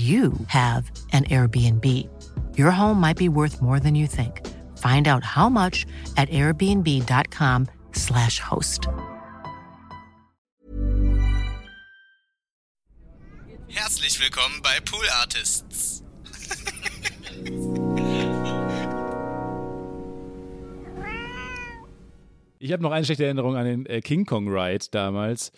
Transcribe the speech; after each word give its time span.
you 0.00 0.32
have 0.46 0.88
an 1.12 1.24
Airbnb. 1.24 1.84
Your 2.56 2.70
home 2.70 3.00
might 3.00 3.16
be 3.16 3.28
worth 3.28 3.60
more 3.60 3.80
than 3.80 3.96
you 3.96 4.06
think. 4.06 4.46
Find 4.78 5.08
out 5.08 5.24
how 5.24 5.48
much 5.48 5.84
at 6.16 6.30
airbnb.com/slash 6.30 8.38
host. 8.38 8.86
Herzlich 13.68 14.20
willkommen 14.20 14.62
bei 14.62 14.78
Pool 14.84 15.08
Artists. 15.20 16.04
Ich 22.62 22.72
habe 22.72 22.82
noch 22.82 22.92
eine 22.92 23.06
schlechte 23.06 23.24
Erinnerung 23.24 23.56
an 23.56 23.64
den 23.64 23.86
äh, 23.86 24.02
King 24.02 24.26
Kong 24.26 24.46
Ride 24.46 24.84
damals. 24.90 25.50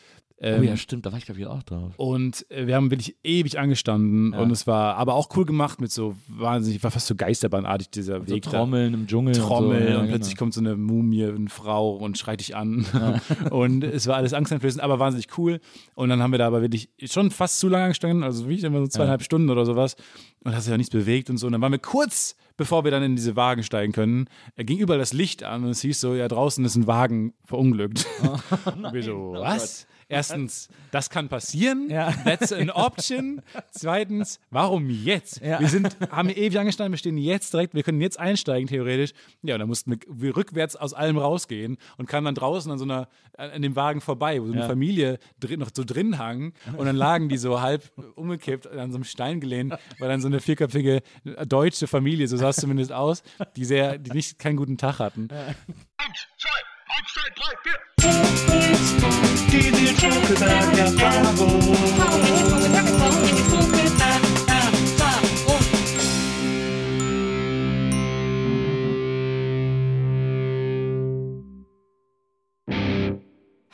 Oh 0.43 0.63
ja, 0.63 0.77
stimmt, 0.77 1.07
da 1.07 1.13
war 1.13 1.19
ich 1.19 1.25
glaube 1.27 1.41
ich 1.41 1.47
auch 1.47 1.63
drauf. 1.63 1.93
Und 1.97 2.45
äh, 2.51 2.67
wir 2.67 2.75
haben 2.75 2.91
wirklich 2.91 3.17
ewig 3.23 3.59
angestanden 3.59 4.33
Ja. 4.33 4.41
und 4.41 4.51
es 4.51 4.67
war 4.67 4.97
aber 4.97 5.15
auch 5.15 5.29
cool 5.37 5.45
gemacht 5.45 5.81
mit 5.81 5.93
so 5.93 6.17
wahnsinnig, 6.29 6.83
war 6.83 6.91
fast 6.91 7.07
so 7.07 7.15
geisterbahnartig 7.15 7.91
dieser 7.91 8.21
So 8.21 8.35
Weg 8.35 8.43
da. 8.45 8.51
Trommeln 8.51 8.95
im 8.95 9.07
Dschungel. 9.07 9.35
Trommel 9.35 9.77
und, 9.77 9.83
so. 9.83 9.89
ja, 9.89 9.95
und 9.97 10.03
genau. 10.03 10.17
plötzlich 10.17 10.37
kommt 10.37 10.55
so 10.55 10.61
eine 10.61 10.77
Mumie, 10.77 11.25
eine 11.25 11.49
Frau 11.49 11.97
und 11.97 12.19
schreit 12.19 12.41
dich 12.41 12.57
an. 12.57 12.85
und 13.51 13.85
es 13.85 14.07
war 14.07 14.17
alles 14.17 14.33
angsteinflößend, 14.33 14.83
aber 14.83 14.99
wahnsinnig 14.99 15.29
cool. 15.39 15.61
Und 15.95 16.09
dann 16.09 16.23
haben 16.23 16.33
wir 16.33 16.39
da 16.39 16.47
aber 16.47 16.61
wirklich 16.61 16.89
schon 17.05 17.31
fast 17.31 17.61
zu 17.61 17.69
lange 17.69 17.89
gestanden, 17.89 18.23
also 18.23 18.45
wirklich 18.47 18.65
immer 18.65 18.81
so 18.81 18.87
zweieinhalb 18.89 19.23
Stunden 19.23 19.51
oder 19.51 19.65
sowas. 19.65 19.97
Und 20.45 20.55
hat 20.57 20.63
sich 20.63 20.73
auch 20.73 20.77
nichts 20.77 20.93
bewegt 20.93 21.31
und 21.31 21.37
so. 21.37 21.47
Und 21.47 21.53
dann 21.53 21.61
waren 21.61 21.71
wir 21.71 21.79
kurz, 21.79 22.35
bevor 22.57 22.83
wir 22.83 22.91
dann 22.91 23.05
in 23.05 23.15
diese 23.15 23.37
Wagen 23.37 23.63
steigen 23.63 23.93
können, 23.93 24.27
äh, 24.57 24.65
ging 24.65 24.79
überall 24.79 24.99
das 24.99 25.13
Licht 25.13 25.45
an 25.45 25.63
und 25.63 25.71
es 25.71 25.83
hieß 25.83 26.01
so, 26.01 26.15
ja, 26.15 26.27
draußen 26.27 26.65
ist 26.65 26.75
ein 26.75 26.89
Wagen 26.89 27.33
verunglückt. 27.45 28.07
und 28.65 28.93
wir 28.93 29.03
so, 29.05 29.35
was? 29.37 29.87
Erstens, 30.13 30.69
das 30.91 31.11
kann 31.11 31.29
passieren. 31.29 31.89
Ja. 31.91 32.13
That's 32.25 32.53
an 32.53 32.71
option. 32.71 33.43
Zweitens, 33.71 34.39
warum 34.51 34.91
jetzt? 34.91 35.41
Ja. 35.41 35.61
Wir 35.61 35.69
sind, 35.69 35.97
haben 36.11 36.29
ewig 36.29 36.59
angestanden, 36.59 36.93
wir 36.93 36.99
stehen 36.99 37.19
jetzt 37.19 37.53
direkt, 37.53 37.75
wir 37.75 37.83
können 37.83 38.01
jetzt 38.01 38.19
einsteigen, 38.19 38.69
theoretisch. 38.69 39.13
Ja, 39.43 39.55
und 39.55 39.61
dann 39.61 39.69
mussten 39.69 39.99
wir, 40.07 40.37
rückwärts 40.37 40.77
aus 40.77 40.95
allem 40.95 41.19
rausgehen 41.19 41.79
und 41.99 42.07
kamen 42.07 42.25
dann 42.25 42.35
draußen 42.35 42.71
an 42.71 42.79
so 42.79 42.85
einer, 42.85 43.09
an 43.37 43.63
dem 43.63 43.77
Wagen 43.77 44.01
vorbei, 44.01 44.41
wo 44.41 44.47
so 44.47 44.53
eine 44.53 44.63
Ja. 44.63 44.67
Familie 44.67 45.19
drin, 45.41 45.61
noch 45.61 45.71
so 45.75 45.85
drin 45.85 46.19
hang 46.19 46.53
und 46.77 46.87
dann 46.87 46.97
lagen 46.97 47.29
die 47.29 47.39
so 47.39 47.61
halb 47.61 47.91
umgekippt 48.15 48.67
an 48.67 48.91
so 48.91 48.97
einem 48.97 49.05
Stein 49.05 49.41
gelehnt, 49.41 49.75
weil 49.99 50.09
dann 50.09 50.21
so 50.21 50.29
eine 50.29 50.41
vierköpfige 50.41 51.03
deutsche 51.47 51.87
Familie, 51.87 52.29
so 52.29 52.37
sah 52.37 52.51
es 52.51 52.57
zumindest 52.57 52.93
aus, 52.93 53.23
die 53.57 53.65
sehr, 53.65 53.99
die 53.99 54.13
nicht 54.13 54.39
keinen 54.39 54.57
guten 54.57 54.77
Tag 54.79 54.99
hatten. 54.99 55.29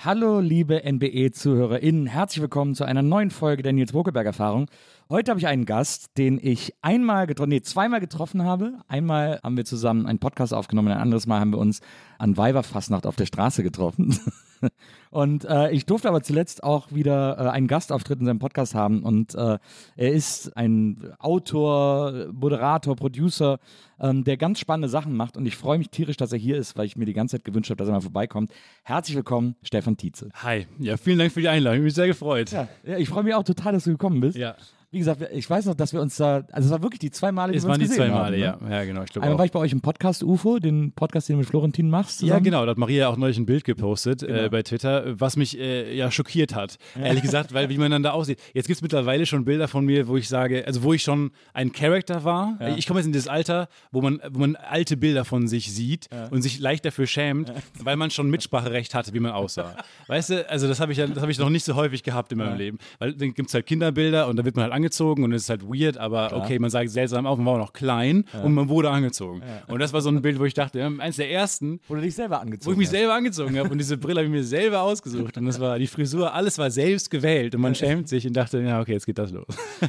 Hallo, 0.09 0.41
liebe 0.41 0.85
NBE-ZuhörerInnen. 0.91 2.07
Herzlich 2.07 2.41
willkommen 2.41 2.75
zu 2.75 2.85
einer 2.85 3.03
neuen 3.03 3.31
Folge 3.31 3.63
der 3.63 3.75
Nils 3.75 3.93
Bokeberg-Erfahrung. 3.93 4.71
Heute 5.11 5.31
habe 5.31 5.41
ich 5.41 5.47
einen 5.47 5.65
Gast, 5.65 6.19
den 6.19 6.39
ich 6.43 6.75
einmal 6.83 7.27
getroffen, 7.27 7.49
nee, 7.49 7.63
zweimal 7.63 7.99
getroffen 7.99 8.45
habe. 8.45 8.75
Einmal 8.89 9.41
haben 9.43 9.57
wir 9.57 9.65
zusammen 9.65 10.05
einen 10.05 10.19
Podcast 10.19 10.53
aufgenommen, 10.53 10.89
ein 10.89 10.99
anderes 10.99 11.27
Mal 11.27 11.41
haben 11.41 11.51
wir 11.51 11.59
uns 11.59 11.81
an 12.19 12.37
Weiberfastnacht 12.37 13.07
auf 13.07 13.17
der 13.17 13.25
Straße 13.25 13.63
getroffen. 13.63 14.21
Und 15.11 15.47
äh, 15.47 15.71
ich 15.71 15.87
durfte 15.87 16.11
aber 16.11 16.23
zuletzt 16.23 16.63
auch 16.63 16.93
wieder 16.93 17.39
äh, 17.39 17.49
einen 17.49 17.69
Gastauftritt 17.69 18.21
in 18.21 18.27
seinem 18.27 18.39
Podcast 18.39 18.75
haben. 18.75 19.03
Und 19.03 19.35
äh, 19.35 19.57
er 19.97 20.13
ist 20.13 20.55
ein 20.59 21.15
Autor, 21.19 22.27
Moderator, 22.31 22.95
Producer, 22.95 23.61
ähm, 23.99 24.25
der 24.25 24.37
ganz 24.37 24.59
spannende 24.59 24.91
Sachen 24.91 25.17
macht. 25.17 25.39
Und 25.39 25.47
ich 25.47 25.57
freue 25.57 25.79
mich 25.79 25.89
tierisch, 25.89 26.19
dass 26.19 26.33
er 26.33 26.39
hier 26.39 26.59
ist, 26.59 26.77
weil 26.77 26.85
ich 26.85 26.97
mir 26.97 27.07
die 27.07 27.15
ganze 27.15 27.39
Zeit 27.39 27.47
gewünscht 27.47 27.71
habe, 27.71 27.79
dass 27.79 27.89
er 27.89 27.95
mal 27.95 28.03
vorbeikommt. 28.03 28.53
Herzlich 28.83 29.17
willkommen, 29.17 29.57
Stefan 29.63 29.97
Tietze. 29.97 30.29
Hi, 30.35 30.67
ja, 30.79 30.99
vielen 30.99 31.19
Dank 31.19 31.33
für 31.33 31.41
die 31.41 31.49
Einladung, 31.49 31.77
ich 31.77 31.81
bin 31.81 31.85
mich 31.85 31.95
sehr 31.95 32.09
gefreut. 32.09 32.51
Ja, 32.51 32.69
ja 32.85 32.99
ich 32.99 33.09
freue 33.09 33.23
mich 33.23 33.35
auch 33.35 33.45
total, 33.45 33.73
dass 33.73 33.85
du 33.85 33.93
gekommen 33.93 34.21
bist. 34.21 34.37
Ja. 34.37 34.55
Wie 34.91 34.99
gesagt, 34.99 35.23
ich 35.35 35.49
weiß 35.51 35.67
noch, 35.67 35.75
dass 35.75 35.93
wir 35.93 36.01
uns 36.01 36.17
da, 36.17 36.45
also 36.51 36.67
es 36.67 36.71
war 36.71 36.83
wirklich 36.83 36.99
die 37.01 37.11
zwei 37.11 37.31
Male, 37.31 37.53
die 37.53 37.59
Es 37.59 37.65
wir 37.65 37.69
uns 37.69 37.73
waren 37.73 37.81
die 37.81 37.89
gesehen 37.89 38.07
zwei 38.07 38.09
Male, 38.09 38.37
haben, 38.49 38.63
ja. 38.63 38.69
ne? 38.69 38.75
Ja, 38.75 38.85
genau, 38.85 39.03
ich 39.03 39.15
Einmal 39.17 39.35
auch. 39.35 39.39
war 39.39 39.45
ich 39.45 39.53
bei 39.53 39.59
euch 39.59 39.73
im 39.73 39.83
Podcast 39.83 40.23
UFO, 40.25 40.59
den 40.59 40.93
Podcast, 40.93 41.29
den 41.29 41.35
du 41.35 41.41
mit 41.41 41.49
Florentin 41.49 41.91
machst. 41.91 42.23
Ja, 42.23 42.29
zusammen. 42.29 42.45
genau. 42.45 42.65
Da 42.65 42.71
hat 42.71 42.79
Maria 42.79 43.09
auch 43.09 43.19
neulich 43.19 43.37
ein 43.37 43.45
Bild 43.45 43.65
gepostet 43.65 44.21
Genau. 44.21 44.33
äh, 44.45 44.49
bei 44.49 44.63
Twitter, 44.63 45.05
was 45.21 45.37
mich 45.37 45.59
äh, 45.59 45.95
ja 45.95 46.11
schockiert 46.11 46.55
hat. 46.55 46.79
Ehrlich 46.99 47.23
gesagt, 47.23 47.53
weil 47.53 47.69
wie 47.69 47.77
man 47.77 47.91
dann 47.91 48.03
da 48.03 48.13
aussieht. 48.13 48.41
Jetzt 48.55 48.67
gibt 48.67 48.77
es 48.79 48.83
mittlerweile 48.83 49.27
schon 49.27 49.45
Bilder 49.45 49.69
von 49.69 49.85
mir, 49.85 50.09
wo 50.09 50.17
ich 50.17 50.27
sage, 50.29 50.65
also 50.67 50.83
wo 50.83 50.95
ich 50.95 51.03
schon 51.03 51.33
ein 51.53 51.73
Charakter 51.73 52.25
war. 52.25 52.59
Ich 52.79 52.87
komme 52.87 53.01
jetzt 53.01 53.07
in 53.09 53.13
das 53.13 53.29
Alter, 53.29 53.69
wo 53.93 54.01
man, 54.01 54.21
wo 54.31 54.39
man 54.39 54.57
alte 54.57 54.97
Bilder 54.97 55.27
von 55.27 55.49
sich 55.49 55.71
sieht 55.71 56.09
und 56.31 56.41
sich 56.41 56.61
leicht 56.61 56.87
dafür 56.87 57.07
schämt, 57.07 57.53
weil 57.79 57.97
man 57.97 58.11
schon 58.11 58.31
Mitspracherecht 58.31 58.95
hatte, 58.95 59.13
wie 59.13 59.21
man 59.21 59.33
aussah. 59.33 59.77
Weißt 60.07 60.31
du, 60.31 60.49
also 60.49 60.67
das 60.67 60.81
habe 60.81 60.93
ich 60.93 60.99
ja, 60.99 61.07
das 61.07 61.21
habe 61.21 61.31
ich 61.31 61.39
noch 61.39 61.51
nicht 61.51 61.65
so 61.67 61.75
häufig 61.75 62.03
gehabt 62.03 62.33
in 62.33 62.39
meinem 62.39 62.57
Leben. 62.57 62.79
Weil 62.99 63.13
dann 63.13 63.35
gibt 63.35 63.49
es 63.49 63.55
halt 63.55 63.67
Kinderbilder 63.67 64.29
und 64.29 64.37
da 64.37 64.45
wird 64.47 64.57
man 64.57 64.63
halt 64.65 64.78
angezogen 64.79 65.25
und 65.25 65.33
es 65.33 65.43
ist 65.43 65.51
halt 65.51 65.63
weird, 65.65 65.99
aber 65.99 66.33
okay, 66.35 66.59
man 66.59 66.71
sagt 66.71 66.91
seltsam 66.91 67.27
auf, 67.27 67.37
man 67.39 67.47
war 67.47 67.55
auch 67.55 67.59
noch 67.67 67.73
klein 67.73 68.25
und 68.43 68.55
man 68.55 68.69
wurde 68.69 68.91
angezogen. 68.91 69.43
Und 69.67 69.81
das 69.81 69.93
war 69.93 70.01
so 70.01 70.09
ein 70.09 70.23
Bild, 70.23 70.39
wo 70.39 70.45
ich 70.45 70.55
dachte, 70.55 70.79
ja, 70.79 70.87
eins 70.99 71.17
der 71.17 71.31
ersten, 71.31 71.81
Wo 71.89 71.95
du 71.95 72.01
dich 72.01 72.15
selber 72.15 72.37
wo 72.37 72.41
angezogen 72.41 72.73
ich 72.73 72.79
mich 72.79 72.87
hast. 72.89 72.93
selber 72.93 73.15
angezogen 73.15 73.59
habe 73.59 73.69
und 73.69 73.79
diese 73.79 73.99
Brille 73.99 74.21
habe 74.21 74.27
ich 74.27 74.33
mir 74.33 74.45
selber 74.45 74.83
ausgesucht 74.83 75.37
und 75.37 75.47
das 75.47 75.61
war 75.61 75.79
die 75.79 75.87
Frisur, 75.87 76.33
alles 76.33 76.57
war 76.59 76.71
selbst 76.71 77.11
gewählt 77.11 77.55
und 77.55 77.61
man 77.61 77.75
schämt 77.75 78.09
sich 78.09 78.27
und 78.27 78.35
dachte, 78.35 78.61
ja 78.61 78.81
okay, 78.81 78.93
jetzt 78.93 79.07
geht 79.07 79.19
das 79.19 79.33
los. 79.33 79.47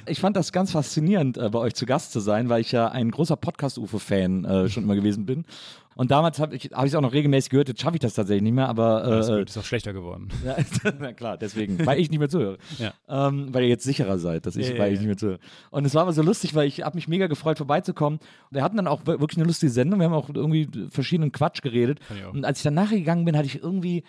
Ich 0.07 0.19
fand 0.19 0.35
das 0.35 0.51
ganz 0.51 0.71
faszinierend, 0.71 1.37
äh, 1.37 1.49
bei 1.49 1.59
euch 1.59 1.75
zu 1.75 1.85
Gast 1.85 2.11
zu 2.11 2.19
sein, 2.19 2.49
weil 2.49 2.61
ich 2.61 2.71
ja 2.71 2.87
ein 2.89 3.11
großer 3.11 3.35
Podcast-UFO-Fan 3.37 4.45
äh, 4.45 4.69
schon 4.69 4.83
immer 4.83 4.95
gewesen 4.95 5.25
bin. 5.25 5.45
Und 5.95 6.11
damals 6.11 6.39
habe 6.39 6.55
ich 6.55 6.69
es 6.71 6.95
auch 6.95 7.01
noch 7.01 7.11
regelmäßig 7.11 7.49
gehört, 7.49 7.67
jetzt 7.67 7.81
schaffe 7.81 7.95
ich 7.95 7.99
das 7.99 8.13
tatsächlich 8.13 8.43
nicht 8.43 8.53
mehr, 8.53 8.69
aber 8.69 9.01
Das 9.01 9.27
äh, 9.29 9.41
ist 9.43 9.57
auch 9.57 9.65
schlechter 9.65 9.91
geworden. 9.91 10.29
Ja, 10.45 10.55
na 10.99 11.11
klar, 11.13 11.37
deswegen, 11.37 11.85
weil 11.85 11.99
ich 11.99 12.09
nicht 12.09 12.19
mehr 12.19 12.29
zuhöre. 12.29 12.57
Ja. 12.77 12.93
Ähm, 13.27 13.53
weil 13.53 13.63
ihr 13.63 13.69
jetzt 13.69 13.83
sicherer 13.83 14.17
seid, 14.17 14.45
dass 14.45 14.55
ich, 14.55 14.69
Ja, 14.69 14.77
weil 14.77 14.93
ich 14.93 14.99
nicht 14.99 15.07
mehr 15.07 15.17
zuhöre. 15.17 15.39
Und 15.71 15.85
es 15.85 15.93
war 15.95 16.03
aber 16.03 16.13
so 16.13 16.21
lustig, 16.21 16.55
weil 16.55 16.67
ich 16.67 16.83
habe 16.83 16.95
mich 16.95 17.07
mega 17.09 17.27
gefreut, 17.27 17.57
vorbeizukommen. 17.57 18.19
Wir 18.49 18.63
hatten 18.63 18.77
dann 18.77 18.87
auch 18.87 19.01
wir- 19.05 19.19
wirklich 19.19 19.37
eine 19.37 19.47
lustige 19.47 19.71
Sendung. 19.71 19.99
Wir 19.99 20.05
haben 20.05 20.13
auch 20.13 20.29
irgendwie 20.33 20.69
verschiedenen 20.89 21.31
Quatsch 21.33 21.61
geredet. 21.61 21.99
Und 22.31 22.45
als 22.45 22.59
ich 22.59 22.63
dann 22.63 22.75
nachgegangen 22.75 23.25
bin, 23.25 23.35
hatte 23.35 23.47
ich 23.47 23.61
irgendwie 23.61 24.03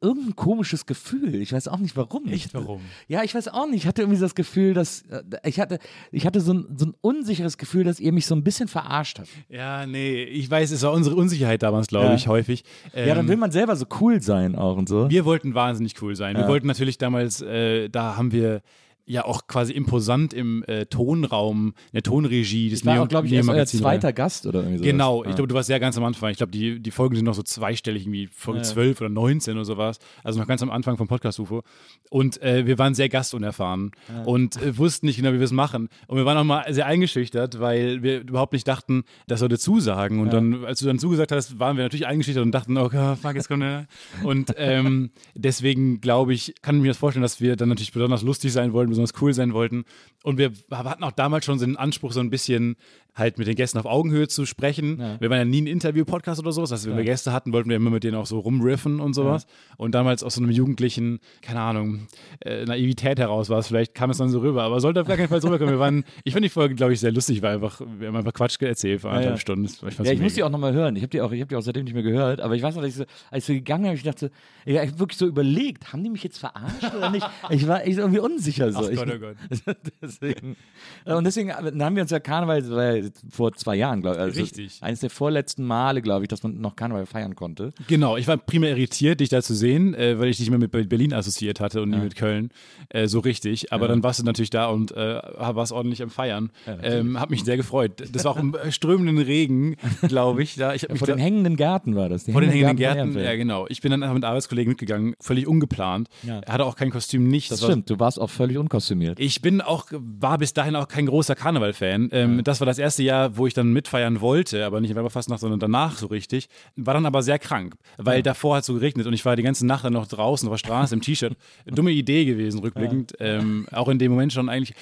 irgendein 0.00 0.36
komisches 0.36 0.86
Gefühl. 0.86 1.34
Ich 1.36 1.52
weiß 1.52 1.68
auch 1.68 1.78
nicht 1.78 1.96
warum. 1.96 2.26
Echt, 2.26 2.54
warum? 2.54 2.80
Ja, 3.08 3.22
ich 3.22 3.34
weiß 3.34 3.48
auch 3.48 3.66
nicht. 3.66 3.82
Ich 3.82 3.86
hatte 3.86 4.02
irgendwie 4.02 4.20
das 4.20 4.34
Gefühl, 4.34 4.74
dass 4.74 5.02
äh, 5.02 5.22
ich 5.44 5.60
hatte, 5.60 5.78
ich 6.12 6.26
hatte 6.26 6.40
so 6.40 6.52
ein, 6.54 6.66
so 6.76 6.86
ein 6.86 6.94
unsicheres 7.00 7.58
Gefühl, 7.58 7.84
dass 7.84 8.00
ihr 8.00 8.12
mich 8.12 8.26
so 8.26 8.34
ein 8.34 8.42
bisschen 8.44 8.68
verarscht 8.68 9.18
habt. 9.18 9.28
Ja, 9.48 9.86
nee, 9.86 10.22
ich 10.24 10.50
weiß, 10.50 10.70
es 10.70 10.82
war 10.82 10.92
unsere 10.92 11.16
Unsicherheit 11.16 11.62
damals, 11.62 11.86
glaube 11.88 12.06
Ja. 12.06 12.14
ich, 12.14 12.28
häufig. 12.28 12.64
ja, 12.94 13.06
dann 13.06 13.18
Ähm, 13.20 13.28
will 13.28 13.36
man 13.36 13.50
selber 13.52 13.76
so 13.76 13.86
cool 14.00 14.20
sein 14.22 14.54
auch 14.56 14.76
und 14.76 14.88
so. 14.88 15.08
Wir 15.10 15.24
wollten 15.24 15.54
wahnsinnig 15.54 16.00
cool 16.02 16.16
sein. 16.16 16.36
Wir 16.36 16.42
Ja. 16.42 16.48
wollten 16.48 16.66
natürlich 16.66 16.98
damals, 16.98 17.40
äh, 17.42 17.88
da 17.88 18.16
haben 18.16 18.32
wir 18.32 18.62
ja 19.06 19.24
auch 19.24 19.46
quasi 19.46 19.72
imposant 19.72 20.34
im 20.34 20.64
äh, 20.66 20.86
Tonraum, 20.86 21.68
in 21.68 21.92
der 21.94 22.02
Tonregie 22.02 22.70
des 22.70 22.80
Ich 22.80 22.86
war 22.86 22.94
Neo 22.94 23.04
auch, 23.04 23.08
glaube 23.08 23.26
ich, 23.28 23.32
erst 23.32 23.48
rein. 23.48 23.66
zweiter 23.66 24.12
Gast 24.12 24.46
oder 24.46 24.60
irgendwie 24.60 24.78
sowas. 24.78 24.86
Genau, 24.90 25.22
ich 25.22 25.30
Ja. 25.30 25.34
glaube, 25.36 25.48
du 25.48 25.54
warst 25.54 25.68
sehr 25.68 25.78
ganz 25.80 25.96
am 25.96 26.04
Anfang. 26.04 26.30
Ich 26.30 26.36
glaube, 26.38 26.52
die, 26.52 26.80
die 26.80 26.90
Folgen 26.90 27.14
sind 27.16 27.24
noch 27.24 27.34
so 27.34 27.42
zweistellig, 27.42 28.02
irgendwie 28.02 28.26
Folge 28.32 28.62
12 28.62 29.00
oder 29.00 29.10
19 29.10 29.54
oder 29.54 29.64
sowas. 29.64 29.98
Also 30.24 30.38
noch 30.40 30.46
ganz 30.46 30.62
am 30.62 30.70
Anfang 30.70 30.96
vom 30.96 31.06
Podcast 31.08 31.38
UFO. 31.38 31.62
Und 32.10 32.42
äh, 32.42 32.66
wir 32.66 32.78
waren 32.78 32.94
sehr 32.94 33.08
gastunerfahren 33.08 33.92
und 34.24 34.60
äh, 34.62 34.76
wussten 34.76 35.06
nicht 35.06 35.16
genau, 35.16 35.30
wie 35.32 35.38
wir 35.38 35.44
es 35.44 35.52
machen. 35.52 35.88
Und 36.08 36.16
wir 36.18 36.24
waren 36.24 36.38
auch 36.38 36.44
mal 36.44 36.64
sehr 36.72 36.86
eingeschüchtert, 36.86 37.60
weil 37.60 38.02
wir 38.02 38.20
überhaupt 38.20 38.52
nicht 38.52 38.66
dachten, 38.66 39.04
das 39.28 39.40
sollte 39.40 39.58
zusagen. 39.58 40.20
Und 40.20 40.32
dann, 40.32 40.64
als 40.64 40.80
du 40.80 40.86
dann 40.86 40.98
zugesagt 40.98 41.32
hast, 41.32 41.58
waren 41.60 41.76
wir 41.76 41.84
natürlich 41.84 42.06
eingeschüchtert 42.06 42.42
und 42.44 42.52
dachten, 42.52 42.76
oh 42.76 42.88
fuck, 42.90 43.34
jetzt 43.34 43.48
kommt 43.48 43.62
er. 43.62 43.86
Und 44.24 44.54
ähm, 44.58 45.10
deswegen 45.34 46.00
glaube 46.00 46.34
ich, 46.34 46.54
kann 46.62 46.76
ich 46.76 46.82
mir 46.82 46.88
das 46.88 46.96
vorstellen, 46.96 47.22
dass 47.22 47.40
wir 47.40 47.56
dann 47.56 47.68
natürlich 47.68 47.92
besonders 47.92 48.22
lustig 48.22 48.52
sein 48.52 48.72
wollten, 48.72 48.90
besonders 48.96 49.20
cool 49.22 49.32
sein 49.34 49.52
wollten. 49.52 49.84
Und 50.22 50.38
wir 50.38 50.52
hatten 50.72 51.04
auch 51.04 51.12
damals 51.12 51.44
schon 51.44 51.58
so 51.58 51.64
den 51.66 51.76
Anspruch, 51.76 52.12
so 52.12 52.20
ein 52.20 52.30
bisschen 52.30 52.76
halt 53.14 53.38
mit 53.38 53.46
den 53.46 53.54
Gästen 53.54 53.78
auf 53.78 53.86
Augenhöhe 53.86 54.28
zu 54.28 54.44
sprechen. 54.44 54.98
Wir 55.20 55.30
waren 55.30 55.38
ja 55.38 55.44
nie 55.46 55.62
ein 55.62 55.66
Interview-Podcast 55.66 56.38
oder 56.40 56.52
sowas. 56.52 56.70
Also 56.70 56.90
wenn 56.90 56.98
wir 56.98 57.04
Gäste 57.04 57.32
hatten, 57.32 57.52
wollten 57.54 57.70
wir 57.70 57.76
immer 57.76 57.88
mit 57.88 58.04
denen 58.04 58.14
auch 58.16 58.26
so 58.26 58.40
rumriffen 58.40 59.00
und 59.00 59.14
sowas. 59.14 59.46
Und 59.78 59.94
damals 59.94 60.22
aus 60.22 60.34
so 60.34 60.42
einem 60.42 60.50
jugendlichen, 60.50 61.20
keine 61.40 61.60
Ahnung, 61.60 62.08
äh, 62.44 62.66
Naivität 62.66 63.18
heraus 63.18 63.48
war 63.48 63.60
es, 63.60 63.68
vielleicht 63.68 63.94
kam 63.94 64.10
es 64.10 64.18
dann 64.18 64.28
so 64.28 64.40
rüber. 64.40 64.64
Aber 64.64 64.80
sollte 64.80 65.00
auf 65.00 65.06
gar 65.06 65.16
keinen 65.16 65.28
Fall 65.28 65.40
so 65.40 65.48
rüberkommen. 65.48 65.72
Wir 65.74 65.78
waren, 65.78 66.04
ich 66.24 66.34
fand 66.34 66.44
die 66.44 66.50
Folge, 66.50 66.74
glaube 66.74 66.92
ich, 66.92 67.00
sehr 67.00 67.12
lustig, 67.12 67.40
weil 67.40 67.54
einfach, 67.54 67.80
wir 67.98 68.08
haben 68.08 68.16
einfach 68.16 68.34
Quatsch 68.34 68.60
erzählt 68.60 69.00
für 69.00 69.08
anderthalb 69.08 69.36
ja. 69.36 69.40
Stunden. 69.40 69.64
Ich 69.64 69.80
Ja, 69.98 70.12
ich 70.12 70.20
muss 70.20 70.34
die 70.34 70.42
auch 70.42 70.50
nochmal 70.50 70.74
hören. 70.74 70.94
Ich 70.96 71.02
habe 71.02 71.10
die, 71.10 71.22
auch- 71.22 71.32
ich 71.32 71.40
hab 71.40 71.48
die 71.48 71.56
auch 71.56 71.62
seitdem 71.62 71.84
nicht 71.84 71.94
mehr 71.94 72.02
gehört. 72.02 72.42
Aber 72.42 72.54
ich 72.54 72.62
weiß 72.62 72.74
noch, 72.74 72.82
dass 72.82 72.90
ich 72.90 72.96
so, 72.96 73.04
als 73.30 73.44
ich 73.44 73.46
so 73.46 73.52
gegangen 73.54 73.84
bin, 73.84 73.92
ich 73.94 74.02
dachte, 74.02 74.30
ja, 74.66 74.82
ich 74.82 74.90
hab 74.90 74.98
wirklich 74.98 75.16
so 75.16 75.26
überlegt, 75.26 75.90
haben 75.92 76.04
die 76.04 76.10
mich 76.10 76.22
jetzt 76.22 76.36
verarscht 76.38 76.94
oder 76.94 77.08
nicht? 77.08 77.26
Ich 77.48 77.66
war 77.66 77.82
echt 77.82 77.96
irgendwie 77.96 78.20
unsicher. 78.20 78.70
So. 78.72 78.85
Gott, 78.94 79.08
oh 79.14 79.18
Gott. 79.18 79.76
deswegen. 80.02 80.56
Äh, 81.04 81.14
Und 81.14 81.24
deswegen 81.24 81.48
dann 81.48 81.82
haben 81.82 81.96
wir 81.96 82.02
uns 82.02 82.10
ja 82.10 82.20
Karneval, 82.20 83.02
ja 83.02 83.10
vor 83.30 83.52
zwei 83.54 83.76
Jahren, 83.76 84.00
glaube 84.02 84.16
ich. 84.16 84.22
Also 84.22 84.40
Richtig. 84.40 84.78
Eines 84.82 85.00
der 85.00 85.10
vorletzten 85.10 85.64
Male, 85.64 86.02
glaube 86.02 86.24
ich, 86.24 86.28
dass 86.28 86.42
man 86.42 86.60
noch 86.60 86.76
Karneval 86.76 87.06
feiern 87.06 87.34
konnte. 87.34 87.72
Genau, 87.88 88.16
ich 88.16 88.28
war 88.28 88.36
primär 88.36 88.70
irritiert, 88.70 89.20
dich 89.20 89.28
da 89.28 89.42
zu 89.42 89.54
sehen, 89.54 89.94
äh, 89.94 90.18
weil 90.18 90.28
ich 90.28 90.36
dich 90.36 90.48
immer 90.48 90.58
mit 90.58 90.70
Berlin 90.70 91.12
assoziiert 91.12 91.60
hatte 91.60 91.82
und 91.82 91.90
nie 91.90 91.98
mit 91.98 92.16
Köln. 92.16 92.50
Äh, 92.88 93.06
so 93.08 93.20
richtig. 93.20 93.72
Aber 93.72 93.88
dann 93.88 94.02
warst 94.02 94.20
du 94.20 94.24
natürlich 94.24 94.50
da 94.50 94.66
und 94.66 94.92
äh, 94.92 95.20
warst 95.36 95.72
ordentlich 95.72 96.02
am 96.02 96.10
Feiern. 96.10 96.50
ähm, 96.82 97.18
hab 97.20 97.30
mich 97.30 97.44
sehr 97.44 97.56
gefreut. 97.56 98.02
Das 98.12 98.24
war 98.24 98.32
auch 98.32 98.36
im 98.38 98.54
äh, 98.54 98.70
strömenden 98.70 99.18
Regen, 99.18 99.76
glaube 100.08 100.42
ich. 100.42 100.56
Da. 100.56 100.74
ich 100.74 100.88
mich 100.88 100.98
Vor 100.98 101.06
den 101.06 101.18
hängenden 101.18 101.56
Gärten 101.56 101.96
war 101.96 102.08
das. 102.08 102.24
vor 102.24 102.40
den 102.40 102.50
hängenden 102.50 102.70
von 102.70 102.76
Gärten. 102.76 103.18
Ja, 103.18 103.34
genau. 103.36 103.66
Ich 103.68 103.80
bin 103.80 103.90
dann 103.90 104.02
einfach 104.02 104.14
mit 104.14 104.24
Arbeitskollegen 104.24 104.70
mitgegangen, 104.70 105.14
völlig 105.20 105.46
ungeplant. 105.46 106.08
Ja. 106.22 106.40
Er 106.40 106.52
hatte 106.54 106.64
auch 106.64 106.76
kein 106.76 106.90
Kostüm 106.90 107.28
nicht. 107.28 107.50
Das 107.50 107.62
stimmt, 107.62 107.90
du 107.90 107.98
warst 107.98 108.20
auch 108.20 108.30
völlig 108.30 108.58
unkostümiert. 108.76 109.18
Ich 109.20 109.40
bin 109.42 109.60
auch, 109.60 109.86
war 109.90 110.38
bis 110.38 110.52
dahin 110.52 110.76
auch 110.76 110.88
kein 110.88 111.06
großer 111.06 111.34
Karneval-Fan. 111.34 112.10
Ähm, 112.12 112.44
Das 112.44 112.60
war 112.60 112.66
das 112.66 112.78
erste 112.78 113.02
Jahr, 113.02 113.36
wo 113.36 113.46
ich 113.46 113.54
dann 113.54 113.72
mitfeiern 113.72 114.20
wollte, 114.20 114.64
aber 114.64 114.80
nicht 114.80 114.90
in 114.90 114.96
Weiberfastnacht, 114.96 115.40
sondern 115.40 115.60
danach 115.60 115.96
so 115.96 116.06
richtig. 116.06 116.48
War 116.76 116.94
dann 116.94 117.06
aber 117.06 117.22
sehr 117.22 117.38
krank, 117.38 117.74
weil 117.96 118.22
davor 118.22 118.56
hat 118.56 118.60
es 118.62 118.66
so 118.66 118.74
geregnet 118.74 119.06
und 119.06 119.12
ich 119.12 119.24
war 119.24 119.36
die 119.36 119.42
ganze 119.42 119.66
Nacht 119.66 119.84
dann 119.84 119.92
noch 119.92 120.06
draußen 120.06 120.48
auf 120.48 120.54
der 120.54 120.58
Straße 120.58 120.94
im 120.94 121.00
T-Shirt. 121.00 121.36
Dumme 121.66 121.90
Idee 121.90 122.24
gewesen, 122.24 122.60
rückblickend. 122.60 123.14
Ähm, 123.20 123.66
auch 123.72 123.88
in 123.88 123.98
dem 123.98 124.12
Moment 124.12 124.32
schon 124.32 124.48
eigentlich. 124.48 124.74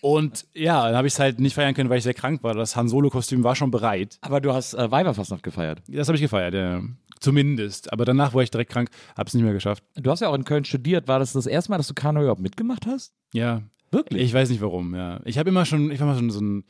Und 0.00 0.46
ja, 0.54 0.86
dann 0.86 0.96
habe 0.96 1.06
ich 1.06 1.14
es 1.14 1.18
halt 1.18 1.40
nicht 1.40 1.54
feiern 1.54 1.74
können, 1.74 1.90
weil 1.90 1.98
ich 1.98 2.04
sehr 2.04 2.14
krank 2.14 2.42
war. 2.42 2.54
Das 2.54 2.76
Han 2.76 2.88
Solo-Kostüm 2.88 3.44
war 3.44 3.56
schon 3.56 3.70
bereit. 3.70 4.18
Aber 4.20 4.40
du 4.40 4.52
hast 4.52 4.74
äh, 4.74 4.90
Weiberfastnacht 4.90 5.42
gefeiert. 5.42 5.80
Das 5.88 6.08
habe 6.08 6.16
ich 6.16 6.22
gefeiert, 6.22 6.54
ja. 6.54 6.82
Zumindest. 7.20 7.92
Aber 7.92 8.04
danach 8.04 8.34
war 8.34 8.42
ich 8.42 8.50
direkt 8.50 8.70
krank, 8.70 8.90
habe 9.16 9.28
es 9.28 9.34
nicht 9.34 9.42
mehr 9.42 9.52
geschafft. 9.52 9.82
Du 9.94 10.10
hast 10.10 10.20
ja 10.20 10.28
auch 10.28 10.34
in 10.34 10.44
Köln 10.44 10.64
studiert. 10.64 11.08
War 11.08 11.18
das 11.18 11.32
das 11.32 11.46
erste 11.46 11.70
Mal, 11.70 11.78
dass 11.78 11.88
du 11.88 11.94
Karneval 11.94 12.24
überhaupt 12.24 12.42
mitgemacht 12.42 12.86
hast? 12.86 13.14
Ja. 13.32 13.62
Wirklich? 13.90 14.22
Ich 14.22 14.34
weiß 14.34 14.50
nicht 14.50 14.60
warum, 14.60 14.94
ja. 14.94 15.20
Ich 15.24 15.38
habe 15.38 15.48
immer 15.48 15.64
schon, 15.64 15.90
ich 15.90 15.98
war 16.00 16.08
immer 16.08 16.18
schon 16.18 16.30
so 16.30 16.40
ein, 16.40 16.64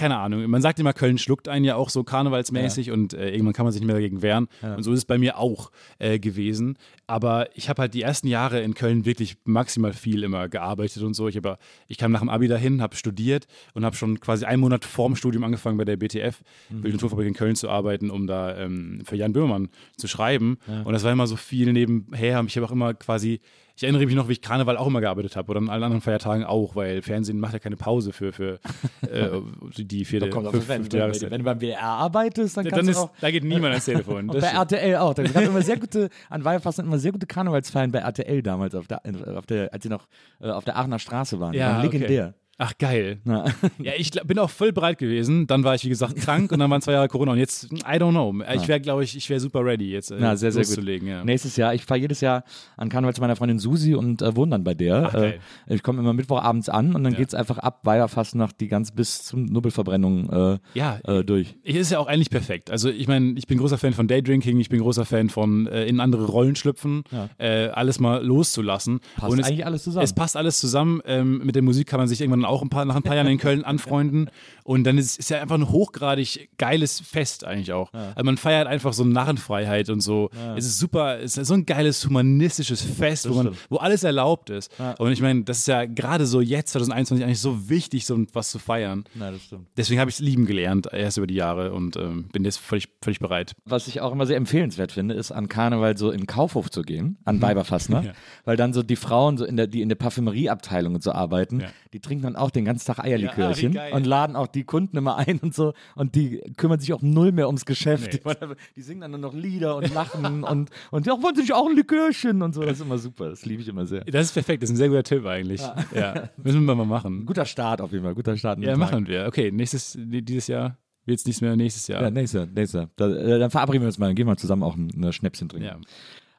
keine 0.00 0.16
Ahnung, 0.18 0.48
man 0.50 0.62
sagt 0.62 0.78
immer, 0.80 0.92
Köln 0.92 1.18
schluckt 1.18 1.46
einen 1.48 1.64
ja 1.64 1.76
auch 1.76 1.90
so 1.90 2.02
karnevalsmäßig 2.04 2.90
und 2.90 3.12
äh, 3.12 3.30
irgendwann 3.30 3.52
kann 3.52 3.64
man 3.66 3.72
sich 3.72 3.80
nicht 3.80 3.86
mehr 3.86 3.96
dagegen 3.96 4.22
wehren. 4.22 4.48
Und 4.76 4.82
so 4.82 4.92
ist 4.92 4.98
es 5.00 5.04
bei 5.04 5.18
mir 5.18 5.38
auch 5.38 5.70
äh, 5.98 6.18
gewesen. 6.18 6.76
Aber 7.06 7.48
ich 7.56 7.68
habe 7.68 7.82
halt 7.82 7.94
die 7.94 8.02
ersten 8.02 8.26
Jahre 8.28 8.60
in 8.62 8.74
Köln 8.74 9.04
wirklich 9.04 9.36
maximal 9.44 9.92
viel 9.92 10.22
immer 10.22 10.48
gearbeitet 10.48 11.02
und 11.02 11.14
so. 11.14 11.28
Ich, 11.28 11.36
hab, 11.36 11.44
ja- 11.44 11.58
ich 11.88 11.98
kam 11.98 12.12
nach 12.12 12.20
dem 12.20 12.28
Abi 12.28 12.48
dahin, 12.48 12.80
habe 12.82 12.96
studiert 12.96 13.46
und 13.74 13.84
habe 13.84 13.94
schon 13.96 14.20
quasi 14.20 14.44
einen 14.44 14.60
Monat 14.60 14.84
vorm 14.84 15.16
Studium 15.16 15.44
angefangen 15.44 15.76
bei 15.76 15.84
der 15.84 15.96
BTF, 15.96 16.40
Bild- 16.70 16.94
und 16.94 17.00
Tonfabrik 17.00 17.26
in 17.28 17.34
Köln 17.34 17.56
zu 17.56 17.68
arbeiten, 17.68 18.10
um 18.10 18.26
da 18.26 18.56
ähm, 18.56 19.02
für 19.04 19.16
Jan 19.16 19.32
Böhmermann 19.32 19.68
zu 19.96 20.08
schreiben. 20.08 20.58
Und 20.84 20.92
das 20.92 21.04
war 21.04 21.12
immer 21.12 21.26
so 21.26 21.36
viel 21.36 21.72
nebenher. 21.72 22.42
Ich 22.46 22.56
habe 22.56 22.66
auch 22.66 22.72
immer 22.72 22.94
quasi 22.94 23.40
ich 23.80 23.84
erinnere 23.84 24.04
mich 24.04 24.14
noch, 24.14 24.28
wie 24.28 24.32
ich 24.32 24.42
Karneval 24.42 24.76
auch 24.76 24.86
immer 24.86 25.00
gearbeitet 25.00 25.36
habe 25.36 25.50
oder 25.50 25.58
an 25.58 25.70
allen 25.70 25.82
anderen 25.82 26.02
Feiertagen 26.02 26.44
auch, 26.44 26.76
weil 26.76 27.00
Fernsehen 27.00 27.40
macht 27.40 27.54
ja 27.54 27.58
keine 27.58 27.76
Pause 27.76 28.12
für, 28.12 28.30
für 28.30 28.60
äh, 29.10 29.30
die 29.78 30.04
vierte, 30.04 30.30
fünf, 30.30 30.44
wenn, 30.44 30.52
fünfte 30.52 30.92
wenn, 30.92 31.00
Jahreszeit. 31.00 31.30
wenn 31.30 31.38
du 31.38 31.44
beim 31.46 31.60
WDR 31.60 31.82
arbeitest, 31.82 32.58
dann 32.58 32.64
kannst 32.64 32.76
Dann 32.76 32.84
du 32.84 32.90
ist, 32.90 32.98
auch 32.98 33.10
da 33.22 33.30
geht 33.30 33.42
niemand 33.42 33.72
ans 33.72 33.86
Telefon. 33.86 34.26
Bei. 34.26 34.38
RTL 34.38 34.96
auch. 34.96 35.14
Da 35.14 35.22
gab 35.22 35.42
immer 35.42 35.62
sehr 35.62 35.78
gute, 35.78 36.10
an 36.28 36.44
Weiberfastnacht 36.44 36.86
immer 36.86 36.98
sehr 36.98 37.12
gute 37.12 37.26
Karnevalsfeiern 37.26 37.90
bei 37.90 38.00
RTL 38.00 38.42
damals, 38.42 38.74
auf 38.74 38.86
der, 38.86 39.00
auf 39.34 39.46
der, 39.46 39.72
als 39.72 39.82
sie 39.82 39.88
noch 39.88 40.06
äh, 40.42 40.50
auf 40.50 40.64
der 40.64 40.76
Aachener 40.76 40.98
Straße 40.98 41.40
waren. 41.40 41.54
Ja, 41.54 41.72
waren 41.72 41.82
legendär. 41.82 42.26
okay. 42.28 42.49
Ach, 42.62 42.72
geil. 42.78 43.18
Na. 43.24 43.44
Ja, 43.82 43.92
ich 43.96 44.10
bin 44.10 44.38
auch 44.38 44.50
voll 44.50 44.72
bereit 44.72 44.98
gewesen. 44.98 45.46
Dann 45.46 45.64
war 45.64 45.74
ich, 45.74 45.84
wie 45.84 45.88
gesagt, 45.88 46.16
krank 46.16 46.52
und 46.52 46.58
dann 46.58 46.70
waren 46.70 46.82
zwei 46.82 46.92
Jahre 46.92 47.08
Corona. 47.08 47.32
Und 47.32 47.38
jetzt, 47.38 47.72
I 47.72 47.96
don't 47.96 48.10
know. 48.10 48.34
Ich 48.54 48.68
wäre, 48.68 48.80
glaube 48.80 49.02
ich, 49.02 49.16
ich 49.16 49.30
wäre 49.30 49.40
super 49.40 49.64
ready, 49.64 49.90
jetzt 49.90 50.10
äh, 50.10 50.16
Na, 50.20 50.36
sehr, 50.36 50.52
sehr 50.52 50.64
gut. 50.64 51.02
Ja. 51.02 51.24
Nächstes 51.24 51.56
Jahr, 51.56 51.72
ich 51.74 51.84
fahre 51.86 52.00
jedes 52.00 52.20
Jahr 52.20 52.44
an 52.76 52.90
Karneval 52.90 53.14
zu 53.14 53.22
meiner 53.22 53.36
Freundin 53.36 53.58
Susi 53.58 53.94
und 53.94 54.20
äh, 54.20 54.36
wohne 54.36 54.50
dann 54.52 54.64
bei 54.64 54.74
der. 54.74 55.06
Ach, 55.06 55.14
äh, 55.14 55.38
ich 55.68 55.82
komme 55.82 56.00
immer 56.00 56.12
Mittwochabends 56.12 56.68
an 56.68 56.94
und 56.94 57.02
dann 57.04 57.14
Ja. 57.14 57.18
geht's 57.20 57.34
einfach 57.34 57.56
ab 57.58 57.80
Weiberfastnacht 57.84 58.60
die 58.60 58.68
ganz 58.68 58.90
bis 58.90 59.22
zum 59.24 59.46
Nubbelverbrennung 59.46 60.28
äh, 60.30 60.58
Ja, 60.74 60.98
äh, 61.04 61.24
durch. 61.24 61.54
Ist 61.62 61.90
ja 61.90 61.98
auch 61.98 62.06
eigentlich 62.08 62.30
perfekt. 62.30 62.70
Also 62.70 62.90
ich 62.90 63.08
meine, 63.08 63.32
ich 63.38 63.46
bin 63.46 63.56
großer 63.58 63.78
Fan 63.78 63.94
von 63.94 64.06
Daydrinking, 64.06 64.60
ich 64.60 64.68
bin 64.68 64.80
großer 64.80 65.06
Fan 65.06 65.30
von 65.30 65.66
äh, 65.66 65.86
in 65.86 65.98
andere 66.00 66.26
Rollen 66.26 66.56
schlüpfen, 66.56 67.04
äh, 67.38 67.68
alles 67.68 68.00
mal 68.00 68.22
loszulassen. 68.24 69.00
Passt 69.16 69.32
Und 69.32 69.38
es, 69.38 69.46
eigentlich 69.46 69.64
alles 69.64 69.84
zusammen. 69.84 70.04
Es 70.04 70.12
passt 70.12 70.36
alles 70.36 70.58
zusammen. 70.60 71.00
Ähm, 71.06 71.38
mit 71.44 71.54
der 71.54 71.62
Musik 71.62 71.86
kann 71.86 71.98
man 72.00 72.08
sich 72.08 72.20
irgendwann 72.20 72.44
auch 72.50 72.62
ein 72.62 72.68
paar, 72.68 72.84
nach 72.84 72.96
ein 72.96 73.02
paar 73.02 73.16
Jahren 73.16 73.26
in 73.28 73.38
Köln 73.38 73.64
anfreunden. 73.64 74.30
Und 74.64 74.84
dann 74.84 74.98
ist 74.98 75.18
es 75.18 75.28
ja 75.30 75.40
einfach 75.40 75.56
ein 75.56 75.70
hochgradig 75.70 76.50
geiles 76.58 77.00
Fest 77.00 77.44
eigentlich 77.44 77.72
auch. 77.72 77.92
Also 77.92 78.24
man 78.24 78.36
feiert 78.36 78.66
einfach 78.68 78.92
so 78.92 79.04
Narrenfreiheit 79.04 79.88
und 79.88 80.00
so. 80.00 80.30
Es 80.56 80.66
ist 80.66 80.78
super, 80.78 81.18
es 81.20 81.36
ist 81.36 81.48
so 81.48 81.54
ein 81.54 81.66
geiles 81.66 82.06
humanistisches 82.06 82.82
Fest, 82.82 83.28
wo, 83.28 83.34
man, 83.34 83.56
wo 83.68 83.76
alles 83.78 84.04
erlaubt 84.04 84.50
ist. 84.50 84.70
Und 84.98 85.10
ich 85.12 85.22
meine, 85.22 85.42
das 85.44 85.58
ist 85.60 85.68
ja 85.68 85.86
gerade 85.86 86.26
so 86.26 86.40
jetzt, 86.40 86.72
2021, 86.72 87.24
eigentlich 87.24 87.40
so 87.40 87.68
wichtig, 87.68 88.06
so 88.06 88.18
was 88.32 88.50
zu 88.50 88.58
feiern. 88.58 89.04
Na, 89.14 89.30
das 89.30 89.42
stimmt. 89.42 89.66
Deswegen 89.76 90.00
habe 90.00 90.10
ich 90.10 90.16
es 90.16 90.20
lieben 90.20 90.46
gelernt, 90.46 90.88
erst 90.92 91.16
über 91.16 91.26
die 91.26 91.34
Jahre 91.34 91.72
und 91.72 91.96
ähm, 91.96 92.28
bin 92.32 92.44
jetzt 92.44 92.58
völlig, 92.58 92.88
völlig 93.02 93.18
bereit. 93.18 93.54
Was 93.64 93.88
ich 93.88 94.00
auch 94.00 94.12
immer 94.12 94.26
sehr 94.26 94.36
empfehlenswert 94.36 94.92
finde, 94.92 95.14
ist 95.14 95.32
an 95.32 95.48
Karneval 95.48 95.96
so 95.96 96.10
in 96.10 96.18
den 96.22 96.26
Kaufhof 96.26 96.70
zu 96.70 96.82
gehen, 96.82 97.18
an 97.24 97.40
Weiberfastnacht, 97.42 98.04
Ja. 98.06 98.12
weil 98.44 98.56
dann 98.56 98.72
so 98.72 98.82
die 98.82 98.96
Frauen, 98.96 99.36
so 99.38 99.44
in 99.44 99.56
der, 99.56 99.66
die 99.66 99.80
in 99.82 99.88
der 99.88 99.96
Parfümerieabteilung 99.96 100.94
und 100.94 101.02
so 101.02 101.12
arbeiten, 101.12 101.60
Ja. 101.60 101.68
die 101.92 102.00
trinken 102.00 102.24
dann 102.24 102.36
auch 102.40 102.50
den 102.50 102.64
ganzen 102.64 102.86
Tag 102.86 102.98
Eierlikörchen 102.98 103.72
Ja, 103.72 103.82
ah, 103.92 103.96
und 103.96 104.06
laden 104.06 104.36
auch 104.36 104.46
die 104.46 104.64
Kunden 104.64 104.96
immer 104.96 105.16
ein 105.16 105.38
und 105.38 105.54
so 105.54 105.72
und 105.94 106.14
die 106.14 106.40
kümmern 106.56 106.80
sich 106.80 106.92
auch 106.92 107.02
null 107.02 107.32
mehr 107.32 107.46
ums 107.46 107.64
Geschäft. 107.64 108.20
Nee. 108.24 108.34
Die, 108.76 108.82
singen 108.82 109.00
dann 109.02 109.12
nur 109.12 109.20
noch 109.20 109.34
Lieder 109.34 109.76
und 109.76 109.92
lachen 109.92 110.44
und, 110.44 110.70
und 110.90 111.06
ja, 111.06 111.22
wollen 111.22 111.34
Sie 111.34 111.42
nicht 111.42 111.54
auch 111.54 111.68
ein 111.68 111.76
Likörchen 111.76 112.42
und 112.42 112.54
so. 112.54 112.62
Das 112.62 112.72
ist 112.72 112.80
immer 112.80 112.98
super, 112.98 113.30
das 113.30 113.44
liebe 113.44 113.62
ich 113.62 113.68
immer 113.68 113.86
sehr. 113.86 114.04
Das 114.04 114.26
ist 114.26 114.32
perfekt, 114.32 114.62
das 114.62 114.70
ist 114.70 114.74
ein 114.74 114.78
sehr 114.78 114.88
guter 114.88 115.02
Tipp 115.02 115.24
eigentlich. 115.26 115.60
Ja, 115.94 116.30
müssen 116.36 116.64
wir 116.64 116.74
mal 116.74 116.84
machen. 116.84 117.26
Guter 117.26 117.44
Start 117.44 117.80
auf 117.80 117.92
jeden 117.92 118.04
Fall, 118.04 118.14
guter 118.14 118.36
Start. 118.36 118.58
Ja, 118.60 118.76
machen 118.76 119.06
wir. 119.06 119.26
Okay, 119.26 119.50
nächstes, 119.50 119.96
dieses 119.98 120.46
Jahr 120.46 120.76
wird 121.04 121.18
es 121.18 121.26
nichts 121.26 121.40
mehr, 121.40 121.56
nächstes 121.56 121.88
Jahr. 121.88 122.02
Ja, 122.02 122.10
nächster, 122.10 122.46
nächster. 122.46 122.88
Da, 122.96 123.08
äh, 123.08 123.38
dann 123.38 123.50
verabreden 123.50 123.82
wir 123.82 123.86
uns 123.88 123.98
mal, 123.98 124.06
dann 124.06 124.16
gehen 124.16 124.26
wir 124.26 124.36
zusammen 124.36 124.62
auch 124.62 124.76
ein, 124.76 124.90
ein 124.94 125.12
Schnäpschen 125.12 125.48
trinken. 125.48 125.66
Ja. 125.66 125.76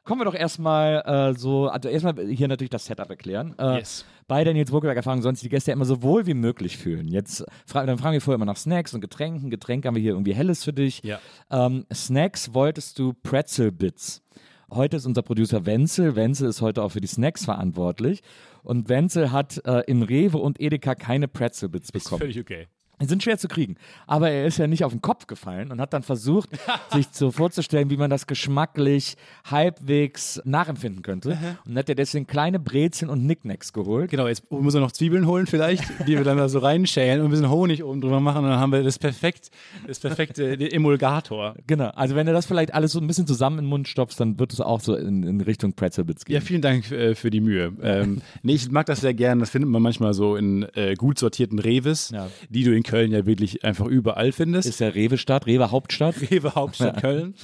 Kommen 0.04 0.20
wir 0.20 0.24
doch 0.24 0.34
erstmal 0.34 1.02
äh, 1.06 1.38
so, 1.38 1.68
also 1.68 1.88
erstmal 1.88 2.26
hier 2.26 2.48
natürlich 2.48 2.70
das 2.70 2.86
Setup 2.86 3.08
erklären. 3.08 3.54
Äh, 3.58 3.78
Yes. 3.78 4.04
Bei 4.28 4.44
der 4.44 4.54
Nils 4.54 4.70
Burgerberg 4.70 4.96
Erfahrung 4.96 5.22
sollen 5.22 5.34
sich 5.34 5.42
die 5.42 5.48
Gäste 5.48 5.70
ja 5.70 5.74
immer 5.74 5.84
so 5.84 6.02
wohl 6.02 6.26
wie 6.26 6.34
möglich 6.34 6.76
fühlen. 6.76 7.08
Jetzt 7.08 7.44
dann 7.72 7.98
fragen 7.98 8.12
wir 8.14 8.20
vorher 8.20 8.36
immer 8.36 8.44
nach 8.44 8.56
Snacks 8.56 8.94
und 8.94 9.00
Getränken. 9.00 9.50
Getränke 9.50 9.88
haben 9.88 9.94
wir 9.94 10.02
hier 10.02 10.12
irgendwie 10.12 10.34
Helles 10.34 10.64
für 10.64 10.72
dich. 10.72 11.02
Ja. 11.02 11.20
Ähm, 11.50 11.86
Snacks 11.92 12.54
wolltest 12.54 12.98
du 12.98 13.12
Pretzel 13.12 13.72
Bits. 13.72 14.22
Heute 14.70 14.96
ist 14.96 15.06
unser 15.06 15.22
Producer 15.22 15.66
Wenzel. 15.66 16.16
Wenzel 16.16 16.48
ist 16.48 16.62
heute 16.62 16.82
auch 16.82 16.90
für 16.90 17.00
die 17.00 17.08
Snacks 17.08 17.44
verantwortlich. 17.44 18.22
Und 18.62 18.88
Wenzel 18.88 19.32
hat 19.32 19.60
äh, 19.66 19.80
im 19.86 20.02
Rewe 20.02 20.38
und 20.38 20.60
Edeka 20.60 20.94
keine 20.94 21.28
Pretzel 21.28 21.68
Bits 21.68 21.90
Ist 21.90 21.92
bekommen. 21.92 22.20
völlig 22.20 22.40
okay. 22.40 22.68
Die 23.02 23.08
sind 23.08 23.22
schwer 23.22 23.36
zu 23.38 23.48
kriegen. 23.48 23.76
Aber 24.06 24.30
er 24.30 24.46
ist 24.46 24.58
ja 24.58 24.66
nicht 24.66 24.84
auf 24.84 24.92
den 24.92 25.02
Kopf 25.02 25.26
gefallen 25.26 25.70
und 25.70 25.80
hat 25.80 25.92
dann 25.92 26.02
versucht, 26.02 26.50
sich 26.92 27.06
so 27.12 27.30
vorzustellen, 27.30 27.90
wie 27.90 27.96
man 27.96 28.08
das 28.10 28.26
geschmacklich 28.26 29.16
halbwegs 29.50 30.40
nachempfinden 30.44 31.02
könnte. 31.02 31.38
Und 31.66 31.76
hat 31.76 31.88
er 31.88 31.94
deswegen 31.94 32.26
kleine 32.26 32.58
Brezeln 32.58 33.10
und 33.10 33.24
Nicknacks 33.26 33.72
geholt. 33.72 34.10
Genau, 34.10 34.26
jetzt 34.26 34.50
muss 34.50 34.74
er 34.74 34.80
noch 34.80 34.92
Zwiebeln 34.92 35.26
holen 35.26 35.46
vielleicht, 35.46 35.84
die 36.06 36.16
wir 36.16 36.24
dann 36.24 36.36
da 36.38 36.48
so 36.48 36.58
reinschälen 36.58 37.20
und 37.20 37.26
ein 37.26 37.30
bisschen 37.30 37.50
Honig 37.50 37.82
oben 37.84 38.00
drüber 38.00 38.20
machen 38.20 38.44
und 38.44 38.50
dann 38.50 38.58
haben 38.60 38.72
wir 38.72 38.82
das 38.82 38.98
perfekt, 38.98 39.50
das 39.86 39.98
perfekte 40.00 40.56
Emulgator. 40.72 41.54
Genau. 41.66 41.88
Also 41.90 42.14
wenn 42.16 42.26
du 42.26 42.32
das 42.32 42.46
vielleicht 42.46 42.74
alles 42.74 42.92
so 42.92 43.00
ein 43.00 43.06
bisschen 43.06 43.26
zusammen 43.26 43.58
in 43.58 43.64
den 43.64 43.68
Mund 43.70 43.88
stopfst, 43.88 44.18
dann 44.18 44.38
wird 44.38 44.52
es 44.52 44.60
auch 44.60 44.80
so 44.80 44.94
in, 44.94 45.22
in 45.22 45.40
Richtung 45.40 45.72
Pretzelbits 45.74 46.24
gehen. 46.24 46.34
Ja, 46.34 46.40
vielen 46.40 46.62
Dank 46.62 46.90
äh, 46.90 47.14
für 47.14 47.30
die 47.30 47.40
Mühe. 47.40 47.72
Ähm, 47.82 48.22
nee, 48.42 48.54
ich 48.54 48.70
mag 48.70 48.86
das 48.86 49.00
sehr 49.00 49.14
gern. 49.14 49.38
Das 49.40 49.50
findet 49.50 49.70
man 49.70 49.82
manchmal 49.82 50.14
so 50.14 50.36
in 50.36 50.66
äh, 50.74 50.94
gut 50.94 51.18
sortierten 51.18 51.58
Reves, 51.58 52.10
Ja. 52.10 52.28
die 52.48 52.64
du 52.64 52.74
in 52.74 52.82
Köln 52.92 53.10
ja 53.12 53.26
wirklich 53.26 53.64
einfach 53.64 53.86
überall 53.86 54.32
findest. 54.32 54.68
ist 54.68 54.80
ja 54.80 54.88
Rewe-Stadt, 54.88 55.46
Rewe-Hauptstadt. 55.46 56.14
Rewe 56.30 56.54
Hauptstadt 56.54 57.00
Köln. 57.00 57.34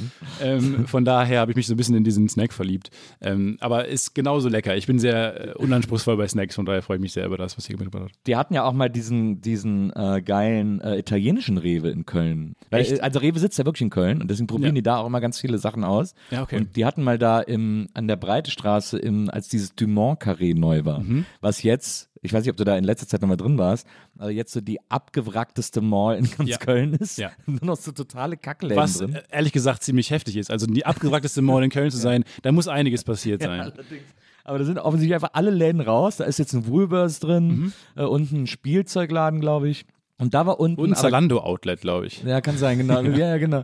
Ähm, 0.42 0.86
von 0.86 1.04
daher 1.04 1.40
habe 1.40 1.52
ich 1.52 1.56
mich 1.56 1.66
so 1.66 1.74
ein 1.74 1.76
bisschen 1.76 1.94
in 1.96 2.04
diesen 2.04 2.28
Snack 2.28 2.52
verliebt. 2.52 2.90
Ähm, 3.20 3.56
aber 3.60 3.86
ist 3.88 4.14
genauso 4.14 4.48
lecker. 4.48 4.76
Ich 4.76 4.86
bin 4.86 4.98
sehr 4.98 5.48
äh, 5.48 5.52
unanspruchsvoll 5.54 6.16
bei 6.16 6.28
Snacks, 6.28 6.54
von 6.54 6.66
daher 6.66 6.82
freue 6.82 6.96
ich 6.98 7.00
mich 7.02 7.12
sehr 7.12 7.26
über 7.26 7.36
das, 7.38 7.56
was 7.56 7.66
hier 7.66 7.76
mitgebracht 7.78 8.10
hat. 8.10 8.18
Die 8.26 8.36
hatten 8.36 8.54
ja 8.54 8.64
auch 8.64 8.72
mal 8.72 8.88
diesen, 8.90 9.40
diesen 9.40 9.92
äh, 9.96 10.22
geilen 10.24 10.80
äh, 10.80 10.98
italienischen 10.98 11.58
Rewe 11.58 11.88
in 11.90 12.04
Köln. 12.06 12.54
Weil, 12.70 13.00
also 13.00 13.18
Rewe 13.18 13.38
sitzt 13.38 13.58
ja 13.58 13.64
wirklich 13.64 13.82
in 13.82 13.90
Köln 13.90 14.20
und 14.20 14.30
deswegen 14.30 14.46
probieren 14.46 14.74
Ja. 14.76 14.80
die 14.80 14.82
da 14.82 14.96
auch 14.98 15.06
immer 15.06 15.20
ganz 15.20 15.38
viele 15.40 15.58
Sachen 15.58 15.84
aus. 15.84 16.14
Ja, 16.30 16.42
okay. 16.42 16.56
Und 16.58 16.76
die 16.76 16.84
hatten 16.84 17.02
mal 17.02 17.18
da 17.18 17.40
im, 17.40 17.88
an 17.94 18.06
der 18.08 18.16
Breitestraße, 18.16 18.98
im, 18.98 19.30
als 19.30 19.48
dieses 19.48 19.74
Dumont-Carré 19.76 20.54
neu 20.58 20.84
war, 20.84 21.00
Mhm. 21.00 21.24
was 21.40 21.62
jetzt, 21.62 22.07
ich 22.22 22.32
weiß 22.32 22.42
nicht, 22.42 22.50
ob 22.50 22.56
du 22.56 22.64
da 22.64 22.76
in 22.76 22.84
letzter 22.84 23.06
Zeit 23.06 23.20
nochmal 23.20 23.36
drin 23.36 23.58
warst, 23.58 23.86
aber 24.18 24.30
jetzt 24.30 24.52
so 24.52 24.60
die 24.60 24.78
abgewrackteste 24.90 25.80
Mall 25.80 26.16
in 26.18 26.30
ganz 26.30 26.48
Ja. 26.50 26.56
Köln 26.58 26.94
ist. 26.94 27.18
Ja. 27.18 27.30
Nur 27.46 27.64
noch 27.64 27.76
so 27.76 27.92
totale 27.92 28.36
Kackläden 28.36 28.76
Was 28.76 28.98
drin. 28.98 29.18
ehrlich 29.30 29.52
gesagt 29.52 29.82
ziemlich 29.82 30.10
heftig 30.10 30.36
ist. 30.36 30.50
Also 30.50 30.66
die 30.66 30.84
abgewrackteste 30.86 31.42
Mall 31.42 31.62
in 31.64 31.70
Köln 31.70 31.90
zu 31.90 31.96
sein, 31.98 32.24
da 32.42 32.52
muss 32.52 32.68
einiges 32.68 33.04
passiert 33.04 33.42
sein. 33.42 33.60
Allerdings. 33.60 34.02
Aber 34.44 34.58
da 34.58 34.64
sind 34.64 34.78
offensichtlich 34.78 35.14
einfach 35.14 35.30
alle 35.34 35.50
Läden 35.50 35.80
raus. 35.82 36.16
Da 36.16 36.24
ist 36.24 36.38
jetzt 36.38 36.54
ein 36.54 36.66
Woolworths 36.66 37.20
drin 37.20 37.48
Mhm. 37.48 37.72
äh, 37.96 38.02
und 38.04 38.32
ein 38.32 38.46
Spielzeugladen, 38.46 39.40
glaube 39.40 39.68
ich. 39.68 39.84
Und 40.20 40.34
da 40.34 40.46
war 40.46 40.58
unten. 40.58 40.80
Und 40.80 40.96
Zalando-Outlet, 40.96 41.80
glaube 41.80 42.06
ich. 42.06 42.24
Ja, 42.24 42.40
kann 42.40 42.58
sein, 42.58 42.78
genau. 42.78 43.00
ja, 43.02 43.28
ja, 43.28 43.38
genau. 43.38 43.62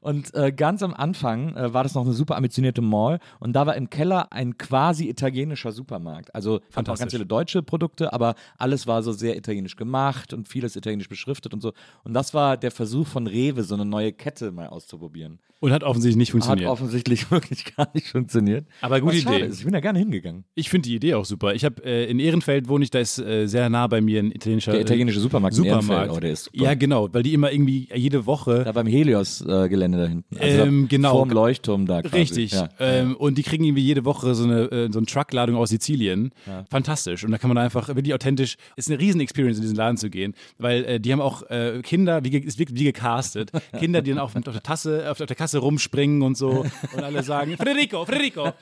Und 0.00 0.32
äh, 0.34 0.52
ganz 0.52 0.82
am 0.84 0.94
Anfang 0.94 1.56
äh, 1.56 1.74
war 1.74 1.82
das 1.82 1.94
noch 1.94 2.04
eine 2.04 2.12
super 2.12 2.36
ambitionierte 2.36 2.80
Mall 2.80 3.18
und 3.40 3.54
da 3.54 3.66
war 3.66 3.74
im 3.74 3.90
Keller 3.90 4.32
ein 4.32 4.56
quasi 4.56 5.08
italienischer 5.08 5.72
Supermarkt. 5.72 6.32
Also 6.32 6.60
fand 6.70 6.88
auch 6.88 6.98
ganz 6.98 7.12
viele 7.12 7.26
deutsche 7.26 7.62
Produkte, 7.62 8.12
aber 8.12 8.36
alles 8.56 8.86
war 8.86 9.02
so 9.02 9.10
sehr 9.10 9.36
italienisch 9.36 9.74
gemacht 9.74 10.32
und 10.32 10.48
vieles 10.48 10.76
italienisch 10.76 11.08
beschriftet 11.08 11.52
und 11.52 11.60
so. 11.60 11.72
Und 12.04 12.14
das 12.14 12.34
war 12.34 12.56
der 12.56 12.70
Versuch 12.70 13.08
von 13.08 13.26
Rewe, 13.26 13.64
so 13.64 13.74
eine 13.74 13.84
neue 13.84 14.12
Kette 14.12 14.52
mal 14.52 14.68
auszuprobieren. 14.68 15.40
Und 15.58 15.72
hat 15.72 15.84
offensichtlich 15.84 16.16
nicht 16.18 16.28
Hat 16.28 16.32
funktioniert. 16.32 16.70
offensichtlich 16.70 17.30
wirklich 17.30 17.76
gar 17.76 17.88
nicht 17.94 18.08
funktioniert. 18.08 18.66
Aber 18.82 19.00
gute 19.00 19.16
Idee. 19.16 19.46
ist. 19.46 19.58
Ich 19.58 19.64
bin 19.64 19.72
da 19.72 19.80
gerne 19.80 19.98
hingegangen. 19.98 20.44
Ich 20.54 20.68
finde 20.68 20.88
die 20.88 20.94
Idee 20.94 21.14
auch 21.14 21.24
super. 21.24 21.54
Ich 21.54 21.64
habe 21.64 21.82
äh, 21.82 22.10
in 22.10 22.18
Ehrenfeld 22.18 22.68
wohne 22.68 22.84
ich, 22.84 22.90
da 22.90 22.98
ist 22.98 23.18
äh, 23.18 23.46
sehr 23.46 23.68
nah 23.70 23.86
bei 23.86 24.00
mir 24.02 24.20
ein 24.20 24.30
italienischer 24.32 24.72
Der 24.72 24.82
italienische 24.82 25.18
Supermarkt 25.18 25.56
in 25.56 25.64
Supermarkt. 25.96 26.16
Oh, 26.16 26.20
der 26.20 26.32
ist 26.32 26.44
super. 26.44 26.64
Ja, 26.64 26.74
genau, 26.74 27.08
weil 27.12 27.22
die 27.22 27.34
immer 27.34 27.52
irgendwie 27.52 27.88
jede 27.94 28.26
Woche 28.26 28.64
Da 28.64 28.72
beim 28.72 28.86
Helios-Gelände 28.86 29.98
da 29.98 30.06
hinten. 30.06 30.36
Also 30.38 30.62
Ähm, 30.62 30.88
genau. 30.88 31.12
Vorm 31.12 31.30
Leuchtturm 31.30 31.86
da 31.86 32.02
quasi. 32.02 32.16
Richtig. 32.16 32.52
Ja. 32.52 32.68
Ähm, 32.78 33.16
und 33.16 33.38
die 33.38 33.42
kriegen 33.42 33.64
irgendwie 33.64 33.82
jede 33.82 34.04
Woche 34.04 34.34
so 34.34 34.44
eine, 34.44 34.70
äh, 34.70 34.92
so 34.92 34.98
eine 34.98 35.06
Truckladung 35.06 35.56
aus 35.56 35.70
Sizilien. 35.70 36.32
Fantastisch. 36.70 37.24
Und 37.24 37.30
da 37.30 37.38
kann 37.38 37.48
man 37.48 37.58
einfach 37.58 37.88
wirklich 37.88 38.14
authentisch, 38.14 38.56
ist 38.76 38.88
eine 38.90 38.98
riesen 38.98 39.20
Experience, 39.20 39.58
in 39.58 39.62
diesen 39.62 39.76
Laden 39.76 39.96
zu 39.96 40.10
gehen, 40.10 40.34
weil 40.58 40.84
äh, 40.84 41.00
die 41.00 41.12
haben 41.12 41.20
auch 41.20 41.42
äh, 41.50 41.80
Kinder, 41.82 42.24
wie, 42.24 42.36
ist 42.36 42.58
wirklich 42.58 42.78
wie 42.78 42.84
gecastet, 42.84 43.50
Kinder, 43.78 44.02
die 44.02 44.10
dann 44.10 44.18
auf, 44.18 44.34
auf, 44.36 44.42
der 44.42 44.62
Tasse, 44.62 45.10
auf 45.10 45.18
der 45.18 45.26
Kasse 45.26 45.58
rumspringen 45.58 46.22
und 46.22 46.36
so 46.36 46.64
und 46.94 47.02
alle 47.02 47.22
sagen, 47.22 47.56
Federico, 47.56 48.04
Federico. 48.04 48.52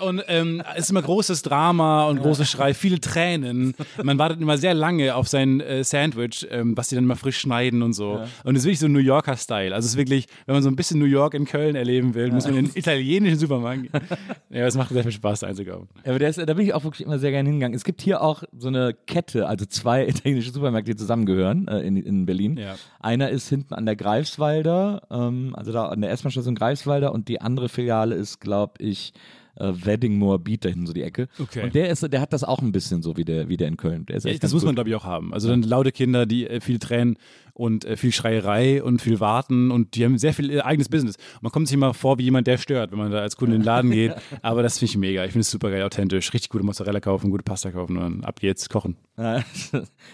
Und 0.00 0.22
ähm, 0.28 0.62
es 0.74 0.84
ist 0.84 0.90
immer 0.90 1.02
großes 1.02 1.42
Drama 1.42 2.06
und 2.06 2.20
großer 2.20 2.44
Schrei, 2.44 2.74
viele 2.74 3.00
Tränen. 3.00 3.74
Man 4.02 4.18
wartet 4.18 4.40
immer 4.40 4.58
sehr 4.58 4.74
lange 4.74 5.14
auf 5.14 5.28
sein 5.28 5.60
äh, 5.60 5.84
Sandwich, 5.84 6.46
ähm, 6.50 6.74
was 6.78 6.88
die 6.88 6.94
dann 6.94 7.04
immer 7.04 7.16
frisch 7.16 7.38
schneiden 7.38 7.82
und 7.82 7.92
so. 7.92 8.22
Und 8.44 8.54
es 8.54 8.62
ist 8.62 8.66
wirklich 8.66 8.78
so 8.78 8.86
ein 8.86 8.92
New 8.92 9.00
Yorker 9.00 9.36
Style. 9.36 9.74
Also 9.74 9.86
es 9.86 9.92
ist 9.92 9.98
wirklich, 9.98 10.26
wenn 10.46 10.54
man 10.54 10.62
so 10.62 10.70
ein 10.70 10.76
bisschen 10.76 10.98
New 10.98 11.04
York 11.04 11.34
in 11.34 11.44
Köln 11.44 11.76
erleben 11.76 12.14
will, 12.14 12.30
muss 12.32 12.46
man 12.46 12.56
in 12.56 12.66
den 12.66 12.76
italienischen 12.76 13.38
Supermarkt 13.38 13.82
gehen. 13.82 13.92
Ja, 14.50 14.66
es 14.66 14.76
macht 14.76 14.90
sehr 14.90 15.02
viel 15.02 15.12
Spaß, 15.12 15.40
da 15.40 15.48
einzukaufen. 15.48 15.88
Ja, 16.04 16.10
aber 16.10 16.18
der 16.18 16.30
ist, 16.30 16.38
da 16.38 16.54
bin 16.54 16.64
ich 16.64 16.72
auch 16.72 16.82
wirklich 16.82 17.04
immer 17.04 17.18
sehr 17.18 17.30
gerne 17.30 17.48
hingegangen. 17.50 17.76
Es 17.76 17.84
gibt 17.84 18.00
hier 18.00 18.22
auch 18.22 18.44
so 18.56 18.68
eine 18.68 18.94
Kette, 19.06 19.46
also 19.46 19.66
zwei 19.66 20.06
italienische 20.08 20.52
Supermärkte, 20.52 20.92
die 20.92 20.96
zusammengehören 20.96 21.68
äh, 21.68 21.80
in, 21.80 21.96
in 21.98 22.24
Berlin. 22.24 22.56
Ja. 22.56 22.76
Einer 23.00 23.28
ist 23.28 23.48
hinten 23.48 23.74
an 23.74 23.84
der 23.84 23.96
Greifswalder, 23.96 25.02
ähm, 25.10 25.54
also 25.54 25.72
da 25.72 25.86
an 25.86 26.00
der 26.00 26.10
S-Bahn-Station 26.12 26.54
Greifswalder 26.54 27.12
und 27.12 27.28
die 27.28 27.40
andere 27.40 27.68
Filiale 27.68 28.14
ist, 28.14 28.40
glaube 28.40 28.74
ich, 28.78 29.12
äh, 29.58 29.72
Wedding 29.84 30.18
Moabit 30.18 30.64
da 30.64 30.68
hinten 30.68 30.86
so 30.86 30.92
die 30.92 31.02
Ecke. 31.02 31.28
Okay. 31.38 31.64
Und 31.64 31.74
der 31.74 31.90
ist, 31.90 32.02
der 32.12 32.20
hat 32.20 32.32
das 32.32 32.44
auch 32.44 32.60
ein 32.62 32.72
bisschen 32.72 33.02
so 33.02 33.16
wie 33.16 33.24
der, 33.24 33.48
wie 33.48 33.56
der 33.56 33.68
in 33.68 33.76
Köln. 33.76 34.06
Der 34.06 34.18
Ja, 34.18 34.38
das 34.38 34.52
muss 34.52 34.62
man, 34.62 34.70
gut. 34.70 34.76
glaube 34.76 34.90
ich, 34.90 34.96
auch 34.96 35.04
haben. 35.04 35.32
Also 35.34 35.48
dann 35.48 35.62
laute 35.62 35.92
Kinder, 35.92 36.26
die 36.26 36.46
äh, 36.48 36.60
viel 36.60 36.78
Tränen 36.78 37.16
und 37.54 37.84
äh, 37.84 37.96
viel 37.96 38.12
Schreierei 38.12 38.82
und 38.84 39.02
viel 39.02 39.18
Warten 39.18 39.72
und 39.72 39.96
die 39.96 40.04
haben 40.04 40.16
sehr 40.16 40.32
viel 40.32 40.50
äh, 40.50 40.60
eigenes 40.60 40.88
Business. 40.88 41.16
Man 41.40 41.50
kommt 41.50 41.66
sich 41.66 41.74
immer 41.74 41.92
vor 41.92 42.18
wie 42.18 42.22
jemand, 42.22 42.46
der 42.46 42.56
stört, 42.56 42.92
wenn 42.92 42.98
man 42.98 43.10
da 43.10 43.18
als 43.18 43.36
Kunde 43.36 43.56
in 43.56 43.62
den 43.62 43.66
Laden 43.66 43.90
geht. 43.90 44.14
Aber 44.42 44.62
das 44.62 44.78
finde 44.78 44.90
ich 44.92 44.96
mega. 44.98 45.24
Ich 45.24 45.32
finde 45.32 45.40
es 45.40 45.50
super 45.50 45.70
geil, 45.70 45.82
authentisch. 45.82 46.32
Richtig 46.32 46.50
gute 46.50 46.64
Mozzarella 46.64 47.00
kaufen, 47.00 47.30
gute 47.30 47.42
Pasta 47.42 47.72
kaufen 47.72 47.96
und 47.96 48.02
dann 48.02 48.24
ab 48.24 48.38
geht's 48.40 48.68
kochen. 48.68 48.96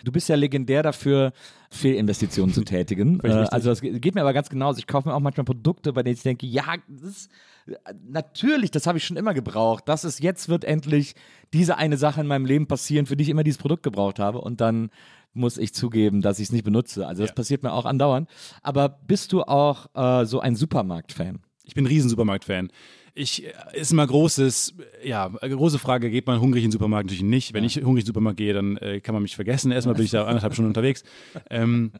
Du 0.04 0.12
bist 0.12 0.28
ja 0.30 0.36
legendär 0.36 0.82
dafür, 0.82 1.32
Fehlinvestitionen 1.70 2.54
zu 2.54 2.64
tätigen. 2.64 3.20
äh, 3.22 3.28
also 3.50 3.70
das 3.70 3.80
ge- 3.80 3.98
geht 3.98 4.14
mir 4.14 4.20
aber 4.22 4.32
ganz 4.32 4.48
genauso. 4.48 4.78
Ich 4.78 4.86
kaufe 4.86 5.08
mir 5.08 5.14
auch 5.14 5.20
manchmal 5.20 5.44
Produkte, 5.44 5.92
bei 5.92 6.02
denen 6.02 6.16
ich 6.16 6.22
denke, 6.22 6.46
ja, 6.46 6.62
das 6.88 7.02
ist, 7.10 7.30
natürlich, 8.08 8.70
das 8.70 8.86
habe 8.86 8.98
ich 8.98 9.04
schon 9.04 9.16
immer 9.16 9.34
gebraucht. 9.34 9.84
Das 9.86 10.04
ist 10.04 10.22
jetzt 10.22 10.48
wird 10.48 10.64
endlich 10.64 11.14
diese 11.52 11.76
eine 11.76 11.96
Sache 11.96 12.20
in 12.20 12.26
meinem 12.26 12.46
Leben 12.46 12.66
passieren, 12.66 13.06
für 13.06 13.16
die 13.16 13.24
ich 13.24 13.30
immer 13.30 13.44
dieses 13.44 13.58
Produkt 13.58 13.82
gebraucht 13.82 14.18
habe. 14.18 14.40
Und 14.40 14.60
dann 14.60 14.90
muss 15.32 15.58
ich 15.58 15.74
zugeben, 15.74 16.22
dass 16.22 16.38
ich 16.38 16.48
es 16.48 16.52
nicht 16.52 16.64
benutze. 16.64 17.06
Also 17.06 17.22
das 17.22 17.34
passiert 17.34 17.62
mir 17.62 17.72
auch 17.72 17.84
andauernd. 17.84 18.28
Aber 18.62 18.88
bist 18.88 19.32
du 19.32 19.42
auch 19.42 19.86
äh, 19.94 20.26
so 20.26 20.40
ein 20.40 20.56
Supermarkt-Fan? 20.56 21.40
Ich 21.64 21.74
bin 21.74 21.84
ein 21.84 21.88
riesen 21.88 22.10
Supermarkt-Fan. 22.10 22.70
Ich, 23.14 23.44
äh, 23.44 23.52
ist 23.72 23.92
immer 23.92 24.06
großes, 24.06 24.74
ja, 25.02 25.28
große 25.28 25.78
Frage, 25.78 26.10
geht 26.10 26.26
man 26.26 26.40
hungrig 26.40 26.62
in 26.62 26.68
den 26.68 26.72
Supermarkt? 26.72 27.06
Natürlich 27.06 27.22
nicht. 27.22 27.54
Wenn 27.54 27.64
ich 27.64 27.76
hungrig 27.76 27.88
in 27.88 27.96
den 27.96 28.06
Supermarkt 28.06 28.36
gehe, 28.36 28.52
dann 28.52 28.76
äh, 28.76 29.00
kann 29.00 29.14
man 29.14 29.22
mich 29.22 29.34
vergessen. 29.34 29.72
Erstmal 29.72 29.94
bin 29.94 30.04
ich 30.04 30.10
da 30.10 30.24
anderthalb 30.26 30.52
Stunden 30.52 30.70
unterwegs. 30.70 31.02
Ähm, 31.50 31.92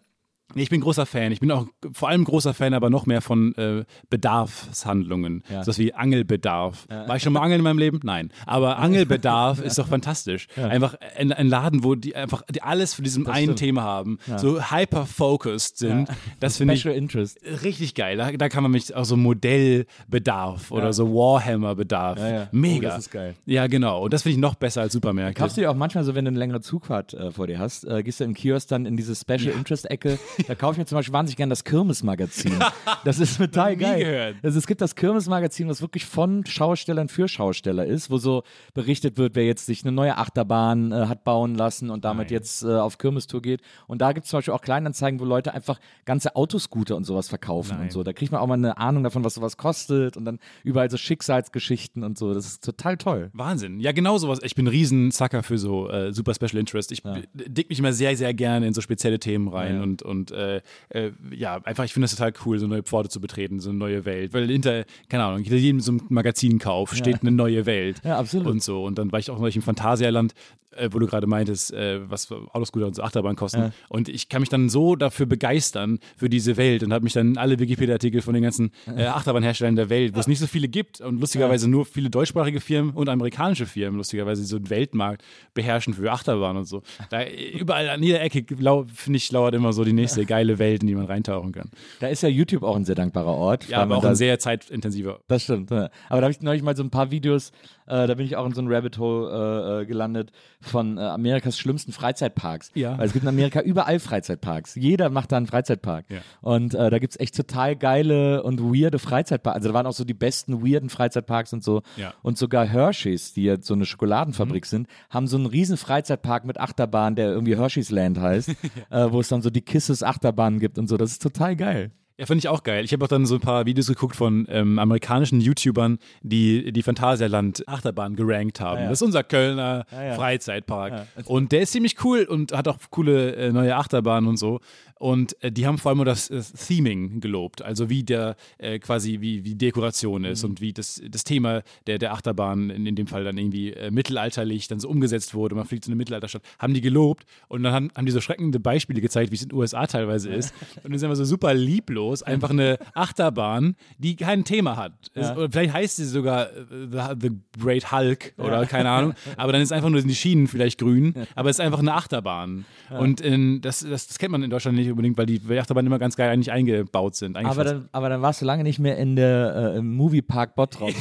nee, 0.54 0.62
ich 0.62 0.70
bin 0.70 0.80
großer 0.80 1.06
Fan. 1.06 1.32
Ich 1.32 1.40
bin 1.40 1.50
auch 1.50 1.66
vor 1.92 2.08
allem 2.08 2.24
großer 2.24 2.54
Fan, 2.54 2.74
aber 2.74 2.90
noch 2.90 3.06
mehr 3.06 3.20
von 3.20 3.54
äh, 3.56 3.84
Bedarfshandlungen. 4.10 5.42
Ja. 5.50 5.64
Sowas 5.64 5.78
wie 5.78 5.94
Angelbedarf. 5.94 6.86
War 6.88 7.16
ich 7.16 7.22
schon 7.22 7.32
mal 7.32 7.40
angeln 7.40 7.60
in 7.60 7.64
meinem 7.64 7.78
Leben? 7.78 8.00
Nein. 8.02 8.30
Aber 8.46 8.78
Angelbedarf 8.78 9.60
ist 9.64 9.78
doch 9.78 9.88
fantastisch. 9.88 10.46
Einfach 10.56 10.94
ein, 11.16 11.32
ein 11.32 11.48
Laden, 11.48 11.84
wo 11.84 11.94
die 11.94 12.14
einfach 12.14 12.42
die 12.50 12.62
alles 12.62 12.94
von 12.94 13.04
diesem 13.04 13.26
einen 13.26 13.44
stimmt. 13.44 13.58
Thema 13.58 13.82
haben, 13.82 14.18
so 14.36 14.60
hyper-focused 14.70 15.78
sind. 15.78 16.08
Das 16.40 16.58
finde 16.58 16.74
ich 16.74 16.80
Special 16.80 16.96
Interest. 16.96 17.38
Richtig 17.62 17.94
geil. 17.94 18.16
Da, 18.16 18.32
da 18.32 18.48
kann 18.48 18.62
man 18.62 18.72
mich 18.72 18.94
auch 18.94 19.04
so 19.04 19.16
Modellbedarf 19.16 20.70
oder 20.70 20.92
so 20.92 21.12
Warhammer-Bedarf. 21.12 22.18
Ja, 22.18 22.28
ja. 22.28 22.48
Mega. 22.52 22.88
Oh, 22.88 22.90
das 22.90 22.98
ist 22.98 23.10
geil. 23.10 23.34
Ja, 23.46 23.66
genau. 23.66 24.02
Und 24.04 24.12
das 24.12 24.22
finde 24.22 24.34
ich 24.34 24.40
noch 24.40 24.54
besser 24.54 24.82
als 24.82 24.92
Supermärkte. 24.92 25.40
Kaufst 25.40 25.56
du 25.56 25.62
dir 25.62 25.70
auch 25.70 25.74
manchmal 25.74 26.04
so, 26.04 26.14
wenn 26.14 26.24
du 26.24 26.30
eine 26.30 26.38
längere 26.38 26.60
Zugfahrt 26.60 27.14
äh, 27.14 27.30
vor 27.30 27.46
dir 27.46 27.58
hast, 27.58 27.84
äh, 27.84 28.02
gehst 28.02 28.20
du 28.20 28.24
im 28.24 28.34
Kiosk 28.34 28.68
dann 28.68 28.86
in 28.86 28.96
diese 28.96 29.14
Special 29.14 29.54
Interest 29.54 29.90
Ecke. 29.90 30.18
Da 30.46 30.54
kaufe 30.54 30.72
ich 30.72 30.78
mir 30.78 30.86
zum 30.86 30.96
Beispiel 30.96 31.12
wahnsinnig 31.12 31.36
gern 31.36 31.50
das 31.50 31.64
Kirmesmagazin. 31.64 32.54
Das 33.04 33.18
ist 33.18 33.36
total 33.36 33.76
geil. 33.76 34.36
Also 34.42 34.58
es 34.58 34.66
gibt 34.66 34.80
das 34.80 34.94
Kirmesmagazin, 34.94 35.68
was 35.68 35.82
wirklich 35.82 36.06
von 36.06 36.46
Schaustellern 36.46 37.08
für 37.08 37.28
Schausteller 37.28 37.84
ist, 37.84 38.10
wo 38.10 38.16
so 38.16 38.44
berichtet 38.72 39.18
wird, 39.18 39.34
wer 39.34 39.44
jetzt 39.44 39.66
sich 39.66 39.84
eine 39.84 39.92
neue 39.92 40.16
Achterbahn 40.16 40.90
äh, 40.90 41.06
hat 41.06 41.22
bauen 41.24 41.54
lassen 41.54 41.90
und 41.90 42.04
damit 42.06 42.30
jetzt 42.30 42.62
äh, 42.62 42.68
auf 42.74 42.96
Kirmestour 42.96 43.42
geht. 43.42 43.60
Und 43.86 44.00
da 44.00 44.12
gibt 44.12 44.24
es 44.24 44.30
zum 44.30 44.38
Beispiel 44.38 44.54
auch 44.54 44.62
Kleinanzeigen, 44.62 45.20
wo 45.20 45.24
Leute 45.24 45.52
einfach 45.52 45.78
ganze 46.06 46.34
Autoscooter 46.34 46.96
und 46.96 47.04
sowas 47.04 47.28
verkaufen 47.28 47.78
und 47.78 47.92
so. 47.92 48.02
Da 48.02 48.12
kriegt 48.14 48.32
man 48.32 48.40
auch 48.40 48.46
mal 48.46 48.54
eine 48.54 48.78
Ahnung 48.78 49.02
davon, 49.02 49.22
was 49.22 49.34
sowas 49.34 49.56
kostet 49.58 50.16
und 50.16 50.24
dann 50.24 50.38
überall 50.62 50.90
so 50.90 50.96
Schicksalsgeschichten 50.96 52.04
und 52.04 52.16
so. 52.16 52.32
Das 52.32 52.46
ist 52.46 52.64
total 52.64 52.96
toll. 52.96 53.30
Wahnsinn. 53.34 53.80
Ja, 53.80 53.92
genau 53.92 54.16
sowas. 54.18 54.38
Ich 54.42 54.54
bin 54.54 54.64
ein 54.66 54.68
riesen 54.68 55.10
Sucker 55.10 55.42
für 55.42 55.58
so 55.58 55.90
äh, 55.90 56.12
super 56.12 56.34
Special 56.34 56.56
Interest. 56.58 56.90
Ich 56.92 57.02
ja. 57.04 57.18
dick 57.34 57.68
mich 57.68 57.78
immer 57.78 57.92
sehr, 57.92 58.16
sehr 58.16 58.32
gerne 58.34 58.66
in 58.66 58.74
so 58.74 58.80
spezielle 58.80 59.18
Themen 59.18 59.48
rein 59.48 59.76
Ja. 59.76 59.82
und, 59.82 60.02
und 60.02 60.23
äh, 60.30 60.60
äh, 60.90 61.12
ja, 61.30 61.60
einfach, 61.64 61.84
ich 61.84 61.92
finde 61.92 62.04
das 62.04 62.16
total 62.16 62.32
cool, 62.44 62.58
so 62.58 62.66
neue 62.66 62.82
Pforte 62.82 63.08
zu 63.08 63.20
betreten, 63.20 63.60
so 63.60 63.70
eine 63.70 63.78
neue 63.78 64.04
Welt. 64.04 64.32
Weil 64.32 64.48
hinter, 64.48 64.84
keine 65.08 65.24
Ahnung, 65.24 65.42
hinter 65.42 65.56
jedem 65.56 65.80
so 65.80 65.92
einem 65.92 66.02
Magazinkauf 66.08 66.94
steht 66.94 67.22
eine 67.22 67.30
neue 67.30 67.66
Welt. 67.66 68.00
Ja, 68.04 68.18
absolut. 68.18 68.46
Und 68.46 68.62
so. 68.62 68.84
Und 68.84 68.98
dann 68.98 69.12
war 69.12 69.18
ich 69.18 69.30
auch 69.30 69.38
neulich 69.38 69.56
im 69.56 69.62
Phantasialand 69.62 70.34
äh, 70.76 70.88
wo 70.92 70.98
du 70.98 71.06
gerade 71.06 71.26
meintest, 71.26 71.72
äh, 71.72 72.08
was 72.08 72.30
Autoscooter 72.30 72.86
und 72.86 72.94
so 72.94 73.02
Achterbahn 73.02 73.36
kosten. 73.36 73.60
Ja. 73.60 73.70
Und 73.88 74.08
ich 74.08 74.28
kann 74.28 74.40
mich 74.40 74.48
dann 74.48 74.68
so 74.68 74.96
dafür 74.96 75.26
begeistern, 75.26 75.98
für 76.16 76.28
diese 76.28 76.56
Welt 76.56 76.82
und 76.82 76.92
habe 76.92 77.04
mich 77.04 77.12
dann 77.12 77.36
alle 77.36 77.58
Wikipedia-Artikel 77.58 78.22
von 78.22 78.34
den 78.34 78.42
ganzen 78.42 78.72
äh, 78.86 79.04
Achterbahnherstellern 79.06 79.76
der 79.76 79.90
Welt, 79.90 80.14
wo 80.14 80.20
es 80.20 80.26
nicht 80.26 80.38
so 80.38 80.46
viele 80.46 80.68
gibt 80.68 81.00
und 81.00 81.20
lustigerweise 81.20 81.68
nur 81.68 81.84
viele 81.84 82.10
deutschsprachige 82.10 82.60
Firmen 82.60 82.94
und 82.94 83.08
amerikanische 83.08 83.66
Firmen, 83.66 83.98
lustigerweise 83.98 84.44
so 84.44 84.56
einen 84.56 84.70
Weltmarkt 84.70 85.24
beherrschen 85.54 85.94
für 85.94 86.10
Achterbahn 86.10 86.56
und 86.56 86.64
so. 86.66 86.82
Da 87.10 87.24
überall 87.28 87.88
an 87.88 88.02
jeder 88.02 88.20
Ecke, 88.20 88.44
finde 88.46 89.16
ich, 89.16 89.32
lauert 89.32 89.54
immer 89.54 89.72
so 89.72 89.84
die 89.84 89.92
nächste 89.92 90.24
geile 90.26 90.58
Welt, 90.58 90.82
in 90.82 90.88
die 90.88 90.94
man 90.94 91.06
reintauchen 91.06 91.52
kann. 91.52 91.70
Da 92.00 92.08
ist 92.08 92.22
ja 92.22 92.28
YouTube 92.28 92.62
auch 92.62 92.76
ein 92.76 92.84
sehr 92.84 92.94
dankbarer 92.94 93.34
Ort. 93.34 93.68
Ja, 93.68 93.82
aber 93.82 93.96
auch 93.96 94.04
ein 94.04 94.16
sehr 94.16 94.38
zeitintensiver. 94.38 95.20
Das 95.28 95.42
stimmt. 95.44 95.70
Ja. 95.70 95.90
Aber 96.08 96.20
da 96.20 96.22
habe 96.22 96.32
ich 96.32 96.40
neulich 96.40 96.62
mal 96.62 96.76
so 96.76 96.82
ein 96.82 96.90
paar 96.90 97.10
Videos, 97.10 97.52
äh, 97.86 98.06
da 98.06 98.14
bin 98.14 98.26
ich 98.26 98.36
auch 98.36 98.46
in 98.46 98.52
so 98.52 98.62
ein 98.62 98.72
Rabbit 98.72 98.98
Hole 98.98 99.30
äh, 99.30 99.82
äh 99.82 99.86
gelandet 99.86 100.32
von 100.60 100.98
äh, 100.98 101.00
Amerikas 101.00 101.58
schlimmsten 101.58 101.92
Freizeitparks. 101.92 102.70
Ja. 102.74 102.98
Weil 102.98 103.06
es 103.06 103.12
gibt 103.12 103.24
in 103.24 103.28
Amerika 103.28 103.60
überall 103.60 103.98
Freizeitparks. 103.98 104.74
Jeder 104.74 105.10
macht 105.10 105.32
da 105.32 105.36
einen 105.36 105.46
Freizeitpark. 105.46 106.06
Ja. 106.08 106.18
Und 106.40 106.74
äh, 106.74 106.90
da 106.90 106.98
gibt 106.98 107.14
es 107.14 107.20
echt 107.20 107.36
total 107.36 107.76
geile 107.76 108.42
und 108.42 108.60
weirde 108.60 108.98
Freizeitparks. 108.98 109.56
Also 109.56 109.68
da 109.68 109.74
waren 109.74 109.86
auch 109.86 109.92
so 109.92 110.04
die 110.04 110.14
besten 110.14 110.64
weirden 110.66 110.88
Freizeitparks 110.88 111.52
und 111.52 111.62
so. 111.62 111.82
Ja. 111.96 112.14
Und 112.22 112.38
sogar 112.38 112.66
Hershey's, 112.66 113.32
die 113.34 113.44
jetzt 113.44 113.66
so 113.66 113.74
eine 113.74 113.86
Schokoladenfabrik 113.86 114.64
mhm. 114.64 114.68
sind, 114.68 114.88
haben 115.10 115.26
so 115.26 115.36
einen 115.36 115.46
riesen 115.46 115.76
Freizeitpark 115.76 116.44
mit 116.44 116.58
Achterbahn, 116.58 117.14
der 117.14 117.30
irgendwie 117.30 117.56
Hershey's 117.56 117.90
Land 117.90 118.18
heißt, 118.18 118.48
äh, 118.90 119.12
wo 119.12 119.20
es 119.20 119.28
dann 119.28 119.42
so 119.42 119.50
die 119.50 119.62
Kisses 119.62 120.02
Achterbahnen 120.02 120.60
gibt 120.60 120.78
und 120.78 120.88
so. 120.88 120.96
Das 120.96 121.12
ist 121.12 121.22
total 121.22 121.56
geil. 121.56 121.90
Ja, 122.16 122.26
finde 122.26 122.38
ich 122.38 122.48
auch 122.48 122.62
geil. 122.62 122.84
Ich 122.84 122.92
habe 122.92 123.04
auch 123.04 123.08
dann 123.08 123.26
so 123.26 123.34
ein 123.34 123.40
paar 123.40 123.66
Videos 123.66 123.88
geguckt 123.88 124.14
von 124.14 124.46
ähm, 124.48 124.78
amerikanischen 124.78 125.40
YouTubern, 125.40 125.98
die 126.22 126.70
die 126.70 126.82
Phantasialand 126.82 127.66
Achterbahn 127.66 128.14
gerankt 128.14 128.60
haben. 128.60 128.76
Ja, 128.76 128.82
ja. 128.84 128.90
Das 128.90 128.98
ist 129.00 129.06
unser 129.06 129.24
Kölner 129.24 129.84
ja, 129.90 130.14
Freizeitpark. 130.14 131.08
Und 131.24 131.50
der 131.50 131.62
ist 131.62 131.72
ziemlich 131.72 132.04
cool 132.04 132.22
und 132.22 132.52
hat 132.52 132.68
auch 132.68 132.78
coole 132.90 133.34
äh, 133.34 133.52
neue 133.52 133.74
Achterbahnen 133.74 134.28
und 134.28 134.36
so. 134.36 134.60
Und 135.04 135.42
äh, 135.42 135.50
die 135.50 135.66
haben 135.66 135.76
vor 135.76 135.90
allem 135.90 136.04
das 136.04 136.30
äh, 136.30 136.40
Theming 136.40 137.20
gelobt, 137.20 137.62
also 137.62 137.90
wie 137.90 138.04
der 138.04 138.36
äh, 138.58 138.78
quasi 138.78 139.20
wie, 139.20 139.44
wie 139.44 139.54
Dekoration 139.54 140.24
ist 140.24 140.44
mhm. 140.44 140.50
und 140.50 140.60
wie 140.60 140.72
das, 140.72 141.02
das 141.10 141.24
Thema 141.24 141.62
der, 141.86 141.98
der 141.98 142.12
Achterbahn 142.12 142.70
in, 142.70 142.86
in 142.86 142.94
dem 142.94 143.06
Fall 143.06 143.24
dann 143.24 143.36
irgendwie 143.36 143.72
äh, 143.72 143.90
mittelalterlich 143.90 144.68
dann 144.68 144.78
so 144.80 144.88
umgesetzt 144.88 145.34
wurde. 145.34 145.56
Man 145.56 145.66
fliegt 145.66 145.84
zu 145.84 145.90
einer 145.90 145.96
Mittelalterstadt, 145.96 146.42
haben 146.58 146.74
die 146.74 146.80
gelobt 146.80 147.26
und 147.48 147.64
dann 147.64 147.74
haben, 147.74 147.90
haben 147.96 148.06
die 148.06 148.12
so 148.12 148.20
schreckende 148.20 148.60
Beispiele 148.60 149.00
gezeigt, 149.00 149.32
wie 149.32 149.36
es 149.36 149.42
in 149.42 149.48
den 149.48 149.58
USA 149.58 149.86
teilweise 149.86 150.30
ist. 150.30 150.54
Und 150.84 150.92
dann 150.92 150.98
sind 150.98 151.08
wir 151.08 151.16
so 151.16 151.24
super 151.24 151.54
lieblos, 151.54 152.03
einfach 152.22 152.50
eine 152.50 152.78
Achterbahn, 152.94 153.76
die 153.98 154.16
kein 154.16 154.44
Thema 154.44 154.76
hat. 154.76 154.92
Ja. 155.14 155.36
Es, 155.36 155.50
vielleicht 155.52 155.72
heißt 155.72 155.96
sie 155.96 156.04
sogar 156.04 156.46
äh, 156.50 157.16
The, 157.20 157.30
Great 157.60 157.92
Hulk 157.92 158.34
oder 158.38 158.62
ja. 158.62 158.66
keine 158.66 158.90
Ahnung, 158.90 159.14
aber 159.36 159.52
dann 159.52 159.62
ist 159.62 159.72
einfach 159.72 159.88
nur 159.88 160.02
die 160.02 160.14
Schienen 160.14 160.48
vielleicht 160.48 160.80
grün, 160.80 161.14
aber 161.34 161.50
es 161.50 161.56
ist 161.58 161.64
einfach 161.64 161.78
eine 161.78 161.94
Achterbahn. 161.94 162.64
Und 162.90 163.20
in, 163.20 163.60
das, 163.60 163.80
das, 163.80 164.06
das 164.06 164.18
kennt 164.18 164.32
man 164.32 164.42
in 164.42 164.50
Deutschland 164.50 164.76
nicht 164.76 164.90
unbedingt, 164.90 165.16
weil 165.18 165.26
die 165.26 165.40
Achterbahnen 165.58 165.86
immer 165.86 165.98
ganz 165.98 166.16
geil 166.16 166.30
eigentlich 166.30 166.52
eingebaut 166.52 167.14
sind. 167.16 167.36
Aber 167.36 167.64
dann, 167.64 167.88
aber 167.92 168.08
dann 168.08 168.22
warst 168.22 168.40
du 168.40 168.44
lange 168.44 168.62
nicht 168.62 168.78
mehr 168.78 168.96
in 168.96 169.16
der 169.16 169.74
äh, 169.76 169.82
Moviepark 169.82 170.54
Bottrop. 170.54 170.94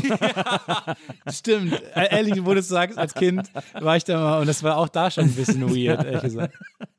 stimmt. 1.30 1.74
Äh, 1.96 2.16
ehrlich, 2.16 2.46
wo 2.46 2.54
du 2.54 2.62
sagst, 2.62 2.98
als 2.98 3.14
Kind 3.14 3.52
war 3.80 3.98
ich 3.98 4.04
da 4.04 4.20
mal 4.20 4.40
und 4.42 4.48
das 4.48 4.64
war 4.64 4.78
auch 4.78 4.90
da 4.90 5.12
schon 5.12 5.26
ein 5.26 5.34
bisschen 5.34 5.62
weird, 5.64 6.04
ehrlich 6.04 6.22
gesagt. 6.22 6.54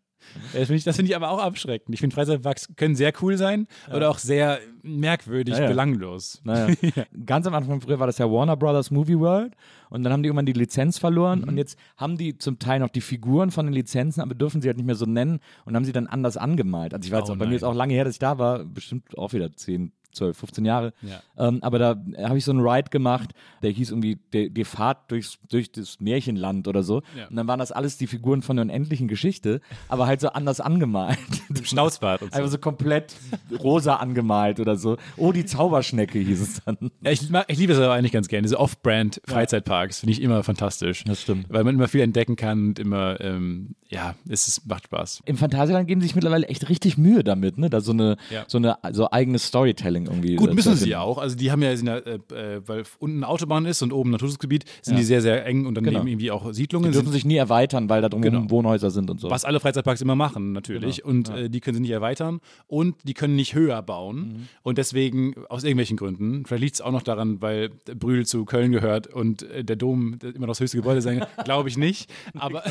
Das 0.52 0.66
finde 0.68 0.74
ich, 0.74 0.84
find 0.84 1.08
ich 1.08 1.16
aber 1.16 1.30
auch 1.30 1.38
abschreckend. 1.38 1.94
Ich 1.94 2.00
finde, 2.00 2.14
Freizeitparks 2.14 2.68
können 2.76 2.94
sehr 2.94 3.12
cool 3.22 3.36
sein 3.36 3.66
ja. 3.88 3.96
oder 3.96 4.10
auch 4.10 4.18
sehr 4.18 4.58
merkwürdig, 4.82 5.56
ja, 5.56 5.66
belanglos. 5.66 6.40
Naja. 6.44 6.74
Ganz 7.26 7.46
am 7.46 7.54
Anfang 7.54 7.80
früher 7.80 7.98
war 7.98 8.06
das 8.06 8.18
ja 8.18 8.30
Warner 8.30 8.56
Brothers 8.56 8.90
Movie 8.90 9.18
World 9.18 9.54
und 9.90 10.02
dann 10.02 10.12
haben 10.12 10.22
die 10.22 10.28
irgendwann 10.28 10.46
die 10.46 10.52
Lizenz 10.52 10.98
verloren 10.98 11.40
mhm. 11.40 11.48
und 11.48 11.56
jetzt 11.56 11.78
haben 11.96 12.16
die 12.16 12.38
zum 12.38 12.58
Teil 12.58 12.80
noch 12.80 12.90
die 12.90 13.00
Figuren 13.00 13.50
von 13.50 13.66
den 13.66 13.72
Lizenzen, 13.72 14.20
aber 14.20 14.34
dürfen 14.34 14.60
sie 14.60 14.68
halt 14.68 14.76
nicht 14.76 14.86
mehr 14.86 14.94
so 14.94 15.06
nennen 15.06 15.40
und 15.64 15.74
haben 15.76 15.84
sie 15.84 15.92
dann 15.92 16.06
anders 16.06 16.36
angemalt. 16.36 16.94
Also 16.94 17.06
ich 17.06 17.12
weiß 17.12 17.28
oh, 17.28 17.32
auch, 17.32 17.36
bei 17.36 17.46
mir 17.46 17.56
ist 17.56 17.64
auch 17.64 17.74
lange 17.74 17.94
her, 17.94 18.04
dass 18.04 18.14
ich 18.14 18.18
da 18.18 18.38
war, 18.38 18.64
bestimmt 18.64 19.16
auch 19.18 19.32
wieder 19.32 19.52
zehn, 19.52 19.92
12, 20.14 20.36
15 20.36 20.64
Jahre. 20.64 20.92
Ja. 21.02 21.48
Ähm, 21.48 21.58
aber 21.62 21.78
da 21.78 21.96
habe 22.22 22.38
ich 22.38 22.44
so 22.44 22.52
einen 22.52 22.60
Ride 22.60 22.90
gemacht, 22.90 23.30
der 23.62 23.70
hieß 23.70 23.90
irgendwie 23.90 24.18
die, 24.32 24.50
die 24.50 24.64
Fahrt 24.64 25.10
durchs, 25.10 25.38
durch 25.48 25.70
das 25.72 26.00
Märchenland 26.00 26.68
oder 26.68 26.82
so. 26.82 27.02
Ja. 27.16 27.26
Und 27.28 27.36
dann 27.36 27.46
waren 27.46 27.58
das 27.58 27.72
alles 27.72 27.98
die 27.98 28.06
Figuren 28.06 28.42
von 28.42 28.56
der 28.56 28.64
unendlichen 28.64 29.08
Geschichte, 29.08 29.60
aber 29.88 30.06
halt 30.06 30.20
so 30.20 30.28
anders 30.28 30.60
angemalt. 30.60 31.18
Im 31.48 31.64
Schnauzbart 31.64 32.22
und 32.22 32.32
so. 32.32 32.38
Also 32.38 32.52
so 32.52 32.58
komplett 32.58 33.14
rosa 33.62 33.96
angemalt 33.96 34.60
oder 34.60 34.76
so. 34.76 34.96
Oh, 35.16 35.32
die 35.32 35.44
Zauberschnecke 35.44 36.18
hieß 36.18 36.40
es 36.40 36.62
dann. 36.64 36.90
Ja, 37.02 37.10
ich, 37.10 37.28
ich 37.48 37.58
liebe 37.58 37.72
es 37.72 37.78
aber 37.78 37.92
eigentlich 37.92 38.12
ganz 38.12 38.28
gerne. 38.28 38.42
Diese 38.42 38.58
Off-Brand 38.58 39.20
Freizeitparks 39.26 40.00
finde 40.00 40.12
ich 40.12 40.22
immer 40.22 40.42
fantastisch. 40.42 41.04
Das 41.04 41.22
stimmt. 41.22 41.46
Weil 41.48 41.64
man 41.64 41.74
immer 41.74 41.88
viel 41.88 42.00
entdecken 42.00 42.36
kann 42.36 42.68
und 42.68 42.78
immer, 42.78 43.20
ähm, 43.20 43.74
ja, 43.88 44.14
es 44.28 44.48
ist, 44.48 44.66
macht 44.66 44.84
Spaß. 44.84 45.22
Im 45.24 45.36
Phantasialand 45.36 45.88
geben 45.88 46.00
sie 46.00 46.08
sich 46.08 46.14
mittlerweile 46.14 46.46
echt 46.46 46.68
richtig 46.68 46.98
Mühe 46.98 47.24
damit, 47.24 47.58
ne? 47.58 47.70
Da 47.70 47.80
so 47.80 47.92
eine, 47.92 48.16
so 48.46 48.58
eine 48.58 48.76
so 48.92 49.10
eigenes 49.10 49.46
Storytelling 49.46 50.03
Ding 50.04 50.14
irgendwie. 50.14 50.36
Gut, 50.36 50.54
müssen 50.54 50.76
sie 50.76 50.90
ja 50.90 51.00
auch. 51.00 51.18
Also 51.18 51.36
die 51.36 51.50
haben 51.50 51.62
ja, 51.62 51.74
der, 51.74 52.06
äh, 52.06 52.14
äh, 52.56 52.62
weil 52.66 52.84
unten 52.98 53.24
Autobahn 53.24 53.66
ist 53.66 53.82
und 53.82 53.92
oben 53.92 54.10
Naturschutzgebiet, 54.10 54.64
sind 54.82 54.94
ja. 54.94 55.00
die 55.00 55.04
sehr, 55.04 55.22
sehr 55.22 55.46
eng 55.46 55.66
und 55.66 55.74
daneben 55.74 55.94
genau. 55.94 56.06
irgendwie 56.06 56.30
auch 56.30 56.52
Siedlungen. 56.52 56.90
Die 56.90 56.96
dürfen 56.96 57.12
sich 57.12 57.24
nie 57.24 57.36
erweitern, 57.36 57.88
weil 57.88 58.02
da 58.02 58.08
drumherum 58.08 58.42
genau. 58.42 58.50
Wohnhäuser 58.50 58.90
sind 58.90 59.10
und 59.10 59.20
so. 59.20 59.30
Was 59.30 59.44
alle 59.44 59.60
Freizeitparks 59.60 60.00
immer 60.00 60.16
machen, 60.16 60.52
natürlich. 60.52 60.98
Genau. 60.98 61.08
Und 61.08 61.28
ja. 61.28 61.36
äh, 61.36 61.50
die 61.50 61.60
können 61.60 61.76
sie 61.76 61.82
nicht 61.82 61.90
erweitern 61.90 62.40
und 62.66 62.96
die 63.04 63.14
können 63.14 63.36
nicht 63.36 63.54
höher 63.54 63.80
bauen. 63.82 64.16
Mhm. 64.16 64.48
Und 64.62 64.78
deswegen, 64.78 65.34
aus 65.48 65.64
irgendwelchen 65.64 65.96
Gründen, 65.96 66.44
vielleicht 66.46 66.62
liegt 66.62 66.74
es 66.76 66.80
auch 66.80 66.92
noch 66.92 67.02
daran, 67.02 67.40
weil 67.40 67.70
Brühl 67.98 68.26
zu 68.26 68.44
Köln 68.44 68.72
gehört 68.72 69.06
und 69.06 69.42
äh, 69.42 69.64
der 69.64 69.76
Dom 69.76 70.18
immer 70.22 70.46
noch 70.46 70.52
das 70.52 70.60
höchste 70.60 70.78
Gebäude 70.78 71.00
sein, 71.00 71.24
glaube 71.44 71.68
ich 71.68 71.76
nicht. 71.76 72.10
Aber, 72.34 72.62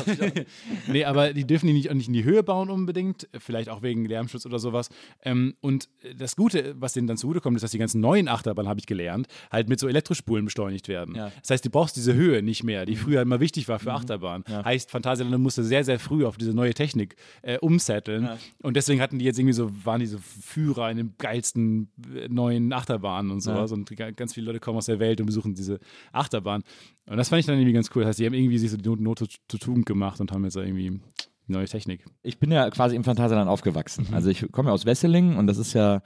nee, 0.88 1.04
aber 1.04 1.32
die 1.32 1.46
dürfen 1.46 1.66
die 1.66 1.72
nicht, 1.72 1.92
nicht 1.92 2.08
in 2.08 2.14
die 2.14 2.24
Höhe 2.24 2.42
bauen 2.42 2.70
unbedingt, 2.70 3.28
vielleicht 3.38 3.68
auch 3.68 3.82
wegen 3.82 4.04
Lärmschutz 4.04 4.46
oder 4.46 4.58
sowas. 4.58 4.88
Ähm, 5.22 5.54
und 5.60 5.88
das 6.16 6.36
Gute, 6.36 6.74
was 6.78 6.92
denen 6.92 7.06
dann 7.06 7.16
zugutekommt, 7.24 7.56
ist, 7.56 7.62
dass 7.62 7.70
die 7.70 7.78
ganzen 7.78 8.00
neuen 8.00 8.28
Achterbahnen, 8.28 8.68
habe 8.68 8.80
ich 8.80 8.86
gelernt, 8.86 9.26
halt 9.50 9.68
mit 9.68 9.80
so 9.80 9.88
Elektrospulen 9.88 10.44
beschleunigt 10.44 10.88
werden. 10.88 11.14
Ja. 11.14 11.32
Das 11.40 11.50
heißt, 11.50 11.64
du 11.64 11.70
brauchst 11.70 11.96
diese 11.96 12.14
Höhe 12.14 12.42
nicht 12.42 12.64
mehr, 12.64 12.84
die 12.84 12.96
früher 12.96 13.22
immer 13.22 13.40
wichtig 13.40 13.68
war 13.68 13.78
für 13.78 13.90
mhm. 13.90 13.96
Achterbahnen. 13.96 14.44
Ja. 14.48 14.64
Heißt, 14.64 14.90
Phantasialand 14.90 15.42
musste 15.42 15.64
sehr, 15.64 15.84
sehr 15.84 15.98
früh 15.98 16.24
auf 16.24 16.36
diese 16.36 16.52
neue 16.52 16.74
Technik 16.74 17.16
äh, 17.42 17.58
umsetteln. 17.58 18.24
Ja. 18.24 18.38
Und 18.62 18.76
deswegen 18.76 19.00
hatten 19.00 19.18
die 19.18 19.24
jetzt 19.24 19.38
irgendwie 19.38 19.54
so, 19.54 19.70
waren 19.84 20.00
diese 20.00 20.18
Führer 20.18 20.90
in 20.90 20.96
den 20.98 21.14
geilsten 21.18 21.90
äh, 22.14 22.28
neuen 22.28 22.72
Achterbahnen 22.72 23.30
und 23.30 23.40
sowas. 23.40 23.72
Und 23.72 23.94
ganz 24.16 24.34
viele 24.34 24.46
Leute 24.46 24.60
kommen 24.60 24.78
aus 24.78 24.86
der 24.86 24.98
Welt 24.98 25.20
und 25.20 25.26
besuchen 25.26 25.54
diese 25.54 25.80
Achterbahn. 26.12 26.62
Und 27.06 27.16
das 27.16 27.28
fand 27.28 27.40
ich 27.40 27.46
dann 27.46 27.56
irgendwie 27.56 27.72
ganz 27.72 27.90
cool. 27.94 28.02
Das 28.02 28.10
heißt, 28.10 28.18
die 28.20 28.26
haben 28.26 28.34
irgendwie 28.34 28.58
sich 28.58 28.70
so 28.70 28.76
die 28.76 28.88
Not, 28.88 29.00
Not 29.00 29.18
zur 29.18 29.60
Tugend 29.60 29.86
gemacht 29.86 30.20
und 30.20 30.32
haben 30.32 30.44
jetzt 30.44 30.56
irgendwie 30.56 31.00
Neue 31.46 31.66
Technik. 31.66 32.04
Ich 32.22 32.38
bin 32.38 32.50
ja 32.50 32.70
quasi 32.70 32.96
im 32.96 33.04
Phantasialand 33.04 33.50
aufgewachsen. 33.50 34.06
Mhm. 34.08 34.14
Also 34.14 34.30
ich 34.30 34.50
komme 34.50 34.70
ja 34.70 34.74
aus 34.74 34.86
Wesseling 34.86 35.36
und 35.36 35.46
das 35.46 35.58
ist 35.58 35.74
ja, 35.74 36.02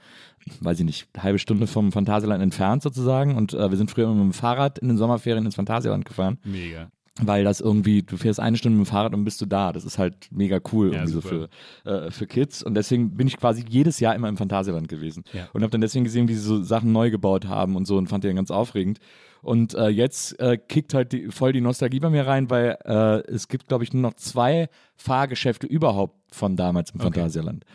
weiß 0.59 0.79
ich 0.79 0.85
nicht, 0.85 1.07
eine 1.13 1.23
halbe 1.23 1.39
Stunde 1.39 1.65
vom 1.65 1.93
Phantasialand 1.93 2.43
entfernt 2.43 2.83
sozusagen. 2.83 3.35
Und 3.37 3.53
äh, 3.53 3.69
wir 3.69 3.77
sind 3.77 3.89
früher 3.89 4.09
mit 4.09 4.21
dem 4.21 4.33
Fahrrad 4.33 4.79
in 4.79 4.89
den 4.89 4.97
Sommerferien 4.97 5.45
ins 5.45 5.55
Phantasialand 5.55 6.03
gefahren. 6.03 6.39
Mega. 6.43 6.91
Weil 7.21 7.43
das 7.43 7.59
irgendwie, 7.59 8.01
du 8.01 8.17
fährst 8.17 8.39
eine 8.39 8.57
Stunde 8.57 8.77
mit 8.77 8.87
dem 8.87 8.89
Fahrrad 8.89 9.13
und 9.13 9.25
bist 9.25 9.41
du 9.41 9.45
da. 9.45 9.73
Das 9.73 9.83
ist 9.83 9.97
halt 9.97 10.29
mega 10.31 10.59
cool 10.71 10.87
ja, 10.87 10.99
irgendwie 10.99 11.13
so 11.13 11.21
für, 11.21 11.49
äh, 11.85 12.11
für 12.11 12.27
Kids. 12.27 12.63
Und 12.63 12.75
deswegen 12.75 13.17
bin 13.17 13.27
ich 13.27 13.37
quasi 13.37 13.65
jedes 13.67 13.99
Jahr 13.99 14.15
immer 14.15 14.29
im 14.29 14.37
Phantasialand 14.37 14.87
gewesen. 14.87 15.23
Ja. 15.33 15.49
Und 15.53 15.61
habe 15.61 15.71
dann 15.71 15.81
deswegen 15.81 16.05
gesehen, 16.05 16.27
wie 16.27 16.33
sie 16.33 16.41
so 16.41 16.63
Sachen 16.63 16.91
neu 16.91 17.11
gebaut 17.11 17.47
haben 17.47 17.75
und 17.75 17.85
so 17.85 17.97
und 17.97 18.07
fand 18.07 18.23
die 18.23 18.27
dann 18.27 18.37
ganz 18.37 18.51
aufregend. 18.51 18.99
Und 19.41 19.73
äh, 19.73 19.87
jetzt 19.87 20.39
äh, 20.39 20.57
kickt 20.57 20.93
halt 20.93 21.11
die, 21.11 21.29
voll 21.29 21.53
die 21.53 21.61
Nostalgie 21.61 21.99
bei 21.99 22.09
mir 22.09 22.27
rein, 22.27 22.49
weil 22.49 22.77
äh, 22.85 23.19
es 23.31 23.47
gibt, 23.47 23.67
glaube 23.67 23.83
ich, 23.83 23.93
nur 23.93 24.01
noch 24.01 24.13
zwei 24.13 24.69
Fahrgeschäfte 24.95 25.67
überhaupt 25.67 26.17
von 26.33 26.55
damals 26.55 26.91
im 26.91 26.99
okay. 26.99 27.05
Phantasialand. 27.05 27.65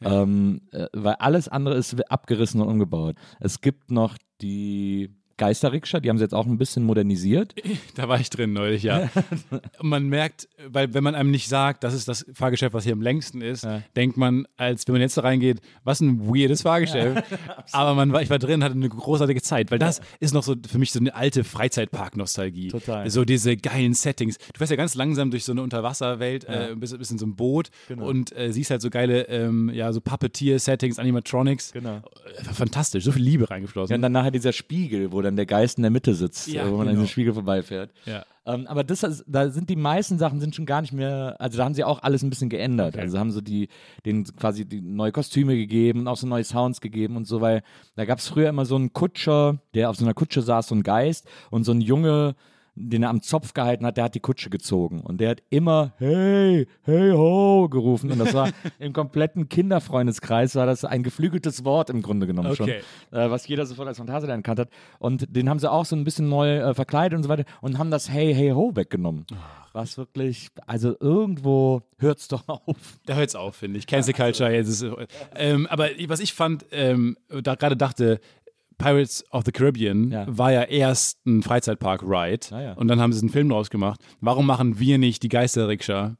Ja. 0.00 0.22
Ähm, 0.22 0.60
äh, 0.72 0.86
weil 0.92 1.14
alles 1.14 1.48
andere 1.48 1.76
ist 1.76 1.94
abgerissen 2.10 2.60
und 2.60 2.68
umgebaut. 2.68 3.16
Es 3.40 3.60
gibt 3.60 3.90
noch 3.90 4.18
die 4.40 5.10
Geisterrikscha, 5.36 6.00
die 6.00 6.08
haben 6.08 6.18
sie 6.18 6.24
jetzt 6.24 6.34
auch 6.34 6.46
ein 6.46 6.58
bisschen 6.58 6.84
modernisiert. 6.84 7.54
Da 7.94 8.08
war 8.08 8.18
ich 8.18 8.30
drin 8.30 8.52
neulich, 8.52 8.82
ja. 8.82 9.08
man 9.82 10.08
merkt, 10.08 10.48
weil 10.66 10.94
wenn 10.94 11.04
man 11.04 11.14
einem 11.14 11.30
nicht 11.30 11.48
sagt, 11.48 11.84
das 11.84 11.94
ist 11.94 12.08
das 12.08 12.26
Fahrgeschäft, 12.32 12.74
was 12.74 12.84
hier 12.84 12.92
am 12.92 13.02
längsten 13.02 13.40
ist, 13.40 13.64
ja. 13.64 13.82
denkt 13.94 14.16
man, 14.16 14.46
als 14.56 14.86
wenn 14.86 14.94
man 14.94 15.02
jetzt 15.02 15.16
da 15.16 15.22
reingeht, 15.22 15.60
was 15.84 16.00
ein 16.00 16.26
weirdes 16.26 16.62
Fahrgeschäft. 16.62 17.30
Ja, 17.30 17.38
Aber 17.72 17.94
man 17.94 18.12
war, 18.12 18.22
ich 18.22 18.30
war 18.30 18.38
drin, 18.38 18.64
hatte 18.64 18.74
eine 18.74 18.88
großartige 18.88 19.42
Zeit, 19.42 19.70
weil 19.70 19.78
das 19.78 20.00
ist 20.18 20.34
noch 20.34 20.42
so 20.42 20.56
für 20.68 20.78
mich 20.78 20.92
so 20.92 20.98
eine 20.98 21.14
alte 21.14 21.44
Freizeitpark-Nostalgie. 21.44 22.68
Total. 22.68 23.08
So 23.10 23.24
diese 23.24 23.56
geilen 23.56 23.94
Settings. 23.94 24.38
Du 24.38 24.58
fährst 24.58 24.70
ja 24.70 24.76
ganz 24.76 24.94
langsam 24.94 25.30
durch 25.30 25.44
so 25.44 25.52
eine 25.52 25.62
Unterwasserwelt, 25.62 26.44
ja. 26.44 26.70
äh, 26.70 26.74
bist, 26.74 26.96
bist 26.98 27.10
in 27.12 27.18
so 27.18 27.26
einem 27.26 27.36
Boot 27.36 27.70
genau. 27.88 28.06
und 28.06 28.36
äh, 28.36 28.52
siehst 28.52 28.70
halt 28.70 28.82
so 28.82 28.90
geile, 28.90 29.28
ähm, 29.28 29.70
ja, 29.72 29.92
so 29.92 30.00
Puppeteer-Settings, 30.00 30.98
Animatronics. 30.98 31.72
Genau. 31.72 31.96
Äh, 32.38 32.44
fantastisch, 32.44 33.04
so 33.04 33.12
viel 33.12 33.22
Liebe 33.22 33.50
reingeflossen. 33.50 33.92
Ja, 33.92 33.96
und 33.96 34.02
dann 34.02 34.12
nachher 34.12 34.30
dieser 34.30 34.52
Spiegel, 34.52 35.12
wo 35.12 35.23
dann 35.24 35.36
der 35.36 35.46
Geist 35.46 35.78
in 35.78 35.82
der 35.82 35.90
Mitte 35.90 36.14
sitzt, 36.14 36.48
ja, 36.48 36.64
wo 36.64 36.76
man 36.76 36.86
genau. 36.86 36.90
an 36.90 37.04
den 37.04 37.08
Spiegel 37.08 37.34
vorbeifährt. 37.34 37.90
Ja. 38.06 38.24
Ähm, 38.46 38.66
aber 38.66 38.84
das, 38.84 39.24
da 39.26 39.50
sind 39.50 39.70
die 39.70 39.76
meisten 39.76 40.18
Sachen 40.18 40.38
sind 40.38 40.54
schon 40.54 40.66
gar 40.66 40.82
nicht 40.82 40.92
mehr, 40.92 41.36
also 41.38 41.58
da 41.58 41.64
haben 41.64 41.74
sie 41.74 41.84
auch 41.84 42.02
alles 42.02 42.22
ein 42.22 42.30
bisschen 42.30 42.50
geändert. 42.50 42.94
Okay. 42.94 43.00
Also 43.00 43.18
haben 43.18 43.30
sie 43.30 43.42
die, 43.42 43.68
den 44.04 44.24
quasi 44.24 44.66
die 44.66 44.82
neue 44.82 45.12
Kostüme 45.12 45.56
gegeben 45.56 46.00
und 46.00 46.08
auch 46.08 46.16
so 46.16 46.26
neue 46.26 46.44
Sounds 46.44 46.80
gegeben 46.80 47.16
und 47.16 47.26
so, 47.26 47.40
weil 47.40 47.62
da 47.96 48.04
gab 48.04 48.18
es 48.18 48.28
früher 48.28 48.50
immer 48.50 48.66
so 48.66 48.76
einen 48.76 48.92
Kutscher, 48.92 49.58
der 49.74 49.90
auf 49.90 49.96
so 49.96 50.04
einer 50.04 50.14
Kutsche 50.14 50.42
saß, 50.42 50.68
so 50.68 50.74
ein 50.74 50.82
Geist 50.82 51.26
und 51.50 51.64
so 51.64 51.72
ein 51.72 51.80
Junge, 51.80 52.34
den 52.76 53.02
er 53.02 53.10
am 53.10 53.22
Zopf 53.22 53.54
gehalten 53.54 53.86
hat, 53.86 53.96
der 53.96 54.04
hat 54.04 54.14
die 54.14 54.20
Kutsche 54.20 54.50
gezogen. 54.50 55.00
Und 55.00 55.20
der 55.20 55.30
hat 55.30 55.42
immer 55.50 55.92
hey, 55.98 56.66
hey 56.82 57.12
ho 57.12 57.68
gerufen. 57.68 58.10
Und 58.10 58.18
das 58.18 58.34
war 58.34 58.50
im 58.78 58.92
kompletten 58.92 59.48
Kinderfreundeskreis, 59.48 60.54
war 60.56 60.66
das 60.66 60.84
ein 60.84 61.02
geflügeltes 61.02 61.64
Wort 61.64 61.90
im 61.90 62.02
Grunde 62.02 62.26
genommen 62.26 62.50
Okay. 62.50 62.82
schon. 63.10 63.18
Äh, 63.18 63.30
was 63.30 63.46
jeder 63.46 63.66
sofort 63.66 63.88
als 63.88 63.98
Phantasialand 63.98 64.40
erkannt 64.40 64.58
hat. 64.60 64.68
Und 64.98 65.34
den 65.34 65.48
haben 65.48 65.58
sie 65.58 65.70
auch 65.70 65.84
so 65.84 65.94
ein 65.96 66.04
bisschen 66.04 66.28
neu 66.28 66.58
äh, 66.58 66.74
verkleidet 66.74 67.16
und 67.16 67.22
so 67.22 67.28
weiter 67.28 67.44
und 67.60 67.78
haben 67.78 67.90
das 67.90 68.10
Hey, 68.10 68.34
hey 68.34 68.50
ho 68.50 68.72
weggenommen. 68.74 69.26
Was 69.72 69.98
wirklich, 69.98 70.50
also 70.66 70.94
irgendwo 71.00 71.82
hört's 71.98 72.28
doch 72.28 72.48
auf. 72.48 72.98
Da 73.06 73.14
hört's 73.14 73.34
auf, 73.34 73.56
finde 73.56 73.78
ich. 73.78 73.86
Cancel 73.86 74.14
Culture, 74.14 74.52
jetzt 74.52 74.68
ist, 74.68 74.84
ähm, 75.34 75.66
aber 75.68 75.88
was 76.06 76.20
ich 76.20 76.32
fand, 76.32 76.64
ähm, 76.70 77.16
da 77.28 77.54
gerade 77.56 77.76
dachte, 77.76 78.20
Pirates 78.78 79.24
of 79.30 79.44
the 79.44 79.52
Caribbean 79.52 80.10
Ja. 80.10 80.24
war 80.28 80.52
ja 80.52 80.62
erst 80.62 81.24
ein 81.26 81.42
Freizeitpark-Ride 81.42 82.46
Ah, 82.54 82.60
ja. 82.62 82.72
und 82.74 82.88
dann 82.88 83.00
haben 83.00 83.12
sie 83.12 83.20
einen 83.20 83.30
Film 83.30 83.48
draus 83.48 83.70
gemacht. 83.70 84.00
Warum 84.20 84.46
machen 84.46 84.78
wir 84.78 84.98
nicht 84.98 85.22
die 85.22 85.28
Geisterrikscha? 85.28 86.16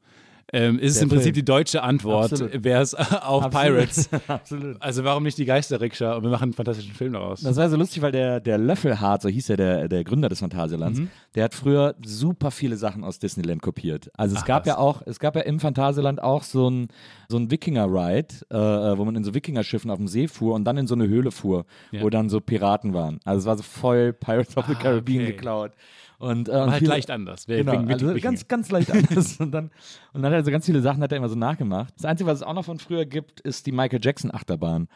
Ähm, 0.55 0.79
ist 0.79 0.95
es 0.95 1.01
im 1.01 1.09
Prinzip 1.09 1.25
Film. 1.25 1.33
die 1.35 1.45
deutsche 1.45 1.83
Antwort, 1.83 2.31
Absolut. 2.31 2.63
wäre 2.63 2.81
es 2.81 2.93
auf 3.23 3.49
Pirates. 3.49 4.09
Absolut. 4.27 4.81
Also 4.81 5.03
warum 5.03 5.23
nicht 5.23 5.37
die 5.37 5.45
Geisterrikscha 5.45 6.15
und 6.15 6.23
wir 6.23 6.29
machen 6.29 6.43
einen 6.43 6.53
fantastischen 6.53 6.93
Film 6.93 7.13
daraus? 7.13 7.41
Das 7.41 7.57
war 7.57 7.69
so 7.69 7.75
lustig, 7.75 8.01
weil 8.01 8.11
der, 8.11 8.39
der 8.39 8.57
Löffelhart, 8.57 9.21
so 9.21 9.29
hieß 9.29 9.49
er, 9.49 9.57
der, 9.57 9.87
der 9.89 10.03
Gründer 10.03 10.29
des 10.29 10.39
Phantasialands, 10.39 11.01
der 11.35 11.43
hat 11.43 11.53
früher 11.53 11.95
super 12.05 12.51
viele 12.51 12.77
Sachen 12.77 13.03
aus 13.03 13.19
Disneyland 13.19 13.61
kopiert. 13.61 14.09
Also 14.17 14.35
es 14.35 14.41
Ach, 14.43 14.47
gab 14.47 14.61
was. 14.61 14.67
ja 14.67 14.77
auch, 14.77 15.01
es 15.05 15.19
gab 15.19 15.35
ja 15.35 15.41
im 15.41 15.59
Phantasialand 15.59 16.21
auch 16.23 16.43
so 16.43 16.69
ein, 16.69 16.87
so 17.27 17.37
ein 17.37 17.51
Wikinger-Ride, 17.51 18.35
äh, 18.49 18.97
wo 18.97 19.03
man 19.05 19.15
in 19.15 19.23
so 19.23 19.33
Wikingerschiffen 19.33 19.91
auf 19.91 19.97
dem 19.97 20.07
See 20.07 20.27
fuhr 20.27 20.55
und 20.55 20.63
dann 20.65 20.77
in 20.77 20.87
so 20.87 20.95
eine 20.95 21.07
Höhle 21.07 21.31
fuhr, 21.31 21.65
Ja. 21.91 22.01
wo 22.01 22.09
dann 22.09 22.29
so 22.29 22.39
Piraten 22.39 22.93
waren. 22.93 23.19
Also 23.25 23.39
es 23.39 23.45
war 23.45 23.57
so 23.57 23.63
voll 23.63 24.13
Pirates 24.13 24.55
of 24.57 24.65
the 24.67 24.73
Ah, 24.75 24.81
Caribbean 24.81 25.23
okay. 25.23 25.31
geklaut. 25.33 25.71
Und, 26.17 26.47
äh, 26.47 26.51
und 26.53 26.71
halt 26.71 26.79
viele- 26.79 26.89
leicht 26.91 27.11
anders. 27.11 27.47
Wer- 27.47 27.57
Genau, 27.59 27.73
wegen- 27.73 27.91
also 27.91 28.07
wegen- 28.09 28.21
ganz, 28.21 28.47
ganz 28.47 28.71
leicht 28.71 28.89
anders. 28.91 29.37
und 29.39 29.51
dann, 29.51 29.65
und 30.13 30.21
dann 30.21 30.31
hat 30.31 30.39
er 30.39 30.45
so 30.45 30.51
ganz 30.51 30.65
viele 30.65 30.81
Sachen 30.81 31.01
hat 31.03 31.11
er 31.11 31.17
immer 31.17 31.29
so 31.29 31.35
nachgemacht. 31.35 31.93
Das 31.97 32.05
Einzige, 32.05 32.29
was 32.29 32.37
es 32.39 32.43
auch 32.43 32.53
noch 32.53 32.65
von 32.65 32.79
früher 32.79 33.05
gibt, 33.05 33.41
ist 33.41 33.65
die 33.65 33.71
Michael 33.71 33.99
Jackson 34.01 34.33
Achterbahn. 34.33 34.87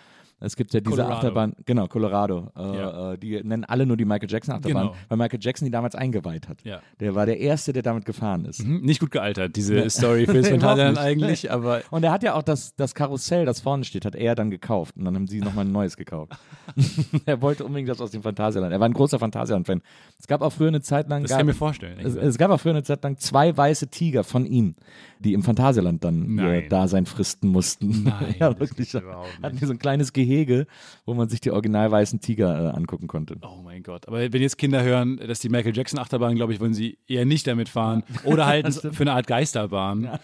Es 0.42 0.56
gibt 0.56 0.74
ja 0.74 0.80
diese 0.80 0.92
Colorado. 0.96 1.16
Achterbahn, 1.16 1.54
genau, 1.66 1.88
Colorado. 1.88 2.52
Äh, 2.58 2.62
Ja. 2.78 3.14
äh, 3.14 3.18
die 3.18 3.42
nennen 3.44 3.66
alle 3.66 3.86
nur 3.86 3.98
die 3.98 4.06
Michael 4.06 4.30
Jackson 4.32 4.56
Achterbahn, 4.56 4.88
Genau. 4.88 4.96
weil 5.10 5.18
Michael 5.18 5.40
Jackson 5.42 5.66
die 5.66 5.72
damals 5.72 5.96
eingeweiht 5.96 6.48
hat. 6.48 6.64
Ja. 6.64 6.80
Der 7.00 7.16
war 7.16 7.26
der 7.26 7.40
Erste, 7.40 7.74
der 7.74 7.84
damit 7.84 8.06
gefahren 8.06 8.46
ist. 8.46 8.60
Hm, 8.64 8.82
Nicht 8.82 9.00
gut 9.02 9.12
gealtert, 9.12 9.56
diese 9.56 9.90
Story 9.90 10.26
fürs 10.26 10.48
Überhaupt 10.48 10.62
Phantasialand 10.62 10.98
nicht. 10.98 11.04
eigentlich, 11.06 11.52
aber 11.52 11.82
Und 11.92 12.04
er 12.04 12.12
hat 12.12 12.24
ja 12.24 12.36
auch 12.36 12.44
das, 12.44 12.76
das 12.76 12.96
Karussell, 12.96 13.46
das 13.46 13.60
vorne 13.60 13.84
steht, 13.84 14.06
hat 14.06 14.16
er 14.16 14.36
dann 14.36 14.50
gekauft. 14.50 14.96
Und 14.98 15.06
dann 15.06 15.16
haben 15.16 15.28
sie 15.28 15.40
nochmal 15.42 15.66
ein 15.66 15.72
neues 15.72 15.98
gekauft. 15.98 16.32
er 17.26 17.42
wollte 17.42 17.66
unbedingt 17.66 17.90
das 17.90 18.00
aus 18.00 18.12
dem 18.12 18.22
Phantasialand. 18.24 18.72
Er 18.72 18.80
war 18.80 18.88
ein 18.88 18.94
großer 18.94 19.20
Phantasialand-Fan. 19.20 19.82
Es 20.20 20.28
gab 20.28 20.42
auch 20.42 20.52
früher 20.52 20.68
eine 20.70 20.82
Zeit 20.82 21.10
lang. 21.10 21.24
das 21.24 21.32
gab, 21.32 21.40
kann 21.40 21.48
ich 21.50 21.54
mir 21.54 21.58
vorstellen. 21.58 21.98
Es, 22.02 22.16
es 22.16 22.38
gab 22.38 22.52
auch 22.52 22.60
früher 22.60 22.72
eine 22.74 22.84
Zeit 22.84 23.04
lang 23.04 23.18
zwei 23.18 23.56
weiße 23.56 23.88
Tiger 23.90 24.24
von 24.24 24.46
ihm, 24.46 24.76
die 25.20 25.34
im 25.34 25.44
Phantasialand 25.44 26.04
dann 26.04 26.22
ihr 26.38 26.44
Nein. 26.44 26.70
Dasein 26.70 27.06
fristen 27.06 27.50
mussten. 27.50 28.04
Nein, 28.04 28.36
ja, 28.40 28.58
wirklich. 28.60 28.94
Hatten 28.94 29.58
die 29.58 29.66
so 29.66 29.74
ein 29.74 29.80
kleines 29.80 30.14
Gehege, 30.30 30.68
wo 31.06 31.14
man 31.14 31.30
sich 31.30 31.42
die 31.42 31.52
original 31.52 31.92
weißen 31.92 32.22
Tiger 32.22 32.74
äh, 32.74 32.78
angucken 32.78 33.08
konnte. 33.08 33.36
Oh 33.42 33.62
mein 33.64 33.84
Gott. 33.84 34.08
Aber 34.08 34.20
wenn 34.32 34.42
jetzt 34.42 34.58
Kinder 34.58 34.84
hören, 34.84 35.18
dass 35.18 35.40
die 35.40 35.50
Michael 35.50 35.76
Jackson 35.76 36.00
Achterbahn, 36.00 36.36
glaube 36.36 36.54
ich, 36.54 36.60
wollen 36.60 36.74
sie 36.74 36.98
eher 37.08 37.26
nicht 37.26 37.48
damit 37.48 37.70
fahren. 37.70 38.04
Oder 38.24 38.46
halt 38.46 38.74
für 38.94 39.02
eine 39.02 39.14
Art 39.14 39.28
Geisterbahn, 39.28 40.20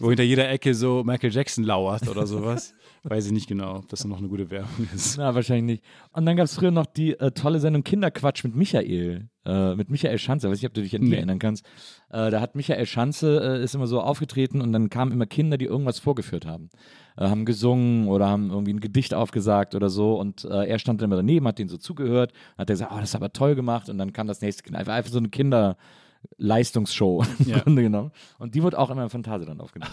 wo 0.00 0.08
hinter 0.08 0.24
jeder 0.24 0.48
Ecke 0.48 0.74
so 0.74 1.04
Michael 1.04 1.32
Jackson 1.32 1.64
lauert 1.64 2.08
oder 2.08 2.26
sowas. 2.26 2.74
Weiß 3.08 3.26
ich 3.26 3.32
nicht 3.32 3.46
genau, 3.46 3.76
ob 3.76 3.88
das 3.88 4.04
noch 4.04 4.18
eine 4.18 4.26
gute 4.26 4.50
Werbung 4.50 4.88
ist. 4.92 5.16
Na, 5.16 5.32
wahrscheinlich 5.32 5.78
nicht. 5.78 5.84
Und 6.12 6.26
dann 6.26 6.34
gab 6.36 6.44
es 6.46 6.54
früher 6.56 6.72
noch 6.72 6.86
die 6.86 7.12
äh, 7.18 7.30
tolle 7.30 7.60
Sendung 7.60 7.84
Kinderquatsch 7.84 8.42
mit 8.42 8.56
Michael. 8.56 9.28
Äh, 9.44 9.76
mit 9.76 9.90
Michael 9.90 10.18
Schanze. 10.18 10.50
Weiß 10.50 10.58
nicht, 10.58 10.66
ob 10.66 10.74
du 10.74 10.82
dich 10.82 10.92
an 10.96 11.02
die 11.02 11.10
Nee. 11.10 11.16
erinnern 11.16 11.38
kannst. 11.38 11.64
Äh, 12.10 12.32
da 12.32 12.40
hat 12.40 12.56
Michael 12.56 12.84
Schanze, 12.84 13.58
äh, 13.60 13.62
ist 13.62 13.76
immer 13.76 13.86
so 13.86 14.00
aufgetreten 14.00 14.60
und 14.60 14.72
dann 14.72 14.90
kamen 14.90 15.12
immer 15.12 15.26
Kinder, 15.26 15.56
die 15.56 15.66
irgendwas 15.66 16.00
vorgeführt 16.00 16.46
haben. 16.46 16.68
Äh, 17.16 17.28
haben 17.28 17.44
gesungen 17.44 18.08
oder 18.08 18.26
haben 18.28 18.50
irgendwie 18.50 18.72
ein 18.74 18.80
Gedicht 18.80 19.14
aufgesagt 19.14 19.76
oder 19.76 19.88
so. 19.88 20.18
Und 20.18 20.44
äh, 20.44 20.66
er 20.66 20.80
stand 20.80 21.00
dann 21.00 21.08
immer 21.08 21.16
daneben, 21.16 21.46
hat 21.46 21.60
denen 21.60 21.68
so 21.68 21.76
zugehört. 21.76 22.32
Hat 22.58 22.68
er 22.68 22.74
gesagt, 22.74 22.90
oh, 22.92 22.98
das 22.98 23.10
ist 23.10 23.14
aber 23.14 23.32
toll 23.32 23.54
gemacht. 23.54 23.88
Und 23.88 23.98
dann 23.98 24.12
kam 24.12 24.26
das 24.26 24.40
nächste 24.40 24.64
Kind. 24.64 24.74
Einfach, 24.76 24.94
einfach 24.94 25.12
so 25.12 25.18
eine 25.18 25.28
Kinderleistungsshow 25.28 27.24
im 27.38 27.48
Ja. 27.48 27.58
Grunde 27.60 27.82
genommen. 27.82 28.10
Und 28.40 28.54
die 28.56 28.62
wurde 28.64 28.78
auch 28.78 28.90
immer 28.90 29.04
im 29.04 29.10
Phantasialand 29.10 29.60
aufgenommen. 29.60 29.92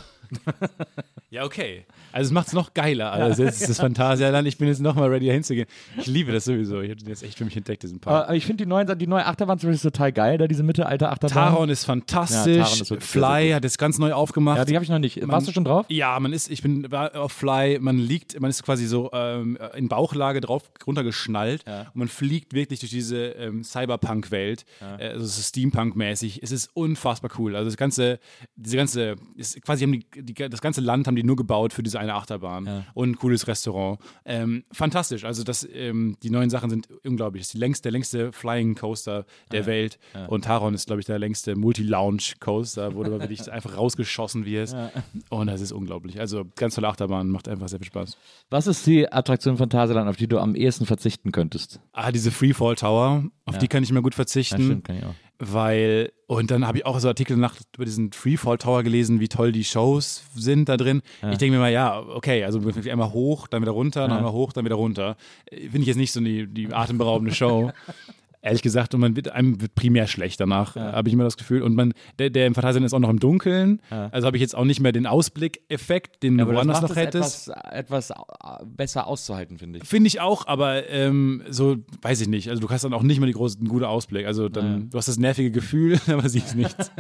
Ja, 1.30 1.46
okay. 1.46 1.86
Also 2.12 2.28
es 2.28 2.32
macht 2.32 2.48
es 2.48 2.54
noch 2.54 2.76
geiler. 2.76 3.12
Also 3.12 3.44
jetzt 3.44 3.60
ist 3.62 3.70
das 3.70 3.80
Phantasialand. 3.80 4.48
Ich 4.48 4.58
bin 4.60 4.68
jetzt 4.68 4.82
nochmal 4.82 5.10
ready, 5.10 5.26
da 5.26 5.34
hinzugehen. 5.34 5.66
Ich 5.98 6.06
liebe 6.06 6.32
das 6.32 6.46
sowieso. 6.46 6.82
Ich 6.82 6.92
habe 6.92 7.00
den 7.00 7.10
jetzt 7.10 7.24
echt 7.24 7.40
für 7.40 7.46
mich 7.46 7.58
entdeckt, 7.58 7.82
diesen 7.82 8.00
Park. 8.00 8.26
Aber 8.28 8.36
ich 8.36 8.46
finde 8.46 8.64
die, 8.64 8.70
neuen- 8.70 8.98
die 9.00 9.08
neue 9.08 9.26
Achterbahn 9.26 9.58
zum 9.58 9.72
Beispiel 9.72 9.90
total 9.90 10.12
geil, 10.12 10.38
da 10.38 10.48
diese 10.48 10.62
Mittelalter-Achterbahn. 10.62 11.34
Taron 11.54 11.70
ist 11.70 11.86
fantastisch. 11.86 12.58
Ja, 12.58 12.64
Taron 12.64 12.82
ist 12.82 13.04
Fly 13.04 13.50
hat 13.52 13.64
jetzt 13.64 13.80
ganz 13.80 13.98
neu 13.98 14.14
aufgemacht. 14.14 14.58
Ja, 14.60 14.66
die 14.66 14.76
habe 14.76 14.84
ich 14.84 14.92
noch 14.92 15.00
nicht. 15.00 15.20
Man- 15.22 15.32
Warst 15.32 15.48
du 15.48 15.52
schon 15.52 15.64
drauf? 15.66 15.88
Ja, 15.90 16.20
man 16.20 16.34
ist, 16.34 16.52
ich 16.52 16.62
bin 16.62 16.92
war 16.92 17.16
auf 17.20 17.32
Fly, 17.32 17.80
man 17.80 17.98
liegt, 17.98 18.40
man 18.40 18.52
ist 18.52 18.62
quasi 18.64 18.86
so 18.86 19.10
ähm, 19.14 19.58
in 19.76 19.88
Bauchlage 19.88 20.40
drauf 20.40 20.70
runtergeschnallt 20.86 21.64
und 21.94 21.96
man 21.96 22.08
fliegt 22.10 22.54
wirklich 22.54 22.80
durch 22.80 22.92
diese 22.92 23.18
ähm, 23.30 23.64
Cyberpunk-Welt. 23.64 24.66
Äh, 25.00 25.08
also 25.10 25.26
es 25.26 25.40
ist 25.40 25.48
Steampunk-mäßig. 25.50 26.42
Es 26.44 26.52
ist 26.52 26.70
unfassbar 26.76 27.32
cool. 27.40 27.56
Also 27.56 27.70
das 27.70 27.78
ganze, 27.78 28.20
diese 28.56 28.78
ganze, 28.78 29.16
ist 29.36 29.60
quasi 29.64 29.84
haben 29.84 29.94
die, 29.94 30.06
die, 30.24 30.34
das 30.34 30.62
ganze 30.62 30.82
Land 30.82 31.08
haben 31.08 31.16
die 31.16 31.24
nur 31.24 31.36
gebaut 31.36 31.74
für 31.74 31.84
diese 31.84 32.00
eine 32.00 32.16
Achterbahn 32.16 32.86
und 32.94 33.12
ein 33.12 33.16
cooles 33.16 33.48
Restaurant. 33.48 34.00
Ähm, 34.26 34.64
fantastisch. 34.72 35.24
Also 35.24 35.44
das, 35.44 35.68
ähm, 35.74 36.18
die 36.24 36.30
neuen 36.30 36.50
Sachen 36.50 36.70
sind 36.70 36.88
unglaublich. 37.06 37.42
Das 37.42 37.48
ist 37.48 37.54
die 37.54 37.60
längste, 37.60 37.84
der 37.84 37.92
längste 37.92 38.32
Flying 38.32 38.76
Coaster 38.76 39.26
der 39.52 39.66
Welt. 39.66 40.00
Und 40.28 40.46
Taron 40.46 40.74
ist, 40.74 40.88
glaube 40.88 41.00
ich, 41.00 41.06
der 41.06 41.20
längste 41.20 41.56
Multi-Lounge-Coaster, 41.56 42.96
wo 42.96 43.04
du 43.04 43.12
wirklich 43.20 43.52
einfach 43.52 43.78
rausgeschossen 43.78 44.46
wirst. 44.46 44.76
Und 45.30 45.48
das 45.48 45.62
ist 45.62 45.72
unglaublich. 45.72 46.20
Also 46.20 46.46
ganz 46.56 46.76
tolle 46.76 46.88
Achterbahn, 46.88 47.30
macht 47.30 47.48
einfach 47.48 47.68
sehr 47.68 47.80
viel 47.80 47.88
Spaß. 47.88 48.18
Was 48.50 48.68
ist 48.68 48.86
die 48.86 49.12
Attraktion 49.12 49.58
von 49.58 49.70
Phantasialand, 49.70 50.10
auf 50.10 50.18
die 50.18 50.28
du 50.28 50.40
am 50.40 50.56
ehesten 50.56 50.86
verzichten 50.86 51.32
könntest? 51.32 51.80
Ah, 51.92 52.12
diese 52.12 52.32
Freefall 52.32 52.76
Tower, 52.76 53.24
auf 53.46 53.58
die 53.58 53.68
kann 53.68 53.84
ich 53.84 53.92
mir 53.92 54.02
gut 54.02 54.16
verzichten. 54.16 54.84
kann 54.84 54.98
ich 54.98 55.04
auch. 55.04 55.16
Weil, 55.40 56.12
und 56.28 56.52
dann 56.52 56.66
habe 56.66 56.78
ich 56.78 56.86
auch 56.86 57.00
so 57.00 57.08
Artikel 57.08 57.38
nach 57.38 57.56
über 57.76 57.86
diesen 57.86 58.12
Freefall 58.12 58.58
Tower 58.58 58.84
gelesen, 58.84 59.20
wie 59.20 59.28
toll 59.28 59.52
die 59.52 59.64
Shows 59.64 60.24
sind 60.36 60.70
da 60.70 60.78
drin. 60.78 61.02
Ich 61.32 61.38
denke 61.38 61.54
mir 61.56 61.60
mal, 61.60 61.72
ja, 61.72 62.00
okay, 62.00 62.44
also 62.44 62.60
einmal 62.60 63.12
hoch, 63.12 63.48
dann 63.48 63.62
wieder 63.62 63.72
runter, 63.72 64.08
dann 64.08 64.18
einmal 64.18 64.32
hoch, 64.32 64.54
dann 64.54 64.66
wieder 64.66 64.76
runter. 64.76 65.18
Äh, 65.46 65.62
Finde 65.62 65.80
ich 65.82 65.88
jetzt 65.88 65.98
nicht 65.98 66.12
so 66.12 66.22
die, 66.22 66.48
die 66.48 66.74
atemberaubende 66.74 67.34
Show. 67.34 67.72
Ehrlich 68.46 68.62
gesagt, 68.62 68.94
und 68.94 69.00
man 69.00 69.16
wird 69.16 69.30
einem 69.30 69.62
wird 69.62 69.74
primär 69.74 70.06
schlecht 70.06 70.40
danach, 70.40 70.76
habe 70.76 71.08
ich 71.08 71.14
immer 71.14 71.24
das 71.24 71.38
Gefühl. 71.38 71.62
Und 71.62 71.76
man, 71.76 71.94
der, 72.20 72.30
der 72.30 72.46
im 72.46 72.54
Phantasialand 72.56 72.86
ist 72.86 72.94
auch 72.94 73.00
noch 73.00 73.10
im 73.10 73.20
Dunkeln. 73.20 73.82
Also 73.90 74.28
habe 74.28 74.36
ich 74.38 74.42
jetzt 74.42 74.54
auch 74.56 74.66
nicht 74.66 74.82
mehr 74.82 74.92
den 74.92 75.08
Ausblickeffekt, 75.08 76.24
den 76.24 76.38
du 76.38 76.48
woanders 76.48 76.82
noch 76.82 76.96
hättest. 76.96 77.50
etwas, 77.50 77.72
etwas 77.72 78.10
äh, 78.12 78.14
besser 78.66 79.08
auszuhalten, 79.08 79.58
finde 79.58 79.80
ich. 79.80 79.86
Finde 79.88 80.08
ich 80.08 80.20
auch, 80.20 80.46
aber 80.48 80.90
ähm, 80.90 81.42
so, 81.50 81.78
weiß 82.02 82.22
ich 82.22 82.28
nicht. 82.28 82.50
Also 82.50 82.62
du 82.62 82.70
hast 82.70 82.84
dann 82.84 82.94
auch 82.94 83.04
nicht 83.04 83.20
mehr 83.20 83.28
die 83.28 83.34
großen, 83.34 83.60
einen 83.62 83.70
guten 83.70 83.86
Ausblick. 83.86 84.26
Also 84.26 84.50
dann, 84.50 84.90
du 84.90 84.98
hast 84.98 85.08
das 85.08 85.18
nervige 85.18 85.52
Gefühl, 85.52 86.00
aber 86.08 86.28
siehst 86.28 86.56
nichts. 86.56 86.92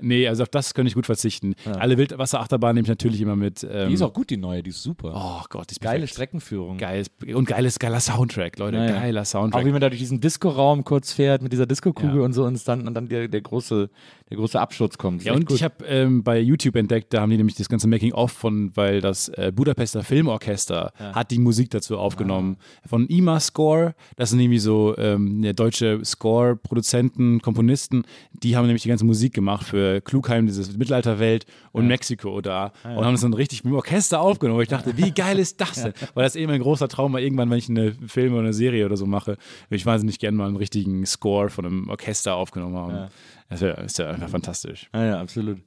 nee, 0.00 0.26
also 0.26 0.42
auf 0.42 0.48
das 0.48 0.74
könnte 0.74 0.88
ich 0.88 0.94
gut 0.94 1.06
verzichten. 1.06 1.54
Alle 1.64 1.96
Wildwasserachterbahnen 1.96 2.74
nehme 2.74 2.84
ich 2.86 2.88
natürlich 2.90 3.20
immer 3.20 3.36
mit. 3.36 3.66
Ähm, 3.70 3.88
Die 3.88 3.94
ist 3.94 4.02
auch 4.02 4.12
gut, 4.12 4.30
die 4.30 4.36
neue, 4.36 4.62
die 4.62 4.70
ist 4.70 4.82
super. 4.82 5.12
Oh 5.14 5.44
Gott, 5.48 5.70
die 5.70 5.72
ist 5.74 5.80
Geile 5.80 5.98
perfekt. 6.00 6.12
Streckenführung. 6.14 6.78
Geiles, 6.78 7.08
und 7.34 7.46
geiles, 7.46 7.78
geiler 7.78 8.00
Soundtrack, 8.00 8.58
Leute. 8.58 8.76
Ja, 8.78 8.84
ja. 8.86 8.92
Geiler 8.92 9.24
Soundtrack. 9.24 9.62
Auch 9.62 9.66
wie 9.66 9.70
man 9.72 9.80
da 9.80 9.88
durch 9.88 10.00
diesen 10.00 10.20
Disco-Raum 10.20 10.84
kurz 10.88 11.12
fährt 11.12 11.42
mit 11.42 11.52
dieser 11.52 11.66
Disco-Kugel 11.66 12.16
Ja. 12.20 12.24
und 12.24 12.32
so 12.32 12.44
und, 12.46 12.66
dann, 12.66 12.88
und 12.88 12.94
dann 12.94 13.08
der, 13.08 13.28
der, 13.28 13.42
große, 13.42 13.90
der 14.30 14.36
große 14.36 14.60
Absturz 14.60 14.98
kommt. 14.98 15.20
Ist 15.20 15.26
Ja, 15.26 15.32
und 15.32 15.46
gut. 15.46 15.56
ich 15.56 15.62
habe 15.62 15.84
ähm, 15.86 16.22
bei 16.22 16.38
YouTube 16.38 16.76
entdeckt, 16.76 17.14
da 17.14 17.20
haben 17.20 17.30
die 17.30 17.36
nämlich 17.36 17.56
das 17.56 17.68
ganze 17.68 17.88
Making-of 17.88 18.32
von, 18.32 18.76
weil 18.76 19.00
das 19.00 19.28
äh, 19.30 19.52
Budapester 19.54 20.02
Filmorchester 20.02 20.92
hat 20.98 21.30
die 21.30 21.38
Musik 21.38 21.70
dazu 21.70 21.98
aufgenommen. 21.98 22.56
Von 22.86 23.06
IMA 23.06 23.40
Score, 23.40 23.94
das 24.16 24.30
sind 24.30 24.40
irgendwie 24.40 24.58
so 24.58 24.96
ähm, 24.98 25.42
ja, 25.42 25.52
deutsche 25.52 26.04
Score-Produzenten, 26.04 27.40
Komponisten, 27.40 28.04
die 28.32 28.56
haben 28.56 28.66
nämlich 28.66 28.82
die 28.82 28.88
ganze 28.88 29.04
Musik 29.04 29.32
gemacht 29.32 29.66
für 29.66 30.00
Klugheim, 30.00 30.46
diese 30.46 30.76
Mittelalterwelt 30.76 31.46
und 31.72 31.86
Mexiko 31.86 32.40
da 32.40 32.72
und 32.84 33.04
haben 33.04 33.14
das 33.14 33.22
dann 33.22 33.34
richtig 33.34 33.64
mit 33.64 33.72
dem 33.72 33.76
Orchester 33.76 34.20
aufgenommen. 34.20 34.60
Ich 34.60 34.68
dachte, 34.68 34.96
wie 34.96 35.10
geil 35.10 35.38
ist 35.38 35.60
das 35.60 35.82
denn? 35.82 35.92
Weil 36.14 36.24
das 36.24 36.36
eben 36.36 36.52
ein 36.52 36.60
großer 36.60 36.88
Traum 36.88 37.12
war, 37.12 37.20
irgendwann, 37.20 37.50
wenn 37.50 37.58
ich 37.58 37.68
eine 37.68 37.92
Film 38.06 38.32
oder 38.32 38.42
eine 38.42 38.52
Serie 38.52 38.84
oder 38.86 38.96
so 38.96 39.06
mache, 39.06 39.32
würde 39.68 39.76
ich 39.76 39.86
wahnsinnig 39.86 40.18
gerne 40.18 40.36
mal 40.36 40.46
einen 40.46 40.56
richtigen 40.56 41.06
Score 41.06 41.48
von 41.50 41.64
einem 41.64 41.88
Orchester 41.88 42.34
aufgenommen 42.34 42.76
haben. 42.76 43.10
Das 43.48 43.62
ist 43.62 43.66
ja, 43.66 43.74
ist 43.74 43.98
ja 43.98 44.10
einfach 44.10 44.28
fantastisch. 44.28 44.88
Ja, 44.94 45.04
ja, 45.04 45.20
absolut. 45.20 45.58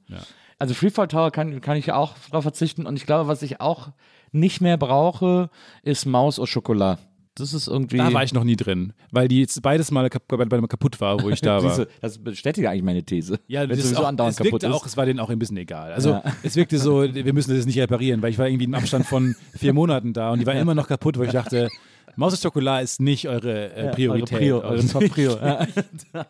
Also 0.58 0.74
Freefall 0.74 1.08
Tower 1.08 1.30
kann, 1.30 1.60
kann 1.60 1.76
ich 1.76 1.90
auch 1.92 2.14
drauf 2.30 2.42
verzichten 2.44 2.86
und 2.86 2.96
ich 2.96 3.06
glaube, 3.06 3.28
was 3.28 3.42
ich 3.42 3.60
auch 3.60 3.88
nicht 4.30 4.60
mehr 4.60 4.76
brauche, 4.76 5.50
ist 5.82 6.06
Maus 6.06 6.38
au 6.38 6.44
Chocolat. 6.46 6.98
Das 7.34 7.54
ist 7.54 7.66
irgendwie. 7.66 7.96
Da 7.96 8.12
war 8.12 8.22
ich 8.24 8.34
noch 8.34 8.44
nie 8.44 8.56
drin, 8.56 8.92
weil 9.10 9.26
die 9.26 9.40
jetzt 9.40 9.60
beides 9.62 9.90
mal 9.90 10.08
kap 10.10 10.28
kaputt 10.28 11.00
war, 11.00 11.22
wo 11.22 11.30
ich 11.30 11.40
da 11.40 11.62
war. 11.64 11.86
Das 12.02 12.18
bestätigt 12.18 12.66
eigentlich 12.68 12.82
meine 12.82 13.02
These. 13.02 13.40
Ja, 13.48 13.66
das 13.66 13.78
ist 13.78 13.96
auch, 13.96 14.04
andauernd 14.04 14.32
es 14.32 14.36
kaputt 14.36 14.52
wirkte 14.52 14.66
ist. 14.66 14.72
auch, 14.74 14.84
es 14.86 14.96
war 14.98 15.06
denen 15.06 15.18
auch 15.18 15.30
ein 15.30 15.38
bisschen 15.38 15.56
egal. 15.56 15.92
Also 15.94 16.10
Ja. 16.10 16.22
es 16.42 16.56
wirkte 16.56 16.78
so, 16.78 17.02
wir 17.02 17.32
müssen 17.32 17.56
das 17.56 17.64
nicht 17.64 17.78
reparieren, 17.78 18.20
weil 18.22 18.30
ich 18.30 18.38
war 18.38 18.46
irgendwie 18.46 18.66
im 18.66 18.74
Abstand 18.74 19.06
von 19.06 19.34
vier 19.56 19.72
Monaten 19.72 20.12
da 20.12 20.30
und 20.32 20.40
die 20.40 20.46
war 20.46 20.54
immer 20.54 20.74
noch 20.74 20.88
kaputt, 20.88 21.18
wo 21.18 21.22
ich 21.22 21.30
dachte, 21.32 21.70
Maus 22.16 22.34
und 22.34 22.40
Schokolade 22.42 22.84
ist 22.84 23.00
nicht 23.00 23.26
eure 23.28 23.72
äh, 23.72 23.86
Ja, 23.86 23.92
Priorität. 23.92 24.32
Eure 24.32 24.60
Prio, 24.60 24.60
eure 24.60 24.86
Top 24.86 25.08
Prio. 25.08 25.36
Ja. 25.38 25.66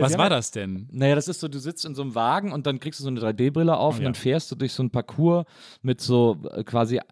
Was 0.00 0.18
war 0.18 0.26
ja- 0.26 0.30
das 0.30 0.50
denn? 0.50 0.88
Naja, 0.92 1.14
das 1.14 1.28
ist 1.28 1.40
so, 1.40 1.48
du 1.48 1.58
sitzt 1.58 1.84
in 1.84 1.94
so 1.94 2.02
einem 2.02 2.14
Wagen 2.14 2.52
und 2.52 2.66
dann 2.66 2.80
kriegst 2.80 3.00
du 3.00 3.04
so 3.04 3.08
eine 3.10 3.20
3D-Brille 3.20 3.76
auf 3.76 3.96
und 3.96 4.02
ja. 4.02 4.04
dann 4.06 4.14
fährst 4.14 4.50
du 4.50 4.54
durch 4.56 4.72
so 4.72 4.82
ein 4.82 4.90
Parcours 4.90 5.44
mit 5.82 6.00
so 6.00 6.36
äh, 6.52 6.64
quasi, 6.64 6.96
äh, 6.96 7.02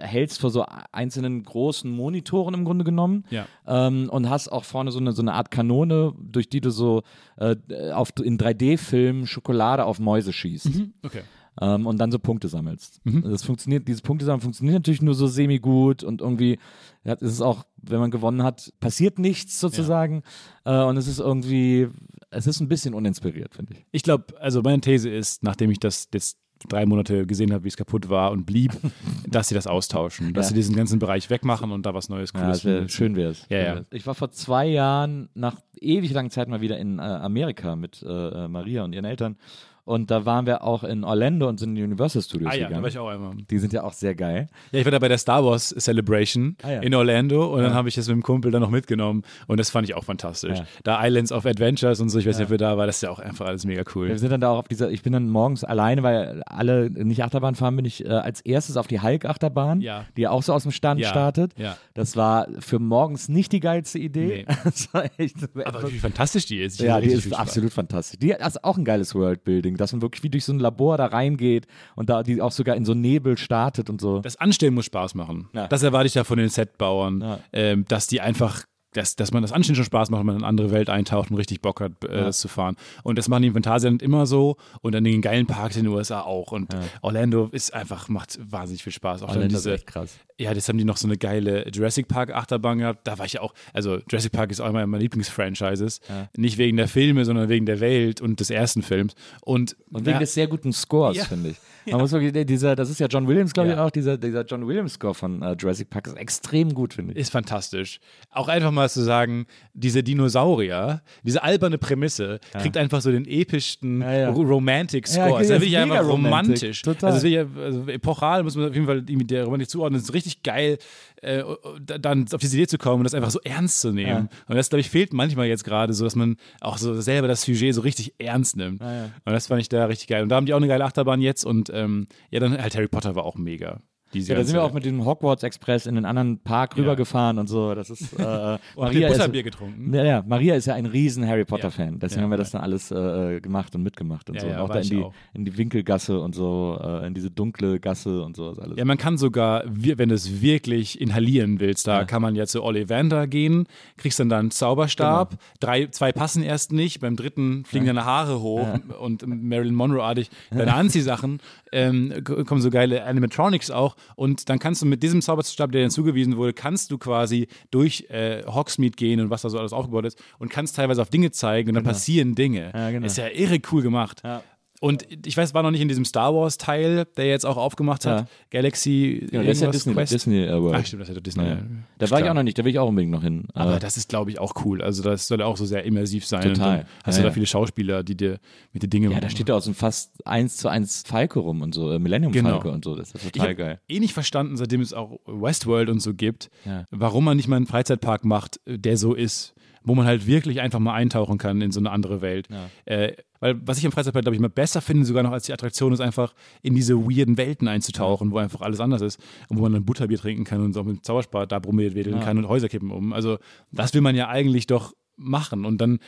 hältst 0.00 0.40
vor 0.40 0.50
so 0.50 0.64
einzelnen 0.92 1.42
großen 1.42 1.90
Monitoren 1.90 2.54
im 2.54 2.64
Grunde 2.64 2.84
genommen 2.84 3.24
Ja. 3.30 3.46
ähm, 3.66 4.08
und 4.10 4.28
hast 4.30 4.48
auch 4.48 4.64
vorne 4.64 4.90
so 4.92 4.98
eine, 4.98 5.12
so 5.12 5.22
eine 5.22 5.34
Art 5.34 5.50
Kanone, 5.50 6.12
durch 6.18 6.48
die 6.48 6.60
du 6.60 6.70
so 6.70 7.02
äh, 7.36 7.56
auf, 7.92 8.10
in 8.22 8.38
3D-Filmen 8.38 9.26
Schokolade 9.26 9.84
auf 9.84 9.98
Mäuse 10.00 10.32
schießt. 10.32 10.70
Okay. 11.02 11.22
Ähm, 11.60 11.86
und 11.86 11.98
dann 11.98 12.10
so 12.10 12.18
Punkte 12.18 12.48
sammelst. 12.48 13.00
Mhm. 13.04 13.24
Das 13.30 13.42
funktioniert, 13.42 13.86
dieses 13.86 14.00
Punktesammeln 14.00 14.40
funktioniert 14.40 14.74
natürlich 14.76 15.02
nur 15.02 15.14
so 15.14 15.26
semi-gut 15.26 16.02
und 16.02 16.22
irgendwie 16.22 16.58
ja, 17.04 17.12
ist 17.12 17.32
es 17.32 17.40
auch, 17.42 17.64
wenn 17.76 18.00
man 18.00 18.10
gewonnen 18.10 18.42
hat, 18.42 18.72
passiert 18.80 19.18
nichts 19.18 19.60
sozusagen. 19.60 20.22
Äh, 20.64 20.82
und 20.82 20.96
es 20.96 21.08
ist 21.08 21.20
irgendwie, 21.20 21.88
es 22.32 22.46
ist 22.46 22.60
ein 22.60 22.68
bisschen 22.68 22.94
uninspiriert, 22.94 23.54
finde 23.54 23.74
ich. 23.74 23.84
Ich 23.92 24.02
glaube, 24.02 24.24
also 24.40 24.62
meine 24.62 24.80
These 24.80 25.08
ist, 25.08 25.42
nachdem 25.42 25.70
ich 25.70 25.78
das 25.80 26.08
jetzt 26.12 26.38
drei 26.68 26.86
Monate 26.86 27.26
gesehen 27.26 27.52
habe, 27.52 27.64
wie 27.64 27.68
es 27.68 27.76
kaputt 27.76 28.08
war 28.08 28.30
und 28.30 28.44
blieb, 28.46 28.72
dass 29.28 29.48
sie 29.48 29.54
das 29.54 29.66
austauschen, 29.66 30.32
dass 30.32 30.46
Ja. 30.46 30.48
sie 30.50 30.54
diesen 30.54 30.76
ganzen 30.76 30.98
Bereich 31.00 31.28
wegmachen 31.28 31.72
und 31.72 31.84
da 31.84 31.92
was 31.94 32.08
Neues 32.08 32.32
Ja, 32.34 32.40
Cooles 32.40 32.58
es 32.58 32.64
wär, 32.64 32.88
schön 32.88 33.16
wäre 33.16 33.30
es. 33.32 33.46
Ja, 33.48 33.58
ja. 33.58 33.80
Ich 33.90 34.06
war 34.06 34.14
vor 34.14 34.30
zwei 34.30 34.66
Jahren 34.66 35.28
nach 35.34 35.56
ewig 35.80 36.12
langer 36.12 36.30
Zeit 36.30 36.48
mal 36.48 36.60
wieder 36.60 36.78
in 36.78 36.98
äh, 36.98 37.02
Amerika 37.02 37.74
mit 37.76 38.02
äh, 38.02 38.06
äh, 38.44 38.48
Maria 38.48 38.84
und 38.84 38.92
ihren 38.92 39.04
Eltern. 39.04 39.36
Und 39.84 40.10
da 40.12 40.24
waren 40.24 40.46
wir 40.46 40.62
auch 40.62 40.84
in 40.84 41.02
Orlando 41.02 41.48
und 41.48 41.58
sind 41.58 41.70
in 41.70 41.74
die 41.74 41.82
Universal 41.82 42.22
Studios 42.22 42.52
Ah 42.52 42.54
ja, 42.54 42.60
da 42.62 42.66
gegangen. 42.68 42.82
war 42.82 42.88
ich 42.90 42.98
auch 42.98 43.08
einmal. 43.08 43.34
die 43.50 43.58
sind 43.58 43.72
ja 43.72 43.82
auch 43.82 43.92
sehr 43.92 44.14
geil. 44.14 44.48
Ja, 44.70 44.78
ich 44.78 44.84
war 44.84 44.92
da 44.92 44.98
bei 45.00 45.08
der 45.08 45.18
Star 45.18 45.44
Wars 45.44 45.74
Celebration 45.76 46.56
Ah, 46.62 46.70
ja. 46.72 46.80
in 46.80 46.94
Orlando 46.94 47.52
und 47.52 47.62
dann 47.62 47.70
Ja. 47.72 47.76
habe 47.76 47.88
ich 47.88 47.94
das 47.96 48.06
mit 48.06 48.14
dem 48.16 48.22
Kumpel 48.22 48.50
dann 48.52 48.62
noch 48.62 48.70
mitgenommen 48.70 49.22
und 49.48 49.58
das 49.58 49.70
fand 49.70 49.88
ich 49.88 49.94
auch 49.94 50.04
fantastisch. 50.04 50.58
Ja. 50.58 50.64
Da 50.84 51.04
Islands 51.06 51.32
of 51.32 51.46
Adventures 51.46 52.00
und 52.00 52.10
so, 52.10 52.18
ich 52.20 52.26
weiß 52.26 52.36
nicht, 52.38 52.44
ob 52.46 52.50
wir 52.50 52.58
da 52.58 52.76
war, 52.78 52.86
das 52.86 52.96
ist 52.96 53.02
ja 53.02 53.10
auch 53.10 53.18
einfach 53.18 53.46
alles 53.46 53.64
mega 53.66 53.82
cool. 53.94 54.08
Wir 54.08 54.18
sind 54.18 54.30
dann 54.30 54.40
da 54.40 54.50
auch 54.50 54.58
auf 54.58 54.68
dieser, 54.68 54.90
ich 54.90 55.02
bin 55.02 55.12
dann 55.12 55.28
morgens 55.28 55.64
alleine, 55.64 56.02
weil 56.04 56.42
alle 56.46 56.88
nicht 56.90 57.24
Achterbahn 57.24 57.54
fahren, 57.56 57.74
bin 57.76 57.84
ich 57.84 58.04
äh, 58.04 58.08
als 58.08 58.40
erstes 58.40 58.76
auf 58.76 58.86
die 58.86 59.00
Hulk-Achterbahn, 59.00 59.82
die 60.16 60.28
auch 60.28 60.42
so 60.42 60.52
aus 60.52 60.62
dem 60.62 60.72
Stand 60.72 61.04
startet. 61.04 61.54
Das 61.94 62.16
war 62.16 62.46
für 62.60 62.78
morgens 62.78 63.28
nicht 63.28 63.50
die 63.52 63.60
geilste 63.60 63.98
Idee. 63.98 64.46
Nee. 64.48 64.54
Das 64.64 64.92
war 64.94 65.04
echt 65.18 65.36
Aber 65.64 65.90
wie 65.92 65.98
fantastisch 65.98 66.46
die 66.46 66.60
ist. 66.62 66.80
Ich 66.80 66.86
ja, 66.86 67.00
die 67.00 67.08
ist 67.08 67.32
absolut 67.34 67.72
fantastisch. 67.72 68.18
Die 68.20 68.30
ist 68.30 68.64
auch 68.64 68.78
ein 68.78 68.84
geiles 68.84 69.14
Worldbuilding, 69.14 69.71
dass 69.76 69.92
man 69.92 70.02
wirklich 70.02 70.22
wie 70.22 70.30
durch 70.30 70.44
so 70.44 70.52
ein 70.52 70.58
Labor 70.58 70.96
da 70.96 71.06
reingeht 71.06 71.66
und 71.96 72.08
da 72.10 72.22
die 72.22 72.40
auch 72.40 72.52
sogar 72.52 72.76
in 72.76 72.84
so 72.84 72.94
Nebel 72.94 73.36
startet 73.38 73.88
und 73.90 74.00
so. 74.00 74.20
Das 74.20 74.36
Anstellen 74.36 74.74
muss 74.74 74.86
Spaß 74.86 75.14
machen. 75.14 75.48
Ja. 75.52 75.68
Das 75.68 75.82
erwarte 75.82 76.06
ich 76.06 76.14
ja 76.14 76.24
von 76.24 76.38
den 76.38 76.48
Setbauern, 76.48 77.20
Ja. 77.20 77.38
ähm, 77.52 77.84
dass 77.88 78.06
die 78.06 78.20
einfach, 78.20 78.62
dass, 78.92 79.16
dass 79.16 79.32
man 79.32 79.42
das 79.42 79.52
Anstellen 79.52 79.76
schon 79.76 79.84
Spaß 79.84 80.10
macht, 80.10 80.20
wenn 80.20 80.26
man 80.26 80.36
in 80.36 80.42
eine 80.42 80.48
andere 80.48 80.70
Welt 80.70 80.90
eintaucht 80.90 81.30
und 81.30 81.36
richtig 81.36 81.60
Bock 81.62 81.80
hat, 81.80 81.92
äh, 82.04 82.14
Ja. 82.16 82.24
das 82.24 82.38
zu 82.40 82.48
fahren. 82.48 82.76
Und 83.02 83.16
das 83.18 83.28
machen 83.28 83.42
die 83.42 83.48
im 83.48 83.54
Phantasialand 83.54 84.02
immer 84.02 84.26
so 84.26 84.56
und 84.82 84.94
an 84.94 85.04
den 85.04 85.22
geilen 85.22 85.46
Parks 85.46 85.76
in 85.76 85.84
den 85.84 85.92
USA 85.92 86.20
auch. 86.20 86.52
Und 86.52 86.74
Orlando 87.00 87.48
ist 87.52 87.72
einfach, 87.74 88.08
macht 88.08 88.38
wahnsinnig 88.50 88.82
viel 88.82 88.92
Spaß. 88.92 89.22
Auch 89.22 89.28
Orlando 89.28 89.46
ist 89.56 89.64
diese, 89.64 89.74
echt 89.74 89.86
krass. 89.86 90.16
Ja, 90.38 90.52
das 90.54 90.68
haben 90.68 90.76
die 90.78 90.84
noch 90.84 90.96
so 90.96 91.06
eine 91.06 91.16
geile 91.16 91.68
Jurassic 91.70 92.08
Park 92.08 92.34
Achterbahn 92.34 92.78
gehabt. 92.78 93.06
Da 93.06 93.18
war 93.18 93.26
ich 93.26 93.34
ja 93.34 93.40
auch, 93.42 93.54
also 93.72 93.98
Jurassic 94.10 94.32
Park 94.32 94.50
ist 94.50 94.60
auch 94.60 94.68
immer 94.68 94.84
meiner 94.86 95.00
Lieblingsfranchises. 95.02 96.00
Nicht 96.36 96.58
wegen 96.58 96.76
der 96.76 96.88
Filme, 96.88 97.24
sondern 97.24 97.48
wegen 97.48 97.66
der 97.66 97.80
Welt 97.80 98.20
und 98.20 98.40
des 98.40 98.50
ersten 98.50 98.82
Films. 98.82 99.14
Und, 99.42 99.76
Und 99.90 100.00
wegen 100.06 100.12
ja, 100.14 100.18
des 100.18 100.34
sehr 100.34 100.46
guten 100.48 100.72
Scores, 100.72 101.16
Ja. 101.16 101.24
finde 101.24 101.50
ich. 101.50 101.56
Man 101.90 102.00
muss 102.00 102.12
wirklich, 102.12 102.46
dieser, 102.46 102.76
das 102.76 102.90
ist 102.90 103.00
ja 103.00 103.06
John 103.08 103.26
Williams, 103.26 103.52
glaube 103.52 103.70
ich, 103.70 103.76
auch, 103.76 103.90
dieser, 103.90 104.16
dieser 104.18 104.44
John 104.44 104.66
Williams-Score 104.66 105.14
von 105.14 105.42
äh, 105.42 105.56
Jurassic 105.58 105.90
Park 105.90 106.06
ist 106.06 106.16
extrem 106.16 106.72
gut, 106.74 106.94
finde 106.94 107.12
ich. 107.12 107.18
ist 107.18 107.30
fantastisch. 107.32 107.98
Auch 108.30 108.48
einfach 108.48 108.70
mal 108.70 108.88
zu 108.88 109.02
sagen, 109.02 109.46
diese 109.74 110.02
Dinosaurier, 110.02 111.02
diese 111.22 111.42
alberne 111.42 111.78
Prämisse, 111.78 112.40
kriegt 112.60 112.76
einfach 112.76 113.00
so 113.00 113.10
den 113.10 113.26
epischsten 113.26 114.00
Ja, 114.00 114.12
ja. 114.12 114.30
Ro- 114.30 114.42
Romantic 114.42 115.06
Ja, 115.08 115.12
Score. 115.26 115.32
okay, 115.34 115.36
es 115.36 115.42
ist 115.42 115.50
das 115.50 115.54
ja 115.56 115.60
wirklich 115.60 115.72
ist 115.74 115.80
mega 115.86 115.94
einfach 116.00 116.12
romantisch. 116.12 116.82
Total. 116.82 117.12
Also, 117.12 117.26
ist 117.26 117.32
ja, 117.32 117.44
also 117.60 117.86
epochal 117.88 118.42
muss 118.42 118.56
man 118.56 118.68
auf 118.68 118.74
jeden 118.74 118.86
Fall 118.86 118.98
irgendwie 118.98 119.26
der 119.26 119.44
Romantik 119.44 119.68
zuordnen. 119.70 119.98
Es 119.98 120.04
ist 120.04 120.14
richtig 120.14 120.42
geil, 120.42 120.78
äh, 121.22 121.42
dann 121.80 122.26
auf 122.32 122.40
diese 122.40 122.56
Idee 122.56 122.66
zu 122.66 122.78
kommen 122.78 122.98
und 122.98 123.04
das 123.04 123.14
einfach 123.14 123.30
so 123.30 123.40
ernst 123.44 123.80
zu 123.80 123.92
nehmen. 123.92 124.28
Und 124.48 124.56
das, 124.56 124.68
glaube 124.68 124.80
ich, 124.80 124.90
fehlt 124.90 125.12
manchmal 125.12 125.46
jetzt 125.46 125.64
gerade 125.64 125.92
so, 125.94 126.04
dass 126.04 126.16
man 126.16 126.36
auch 126.60 126.78
so 126.78 127.00
selber 127.00 127.28
das 127.28 127.42
Sujet 127.42 127.74
so 127.74 127.80
richtig 127.80 128.14
ernst 128.18 128.56
nimmt. 128.56 128.80
ja. 128.80 129.04
Und 129.24 129.32
das 129.32 129.46
fand 129.46 129.60
ich 129.60 129.68
da 129.68 129.86
richtig 129.86 130.08
geil. 130.08 130.22
Und 130.22 130.28
da 130.28 130.36
haben 130.36 130.46
die 130.46 130.52
auch 130.52 130.58
eine 130.58 130.68
geile 130.68 130.84
Achterbahn 130.84 131.20
jetzt 131.20 131.44
und 131.44 131.70
ähm, 131.72 132.06
ja, 132.30 132.40
dann 132.40 132.60
halt 132.60 132.74
Harry 132.74 132.88
Potter 132.88 133.14
war 133.14 133.24
auch 133.24 133.36
mega. 133.36 133.80
Ja, 134.14 134.34
da 134.34 134.44
sind 134.44 134.54
wir 134.54 134.62
auch 134.62 134.72
mit 134.72 134.84
dem 134.84 135.04
Hogwarts 135.04 135.42
Express 135.42 135.86
in 135.86 135.96
einen 135.96 136.04
anderen 136.06 136.38
Park 136.38 136.76
rübergefahren 136.76 137.38
und 137.38 137.48
so. 137.48 137.74
Das 137.74 137.90
ist 137.90 138.12
äh, 138.18 138.58
Maria 138.76 139.08
ist, 139.08 139.32
getrunken? 139.32 139.94
ja, 139.94 140.04
ja, 140.04 140.24
Maria 140.26 140.54
ist 140.54 140.66
ja 140.66 140.74
ein 140.74 140.86
riesen 140.86 141.26
Harry 141.26 141.44
Potter 141.44 141.70
Fan. 141.70 141.98
Deswegen 141.98 142.20
Ja, 142.20 142.24
haben 142.24 142.30
wir 142.30 142.36
das 142.36 142.50
dann 142.50 142.60
alles 142.62 142.90
äh, 142.90 143.40
gemacht 143.40 143.74
und 143.74 143.82
mitgemacht 143.82 144.28
und 144.28 144.36
Ja, 144.36 144.40
so. 144.42 144.46
ja, 144.48 144.54
und 144.56 144.60
auch 144.70 144.70
da 144.74 144.80
in 144.80 144.88
die, 144.88 145.02
auch. 145.02 145.14
in 145.34 145.44
die 145.44 145.56
Winkelgasse 145.56 146.20
und 146.20 146.34
so, 146.34 146.78
äh, 146.82 147.06
in 147.06 147.14
diese 147.14 147.30
dunkle 147.30 147.80
Gasse 147.80 148.22
und 148.22 148.36
so 148.36 148.50
alles. 148.50 148.76
Ja, 148.78 148.84
man 148.84 148.98
kann 148.98 149.16
sogar, 149.18 149.64
wenn 149.66 150.08
du 150.08 150.14
es 150.14 150.40
wirklich 150.42 151.00
inhalieren 151.00 151.60
willst, 151.60 151.86
da 151.86 152.00
Ja. 152.00 152.04
kann 152.04 152.22
man 152.22 152.34
ja 152.34 152.46
zu 152.46 152.62
Ollivander 152.62 153.26
gehen, 153.26 153.66
kriegst 153.96 154.20
dann 154.20 154.28
da 154.28 154.38
einen 154.38 154.50
Zauberstab, 154.50 155.30
Genau. 155.30 155.40
drei, 155.60 155.86
zwei 155.86 156.12
passen 156.12 156.42
erst 156.42 156.72
nicht, 156.72 157.00
beim 157.00 157.16
dritten 157.16 157.64
fliegen 157.64 157.86
deine 157.86 158.04
Haare 158.04 158.40
hoch 158.40 158.68
und 159.00 159.24
Marilyn 159.26 159.74
Monroe-artig 159.74 160.30
deine 160.50 160.74
Anziehsachen, 160.74 161.40
ähm, 161.72 162.12
kommen 162.46 162.60
so 162.60 162.70
geile 162.70 163.04
Animatronics 163.04 163.70
auch 163.70 163.96
und 164.16 164.48
dann 164.48 164.58
kannst 164.58 164.82
du 164.82 164.86
mit 164.86 165.02
diesem 165.02 165.22
Zauberstab, 165.22 165.72
der 165.72 165.84
dir 165.84 165.90
zugewiesen 165.90 166.36
wurde, 166.36 166.52
kannst 166.52 166.90
du 166.90 166.98
quasi 166.98 167.48
durch 167.70 168.06
äh, 168.10 168.42
Hogsmeade 168.46 168.96
gehen 168.96 169.20
und 169.20 169.30
was 169.30 169.42
da 169.42 169.50
so 169.50 169.58
alles 169.58 169.72
aufgebaut 169.72 170.04
ist 170.04 170.22
und 170.38 170.50
kannst 170.50 170.76
teilweise 170.76 171.02
auf 171.02 171.10
Dinge 171.10 171.30
zeigen 171.30 171.70
und 171.70 171.74
dann 171.74 171.84
passieren 171.84 172.34
Dinge. 172.34 172.72
Ja, 172.74 172.90
genau. 172.90 173.06
Ist 173.06 173.18
ja 173.18 173.28
irre 173.28 173.60
cool 173.70 173.82
gemacht. 173.82 174.22
Ja. 174.24 174.42
Und 174.82 175.06
ich 175.24 175.36
weiß, 175.36 175.54
war 175.54 175.62
noch 175.62 175.70
nicht 175.70 175.80
in 175.80 175.86
diesem 175.86 176.04
Star 176.04 176.34
Wars 176.34 176.58
Teil, 176.58 177.04
der 177.16 177.26
jetzt 177.26 177.46
auch 177.46 177.56
aufgemacht 177.56 178.04
hat. 178.04 178.22
Ja. 178.22 178.26
Galaxy. 178.50 179.28
Ja, 179.30 179.40
das 179.44 179.58
ist 179.58 179.62
ja 179.62 179.70
Disney, 179.70 179.92
Quest. 179.94 180.12
Disney 180.12 180.42
äh, 180.42 180.60
World. 180.60 180.76
Ach, 180.80 180.84
stimmt, 180.86 181.02
das 181.02 181.08
ist 181.08 181.14
ja 181.14 181.20
Disney. 181.20 181.44
Ja. 181.44 181.58
Da 181.98 182.10
war 182.10 182.20
ich 182.20 182.28
auch 182.28 182.34
noch 182.34 182.42
nicht, 182.42 182.58
da 182.58 182.64
will 182.64 182.72
ich 182.72 182.80
auch 182.80 182.88
unbedingt 182.88 183.12
noch 183.12 183.22
hin. 183.22 183.46
Aber 183.54 183.76
Äh, 183.76 183.78
das 183.78 183.96
ist, 183.96 184.08
glaube 184.08 184.32
ich, 184.32 184.40
auch 184.40 184.54
cool. 184.64 184.82
Also, 184.82 185.04
das 185.04 185.28
soll 185.28 185.38
ja 185.38 185.46
auch 185.46 185.56
so 185.56 185.66
sehr 185.66 185.84
immersiv 185.84 186.26
sein. 186.26 186.42
Total. 186.42 186.84
hast 187.04 187.16
Ja, 187.16 187.22
du 187.22 187.28
da 187.28 187.32
viele 187.32 187.46
Schauspieler, 187.46 188.02
die 188.02 188.16
dir 188.16 188.40
mit 188.72 188.82
den 188.82 188.90
Dingen 188.90 189.12
ja, 189.12 189.20
da 189.20 189.30
steht 189.30 189.48
da 189.48 189.56
auch 189.56 189.62
so 189.62 189.70
ein 189.70 189.74
fast 189.74 190.26
eins 190.26 190.56
zu 190.56 190.68
eins 190.68 191.04
Falke 191.06 191.38
rum 191.38 191.62
und 191.62 191.72
so, 191.74 191.90
äh, 191.92 192.00
Millennium 192.00 192.32
Genau. 192.32 192.50
Falke 192.50 192.72
und 192.72 192.84
so. 192.84 192.96
Das 192.96 193.12
ist 193.12 193.24
Ich 193.24 193.30
total 193.30 193.46
habe 193.50 193.54
geil. 193.54 193.80
eh 193.88 194.00
nicht 194.00 194.14
verstanden, 194.14 194.56
seitdem 194.56 194.80
es 194.80 194.92
auch 194.92 195.20
Westworld 195.26 195.90
und 195.90 196.00
so 196.00 196.12
gibt, 196.12 196.50
warum 196.90 197.24
man 197.24 197.36
nicht 197.36 197.46
mal 197.46 197.54
einen 197.54 197.66
Freizeitpark 197.66 198.24
macht, 198.24 198.58
der 198.66 198.96
so 198.96 199.14
ist, 199.14 199.54
wo 199.84 199.94
man 199.94 200.06
halt 200.06 200.26
wirklich 200.26 200.60
einfach 200.60 200.78
mal 200.78 200.94
eintauchen 200.94 201.38
kann 201.38 201.60
in 201.60 201.72
so 201.72 201.80
eine 201.80 201.90
andere 201.90 202.20
Welt. 202.20 202.48
Äh, 202.84 203.12
weil 203.40 203.60
was 203.66 203.78
ich 203.78 203.84
im 203.84 203.90
Freizeitpark, 203.92 204.24
glaube 204.24 204.36
ich, 204.36 204.38
immer 204.38 204.48
besser 204.48 204.80
finde, 204.80 205.04
sogar 205.04 205.22
noch 205.24 205.32
als 205.32 205.46
die 205.46 205.52
Attraktion, 205.52 205.92
ist 205.92 206.00
einfach 206.00 206.32
in 206.62 206.74
diese 206.74 206.96
weirden 206.96 207.36
Welten 207.36 207.66
einzutauchen, 207.66 208.30
wo 208.30 208.38
einfach 208.38 208.60
alles 208.60 208.78
anders 208.78 209.02
ist 209.02 209.20
und 209.48 209.58
wo 209.58 209.62
man 209.62 209.72
dann 209.72 209.84
Butterbier 209.84 210.18
trinken 210.18 210.44
kann 210.44 210.60
und 210.60 210.72
so 210.72 210.84
mit 210.84 210.96
dem 210.96 211.02
Zauberspat 211.02 211.50
da 211.50 211.58
brummeln 211.58 211.94
wedeln 211.94 212.20
kann 212.20 212.38
und 212.38 212.48
Häuser 212.48 212.68
kippen 212.68 212.90
um. 212.90 213.12
Also 213.12 213.38
das 213.72 213.94
will 213.94 214.00
man 214.00 214.14
ja 214.14 214.28
eigentlich 214.28 214.66
doch 214.66 214.92
machen 215.16 215.64
und 215.64 215.80
dann 215.80 215.98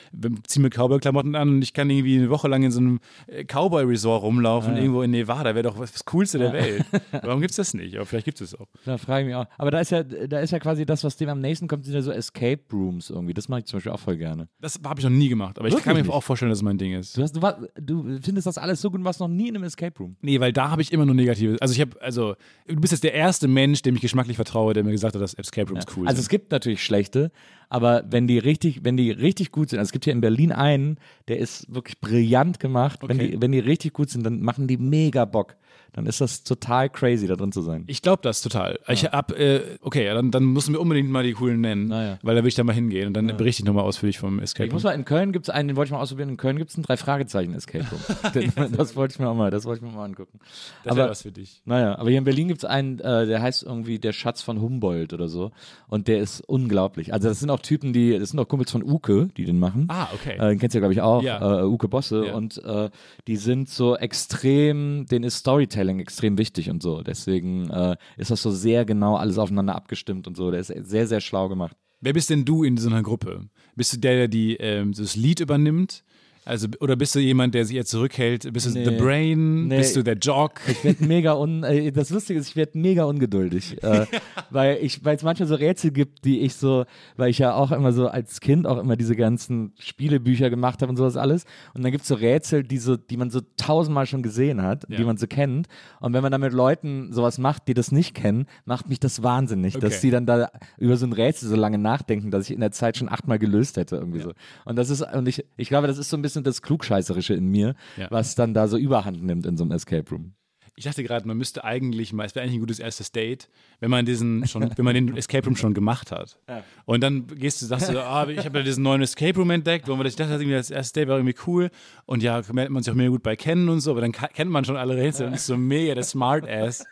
ziehen 0.47 0.63
wir 0.63 0.71
Cowboy-Klamotten 0.71 1.35
an 1.35 1.49
und 1.49 1.63
ich 1.63 1.73
kann 1.73 1.91
irgendwie 1.91 2.19
eine 2.19 2.31
Woche 2.31 2.49
lang 2.49 2.63
in 2.63 2.71
so 2.71 2.81
einem 2.81 3.01
äh, 3.27 3.45
Cowboy-Resort 3.45 4.23
rumlaufen, 4.23 4.77
irgendwo 4.77 5.03
in 5.03 5.11
Nevada, 5.11 5.55
wäre 5.55 5.65
doch 5.65 5.79
was, 5.79 5.93
das 5.93 6.05
Coolste 6.05 6.39
der 6.39 6.53
Welt. 6.53 6.85
Warum 7.23 7.41
gibt 7.41 7.51
es 7.51 7.57
das 7.57 7.75
nicht? 7.75 7.97
Aber 7.97 8.07
vielleicht 8.07 8.27
gibt 8.27 8.41
es 8.41 8.45
es 8.45 8.55
auch. 8.55 8.67
Da 8.85 8.99
frage 8.99 9.23
ich 9.23 9.27
mich 9.27 9.35
auch. 9.35 9.47
Aber 9.59 9.71
da 9.71 9.81
ist 9.81 9.91
ja, 9.91 10.03
da 10.03 10.39
ist 10.41 10.51
ja 10.53 10.59
quasi 10.61 10.87
das, 10.87 11.03
was 11.03 11.17
dem 11.17 11.29
am 11.29 11.41
nächsten 11.41 11.67
kommt, 11.67 11.85
sind 11.85 11.95
ja 11.95 12.03
so 12.03 12.13
Escape 12.13 12.63
Rooms 12.73 13.11
irgendwie. 13.11 13.35
Das 13.35 13.49
mache 13.49 13.61
ich 13.61 13.67
zum 13.67 13.79
Beispiel 13.79 13.93
auch 13.93 14.01
voll 14.01 14.17
gerne. 14.17 14.49
Das 14.61 14.79
habe 14.85 15.01
ich 15.01 15.05
noch 15.05 15.11
nie 15.11 15.29
gemacht, 15.29 15.59
aber 15.59 15.69
ich 15.69 15.75
Wirklich 15.75 15.85
kann 15.85 15.97
mir 15.97 16.03
nicht? 16.03 16.13
auch 16.13 16.23
vorstellen, 16.23 16.51
dass 16.51 16.59
es 16.59 16.63
mein 16.63 16.79
Ding 16.79 16.95
ist. 16.95 17.17
Du, 17.17 17.23
hast, 17.23 17.35
du, 17.35 17.43
war, 17.43 17.59
du 17.81 18.19
findest 18.21 18.47
das 18.47 18.59
alles 18.59 18.81
so 18.81 18.91
gut 18.91 19.01
und 19.01 19.05
warst 19.05 19.21
noch 19.21 19.29
nie 19.29 19.49
in 19.49 19.57
einem 19.57 19.65
Escape 19.65 19.99
Room. 19.99 20.17
Nee, 20.21 20.39
weil 20.41 20.53
da 20.53 20.71
habe 20.71 20.83
ich 20.83 20.93
immer 20.93 21.07
nur 21.07 21.15
negative. 21.15 21.57
Also 21.61 21.75
ich 21.75 21.81
habe, 21.81 22.01
also 22.01 22.37
du 22.67 22.77
bist 22.77 22.93
jetzt 22.93 23.05
der 23.05 23.15
erste 23.15 23.49
Mensch, 23.49 23.83
dem 23.83 23.97
ich 23.97 24.01
geschmacklich 24.01 24.37
vertraue, 24.37 24.75
der 24.75 24.85
mir 24.85 24.93
gesagt 24.93 25.15
hat, 25.15 25.23
dass 25.23 25.35
Escape 25.35 25.71
Rooms 25.71 25.87
cool 25.97 26.07
also 26.07 26.19
es 26.19 26.27
sind. 26.27 26.31
gibt 26.31 26.53
natürlich 26.53 26.83
schlechte, 26.85 27.31
aber 27.69 28.05
wenn 28.11 28.27
die 28.27 28.39
richtig, 28.39 28.85
wenn 28.85 28.97
die 28.97 29.11
richtig 29.11 29.51
gut 29.53 29.71
sind, 29.71 29.79
also 29.79 29.89
es 29.89 29.93
gibt 29.93 30.05
hier 30.05 30.13
in 30.13 30.21
Berlin 30.21 30.53
einen, 30.53 30.99
der 31.29 31.39
ist 31.39 31.73
wirklich 31.75 32.01
brillant 32.01 32.61
gemacht. 32.61 33.01
Wenn, 33.03 33.17
Okay. 33.19 33.31
die, 33.33 33.41
wenn 33.43 33.53
die 33.53 33.59
richtig 33.61 33.93
gut 33.93 34.11
sind, 34.11 34.25
dann 34.25 34.41
machen 34.43 34.67
die 34.67 34.77
mega 34.77 35.25
Bock. 35.25 35.57
Dann 35.93 36.07
ist 36.07 36.21
das 36.21 36.43
total 36.43 36.91
crazy, 36.91 37.29
da 37.29 37.37
drin 37.37 37.53
zu 37.53 37.63
sein. 37.63 37.85
Ich 37.87 38.03
glaube 38.03 38.21
das 38.23 38.43
total. 38.43 38.81
Ich 38.89 39.05
hab, 39.05 39.31
äh, 39.39 39.61
okay, 39.81 40.05
ja, 40.05 40.15
dann, 40.15 40.33
dann 40.33 40.43
müssen 40.45 40.73
wir 40.75 40.81
unbedingt 40.81 41.09
mal 41.09 41.23
die 41.23 41.35
coolen 41.35 41.61
nennen, 41.61 41.89
ja. 41.93 42.19
weil 42.23 42.35
da 42.35 42.43
will 42.43 42.49
ich 42.49 42.57
dann 42.57 42.67
mal 42.67 42.73
hingehen 42.73 43.07
und 43.07 43.15
dann 43.15 43.29
berichte 43.37 43.63
ich 43.63 43.65
nochmal 43.65 43.85
ausführlich 43.85 44.19
vom 44.19 44.41
Escape 44.41 44.67
Ich 44.67 44.73
muss 44.73 44.83
Room. 44.85 44.91
mal, 44.91 44.95
in 44.97 45.05
Köln 45.05 45.31
gibt 45.31 45.47
es 45.47 45.51
einen, 45.51 45.69
den 45.69 45.77
wollte 45.77 45.89
ich 45.89 45.93
mal 45.93 46.01
ausprobieren. 46.01 46.31
In 46.31 46.37
Köln 46.37 46.59
gibt 46.59 46.71
es 46.71 46.77
einen 46.77 46.83
Drei-Fragezeichen-Escape 46.85 47.85
Room. 47.93 48.33
Den- 48.35 48.73
das 48.77 48.97
wollte 48.97 49.13
ich 49.15 49.19
mir 49.21 49.29
auch 49.29 49.37
mal, 49.37 49.53
das 49.53 49.67
wollte 49.67 49.85
ich 49.85 49.89
mir 49.91 49.97
mal 49.97 50.05
angucken. 50.05 50.41
Das 50.83 50.97
wäre 50.97 51.05
aber- 51.05 51.11
was 51.13 51.23
für 51.23 51.31
dich. 51.31 51.63
Naja, 51.65 51.97
aber 51.97 52.09
hier 52.11 52.19
in 52.19 52.25
Berlin 52.25 52.49
gibt 52.49 52.59
es 52.59 52.65
einen, 52.65 52.99
äh, 52.99 53.27
der 53.27 53.41
heißt 53.41 53.63
irgendwie 53.63 54.01
der 54.01 54.13
Schatz 54.13 54.43
von 54.43 54.61
Humboldt 54.61 55.13
oder 55.13 55.29
so. 55.29 55.53
Und 55.87 56.09
der 56.09 56.19
ist 56.19 56.41
unglaublich. 56.41 57.13
Also 57.13 57.29
das 57.29 57.39
sind 57.39 57.51
auch 57.51 57.61
Typen, 57.61 57.93
die, 57.93 58.19
das 58.19 58.31
sind 58.31 58.41
auch 58.41 58.49
Kumpels 58.49 58.73
von 58.73 58.83
Uke, 58.83 59.29
die 59.37 59.45
den 59.45 59.61
machen. 59.61 59.87
Ah, 59.91 60.09
okay. 60.13 60.39
Äh, 60.39 60.49
den 60.49 60.59
kennst 60.59 60.75
du 60.75 60.79
ja, 60.79 60.81
glaube 60.81 60.95
ich, 60.95 61.03
auch, 61.03 61.23
Ja. 61.23 61.61
äh, 61.61 61.65
Uke 61.65 61.87
Bosse. 61.87 62.27
Ja. 62.27 62.35
Und 62.35 62.59
äh, 62.65 62.91
die 63.29 63.37
sind 63.37 63.69
so 63.69 63.97
extrem, 63.97 65.07
denen 65.07 65.25
ist 65.25 65.47
Storytelling 65.65 66.01
extrem 66.01 66.39
wichtig 66.39 66.71
und 66.71 66.83
so. 66.83 67.03
Deswegen 67.03 67.71
äh, 67.71 67.97
ist 68.17 68.31
das 68.31 68.43
so 68.43 68.51
sehr 68.51 68.85
genau 68.85 69.17
alles 69.17 69.39
aufeinander 69.39 69.75
abgestimmt 69.75 70.27
und 70.27 70.37
so. 70.37 70.51
Der 70.51 70.61
ist 70.61 70.69
sehr, 70.69 71.07
sehr 71.07 71.21
schlau 71.21 71.49
gemacht. 71.49 71.77
Wer 72.01 72.13
bist 72.13 72.31
denn 72.31 72.45
du 72.45 72.65
in 72.65 72.77
so 72.77 72.89
einer 72.89 73.03
Gruppe? 73.03 73.49
Bist 73.77 73.95
du 73.95 73.99
der, 73.99 74.15
der 74.15 74.29
die, 74.29 74.57
ähm, 74.57 74.93
das 74.93 75.17
Lied 75.17 75.41
übernimmt? 75.41 76.05
Also, 76.47 76.69
oder 76.81 76.95
bist 76.97 77.15
du 77.15 77.21
jemand, 77.21 77.55
der 77.55 77.65
sich 77.65 77.77
eher 77.77 77.87
zurückhält? 77.87 78.53
Bist 78.53 78.67
du 78.67 78.71
Nee. 78.71 78.85
The 78.85 78.91
Brain? 78.93 79.69
Nee. 79.69 79.79
Bist 79.79 79.97
du 79.97 80.03
der 80.03 80.17
Jock? 80.19 80.61
Ich 80.69 80.85
werde 80.85 81.05
mega 81.05 81.35
un. 81.35 81.63
Äh, 81.65 81.91
das 81.93 82.11
Lustige 82.11 82.39
ist, 82.39 82.49
ich 82.49 82.57
werde 82.57 82.79
mega 82.79 83.05
ungeduldig, 83.05 83.83
äh, 83.83 84.07
weil 84.51 84.79
ich, 84.83 85.05
weil 85.05 85.17
es 85.17 85.23
manchmal 85.23 85.49
so 85.49 85.55
Rätsel 85.55 85.91
gibt, 85.91 86.25
die 86.25 86.41
ich 86.41 86.55
so, 86.57 86.85
weil 87.17 87.31
ich 87.31 87.39
ja 87.39 87.55
auch 87.55 87.73
immer 87.73 87.93
so 87.93 88.09
als 88.09 88.41
Kind 88.41 88.67
auch 88.67 88.79
immer 88.79 88.97
diese 88.97 89.17
ganzen 89.17 89.73
Spielebücher 89.79 90.51
gemacht 90.51 90.83
habe 90.83 90.91
und 90.91 90.97
sowas 90.97 91.17
alles. 91.17 91.45
Und 91.73 91.83
dann 91.83 91.93
gibt 91.93 92.03
es 92.03 92.09
so 92.09 92.15
Rätsel, 92.15 92.63
die 92.63 92.79
so, 92.79 92.97
die 92.97 93.17
man 93.17 93.31
so 93.31 93.41
tausendmal 93.57 94.07
schon 94.07 94.23
gesehen 94.23 94.61
hat, 94.63 94.85
Ja. 94.91 94.99
die 94.99 95.05
man 95.05 95.17
so 95.17 95.27
kennt. 95.27 95.69
Und 96.01 96.13
wenn 96.13 96.23
man 96.23 96.31
dann 96.33 96.41
mit 96.43 96.53
Leuten 96.53 97.13
sowas 97.13 97.39
macht, 97.39 97.69
die 97.69 97.75
das 97.75 97.91
nicht 97.93 98.15
kennen, 98.15 98.47
macht 98.65 98.89
mich 98.89 99.01
das 99.01 99.23
wahnsinnig, 99.23 99.77
Okay. 99.77 99.87
dass 99.87 100.01
sie 100.01 100.11
dann 100.11 100.27
da 100.27 100.51
über 100.79 100.97
so 100.97 101.07
ein 101.07 101.13
Rätsel 101.13 101.49
so 101.49 101.57
lange 101.57 101.79
nachdenken, 101.79 102.31
dass 102.31 102.45
ich 102.51 102.55
in 102.55 102.61
der 102.61 102.73
Zeit 102.73 102.97
schon 102.99 103.09
achtmal 103.09 103.39
gelöst 103.39 103.77
hätte 103.77 103.97
irgendwie 103.97 104.21
so. 104.21 104.33
Und 104.65 104.77
das 104.77 104.91
ist, 104.91 105.01
und 105.03 105.27
ich, 105.29 105.45
ich 105.57 105.69
glaube, 105.69 105.87
das 105.87 105.97
ist 105.99 106.11
so 106.11 106.17
ein 106.17 106.23
bisschen 106.23 106.34
das 106.43 106.63
Klugscheißerische 106.63 107.35
in 107.35 107.47
mir, 107.49 107.75
Ja. 107.97 108.11
was 108.11 108.35
dann 108.35 108.55
da 108.55 108.69
so 108.69 108.77
Überhand 108.77 109.23
nimmt 109.23 109.47
in 109.47 109.57
so 109.57 109.65
einem 109.65 109.73
Escape 109.73 110.09
Room. 110.11 110.35
Ich 110.77 110.83
dachte 110.85 111.05
gerade, 111.05 111.25
man 111.29 111.37
müsste 111.37 111.63
eigentlich 111.63 112.13
mal, 112.13 112.25
es 112.27 112.35
wäre 112.35 112.43
eigentlich 112.43 112.57
ein 112.57 112.61
gutes 112.61 112.81
erstes 112.81 113.13
Date, 113.13 113.49
wenn 113.79 113.91
man 113.91 114.05
diesen 114.05 114.45
schon, 114.49 114.69
wenn 114.77 114.85
man 114.85 114.95
den 114.95 115.17
Escape 115.17 115.45
Room 115.47 115.55
schon 115.55 115.73
gemacht 115.73 116.11
hat. 116.11 116.41
Und 116.85 117.01
dann 117.01 117.29
gehst 117.29 117.63
du, 117.63 117.67
sagst 117.67 117.91
du, 117.93 118.03
ah, 118.05 118.27
ich 118.29 118.45
habe 118.45 118.59
ja 118.59 118.65
diesen 118.65 118.83
neuen 118.83 119.01
Escape 119.01 119.39
Room 119.39 119.51
entdeckt, 119.51 119.87
wo 119.87 119.95
man 119.95 120.03
das, 120.03 120.15
ich 120.15 120.17
dachte, 120.17 120.45
das, 120.45 120.71
erste 120.73 121.01
Date 121.01 121.09
war 121.09 121.19
irgendwie 121.19 121.37
cool. 121.47 121.71
Und 122.07 122.25
ja, 122.25 122.43
lernt 122.53 122.71
man 122.71 122.83
sich 122.83 122.91
auch 122.91 122.97
mega 122.97 123.11
gut 123.11 123.23
bei 123.23 123.37
kennen 123.37 123.69
und 123.69 123.83
so, 123.83 123.93
aber 123.93 124.01
dann 124.01 124.11
kennt 124.11 124.51
man 124.51 124.65
schon 124.65 124.77
alle 124.77 124.97
Rätsel 124.97 125.29
und 125.29 125.35
ist 125.35 125.47
so 125.47 125.57
mega 125.57 125.95
der 125.95 126.03
Smartass. 126.03 126.85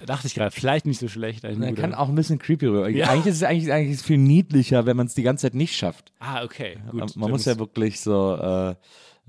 Da 0.00 0.06
dachte 0.06 0.26
ich 0.26 0.34
gerade, 0.34 0.50
vielleicht 0.50 0.86
nicht 0.86 0.98
so 0.98 1.08
schlecht. 1.08 1.42
guter- 1.42 1.72
kann 1.74 1.94
auch 1.94 2.08
ein 2.08 2.14
bisschen 2.14 2.38
creepy 2.38 2.66
rüber. 2.66 2.88
Ja. 2.88 3.08
Eigentlich 3.10 3.26
ist 3.26 3.36
es 3.36 3.42
eigentlich, 3.42 3.72
eigentlich 3.72 3.92
ist 3.94 4.00
es 4.00 4.06
viel 4.06 4.18
niedlicher, 4.18 4.86
wenn 4.86 4.96
man 4.96 5.06
es 5.06 5.14
die 5.14 5.22
ganze 5.22 5.42
Zeit 5.42 5.54
nicht 5.54 5.76
schafft. 5.76 6.12
ah, 6.20 6.42
okay. 6.44 6.78
Gut. 6.90 7.00
man 7.00 7.10
man 7.16 7.30
muss 7.30 7.44
ja 7.44 7.58
wirklich 7.58 8.00
so, 8.00 8.36
äh, 8.36 8.70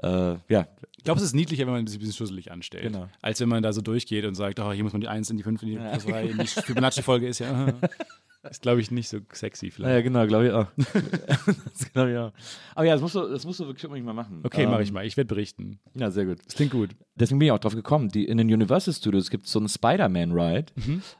äh, 0.01 0.37
ja, 0.47 0.67
Ich 0.97 1.03
glaube, 1.03 1.19
es 1.19 1.25
ist 1.25 1.33
niedlicher, 1.35 1.65
wenn 1.65 1.73
man 1.73 1.87
sich 1.87 1.97
ein 1.97 1.99
bisschen 1.99 2.15
schusselig 2.15 2.51
anstellt. 2.51 2.83
Genau. 2.83 3.07
Als 3.21 3.39
wenn 3.39 3.49
man 3.49 3.63
da 3.63 3.73
so 3.73 3.81
durchgeht 3.81 4.25
und 4.25 4.35
sagt, 4.35 4.59
oh, 4.59 4.71
hier 4.71 4.83
muss 4.83 4.93
man 4.93 5.01
die 5.01 5.07
1 5.07 5.29
in 5.29 5.37
die 5.37 5.43
5 5.43 5.61
in 5.63 5.69
die 5.69 5.75
plus 5.77 6.05
3 6.05 6.23
in 6.25 6.37
die 6.37 6.47
Fibonacci-Folge 6.47 7.27
ist 7.27 7.39
ja. 7.39 7.73
Ist, 8.43 8.61
glaube 8.61 8.79
ich, 8.79 8.89
nicht 8.89 9.09
so 9.09 9.19
sexy 9.33 9.69
vielleicht. 9.71 9.93
ja 9.93 10.01
genau, 10.01 10.25
glaube 10.25 10.47
ich 10.47 10.51
auch. 10.53 10.67
das 10.77 11.91
glaube 11.91 12.11
ich 12.11 12.17
auch. 12.17 12.31
Aber 12.73 12.85
ja, 12.85 12.93
das 12.93 13.01
musst 13.01 13.15
du, 13.15 13.27
das 13.27 13.45
musst 13.45 13.59
du 13.59 13.65
wirklich 13.65 13.85
unbedingt 13.85 14.05
mal 14.05 14.13
machen. 14.13 14.41
Okay, 14.43 14.63
ähm, 14.63 14.71
mache 14.71 14.83
ich 14.83 14.93
mal. 14.93 15.05
Ich 15.05 15.17
werde 15.17 15.27
berichten. 15.27 15.79
Ja, 15.93 16.09
sehr 16.09 16.25
gut. 16.25 16.37
Das 16.45 16.55
klingt 16.55 16.71
gut. 16.71 16.91
Deswegen 17.15 17.39
bin 17.39 17.47
ich 17.47 17.51
auch 17.51 17.59
drauf 17.59 17.75
gekommen. 17.75 18.07
Die, 18.07 18.25
in 18.25 18.37
den 18.37 18.47
Universal 18.47 18.93
Studios 18.93 19.29
gibt 19.29 19.45
es 19.45 19.51
so 19.51 19.59
einen 19.59 19.67
Spider-Man-Ride. 19.67 20.71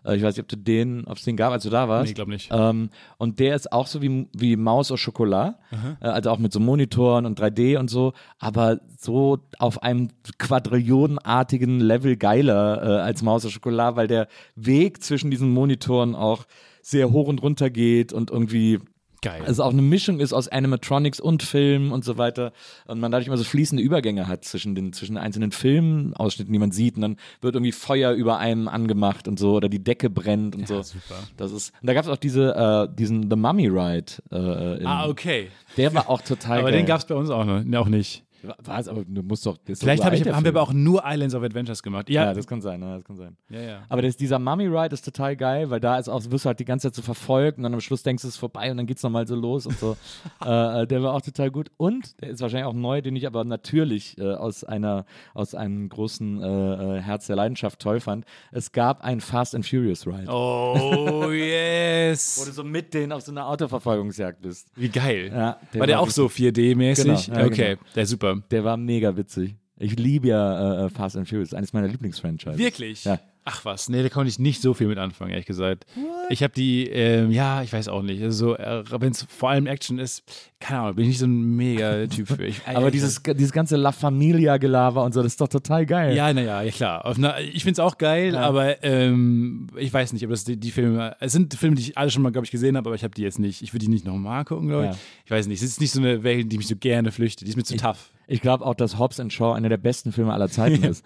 Äh, 0.06 0.16
ich 0.16 0.24
weiß 0.24 0.36
nicht, 0.36 0.44
ob 0.44 0.48
du 0.48 0.56
den, 0.56 1.06
ob 1.08 1.18
es 1.18 1.26
den 1.26 1.36
gab, 1.36 1.52
als 1.52 1.64
du 1.64 1.70
da 1.70 1.90
warst. 1.90 2.04
Mhm. 2.04 2.04
Nee, 2.04 2.10
ich 2.10 2.16
glaube 2.16 2.32
nicht. 2.32 2.50
Ähm, 2.54 2.90
und 3.18 3.40
der 3.40 3.56
ist 3.56 3.74
auch 3.74 3.88
so 3.88 4.02
wie, 4.02 4.28
wie 4.34 4.56
Maus 4.56 4.90
au 4.90 4.96
Chocolat, 4.96 5.60
äh, 6.00 6.06
also 6.08 6.30
auch 6.30 6.40
mit 6.40 6.54
so 6.54 6.62
Monitoren 6.62 7.26
und 7.26 7.38
3D 7.38 7.78
und 7.78 7.90
so, 7.90 8.14
aber 8.38 8.80
so 8.98 9.40
auf 9.58 9.84
einem 9.84 10.08
quadrillionenartigen 10.38 11.82
Level 11.82 12.16
geiler 12.16 12.82
äh, 12.82 13.02
als 13.02 13.22
Maus 13.24 13.46
au 13.46 13.50
Chocolat, 13.50 13.98
weil 13.98 14.08
der 14.08 14.30
Weg 14.56 15.04
zwischen 15.04 15.32
diesen 15.32 15.52
Monitoren 15.52 16.16
auch 16.16 16.46
sehr 16.90 17.12
hoch 17.12 17.28
und 17.28 17.42
runter 17.42 17.70
geht 17.70 18.14
und 18.14 18.32
irgendwie 18.32 18.80
Geil. 19.22 19.42
also 19.46 19.64
auch 19.64 19.74
eine 19.74 19.82
Mischung 19.82 20.20
ist 20.22 20.32
aus 20.32 20.48
Animatronics 20.48 21.20
und 21.20 21.44
Film 21.44 21.92
und 21.92 22.06
so 22.06 22.18
weiter 22.18 22.54
und 22.88 23.00
man 23.00 23.12
dadurch 23.12 23.28
immer 23.28 23.38
so 23.38 23.44
fließende 23.44 23.84
Übergänge 23.84 24.28
hat 24.28 24.46
zwischen 24.46 24.76
den 24.76 24.94
zwischen 24.94 25.18
einzelnen 25.18 25.52
Filmausschnitten, 25.52 26.54
die 26.54 26.60
man 26.60 26.72
sieht 26.72 26.96
und 26.96 27.02
dann 27.02 27.18
wird 27.42 27.56
irgendwie 27.56 27.74
Feuer 27.74 28.14
über 28.14 28.38
einem 28.38 28.68
angemacht 28.68 29.28
und 29.28 29.38
so 29.38 29.56
oder 29.56 29.68
die 29.68 29.84
Decke 29.84 30.10
brennt 30.10 30.56
und 30.56 30.68
so. 30.68 30.82
super. 30.82 31.16
Das 31.38 31.52
ist 31.52 31.74
und 31.82 31.88
da 31.88 31.94
gab 31.94 32.06
es 32.06 32.10
auch 32.10 32.18
diese 32.18 32.56
äh, 32.90 32.96
diesen 32.96 33.30
The 33.30 33.36
Mummy 33.36 33.68
Ride. 33.68 34.14
Äh, 34.32 34.80
in, 34.80 34.88
ah, 34.88 35.08
okay. 35.08 35.50
Der 35.76 35.94
war 35.94 36.10
auch 36.10 36.22
total 36.22 36.60
Aber 36.60 36.72
geil. 36.72 36.80
den 36.80 36.86
gab 36.86 37.00
es 37.00 37.06
bei 37.06 37.16
uns 37.16 37.30
auch 37.30 37.46
noch, 37.46 37.64
ne, 37.64 37.80
auch 37.80 37.88
nicht. 37.88 38.24
Was? 38.64 38.88
Aber 38.88 39.04
du 39.06 39.24
musst 39.24 39.46
doch. 39.46 39.58
Vielleicht 39.66 40.04
hab 40.04 40.14
ich, 40.14 40.26
haben 40.26 40.44
wir 40.44 40.52
aber 40.52 40.62
auch 40.62 40.74
nur 40.74 41.04
Islands 41.06 41.36
of 41.36 41.44
Adventures 41.44 41.84
gemacht. 41.84 42.10
Ja, 42.10 42.20
Ja, 42.26 42.34
das 42.34 42.48
kann 42.48 42.62
sein, 42.62 42.82
ja, 42.82 42.96
das 42.96 43.04
kann 43.04 43.18
sein. 43.18 43.38
ja, 43.50 43.62
ja. 43.62 43.84
Aber 43.90 44.02
das, 44.02 44.16
dieser 44.18 44.40
Mummy 44.40 44.68
Ride 44.68 44.94
ist 44.94 45.04
total 45.04 45.36
geil, 45.36 45.70
weil 45.70 45.80
da 45.80 45.98
ist 45.98 46.10
auch, 46.10 46.24
wirst 46.30 46.46
du 46.46 46.48
halt 46.48 46.60
die 46.60 46.66
ganze 46.66 46.88
Zeit 46.88 46.96
so 46.96 47.02
verfolgt 47.02 47.58
und 47.58 47.64
dann 47.64 47.74
am 47.74 47.82
Schluss 47.82 48.04
denkst 48.04 48.22
du, 48.22 48.28
es 48.28 48.36
ist 48.36 48.40
vorbei 48.40 48.72
und 48.72 48.78
dann 48.78 48.86
geht's 48.86 49.04
nochmal 49.04 49.28
so 49.28 49.36
los 49.36 49.66
und 49.66 49.78
so. 49.78 49.98
äh, 50.46 50.84
äh, 50.84 50.88
der 50.88 51.04
war 51.04 51.14
auch 51.14 51.22
total 51.22 51.52
gut. 51.52 51.72
Und 51.78 52.22
der 52.22 52.30
ist 52.30 52.42
wahrscheinlich 52.42 52.68
auch 52.68 52.74
neu, 52.74 53.02
den 53.02 53.16
ich 53.16 53.28
aber 53.28 53.44
natürlich 53.44 54.18
äh, 54.18 54.34
aus 54.34 54.64
einer, 54.64 55.06
aus 55.34 55.56
einem 55.56 55.90
großen 55.90 56.42
äh, 56.42 56.98
äh, 56.98 57.02
Herz 57.02 57.28
der 57.28 57.36
Leidenschaft 57.36 57.80
toll 57.80 58.00
fand. 58.00 58.26
Es 58.52 58.72
gab 58.72 59.04
einen 59.04 59.22
Fast 59.22 59.56
and 59.56 59.66
Furious 59.66 60.06
Ride. 60.06 60.28
Oh, 60.28 60.76
Wo 60.80 61.28
du 61.28 61.34
yes. 61.34 62.36
so 62.36 62.64
mit 62.64 62.94
denen 62.94 63.12
auf 63.12 63.22
so 63.22 63.32
einer 63.32 63.48
Autoverfolgungsjagd 63.48 64.42
bist. 64.42 64.68
Wie 64.76 64.90
geil. 64.90 65.32
Ja, 65.34 65.58
der 65.74 65.80
war 65.80 65.88
der 65.88 65.96
war 65.98 66.04
auch 66.04 66.10
so 66.10 66.28
4D-mäßig? 66.28 67.26
Genau, 67.28 67.40
ja, 67.40 67.46
okay, 67.46 67.76
genau. 67.76 67.90
der 67.96 68.04
ist 68.04 68.10
super. 68.10 68.29
Der 68.52 68.64
war 68.64 68.78
mega 68.78 69.16
witzig. 69.18 69.56
Ich 69.78 69.98
liebe 69.98 70.28
ja 70.28 70.86
äh, 70.86 70.90
Fast 70.90 71.16
and 71.16 71.28
Furious, 71.30 71.54
eines 71.54 71.72
meiner 71.74 71.88
Lieblingsfranchises. 71.88 72.58
Wirklich? 72.60 73.06
Ja. 73.06 73.20
Ach 73.46 73.64
was, 73.66 73.90
nee, 73.90 74.04
da 74.04 74.10
konnte 74.10 74.30
ich 74.30 74.38
nicht 74.38 74.62
so 74.62 74.74
viel 74.76 74.86
mit 74.88 75.00
anfangen, 75.00 75.32
ehrlich 75.32 75.46
gesagt. 75.48 75.86
Ich 76.30 76.44
habe 76.44 76.54
die, 76.54 76.86
ähm, 76.88 77.32
ja, 77.32 77.64
ich 77.64 77.72
weiß 77.74 77.88
auch 77.88 78.04
nicht. 78.04 78.22
Also, 78.22 78.56
äh, 78.58 78.84
wenn 78.92 79.12
es 79.12 79.24
vor 79.24 79.50
allem 79.50 79.66
Action 79.66 79.98
ist, 79.98 80.24
keine 80.60 80.82
Ahnung, 80.82 80.96
bin 80.96 81.04
ich 81.06 81.10
nicht 81.10 81.20
so 81.20 81.26
ein 81.26 81.56
Mega-Typ 81.56 82.28
für. 82.36 82.46
Ich, 82.46 82.62
Aber 82.68 82.92
dieses, 82.92 83.24
dieses 83.24 83.52
ganze 83.54 83.78
La 83.78 83.92
Familia-Gelaber 83.94 85.04
und 85.04 85.14
so, 85.14 85.24
das 85.24 85.32
ist 85.34 85.42
doch 85.42 85.48
total 85.48 85.86
geil. 85.86 86.16
Ja, 86.16 86.32
naja, 86.32 86.62
ja 86.62 86.72
klar. 86.72 87.06
Einer, 87.06 87.40
ich 87.40 87.64
finde 87.64 87.72
es 87.72 87.80
auch 87.80 87.98
geil, 87.98 88.34
Ja. 88.34 88.42
aber 88.42 88.84
ähm, 88.84 89.68
ich 89.78 89.92
weiß 89.92 90.14
nicht, 90.14 90.24
ob 90.26 90.30
das 90.32 90.44
die, 90.44 90.58
die 90.58 90.72
Filme, 90.72 91.16
es 91.20 91.32
sind 91.32 91.54
Filme, 91.56 91.76
die 91.78 91.84
ich 91.84 91.98
alle 91.98 92.12
schon 92.12 92.22
mal, 92.22 92.32
glaube 92.32 92.46
ich, 92.46 92.52
gesehen 92.52 92.78
habe, 92.78 92.90
aber 92.90 92.96
ich 92.96 93.04
habe 93.04 93.16
die 93.16 93.24
jetzt 93.24 93.40
nicht, 93.40 93.64
ich 93.64 93.74
würde 93.74 93.86
die 93.86 93.92
nicht 93.92 94.06
nochmal 94.06 94.46
gucken, 94.46 94.68
glaube 94.68 94.86
ich. 94.86 94.92
Ja. 94.92 94.98
Ich 95.26 95.32
weiß 95.32 95.48
nicht, 95.48 95.64
es 95.64 95.70
ist 95.70 95.82
nicht 95.82 95.92
so 95.92 96.02
eine 96.02 96.24
Welt, 96.24 96.52
die 96.52 96.58
mich 96.58 96.68
so 96.68 96.76
gerne 96.76 97.12
flüchtet, 97.12 97.48
die 97.48 97.52
ist 97.52 97.56
mir 97.58 97.64
zu 97.64 97.78
tough. 97.78 98.12
Ich 98.32 98.42
glaube 98.42 98.64
auch, 98.66 98.76
dass 98.76 99.00
Hobbs 99.00 99.20
and 99.20 99.34
Shaw 99.34 99.54
einer 99.54 99.70
der 99.70 99.78
besten 99.78 100.12
Filme 100.12 100.32
aller 100.34 100.50
Zeiten 100.50 100.84
ist. 100.84 101.04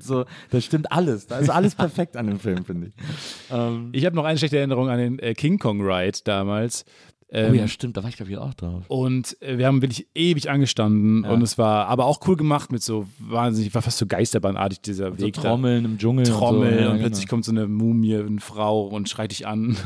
So, 0.00 0.24
das 0.50 0.64
stimmt 0.64 0.92
alles. 0.92 1.26
Da 1.26 1.38
ist 1.38 1.50
alles 1.50 1.74
perfekt 1.74 2.16
an 2.16 2.28
dem 2.28 2.38
Film, 2.38 2.64
finde 2.64 2.86
ich. 2.88 2.92
Ähm, 3.50 3.90
Ich 3.92 4.06
habe 4.06 4.14
noch 4.14 4.24
eine 4.24 4.38
schlechte 4.38 4.58
Erinnerung 4.58 4.88
an 4.88 4.98
den 4.98 5.18
äh, 5.18 5.34
King 5.34 5.58
Kong 5.58 5.80
Ride 5.82 6.18
damals. 6.24 6.84
Ähm, 7.30 7.52
oh 7.52 7.54
ja, 7.56 7.68
stimmt, 7.68 7.96
da 7.98 8.02
war 8.02 8.08
ich 8.08 8.16
glaube 8.16 8.32
ich 8.32 8.38
auch 8.38 8.54
drauf. 8.54 8.84
Und 8.88 9.36
äh, 9.42 9.58
wir 9.58 9.66
haben 9.66 9.82
wirklich 9.82 10.06
ewig 10.14 10.48
angestanden 10.48 11.24
Ja. 11.24 11.30
und 11.30 11.42
es 11.42 11.58
war 11.58 11.86
aber 11.88 12.06
auch 12.06 12.26
cool 12.26 12.36
gemacht 12.36 12.72
mit 12.72 12.82
so 12.82 13.06
wahnsinnig, 13.18 13.74
war 13.74 13.82
fast 13.82 13.98
so 13.98 14.06
geisterbahnartig 14.06 14.80
dieser 14.80 15.10
So 15.10 15.18
Weg 15.18 15.34
da. 15.34 15.42
Trommeln 15.42 15.84
im 15.84 15.98
Dschungel. 15.98 16.24
Trommeln 16.24 16.78
und, 16.78 16.84
so. 16.84 16.90
und, 16.90 16.96
Ja, 16.96 17.00
plötzlich 17.02 17.26
genau. 17.26 17.30
kommt 17.30 17.44
so 17.44 17.52
eine 17.52 17.66
Mumie, 17.66 18.16
eine 18.16 18.40
Frau 18.40 18.86
und 18.86 19.10
schreit 19.10 19.32
dich 19.32 19.46
an. 19.46 19.76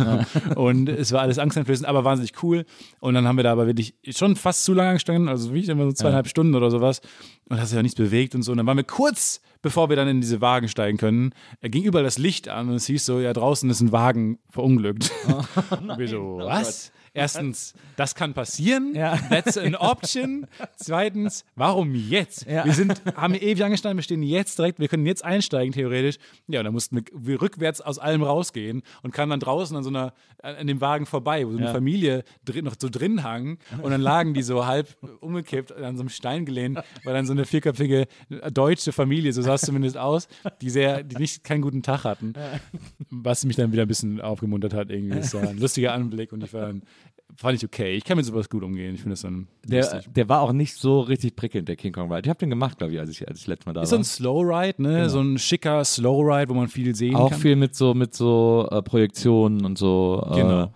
und 0.55 0.89
es 0.89 1.11
war 1.11 1.23
alles 1.23 1.41
angsteinflößend, 1.41 1.89
aber 1.89 2.05
wahnsinnig 2.05 2.41
cool. 2.45 2.65
Und 3.01 3.15
dann 3.15 3.27
haben 3.27 3.37
wir 3.37 3.43
da 3.45 3.51
aber 3.53 3.67
wirklich 3.67 3.95
schon 4.11 4.37
fast 4.37 4.65
zu 4.65 4.73
lange 4.73 4.95
gestanden, 4.95 5.29
also 5.29 5.53
wie 5.53 5.61
ich 5.61 5.69
immer 5.69 5.85
so 5.87 5.93
zweieinhalb 5.93 6.29
Stunden 6.29 6.55
oder 6.55 6.71
sowas. 6.71 7.01
Und 7.49 7.59
hat 7.61 7.67
sich 7.67 7.75
ja 7.77 7.83
nichts 7.83 7.97
bewegt 7.97 8.37
und 8.37 8.43
so. 8.43 8.53
Und 8.53 8.59
dann 8.59 8.67
waren 8.69 8.77
wir 8.77 8.85
kurz, 8.85 9.41
bevor 9.63 9.89
wir 9.89 9.97
dann 9.97 10.07
in 10.07 10.21
diese 10.21 10.41
Wagen 10.41 10.69
steigen 10.69 10.97
können, 10.97 11.35
äh, 11.61 11.69
ging 11.69 11.83
überall 11.83 12.05
das 12.05 12.19
Licht 12.19 12.49
an 12.49 12.69
und 12.69 12.77
es 12.77 12.87
hieß 12.87 13.05
so, 13.05 13.19
ja, 13.19 13.33
draußen 13.33 13.69
ist 13.69 13.81
ein 13.81 13.91
Wagen 13.91 14.39
verunglückt. 14.49 15.11
und 15.81 15.99
wir 15.99 16.07
so, 16.07 16.39
was? 16.41 16.93
Erstens, 17.15 17.75
das 17.97 18.15
kann 18.15 18.33
passieren. 18.33 18.95
Ja. 18.95 19.17
That's 19.29 19.59
an 19.59 19.75
option. 19.75 20.47
Zweitens, 20.77 21.45
warum 21.55 21.95
jetzt? 21.95 22.47
Ja. 22.47 22.65
Wir 22.65 22.73
sind, 22.73 23.03
haben 23.15 23.35
ewig 23.35 23.63
angestanden, 23.63 23.99
wir 23.99 24.03
stehen 24.03 24.23
jetzt 24.23 24.59
direkt, 24.59 24.79
wir 24.79 24.89
können 24.89 25.05
jetzt 25.05 25.25
einsteigen, 25.25 25.73
theoretisch. 25.73 26.17
Ja, 26.49 26.61
und 26.61 26.65
dann 26.65 26.73
mussten 26.73 26.97
wir, 26.97 27.03
wir 27.13 27.43
rückwärts 27.43 27.81
aus 27.81 27.99
allem 27.99 28.23
rausgehen 28.23 28.83
und 29.03 29.13
kamen 29.13 29.31
dann 29.31 29.41
draußen 29.41 29.77
an 29.77 29.85
so 29.85 29.91
einer, 29.91 30.15
an 30.43 30.67
dem 30.67 30.81
Wagen 30.81 31.05
vorbei, 31.07 31.47
wo 31.47 31.53
so 31.53 31.59
eine 31.59 31.67
Ja. 31.67 31.73
Familie 31.73 32.25
drin, 32.45 32.65
noch 32.65 32.77
so 32.79 32.89
drin 32.89 33.23
hang. 33.23 33.59
Und 33.83 33.91
dann 33.91 34.01
lagen 34.01 34.33
die 34.35 34.43
so 34.43 34.67
halb 34.67 34.97
umgekippt 35.21 35.73
an 35.73 35.97
so 35.97 36.03
einem 36.03 36.09
Stein 36.09 36.47
gelehnt, 36.47 36.79
weil 37.05 37.15
dann 37.15 37.27
so 37.27 37.33
eine 37.33 37.45
vierköpfige 37.45 38.07
deutsche 38.53 38.93
Familie, 38.93 39.33
so 39.33 39.43
sah 39.43 39.55
es 39.55 39.61
zumindest 39.63 39.99
aus, 39.99 40.29
die 40.63 40.71
sehr, 40.71 41.03
die 41.03 41.17
nicht 41.17 41.45
keinen 41.45 41.61
guten 41.63 41.83
Tag 41.83 42.05
hatten. 42.05 42.33
Was 43.11 43.45
mich 43.45 43.57
dann 43.57 43.71
wieder 43.73 43.83
ein 43.83 43.89
bisschen 43.89 44.21
aufgemuntert 44.21 44.73
hat, 44.75 44.91
irgendwie. 44.91 45.19
Das 45.19 45.35
war 45.35 45.43
ein 45.43 45.59
lustiger 45.59 45.93
Anblick 45.93 46.33
und 46.33 46.43
ich 46.43 46.53
war 46.53 46.63
dann, 46.63 46.83
fand 47.37 47.57
ich 47.57 47.65
okay. 47.65 47.95
Ich 47.97 48.05
kann 48.05 48.17
mit 48.17 48.27
sowas 48.27 48.49
gut 48.51 48.63
umgehen. 48.63 48.95
Ich 48.95 49.01
finde 49.01 49.15
das 49.15 49.23
dann 49.23 49.49
Der, 49.67 49.81
lustig. 49.83 50.13
der 50.15 50.29
war 50.29 50.41
auch 50.43 50.53
nicht 50.53 50.75
so 50.77 51.01
richtig 51.01 51.35
prickelnd, 51.37 51.69
der 51.69 51.77
King 51.77 51.93
Kong 51.93 52.11
Ride. 52.13 52.23
Ich 52.27 52.29
habe 52.29 52.39
den 52.39 52.51
gemacht, 52.51 52.79
glaube 52.79 52.93
ich, 52.93 53.01
als 53.01 53.11
ich, 53.11 53.27
als 53.29 53.41
ich 53.41 53.47
letztes 53.47 53.67
Mal 53.67 53.73
da 53.73 53.83
Ist 53.83 53.91
so 53.91 53.97
war. 53.97 54.01
ein 54.01 54.05
Slow 54.05 54.43
Ride, 54.43 54.83
ne? 54.83 55.09
So 55.11 55.21
ein 55.21 55.39
schicker 55.39 55.85
Slow 55.85 56.23
Ride, 56.23 56.49
wo 56.51 56.55
man 56.55 56.69
viel 56.69 56.95
sehen 56.95 57.17
auch 57.17 57.31
kann. 57.31 57.41
viel 57.41 57.57
mit 57.57 57.75
so, 57.75 57.95
mit 57.95 58.15
so 58.15 58.69
äh, 58.71 58.83
Projektionen 58.83 59.65
und 59.65 59.79
so. 59.79 60.27
Äh, 60.31 60.35
Genau. 60.37 60.73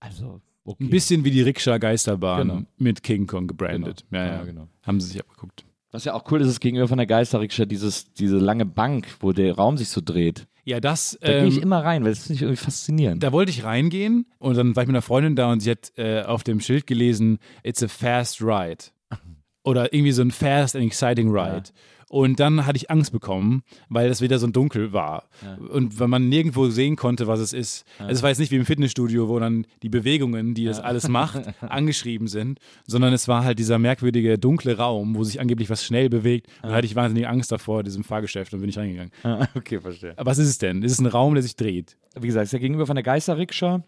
Also, 0.00 0.40
okay. 0.64 0.84
Ein 0.84 0.90
bisschen 0.90 1.24
wie 1.24 1.30
die 1.30 1.42
Rikscha 1.42 1.78
Geisterbahn 1.78 2.48
Genau. 2.48 2.62
mit 2.78 3.02
King 3.02 3.26
Kong 3.26 3.46
gebrandet. 3.46 4.04
Genau. 4.10 4.22
Ja, 4.22 4.28
ja, 4.30 4.36
Ja, 4.38 4.44
genau. 4.44 4.68
Haben 4.82 5.00
sie 5.00 5.08
sich 5.08 5.20
abgeguckt. 5.20 5.64
Was 5.92 6.04
ja 6.04 6.14
auch 6.14 6.30
cool 6.32 6.40
ist, 6.40 6.48
ist 6.48 6.60
gegenüber 6.60 6.88
von 6.88 6.98
der 6.98 7.06
Geisterrikscha 7.06 7.64
dieses, 7.66 8.12
diese 8.14 8.38
lange 8.38 8.66
Bank, 8.66 9.06
wo 9.20 9.32
der 9.32 9.54
Raum 9.54 9.76
sich 9.78 9.88
so 9.88 10.00
dreht. 10.04 10.46
Ja, 10.64 10.80
das. 10.80 11.18
Da 11.20 11.40
gehe 11.40 11.46
ich 11.46 11.56
ähm, 11.58 11.64
immer 11.64 11.84
rein, 11.84 12.04
weil 12.04 12.12
das 12.12 12.24
finde 12.24 12.34
ich 12.34 12.42
irgendwie 12.42 12.62
faszinierend. 12.62 13.22
Da 13.22 13.32
wollte 13.32 13.50
ich 13.50 13.64
reingehen 13.64 14.26
und 14.38 14.56
dann 14.56 14.74
war 14.74 14.82
ich 14.82 14.86
mit 14.86 14.94
einer 14.94 15.02
Freundin 15.02 15.36
da 15.36 15.52
und 15.52 15.60
sie 15.60 15.70
hat 15.70 15.92
äh, 15.96 16.22
auf 16.22 16.42
dem 16.42 16.60
Schild 16.60 16.86
gelesen, 16.86 17.38
it's 17.62 17.82
a 17.82 17.88
fast 17.88 18.40
ride. 18.40 18.84
Oder 19.64 19.92
irgendwie 19.92 20.12
so 20.12 20.22
ein 20.22 20.30
fast 20.30 20.74
and 20.76 20.84
exciting 20.84 21.30
ride. 21.30 21.70
Und 22.14 22.38
dann 22.38 22.64
hatte 22.64 22.76
ich 22.76 22.92
Angst 22.92 23.10
bekommen, 23.10 23.64
weil 23.88 24.08
es 24.08 24.20
wieder 24.20 24.38
so 24.38 24.46
dunkel 24.46 24.92
war. 24.92 25.24
Und 25.68 25.98
weil 25.98 26.06
man 26.06 26.28
nirgendwo 26.28 26.68
sehen 26.68 26.94
konnte, 26.94 27.26
was 27.26 27.40
es 27.40 27.52
ist. 27.52 27.84
Also 27.98 28.12
es 28.12 28.22
war 28.22 28.30
jetzt 28.30 28.38
nicht 28.38 28.52
wie 28.52 28.56
im 28.56 28.64
Fitnessstudio, 28.64 29.28
wo 29.28 29.40
dann 29.40 29.66
die 29.82 29.88
Bewegungen, 29.88 30.54
die 30.54 30.64
das 30.64 30.78
alles 30.78 31.08
macht, 31.08 31.42
angeschrieben 31.60 32.28
sind, 32.28 32.60
sondern 32.86 33.12
es 33.12 33.26
war 33.26 33.42
halt 33.42 33.58
dieser 33.58 33.80
merkwürdige 33.80 34.38
dunkle 34.38 34.76
Raum, 34.76 35.16
wo 35.16 35.24
sich 35.24 35.40
angeblich 35.40 35.70
was 35.70 35.84
schnell 35.84 36.08
bewegt. 36.08 36.46
Und 36.62 36.68
da 36.68 36.76
hatte 36.76 36.86
ich 36.86 36.94
wahnsinnig 36.94 37.26
Angst 37.26 37.50
davor, 37.50 37.82
diesem 37.82 38.04
Fahrgeschäft, 38.04 38.54
und 38.54 38.60
bin 38.60 38.68
ich 38.68 38.78
reingegangen. 38.78 39.10
Okay, 39.56 39.80
verstehe. 39.80 40.16
Aber 40.16 40.30
was 40.30 40.38
ist 40.38 40.50
es 40.50 40.58
denn? 40.58 40.84
Ist 40.84 40.92
es 40.92 41.00
ein 41.00 41.06
Raum, 41.06 41.34
der 41.34 41.42
sich 41.42 41.56
dreht? 41.56 41.96
Wie 42.14 42.28
gesagt, 42.28 42.44
es 42.44 42.50
ist 42.50 42.52
ja 42.52 42.60
gegenüber 42.60 42.86
von 42.86 42.94
der 42.94 43.02
Geisterrikscha, 43.02 43.82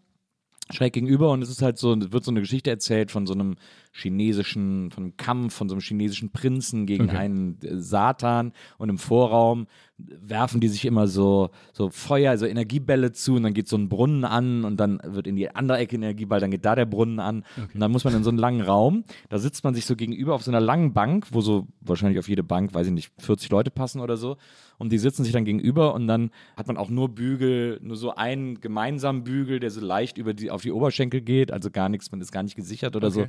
schräg 0.71 0.95
gegenüber 0.95 1.31
und 1.31 1.43
es 1.43 1.49
ist 1.49 1.63
halt 1.63 1.79
so, 1.79 1.95
es 1.95 2.11
wird 2.11 2.25
so 2.25 2.33
eine 2.33 2.41
Geschichte 2.41 2.71
erzählt 2.71 3.13
von 3.13 3.27
so 3.27 3.35
einem 3.35 3.55
chinesischen, 3.97 4.91
von 4.91 5.05
einem 5.05 5.17
Kampf, 5.17 5.55
von 5.55 5.69
so 5.69 5.75
einem 5.75 5.83
chinesischen 5.83 6.31
Prinzen 6.31 6.87
gegen 6.87 7.05
Okay. 7.05 7.17
einen 7.17 7.59
äh, 7.63 7.77
Satan. 7.81 8.53
Und 8.79 8.89
im 8.89 8.99
Vorraum 8.99 9.67
werfen 9.99 10.61
die 10.61 10.69
sich 10.69 10.85
immer 10.85 11.09
so, 11.09 11.51
so 11.73 11.89
Feuer, 11.89 12.31
also 12.31 12.45
Energiebälle 12.45 13.13
zu 13.13 13.37
und 13.37 13.45
dann 13.45 13.55
geht 13.55 13.67
so 13.67 13.77
ein 13.79 13.89
Brunnen 13.89 14.25
an 14.25 14.65
und 14.65 14.77
dann 14.79 15.01
wird 15.03 15.27
in 15.27 15.37
die 15.37 15.49
andere 15.55 15.79
Ecke 15.79 15.97
Energieball, 15.97 16.39
dann 16.39 16.51
geht 16.51 16.67
da 16.67 16.75
der 16.75 16.85
Brunnen 16.85 17.19
an. 17.19 17.45
Und 17.73 17.81
dann 17.81 17.91
muss 17.91 18.05
man 18.05 18.15
in 18.15 18.23
so 18.23 18.29
einen 18.29 18.39
langen 18.39 18.61
Raum, 18.61 19.05
da 19.31 19.39
sitzt 19.39 19.65
man 19.65 19.75
sich 19.75 19.87
so 19.87 19.97
gegenüber 19.97 20.35
auf 20.35 20.43
so 20.43 20.51
einer 20.51 20.61
langen 20.61 20.93
Bank, 20.93 21.29
wo 21.33 21.41
so 21.41 21.67
wahrscheinlich 21.81 22.19
auf 22.19 22.29
jede 22.29 22.43
Bank, 22.43 22.75
weiß 22.75 22.89
ich 22.89 22.93
nicht, 22.93 23.11
40 23.19 23.51
Leute 23.51 23.71
passen 23.71 24.01
oder 24.01 24.19
so. 24.19 24.37
Und 24.79 24.93
die 24.93 24.99
sitzen 24.99 25.25
sich 25.25 25.33
dann 25.33 25.47
gegenüber 25.47 25.95
und 25.95 26.07
dann 26.07 26.31
hat 26.55 26.67
man 26.67 26.77
auch 26.77 26.91
nur 26.91 27.09
Bügel, 27.09 27.81
nur 27.83 27.97
so 27.97 28.15
einen 28.15 28.61
gemeinsamen 28.61 29.25
Bügel, 29.25 29.59
der 29.61 29.71
so 29.71 29.81
leicht 29.81 30.19
über 30.19 30.35
die, 30.35 30.51
auf 30.51 30.61
die 30.61 30.73
Oberschenkel 30.73 31.23
geht, 31.23 31.51
also 31.51 31.71
gar 31.71 31.89
nichts, 31.89 32.11
man 32.13 32.21
ist 32.21 32.31
gar 32.33 32.43
nicht 32.43 32.57
gesichert 32.57 32.95
oder 32.95 33.11
so. 33.11 33.21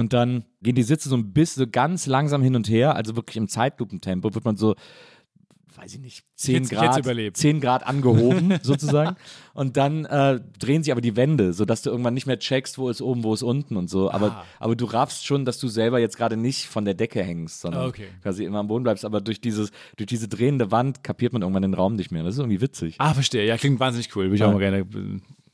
Und 0.00 0.12
dann 0.14 0.44
gehen 0.62 0.74
die 0.74 0.82
Sitze 0.82 1.08
so 1.10 1.16
ein 1.16 1.32
bisschen, 1.32 1.64
so 1.64 1.70
ganz 1.70 2.06
langsam 2.06 2.42
hin 2.42 2.56
und 2.56 2.68
her, 2.68 2.96
also 2.96 3.16
wirklich 3.16 3.36
im 3.36 3.48
Zeitlupentempo 3.48 4.34
wird 4.34 4.44
man 4.44 4.56
so 4.56 4.74
weiß 5.76 5.94
ich 5.94 6.00
nicht, 6.00 6.24
10 6.34 6.54
Jetzt- 6.56 6.72
jetzt 6.72 6.80
Grad, 6.80 6.98
überlebt. 6.98 7.36
10 7.38 7.60
Grad 7.60 7.86
angehoben 7.86 8.58
sozusagen. 8.62 9.16
Und 9.54 9.76
dann 9.78 10.04
äh, 10.04 10.40
drehen 10.58 10.82
sich 10.82 10.90
aber 10.92 11.00
die 11.00 11.16
Wände, 11.16 11.52
sodass 11.54 11.80
du 11.82 11.90
irgendwann 11.90 12.12
nicht 12.12 12.26
mehr 12.26 12.38
checkst, 12.38 12.76
wo 12.76 12.90
ist 12.90 13.00
oben, 13.00 13.22
wo 13.24 13.32
ist 13.32 13.42
unten 13.42 13.76
und 13.76 13.88
so. 13.88 14.10
Aber, 14.10 14.32
Ah. 14.32 14.44
aber 14.58 14.76
du 14.76 14.84
raffst 14.84 15.24
schon, 15.24 15.44
dass 15.46 15.58
du 15.58 15.68
selber 15.68 15.98
jetzt 16.00 16.16
gerade 16.18 16.36
nicht 16.36 16.66
von 16.66 16.84
der 16.84 16.94
Decke 16.94 17.22
hängst, 17.22 17.60
sondern 17.62 17.86
okay. 17.86 18.08
quasi 18.20 18.44
immer 18.44 18.58
am 18.58 18.66
Boden 18.68 18.82
bleibst. 18.82 19.04
Aber 19.06 19.20
durch, 19.22 19.40
dieses, 19.40 19.70
durch 19.96 20.08
diese 20.08 20.28
drehende 20.28 20.70
Wand 20.70 21.02
kapiert 21.04 21.32
man 21.32 21.40
irgendwann 21.42 21.62
den 21.62 21.74
Raum 21.74 21.94
nicht 21.94 22.10
mehr. 22.10 22.24
Das 22.24 22.34
ist 22.34 22.40
irgendwie 22.40 22.60
witzig. 22.60 22.96
Ah, 22.98 23.14
verstehe. 23.14 23.46
Ja, 23.46 23.56
klingt 23.56 23.80
wahnsinnig 23.80 24.14
cool. 24.16 24.24
Würde 24.24 24.34
ich 24.34 24.40
Ja. 24.40 24.48
auch 24.48 24.52
mal 24.52 24.58
gerne. 24.58 24.84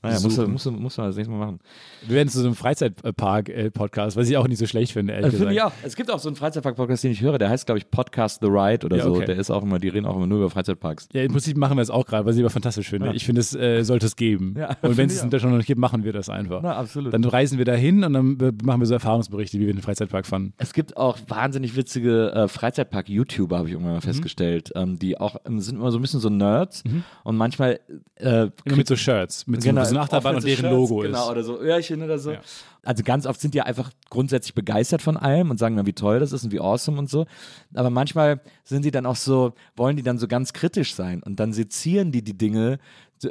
Äh, 0.07 0.11
Naja, 0.13 0.21
musst, 0.23 0.39
du, 0.39 0.47
musst, 0.49 0.67
du, 0.67 0.71
musst 0.73 0.99
du 0.99 1.03
das 1.03 1.17
nächste 1.17 1.33
Mal 1.33 1.39
machen. 1.47 1.59
Wir 2.07 2.17
werden 2.17 2.29
zu 2.29 2.39
so 2.41 2.47
einem 2.47 2.55
Freizeitpark-Podcast, 2.55 4.17
was 4.17 4.29
ich 4.29 4.37
auch 4.37 4.49
nicht 4.49 4.59
so 4.59 4.67
schlecht 4.67 4.93
finde, 4.93 5.15
ehrlich 5.15 5.35
Äh, 5.35 5.37
Finde 5.37 5.53
ich 5.55 5.63
auch. 5.63 5.73
Es 5.83 5.97
gibt 5.97 6.11
auch 6.11 6.19
so 6.19 6.29
einen 6.29 6.37
Freizeitpark-Podcast, 6.37 7.05
den 7.05 7.13
ich 7.13 7.21
höre, 7.21 7.39
der 7.39 7.51
heißt, 7.51 7.67
glaube 7.67 7.79
ich, 7.79 7.91
Podcast 7.91 8.41
The 8.41 8.49
Ride 8.49 8.87
oder 8.87 8.97
Ja, 8.97 9.05
so. 9.05 9.15
okay. 9.15 9.27
Der 9.27 9.37
ist 9.37 9.51
auch 9.51 9.63
immer, 9.63 9.79
die 9.79 9.89
reden 9.89 10.07
auch 10.07 10.17
immer 10.17 10.27
nur 10.27 10.39
über 10.39 10.51
Freizeitparks. 10.51 11.09
Ja, 11.13 11.23
im 11.23 11.33
Prinzip 11.33 11.57
machen 11.57 11.77
wir 11.77 11.83
es 11.83 11.91
auch 11.91 12.07
gerade, 12.07 12.27
was 12.27 12.37
ich 12.37 12.43
aber 12.43 12.51
fantastisch 12.51 12.89
finde. 12.89 13.09
Ja. 13.09 13.13
Ich 13.15 13.25
finde, 13.25 13.41
es 13.41 13.55
äh, 13.55 13.83
sollte 13.83 14.07
es 14.07 14.17
geben. 14.17 14.55
Ja, 14.59 14.77
und 14.83 14.97
wenn 14.97 15.07
es 15.09 15.25
da 15.29 15.39
schon 15.39 15.51
noch 15.51 15.57
nicht 15.59 15.67
gibt, 15.67 15.81
machen 15.81 16.05
wir 16.05 16.13
das 16.13 16.29
einfach. 16.29 16.61
Na, 16.63 16.77
absolut. 16.77 17.13
Dann 17.13 17.25
reisen 17.25 17.59
wir 17.59 17.65
dahin 17.65 18.05
und 18.05 18.13
dann 18.13 18.39
äh, 18.41 18.53
machen 18.63 18.81
wir 18.81 18.87
so 18.87 18.95
Erfahrungsberichte, 18.95 19.59
wie 19.59 19.67
wir 19.67 19.73
den 19.75 19.83
Freizeitpark 19.83 20.27
fanden. 20.27 20.53
Es 20.59 20.73
gibt 20.73 20.97
auch 20.97 21.19
wahnsinnig 21.29 21.77
witzige 21.77 22.33
äh, 22.33 22.49
Freizeitpark-YouTuber, 22.49 23.57
habe 23.59 23.69
ich 23.69 23.73
irgendwann 23.73 23.87
Mhm. 23.87 23.97
mal 23.97 24.01
festgestellt, 24.01 24.73
ähm, 24.75 24.99
die 24.99 25.19
auch 25.19 25.37
ähm, 25.47 25.61
sind 25.61 25.77
immer 25.77 25.91
so 25.93 25.99
ein 25.99 26.03
bisschen 26.03 26.21
so 26.21 26.29
Nerds 26.29 26.83
und 27.25 27.37
manchmal 27.37 27.79
äh, 28.17 28.47
mit 28.65 28.89
so 28.89 28.97
Shirts, 28.97 29.47
mit 29.47 29.63
Genau, 29.63 29.85
so 29.85 29.95
einer 29.97 30.05
Achterbahn 30.05 30.37
und 30.37 30.45
deren 30.45 30.61
Shirts, 30.61 30.73
Logo 30.73 30.97
genau, 30.99 31.25
ist. 31.25 31.31
oder 31.31 31.43
so 31.43 31.59
Öhrchen 31.59 32.03
oder 32.03 32.19
so. 32.19 32.33
Ja. 32.33 32.41
Also 32.85 33.03
ganz 33.03 33.27
oft 33.27 33.41
sind 33.41 33.53
die 33.55 33.63
einfach 33.63 33.91
grundsätzlich 34.11 34.55
begeistert 34.55 35.03
von 35.03 35.17
allem 35.17 35.51
und 35.51 35.59
sagen 35.59 35.77
dann, 35.77 35.87
wie 35.87 35.93
toll 35.93 36.21
das 36.21 36.33
ist 36.33 36.45
und 36.45 36.53
wie 36.53 36.61
awesome 36.61 36.99
und 36.99 37.11
so. 37.11 37.27
Aber 37.75 37.91
manchmal 37.91 38.41
sind 38.63 38.85
die 38.85 38.93
dann 38.93 39.07
auch 39.07 39.17
so, 39.17 39.55
wollen 39.75 39.97
die 39.97 40.05
dann 40.05 40.19
so 40.19 40.29
ganz 40.29 40.53
kritisch 40.53 40.95
sein 40.95 41.23
und 41.23 41.41
dann 41.41 41.53
sezieren 41.53 42.13
die 42.13 42.23
die 42.23 42.39
Dinge 42.39 42.79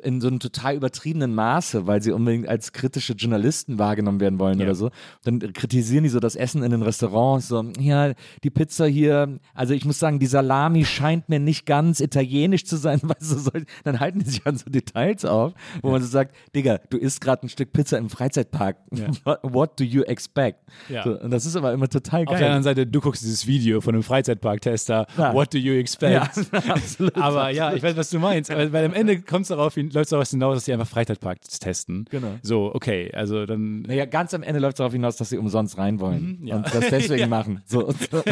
in 0.03 0.19
so 0.21 0.27
einem 0.27 0.39
total 0.39 0.75
übertriebenen 0.75 1.35
Maße, 1.35 1.85
weil 1.87 2.01
sie 2.01 2.11
unbedingt 2.11 2.47
als 2.47 2.73
kritische 2.73 3.13
Journalisten 3.13 3.77
wahrgenommen 3.77 4.19
werden 4.19 4.39
wollen 4.39 4.59
Ja. 4.59 4.65
oder 4.65 4.75
so. 4.75 4.89
Dann 5.23 5.39
kritisieren 5.53 6.03
die 6.03 6.09
so 6.09 6.19
das 6.19 6.35
Essen 6.35 6.63
in 6.63 6.71
den 6.71 6.81
Restaurants, 6.81 7.47
so, 7.47 7.63
ja, 7.79 8.13
die 8.43 8.49
Pizza 8.49 8.85
hier, 8.87 9.39
also 9.53 9.73
ich 9.73 9.85
muss 9.85 9.99
sagen, 9.99 10.19
die 10.19 10.25
Salami 10.25 10.85
scheint 10.85 11.29
mir 11.29 11.39
nicht 11.39 11.65
ganz 11.65 11.99
italienisch 11.99 12.65
zu 12.65 12.77
sein, 12.77 12.99
weißt 13.03 13.31
du, 13.31 13.37
so, 13.37 13.51
dann 13.83 13.99
halten 13.99 14.19
die 14.19 14.29
sich 14.29 14.45
an 14.47 14.57
so 14.57 14.69
Details 14.69 15.23
auf, 15.25 15.53
wo 15.81 15.91
man 15.91 16.01
so 16.01 16.07
sagt, 16.07 16.35
Digga, 16.55 16.79
du 16.89 16.97
isst 16.97 17.21
gerade 17.21 17.45
ein 17.45 17.49
Stück 17.49 17.71
Pizza 17.73 17.97
im 17.97 18.09
Freizeitpark. 18.09 18.77
What, 19.23 19.39
what 19.43 19.79
do 19.79 19.83
you 19.83 20.01
expect? 20.03 20.59
Ja. 20.89 21.03
So, 21.03 21.19
und 21.19 21.31
das 21.31 21.45
ist 21.45 21.55
aber 21.55 21.71
immer 21.73 21.87
total 21.87 22.21
Auf 22.21 22.29
der 22.29 22.33
geil. 22.39 22.43
anderen 22.47 22.63
Seite, 22.63 22.87
du 22.87 23.01
guckst 23.01 23.23
dieses 23.23 23.45
Video 23.47 23.81
von 23.81 23.93
einem 23.93 24.03
Freizeitpark-Tester, 24.03 25.05
Ja. 25.17 25.33
what 25.33 25.53
do 25.53 25.57
you 25.57 25.73
expect? 25.73 26.13
Ja, 26.13 26.59
absolut. 26.69 27.15
Aber 27.17 27.49
ja, 27.49 27.73
ich 27.73 27.83
weiß, 27.83 27.95
was 27.95 28.09
du 28.09 28.19
meinst. 28.19 28.51
Aber, 28.51 28.71
weil 28.71 28.85
am 28.85 28.93
Ende 28.93 29.21
kommt 29.21 29.43
es 29.43 29.47
darauf, 29.49 29.74
hin- 29.75 29.89
läuft 29.91 30.05
es 30.05 30.09
darauf 30.09 30.29
hinaus, 30.29 30.55
dass 30.57 30.65
die 30.65 30.73
einfach 30.73 30.87
Freizeitparks 30.87 31.59
testen. 31.59 32.05
Genau. 32.09 32.31
So, 32.41 32.73
okay, 32.73 33.11
also 33.13 33.45
dann. 33.45 33.83
Naja, 33.83 34.05
ganz 34.05 34.33
am 34.33 34.43
Ende 34.43 34.59
läuft 34.59 34.75
es 34.75 34.77
darauf 34.79 34.93
hinaus, 34.93 35.17
dass 35.17 35.29
sie 35.29 35.37
umsonst 35.37 35.77
rein 35.77 35.99
wollen 35.99 36.39
Mhm, 36.41 36.47
ja. 36.47 36.55
und 36.57 36.65
das 36.73 36.89
deswegen 36.89 37.29
machen. 37.29 37.61
So, 37.65 37.85
und 37.87 37.97
so. 38.11 38.23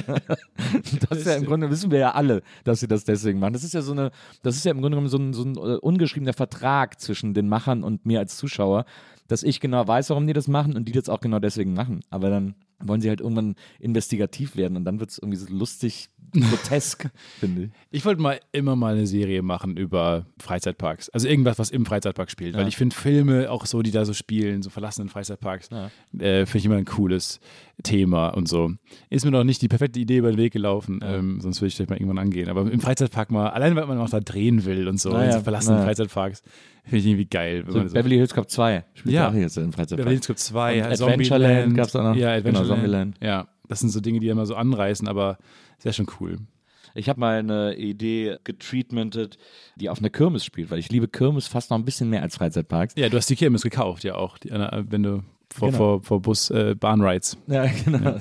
Das 1.10 1.20
ist 1.20 1.28
ja 1.28 1.36
im 1.36 1.46
Grunde, 1.46 1.70
wissen 1.70 1.92
wir 1.92 2.00
ja 2.00 2.12
alle, 2.12 2.42
dass 2.64 2.80
sie 2.80 2.88
das 2.88 3.04
deswegen 3.04 3.40
machen. 3.40 3.54
Das 3.54 3.64
ist 3.64 3.74
ja 3.74 3.82
so 3.82 3.92
eine, 3.92 4.12
das 4.42 4.56
ist 4.56 4.66
ja 4.66 4.72
im 4.72 4.82
Grunde 4.82 4.96
genommen 4.98 5.10
so 5.10 5.18
ein, 5.18 5.34
so 5.34 5.44
ein 5.44 5.56
äh, 5.56 5.78
ungeschriebener 5.78 6.34
Vertrag 6.34 7.00
zwischen 7.00 7.34
den 7.34 7.48
Machern 7.48 7.84
und 7.84 8.06
mir 8.06 8.20
als 8.20 8.38
Zuschauer, 8.38 8.86
dass 9.28 9.44
ich 9.44 9.60
genau 9.60 9.88
weiß, 9.88 10.10
warum 10.10 10.28
die 10.28 10.34
das 10.34 10.48
machen 10.48 10.76
und 10.76 10.86
die 10.88 10.92
das 10.92 11.10
auch 11.10 11.22
genau 11.22 11.40
deswegen 11.40 11.74
machen. 11.74 12.02
Aber 12.10 12.30
dann 12.30 12.56
wollen 12.86 13.00
sie 13.02 13.08
halt 13.10 13.22
irgendwann 13.22 13.56
investigativ 13.80 14.58
werden 14.58 14.76
und 14.76 14.84
dann 14.86 15.00
wird 15.00 15.12
es 15.12 15.18
irgendwie 15.18 15.38
so 15.38 15.48
lustig, 15.54 16.10
grotesk, 16.42 17.10
finde 17.40 17.64
ich. 17.66 17.70
Ich 17.92 18.06
wollte 18.06 18.22
mal 18.22 18.40
immer 18.52 18.76
mal 18.76 18.94
eine 18.96 19.08
Serie 19.08 19.42
machen 19.42 19.78
über 19.78 20.26
Freizeitparks. 20.40 21.10
Also 21.10 21.28
irgendwas, 21.28 21.60
was 21.60 21.70
im 21.70 21.86
Freizeitpark 21.86 22.30
spielt. 22.32 22.54
Weil 22.56 22.62
Ja. 22.64 22.68
ich 22.68 22.78
finde 22.78 22.96
Filme 22.96 23.50
auch 23.52 23.66
so, 23.66 23.82
die 23.82 23.92
da 23.92 24.06
so 24.06 24.14
spielen, 24.14 24.62
so 24.64 24.70
verlassenen 24.70 25.10
Freizeitparks, 25.10 25.70
Ja. 25.72 25.86
äh, 26.20 26.46
finde 26.46 26.58
ich 26.58 26.66
immer 26.66 26.76
ein 26.78 26.86
cooles 26.86 27.40
Thema 27.84 28.30
und 28.30 28.48
so. 28.48 28.72
Ist 29.10 29.26
mir 29.26 29.32
noch 29.32 29.44
nicht 29.44 29.62
die 29.62 29.68
perfekte 29.68 30.00
Idee 30.00 30.18
über 30.18 30.32
den 30.32 30.38
Weg 30.38 30.54
gelaufen, 30.54 31.00
ähm, 31.04 31.40
sonst 31.42 31.60
würde 31.62 31.68
ich 31.70 31.76
vielleicht 31.76 31.90
mal 31.90 31.96
irgendwann 31.98 32.20
angehen. 32.20 32.50
Aber 32.50 32.70
im 32.72 32.80
Freizeitpark 32.80 33.32
mal, 33.32 33.50
allein 33.50 33.76
weil 33.76 33.86
man 33.88 33.98
auch 34.00 34.10
da 34.10 34.20
drehen 34.20 34.66
will 34.66 34.88
und 34.88 35.00
so, 35.00 35.10
Na 35.12 35.22
in 35.24 35.30
ja, 35.32 35.38
so 35.38 35.42
verlassenen 35.42 35.78
na 35.78 35.82
ja. 35.84 35.88
Freizeitparks, 35.88 36.44
finde 36.84 36.98
ich 36.98 37.06
irgendwie 37.06 37.26
geil. 37.26 37.64
So 37.68 37.88
so, 37.88 37.94
Beverly 37.94 38.16
Hills 38.18 38.34
Cop 38.34 38.50
2 38.50 38.84
spielt 38.94 39.14
Ja. 39.16 39.24
ja 39.24 39.30
auch 39.30 39.34
jetzt 39.34 39.58
im 39.58 39.72
Freizeitpark. 39.74 39.98
Beverly 39.98 40.16
Hills 40.16 40.28
Cop 40.28 40.38
2, 40.38 40.72
Und 40.74 40.78
ja, 40.80 40.86
Adventureland 40.90 41.28
Zombieland. 41.30 41.76
gab's 41.78 41.96
auch 41.96 42.04
noch. 42.04 42.16
Ja, 42.16 42.40
Genau, 42.40 42.60
Adventureland. 42.60 42.68
Zombieland. 42.70 43.18
Ja, 43.22 43.48
das 43.68 43.80
sind 43.80 43.90
so 43.90 44.00
Dinge, 44.02 44.20
die 44.20 44.28
immer 44.28 44.46
so 44.46 44.56
anreißen, 44.56 45.08
aber 45.08 45.38
sehr 45.84 45.94
schon 45.94 46.08
cool. 46.20 46.38
Ich 46.96 47.10
habe 47.10 47.20
mal 47.20 47.40
eine 47.40 47.76
Idee 47.76 48.38
getreatmentet, 48.44 49.38
die 49.76 49.90
auf 49.90 50.00
einer 50.00 50.10
Kirmes 50.10 50.46
spielt, 50.46 50.70
weil 50.72 50.80
ich 50.80 50.90
liebe 50.90 51.08
Kirmes 51.08 51.48
fast 51.48 51.70
noch 51.72 51.78
ein 51.78 51.86
bisschen 51.86 52.10
mehr 52.10 52.22
als 52.22 52.36
Freizeitparks. 52.36 52.94
Ja, 52.98 53.10
du 53.10 53.18
hast 53.18 53.30
die 53.30 53.36
Kirmes 53.36 53.64
gekauft, 53.64 54.04
ja 54.04 54.16
auch, 54.16 54.38
die, 54.38 54.50
äh, 54.50 54.84
wenn 54.90 55.04
du 55.04 55.24
vor, 55.52 55.68
Genau. 55.70 55.78
vor, 55.78 56.02
vor 56.04 56.22
Bus, 56.22 56.50
äh, 56.52 56.76
Bahnrides. 56.80 57.38
Ja, 57.48 57.66
genau. 57.86 58.20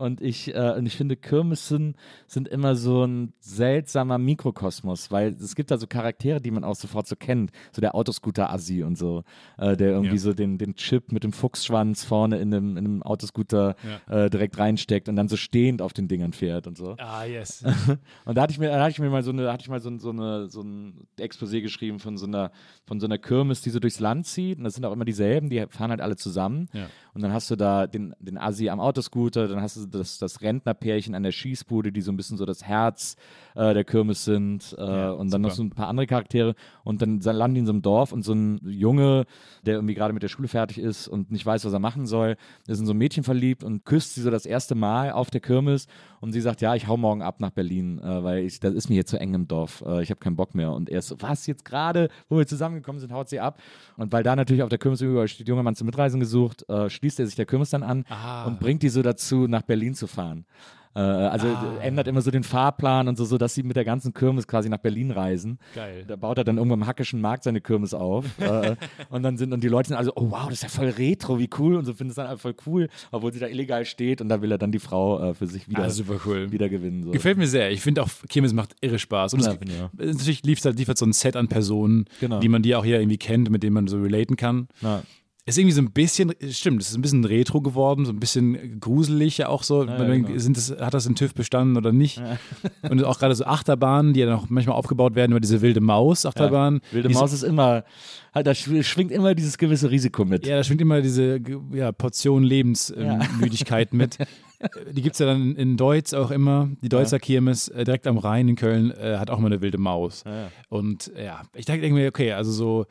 Und 0.00 0.22
ich, 0.22 0.54
äh, 0.54 0.74
und 0.78 0.86
ich 0.86 0.96
finde, 0.96 1.14
Kirmessen 1.14 1.94
sind 2.26 2.48
immer 2.48 2.74
so 2.74 3.04
ein 3.04 3.34
seltsamer 3.38 4.16
Mikrokosmos, 4.16 5.10
weil 5.10 5.28
es 5.34 5.54
gibt 5.54 5.70
da 5.70 5.76
so 5.76 5.86
Charaktere, 5.86 6.40
die 6.40 6.50
man 6.50 6.64
auch 6.64 6.74
sofort 6.74 7.06
so 7.06 7.16
kennt. 7.16 7.50
So 7.72 7.82
der 7.82 7.94
Autoscooter-Assi 7.94 8.82
und 8.82 8.96
so, 8.96 9.24
äh, 9.58 9.76
der 9.76 9.90
irgendwie 9.90 10.14
Ja. 10.14 10.20
so 10.22 10.32
den, 10.32 10.56
den 10.56 10.74
Chip 10.74 11.12
mit 11.12 11.22
dem 11.22 11.32
Fuchsschwanz 11.32 12.02
vorne 12.04 12.38
in 12.38 12.54
einem, 12.54 12.76
in 12.78 12.84
einem 12.86 13.02
Autoscooter 13.02 13.76
äh, 14.08 14.30
direkt 14.30 14.56
reinsteckt 14.58 15.08
und 15.10 15.16
dann 15.16 15.28
so 15.28 15.36
stehend 15.36 15.82
auf 15.82 15.92
den 15.92 16.08
Dingern 16.08 16.32
fährt 16.32 16.66
und 16.66 16.78
so. 16.78 16.96
Ah, 16.98 17.24
yes. 17.24 17.62
Und 18.24 18.36
da 18.36 18.42
hatte 18.42 18.52
ich 18.52 18.58
mir, 18.58 18.68
da 18.70 18.80
hatte 18.80 18.92
ich 18.92 18.98
mir 19.00 19.10
mal 19.10 19.22
so 19.22 19.32
eine, 19.32 19.52
hatte 19.52 19.62
ich 19.62 19.68
mal 19.68 19.80
so, 19.80 19.96
so 19.98 20.10
eine, 20.10 20.48
so 20.48 20.62
ein 20.62 21.06
Exposé 21.18 21.60
geschrieben 21.60 21.98
von 21.98 22.16
so 22.16 22.26
einer, 22.26 22.52
von 22.86 23.00
so 23.00 23.06
einer 23.06 23.18
Kirmes, 23.18 23.60
die 23.60 23.70
so 23.70 23.80
durchs 23.80 24.00
Land 24.00 24.26
zieht. 24.26 24.56
Und 24.58 24.64
das 24.64 24.74
sind 24.74 24.84
auch 24.86 24.92
immer 24.92 25.04
dieselben, 25.04 25.50
die 25.50 25.66
fahren 25.68 25.90
halt 25.90 26.00
alle 26.00 26.16
zusammen. 26.16 26.68
Ja. 26.72 26.86
Und 27.12 27.20
dann 27.22 27.32
hast 27.32 27.50
du 27.50 27.56
da 27.56 27.86
den, 27.86 28.14
den 28.18 28.38
Assi 28.38 28.68
am 28.70 28.80
Autoscooter, 28.80 29.46
dann 29.48 29.60
hast 29.60 29.76
du 29.76 29.86
das, 29.90 30.18
das 30.18 30.40
Rentnerpärchen 30.42 31.14
an 31.14 31.22
der 31.22 31.32
Schießbude, 31.32 31.92
die 31.92 32.00
so 32.00 32.10
ein 32.12 32.16
bisschen 32.16 32.36
so 32.36 32.44
das 32.46 32.64
Herz 32.64 33.16
äh, 33.54 33.74
der 33.74 33.84
Kirmes 33.84 34.24
sind. 34.24 34.74
Äh, 34.78 34.82
Ja, 34.84 35.10
und 35.12 35.32
dann 35.32 35.40
noch 35.42 35.50
super. 35.50 35.56
so 35.56 35.62
ein 35.64 35.70
paar 35.70 35.88
andere 35.88 36.06
Charaktere. 36.06 36.54
Und 36.84 37.02
dann 37.02 37.20
landen 37.20 37.54
die 37.54 37.60
in 37.60 37.66
so 37.66 37.72
einem 37.72 37.82
Dorf 37.82 38.12
und 38.12 38.22
so 38.24 38.32
ein 38.32 38.60
Junge, 38.64 39.24
der 39.66 39.74
irgendwie 39.74 39.94
gerade 39.94 40.12
mit 40.14 40.22
der 40.22 40.28
Schule 40.28 40.48
fertig 40.48 40.78
ist 40.78 41.08
und 41.08 41.30
nicht 41.30 41.44
weiß, 41.44 41.64
was 41.64 41.72
er 41.72 41.78
machen 41.78 42.06
soll, 42.06 42.36
ist 42.66 42.80
in 42.80 42.86
so 42.86 42.92
ein 42.92 42.98
Mädchen 42.98 43.24
verliebt 43.24 43.64
und 43.64 43.84
küsst 43.84 44.14
sie 44.14 44.22
so 44.22 44.30
das 44.30 44.46
erste 44.46 44.74
Mal 44.74 45.12
auf 45.12 45.30
der 45.30 45.40
Kirmes. 45.40 45.86
Und 46.20 46.32
sie 46.32 46.40
sagt, 46.40 46.60
ja, 46.60 46.74
ich 46.74 46.86
hau 46.86 46.96
morgen 46.96 47.22
ab 47.22 47.40
nach 47.40 47.50
Berlin, 47.50 47.98
äh, 47.98 48.22
weil 48.22 48.38
ich, 48.44 48.60
das 48.60 48.74
ist 48.74 48.88
mir 48.88 48.94
hier 48.96 49.06
zu 49.06 49.18
eng 49.18 49.34
im 49.34 49.48
Dorf. 49.48 49.82
Äh, 49.86 50.02
ich 50.02 50.10
habe 50.10 50.20
keinen 50.20 50.36
Bock 50.36 50.54
mehr. 50.54 50.72
Und 50.72 50.90
er 50.90 50.98
ist 50.98 51.08
so, 51.08 51.16
was 51.20 51.46
jetzt 51.46 51.64
gerade, 51.64 52.08
wo 52.28 52.36
wir 52.38 52.46
zusammengekommen 52.46 53.00
sind, 53.00 53.12
haut 53.12 53.28
sie 53.30 53.40
ab. 53.40 53.58
Und 53.96 54.12
weil 54.12 54.22
da 54.22 54.36
natürlich 54.36 54.62
auf 54.62 54.68
der 54.68 54.78
Kirmes 54.78 55.00
überall 55.00 55.28
steht, 55.28 55.48
junger 55.48 55.62
Mann 55.62 55.74
zum 55.76 55.86
Mitreisen 55.86 56.20
gesucht, 56.20 56.68
äh, 56.68 56.90
schließt 56.90 57.18
er 57.20 57.26
sich 57.26 57.36
der 57.36 57.46
Kirmes 57.46 57.70
dann 57.70 57.82
an 57.82 58.04
Ah. 58.10 58.44
und 58.46 58.60
bringt 58.60 58.82
die 58.82 58.88
so 58.90 59.00
dazu, 59.02 59.46
nach 59.46 59.62
Berlin 59.62 59.79
zu 59.94 60.06
fahren. 60.06 60.44
Äh, 60.92 60.98
also 60.98 61.46
Ah. 61.46 61.76
ändert 61.82 62.08
immer 62.08 62.20
so 62.20 62.32
den 62.32 62.42
Fahrplan 62.42 63.06
und 63.06 63.16
so, 63.16 63.24
so, 63.24 63.38
dass 63.38 63.54
sie 63.54 63.62
mit 63.62 63.76
der 63.76 63.84
ganzen 63.84 64.12
Kirmes 64.12 64.48
quasi 64.48 64.68
nach 64.68 64.78
Berlin 64.78 65.12
reisen. 65.12 65.60
Geil. 65.76 66.04
Da 66.08 66.16
baut 66.16 66.36
er 66.38 66.42
dann 66.42 66.56
irgendwann 66.56 66.82
am 66.82 66.86
Hackischen 66.88 67.20
Markt 67.20 67.44
seine 67.44 67.60
Kirmes 67.60 67.94
auf. 67.94 68.24
äh, 68.40 68.74
und 69.08 69.22
dann 69.22 69.36
sind 69.36 69.52
und 69.52 69.62
die 69.62 69.68
Leute 69.68 69.90
sind 69.90 69.96
also, 69.96 70.10
oh 70.16 70.32
wow, 70.32 70.46
das 70.48 70.54
ist 70.54 70.62
ja 70.64 70.68
voll 70.68 70.88
retro, 70.88 71.38
wie 71.38 71.48
cool. 71.60 71.76
Und 71.76 71.84
so 71.84 71.94
finden 71.94 72.10
es 72.10 72.16
dann 72.16 72.26
einfach 72.26 72.42
voll 72.42 72.56
cool, 72.66 72.88
obwohl 73.12 73.32
sie 73.32 73.38
da 73.38 73.46
illegal 73.46 73.84
steht 73.84 74.20
und 74.20 74.28
da 74.28 74.42
will 74.42 74.50
er 74.50 74.58
dann 74.58 74.72
die 74.72 74.80
Frau 74.80 75.30
äh, 75.30 75.34
für 75.34 75.46
sich 75.46 75.68
wieder, 75.68 75.84
Ah, 75.84 75.90
super 75.90 76.16
cool. 76.26 76.50
wieder 76.50 76.68
gewinnen. 76.68 77.04
So. 77.04 77.12
Gefällt 77.12 77.38
mir 77.38 77.46
sehr. 77.46 77.70
Ich 77.70 77.82
finde 77.82 78.02
auch, 78.02 78.08
Kirmes 78.28 78.52
macht 78.52 78.74
irre 78.80 78.98
Spaß. 78.98 79.34
Und 79.34 79.42
Ja, 79.44 79.52
es, 79.96 80.06
es 80.08 80.16
natürlich 80.18 80.42
liefert, 80.42 80.76
liefert 80.76 80.98
so 80.98 81.06
ein 81.06 81.12
Set 81.12 81.36
an 81.36 81.46
Personen, 81.46 82.06
Genau. 82.18 82.40
die 82.40 82.48
man 82.48 82.62
die 82.62 82.74
auch 82.74 82.84
hier 82.84 82.98
irgendwie 82.98 83.16
kennt, 83.18 83.48
mit 83.48 83.62
denen 83.62 83.74
man 83.74 83.86
so 83.86 84.00
relaten 84.02 84.34
kann. 84.36 84.66
Ja. 84.80 85.04
Ist 85.50 85.58
irgendwie 85.58 85.74
so 85.74 85.82
ein 85.82 85.90
bisschen, 85.90 86.32
stimmt, 86.50 86.80
es 86.80 86.90
ist 86.90 86.96
ein 86.96 87.02
bisschen 87.02 87.24
retro 87.24 87.60
geworden, 87.60 88.04
so 88.04 88.12
ein 88.12 88.20
bisschen 88.20 88.80
gruselig 88.80 89.38
ja 89.38 89.48
auch 89.48 89.62
so. 89.62 89.84
man 89.84 90.08
denkt, 90.08 90.28
genau. 90.28 90.38
sind 90.38 90.56
das, 90.56 90.70
hat 90.70 90.94
das 90.94 91.06
in 91.06 91.14
TÜV 91.14 91.34
bestanden 91.34 91.76
oder 91.76 91.92
nicht? 91.92 92.22
Und 92.88 93.02
auch 93.04 93.18
gerade 93.18 93.34
so 93.34 93.44
Achterbahnen, 93.44 94.12
die 94.12 94.20
ja 94.20 94.26
noch 94.30 94.48
manchmal 94.48 94.76
aufgebaut 94.76 95.14
werden 95.14 95.32
über 95.32 95.40
diese 95.40 95.60
wilde 95.60 95.80
Maus-Achterbahn. 95.80 96.80
Wilde 96.92 97.08
Die 97.08 97.14
Maus 97.14 97.32
ist 97.32 97.42
immer, 97.42 97.84
halt, 98.32 98.46
da 98.46 98.52
schw- 98.52 98.82
schwingt 98.82 99.10
immer 99.10 99.34
dieses 99.34 99.58
gewisse 99.58 99.90
Risiko 99.90 100.24
mit. 100.24 100.46
Ja, 100.46 100.56
da 100.56 100.64
schwingt 100.64 100.80
immer 100.80 101.00
diese 101.02 101.40
ja, 101.72 101.92
Portion 101.92 102.44
Lebensmüdigkeit 102.44 103.92
mit. 103.92 104.20
Äh, 104.20 104.26
Die 104.92 105.00
gibt 105.00 105.14
es 105.14 105.18
ja 105.20 105.24
dann 105.26 105.56
in 105.56 105.78
Deutz 105.78 106.12
auch 106.12 106.30
immer. 106.30 106.68
Die 106.82 106.90
Deutzer 106.90 107.18
Kirmes 107.18 107.68
äh, 107.68 107.84
direkt 107.84 108.06
am 108.06 108.18
Rhein 108.18 108.46
in 108.46 108.56
Köln 108.56 108.90
äh, 108.90 109.16
hat 109.16 109.30
auch 109.30 109.38
immer 109.38 109.46
eine 109.46 109.62
wilde 109.62 109.78
Maus. 109.78 110.22
Und 110.68 111.10
äh, 111.16 111.24
ja, 111.24 111.42
ich 111.54 111.64
denke 111.64 111.90
mir, 111.90 112.08
okay, 112.08 112.32
also 112.32 112.52
so, 112.52 112.86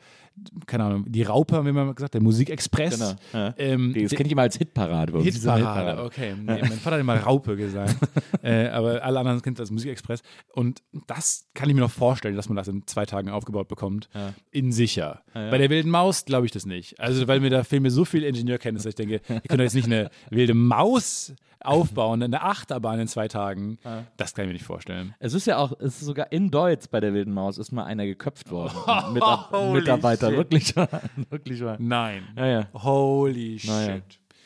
keine 0.66 0.84
Ahnung, 0.84 1.04
die 1.08 1.22
Raupe, 1.22 1.56
haben 1.56 1.66
wir 1.66 1.72
mal 1.72 1.94
gesagt, 1.94 2.14
der 2.14 2.22
Musikexpress. 2.22 2.98
Genau, 2.98 3.12
ja. 3.32 3.54
Ähm, 3.58 3.94
Das 3.94 4.12
kenne 4.12 4.26
ich 4.26 4.32
immer 4.32 4.42
als 4.42 4.56
Hitparade. 4.56 5.12
Diese 5.22 5.54
Hitparade, 5.54 6.02
okay. 6.02 6.34
Nee, 6.34 6.60
mein 6.60 6.72
Vater 6.72 6.96
hat 6.96 7.00
immer 7.00 7.16
Raupe 7.18 7.56
gesagt. 7.56 7.96
äh, 8.42 8.68
aber 8.68 9.02
alle 9.04 9.18
anderen 9.18 9.42
kennen 9.42 9.54
es 9.54 9.60
als 9.60 9.70
Musikexpress. 9.70 10.22
Und 10.52 10.82
das 11.06 11.48
kann 11.54 11.68
ich 11.68 11.74
mir 11.74 11.82
noch 11.82 11.90
vorstellen, 11.90 12.36
dass 12.36 12.48
man 12.48 12.56
das 12.56 12.68
in 12.68 12.86
zwei 12.86 13.06
Tagen 13.06 13.28
aufgebaut 13.30 13.68
bekommt. 13.68 14.08
In 14.50 14.72
sicher. 14.72 15.22
Bei 15.32 15.58
der 15.58 15.70
wilden 15.70 15.90
Maus 15.90 16.24
glaube 16.24 16.46
ich 16.46 16.52
das 16.52 16.66
nicht. 16.66 16.98
Also, 17.00 17.28
weil 17.28 17.40
mir 17.40 17.50
da 17.50 17.64
fehlen 17.64 17.82
mir 17.82 17.90
so 17.90 18.04
viel 18.04 18.24
Ingenieurkenntnis, 18.24 18.84
dass 18.84 18.90
ich 18.90 18.96
denke, 18.96 19.20
ich 19.42 19.48
könnte 19.48 19.64
jetzt 19.64 19.74
nicht 19.74 19.86
eine 19.86 20.10
wilde 20.30 20.54
Maus 20.54 21.34
aufbauen, 21.62 22.22
eine 22.22 22.42
Achterbahn 22.42 23.00
in 23.00 23.08
zwei 23.08 23.28
Tagen. 23.28 23.78
Das 24.16 24.34
kann 24.34 24.44
ich 24.44 24.48
mir 24.48 24.52
nicht 24.54 24.64
vorstellen. 24.64 25.14
Es 25.18 25.34
ist 25.34 25.46
ja 25.46 25.58
auch, 25.58 25.72
es 25.78 26.00
ist 26.00 26.00
sogar 26.00 26.32
in 26.32 26.50
Deutsch 26.50 26.86
bei 26.90 27.00
der 27.00 27.12
Wilden 27.12 27.32
Maus 27.34 27.58
ist 27.58 27.70
mal 27.72 27.84
einer 27.84 28.06
geköpft 28.06 28.50
worden. 28.50 28.72
Mitab 29.12 29.50
Holy 29.52 29.80
Mitarbeiter, 29.80 30.19
shit. 30.28 30.36
wirklich 30.38 30.76
wahr. 30.76 30.88
wirklich 31.30 31.64
wahr. 31.64 31.76
Nein. 31.80 32.22
Ja, 32.36 32.46
ja. 32.46 32.68
Holy 32.74 33.58
shit. 33.58 33.70
Naja. 33.70 34.00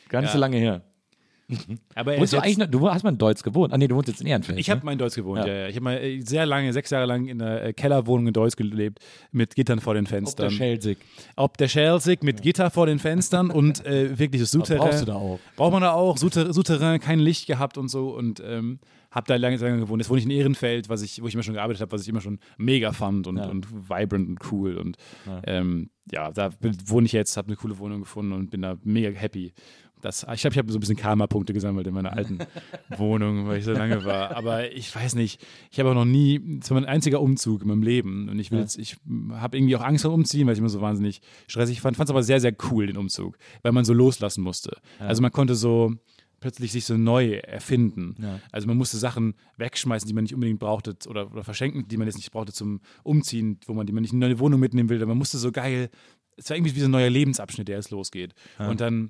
Gar 0.09 0.21
nicht 0.21 0.29
Ja. 0.29 0.33
so 0.33 0.39
lange 0.39 0.57
her. 0.57 0.81
Aber 1.93 2.13
er 2.15 2.19
Wohnst 2.19 2.33
du, 2.33 2.39
eigentlich 2.39 2.57
noch, 2.57 2.65
du 2.65 2.89
hast 2.89 3.03
mal 3.03 3.11
in 3.11 3.19
Deutsch 3.19 3.43
gewohnt. 3.43 3.71
Ah 3.71 3.77
nee, 3.77 3.87
du 3.87 3.95
wohnst 3.95 4.07
jetzt 4.07 4.19
in 4.21 4.25
Ehrenfeld. 4.25 4.57
Ich 4.57 4.67
ne? 4.67 4.73
habe 4.73 4.83
mal 4.83 4.93
in 4.93 4.97
Deutsch 4.97 5.13
gewohnt, 5.15 5.45
Ja. 5.45 5.47
ja. 5.47 5.53
ja. 5.61 5.67
Ich 5.67 5.75
habe 5.75 5.83
mal 5.83 5.97
äh, 5.97 6.19
sehr 6.21 6.43
lange, 6.47 6.73
sechs 6.73 6.89
Jahre 6.89 7.05
lang 7.05 7.27
in 7.27 7.39
einer 7.39 7.61
äh, 7.61 7.73
Kellerwohnung 7.73 8.27
in 8.27 8.33
Deutsch 8.33 8.55
gelebt, 8.55 8.99
mit 9.31 9.53
Gittern 9.55 9.79
vor 9.79 9.93
den 9.93 10.05
Ob 10.05 10.09
der 10.09 10.17
Fenstern. 10.17 10.51
Schelsig. 10.51 10.97
Ob 11.35 11.57
der 11.57 11.67
Schelsig 11.67 12.23
mit 12.23 12.41
Gitter 12.41 12.71
vor 12.71 12.87
den 12.87 12.97
Fenstern 12.97 13.51
und 13.51 13.85
äh, 13.85 14.17
wirklich 14.17 14.41
das 14.41 14.51
Souterrain. 14.51 14.79
brauchst 14.89 15.01
du 15.01 15.05
da 15.05 15.15
auch. 15.15 15.39
Braucht 15.55 15.71
man 15.73 15.81
da 15.83 15.91
auch. 15.91 16.17
Souter 16.17 16.51
Souterrain, 16.51 16.99
kein 16.99 17.19
Licht 17.19 17.45
gehabt 17.45 17.77
und 17.77 17.89
so 17.89 18.09
und 18.09 18.41
ähm, 18.43 18.79
habe 19.15 19.25
da 19.27 19.35
lange, 19.37 19.55
lange 19.57 19.79
gewohnt. 19.79 20.01
Jetzt 20.01 20.09
wohne 20.09 20.19
ich 20.19 20.25
in 20.25 20.31
Ehrenfeld, 20.31 20.89
was 20.89 21.01
ich, 21.01 21.21
wo 21.23 21.27
ich 21.27 21.33
immer 21.33 21.43
schon 21.43 21.53
gearbeitet 21.55 21.81
habe, 21.81 21.91
was 21.93 22.01
ich 22.03 22.09
immer 22.09 22.21
schon 22.21 22.37
mega 22.57 22.91
fand 22.91 23.25
und, 23.27 23.37
Ja. 23.37 23.47
und 23.47 23.89
vibrant 23.89 24.27
und 24.29 24.51
cool. 24.51 24.77
Und 24.77 24.97
ja, 25.25 25.41
ähm, 25.45 25.89
ja 26.11 26.31
da 26.31 26.49
bin- 26.49 26.77
wohne 26.85 27.05
ich 27.07 27.13
jetzt, 27.13 27.37
habe 27.37 27.47
eine 27.47 27.55
coole 27.55 27.77
Wohnung 27.79 28.01
gefunden 28.01 28.33
und 28.33 28.51
bin 28.51 28.61
da 28.61 28.77
mega 28.83 29.09
happy. 29.09 29.53
Das, 30.01 30.21
ich 30.33 30.41
glaube, 30.41 30.53
ich 30.53 30.57
habe 30.59 30.71
so 30.71 30.77
ein 30.77 30.81
bisschen 30.81 30.97
Karma-Punkte 30.97 31.51
gesammelt 31.53 31.87
in 31.87 31.93
meiner 31.95 32.13
alten 32.13 32.37
Wohnung, 32.97 33.47
weil 33.47 33.57
ich 33.59 33.65
so 33.65 33.71
lange 33.71 34.03
war. 34.05 34.35
Aber 34.35 34.71
ich 34.71 34.93
weiß 34.95 35.15
nicht, 35.15 35.43
ich 35.71 35.79
habe 35.79 35.89
auch 35.89 35.95
noch 35.95 36.05
nie, 36.05 36.59
das 36.59 36.69
war 36.69 36.75
mein 36.79 36.87
einziger 36.87 37.21
Umzug 37.21 37.61
in 37.63 37.69
meinem 37.69 37.81
Leben. 37.81 38.29
Und 38.29 38.37
ich 38.37 38.51
will 38.51 38.59
jetzt, 38.59 38.77
ich 38.77 38.97
habe 39.31 39.57
irgendwie 39.57 39.75
auch 39.75 39.81
Angst 39.81 40.03
vor 40.03 40.13
Umziehen, 40.13 40.45
weil 40.45 40.53
ich 40.53 40.59
immer 40.59 40.69
so 40.69 40.81
wahnsinnig 40.81 41.21
stressig 41.47 41.81
fand. 41.81 41.97
Fand 41.97 42.07
es 42.09 42.11
aber 42.11 42.21
sehr, 42.21 42.39
sehr 42.39 42.53
cool, 42.69 42.85
den 42.85 42.97
Umzug, 42.97 43.37
weil 43.63 43.71
man 43.71 43.85
so 43.85 43.93
loslassen 43.93 44.43
musste. 44.43 44.77
Also 44.99 45.23
man 45.23 45.31
konnte 45.31 45.55
so 45.55 45.93
plötzlich 46.45 46.71
sich 46.71 46.85
so 46.85 46.95
neu 46.95 47.37
erfinden. 47.37 48.15
Also 48.51 48.67
man 48.67 48.77
musste 48.77 48.97
Sachen 48.97 49.33
wegschmeißen, 49.57 50.07
die 50.07 50.13
man 50.13 50.25
nicht 50.25 50.35
unbedingt 50.35 50.59
brauchte 50.59 50.95
oder, 51.09 51.31
oder 51.31 51.43
verschenken, 51.43 51.87
die 51.87 51.97
man 51.97 52.05
jetzt 52.05 52.17
nicht 52.17 52.31
brauchte 52.31 52.53
zum 52.53 52.81
Umziehen, 53.01 53.59
wo 53.65 53.73
man 53.73 53.87
die 53.87 53.93
man 53.93 54.03
nicht 54.03 54.13
in 54.13 54.23
eine 54.23 54.31
neue 54.31 54.39
Wohnung 54.39 54.59
mitnehmen 54.59 54.89
will. 54.89 55.03
Man 55.03 55.17
musste 55.17 55.39
so 55.39 55.51
geil, 55.51 55.89
es 56.37 56.47
war 56.47 56.55
irgendwie 56.55 56.75
wie 56.75 56.81
so 56.81 56.85
ein 56.85 56.91
neuer 56.91 57.09
Lebensabschnitt, 57.09 57.67
der 57.67 57.77
jetzt 57.77 57.89
losgeht. 57.89 58.35
Und 58.59 58.79
dann 58.79 59.09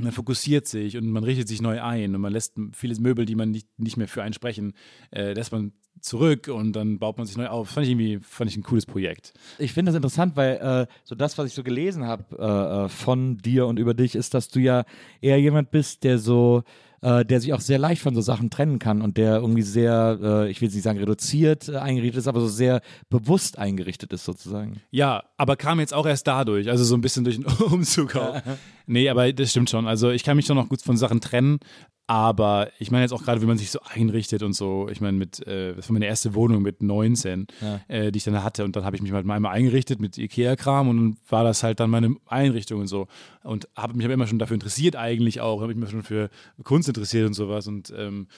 man 0.00 0.12
fokussiert 0.12 0.66
sich 0.66 0.96
und 0.96 1.10
man 1.10 1.24
richtet 1.24 1.48
sich 1.48 1.60
neu 1.60 1.82
ein 1.82 2.14
und 2.14 2.20
man 2.20 2.32
lässt 2.32 2.54
viele 2.72 2.98
Möbel, 3.00 3.24
die 3.24 3.34
man 3.34 3.50
nicht, 3.50 3.68
nicht 3.78 3.96
mehr 3.96 4.08
für 4.08 4.22
einen 4.22 4.34
sprechen, 4.34 4.74
äh, 5.10 5.32
lässt 5.32 5.52
man 5.52 5.72
zurück 6.00 6.48
und 6.48 6.74
dann 6.74 6.98
baut 6.98 7.18
man 7.18 7.26
sich 7.26 7.36
neu 7.36 7.48
auf. 7.48 7.70
Fand 7.70 7.86
ich 7.86 7.92
irgendwie 7.92 8.18
fand 8.22 8.50
ich 8.50 8.56
ein 8.56 8.62
cooles 8.62 8.86
Projekt. 8.86 9.32
Ich 9.58 9.72
finde 9.72 9.90
das 9.90 9.96
interessant, 9.96 10.36
weil 10.36 10.56
äh, 10.56 10.86
so 11.04 11.14
das, 11.14 11.38
was 11.38 11.46
ich 11.46 11.54
so 11.54 11.62
gelesen 11.62 12.04
habe 12.04 12.24
äh, 12.38 12.84
äh, 12.84 12.88
von 12.88 13.38
dir 13.38 13.66
und 13.66 13.78
über 13.78 13.94
dich, 13.94 14.14
ist, 14.14 14.34
dass 14.34 14.48
du 14.48 14.60
ja 14.60 14.84
eher 15.20 15.40
jemand 15.40 15.70
bist, 15.70 16.04
der 16.04 16.18
so, 16.18 16.64
äh, 17.06 17.24
der 17.24 17.40
sich 17.40 17.52
auch 17.52 17.60
sehr 17.60 17.78
leicht 17.78 18.02
von 18.02 18.16
so 18.16 18.20
Sachen 18.20 18.50
trennen 18.50 18.80
kann 18.80 19.00
und 19.00 19.16
der 19.16 19.36
irgendwie 19.36 19.62
sehr, 19.62 20.18
äh, 20.20 20.50
ich 20.50 20.60
will 20.60 20.68
nicht 20.68 20.82
sagen 20.82 20.98
reduziert 20.98 21.68
äh, 21.68 21.76
eingerichtet 21.76 22.18
ist, 22.18 22.26
aber 22.26 22.40
so 22.40 22.48
sehr 22.48 22.80
bewusst 23.08 23.58
eingerichtet 23.58 24.12
ist 24.12 24.24
sozusagen. 24.24 24.80
Ja, 24.90 25.22
aber 25.36 25.54
kam 25.54 25.78
jetzt 25.78 25.94
auch 25.94 26.04
erst 26.04 26.26
dadurch, 26.26 26.68
also 26.68 26.82
so 26.82 26.96
ein 26.96 27.00
bisschen 27.02 27.22
durch 27.22 27.36
den 27.36 27.46
Umzug 27.72 28.16
auch. 28.16 28.42
Nee, 28.88 29.08
aber 29.08 29.32
das 29.32 29.50
stimmt 29.50 29.68
schon. 29.68 29.88
Also 29.88 30.10
ich 30.10 30.22
kann 30.22 30.36
mich 30.36 30.46
schon 30.46 30.54
noch 30.54 30.68
gut 30.68 30.80
von 30.80 30.96
Sachen 30.96 31.20
trennen, 31.20 31.58
aber 32.06 32.70
ich 32.78 32.90
meine 32.90 33.02
jetzt 33.02 33.12
auch 33.12 33.22
gerade, 33.22 33.42
wie 33.42 33.46
man 33.46 33.58
sich 33.58 33.70
so 33.70 33.80
einrichtet 33.82 34.42
und 34.42 34.52
so. 34.52 34.88
Ich 34.90 35.00
meine, 35.00 35.18
mit, 35.18 35.44
äh, 35.46 35.74
das 35.74 35.88
war 35.88 35.94
meine 35.94 36.06
erste 36.06 36.34
Wohnung 36.34 36.62
mit 36.62 36.82
19, 36.82 37.46
äh, 37.88 38.12
die 38.12 38.18
ich 38.18 38.24
dann 38.24 38.42
hatte 38.44 38.64
und 38.64 38.76
dann 38.76 38.84
habe 38.84 38.94
ich 38.94 39.02
mich 39.02 39.12
halt 39.12 39.26
mal 39.26 39.34
einmal 39.34 39.52
eingerichtet 39.52 40.00
mit 40.00 40.16
Ikea-Kram 40.16 40.88
und 40.88 40.96
dann 40.96 41.16
war 41.28 41.42
das 41.42 41.62
halt 41.62 41.80
dann 41.80 41.90
meine 41.90 42.14
Einrichtung 42.26 42.80
und 42.80 42.86
so. 42.86 43.08
Und 43.42 43.68
habe 43.76 43.94
mich 43.94 44.04
aber 44.04 44.14
immer 44.14 44.26
schon 44.26 44.38
dafür 44.38 44.54
interessiert 44.54 44.94
eigentlich 44.94 45.40
auch, 45.40 45.60
habe 45.60 45.68
mich 45.68 45.78
immer 45.78 45.90
schon 45.90 46.02
für 46.04 46.30
Kunst 46.62 46.88
interessiert 46.88 47.26
und 47.26 47.34
sowas 47.34 47.66
und 47.66 47.92
ähm, 47.96 48.28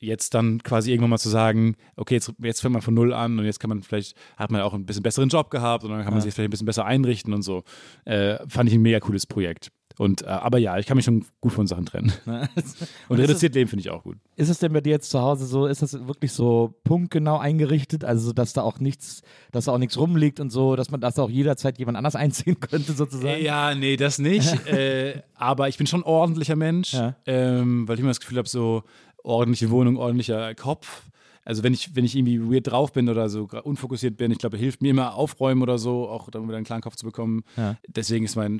jetzt 0.00 0.34
dann 0.34 0.62
quasi 0.62 0.92
irgendwann 0.92 1.10
mal 1.10 1.18
zu 1.18 1.28
sagen, 1.28 1.74
okay, 1.96 2.14
jetzt, 2.14 2.32
jetzt 2.38 2.60
fängt 2.60 2.72
man 2.72 2.82
von 2.82 2.94
null 2.94 3.12
an 3.12 3.38
und 3.38 3.44
jetzt 3.44 3.58
kann 3.58 3.68
man 3.68 3.82
vielleicht, 3.82 4.16
hat 4.36 4.50
man 4.50 4.60
auch 4.60 4.74
ein 4.74 4.86
bisschen 4.86 5.02
besseren 5.02 5.28
Job 5.28 5.50
gehabt 5.50 5.84
und 5.84 5.90
dann 5.90 6.04
kann 6.04 6.12
man 6.12 6.22
sich 6.22 6.32
vielleicht 6.32 6.48
ein 6.48 6.50
bisschen 6.50 6.66
besser 6.66 6.84
einrichten 6.84 7.34
und 7.34 7.42
so. 7.42 7.64
Äh, 8.04 8.38
fand 8.48 8.68
ich 8.68 8.76
ein 8.76 8.82
mega 8.82 9.00
cooles 9.00 9.26
Projekt. 9.26 9.70
Und, 9.98 10.22
äh, 10.22 10.26
aber 10.26 10.58
ja, 10.58 10.78
ich 10.78 10.86
kann 10.86 10.96
mich 10.96 11.04
schon 11.04 11.24
gut 11.40 11.52
von 11.52 11.66
Sachen 11.66 11.84
trennen. 11.84 12.12
Und 13.08 13.18
reduziert 13.18 13.54
Leben 13.54 13.68
finde 13.68 13.80
ich 13.80 13.90
auch 13.90 14.04
gut. 14.04 14.16
Ist 14.36 14.48
es 14.48 14.58
denn 14.58 14.72
bei 14.72 14.80
dir 14.80 14.90
jetzt 14.90 15.10
zu 15.10 15.20
Hause 15.20 15.44
so, 15.46 15.66
ist 15.66 15.82
das 15.82 16.06
wirklich 16.06 16.32
so 16.32 16.74
punktgenau 16.84 17.38
eingerichtet, 17.38 18.04
also 18.04 18.32
dass 18.32 18.52
da 18.52 18.62
auch 18.62 18.78
nichts, 18.78 19.22
dass 19.50 19.64
da 19.64 19.72
auch 19.72 19.78
nichts 19.78 19.98
rumliegt 19.98 20.38
und 20.38 20.50
so, 20.50 20.76
dass 20.76 20.90
man, 20.90 21.00
dass 21.00 21.16
da 21.16 21.22
auch 21.22 21.30
jederzeit 21.30 21.78
jemand 21.78 21.98
anders 21.98 22.14
einziehen 22.16 22.60
könnte 22.60 22.92
sozusagen? 22.92 23.42
Ja, 23.42 23.74
nee, 23.74 23.96
das 23.96 24.18
nicht. 24.18 24.66
äh, 24.66 25.20
aber 25.34 25.68
ich 25.68 25.76
bin 25.78 25.86
schon 25.88 26.04
ordentlicher 26.04 26.56
Mensch, 26.56 26.92
Ja. 26.94 27.16
ähm, 27.26 27.88
weil 27.88 27.96
ich 27.96 28.00
immer 28.00 28.10
das 28.10 28.20
Gefühl 28.20 28.38
habe, 28.38 28.48
so 28.48 28.84
ordentliche 29.24 29.70
Wohnung, 29.70 29.96
ordentlicher 29.96 30.54
Kopf. 30.54 31.02
Also 31.48 31.62
wenn 31.62 31.72
ich, 31.72 31.96
wenn 31.96 32.04
ich 32.04 32.14
irgendwie 32.14 32.42
weird 32.42 32.70
drauf 32.70 32.92
bin 32.92 33.08
oder 33.08 33.30
so 33.30 33.48
unfokussiert 33.64 34.18
bin, 34.18 34.30
ich 34.30 34.36
glaube, 34.36 34.58
hilft 34.58 34.82
mir 34.82 34.90
immer 34.90 35.14
aufräumen 35.14 35.62
oder 35.62 35.78
so, 35.78 36.06
auch 36.06 36.28
dann 36.28 36.46
wieder 36.46 36.58
einen 36.58 36.66
klaren 36.66 36.82
Kopf 36.82 36.96
zu 36.96 37.06
bekommen. 37.06 37.42
Deswegen 37.86 38.26
ist 38.26 38.36
mein, 38.36 38.58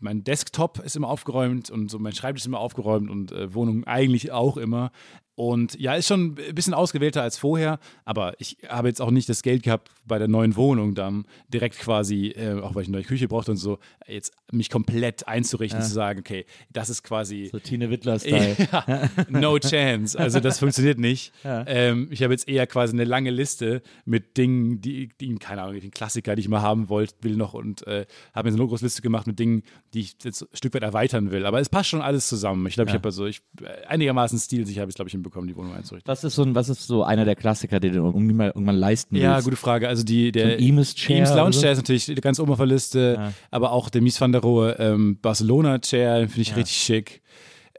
mein 0.00 0.22
Desktop 0.22 0.78
ist 0.78 0.94
immer 0.94 1.08
aufgeräumt 1.08 1.68
und 1.68 1.90
so 1.90 1.98
mein 1.98 2.12
Schreibtisch 2.12 2.42
ist 2.42 2.46
immer 2.46 2.60
aufgeräumt 2.60 3.10
und 3.10 3.32
äh, 3.32 3.52
Wohnung 3.54 3.82
eigentlich 3.88 4.30
auch 4.30 4.56
immer. 4.56 4.92
Und 5.34 5.80
ja, 5.80 5.94
ist 5.94 6.08
schon 6.08 6.36
ein 6.38 6.54
bisschen 6.54 6.74
ausgewählter 6.74 7.22
als 7.22 7.38
vorher, 7.38 7.78
aber 8.04 8.34
ich 8.38 8.58
habe 8.68 8.88
jetzt 8.88 9.00
auch 9.00 9.10
nicht 9.10 9.28
das 9.28 9.42
Geld 9.42 9.62
gehabt, 9.62 9.90
bei 10.04 10.18
der 10.18 10.28
neuen 10.28 10.56
Wohnung 10.56 10.94
dann 10.94 11.24
direkt 11.48 11.78
quasi, 11.78 12.28
äh, 12.28 12.60
auch 12.60 12.74
weil 12.74 12.82
ich 12.82 12.88
eine 12.88 12.98
neue 12.98 13.04
Küche 13.04 13.28
brauchte 13.28 13.52
und 13.52 13.56
so, 13.56 13.78
jetzt 14.06 14.32
mich 14.50 14.68
komplett 14.68 15.26
einzurichten, 15.26 15.80
zu 15.80 15.90
sagen, 15.90 16.20
okay, 16.20 16.44
das 16.70 16.90
ist 16.90 17.02
quasi 17.02 17.48
So 17.50 17.58
Tine 17.58 17.88
Wittler-Style. 17.88 18.56
ja, 18.72 19.08
no 19.28 19.58
chance. 19.58 20.18
Also 20.18 20.40
das 20.40 20.58
funktioniert 20.58 20.98
nicht. 20.98 21.32
Ähm, 21.64 22.08
ich 22.10 22.22
habe 22.22 22.32
jetzt 22.32 22.48
eher 22.48 22.66
quasi 22.66 22.92
eine 22.92 23.04
lange 23.04 23.30
Liste 23.30 23.82
mit 24.04 24.36
Dingen, 24.36 24.80
die, 24.80 25.10
die 25.20 25.34
keine 25.36 25.62
Ahnung, 25.62 25.78
den 25.78 25.90
Klassiker, 25.90 26.34
die 26.34 26.40
ich 26.40 26.48
mal 26.48 26.60
haben 26.60 26.88
wollte, 26.88 27.14
will 27.22 27.36
noch 27.36 27.54
und 27.54 27.86
äh, 27.86 28.06
habe 28.34 28.48
mir 28.48 28.52
so 28.52 28.58
eine 28.58 28.68
große 28.68 28.84
Liste 28.84 29.02
gemacht 29.02 29.26
mit 29.26 29.38
Dingen, 29.38 29.62
die 29.94 30.00
ich 30.00 30.16
jetzt 30.24 30.42
ein 30.42 30.48
Stück 30.56 30.74
weit 30.74 30.82
erweitern 30.82 31.30
will. 31.30 31.46
Aber 31.46 31.60
es 31.60 31.68
passt 31.68 31.88
schon 31.90 32.00
alles 32.02 32.28
zusammen. 32.28 32.66
Ich 32.66 32.74
glaube, 32.74 32.90
ich 32.90 32.94
habe 32.94 33.06
also 33.06 33.26
ich, 33.26 33.42
äh, 33.60 33.86
einigermaßen 33.86 34.38
stilsicher 34.38 34.80
habe 34.82 34.90
ich, 34.90 34.96
glaube 34.96 35.08
ich, 35.08 35.14
hinbekommen, 35.22 35.48
die 35.48 35.56
Wohnung 35.56 35.74
einzurichten. 35.74 36.10
Was 36.10 36.24
ist 36.24 36.34
so 36.34 36.42
ein, 36.42 36.54
was 36.54 36.68
ist 36.68 36.86
so 36.86 37.04
einer 37.04 37.24
der 37.24 37.36
Klassiker, 37.36 37.80
den 37.80 37.92
du 37.92 37.98
irgendwie 38.04 38.34
mal, 38.34 38.48
irgendwann 38.48 38.76
leisten 38.76 39.14
willst? 39.14 39.24
Ja, 39.24 39.40
gute 39.40 39.56
Frage. 39.56 39.88
Also 39.88 40.02
die, 40.04 40.32
der 40.32 40.58
So 40.58 40.64
Eames 40.64 40.94
Chair 40.94 41.16
Eames 41.16 41.30
Lounge 41.30 41.42
oder 41.42 41.52
so? 41.52 41.60
Chair 41.60 41.72
ist 41.72 41.78
natürlich 41.78 42.20
ganz 42.20 42.40
oben 42.40 42.52
auf 42.52 42.58
der 42.58 42.66
Liste, 42.66 43.32
aber 43.50 43.72
auch 43.72 43.88
der 43.90 44.02
Mies 44.02 44.20
van 44.20 44.32
der 44.32 44.42
Rohe 44.42 44.76
ähm, 44.78 45.18
Barcelona 45.20 45.78
Chair 45.78 46.18
den 46.20 46.28
finde 46.28 46.42
ich 46.42 46.56
richtig 46.56 46.76
schick. 46.76 47.22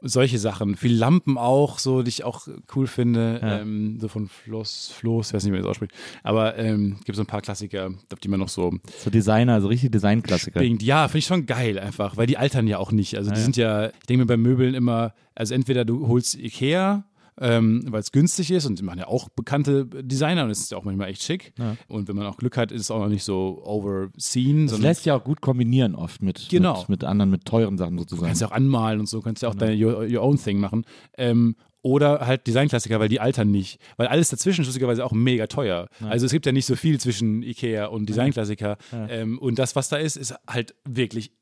Solche 0.06 0.38
Sachen. 0.38 0.76
Viel 0.76 0.94
Lampen 0.94 1.38
auch, 1.38 1.78
so, 1.78 2.02
die 2.02 2.10
ich 2.10 2.24
auch 2.24 2.46
cool 2.76 2.86
finde. 2.86 3.40
Ähm, 3.42 3.96
so 3.98 4.08
von 4.08 4.28
Floss, 4.28 4.92
Floss, 4.94 5.28
ich 5.28 5.34
weiß 5.34 5.44
nicht, 5.44 5.52
wie 5.52 5.56
man 5.56 5.62
das 5.62 5.70
ausspricht. 5.70 5.94
Aber 6.22 6.58
ähm, 6.58 6.98
gibt 7.06 7.16
so 7.16 7.22
ein 7.22 7.26
paar 7.26 7.40
Klassiker, 7.40 7.90
auf 8.12 8.20
die 8.20 8.28
man 8.28 8.38
noch 8.38 8.50
so 8.50 8.74
So 8.98 9.08
Designer, 9.08 9.62
so 9.62 9.68
richtig 9.68 9.92
Designklassiker. 9.92 10.62
Ja, 10.62 11.08
finde 11.08 11.18
ich 11.20 11.26
schon 11.26 11.46
geil 11.46 11.78
einfach, 11.78 12.18
weil 12.18 12.26
die 12.26 12.36
altern 12.36 12.66
ja 12.66 12.78
auch 12.78 12.92
nicht. 12.92 13.16
Also 13.16 13.30
die 13.30 13.40
sind 13.40 13.56
ja, 13.56 13.86
ich 13.86 14.06
denke 14.06 14.24
mir 14.24 14.26
bei 14.26 14.36
Möbeln 14.36 14.74
immer, 14.74 15.14
also 15.34 15.54
entweder 15.54 15.86
du 15.86 16.06
holst 16.06 16.34
Ikea 16.34 17.04
ähm, 17.40 17.84
weil 17.88 18.00
es 18.00 18.12
günstig 18.12 18.50
ist 18.50 18.66
und 18.66 18.78
die 18.78 18.82
machen 18.82 18.98
ja 19.00 19.08
auch 19.08 19.28
bekannte 19.28 19.86
Designer 19.86 20.44
und 20.44 20.50
es 20.50 20.60
ist 20.60 20.70
ja 20.70 20.78
auch 20.78 20.84
manchmal 20.84 21.08
echt 21.08 21.22
schick. 21.22 21.52
Und 21.88 22.08
wenn 22.08 22.16
man 22.16 22.26
auch 22.26 22.36
Glück 22.36 22.56
hat, 22.56 22.70
ist 22.72 22.82
es 22.82 22.90
auch 22.90 23.00
noch 23.00 23.08
nicht 23.08 23.24
so 23.24 23.60
overseen. 23.64 24.66
Das 24.66 24.78
lässt 24.78 25.04
ja 25.06 25.16
auch 25.16 25.24
gut 25.24 25.40
kombinieren 25.40 25.94
oft 25.94 26.22
mit, 26.22 26.48
Genau. 26.50 26.78
mit, 26.80 26.88
mit 26.88 27.04
anderen, 27.04 27.30
mit 27.30 27.44
teuren 27.44 27.76
Sachen 27.78 27.98
sozusagen. 27.98 28.26
kannst 28.26 28.40
ja 28.40 28.48
auch 28.48 28.52
anmalen 28.52 29.00
und 29.00 29.08
so, 29.08 29.20
kannst 29.20 29.42
ja 29.42 29.48
auch 29.48 29.54
deine 29.54 29.74
your, 29.74 30.02
your 30.10 30.22
own 30.22 30.36
thing 30.38 30.58
machen. 30.60 30.84
Ähm, 31.16 31.56
oder 31.84 32.26
halt 32.26 32.46
Designklassiker, 32.46 32.98
weil 32.98 33.10
die 33.10 33.20
altern 33.20 33.50
nicht. 33.50 33.78
Weil 33.98 34.06
alles 34.06 34.30
dazwischen 34.30 34.62
ist 34.62 34.68
lustigerweise 34.68 35.04
auch 35.04 35.12
mega 35.12 35.46
teuer. 35.46 35.86
Also 36.08 36.24
es 36.24 36.32
gibt 36.32 36.46
ja 36.46 36.52
nicht 36.52 36.64
so 36.64 36.76
viel 36.76 36.98
zwischen 36.98 37.42
Ikea 37.42 37.86
und 37.86 38.08
Designklassiker. 38.08 38.78
Ähm, 39.10 39.38
und 39.38 39.58
das, 39.58 39.76
was 39.76 39.90
da 39.90 39.98
ist, 39.98 40.16
ist 40.16 40.34
halt 40.48 40.74
wirklich, 40.88 41.32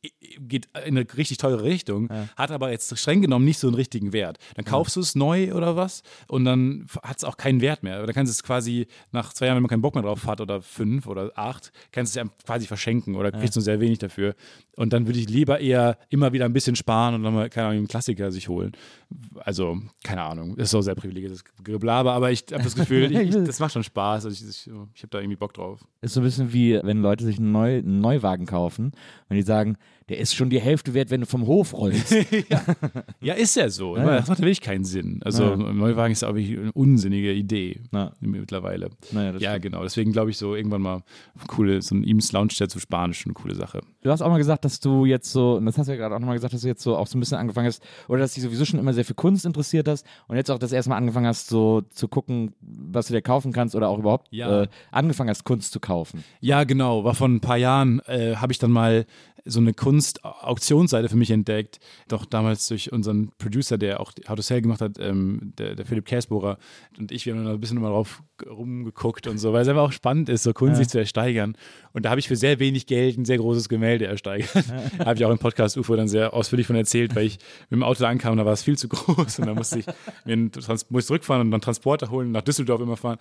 geht 0.41 0.69
in 0.85 0.99
eine 0.99 1.07
richtig 1.17 1.39
teure 1.39 1.63
Richtung, 1.63 2.09
hat 2.37 2.51
aber 2.51 2.73
jetzt 2.73 2.99
streng 2.99 3.23
genommen 3.23 3.45
nicht 3.45 3.59
so 3.59 3.69
einen 3.69 3.77
richtigen 3.77 4.13
Wert. 4.13 4.39
Dann 4.57 4.65
kaufst 4.65 4.97
du 4.97 5.01
es 5.01 5.15
neu 5.15 5.55
oder 5.55 5.77
was 5.77 6.03
und 6.27 6.45
dann 6.45 6.87
hat 7.05 7.19
es 7.19 7.25
auch 7.25 7.37
keinen 7.37 7.61
Wert 7.61 7.85
mehr. 7.85 8.05
Dann 8.05 8.13
kannst 8.13 8.31
du 8.31 8.35
es 8.35 8.43
quasi 8.43 8.89
nach 9.13 9.33
zwei 9.33 9.47
Jahren, 9.47 9.57
wenn 9.57 9.63
man 9.63 9.71
keinen 9.71 9.83
Bock 9.83 9.95
mehr 9.95 10.03
drauf 10.03 10.27
hat 10.27 10.41
oder 10.41 10.61
fünf 10.61 11.07
oder 11.07 11.31
acht, 11.37 11.71
kannst 11.93 12.17
du 12.17 12.21
es 12.21 12.27
ja 12.27 12.33
quasi 12.45 12.67
verschenken 12.67 13.15
oder 13.15 13.31
kriegst 13.31 13.55
nur 13.55 13.63
sehr 13.63 13.79
wenig 13.79 14.01
dafür. 14.01 14.35
Und 14.77 14.93
dann 14.93 15.07
würde 15.07 15.21
ich 15.21 15.29
lieber 15.29 15.61
eher 15.61 15.99
immer 16.09 16.33
wieder 16.33 16.47
ein 16.47 16.53
bisschen 16.53 16.75
sparen 16.77 17.15
und 17.15 17.23
dann 17.23 17.35
mal, 17.35 17.49
keine 17.49 17.69
Ahnung, 17.69 17.79
einen 17.79 17.89
Klassiker 17.89 18.33
sich 18.33 18.49
holen. 18.49 18.73
Also, 19.45 19.79
keine 20.03 20.23
Ahnung, 20.23 20.32
ist 20.57 20.71
so 20.71 20.81
sehr 20.81 20.95
privilegiertes 20.95 21.45
Geblaber, 21.63 22.13
aber 22.13 22.31
ich 22.31 22.45
habe 22.53 22.65
das 22.65 22.75
Gefühl, 22.75 23.11
ich, 23.13 23.19
ich, 23.37 23.45
das 23.45 23.61
macht 23.61 23.73
schon 23.73 23.83
Spaß. 23.83 24.27
Also 24.27 24.29
ich, 24.29 24.49
ich, 24.49 24.67
ich 24.95 25.03
habe 25.03 25.11
da 25.11 25.19
irgendwie 25.19 25.37
Bock 25.37 25.55
drauf. 25.55 25.81
Ist 26.01 26.15
so 26.15 26.21
ein 26.21 26.25
bisschen 26.25 26.53
wie, 26.53 26.81
wenn 26.83 27.03
Leute 27.03 27.25
sich 27.25 27.39
einen, 27.39 27.53
Neu 27.53 27.79
einen 27.79 28.01
Neuwagen 28.01 28.47
kaufen 28.47 28.93
und 29.29 29.37
die 29.37 29.43
sagen, 29.43 29.77
der 30.13 30.21
ist 30.21 30.35
schon 30.35 30.51
die 30.51 30.61
Hälfte 30.61 30.93
wert, 30.93 31.11
wenn 31.11 31.23
du 31.23 31.27
vom 31.27 31.47
Hof 31.47 31.73
rollst. 31.73 32.15
Ja, 33.21 33.35
ist 33.35 33.57
ja 33.57 33.69
so. 33.71 33.97
Das 33.97 34.29
macht 34.29 34.41
wirklich 34.41 34.61
keinen 34.61 34.85
Sinn. 34.85 35.21
Also, 35.25 35.53
ein 35.53 35.77
Neuwagen 35.79 36.13
ist 36.13 36.23
auch 36.25 36.35
wirklich 36.35 36.59
eine 36.59 36.73
unsinnige 36.73 37.33
Idee 37.33 37.81
Ja. 37.93 38.13
mittlerweile. 38.21 38.91
Ja, 39.39 39.57
genau. 39.59 39.83
Deswegen 39.83 40.13
glaube 40.13 40.31
ich 40.31 40.37
so, 40.37 40.55
irgendwann 40.55 40.83
mal 40.83 41.03
coole, 41.47 41.81
so 41.81 41.95
ein 41.95 42.05
Eames 42.05 42.33
Lounge 42.33 42.49
zu 42.51 42.67
schon 42.69 43.11
eine 43.25 43.33
coole 43.35 43.55
Sache. 43.55 43.81
Du 44.03 44.11
hast 44.11 44.21
auch 44.21 44.29
mal 44.29 44.39
gesagt, 44.39 44.65
dass 44.65 44.81
du 44.81 45.07
jetzt 45.07 45.31
so, 45.33 45.55
und 45.55 45.65
das 45.67 45.79
hast 45.79 45.87
du 45.87 45.93
ja 45.93 45.97
gerade 45.99 46.15
auch 46.15 46.19
nochmal 46.21 46.37
gesagt, 46.37 46.53
dass 46.53 46.61
du 46.61 46.69
jetzt 46.69 46.83
so 46.83 46.97
auch 46.97 47.07
so 47.07 47.17
ein 47.17 47.21
bisschen 47.21 47.39
angefangen 47.39 47.69
hast, 47.69 47.83
oder 48.09 48.19
dass 48.21 48.35
dich 48.35 48.43
sowieso 48.43 48.65
schon 48.67 48.79
immer 48.81 48.93
sehr 48.93 49.05
für 49.05 49.15
Kunst 49.15 49.47
interessiert 49.47 49.89
hast 49.89 50.05
und 50.29 50.37
jetzt 50.37 50.51
auch 50.51 50.59
das 50.59 50.73
erste 50.73 50.91
Mal 50.91 50.97
angefangen 50.97 51.27
hast, 51.27 51.49
so 51.49 51.83
zu 51.91 52.09
gucken, 52.09 52.53
was 52.61 53.07
du 53.07 53.15
dir 53.15 53.23
kaufen 53.23 53.53
kannst 53.53 53.75
oder 53.75 53.89
auch 53.89 53.99
überhaupt 53.99 54.29
Ja. 54.31 54.63
äh, 54.65 54.69
angefangen 54.91 55.31
hast, 55.31 55.45
Kunst 55.45 55.73
zu 55.73 55.81
kaufen. 55.81 56.23
Ja, 56.41 56.65
genau. 56.65 57.05
War 57.05 57.15
vor 57.15 57.29
ein 57.29 57.41
paar 57.41 57.57
Jahren, 57.57 58.01
äh, 58.07 58.37
habe 58.37 58.53
ich 58.53 58.59
dann 58.59 58.73
mal 58.73 59.07
so 59.45 59.59
eine 59.59 59.73
Kunst-Auktionsseite 60.03 61.09
für 61.09 61.17
mich 61.17 61.31
entdeckt. 61.31 61.79
Doch 62.09 62.25
damals 62.25 62.67
durch 62.69 62.93
unseren 62.93 63.31
Producer, 63.39 63.79
der 63.79 64.01
auch 64.01 64.13
How 64.29 64.37
to 64.37 64.43
Sell 64.43 64.61
gemacht 64.61 64.81
hat, 64.81 64.99
ähm, 64.99 65.53
der, 65.59 65.75
der 65.77 65.87
Philipp 65.87 66.07
Käsbohrer 66.07 66.59
und 66.99 67.13
ich, 67.13 67.27
wir 67.27 67.35
haben 67.35 67.45
dann 67.45 67.55
ein 67.55 67.61
bisschen 67.61 67.81
mal 67.81 67.91
drauf 67.91 68.23
rumgeguckt 68.45 69.29
und 69.29 69.39
so, 69.39 69.53
weil 69.53 69.63
es 69.63 69.69
einfach 69.69 69.83
auch 69.83 69.93
spannend 69.93 70.29
ist, 70.29 70.43
so 70.43 70.53
Kunst 70.53 70.79
sich 70.79 70.89
zu 70.89 70.99
ersteigern. 70.99 71.57
Und 71.93 72.05
da 72.05 72.11
habe 72.11 72.19
ich 72.19 72.27
für 72.27 72.37
sehr 72.37 72.59
wenig 72.59 72.87
Geld 72.87 73.17
ein 73.17 73.25
sehr 73.25 73.39
großes 73.39 73.69
Gemälde 73.69 74.07
ersteigert. 74.07 74.65
habe 74.99 75.15
ich 75.15 75.25
auch 75.25 75.31
im 75.31 75.39
Podcast 75.39 75.77
UFO 75.77 75.95
dann 75.95 76.09
sehr 76.09 76.35
ausführlich 76.35 76.67
von 76.67 76.75
erzählt, 76.75 77.15
weil 77.15 77.27
ich 77.27 77.39
mit 77.71 77.79
dem 77.79 77.83
Auto 77.85 78.05
ankam 78.05 78.33
und 78.33 78.39
da 78.39 78.47
war 78.47 78.53
es 78.53 78.63
viel 78.63 78.77
zu 78.77 78.89
groß 78.89 79.39
und 79.39 79.47
dann 79.47 79.55
musste 79.55 79.79
ich 79.79 79.87
mir 80.25 80.33
einen 80.33 80.51
Trans 80.51 80.91
musste 80.91 81.09
zurückfahren 81.09 81.43
und 81.43 81.51
dann 81.53 81.61
Transporter 81.61 82.11
holen 82.11 82.29
und 82.29 82.33
nach 82.33 82.43
Düsseldorf 82.43 82.81
immer 82.81 82.97
fahren. 82.97 83.19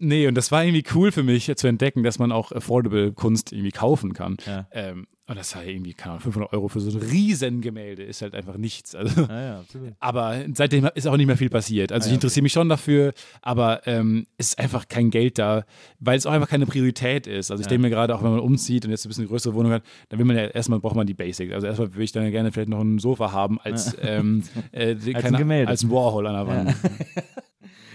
Nee, 0.00 0.26
und 0.26 0.34
das 0.34 0.50
war 0.50 0.64
irgendwie 0.64 0.84
cool 0.94 1.12
für 1.12 1.22
mich 1.22 1.54
zu 1.54 1.66
entdecken, 1.68 2.02
dass 2.02 2.18
man 2.18 2.32
auch 2.32 2.50
affordable 2.50 3.12
Kunst 3.12 3.52
irgendwie 3.52 3.72
kaufen 3.72 4.12
kann. 4.12 4.36
Ja. 4.46 4.66
Ähm, 4.72 5.06
und 5.28 5.36
das 5.38 5.54
war 5.54 5.64
irgendwie, 5.64 5.92
keine 5.94 6.12
Ahnung, 6.12 6.22
500 6.22 6.52
Euro 6.54 6.68
für 6.68 6.80
so 6.80 6.90
ein 6.98 7.04
Riesengemälde 7.06 8.02
ist 8.02 8.22
halt 8.22 8.34
einfach 8.34 8.56
nichts. 8.56 8.94
Also, 8.94 9.22
Ja, 9.28 9.40
ja, 9.42 9.64
aber 10.00 10.36
seitdem 10.54 10.88
ist 10.94 11.06
auch 11.06 11.16
nicht 11.16 11.26
mehr 11.26 11.36
viel 11.36 11.50
passiert. 11.50 11.92
Also 11.92 12.08
ich 12.08 12.14
interessiere 12.14 12.42
mich 12.42 12.52
schon 12.52 12.68
dafür, 12.68 13.12
aber 13.42 13.86
ähm, 13.86 14.26
es 14.38 14.48
ist 14.48 14.58
einfach 14.58 14.88
kein 14.88 15.10
Geld 15.10 15.38
da, 15.38 15.64
weil 16.00 16.16
es 16.18 16.24
auch 16.26 16.32
einfach 16.32 16.48
keine 16.48 16.66
Priorität 16.66 17.26
ist. 17.26 17.50
Also 17.50 17.60
ich 17.60 17.66
denke 17.66 17.82
mir 17.82 17.90
gerade, 17.90 18.14
auch 18.14 18.22
wenn 18.22 18.30
man 18.30 18.40
umzieht 18.40 18.84
und 18.86 18.90
jetzt 18.90 19.04
ein 19.04 19.08
bisschen 19.08 19.22
eine 19.24 19.28
größere 19.28 19.54
Wohnung 19.54 19.72
hat, 19.72 19.82
dann 20.08 20.18
will 20.18 20.26
man 20.26 20.36
ja 20.36 20.46
erstmal 20.46 20.80
braucht 20.80 20.96
man 20.96 21.06
die 21.06 21.14
Basics. 21.14 21.52
Also 21.52 21.66
erstmal 21.66 21.92
würde 21.92 22.04
ich 22.04 22.12
dann 22.12 22.30
gerne 22.30 22.50
vielleicht 22.50 22.70
noch 22.70 22.80
ein 22.80 22.98
Sofa 22.98 23.30
haben 23.30 23.60
als, 23.60 23.96
ähm, 24.00 24.42
äh, 24.72 24.92
Als 24.94 25.06
ein 25.06 25.12
keine- 25.14 25.38
Gemälde. 25.38 25.68
als 25.68 25.82
ein 25.84 25.90
Warhol 25.90 26.26
an 26.26 26.34
der 26.34 26.46
Wand. 26.46 26.74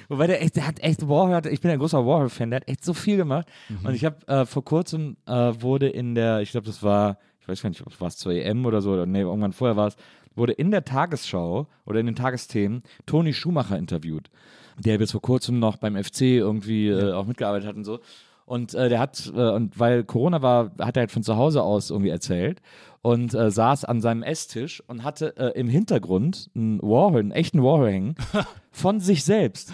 Wobei 0.10 0.28
der 0.28 0.42
echt, 0.42 0.56
der 0.56 0.68
hat 0.68 0.80
echt 0.80 1.08
Warhol, 1.08 1.42
ich 1.52 1.62
bin 1.62 1.72
ein 1.72 1.80
großer 1.80 2.06
Warhol-Fan, 2.06 2.50
der 2.50 2.62
hat 2.62 2.68
echt 2.68 2.84
so 2.84 2.94
viel 2.94 3.18
gemacht. 3.18 3.48
Mhm. 3.70 3.86
Und 3.86 3.94
ich 3.96 4.06
habe 4.06 4.28
äh, 4.28 4.46
vor 4.46 4.64
kurzem 4.64 5.18
äh, 5.26 5.54
wurde 5.60 5.90
in 5.90 6.16
der, 6.16 6.42
ich 6.42 6.52
glaube, 6.52 6.68
das 6.68 6.84
war, 6.84 7.18
ich 7.42 7.48
weiß 7.48 7.62
gar 7.62 7.70
nicht, 7.70 7.84
war 8.00 8.08
es 8.08 8.18
zur 8.18 8.34
EM 8.34 8.66
oder 8.66 8.82
so, 8.82 8.94
oder 8.94 9.06
nee, 9.06 9.22
irgendwann 9.22 9.54
vorher 9.54 9.78
war 9.78 9.88
es, 9.88 9.96
wurde 10.36 10.54
in 10.54 10.72
der 10.72 10.86
Tagesschau 10.86 11.68
oder 11.86 12.00
in 12.00 12.06
den 12.06 12.16
Tagesthemen 12.16 12.84
Toni 13.06 13.34
Schumacher 13.34 13.78
interviewt, 13.78 14.30
der 14.78 14.98
bis 14.98 15.12
vor 15.12 15.22
kurzem 15.22 15.60
noch 15.60 15.78
beim 15.78 16.02
FC 16.02 16.22
irgendwie 16.22 16.90
äh, 16.90 17.14
auch 17.14 17.26
mitgearbeitet 17.26 17.68
hat 17.68 17.76
und 17.76 17.84
so. 17.84 18.00
Und 18.46 18.74
äh, 18.74 18.90
der 18.90 19.00
hat, 19.00 19.32
äh, 19.36 19.52
und 19.52 19.80
weil 19.80 20.04
Corona 20.04 20.42
war, 20.42 20.72
hat 20.80 20.98
er 20.98 21.02
halt 21.02 21.12
von 21.12 21.24
zu 21.24 21.38
Hause 21.38 21.64
aus 21.64 21.92
irgendwie 21.92 22.10
erzählt 22.10 22.62
und 23.02 23.34
äh, 23.34 23.52
saß 23.52 23.86
an 23.86 24.02
seinem 24.02 24.24
Esstisch 24.24 24.84
und 24.88 25.04
hatte 25.04 25.36
äh, 25.38 25.58
im 25.60 25.68
Hintergrund 25.68 26.50
einen 26.56 26.82
Warhol, 26.82 27.20
einen 27.20 27.32
echten 27.32 27.64
Warhol 27.64 27.90
hängen 27.90 28.16
von 28.72 29.00
sich 29.00 29.24
selbst. 29.24 29.74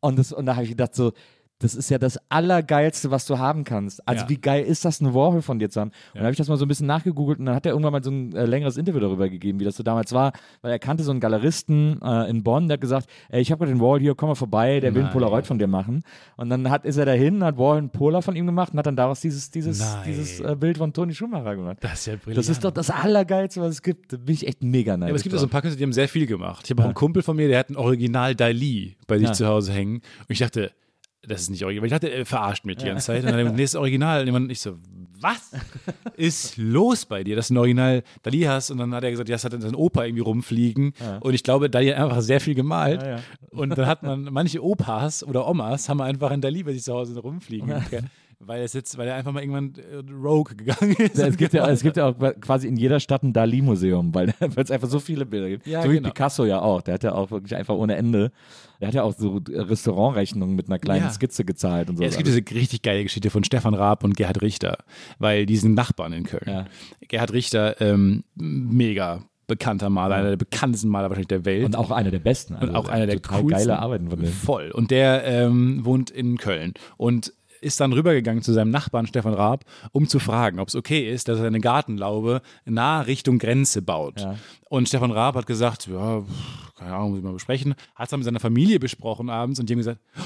Und, 0.00 0.18
das, 0.18 0.32
und 0.32 0.46
da 0.46 0.54
habe 0.54 0.64
ich 0.64 0.70
gedacht, 0.70 0.94
so, 0.94 1.12
das 1.60 1.74
ist 1.74 1.90
ja 1.90 1.98
das 1.98 2.18
Allergeilste, 2.28 3.10
was 3.10 3.26
du 3.26 3.38
haben 3.38 3.64
kannst. 3.64 4.06
Also, 4.06 4.22
Ja. 4.24 4.28
wie 4.28 4.36
geil 4.36 4.64
ist 4.64 4.84
das, 4.84 5.00
einen 5.00 5.12
Warhol 5.12 5.42
von 5.42 5.58
dir 5.58 5.68
zu 5.70 5.80
haben? 5.80 5.88
Und 5.90 6.14
dann 6.14 6.22
habe 6.22 6.30
ich 6.32 6.36
das 6.38 6.48
mal 6.48 6.56
so 6.56 6.64
ein 6.64 6.68
bisschen 6.68 6.86
nachgegoogelt 6.86 7.40
und 7.40 7.46
dann 7.46 7.54
hat 7.54 7.66
er 7.66 7.72
irgendwann 7.72 7.92
mal 7.92 8.02
so 8.04 8.10
ein 8.10 8.32
äh, 8.34 8.46
längeres 8.46 8.76
Interview 8.76 9.00
darüber 9.00 9.28
gegeben, 9.28 9.58
wie 9.58 9.64
das 9.64 9.76
so 9.76 9.82
damals 9.82 10.12
war, 10.12 10.32
weil 10.62 10.70
er 10.70 10.78
kannte 10.78 11.02
so 11.02 11.10
einen 11.10 11.18
Galeristen 11.20 12.00
äh, 12.00 12.30
in 12.30 12.44
Bonn, 12.44 12.68
der 12.68 12.74
hat 12.74 12.80
gesagt, 12.80 13.08
ey, 13.28 13.40
ich 13.40 13.50
habe 13.50 13.58
gerade 13.64 13.72
den 13.76 13.80
Warhol 13.80 14.00
hier, 14.00 14.14
komm 14.14 14.28
mal 14.28 14.34
vorbei, 14.36 14.78
der 14.80 14.94
will 14.94 15.02
ein 15.02 15.04
Nein. 15.06 15.12
Polaroid 15.12 15.46
von 15.46 15.58
dir 15.58 15.66
machen. 15.66 16.02
Und 16.36 16.48
dann 16.50 16.70
hat, 16.70 16.84
ist 16.84 16.96
er 16.96 17.06
dahin, 17.06 17.42
hat 17.42 17.58
Warhol 17.58 17.78
einen 17.78 17.90
Polar 17.90 18.22
von 18.22 18.36
ihm 18.36 18.46
gemacht 18.46 18.72
und 18.72 18.78
hat 18.78 18.86
dann 18.86 18.96
daraus 18.96 19.20
dieses, 19.20 19.50
dieses, 19.50 19.80
Nein. 19.80 20.04
dieses 20.06 20.40
äh, 20.40 20.54
Bild 20.58 20.78
von 20.78 20.92
Toni 20.92 21.12
Schumacher 21.14 21.56
gemacht. 21.56 21.78
Das 21.80 21.94
ist 22.00 22.06
ja 22.06 22.14
brillant. 22.16 22.38
Das 22.38 22.48
ist 22.48 22.64
doch 22.64 22.70
das 22.70 22.90
Allergeilste, 22.90 23.60
was 23.60 23.70
es 23.70 23.82
gibt. 23.82 24.12
Da 24.12 24.16
bin 24.16 24.34
ich 24.34 24.46
echt 24.46 24.62
mega 24.62 24.96
neidisch. 24.96 25.08
Ja, 25.08 25.10
aber 25.10 25.16
es 25.16 25.22
gibt 25.24 25.32
ja 25.32 25.38
so 25.40 25.46
ein 25.46 25.50
paar 25.50 25.62
Künstler, 25.62 25.78
die 25.78 25.84
haben 25.84 25.92
sehr 25.92 26.08
viel 26.08 26.26
gemacht. 26.26 26.62
Ich 26.66 26.70
habe 26.70 26.82
auch 26.82 26.86
einen 26.86 26.94
Kumpel 26.94 27.22
von 27.22 27.36
mir, 27.36 27.48
der 27.48 27.58
hat 27.58 27.70
ein 27.70 27.76
Original 27.76 28.36
Dali 28.36 28.96
bei 29.08 29.18
sich 29.18 29.32
zu 29.32 29.46
Hause 29.46 29.72
hängen. 29.72 29.96
Und 29.96 30.02
ich 30.28 30.38
dachte, 30.38 30.70
das 31.22 31.42
ist 31.42 31.50
nicht 31.50 31.64
original. 31.64 31.86
Ich 31.86 31.92
dachte, 31.92 32.10
er 32.10 32.24
verarscht 32.24 32.64
mich 32.64 32.76
die 32.76 32.86
ganze 32.86 33.06
Zeit. 33.06 33.24
Und 33.24 33.32
dann 33.32 33.44
nee, 33.44 33.62
das 33.62 33.72
ist 33.72 33.76
Original. 33.76 34.28
Und 34.28 34.50
ich 34.50 34.60
so, 34.60 34.78
was 35.20 35.52
ist 36.16 36.56
los 36.56 37.06
bei 37.06 37.24
dir, 37.24 37.36
dass 37.36 37.48
du 37.48 37.54
ein 37.54 37.58
Original 37.58 38.02
Dali 38.22 38.42
hast? 38.42 38.70
Und 38.70 38.78
dann 38.78 38.94
hat 38.94 39.04
er 39.04 39.10
gesagt, 39.10 39.28
ja, 39.28 39.34
das 39.34 39.44
hat 39.44 39.60
sein 39.60 39.74
Opa 39.74 40.04
irgendwie 40.04 40.22
rumfliegen. 40.22 40.94
Und 41.20 41.34
ich 41.34 41.42
glaube, 41.42 41.68
Dali 41.68 41.88
hat 41.88 41.98
einfach 41.98 42.20
sehr 42.20 42.40
viel 42.40 42.54
gemalt. 42.54 43.02
Ja, 43.02 43.08
ja. 43.08 43.18
Und 43.50 43.76
dann 43.76 43.86
hat 43.86 44.02
man, 44.02 44.24
manche 44.30 44.62
Opas 44.62 45.24
oder 45.24 45.46
Omas 45.48 45.88
haben 45.88 46.00
einfach 46.00 46.30
ein 46.30 46.40
Dali 46.40 46.62
bei 46.62 46.72
sich 46.72 46.82
zu 46.84 46.94
Hause 46.94 47.18
rumfliegen. 47.18 47.68
Weil, 48.40 48.62
es 48.62 48.72
jetzt, 48.72 48.96
weil 48.96 49.08
er 49.08 49.16
einfach 49.16 49.32
mal 49.32 49.42
irgendwann 49.42 49.72
äh, 49.76 49.96
rogue 50.12 50.54
gegangen 50.54 50.92
ist. 50.92 51.18
Es, 51.18 51.36
gibt 51.36 51.52
ja, 51.54 51.68
es 51.68 51.82
gibt 51.82 51.96
ja 51.96 52.06
auch 52.08 52.14
quasi 52.40 52.68
in 52.68 52.76
jeder 52.76 53.00
Stadt 53.00 53.24
ein 53.24 53.32
Dali-Museum, 53.32 54.14
weil 54.14 54.32
weil 54.40 54.62
es 54.64 54.70
einfach 54.70 54.88
so 54.88 55.00
viele 55.00 55.26
Bilder 55.26 55.48
gibt. 55.48 55.66
Ja, 55.66 55.82
so 55.82 55.90
wie 55.90 55.94
genau. 55.96 56.08
Picasso 56.10 56.44
ja 56.44 56.60
auch. 56.62 56.80
Der 56.82 56.94
hat 56.94 57.02
ja 57.02 57.14
auch 57.14 57.32
wirklich 57.32 57.56
einfach 57.56 57.74
ohne 57.74 57.96
Ende. 57.96 58.30
Der 58.80 58.88
hat 58.88 58.94
ja 58.94 59.02
auch 59.02 59.12
so 59.16 59.40
Restaurantrechnungen 59.48 60.54
mit 60.54 60.68
einer 60.68 60.78
kleinen 60.78 61.06
Ja. 61.06 61.10
Skizze 61.10 61.44
gezahlt 61.44 61.90
und 61.90 61.96
so. 61.96 62.02
Ja, 62.04 62.08
es 62.08 62.16
gibt 62.16 62.28
diese 62.28 62.42
richtig 62.52 62.82
geile 62.82 63.02
Geschichte 63.02 63.30
von 63.30 63.42
Stefan 63.42 63.74
Raab 63.74 64.04
und 64.04 64.16
Gerhard 64.16 64.40
Richter, 64.40 64.78
weil 65.18 65.44
die 65.46 65.56
sind 65.56 65.74
Nachbarn 65.74 66.12
in 66.12 66.24
Köln. 66.24 66.44
Ja. 66.46 66.66
Gerhard 67.08 67.32
Richter, 67.32 67.80
ähm, 67.80 68.22
mega 68.36 69.24
bekannter 69.48 69.88
Maler, 69.90 70.14
einer 70.16 70.28
der 70.30 70.36
bekanntesten 70.36 70.90
Maler 70.90 71.08
wahrscheinlich 71.08 71.28
der 71.28 71.44
Welt. 71.44 71.64
und 71.64 71.74
auch 71.74 71.90
einer 71.90 72.10
der 72.10 72.18
besten. 72.20 72.54
Also 72.54 72.68
Und 72.68 72.76
auch 72.76 72.88
einer 72.88 73.06
der 73.06 73.16
total 73.16 73.40
coolsten. 73.42 73.58
geile 73.68 73.78
Arbeiten 73.80 74.10
von 74.10 74.20
dem. 74.20 74.30
Voll. 74.30 74.70
Und 74.70 74.90
der 74.90 75.24
ähm, 75.24 75.84
wohnt 75.84 76.10
in 76.10 76.36
Köln 76.36 76.74
und 76.98 77.32
ist 77.60 77.80
dann 77.80 77.92
rübergegangen 77.92 78.42
zu 78.42 78.52
seinem 78.52 78.70
Nachbarn 78.70 79.06
Stefan 79.06 79.34
Raab, 79.34 79.64
um 79.92 80.08
zu 80.08 80.18
fragen, 80.18 80.58
ob 80.58 80.68
es 80.68 80.74
okay 80.74 81.12
ist, 81.12 81.28
dass 81.28 81.38
er 81.38 81.46
eine 81.46 81.60
Gartenlaube 81.60 82.42
nah 82.64 83.00
Richtung 83.00 83.38
Grenze 83.38 83.82
baut. 83.82 84.20
Ja. 84.20 84.36
Und 84.68 84.88
Stefan 84.88 85.10
Raab 85.10 85.34
hat 85.36 85.46
gesagt, 85.46 85.86
ja, 85.86 86.22
keine 86.76 86.94
Ahnung, 86.94 87.10
muss 87.10 87.18
ich 87.18 87.24
mal 87.24 87.32
besprechen. 87.32 87.74
Hat 87.94 88.06
es 88.06 88.10
dann 88.10 88.20
mit 88.20 88.24
seiner 88.24 88.40
Familie 88.40 88.78
besprochen 88.78 89.30
abends 89.30 89.58
und 89.60 89.68
die 89.68 89.74
haben 89.74 89.78
gesagt, 89.78 90.00
"Oh, 90.18 90.22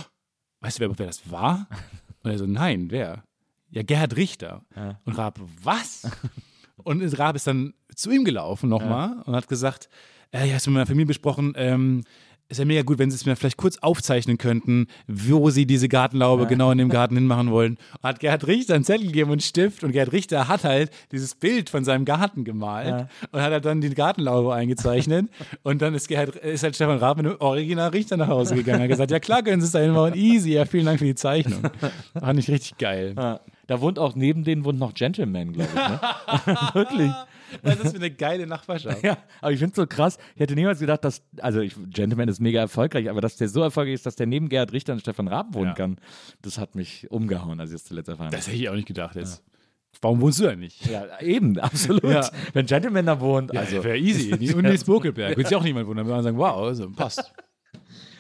weißt 0.61 0.79
du, 0.79 0.81
wer, 0.83 0.99
wer 0.99 1.07
das 1.07 1.31
war? 1.31 1.69
Und 2.23 2.31
er 2.31 2.39
so, 2.39 2.47
nein, 2.47 2.91
wer? 2.91 3.25
Ja, 3.71 3.83
Gerhard 3.83 4.17
Richter. 4.17 4.63
Ja. 4.77 5.01
Und 5.05 5.19
Raab, 5.19 5.41
was? 5.63 6.09
und 6.77 7.03
Raab 7.19 7.37
ist 7.37 7.47
dann 7.47 7.75
zu 7.95 8.11
ihm 8.11 8.25
gelaufen 8.25 8.69
nochmal 8.69 9.23
und 9.25 9.35
hat 9.35 9.49
gesagt, 9.49 9.89
äh, 10.31 10.47
ja, 10.47 10.55
hast 10.55 10.67
du 10.67 10.71
mit 10.71 10.77
meiner 10.77 10.87
Familie 10.87 11.07
besprochen, 11.07 11.53
ähm, 11.57 12.05
ist 12.53 12.59
ja 12.59 12.65
mega 12.65 12.83
gut, 12.83 12.99
wenn 12.99 13.11
Sie 13.11 13.17
es 13.17 13.27
mir 13.27 13.35
vielleicht 13.35 13.57
kurz 13.57 13.79
aufzeichnen 13.79 14.39
könnten, 14.39 14.87
wo 15.09 15.51
Sie 15.51 15.67
diese 15.67 15.89
Gartenlaube 15.89 16.47
genau 16.47 16.71
in 16.71 16.79
dem 16.79 16.89
Garten 16.91 17.17
hinmachen 17.17 17.51
wollen. 17.51 17.79
Und 18.01 18.09
hat 18.09 18.21
Gerhard 18.21 18.47
Richter 18.47 18.75
einen 18.75 18.85
Zettel 18.85 19.07
gegeben 19.07 19.31
und 19.31 19.35
einen 19.35 19.41
Stift 19.41 19.83
und 19.83 19.93
Gerhard 19.93 20.13
Richter 20.13 20.49
hat 20.49 20.65
halt 20.65 20.91
dieses 21.11 21.35
Bild 21.35 21.71
von 21.71 21.85
seinem 21.85 22.05
Garten 22.05 22.45
gemalt 22.45 23.09
und 23.33 23.41
hat 23.41 23.53
halt 23.53 23.65
dann 23.65 23.81
die 23.81 23.91
Gartenlaube 23.91 24.55
eingezeichnet 24.55 25.29
und 25.63 25.83
dann 25.83 25.95
ist, 25.95 26.09
Gerhard, 26.09 26.37
ist 26.37 26.63
halt 26.63 26.77
Stefan 26.77 26.99
Raab 26.99 27.17
mit 27.17 27.27
einem 27.27 27.37
Original 27.41 27.91
Richter 27.91 28.17
nach 28.17 28.29
Hause 28.29 28.55
gegangen 28.55 28.79
und 28.79 28.83
hat 28.85 28.91
gesagt, 28.91 29.11
ja 29.11 29.19
klar 29.19 29.43
können 29.43 29.61
Sie 29.61 29.67
es 29.67 29.73
da 29.73 29.81
hinmachen, 29.81 30.15
easy, 30.15 30.53
ja 30.53 30.65
vielen 30.65 30.87
Dank 30.87 30.99
für 30.99 31.05
die 31.05 31.15
Zeichnung. 31.15 31.63
Fand 32.19 32.39
ich 32.39 32.49
richtig 32.49 32.79
geil. 32.79 33.15
Ja. 33.17 33.41
Da 33.67 33.81
wohnt 33.81 33.99
auch 33.99 34.15
neben 34.15 34.45
denen 34.45 34.65
wohnt 34.65 34.79
noch 34.79 34.93
Gentleman, 34.93 35.53
glaube 35.53 35.71
ich. 35.75 36.47
Ne? 36.47 36.57
Wirklich. 36.75 37.11
Das 37.63 37.79
ist 37.81 37.95
eine 37.97 38.11
geile 38.11 38.47
Nachbarschaft. 38.47 39.03
Ja, 39.03 39.17
aber 39.41 39.53
ich 39.53 39.59
finde 39.59 39.73
es 39.73 39.77
so 39.77 39.87
krass. 39.87 40.19
Ich 40.35 40.41
hätte 40.41 40.55
niemals 40.55 40.79
gedacht, 40.81 41.05
dass, 41.05 41.23
also 41.41 41.61
ich, 41.61 41.75
Gentleman 41.91 42.29
ist 42.29 42.41
mega 42.41 42.61
erfolgreich, 42.61 43.11
aber 43.11 43.21
dass 43.21 43.37
der 43.37 43.49
so 43.49 43.63
erfolgreich 43.63 43.95
ist, 43.95 44.07
dass 44.07 44.17
der 44.17 44.27
neben 44.27 44.49
Gerhard 44.49 44.73
Richter 44.73 44.93
und 44.93 45.01
Stefan 45.01 45.29
Raab 45.29 45.55
wohnen 45.55 45.69
Ja. 45.69 45.75
kann, 45.75 45.97
das 46.43 46.59
hat 46.59 46.75
mich 46.75 47.11
umgehauen, 47.11 47.61
als 47.61 47.71
ich 47.71 47.77
es 47.77 47.85
zuletzt 47.85 48.09
erfahren 48.09 48.27
habe. 48.27 48.37
Das 48.37 48.47
hätte 48.47 48.57
ich 48.57 48.69
auch 48.69 48.75
nicht 48.75 48.87
gedacht 48.89 49.17
jetzt. 49.17 49.43
Warum 50.01 50.21
wohnst 50.21 50.41
du 50.41 50.45
da 50.45 50.57
nicht? 50.57 50.87
Ja, 50.87 51.21
eben, 51.21 51.59
absolut. 51.61 52.03
Ja. 52.05 52.29
Wenn 52.55 52.67
Gentleman 52.67 53.07
da 53.07 53.21
wohnt, 53.21 53.51
also, 53.57 53.77
Also 53.77 53.85
wäre 53.85 53.99
easy. 53.99 54.33
Und 54.55 54.63
Nils 54.63 54.85
Bokelberg. 54.85 55.37
Würde 55.37 55.49
sich 55.49 55.57
auch 55.57 55.63
niemand 55.63 55.87
wundern. 55.87 56.07
Würde 56.07 56.15
man 56.17 56.25
sagen, 56.25 56.39
wow, 56.39 56.57
also 56.67 56.91
passt. 56.91 57.33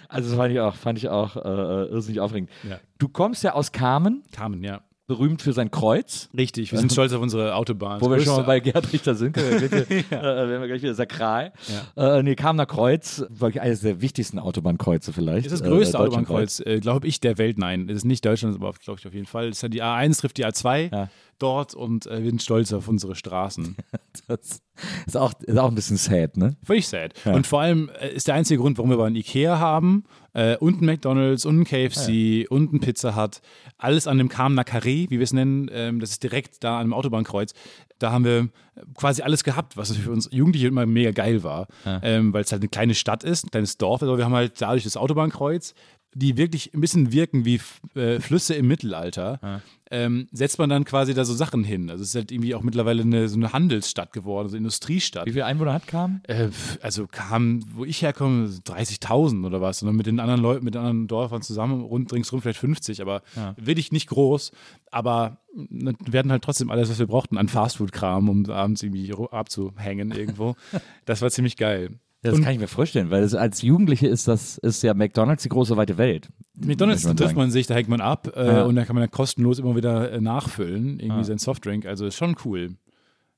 also 0.09 0.28
das 0.30 0.37
fand 0.39 0.53
ich 0.53 0.61
auch, 0.61 0.74
fand 0.76 0.99
ich 0.99 1.09
auch 1.09 1.37
äh, 1.37 1.89
irrsinnig 1.91 2.20
aufregend. 2.20 2.51
Ja. 2.68 2.78
Du 2.99 3.09
kommst 3.09 3.43
ja 3.43 3.55
aus 3.55 3.72
Kamen, 3.72 4.22
Carmen, 4.33 4.62
ja. 4.62 4.83
Berühmt 5.12 5.42
für 5.42 5.52
sein 5.52 5.70
Kreuz. 5.70 6.28
Richtig, 6.36 6.72
wir 6.72 6.78
sind 6.78 6.90
stolz 6.92 7.12
auf 7.12 7.20
unsere 7.20 7.54
Autobahn. 7.54 8.00
Wo 8.00 8.10
wir 8.10 8.18
schon 8.20 8.36
mal 8.36 8.42
bei 8.44 8.60
Gerhard 8.60 8.92
Richter 8.92 9.14
sind, 9.14 9.32
können 9.34 9.60
wir, 9.60 9.68
gleich 9.68 9.88
wieder- 9.90 9.90
äh, 10.10 10.48
werden 10.48 10.60
wir 10.60 10.66
gleich 10.68 10.82
wieder 10.82 10.94
sakral. 10.94 11.52
Äh, 11.96 12.22
nee, 12.22 12.34
Kamener 12.34 12.66
Kreuz, 12.66 13.24
wirklich 13.28 13.60
eines 13.60 13.80
der 13.80 14.00
wichtigsten 14.00 14.38
Autobahnkreuze 14.38 15.12
vielleicht. 15.12 15.46
ist 15.46 15.52
das 15.52 15.60
äh, 15.60 15.68
größte 15.68 15.98
deutschlandweit. 15.98 16.28
Autobahnkreuz, 16.28 16.60
äh, 16.60 16.80
glaube 16.80 17.06
ich, 17.06 17.20
der 17.20 17.38
Welt. 17.38 17.58
Nein, 17.58 17.88
es 17.88 17.98
ist 17.98 18.04
nicht 18.04 18.24
Deutschland, 18.24 18.54
aber 18.56 18.72
glaube 18.72 18.98
ich 19.00 19.06
auf 19.06 19.14
jeden 19.14 19.26
Fall. 19.26 19.48
Es 19.48 19.56
ist 19.58 19.62
ja 19.62 19.68
die 19.68 19.82
A1 19.82 20.18
trifft 20.20 20.38
die 20.38 20.46
A2 20.46 20.90
Ja. 20.92 21.08
dort 21.38 21.74
und 21.74 22.06
äh, 22.06 22.22
wir 22.22 22.30
sind 22.30 22.42
stolz 22.42 22.72
auf 22.72 22.88
unsere 22.88 23.14
Straßen. 23.14 23.76
Das 24.28 24.60
ist 25.06 25.16
auch, 25.16 25.32
ist 25.40 25.58
auch 25.58 25.68
ein 25.68 25.74
bisschen 25.74 25.96
sad, 25.96 26.36
ne? 26.36 26.56
Völlig 26.62 26.86
sad. 26.88 27.12
Und 27.26 27.46
vor 27.46 27.60
allem 27.60 27.90
äh, 28.00 28.12
ist 28.14 28.28
der 28.28 28.34
einzige 28.34 28.60
Grund, 28.60 28.78
warum 28.78 28.90
wir 28.90 28.94
aber 28.94 29.06
einen 29.06 29.16
Ikea 29.16 29.58
haben 29.58 30.04
äh, 30.35 30.57
und 30.57 30.78
einen 30.78 30.87
McDonalds 30.87 31.45
und 31.45 31.55
einen 31.57 31.64
KFC 31.64 32.47
und 32.51 32.70
einen 32.70 32.80
Pizza 32.80 33.16
Hut. 33.16 33.41
Alles 33.78 34.07
an 34.07 34.18
dem 34.18 34.28
Kamener 34.28 34.62
Carré, 34.62 35.11
wie 35.11 35.18
wir 35.18 35.22
es 35.22 35.33
nennen. 35.33 35.70
Ähm, 35.72 36.01
das 36.01 36.11
ist 36.11 36.22
direkt 36.22 36.64
da 36.64 36.78
an 36.78 36.87
dem 36.87 36.95
Autobahnkreuz. 36.95 37.55
Da 37.99 38.12
haben 38.12 38.24
wir 38.24 38.49
quasi 38.95 39.22
alles 39.22 39.45
gehabt, 39.45 39.76
was 39.76 39.97
für 39.97 40.11
uns 40.11 40.28
Jugendliche 40.33 40.68
immer 40.68 40.87
mega 40.87 41.11
geil 41.11 41.43
war. 41.43 41.68
Ähm, 42.03 42.33
Weil 42.33 42.43
es 42.43 42.53
halt 42.53 42.62
eine 42.62 42.68
kleine 42.68 42.95
Stadt 42.95 43.22
ist, 43.24 43.45
ein 43.45 43.51
kleines 43.51 43.78
Dorf. 43.78 44.03
Aber 44.03 44.18
wir 44.18 44.24
haben 44.24 44.35
halt 44.35 44.61
dadurch 44.61 44.85
das 44.85 44.97
Autobahnkreuz, 44.97 45.74
die 46.14 46.36
wirklich 46.36 46.74
ein 46.74 46.80
bisschen 46.80 47.12
wirken 47.12 47.44
wie 47.44 47.60
äh, 47.94 48.20
Flüsse 48.20 48.54
im 48.54 48.68
Mittelalter. 48.68 49.62
Ähm, 49.90 50.28
setzt 50.32 50.58
man 50.58 50.70
dann 50.70 50.84
quasi 50.84 51.12
da 51.12 51.24
so 51.24 51.34
Sachen 51.34 51.64
hin. 51.64 51.90
Also 51.90 52.02
es 52.02 52.10
ist 52.10 52.14
halt 52.14 52.32
irgendwie 52.32 52.54
auch 52.54 52.62
mittlerweile 52.62 53.02
eine, 53.02 53.28
so 53.28 53.36
eine 53.36 53.52
Handelsstadt 53.52 54.12
geworden, 54.12 54.48
so 54.48 54.54
eine 54.54 54.58
Industriestadt. 54.58 55.26
Wie 55.26 55.32
viele 55.32 55.44
Einwohner 55.44 55.74
hat 55.74 55.86
Kamen? 55.86 56.22
Äh, 56.26 56.48
also 56.80 57.06
kam, 57.06 57.62
wo 57.74 57.84
ich 57.84 58.00
herkomme, 58.00 58.46
30.000 58.46 59.44
oder 59.46 59.60
was. 59.60 59.82
Und 59.82 59.88
dann 59.88 59.96
mit 59.96 60.06
den 60.06 60.20
anderen 60.20 60.40
Leuten, 60.40 60.64
mit 60.64 60.74
den 60.74 60.80
anderen 60.80 61.08
Dörfern 61.08 61.42
zusammen, 61.42 61.82
rund 61.82 62.12
ringsrum 62.12 62.40
vielleicht 62.40 62.60
50, 62.60 63.02
aber 63.02 63.22
wirklich 63.56 63.92
nicht 63.92 64.08
groß. 64.08 64.52
Aber 64.90 65.38
wir 65.54 66.18
hatten 66.18 66.32
halt 66.32 66.44
trotzdem 66.44 66.70
alles, 66.70 66.90
was 66.90 66.98
wir 66.98 67.06
brauchten 67.06 67.36
an 67.36 67.48
Fastfood-Kram, 67.48 68.28
um 68.28 68.48
abends 68.48 68.82
irgendwie 68.82 69.12
abzuhängen 69.30 70.10
irgendwo. 70.12 70.56
das 71.04 71.20
war 71.20 71.30
ziemlich 71.30 71.56
geil. 71.56 71.98
Ja, 72.24 72.30
das 72.30 72.40
kann 72.40 72.52
ich 72.52 72.60
mir 72.60 72.68
vorstellen, 72.68 73.10
weil 73.10 73.22
das, 73.22 73.34
als 73.34 73.62
Jugendliche 73.62 74.06
ist 74.06 74.28
das 74.28 74.56
ist 74.58 74.82
ja 74.82 74.94
McDonalds 74.94 75.42
die 75.42 75.48
große 75.48 75.76
weite 75.76 75.98
Welt. 75.98 76.28
McDonalds 76.54 77.02
man 77.04 77.16
trifft 77.16 77.34
man 77.36 77.50
sich, 77.50 77.66
da 77.66 77.74
hängt 77.74 77.88
man 77.88 78.00
ab 78.00 78.30
äh, 78.36 78.46
Ja. 78.46 78.62
und 78.64 78.76
da 78.76 78.84
kann 78.84 78.94
man 78.94 79.02
dann 79.02 79.10
kostenlos 79.10 79.58
immer 79.58 79.74
wieder 79.74 80.12
äh, 80.12 80.20
nachfüllen, 80.20 81.00
irgendwie 81.00 81.24
sein 81.24 81.38
Softdrink. 81.38 81.84
Also 81.86 82.06
ist 82.06 82.14
schon 82.16 82.36
cool. 82.44 82.76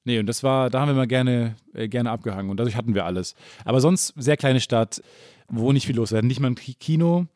Nee, 0.05 0.18
und 0.18 0.26
das 0.26 0.43
war, 0.43 0.68
da 0.68 0.80
haben 0.80 0.89
wir 0.89 0.95
mal 0.95 1.07
gerne, 1.07 1.57
äh, 1.72 1.89
gerne 1.89 2.11
abgehangen 2.11 2.51
und 2.51 2.59
dadurch 2.59 2.76
hatten 2.76 2.95
wir 2.95 3.07
alles. 3.07 3.35
Aber 3.64 3.80
sonst 3.80 4.12
sehr 4.16 4.37
kleine 4.37 4.61
Stadt, 4.61 5.01
wo 5.49 5.72
nicht 5.72 5.87
viel 5.87 5.97
los 5.97 6.12
war. 6.12 6.20
Nicht 6.20 6.41
mal 6.41 6.49
ein 6.49 6.55
Ki- 6.57 6.74
Kino. 6.74 7.26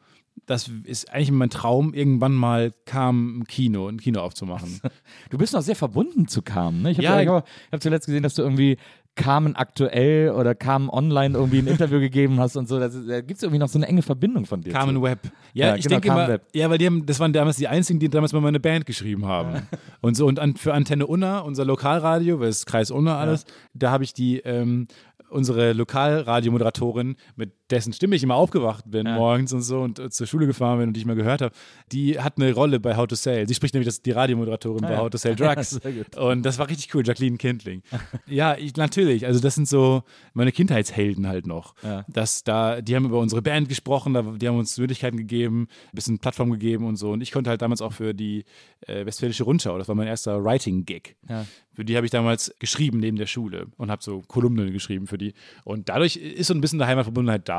Das 0.47 0.71
ist 0.85 1.11
eigentlich 1.13 1.33
mein 1.33 1.51
Traum, 1.51 1.95
irgendwann 1.95 2.33
mal 2.35 2.73
kam 2.85 3.41
ein 3.41 3.45
Kino, 3.47 3.89
ein 3.89 3.99
Kino 3.99 4.21
aufzumachen. 4.21 4.81
Du 5.31 5.37
bist 5.39 5.53
noch 5.53 5.63
sehr 5.63 5.75
verbunden 5.77 6.29
zu 6.29 6.43
Carmen, 6.43 6.83
ne? 6.83 6.91
Ich 6.93 6.99
habe 6.99 7.05
Ja, 7.05 7.21
ja, 7.21 7.45
hab 7.73 7.83
zuletzt 7.83 8.07
gesehen, 8.07 8.23
dass 8.23 8.35
du 8.35 8.43
irgendwie 8.43 8.77
Carmen 9.19 9.57
aktuell 9.57 10.31
oder 10.31 10.55
Carmen 10.55 10.89
online 10.89 11.37
irgendwie 11.37 11.59
ein 11.59 11.67
Interview 11.67 11.99
gegeben 12.01 12.39
hast 12.41 12.57
und 12.57 12.69
so. 12.69 12.79
Das 12.79 12.95
Da 13.07 13.21
gibt 13.21 13.37
es 13.39 13.43
irgendwie 13.43 13.59
noch 13.59 13.69
so 13.69 13.79
eine 13.79 13.87
enge 13.87 14.01
Verbindung 14.03 14.47
von 14.47 14.63
dir. 14.63 14.73
Carmen. 14.73 15.03
Web. 15.03 15.19
Ja, 15.53 15.69
Ja, 15.69 15.77
ich 15.77 15.83
genau, 15.83 15.97
denke 15.97 16.09
Carmen 16.09 16.29
Web. 16.29 16.47
ja, 16.55 16.71
weil 16.71 16.79
die 16.79 16.87
haben, 16.87 17.05
das 17.05 17.19
waren 17.21 17.33
damals 17.33 17.57
die 17.57 17.69
einzigen, 17.69 17.99
die 17.99 18.09
damals 18.09 18.33
mal 18.33 18.41
meine 18.41 18.61
Band 18.61 18.87
geschrieben 18.87 19.27
haben. 19.27 19.67
Und 20.01 20.17
so, 20.17 20.27
und 20.27 20.39
an, 20.39 20.57
für 20.57 20.73
Antenne 20.73 21.07
Unna, 21.07 21.41
unser 21.41 21.65
Lokalradio, 21.65 22.39
weil 22.41 22.49
es 22.49 22.59
ist 22.59 22.67
Kreis 22.67 22.91
Unna 22.91 23.19
alles, 23.19 23.45
da 23.75 23.91
habe 23.91 24.05
ich 24.05 24.15
die, 24.15 24.39
ähm, 24.39 24.87
unsere 25.31 25.73
Lokalradiomoderatorin, 25.75 27.17
mit 27.37 27.53
dessen 27.71 27.93
Stimme 27.93 28.17
ich 28.17 28.23
immer 28.23 28.35
aufgewacht 28.35 28.85
bin 28.91 29.05
morgens 29.05 29.53
und 29.53 29.63
so 29.63 29.81
und 29.81 29.99
äh, 29.99 30.11
zur 30.11 30.27
Schule 30.27 30.47
gefahren 30.47 30.79
bin 30.79 30.89
und 30.89 30.95
die 30.95 31.01
ich 31.01 31.07
mal 31.07 31.17
gehört 31.17 31.43
habe, 31.43 31.55
die 31.93 32.19
hat 32.19 32.35
eine 32.37 32.53
Rolle 32.53 32.81
bei 32.81 32.97
How 32.97 33.07
to 33.07 33.15
Sell. 33.15 33.47
Sie 33.47 33.55
spricht 33.55 33.75
nämlich 33.75 33.87
das, 33.87 34.03
die 34.03 34.11
Radiomoderatorin 34.11 34.83
bei 34.83 34.93
ja. 34.93 34.99
How 34.99 35.11
to 35.11 35.19
Sell 35.19 35.37
Drugs. 35.37 35.81
Gut. 35.83 36.17
Und 36.17 36.43
das 36.43 36.59
war 36.59 36.69
richtig 36.69 36.95
cool, 36.95 37.07
Jacqueline 37.07 37.37
Kindling. 37.37 37.83
ja, 38.27 38.57
ich, 38.57 38.77
natürlich. 38.77 39.27
Also 39.27 39.41
das 39.41 39.55
sind 39.55 39.69
so 39.69 40.03
meine 40.35 40.53
Kindheitshelden 40.53 41.27
halt 41.27 41.47
noch. 41.47 41.75
Ja. 41.83 42.05
Das 42.09 42.45
da, 42.45 42.81
die 42.81 42.97
haben 42.97 43.05
über 43.05 43.19
unsere 43.19 43.43
Band 43.43 43.69
gesprochen, 43.69 44.15
da, 44.15 44.23
die 44.23 44.49
haben 44.49 44.59
uns 44.59 44.79
Möglichkeiten 44.79 45.17
gegeben, 45.17 45.69
ein 45.93 45.95
bisschen 45.95 46.19
Plattform 46.19 46.51
gegeben 46.51 46.87
und 46.87 46.97
so. 46.97 47.11
Und 47.13 47.21
ich 47.21 47.33
konnte 47.33 47.51
halt 47.51 47.63
damals 47.63 47.83
auch 47.83 47.93
für 47.93 48.15
die 48.15 48.45
äh, 48.87 49.05
Westfälische 49.05 49.45
Rundschau, 49.45 49.79
das 49.79 49.89
war 49.89 49.95
mein 49.95 50.07
erster 50.07 50.43
Writing-Gig. 50.43 51.17
Ja. 51.29 51.45
Für 51.79 51.85
die 51.85 51.95
habe 51.97 52.07
ich 52.07 52.11
damals 52.11 52.53
geschrieben 52.59 52.99
neben 52.99 53.19
der 53.19 53.27
Schule 53.27 53.69
und 53.77 53.89
habe 53.89 54.03
so 54.03 54.21
Kolumnen 54.27 54.73
geschrieben 54.73 55.07
für 55.07 55.17
die. 55.17 55.33
Und 55.63 55.89
dadurch 55.89 56.17
ist 56.17 56.49
so 56.49 56.55
ein 56.55 56.61
bisschen 56.61 56.81
der 56.81 56.89
Heimatverbundenheit 56.89 57.49
da. 57.49 57.58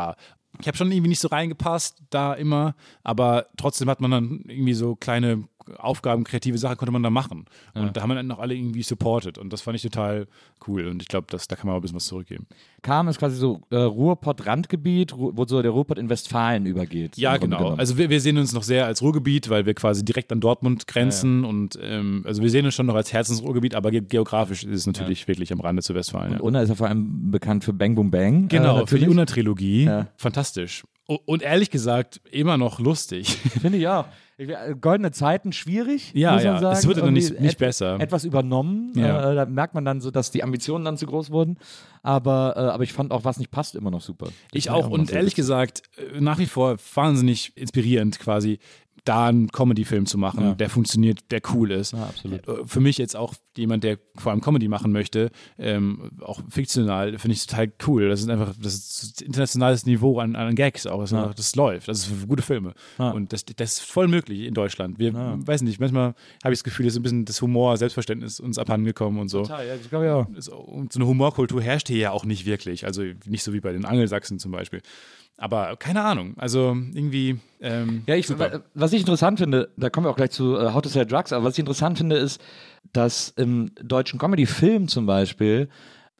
Ich 0.62 0.68
habe 0.68 0.78
schon 0.78 0.92
irgendwie 0.92 1.10
nicht 1.10 1.20
so 1.20 1.28
reingepasst 1.28 2.02
da 2.10 2.34
immer, 2.34 2.76
aber 3.04 3.48
trotzdem 3.58 3.90
hat 3.90 4.02
man 4.02 4.12
dann 4.12 4.44
irgendwie 4.48 4.74
so 4.74 4.96
kleine 4.96 5.48
Aufgaben, 5.78 6.24
kreative 6.24 6.58
Sachen 6.58 6.78
konnte 6.78 6.92
man 6.92 7.04
da 7.04 7.10
machen. 7.10 7.46
Und 7.74 7.96
da 7.96 8.02
haben 8.02 8.10
wir 8.10 8.16
dann 8.16 8.28
noch 8.28 8.40
alle 8.40 8.56
irgendwie 8.56 8.84
supported. 8.84 9.38
Und 9.38 9.54
das 9.54 9.62
fand 9.62 9.76
ich 9.76 9.82
total 9.82 10.28
cool. 10.68 10.88
Und 10.88 11.02
ich 11.02 11.08
glaube, 11.08 11.28
da 11.30 11.56
kann 11.56 11.68
man 11.68 11.74
auch 11.74 11.80
ein 11.80 11.82
bisschen 11.82 11.96
was 11.96 12.06
zurückgeben. 12.06 12.48
Carmen 12.82 13.10
ist 13.10 13.20
quasi 13.20 13.36
so 13.36 13.62
äh, 13.70 13.76
Ruhrpott-Randgebiet, 13.76 15.16
Ru 15.16 15.32
wo 15.36 15.46
so 15.46 15.62
der 15.62 15.72
Ruhrpott 15.72 15.98
in 15.98 16.10
Westfalen 16.10 16.66
übergeht. 16.66 17.18
Ja, 17.18 17.38
genau. 17.38 17.58
genommen. 17.58 17.80
Also 17.80 17.98
wir, 17.98 18.10
wir 18.10 18.22
sehen 18.22 18.38
uns 18.38 18.54
noch 18.54 18.64
sehr 18.64 18.86
als 18.86 19.02
Ruhrgebiet, 19.02 19.50
weil 19.50 19.66
wir 19.66 19.74
quasi 19.74 20.04
direkt 20.04 20.32
an 20.32 20.40
Dortmund 20.40 20.88
grenzen. 20.88 21.46
Und 21.46 21.78
ähm, 21.82 22.24
also 22.26 22.42
wir 22.42 22.50
sehen 22.50 22.66
uns 22.66 22.76
schon 22.76 22.86
noch 22.86 22.96
als 22.96 23.14
Herzensruhrgebiet, 23.14 23.76
aber 23.76 23.92
ge 23.92 24.02
geografisch 24.02 24.64
ist 24.64 24.82
es 24.82 24.88
natürlich 24.88 25.28
wirklich 25.28 25.52
am 25.52 25.60
Rande 25.60 25.82
zu 25.82 25.94
Westfalen. 25.94 26.32
Ja. 26.32 26.38
Und 26.38 26.44
Unna 26.44 26.62
ist 26.62 26.70
ja 26.70 26.76
vor 26.76 26.88
allem 26.88 27.32
bekannt 27.32 27.64
für 27.64 27.74
Bang 27.74 27.96
Boom 27.96 28.12
Bang. 28.12 28.48
Genau, 28.48 28.82
äh, 28.82 28.88
für 28.88 29.00
die 29.00 29.08
Unna-Trilogie. 29.08 29.86
Ja. 29.86 30.08
Fantastisch. 30.18 30.84
Und 31.06 31.42
ehrlich 31.42 31.72
gesagt, 31.72 32.22
immer 32.30 32.58
noch 32.58 32.80
lustig. 32.80 33.38
Finde 33.62 33.80
ich 33.80 33.88
auch. 33.88 34.06
Ich, 34.42 34.48
äh, 34.50 34.74
Goldene 34.80 35.12
Zeiten 35.12 35.52
schwierig, 35.52 36.12
Ja, 36.14 36.32
muss 36.34 36.44
man 36.46 36.54
ja. 36.56 36.60
sagen. 36.62 36.76
Es 36.78 36.88
wird 36.88 36.98
dann 37.00 37.12
nicht- 37.14 37.26
Irgendwie 37.32 37.44
nicht 37.44 37.54
et- 37.56 37.60
besser. 37.60 38.00
Etwas 38.00 38.24
übernommen. 38.24 38.94
Ja. 38.96 39.32
Äh, 39.32 39.36
da 39.36 39.46
merkt 39.46 39.74
man 39.74 39.84
dann 39.84 40.00
so, 40.00 40.12
dass 40.12 40.32
die 40.32 40.44
Ambitionen 40.44 40.86
dann 40.86 40.96
zu 40.96 41.06
groß 41.08 41.30
wurden. 41.30 41.58
Aber, 42.04 42.54
äh, 42.56 42.60
aber 42.62 42.84
ich 42.84 42.94
fand 42.94 43.12
auch, 43.12 43.26
was 43.26 43.38
nicht 43.38 43.52
passt, 43.52 43.76
immer 43.76 43.92
noch 43.92 44.00
super. 44.02 44.28
Ich 44.54 44.66
fand 44.68 44.78
auch. 44.78 44.84
noch 44.86 44.92
Und 44.92 45.12
ehrlich 45.12 45.36
gesagt, 45.36 45.82
äh, 45.98 46.22
nach 46.22 46.40
wie 46.40 46.46
vor 46.46 46.78
wahnsinnig 46.96 47.52
inspirierend 47.58 48.18
quasi, 48.20 48.60
da 49.06 49.28
einen 49.28 49.48
Comedy-Film 49.50 50.06
zu 50.06 50.18
machen, 50.18 50.44
Ja. 50.44 50.54
der 50.56 50.70
funktioniert, 50.70 51.20
der 51.32 51.42
cool 51.54 51.72
ist. 51.72 51.94
Ja. 51.94 52.10
Äh, 52.26 52.40
Für 52.66 52.80
mich 52.80 52.98
jetzt 52.98 53.16
auch 53.16 53.34
jemand, 53.58 53.84
der 53.84 53.98
vor 54.16 54.32
allem 54.32 54.42
Comedy 54.42 54.68
machen 54.68 54.92
möchte, 54.92 55.32
ähm, 55.58 56.12
auch 56.22 56.42
fiktional, 56.50 57.18
finde 57.18 57.34
ich 57.36 57.46
total 57.46 57.72
cool. 57.88 58.10
Das 58.10 58.22
ist 58.22 58.30
einfach, 58.30 58.54
das 58.62 58.74
ist 59.04 59.22
internationales 59.22 59.86
Niveau 59.86 60.20
an, 60.20 60.36
an 60.36 60.56
Gags 60.56 60.88
auch. 60.88 61.02
Das, 61.02 61.12
ist 61.12 61.18
einfach, 61.18 61.34
das 61.34 61.56
läuft. 61.56 61.88
Das 61.88 62.00
ist 62.00 62.06
für 62.06 62.28
gute 62.28 62.44
Filme. 62.44 62.74
Ja. 62.98 63.12
Und 63.12 63.34
das, 63.34 63.46
das 63.46 63.74
ist 63.74 63.82
voll 63.82 64.08
möglich 64.08 64.42
in 64.42 64.54
Deutschland. 64.54 65.00
Wir, 65.00 65.14
weiß 65.14 65.62
nicht, 65.64 65.80
manchmal 65.80 66.14
habe 66.44 66.54
ich 66.54 66.60
das 66.60 66.64
Gefühl, 66.64 66.86
es 66.88 66.94
ist 66.94 67.00
ein 67.00 67.04
bisschen 67.04 67.26
das 67.26 67.42
Humor, 67.42 67.78
Selbstverständnis 67.78 68.40
uns 68.40 68.58
abhandengekommen 68.58 69.20
und 69.20 69.28
so. 69.30 69.42
Total, 69.42 69.68
ja, 69.68 69.76
das 69.76 69.90
glaube 69.90 70.06
ich 70.06 70.12
auch. 70.12 70.28
So, 70.38 70.56
und 70.58 70.94
so 70.94 71.00
eine 71.00 71.08
Humorkultur 71.08 71.62
herrscht 71.62 71.88
hier 71.88 71.98
ja 71.98 72.12
auch 72.12 72.26
nicht 72.26 72.46
wirklich. 72.46 72.86
Also 72.86 73.04
nicht 73.26 73.44
so 73.44 73.54
wie 73.54 73.60
bei 73.60 73.72
den 73.74 73.86
Angelsachsen 73.86 74.40
zum 74.40 74.52
Beispiel. 74.52 74.82
Aber 75.38 75.76
keine 75.78 76.04
Ahnung. 76.04 76.34
Also 76.38 76.78
irgendwie. 76.94 77.40
Ähm, 77.62 78.04
Ja, 78.08 78.16
ich, 78.16 78.28
super. 78.28 78.52
wa- 78.54 78.60
was 78.74 78.94
ich 78.94 79.02
interessant 79.02 79.40
finde, 79.40 79.70
da 79.78 79.90
kommen 79.90 80.06
wir 80.06 80.12
auch 80.12 80.16
gleich 80.16 80.32
zu 80.32 80.58
äh, 80.58 80.74
How 80.74 80.82
to 80.82 80.90
Sell 80.90 81.06
Drugs, 81.06 81.34
aber 81.34 81.46
was 81.46 81.54
ich 81.54 81.60
interessant 81.60 81.98
finde, 81.98 82.16
ist, 82.18 82.42
dass 82.94 83.30
im 83.30 83.72
deutschen 83.84 84.20
Comedy-Film 84.20 84.88
zum 84.88 85.06
Beispiel 85.06 85.70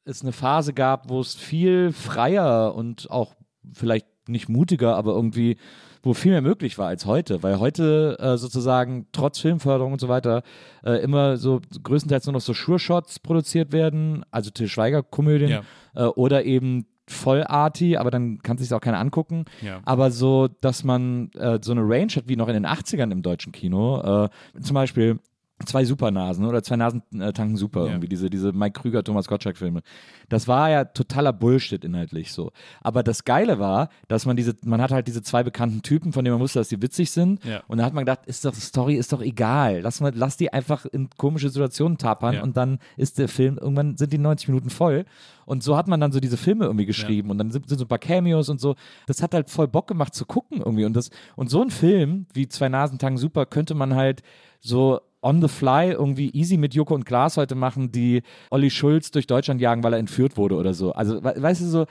es 0.06 0.22
eine 0.22 0.32
Phase 0.34 0.74
gab, 0.74 1.10
wo 1.10 1.22
es 1.22 1.36
viel 1.36 1.92
freier 1.94 2.74
und 2.76 3.10
auch 3.12 3.36
vielleicht 3.74 4.08
nicht 4.28 4.50
mutiger, 4.50 4.96
aber 4.96 5.14
irgendwie, 5.14 5.58
wo 6.04 6.14
viel 6.14 6.32
mehr 6.32 6.42
möglich 6.42 6.78
war 6.78 6.88
als 6.88 7.06
heute, 7.06 7.42
weil 7.44 7.60
heute 7.60 8.18
äh, 8.20 8.38
sozusagen 8.38 9.08
trotz 9.12 9.40
Filmförderung 9.40 9.94
und 9.94 10.00
so 10.02 10.08
weiter 10.08 10.44
äh, 10.84 11.02
immer 11.02 11.38
so 11.38 11.62
größtenteils 11.84 12.26
nur 12.26 12.34
noch 12.34 12.42
so 12.42 12.54
Sure-Shots 12.54 13.20
produziert 13.20 13.72
werden, 13.72 14.24
also 14.32 14.50
Til 14.52 14.68
Schweiger-Komödien 14.68 15.50
Ja. 15.50 15.62
äh, 15.96 16.04
oder 16.06 16.46
eben 16.46 16.86
vollarty, 17.10 17.98
aber 17.98 18.12
dann 18.12 18.40
kann 18.40 18.58
sich 18.58 18.74
auch 18.74 18.82
keiner 18.82 19.00
angucken. 19.00 19.46
Ja. 19.62 19.82
Aber 19.86 20.12
so, 20.12 20.48
dass 20.48 20.84
man 20.84 21.32
äh, 21.32 21.60
so 21.62 21.72
eine 21.72 21.82
Range 21.82 22.12
hat 22.16 22.28
wie 22.28 22.36
noch 22.36 22.48
in 22.48 22.54
den 22.54 22.66
80ern 22.66 23.12
im 23.12 23.22
deutschen 23.22 23.52
Kino. 23.52 24.26
Äh, 24.26 24.62
zum 24.62 24.74
Beispiel 24.74 25.20
zwei 25.66 25.84
Supernasen 25.86 26.46
oder 26.46 26.64
zwei 26.64 26.76
Nasen 26.78 27.04
äh, 27.20 27.34
tanken 27.34 27.58
super 27.58 27.86
irgendwie 27.88 28.08
diese 28.08 28.30
diese 28.30 28.54
Mike 28.54 28.80
Krüger 28.82 29.04
Thomas 29.04 29.28
Gottschalk 29.28 29.58
Filme. 29.58 29.82
Das 30.30 30.48
war 30.48 30.70
ja 30.70 30.86
totaler 30.86 31.34
Bullshit 31.34 31.84
inhaltlich 31.84 32.32
so. 32.32 32.52
Aber 32.82 33.04
das 33.04 33.26
Geile 33.26 33.60
war, 33.60 33.90
dass 34.08 34.26
man 34.26 34.36
diese 34.38 34.56
man 34.64 34.82
hat 34.82 34.92
halt 34.92 35.08
diese 35.08 35.22
zwei 35.22 35.44
bekannten 35.44 35.82
Typen, 35.82 36.14
von 36.14 36.24
denen 36.24 36.36
man 36.36 36.42
wusste, 36.42 36.60
dass 36.60 36.70
die 36.70 36.82
witzig 36.82 37.12
sind 37.12 37.44
Ja. 37.44 37.62
und 37.68 37.78
da 37.80 37.86
hat 37.86 37.94
man 37.94 38.06
gedacht, 38.06 38.26
ist 38.26 38.46
doch 38.46 38.54
Story 38.54 38.96
ist 38.96 39.12
doch 39.14 39.22
egal. 39.22 39.82
Lass 39.82 40.00
mal 40.02 40.12
lass 40.16 40.38
die 40.38 40.54
einfach 40.54 40.86
in 40.86 41.10
komische 41.18 41.50
Situationen 41.50 41.98
tapern 41.98 42.36
Ja. 42.36 42.44
und 42.44 42.56
dann 42.58 42.80
ist 42.98 43.18
der 43.20 43.28
Film 43.28 43.58
irgendwann 43.58 43.98
sind 43.98 44.14
die 44.14 44.18
90 44.18 44.48
Minuten 44.50 44.70
voll 44.70 45.06
und 45.46 45.64
so 45.64 45.76
hat 45.76 45.88
man 45.88 46.00
dann 46.00 46.12
so 46.12 46.20
diese 46.20 46.38
Filme 46.38 46.66
irgendwie 46.66 46.86
geschrieben 46.86 47.32
und 47.32 47.38
dann 47.38 47.52
sind, 47.52 47.68
sind 47.68 47.80
so 47.80 47.86
ein 47.86 47.88
paar 47.88 47.98
Cameos 48.00 48.50
und 48.50 48.62
so. 48.62 48.76
Das 49.08 49.22
hat 49.24 49.34
halt 49.34 49.50
voll 49.50 49.68
Bock 49.68 49.88
gemacht 49.88 50.14
zu 50.14 50.26
gucken 50.26 50.60
irgendwie 50.60 50.86
und 50.86 50.94
das 50.94 51.10
und 51.36 51.50
so 51.50 51.62
ein 51.62 51.70
Film 51.72 52.28
wie 52.34 52.48
zwei 52.48 52.70
Nasen 52.70 52.98
tanken 53.00 53.18
super 53.18 53.46
könnte 53.46 53.74
man 53.74 53.96
halt 53.96 54.22
so 54.62 55.00
on 55.22 55.42
the 55.42 55.48
fly 55.48 55.92
irgendwie 55.92 56.30
easy 56.32 56.58
mit 56.58 56.74
Joko 56.74 56.96
und 56.96 57.06
Klaas 57.06 57.38
heute 57.38 57.56
machen, 57.56 57.92
die 57.92 58.22
Olli 58.50 58.70
Schulz 58.70 59.12
durch 59.12 59.28
Deutschland 59.28 59.62
jagen, 59.62 59.84
weil 59.84 59.94
er 59.94 60.00
entführt 60.00 60.38
wurde 60.38 60.56
oder 60.56 60.74
so. 60.74 60.94
Also, 60.94 61.24
we 61.24 61.34
weißt 61.38 61.62
du, 61.62 61.66
so 61.66 61.86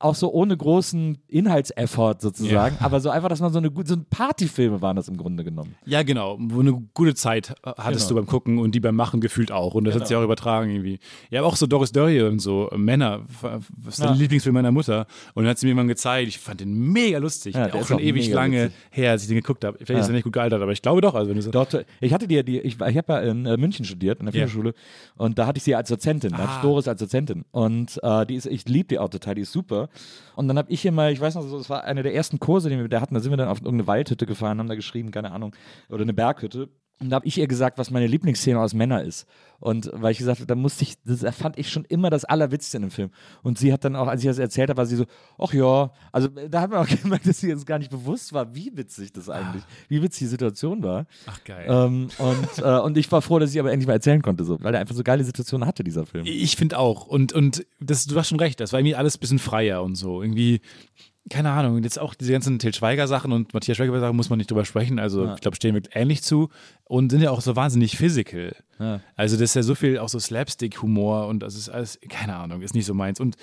auch 0.00 0.14
so 0.14 0.32
ohne 0.32 0.56
großen 0.56 1.18
Inhaltseffort 1.26 2.20
sozusagen, 2.20 2.76
aber 2.80 3.00
so 3.00 3.10
einfach, 3.10 3.28
dass 3.28 3.40
man 3.40 3.52
so 3.52 3.58
eine 3.58 3.70
gute, 3.70 3.88
so 3.88 3.96
Partyfilme 4.08 4.80
waren 4.80 4.94
das 4.96 5.08
im 5.08 5.16
Grunde 5.16 5.42
genommen. 5.44 5.74
Ja, 5.86 6.02
genau. 6.04 6.36
Wo 6.40 6.60
eine 6.60 6.72
gute 6.94 7.14
Zeit 7.14 7.54
hattest 7.64 8.08
Genau. 8.08 8.20
du 8.20 8.26
beim 8.26 8.30
Gucken 8.30 8.58
und 8.58 8.74
die 8.74 8.80
beim 8.80 8.94
Machen 8.94 9.20
gefühlt 9.20 9.50
auch. 9.50 9.74
Und 9.74 9.84
das 9.84 9.94
hat 9.96 10.06
sich 10.06 10.16
auch 10.16 10.22
übertragen 10.22 10.70
irgendwie. 10.70 11.00
Ja, 11.30 11.40
aber 11.40 11.48
auch 11.48 11.56
so 11.56 11.66
Doris 11.66 11.90
Dörrie 11.90 12.22
und 12.22 12.38
so, 12.40 12.70
äh, 12.70 12.78
Männer, 12.78 13.22
was 13.42 13.94
ist 13.94 13.98
Ja. 13.98 14.06
der 14.08 14.16
Lieblingsfilm 14.16 14.54
meiner 14.54 14.70
Mutter? 14.70 15.06
Und 15.34 15.44
dann 15.44 15.50
hat 15.50 15.58
sie 15.58 15.66
mir 15.66 15.70
irgendwann 15.70 15.88
gezeigt, 15.88 16.28
ich 16.28 16.38
fand 16.38 16.60
den 16.60 16.72
mega 16.92 17.18
lustig. 17.18 17.54
Ja, 17.56 17.66
der 17.66 17.74
auch 17.74 17.80
ist 17.80 17.88
schon 17.88 17.96
auch 17.96 18.00
ewig 18.00 18.30
lange 18.30 18.66
witzig. 18.66 18.76
her, 18.90 19.10
als 19.10 19.22
ich 19.22 19.28
den 19.28 19.36
geguckt 19.38 19.64
habe. 19.64 19.78
Vielleicht 19.78 19.90
Ja. 19.90 19.98
ist 20.00 20.08
er 20.08 20.12
nicht 20.14 20.24
gut 20.24 20.32
gealtert, 20.32 20.62
aber 20.62 20.72
ich 20.72 20.82
glaube 20.82 21.00
doch. 21.00 21.14
Also 21.14 21.30
wenn 21.30 21.40
so, 21.42 21.50
Dort, 21.50 21.84
ich 22.00 22.12
hatte 22.12 22.28
die, 22.28 22.44
die 22.44 22.60
ich, 22.60 22.74
ich 22.80 22.96
habe 22.96 23.12
ja 23.12 23.18
in 23.20 23.46
äh, 23.46 23.56
München 23.56 23.84
studiert, 23.84 24.20
in 24.20 24.26
der 24.26 24.34
Ja. 24.34 24.46
Filmschule, 24.46 24.74
und 25.16 25.38
da 25.38 25.46
hatte 25.46 25.58
ich 25.58 25.64
sie 25.64 25.74
als 25.74 25.88
Dozentin, 25.88 26.30
da 26.30 26.38
hatte 26.38 26.50
ich 26.52 26.58
Ah. 26.58 26.62
Doris 26.62 26.86
als 26.88 27.00
Dozentin. 27.00 27.44
Und 27.50 27.98
äh, 28.02 28.26
die 28.26 28.36
ist, 28.36 28.46
ich 28.46 28.68
liebe 28.68 28.88
die 28.88 28.98
auch 28.98 29.08
total, 29.08 29.34
die 29.34 29.42
ist 29.42 29.52
super. 29.52 29.87
Und 30.36 30.48
dann 30.48 30.58
habe 30.58 30.70
ich 30.70 30.80
hier 30.82 30.92
mal, 30.92 31.12
ich 31.12 31.20
weiß 31.20 31.34
noch, 31.34 31.50
das 31.50 31.68
war 31.68 31.84
einer 31.84 32.02
der 32.02 32.14
ersten 32.14 32.38
Kurse, 32.38 32.68
den 32.68 32.80
wir 32.80 32.88
da 32.88 33.00
hatten, 33.00 33.14
da 33.14 33.20
sind 33.20 33.32
wir 33.32 33.36
dann 33.36 33.48
auf 33.48 33.58
irgendeine 33.58 33.86
Waldhütte 33.86 34.26
gefahren, 34.26 34.58
haben 34.58 34.68
da 34.68 34.74
geschrieben, 34.74 35.10
keine 35.10 35.32
Ahnung, 35.32 35.54
oder 35.88 36.02
eine 36.02 36.14
Berghütte. 36.14 36.68
Und 37.00 37.10
da 37.10 37.16
habe 37.16 37.26
ich 37.26 37.38
ihr 37.38 37.46
gesagt, 37.46 37.78
was 37.78 37.90
meine 37.90 38.06
Lieblingsszene 38.06 38.58
aus 38.58 38.74
Männer 38.74 39.04
ist. 39.04 39.26
Und 39.60 39.90
weil 39.92 40.12
ich 40.12 40.18
gesagt 40.18 40.38
habe, 40.38 40.46
da 40.46 40.54
musste 40.54 40.84
ich, 40.84 40.94
das 41.04 41.24
fand 41.36 41.58
ich 41.58 41.70
schon 41.70 41.84
immer 41.84 42.10
das 42.10 42.24
Allerwitzigste 42.24 42.76
in 42.76 42.82
dem 42.82 42.90
Film. 42.90 43.10
Und 43.42 43.58
sie 43.58 43.72
hat 43.72 43.84
dann 43.84 43.96
auch, 43.96 44.06
als 44.06 44.22
ich 44.22 44.28
das 44.28 44.38
erzählt 44.38 44.70
habe, 44.70 44.78
war 44.78 44.86
sie 44.86 44.96
so, 44.96 45.04
ach 45.36 45.52
ja, 45.52 45.92
also 46.12 46.28
da 46.28 46.60
hat 46.60 46.70
man 46.70 46.80
auch 46.80 46.88
gemerkt, 47.02 47.26
dass 47.26 47.40
sie 47.40 47.48
jetzt 47.48 47.66
gar 47.66 47.78
nicht 47.78 47.90
bewusst 47.90 48.32
war, 48.32 48.54
wie 48.54 48.72
witzig 48.76 49.12
das 49.12 49.28
eigentlich, 49.28 49.62
wie 49.88 50.02
witzig 50.02 50.20
die 50.20 50.26
Situation 50.26 50.82
war. 50.82 51.06
ach 51.26 51.42
geil. 51.44 51.66
Ähm, 51.68 52.08
und, 52.18 52.58
äh, 52.58 52.78
und 52.80 52.96
ich 52.96 53.10
war 53.10 53.22
froh, 53.22 53.38
dass 53.38 53.52
ich 53.52 53.60
aber 53.60 53.72
endlich 53.72 53.86
mal 53.86 53.94
erzählen 53.94 54.22
konnte, 54.22 54.44
so, 54.44 54.60
weil 54.62 54.74
er 54.74 54.80
einfach 54.80 54.94
so 54.94 55.02
geile 55.02 55.24
Situationen 55.24 55.66
hatte, 55.66 55.82
dieser 55.82 56.06
Film. 56.06 56.24
Ich 56.26 56.56
finde 56.56 56.78
auch. 56.78 57.06
Und, 57.06 57.32
und 57.32 57.66
das, 57.80 58.06
du 58.06 58.16
hast 58.16 58.28
schon 58.28 58.40
recht, 58.40 58.60
das 58.60 58.72
war 58.72 58.80
irgendwie 58.80 58.96
alles 58.96 59.16
ein 59.16 59.20
bisschen 59.20 59.38
freier 59.40 59.82
und 59.82 59.96
so. 59.96 60.22
Irgendwie, 60.22 60.60
keine 61.28 61.50
Ahnung, 61.50 61.82
jetzt 61.82 61.98
auch 61.98 62.14
diese 62.14 62.32
ganzen 62.32 62.58
Til 62.58 62.74
Schweiger-Sachen 62.74 63.32
und 63.32 63.54
Matthias 63.54 63.76
Schweiger-Sachen 63.76 64.16
muss 64.16 64.30
man 64.30 64.38
nicht 64.38 64.50
drüber 64.50 64.64
sprechen. 64.64 64.98
Also, 64.98 65.32
ich 65.34 65.40
glaube, 65.40 65.56
stehen 65.56 65.74
wir 65.74 65.82
ähnlich 65.92 66.22
zu 66.22 66.48
und 66.84 67.10
sind 67.10 67.20
ja 67.20 67.30
auch 67.30 67.40
so 67.40 67.56
wahnsinnig 67.56 67.96
physical. 67.96 68.56
Ja. 68.78 69.00
Also, 69.16 69.36
das 69.36 69.50
ist 69.50 69.54
ja 69.54 69.62
so 69.62 69.74
viel 69.74 69.98
auch 69.98 70.08
so 70.08 70.18
Slapstick-Humor 70.18 71.26
und 71.26 71.40
das 71.40 71.54
ist 71.54 71.68
alles, 71.68 71.98
keine 72.08 72.36
Ahnung, 72.36 72.62
ist 72.62 72.74
nicht 72.74 72.86
so 72.86 72.94
meins. 72.94 73.20
Und 73.20 73.36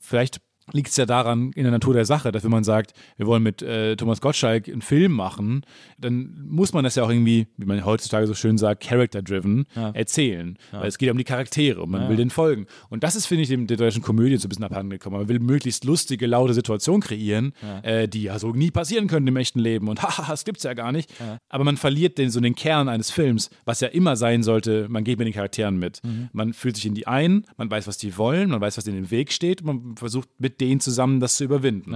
vielleicht 0.00 0.40
liegt 0.72 0.88
es 0.88 0.96
ja 0.96 1.06
daran 1.06 1.52
in 1.54 1.62
der 1.64 1.72
Natur 1.72 1.94
der 1.94 2.04
Sache, 2.04 2.32
dass 2.32 2.44
wenn 2.44 2.50
man 2.50 2.64
sagt, 2.64 2.92
wir 3.16 3.26
wollen 3.26 3.42
mit 3.42 3.62
äh, 3.62 3.96
Thomas 3.96 4.20
Gottschalk 4.20 4.68
einen 4.68 4.82
Film 4.82 5.12
machen, 5.12 5.62
dann 5.98 6.44
muss 6.48 6.72
man 6.72 6.84
das 6.84 6.94
ja 6.96 7.04
auch 7.04 7.10
irgendwie, 7.10 7.46
wie 7.56 7.66
man 7.66 7.84
heutzutage 7.84 8.26
so 8.26 8.34
schön 8.34 8.58
sagt, 8.58 8.82
character-driven 8.84 9.66
erzählen. 9.94 10.56
Weil 10.80 10.88
es 10.88 10.98
geht 10.98 11.06
ja 11.06 11.12
um 11.12 11.18
die 11.18 11.24
Charaktere 11.24 11.82
und 11.82 11.90
man 11.90 12.02
will 12.08 12.16
den 12.16 12.30
folgen. 12.30 12.66
Und 12.88 13.02
das 13.04 13.16
ist, 13.16 13.26
finde 13.26 13.42
ich, 13.42 13.48
dem, 13.48 13.66
der 13.66 13.76
deutschen 13.76 14.02
Komödie 14.02 14.36
so 14.36 14.46
ein 14.46 14.48
bisschen 14.48 14.64
abhanden 14.64 14.90
gekommen. 14.90 15.16
Man 15.16 15.28
will 15.28 15.38
möglichst 15.40 15.84
lustige, 15.84 16.26
laute 16.26 16.54
Situationen 16.54 17.00
kreieren, 17.02 17.52
Äh, 17.82 18.08
die 18.08 18.22
ja 18.24 18.38
so 18.38 18.52
nie 18.52 18.70
passieren 18.70 19.06
können 19.08 19.26
im 19.26 19.36
echten 19.36 19.58
Leben. 19.58 19.88
Und 19.88 20.02
haha, 20.02 20.30
das 20.30 20.44
gibt's 20.44 20.62
ja 20.62 20.74
gar 20.74 20.92
nicht. 20.92 21.10
Aber 21.48 21.64
man 21.64 21.76
verliert 21.76 22.18
den, 22.18 22.30
so 22.30 22.40
den 22.40 22.54
Kern 22.54 22.88
eines 22.88 23.10
Films, 23.10 23.50
was 23.64 23.80
ja 23.80 23.88
immer 23.88 24.16
sein 24.16 24.42
sollte, 24.42 24.86
man 24.88 25.04
geht 25.04 25.18
mit 25.18 25.26
den 25.26 25.34
Charakteren 25.34 25.78
mit. 25.78 26.00
Man 26.32 26.52
fühlt 26.52 26.76
sich 26.76 26.86
in 26.86 26.94
die 26.94 27.06
ein, 27.06 27.44
man 27.56 27.70
weiß, 27.70 27.86
was 27.86 27.98
die 27.98 28.16
wollen, 28.16 28.50
man 28.50 28.60
weiß, 28.60 28.76
was 28.76 28.84
denen 28.84 28.98
im 28.98 29.10
Weg 29.10 29.32
steht 29.32 29.62
man 29.62 29.96
versucht 29.96 30.28
mit 30.38 30.60
denen 30.62 30.80
zusammen 30.80 31.20
das 31.20 31.36
zu 31.36 31.44
überwinden. 31.44 31.92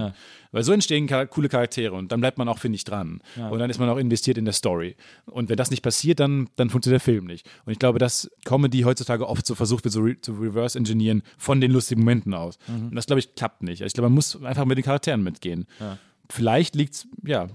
Weil 0.51 0.63
so 0.63 0.71
entstehen 0.71 1.07
char 1.07 1.25
coole 1.27 1.49
Charaktere 1.49 1.93
und 1.93 2.11
dann 2.11 2.19
bleibt 2.21 2.37
man 2.37 2.47
auch, 2.47 2.57
finde 2.59 2.75
ich, 2.77 2.83
dran. 2.83 3.21
Und 3.49 3.59
dann 3.59 3.69
ist 3.69 3.79
man 3.79 3.89
auch 3.89 3.97
investiert 3.97 4.37
in 4.37 4.45
der 4.45 4.53
Story. 4.53 4.95
Und 5.25 5.49
wenn 5.49 5.57
das 5.57 5.71
nicht 5.71 5.81
passiert, 5.81 6.19
dann, 6.19 6.49
dann 6.55 6.69
funktioniert 6.69 7.01
der 7.01 7.13
Film 7.13 7.25
nicht. 7.25 7.47
Und 7.65 7.73
ich 7.73 7.79
glaube, 7.79 7.99
dass 7.99 8.29
Comedy 8.45 8.81
heutzutage 8.81 9.27
oft 9.27 9.45
so 9.45 9.55
versucht 9.55 9.83
wird, 9.83 9.93
so 9.93 10.01
re 10.01 10.19
zu 10.19 10.33
reverse-engineeren 10.33 11.23
von 11.37 11.59
den 11.59 11.71
lustigen 11.71 12.01
Momenten 12.01 12.33
aus. 12.33 12.57
Und 12.89 12.95
das, 12.95 13.05
glaube 13.07 13.19
ich, 13.19 13.35
klappt 13.35 13.63
nicht. 13.63 13.81
Ich 13.81 13.93
glaube, 13.93 14.09
man 14.09 14.15
muss 14.15 14.41
einfach 14.43 14.65
mit 14.65 14.77
den 14.77 14.85
Charakteren 14.85 15.23
mitgehen. 15.23 15.67
Vielleicht 16.29 16.75
liegt's, 16.75 17.07
ja, 17.23 17.47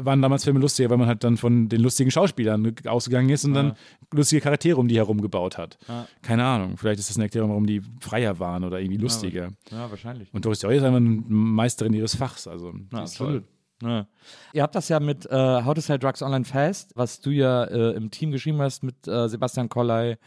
waren 0.00 0.20
damals 0.20 0.44
Filme 0.44 0.60
lustiger, 0.60 0.90
weil 0.90 0.98
man 0.98 1.08
halt 1.08 1.24
dann 1.24 1.36
von 1.36 1.68
den 1.68 1.80
lustigen 1.80 2.10
Schauspielern 2.10 2.74
ausgegangen 2.86 3.30
ist 3.30 3.44
und 3.44 3.54
dann 3.54 3.74
lustige 4.12 4.42
Charaktere 4.42 4.78
um 4.78 4.88
die 4.88 4.96
herum 4.96 5.22
gebaut 5.22 5.56
hat. 5.56 5.78
Keine 6.22 6.44
Ahnung, 6.44 6.76
vielleicht 6.76 7.00
ist 7.00 7.08
das 7.08 7.16
eine 7.16 7.24
Erklärung, 7.24 7.50
warum 7.50 7.66
die 7.66 7.80
freier 8.00 8.38
waren 8.38 8.64
oder 8.64 8.80
irgendwie 8.80 8.98
lustiger. 8.98 9.50
Ja, 9.70 9.90
wahrscheinlich. 9.90 10.32
Und 10.34 10.44
Doris 10.44 10.58
Day 10.58 10.76
ist 10.76 10.82
einfach 10.82 10.96
eine 10.98 11.22
Meisterin 11.28 11.94
ihres 11.94 12.14
Fachs. 12.14 12.46
Also, 12.46 12.72
ist 13.02 13.16
toll. 13.16 13.44
Ja. 13.82 14.06
Ihr 14.52 14.62
habt 14.62 14.74
das 14.74 14.88
ja 14.88 15.00
mit 15.00 15.24
äh, 15.26 15.64
How 15.64 15.74
to 15.74 15.80
Sell 15.80 15.98
Drugs 15.98 16.22
Online 16.22 16.44
Fast, 16.44 16.92
was 16.96 17.20
du 17.20 17.30
ja 17.30 17.64
äh, 17.64 17.92
im 17.92 18.10
Team 18.10 18.30
geschrieben 18.30 18.60
hast 18.60 18.82
mit 18.82 19.08
äh, 19.08 19.28
Sebastian 19.28 19.68
Kollei 19.68 20.18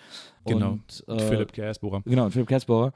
Genau. 0.45 0.71
und 0.71 1.03
äh, 1.07 1.19
Philipp 1.19 1.53
Gersbohrer. 1.53 2.01
Genau, 2.05 2.29
Philipp 2.29 2.47
Kersbohrer. 2.47 2.91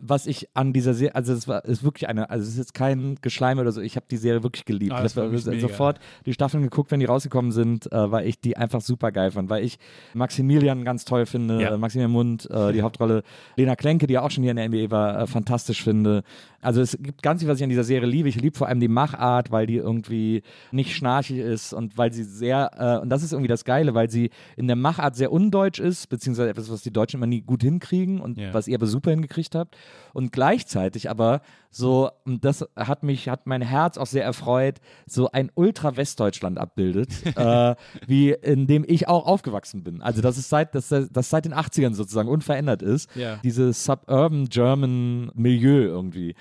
Was 0.00 0.26
ich 0.26 0.48
an 0.54 0.72
dieser 0.72 0.94
Serie, 0.94 1.14
also 1.14 1.32
es 1.32 1.46
war 1.46 1.64
ist 1.64 1.84
wirklich 1.84 2.08
eine, 2.08 2.28
also 2.30 2.42
es 2.42 2.50
ist 2.50 2.58
jetzt 2.58 2.74
kein 2.74 3.16
Geschleime 3.20 3.60
oder 3.60 3.72
so, 3.72 3.80
ich 3.80 3.96
habe 3.96 4.06
die 4.10 4.16
Serie 4.16 4.42
wirklich 4.42 4.64
geliebt. 4.64 4.92
Ah, 4.92 5.02
das 5.02 5.16
war 5.16 5.30
war 5.30 5.38
sofort 5.38 6.00
die 6.26 6.32
Staffeln 6.32 6.62
geguckt, 6.62 6.90
wenn 6.90 7.00
die 7.00 7.06
rausgekommen 7.06 7.52
sind, 7.52 7.90
äh, 7.92 8.10
weil 8.10 8.26
ich 8.26 8.40
die 8.40 8.56
einfach 8.56 8.80
super 8.80 9.12
geil 9.12 9.30
fand, 9.30 9.48
weil 9.50 9.64
ich 9.64 9.78
Maximilian 10.14 10.84
ganz 10.84 11.04
toll 11.04 11.26
finde, 11.26 11.60
Ja. 11.60 11.76
Maximilian 11.76 12.10
Mund, 12.12 12.48
äh, 12.50 12.72
die 12.72 12.82
Hauptrolle, 12.82 13.22
Lena 13.56 13.76
Klenke, 13.76 14.06
die 14.06 14.18
auch 14.18 14.30
schon 14.30 14.42
hier 14.42 14.50
in 14.52 14.56
der 14.56 14.68
NBA 14.68 14.90
war, 14.90 15.20
äh, 15.20 15.26
fantastisch 15.26 15.82
finde. 15.82 16.22
Also 16.60 16.80
es 16.80 16.96
gibt 17.00 17.22
ganz 17.22 17.40
viel, 17.40 17.48
was 17.48 17.58
ich 17.58 17.64
an 17.64 17.70
dieser 17.70 17.84
Serie 17.84 18.08
liebe. 18.08 18.28
Ich 18.28 18.40
liebe 18.40 18.56
vor 18.56 18.68
allem 18.68 18.78
die 18.78 18.88
Machart, 18.88 19.50
weil 19.50 19.66
die 19.66 19.76
irgendwie 19.76 20.42
nicht 20.70 20.94
schnarchig 20.94 21.38
ist 21.38 21.72
und 21.72 21.98
weil 21.98 22.12
sie 22.12 22.22
sehr, 22.22 22.70
äh, 22.78 23.02
und 23.02 23.08
das 23.10 23.22
ist 23.24 23.32
irgendwie 23.32 23.48
das 23.48 23.64
Geile, 23.64 23.94
weil 23.94 24.08
sie 24.10 24.30
in 24.56 24.68
der 24.68 24.76
Machart 24.76 25.16
sehr 25.16 25.32
undeutsch 25.32 25.80
ist, 25.80 26.08
beziehungsweise 26.08 26.50
etwas, 26.50 26.70
was 26.70 26.82
die 26.82 26.91
Deutschen 26.92 27.18
immer 27.18 27.26
nie 27.26 27.40
gut 27.42 27.62
hinkriegen 27.62 28.20
und 28.20 28.38
Ja. 28.38 28.52
was 28.54 28.68
ihr 28.68 28.76
aber 28.76 28.86
super 28.86 29.10
hingekriegt 29.10 29.54
habt. 29.54 29.76
Und 30.12 30.32
gleichzeitig 30.32 31.08
aber 31.10 31.40
so, 31.70 32.10
und 32.24 32.44
das 32.44 32.66
hat 32.76 33.02
mich, 33.02 33.28
hat 33.28 33.46
mein 33.46 33.62
Herz 33.62 33.96
auch 33.98 34.06
sehr 34.06 34.24
erfreut, 34.24 34.80
so 35.06 35.30
ein 35.30 35.50
Ultra-Westdeutschland 35.54 36.58
abbildet, 36.58 37.08
äh, 37.36 37.74
wie 38.06 38.30
in 38.32 38.66
dem 38.66 38.84
ich 38.86 39.08
auch 39.08 39.26
aufgewachsen 39.26 39.82
bin. 39.82 40.02
Also 40.02 40.22
das 40.22 40.38
ist 40.38 40.48
seit, 40.48 40.74
das, 40.74 40.88
das 40.88 41.30
seit 41.30 41.44
den 41.44 41.54
80ern 41.54 41.94
sozusagen 41.94 42.28
unverändert 42.28 42.82
ist. 42.82 43.14
Ja. 43.16 43.36
Dieses 43.42 43.84
Suburban 43.84 44.46
German 44.48 45.30
Milieu 45.34 45.82
irgendwie. 45.82 46.34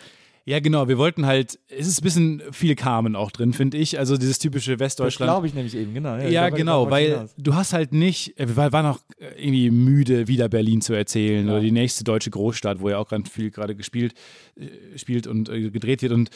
Ja, 0.46 0.60
genau. 0.60 0.88
Wir 0.88 0.98
wollten 0.98 1.26
halt, 1.28 1.60
es 1.70 1.86
ist 1.88 2.02
ein 2.02 2.04
bisschen 2.04 2.42
viel 2.52 2.76
Carmen 2.76 3.16
auch 3.16 3.30
drin, 3.32 3.54
finde 3.54 3.78
ich. 3.78 4.00
Also 4.00 4.18
dieses 4.18 4.39
typische 4.39 4.72
Das 4.72 4.80
Westdeutschland. 4.80 5.30
glaube 5.30 5.46
ich 5.48 5.54
nämlich 5.54 5.76
eben, 5.76 5.94
genau. 5.94 6.18
Ja, 6.18 6.50
da- 6.50 6.56
genau, 6.56 6.89
weil 6.89 7.10
hinaus. 7.12 7.34
du 7.38 7.54
hast 7.54 7.74
halt 7.74 7.94
nicht, 7.94 8.39
äh, 8.39 8.48
wir 8.48 8.56
war- 8.58 8.72
waren 8.72 8.88
auch 8.88 9.00
äh, 9.20 9.28
irgendwie 9.38 9.70
müde, 9.70 10.28
wieder 10.28 10.50
Berlin 10.50 10.82
zu 10.82 10.94
erzählen 10.94 11.48
oder 11.48 11.60
die 11.62 11.72
nächste 11.72 12.04
deutsche 12.04 12.32
Großstadt, 12.32 12.80
wo 12.82 12.89
ja 12.89 12.98
auch 12.98 13.08
ganz 13.10 13.30
viel 13.30 13.52
gerade 13.52 13.76
gespielt, 13.76 14.16
äh, 14.60 14.98
spielt 14.98 15.28
und 15.28 15.48
äh, 15.50 15.70
gedreht 15.70 16.02
wird 16.02 16.12
und 16.12 16.32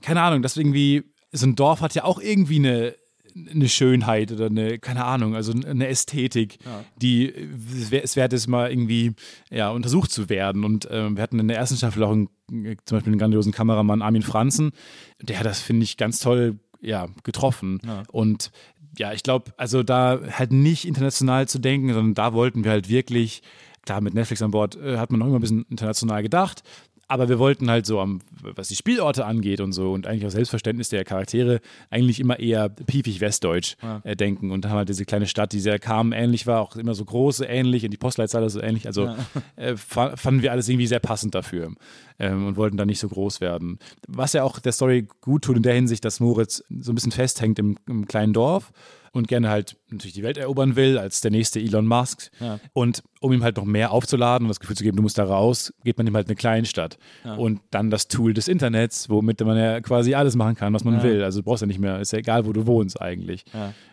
keine 0.00 0.22
Ahnung, 0.22 0.40
das 0.40 0.56
irgendwie, 0.56 1.02
so 1.32 1.46
ein 1.46 1.54
Dorf 1.54 1.82
hat 1.82 1.94
ja 1.94 2.04
auch 2.04 2.18
irgendwie 2.20 2.56
eine, 2.56 2.94
eine 3.34 3.68
Schönheit 3.68 4.32
oder 4.32 4.46
eine, 4.46 4.78
keine 4.78 5.04
Ahnung, 5.04 5.34
also 5.34 5.52
eine 5.52 5.88
Ästhetik, 5.88 6.58
die 7.00 7.26
äh, 7.26 8.00
es 8.02 8.16
wert 8.16 8.32
ist, 8.32 8.46
mal 8.46 8.70
irgendwie 8.70 9.12
ja, 9.50 9.70
untersucht 9.70 10.10
zu 10.10 10.28
werden. 10.28 10.64
Und 10.64 10.88
ähm, 10.90 11.16
wir 11.16 11.22
hatten 11.22 11.38
in 11.38 11.48
der 11.48 11.56
ersten 11.56 11.76
Staffel 11.76 12.02
auch 12.04 12.12
einen, 12.12 12.28
äh, 12.50 12.76
zum 12.84 12.96
Beispiel 12.96 13.12
einen 13.12 13.18
grandiosen 13.18 13.52
Kameramann, 13.52 14.02
Armin 14.02 14.22
Franzen, 14.22 14.72
der 15.20 15.38
hat 15.38 15.46
das, 15.46 15.60
finde 15.60 15.84
ich, 15.84 15.96
ganz 15.96 16.20
toll 16.20 16.58
ja, 16.80 17.08
getroffen. 17.24 17.80
Und 18.10 18.50
ja, 18.98 19.12
ich 19.12 19.22
glaube, 19.22 19.52
also 19.56 19.82
da 19.82 20.20
halt 20.30 20.52
nicht 20.52 20.86
international 20.86 21.48
zu 21.48 21.58
denken, 21.58 21.92
sondern 21.92 22.14
da 22.14 22.32
wollten 22.32 22.64
wir 22.64 22.70
halt 22.70 22.88
wirklich, 22.88 23.42
klar, 23.82 24.00
mit 24.00 24.14
Netflix 24.14 24.42
an 24.42 24.50
Bord 24.50 24.76
äh, 24.76 24.98
hat 24.98 25.10
man 25.10 25.20
noch 25.20 25.26
immer 25.26 25.38
ein 25.38 25.40
bisschen 25.40 25.66
international 25.68 26.22
gedacht, 26.22 26.62
aber 27.10 27.28
wir 27.28 27.40
wollten 27.40 27.68
halt 27.68 27.86
so, 27.86 27.98
am, 27.98 28.20
was 28.40 28.68
die 28.68 28.76
Spielorte 28.76 29.26
angeht 29.26 29.60
und 29.60 29.72
so 29.72 29.92
und 29.92 30.06
eigentlich 30.06 30.26
auch 30.26 30.30
Selbstverständnis 30.30 30.90
der 30.90 31.04
Charaktere, 31.04 31.60
eigentlich 31.90 32.20
immer 32.20 32.38
eher 32.38 32.68
piefig 32.68 33.20
westdeutsch 33.20 33.76
äh, 34.04 34.14
denken. 34.14 34.52
Und 34.52 34.64
da 34.64 34.70
haben 34.70 34.78
wir 34.78 34.84
diese 34.84 35.04
kleine 35.04 35.26
Stadt, 35.26 35.52
die 35.52 35.58
sehr 35.58 35.80
Carmen 35.80 36.12
ähnlich 36.12 36.46
war, 36.46 36.60
auch 36.60 36.76
immer 36.76 36.94
so 36.94 37.04
große 37.04 37.44
ähnlich 37.44 37.84
und 37.84 37.90
die 37.90 37.96
Postleitzahl 37.96 38.48
so 38.48 38.62
ähnlich. 38.62 38.86
Also 38.86 39.12
äh, 39.56 39.76
fa 39.76 40.16
fanden 40.16 40.42
wir 40.42 40.52
alles 40.52 40.68
irgendwie 40.68 40.86
sehr 40.86 41.00
passend 41.00 41.34
dafür 41.34 41.72
ähm, 42.20 42.46
und 42.46 42.56
wollten 42.56 42.76
da 42.76 42.86
nicht 42.86 43.00
so 43.00 43.08
groß 43.08 43.40
werden. 43.40 43.80
Was 44.06 44.32
ja 44.32 44.44
auch 44.44 44.60
der 44.60 44.72
Story 44.72 45.08
gut 45.20 45.42
tut 45.42 45.56
in 45.56 45.64
der 45.64 45.74
Hinsicht, 45.74 46.04
dass 46.04 46.20
Moritz 46.20 46.62
so 46.68 46.92
ein 46.92 46.94
bisschen 46.94 47.12
festhängt 47.12 47.58
im, 47.58 47.76
im 47.88 48.06
kleinen 48.06 48.32
Dorf 48.32 48.72
und 49.12 49.28
gerne 49.28 49.48
halt 49.50 49.76
natürlich 49.88 50.14
die 50.14 50.22
Welt 50.22 50.36
erobern 50.38 50.76
will, 50.76 50.96
als 50.98 51.20
der 51.20 51.30
nächste 51.30 51.58
Elon 51.60 51.86
Musk. 51.86 52.30
Und 52.72 53.02
um 53.20 53.32
ihm 53.32 53.42
halt 53.42 53.56
noch 53.56 53.64
mehr 53.64 53.90
aufzuladen 53.90 54.46
und 54.46 54.48
das 54.48 54.60
Gefühl 54.60 54.76
zu 54.76 54.84
geben, 54.84 54.96
du 54.96 55.02
musst 55.02 55.18
da 55.18 55.24
raus, 55.24 55.74
gibt 55.84 55.98
man 55.98 56.06
ihm 56.06 56.14
halt 56.14 56.28
eine 56.28 56.36
Kleinstadt. 56.36 56.96
Und 57.36 57.60
dann 57.70 57.90
das 57.90 58.08
Tool 58.08 58.34
des 58.34 58.48
Internets, 58.48 59.10
womit 59.10 59.40
man 59.40 59.56
ja 59.56 59.80
quasi 59.80 60.14
alles 60.14 60.36
machen 60.36 60.54
kann, 60.54 60.72
was 60.72 60.84
man 60.84 61.02
will. 61.02 61.22
Also 61.24 61.40
du 61.40 61.44
brauchst 61.44 61.60
ja 61.60 61.66
nicht 61.66 61.80
mehr, 61.80 62.00
ist 62.00 62.12
ja 62.12 62.20
egal, 62.20 62.46
wo 62.46 62.52
du 62.52 62.66
wohnst 62.66 63.00
eigentlich. 63.00 63.44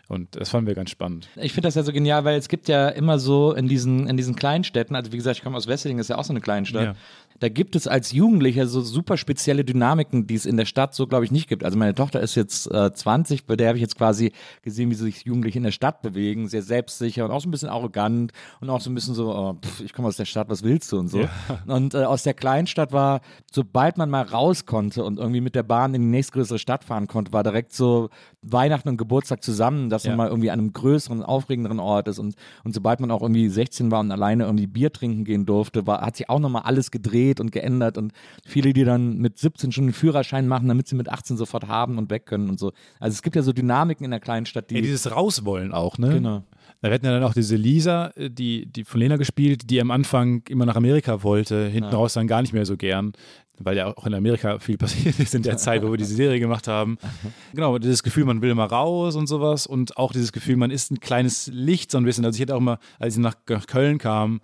Und 0.08 0.36
das 0.36 0.48
fanden 0.48 0.66
wir 0.66 0.74
ganz 0.74 0.90
spannend. 0.90 1.28
Ich 1.36 1.52
finde 1.52 1.66
das 1.66 1.74
ja 1.74 1.82
so 1.82 1.92
genial, 1.92 2.24
weil 2.24 2.38
es 2.38 2.48
gibt 2.48 2.68
ja 2.68 2.88
immer 2.88 3.18
so 3.18 3.52
in 3.52 3.68
diesen, 3.68 4.06
in 4.06 4.16
diesen 4.16 4.36
kleinen 4.36 4.64
Städten, 4.64 4.94
also 4.94 5.12
wie 5.12 5.16
gesagt, 5.16 5.36
ich 5.36 5.42
komme 5.42 5.56
aus 5.56 5.66
Wesseling, 5.66 5.98
ist 5.98 6.08
ja 6.08 6.16
auch 6.16 6.24
so 6.24 6.32
eine 6.32 6.40
Kleinstadt. 6.40 6.84
Ja. 6.84 6.94
Da 7.40 7.48
gibt 7.48 7.76
es 7.76 7.86
als 7.86 8.12
Jugendlicher 8.12 8.66
so 8.66 8.80
super 8.80 9.16
spezielle 9.16 9.64
Dynamiken, 9.64 10.26
die 10.26 10.34
es 10.34 10.46
in 10.46 10.56
der 10.56 10.64
Stadt 10.64 10.94
so, 10.94 11.06
glaube 11.06 11.24
ich, 11.24 11.30
nicht 11.30 11.48
gibt. 11.48 11.62
Also 11.64 11.78
meine 11.78 11.94
Tochter 11.94 12.20
ist 12.20 12.34
jetzt 12.34 12.70
äh, 12.72 12.92
20, 12.92 13.46
bei 13.46 13.54
der 13.56 13.68
habe 13.68 13.78
ich 13.78 13.82
jetzt 13.82 13.96
quasi 13.96 14.32
gesehen, 14.62 14.90
wie 14.90 14.94
sich 14.94 15.24
Jugendliche 15.24 15.58
in 15.58 15.64
der 15.64 15.70
Stadt 15.70 16.02
bewegen, 16.02 16.48
sehr 16.48 16.62
selbstsicher 16.62 17.24
und 17.24 17.30
auch 17.30 17.40
so 17.40 17.48
ein 17.48 17.50
bisschen 17.52 17.68
arrogant 17.68 18.32
und 18.60 18.70
auch 18.70 18.80
so 18.80 18.90
ein 18.90 18.94
bisschen 18.94 19.14
so, 19.14 19.34
oh, 19.34 19.54
pff, 19.54 19.80
ich 19.80 19.92
komme 19.92 20.08
aus 20.08 20.16
der 20.16 20.24
Stadt, 20.24 20.48
was 20.48 20.62
willst 20.62 20.90
du 20.92 20.98
und 20.98 21.08
so. 21.08 21.28
Und 21.66 21.94
äh, 21.94 21.98
aus 22.04 22.22
der 22.22 22.34
Kleinstadt 22.34 22.92
war, 22.92 23.20
sobald 23.52 23.98
man 23.98 24.08
mal 24.10 24.22
raus 24.22 24.64
konnte 24.66 25.04
und 25.04 25.18
irgendwie 25.18 25.40
mit 25.40 25.54
der 25.54 25.62
Bahn 25.62 25.94
in 25.94 26.02
die 26.02 26.08
nächstgrößere 26.08 26.58
Stadt 26.58 26.82
fahren 26.84 27.06
konnte, 27.06 27.32
war 27.32 27.42
direkt 27.42 27.72
so 27.72 28.08
Weihnachten 28.42 28.88
und 28.88 28.96
Geburtstag 28.96 29.42
zusammen, 29.42 29.90
dass 29.90 30.04
Ja. 30.04 30.10
man 30.10 30.16
mal 30.18 30.28
irgendwie 30.28 30.50
an 30.50 30.58
einem 30.58 30.72
größeren, 30.72 31.22
aufregenderen 31.22 31.78
Ort 31.80 32.08
ist 32.08 32.18
und, 32.18 32.34
und 32.64 32.74
sobald 32.74 33.00
man 33.00 33.10
auch 33.10 33.22
irgendwie 33.22 33.48
16 33.48 33.90
war 33.90 34.00
und 34.00 34.10
alleine 34.10 34.44
irgendwie 34.44 34.66
Bier 34.66 34.92
trinken 34.92 35.24
gehen 35.24 35.44
durfte, 35.46 35.86
war, 35.86 36.00
hat 36.00 36.16
sich 36.16 36.28
auch 36.30 36.38
nochmal 36.38 36.62
alles 36.62 36.90
gedreht 36.90 37.27
und 37.40 37.52
geändert 37.52 37.98
und 37.98 38.12
viele, 38.44 38.72
die 38.72 38.84
dann 38.84 39.18
mit 39.18 39.38
17 39.38 39.72
schon 39.72 39.84
einen 39.84 39.92
Führerschein 39.92 40.48
machen, 40.48 40.68
damit 40.68 40.88
sie 40.88 40.96
mit 40.96 41.08
18 41.08 41.36
sofort 41.36 41.68
haben 41.68 41.98
und 41.98 42.10
weg 42.10 42.26
können 42.26 42.48
und 42.48 42.58
so. 42.58 42.72
Also 42.98 43.14
es 43.14 43.22
gibt 43.22 43.36
ja 43.36 43.42
so 43.42 43.52
Dynamiken 43.52 44.04
in 44.04 44.10
der 44.10 44.20
kleinen 44.20 44.46
Stadt, 44.46 44.70
die... 44.70 44.76
Ja, 44.76 44.80
dieses 44.80 45.10
Rauswollen 45.10 45.72
auch, 45.72 45.98
ne? 45.98 46.14
Genau. 46.14 46.42
Da 46.80 46.90
hatten 46.90 47.06
ja 47.06 47.12
dann 47.12 47.24
auch 47.24 47.34
diese 47.34 47.56
Lisa, 47.56 48.12
äh, 48.14 48.30
die, 48.30 48.66
die 48.66 48.84
von 48.84 49.00
Lena 49.00 49.16
gespielt, 49.16 49.70
die 49.70 49.80
am 49.80 49.90
Anfang 49.90 50.42
immer 50.48 50.66
nach 50.66 50.76
Amerika 50.76 51.22
wollte, 51.22 51.66
hinten 51.66 51.90
raus 51.90 52.12
dann 52.12 52.28
gar 52.28 52.42
nicht 52.42 52.52
mehr 52.52 52.66
so 52.66 52.76
gern, 52.76 53.12
weil 53.58 53.76
ja 53.76 53.88
auch 53.96 54.06
in 54.06 54.14
Amerika 54.14 54.58
viel 54.60 54.78
passiert 54.78 55.18
ist 55.18 55.34
in 55.34 55.42
der 55.42 55.56
Zeit, 55.56 55.82
wo 55.82 55.90
wir 55.90 55.96
diese 55.96 56.14
Serie 56.14 56.38
gemacht 56.40 56.68
haben. 56.68 56.98
Genau, 57.54 57.78
dieses 57.78 58.02
Gefühl, 58.02 58.24
man 58.24 58.42
will 58.42 58.54
mal 58.54 58.66
raus 58.66 59.16
und 59.16 59.26
sowas 59.26 59.66
und 59.66 59.96
auch 59.96 60.12
dieses 60.12 60.32
Gefühl, 60.32 60.56
man 60.56 60.70
ist 60.70 60.92
ein 60.92 61.00
kleines 61.00 61.50
Licht 61.52 61.90
so 61.90 61.98
ein 61.98 62.04
bisschen. 62.04 62.24
Also 62.24 62.36
ich 62.36 62.42
hatte 62.42 62.54
auch 62.54 62.60
immer, 62.60 62.78
als 62.98 63.16
ich 63.16 63.20
nach 63.20 63.34
Köln 63.66 63.98
kam, 63.98 64.40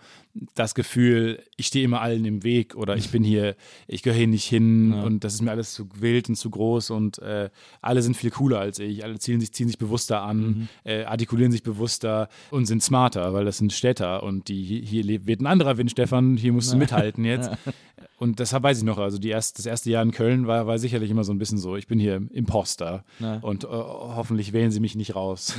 das 0.56 0.74
Gefühl, 0.74 1.42
ich 1.56 1.66
stehe 1.68 1.84
immer 1.84 2.00
allen 2.00 2.24
im 2.24 2.42
Weg 2.42 2.74
oder 2.74 2.96
ich 2.96 3.10
bin 3.10 3.22
hier, 3.22 3.54
ich 3.86 4.02
gehöre 4.02 4.18
hier 4.18 4.26
nicht 4.26 4.44
hin 4.44 4.92
und 4.92 5.22
das 5.24 5.34
ist 5.34 5.42
mir 5.42 5.52
alles 5.52 5.74
zu 5.74 5.88
wild 6.00 6.28
und 6.28 6.34
zu 6.34 6.50
groß 6.50 6.90
und 6.90 7.18
äh, 7.20 7.50
alle 7.80 8.02
sind 8.02 8.16
viel 8.16 8.30
cooler 8.30 8.58
als 8.58 8.80
ich, 8.80 9.04
alle 9.04 9.18
ziehen 9.20 9.40
sich, 9.40 9.52
ziehen 9.52 9.68
sich 9.68 9.78
bewusster 9.78 10.22
an, 10.22 10.68
äh, 10.84 11.04
artikulieren 11.04 11.52
sich 11.52 11.62
bewusster 11.62 12.28
und 12.50 12.66
sind 12.66 12.82
smarter, 12.82 13.32
weil 13.32 13.44
das 13.44 13.58
sind 13.58 13.72
Städter 13.72 14.24
und 14.24 14.48
die 14.48 14.62
hier, 14.64 14.80
hier 14.80 15.04
lebt, 15.04 15.26
wird 15.28 15.40
ein 15.40 15.46
anderer 15.46 15.76
Wind, 15.78 15.92
Stefan, 15.92 16.36
hier 16.36 16.52
musst 16.52 16.72
du 16.72 16.76
mithalten 16.78 17.24
jetzt. 17.24 17.50
Und 18.16 18.38
deshalb 18.38 18.62
weiß 18.62 18.78
ich 18.78 18.84
noch, 18.84 18.98
also 18.98 19.18
die 19.18 19.28
erst, 19.30 19.58
das 19.58 19.66
erste 19.66 19.90
Jahr 19.90 20.02
in 20.02 20.12
Köln 20.12 20.46
war, 20.46 20.66
war 20.66 20.78
sicherlich 20.78 21.10
immer 21.10 21.24
so 21.24 21.32
ein 21.32 21.38
bisschen 21.38 21.58
so, 21.58 21.76
ich 21.76 21.88
bin 21.88 21.98
hier 21.98 22.22
Imposter 22.32 23.04
und 23.42 23.64
äh, 23.64 23.66
hoffentlich 23.68 24.52
wählen 24.52 24.70
sie 24.70 24.78
mich 24.80 24.94
nicht 24.94 25.14
raus. 25.16 25.56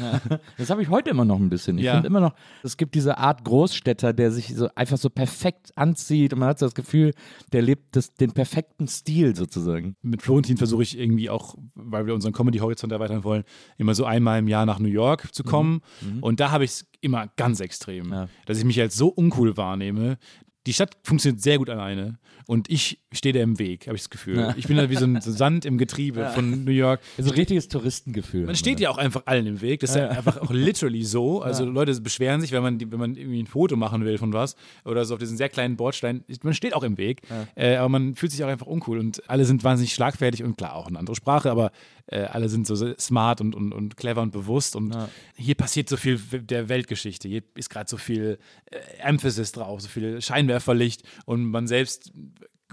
Das 0.57 0.69
habe 0.69 0.81
ich 0.81 0.89
heute 0.89 1.09
immer 1.09 1.25
noch 1.25 1.37
ein 1.37 1.49
bisschen. 1.49 1.77
Ich 1.77 1.83
Ja. 1.85 1.93
finde 1.93 2.07
immer 2.07 2.21
noch, 2.21 2.33
es 2.63 2.77
gibt 2.77 2.95
diese 2.95 3.17
Art 3.17 3.43
Großstädter, 3.43 4.13
der 4.13 4.31
sich 4.31 4.55
so 4.55 4.64
einfach 4.75 4.97
so 4.97 5.09
perfekt 5.09 5.71
anzieht 5.77 6.33
und 6.33 6.39
man 6.39 6.49
hat 6.49 6.59
so 6.59 6.65
das 6.65 6.75
Gefühl, 6.75 7.13
der 7.53 7.61
lebt 7.61 7.95
das, 7.95 8.13
den 8.13 8.31
perfekten 8.31 8.87
Stil 8.87 9.35
sozusagen. 9.35 9.95
mit 10.01 10.21
Florentin 10.21 10.57
versuche 10.57 10.83
ich 10.83 10.97
irgendwie 10.97 11.29
auch, 11.29 11.55
weil 11.75 12.05
wir 12.05 12.13
unseren 12.13 12.33
Comedy-Horizont 12.33 12.91
erweitern 12.91 13.23
wollen, 13.23 13.43
immer 13.77 13.95
so 13.95 14.05
einmal 14.05 14.39
im 14.39 14.47
Jahr 14.47 14.65
nach 14.65 14.79
New 14.79 14.87
York 14.89 15.33
zu 15.33 15.43
kommen. 15.43 15.81
Und 16.21 16.39
da 16.39 16.51
habe 16.51 16.63
ich 16.65 16.71
es 16.71 16.85
immer 17.01 17.27
ganz 17.37 17.59
extrem, 17.59 18.11
Ja. 18.11 18.27
dass 18.45 18.57
ich 18.57 18.65
mich 18.65 18.79
als 18.81 18.95
so 18.95 19.07
uncool 19.09 19.57
wahrnehme. 19.57 20.17
Die 20.65 20.73
Stadt 20.73 20.97
funktioniert 21.03 21.41
sehr 21.41 21.57
gut 21.57 21.69
alleine 21.69 22.17
und 22.47 22.69
ich 22.69 22.99
stehe 23.11 23.33
da 23.33 23.39
im 23.39 23.57
Weg, 23.57 23.87
habe 23.87 23.95
ich 23.95 24.03
das 24.03 24.09
Gefühl. 24.09 24.53
Ich 24.57 24.67
bin 24.67 24.77
da 24.77 24.89
wie 24.89 24.95
so 24.95 25.05
ein 25.05 25.19
Sand 25.21 25.65
im 25.65 25.77
Getriebe 25.77 26.29
von 26.33 26.63
New 26.63 26.71
York. 26.71 27.01
So 27.17 27.31
ein 27.31 27.35
richtiges 27.35 27.67
Touristengefühl. 27.67 28.45
Man 28.45 28.55
steht 28.55 28.79
ja 28.79 28.89
auch 28.89 28.97
einfach 28.97 29.23
allen 29.25 29.47
im 29.47 29.61
Weg. 29.61 29.79
Das 29.79 29.91
ist 29.91 29.95
ja, 29.95 30.09
einfach 30.09 30.37
auch 30.41 30.51
literally 30.51 31.03
so. 31.03 31.41
Also 31.41 31.65
Leute 31.65 31.99
beschweren 32.01 32.41
sich, 32.41 32.51
wenn 32.51 32.61
man, 32.61 32.77
die, 32.77 32.91
wenn 32.91 32.99
man 32.99 33.15
irgendwie 33.15 33.41
ein 33.41 33.47
Foto 33.47 33.75
machen 33.75 34.05
will 34.05 34.17
von 34.17 34.33
was 34.33 34.55
oder 34.83 35.05
so 35.05 35.15
auf 35.15 35.19
diesen 35.19 35.37
sehr 35.37 35.49
kleinen 35.49 35.75
Bordstein. 35.75 36.23
Man 36.43 36.53
steht 36.53 36.75
auch 36.75 36.83
im 36.83 36.97
Weg, 36.97 37.21
äh, 37.55 37.75
aber 37.75 37.89
man 37.89 38.15
fühlt 38.15 38.31
sich 38.31 38.43
auch 38.43 38.49
einfach 38.49 38.67
uncool 38.67 38.99
und 38.99 39.27
alle 39.29 39.45
sind 39.45 39.63
wahnsinnig 39.63 39.93
schlagfertig 39.93 40.43
und 40.43 40.57
klar 40.57 40.75
auch 40.75 40.87
eine 40.87 40.99
andere 40.99 41.15
Sprache, 41.15 41.49
aber 41.49 41.71
äh, 42.07 42.21
alle 42.21 42.49
sind 42.49 42.67
so 42.67 42.75
smart 42.97 43.41
und, 43.41 43.55
und, 43.55 43.73
und 43.73 43.97
clever 43.97 44.21
und 44.21 44.31
bewusst 44.31 44.75
und 44.75 44.95
hier 45.35 45.55
passiert 45.55 45.89
so 45.89 45.97
viel 45.97 46.17
der 46.17 46.69
Weltgeschichte. 46.69 47.27
Hier 47.27 47.41
ist 47.55 47.69
gerade 47.69 47.89
so 47.89 47.97
viel 47.97 48.37
äh, 48.65 48.77
Emphasis 48.99 49.51
drauf, 49.51 49.81
so 49.81 49.87
viel 49.87 50.21
Scheinwerferlicht 50.21 51.03
und 51.25 51.45
man 51.45 51.67
selbst 51.67 52.11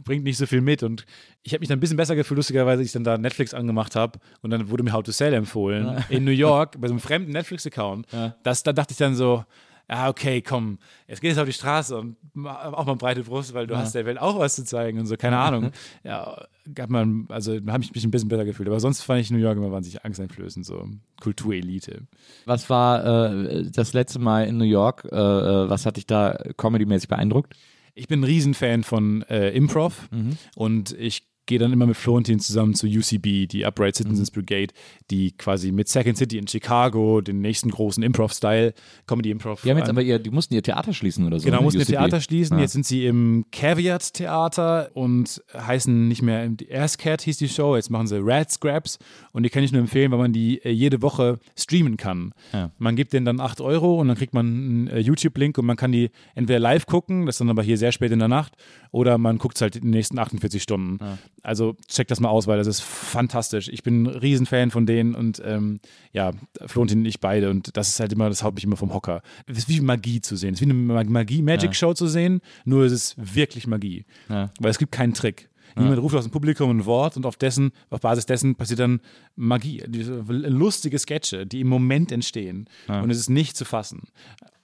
bringt 0.04 0.24
nicht 0.24 0.38
so 0.38 0.46
viel 0.46 0.60
mit. 0.60 0.82
Und 0.82 1.04
ich 1.42 1.52
habe 1.52 1.60
mich 1.60 1.68
dann 1.68 1.78
ein 1.78 1.80
bisschen 1.80 1.96
besser 1.96 2.16
gefühlt, 2.16 2.36
lustigerweise, 2.36 2.80
als 2.80 2.86
ich 2.86 2.92
dann 2.92 3.04
da 3.04 3.18
Netflix 3.18 3.54
angemacht 3.54 3.94
habe 3.96 4.18
und 4.40 4.50
dann 4.50 4.70
wurde 4.70 4.82
mir 4.82 4.92
How 4.92 5.02
to 5.02 5.12
Sell 5.12 5.32
empfohlen 5.34 6.04
in 6.08 6.24
New 6.24 6.30
York 6.30 6.80
bei 6.80 6.88
so 6.88 6.94
einem 6.94 7.00
fremden 7.00 7.32
Netflix-Account. 7.32 8.06
Das, 8.42 8.62
da 8.62 8.72
dachte 8.72 8.92
ich 8.92 8.98
dann 8.98 9.14
so, 9.14 9.44
ja, 9.92 10.08
okay, 10.08 10.40
komm, 10.40 10.78
jetzt 11.06 11.20
geht 11.20 11.32
es 11.32 11.38
auf 11.38 11.44
die 11.44 11.52
Straße 11.52 11.98
und 11.98 12.16
auch 12.46 12.86
mal 12.86 12.96
breite 12.96 13.24
Brust, 13.24 13.52
weil 13.52 13.66
du 13.66 13.76
hast 13.76 13.94
der 13.94 14.06
Welt 14.06 14.18
auch 14.18 14.38
was 14.38 14.56
zu 14.56 14.64
zeigen 14.64 14.98
und 14.98 15.04
so, 15.04 15.16
keine 15.16 15.36
Ahnung. 15.36 15.70
Ja, 16.04 16.46
gab 16.74 16.88
man, 16.88 17.26
also 17.28 17.60
da 17.60 17.72
habe 17.74 17.84
ich 17.84 17.92
mich 17.92 18.04
ein 18.04 18.10
bisschen 18.10 18.28
besser 18.28 18.44
gefühlt. 18.44 18.68
Aber 18.68 18.80
sonst 18.80 19.02
fand 19.02 19.20
ich 19.20 19.30
New 19.30 19.38
York 19.38 19.56
immer 19.56 19.70
wahnsinnig 19.70 20.04
angsteinflößend, 20.04 20.64
so 20.64 20.88
Kulturelite. 21.20 22.06
Was 22.46 22.70
war 22.70 23.04
äh, 23.04 23.70
das 23.70 23.92
letzte 23.92 24.18
Mal 24.18 24.46
in 24.46 24.56
New 24.56 24.64
York? 24.64 25.06
Äh, 25.12 25.16
äh, 25.16 25.68
was 25.68 25.84
hat 25.84 25.96
dich 25.98 26.06
da 26.06 26.38
comedymäßig 26.56 27.08
beeindruckt? 27.08 27.54
Ich 27.94 28.08
bin 28.08 28.20
ein 28.20 28.24
Riesenfan 28.24 28.82
von 28.82 29.22
äh, 29.28 29.50
Improv 29.50 30.08
und 30.56 30.92
ich 30.92 31.31
gehe 31.52 31.58
dann 31.58 31.72
immer 31.72 31.86
mit 31.86 31.98
Florentin 31.98 32.40
zusammen 32.40 32.72
zu 32.72 32.86
UCB, 32.86 33.46
die 33.46 33.66
Upright 33.66 33.96
Citizens 33.96 34.30
Brigade, 34.30 34.72
die 35.10 35.32
quasi 35.32 35.70
mit 35.70 35.86
Second 35.86 36.16
City 36.16 36.38
in 36.38 36.48
Chicago 36.48 37.20
den 37.20 37.42
nächsten 37.42 37.70
großen 37.70 38.02
Improv-Style, 38.02 38.72
Comedy-Improv. 39.06 39.60
Die 39.60 39.70
haben 39.70 39.76
jetzt 39.76 39.90
aber 39.90 40.00
ihr, 40.00 40.18
die 40.18 40.30
mussten 40.30 40.54
ihr 40.54 40.62
Theater 40.62 40.94
schließen 40.94 41.26
oder 41.26 41.38
so. 41.38 41.44
Genau, 41.44 41.58
ne? 41.58 41.64
mussten 41.64 41.80
ihr 41.80 41.82
UCB. 41.82 41.92
Theater 41.92 42.20
schließen. 42.22 42.56
Ja. 42.56 42.62
Jetzt 42.62 42.72
sind 42.72 42.86
sie 42.86 43.04
im 43.04 43.44
Caveat 43.52 44.14
Theater 44.14 44.90
und 44.94 45.42
heißen 45.54 46.08
nicht 46.08 46.22
mehr 46.22 46.50
Aircat 46.68 47.20
hieß 47.20 47.36
die 47.36 47.50
Show, 47.50 47.76
jetzt 47.76 47.90
machen 47.90 48.06
sie 48.06 48.18
Rat 48.18 48.50
Scraps 48.50 48.98
und 49.32 49.42
die 49.42 49.50
kann 49.50 49.62
ich 49.62 49.72
nur 49.72 49.82
empfehlen, 49.82 50.10
weil 50.10 50.18
man 50.18 50.32
die 50.32 50.64
äh, 50.64 50.70
jede 50.70 51.02
Woche 51.02 51.38
streamen 51.54 51.98
kann. 51.98 52.32
Ja. 52.54 52.70
Man 52.78 52.96
gibt 52.96 53.12
denen 53.12 53.26
dann 53.26 53.40
8 53.40 53.60
Euro 53.60 54.00
und 54.00 54.08
dann 54.08 54.16
kriegt 54.16 54.32
man 54.32 54.46
einen 54.46 54.86
äh, 54.86 55.00
YouTube-Link 55.00 55.58
und 55.58 55.66
man 55.66 55.76
kann 55.76 55.92
die 55.92 56.10
entweder 56.34 56.60
live 56.60 56.86
gucken, 56.86 57.26
das 57.26 57.34
ist 57.34 57.40
dann 57.40 57.50
aber 57.50 57.62
hier 57.62 57.76
sehr 57.76 57.92
spät 57.92 58.10
in 58.10 58.20
der 58.20 58.28
Nacht, 58.28 58.54
oder 58.90 59.18
man 59.18 59.36
guckt 59.36 59.56
es 59.56 59.60
halt 59.60 59.76
in 59.76 59.82
den 59.82 59.90
nächsten 59.90 60.18
48 60.18 60.62
Stunden. 60.62 60.98
Also 61.42 61.76
checkt 61.88 62.10
das 62.10 62.20
mal 62.20 62.28
aus, 62.28 62.46
weil 62.46 62.58
das 62.58 62.66
ist 62.68 62.82
fantastisch. 62.82 63.68
Ich 63.68 63.82
bin 63.82 64.04
ein 64.04 64.06
Riesenfan 64.06 64.70
von 64.70 64.86
denen 64.86 65.14
und 65.14 65.42
ähm, 65.44 65.80
ja, 66.12 66.30
Florentin 66.66 67.00
und 67.00 67.06
ich 67.06 67.18
beide 67.20 67.50
und 67.50 67.76
das 67.76 67.88
ist 67.88 68.00
halt 68.00 68.12
immer, 68.12 68.28
das 68.28 68.44
haut 68.44 68.54
mich 68.54 68.64
immer 68.64 68.76
vom 68.76 68.94
Hocker. 68.94 69.22
Es 69.46 69.58
ist 69.58 69.68
wie 69.68 69.80
Magie 69.80 70.20
zu 70.20 70.36
sehen. 70.36 70.54
Es 70.54 70.60
ist 70.60 70.66
wie 70.66 70.70
eine 70.70 70.78
Mag- 70.78 71.08
Magie-Magic-Show 71.08 71.94
zu 71.94 72.06
sehen, 72.06 72.40
nur 72.64 72.84
es 72.84 72.92
ist 72.92 73.16
wirklich 73.18 73.66
Magie. 73.66 74.04
Ja. 74.28 74.50
Weil 74.60 74.70
es 74.70 74.78
gibt 74.78 74.92
keinen 74.92 75.14
Trick. 75.14 75.48
Jemand 75.74 76.02
ruft 76.02 76.14
aus 76.14 76.24
dem 76.24 76.30
Publikum 76.30 76.68
ein 76.70 76.84
Wort 76.84 77.16
und 77.16 77.24
auf 77.24 77.36
dessen, 77.36 77.72
auf 77.88 78.00
Basis 78.00 78.26
dessen 78.26 78.56
passiert 78.56 78.80
dann 78.80 79.00
Magie. 79.36 79.82
Lustige 79.88 80.98
Sketche, 80.98 81.46
die 81.46 81.60
im 81.62 81.68
Moment 81.68 82.12
entstehen. 82.12 82.68
Und 82.88 83.10
es 83.10 83.16
ist 83.18 83.30
nicht 83.30 83.56
zu 83.56 83.64
fassen. 83.64 84.02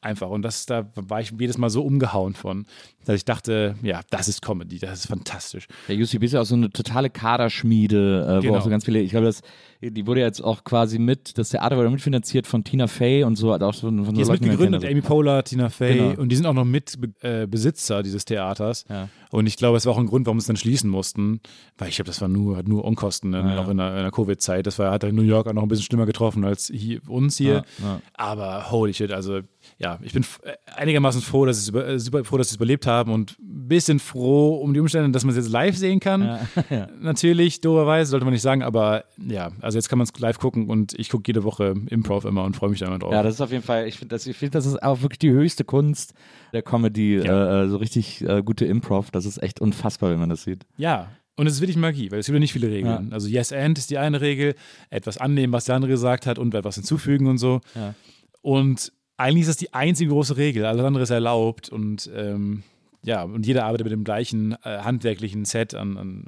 Einfach. 0.00 0.28
Und 0.28 0.42
das, 0.42 0.64
da 0.66 0.88
war 0.94 1.20
ich 1.20 1.32
jedes 1.38 1.58
Mal 1.58 1.70
so 1.70 1.82
umgehauen 1.84 2.34
von, 2.34 2.66
dass 3.04 3.16
ich 3.16 3.24
dachte, 3.24 3.74
ja, 3.82 4.00
das 4.10 4.28
ist 4.28 4.42
Comedy, 4.42 4.78
das 4.78 5.00
ist 5.00 5.06
fantastisch. 5.08 5.66
Der 5.88 5.96
UCB 5.96 6.22
ist 6.24 6.32
ja 6.34 6.40
auch 6.40 6.44
so 6.46 6.54
eine 6.54 6.70
totale 6.70 7.10
Kaderschmiede, 7.10 8.24
äh, 8.28 8.36
wo 8.38 8.40
Genau. 8.42 8.58
auch 8.58 8.62
so 8.62 8.70
ganz 8.70 8.84
viele, 8.84 9.00
ich 9.00 9.10
glaube, 9.10 9.26
das, 9.26 9.42
die 9.80 10.06
wurde 10.06 10.20
jetzt 10.20 10.40
auch 10.42 10.64
quasi 10.64 10.98
mit, 10.98 11.38
das 11.38 11.50
Theater 11.50 11.76
wurde 11.76 11.90
mitfinanziert 11.90 12.46
von 12.46 12.64
Tina 12.64 12.88
Fey 12.88 13.22
und 13.22 13.36
so, 13.36 13.52
hat 13.52 13.62
auch 13.62 13.74
so 13.74 13.88
von 13.88 14.04
so 14.04 14.12
Die 14.12 14.20
ist 14.22 14.26
die 14.28 14.32
man 14.32 14.40
mitgegründet, 14.40 14.82
kennt, 14.82 14.92
Amy 14.92 15.00
Poehler, 15.02 15.44
Tina 15.44 15.68
Fey 15.68 15.98
Genau. 15.98 16.20
und 16.20 16.30
die 16.30 16.36
sind 16.36 16.46
auch 16.46 16.54
noch 16.54 16.64
Mitbesitzer 16.64 18.00
äh, 18.00 18.02
dieses 18.02 18.24
Theaters. 18.24 18.84
Ja. 18.88 19.08
Und 19.30 19.46
ich 19.46 19.56
glaube, 19.56 19.76
es 19.76 19.86
war 19.86 19.92
auch 19.92 19.98
ein 19.98 20.06
Grund, 20.06 20.26
warum 20.26 20.40
sie 20.40 20.44
es 20.44 20.46
dann 20.46 20.56
schließen 20.56 20.90
mussten, 20.90 21.40
weil 21.76 21.90
ich 21.90 21.96
glaube, 21.96 22.06
das 22.06 22.20
war 22.20 22.28
nur, 22.28 22.56
hat 22.56 22.66
nur 22.66 22.84
Unkosten, 22.84 23.30
ne, 23.30 23.38
ja. 23.38 23.58
auch 23.62 23.68
in 23.68 23.76
der, 23.76 24.02
der 24.02 24.10
Covid-Zeit. 24.10 24.66
Das 24.66 24.78
war, 24.78 24.90
hat 24.90 25.04
in 25.04 25.14
New 25.14 25.22
York 25.22 25.46
auch 25.46 25.52
noch 25.52 25.62
ein 25.62 25.68
bisschen 25.68 25.84
schlimmer 25.84 26.06
getroffen 26.06 26.44
als 26.44 26.72
hier, 26.74 27.00
uns 27.08 27.36
hier. 27.36 27.64
Ja. 27.82 28.00
Aber 28.14 28.70
holy 28.70 28.94
shit, 28.94 29.12
also 29.12 29.40
ja, 29.78 29.98
ich 30.02 30.12
bin 30.12 30.24
äh, 30.42 30.52
einigermaßen 30.74 31.20
froh, 31.20 31.44
dass 31.46 31.56
sie 31.56 31.62
es 31.62 31.68
über, 31.68 31.86
äh, 31.86 31.98
super 31.98 32.24
froh, 32.24 32.38
dass 32.38 32.48
sie 32.48 32.52
es 32.52 32.56
überlebt 32.56 32.86
haben 32.86 33.12
und 33.12 33.38
ein 33.38 33.68
bisschen 33.68 33.98
froh 33.98 34.56
um 34.56 34.72
die 34.72 34.80
Umstände, 34.80 35.10
dass 35.10 35.24
man 35.24 35.30
es 35.30 35.36
jetzt 35.36 35.50
live 35.52 35.76
sehen 35.76 36.00
kann. 36.00 36.38
Natürlich, 37.00 37.60
doberweise, 37.60 38.10
sollte 38.10 38.24
man 38.24 38.32
nicht 38.32 38.42
sagen, 38.42 38.62
aber 38.62 39.04
ja, 39.18 39.50
also 39.68 39.76
jetzt 39.76 39.90
kann 39.90 39.98
man 39.98 40.06
es 40.10 40.18
live 40.18 40.38
gucken 40.38 40.70
und 40.70 40.98
ich 40.98 41.10
gucke 41.10 41.24
jede 41.26 41.44
Woche 41.44 41.74
Improv 41.90 42.24
immer 42.24 42.44
und 42.44 42.56
freue 42.56 42.70
mich 42.70 42.80
da 42.80 42.86
immer 42.86 42.98
drauf. 42.98 43.12
Ja, 43.12 43.22
das 43.22 43.34
ist 43.34 43.40
auf 43.42 43.50
jeden 43.52 43.62
Fall, 43.62 43.86
ich 43.86 43.96
finde, 43.98 44.14
das, 44.14 44.26
ich 44.26 44.34
find, 44.34 44.54
das 44.54 44.64
ist 44.64 44.82
auch 44.82 45.02
wirklich 45.02 45.18
die 45.18 45.30
höchste 45.30 45.62
Kunst 45.64 46.14
der 46.54 46.62
Comedy, 46.62 47.18
Ja. 47.18 47.64
äh, 47.64 47.68
so 47.68 47.76
richtig 47.76 48.22
äh, 48.26 48.42
gute 48.42 48.64
Improv. 48.64 49.10
Das 49.10 49.26
ist 49.26 49.42
echt 49.42 49.60
unfassbar, 49.60 50.10
wenn 50.10 50.18
man 50.18 50.30
das 50.30 50.42
sieht. 50.44 50.64
Ja, 50.78 51.10
Und 51.36 51.46
es 51.46 51.52
ist 51.54 51.60
wirklich 51.60 51.76
Magie, 51.76 52.10
weil 52.10 52.18
es 52.20 52.26
gibt 52.26 52.34
ja 52.34 52.40
nicht 52.40 52.54
viele 52.54 52.68
Regeln. 52.70 53.08
Ja. 53.08 53.12
Also 53.12 53.28
Yes 53.28 53.52
and 53.52 53.76
ist 53.78 53.90
die 53.90 53.98
eine 53.98 54.20
Regel, 54.22 54.54
etwas 54.88 55.18
annehmen, 55.18 55.52
was 55.52 55.66
der 55.66 55.74
andere 55.76 55.90
gesagt 55.90 56.24
hat 56.26 56.38
und 56.38 56.54
etwas 56.54 56.76
hinzufügen 56.76 57.26
und 57.26 57.36
so. 57.38 57.60
Ja. 57.74 57.94
Und 58.42 58.92
eigentlich 59.18 59.42
ist 59.42 59.48
das 59.50 59.56
die 59.58 59.74
einzige 59.74 60.10
große 60.10 60.36
Regel. 60.36 60.64
Alles 60.64 60.84
andere 60.84 61.02
ist 61.02 61.10
erlaubt 61.10 61.68
und 61.68 62.10
ähm, 62.14 62.62
ja, 63.02 63.22
und 63.22 63.46
jeder 63.46 63.64
arbeitet 63.64 63.84
mit 63.84 63.92
dem 63.92 64.02
gleichen 64.02 64.52
äh, 64.64 64.78
handwerklichen 64.80 65.44
Set 65.44 65.74
an, 65.74 65.96
an 65.96 66.24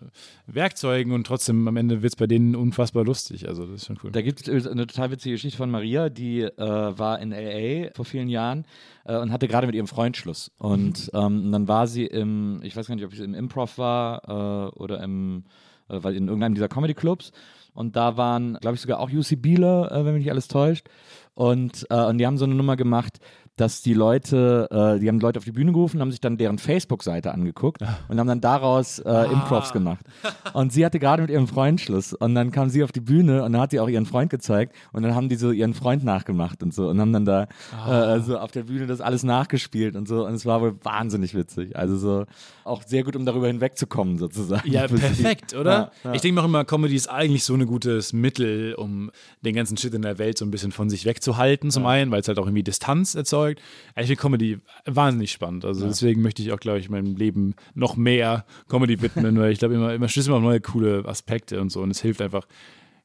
Werkzeugen 0.46 1.12
und 1.12 1.26
trotzdem 1.26 1.66
am 1.66 1.76
Ende 1.76 2.02
wird 2.02 2.12
es 2.12 2.16
bei 2.16 2.28
denen 2.28 2.54
unfassbar 2.54 3.04
lustig. 3.04 3.48
Also 3.48 3.66
das 3.66 3.82
ist 3.82 3.86
schon 3.86 3.98
cool. 4.04 4.12
Da 4.12 4.22
gibt 4.22 4.46
es 4.46 4.66
eine 4.66 4.86
total 4.86 5.10
witzige 5.10 5.34
Geschichte 5.34 5.56
von 5.56 5.70
Maria, 5.70 6.08
die 6.08 6.42
äh, 6.42 6.58
war 6.58 7.18
in 7.18 7.30
LA 7.32 7.90
vor 7.94 8.04
vielen 8.04 8.28
Jahren 8.28 8.64
äh, 9.04 9.18
und 9.18 9.32
hatte 9.32 9.48
gerade 9.48 9.66
mit 9.66 9.74
ihrem 9.74 9.88
Freund 9.88 10.16
Schluss. 10.16 10.52
Und 10.58 11.10
ähm, 11.12 11.50
dann 11.50 11.66
war 11.66 11.88
sie 11.88 12.06
im, 12.06 12.60
ich 12.62 12.76
weiß 12.76 12.86
gar 12.86 12.94
nicht, 12.94 13.04
ob 13.04 13.12
es 13.12 13.18
im 13.18 13.34
Improv 13.34 13.76
war 13.76 14.70
äh, 14.72 14.78
oder 14.78 15.02
im, 15.02 15.44
äh, 15.88 15.98
weil 16.02 16.14
in 16.14 16.28
irgendeinem 16.28 16.54
dieser 16.54 16.68
Comedy-Clubs. 16.68 17.32
Und 17.74 17.96
da 17.96 18.16
waren, 18.16 18.58
glaube 18.60 18.76
ich, 18.76 18.80
sogar 18.80 19.00
auch 19.00 19.10
UC 19.10 19.42
Bieler, 19.42 19.90
äh, 19.90 20.04
wenn 20.04 20.14
mich 20.14 20.24
nicht 20.24 20.32
alles 20.32 20.48
täuscht. 20.48 20.88
Und, 21.34 21.86
äh, 21.90 22.04
und 22.04 22.18
die 22.18 22.26
haben 22.26 22.38
so 22.38 22.44
eine 22.44 22.54
Nummer 22.54 22.76
gemacht, 22.76 23.18
dass 23.60 23.82
die 23.82 23.92
Leute, 23.92 24.68
äh, 24.70 24.98
die 24.98 25.08
haben 25.08 25.20
Leute 25.20 25.38
auf 25.38 25.44
die 25.44 25.52
Bühne 25.52 25.72
gerufen, 25.72 26.00
haben 26.00 26.10
sich 26.10 26.20
dann 26.20 26.38
deren 26.38 26.58
Facebook-Seite 26.58 27.32
angeguckt 27.32 27.82
und 28.08 28.18
haben 28.18 28.26
dann 28.26 28.40
daraus 28.40 28.98
äh, 29.00 29.24
Improvs 29.30 29.72
gemacht. 29.72 30.04
Und 30.52 30.72
sie 30.72 30.84
hatte 30.84 30.98
gerade 30.98 31.22
mit 31.22 31.30
ihrem 31.30 31.46
Freund 31.46 31.80
Schluss 31.80 32.12
und 32.12 32.34
dann 32.34 32.50
kam 32.50 32.70
sie 32.70 32.82
auf 32.82 32.92
die 32.92 33.00
Bühne 33.00 33.44
und 33.44 33.52
dann 33.52 33.62
hat 33.62 33.70
sie 33.70 33.78
auch 33.78 33.88
ihren 33.88 34.04
Freund 34.06 34.30
gezeigt 34.30 34.74
und 34.92 35.02
dann 35.02 35.14
haben 35.14 35.28
die 35.28 35.36
so 35.36 35.52
ihren 35.52 35.74
Freund 35.74 36.02
nachgemacht 36.02 36.62
und 36.62 36.74
so 36.74 36.88
und 36.88 37.00
haben 37.00 37.12
dann 37.12 37.24
da 37.24 37.46
äh, 37.88 38.20
so 38.20 38.38
auf 38.38 38.50
der 38.50 38.64
Bühne 38.64 38.86
das 38.86 39.00
alles 39.00 39.22
nachgespielt 39.22 39.94
und 39.94 40.08
so 40.08 40.26
und 40.26 40.34
es 40.34 40.44
war 40.44 40.60
wohl 40.60 40.76
wahnsinnig 40.82 41.34
witzig. 41.34 41.76
Also 41.76 41.96
so 41.96 42.24
auch 42.64 42.82
sehr 42.82 43.04
gut, 43.04 43.16
um 43.16 43.26
darüber 43.26 43.46
hinwegzukommen 43.46 44.18
sozusagen. 44.18 44.70
Ja, 44.70 44.86
perfekt, 44.88 45.54
oder? 45.54 45.92
Ja, 46.04 46.10
ja. 46.10 46.14
Ich 46.14 46.22
denke 46.22 46.40
auch 46.40 46.44
immer, 46.46 46.64
Comedy 46.64 46.94
ist 46.94 47.08
eigentlich 47.08 47.44
so 47.44 47.54
ein 47.54 47.66
gutes 47.66 48.12
Mittel, 48.12 48.74
um 48.74 49.10
den 49.42 49.54
ganzen 49.54 49.76
Shit 49.76 49.94
in 49.94 50.02
der 50.02 50.18
Welt 50.18 50.38
so 50.38 50.44
ein 50.44 50.50
bisschen 50.50 50.72
von 50.72 50.90
sich 50.90 51.04
wegzuhalten, 51.04 51.70
zum 51.70 51.86
einen, 51.86 52.10
weil 52.10 52.20
es 52.20 52.28
halt 52.28 52.38
auch 52.38 52.46
irgendwie 52.46 52.62
Distanz 52.62 53.14
erzeugt. 53.14 53.49
Ich 53.96 54.06
finde 54.06 54.16
Comedy 54.16 54.58
wahnsinnig 54.84 55.32
spannend. 55.32 55.64
Also 55.64 55.86
deswegen 55.86 56.22
möchte 56.22 56.42
ich 56.42 56.52
auch, 56.52 56.60
glaube 56.60 56.78
ich, 56.78 56.88
meinem 56.88 57.16
Leben 57.16 57.54
noch 57.74 57.96
mehr 57.96 58.44
Comedy 58.68 59.00
widmen, 59.00 59.38
weil 59.38 59.52
ich 59.52 59.58
glaube, 59.58 59.74
immer, 59.74 59.94
immer 59.94 60.08
stößt 60.08 60.28
man 60.28 60.38
auf 60.38 60.42
neue 60.42 60.60
coole 60.60 61.04
Aspekte 61.06 61.60
und 61.60 61.70
so. 61.70 61.82
Und 61.82 61.90
es 61.90 62.00
hilft 62.00 62.20
einfach, 62.20 62.46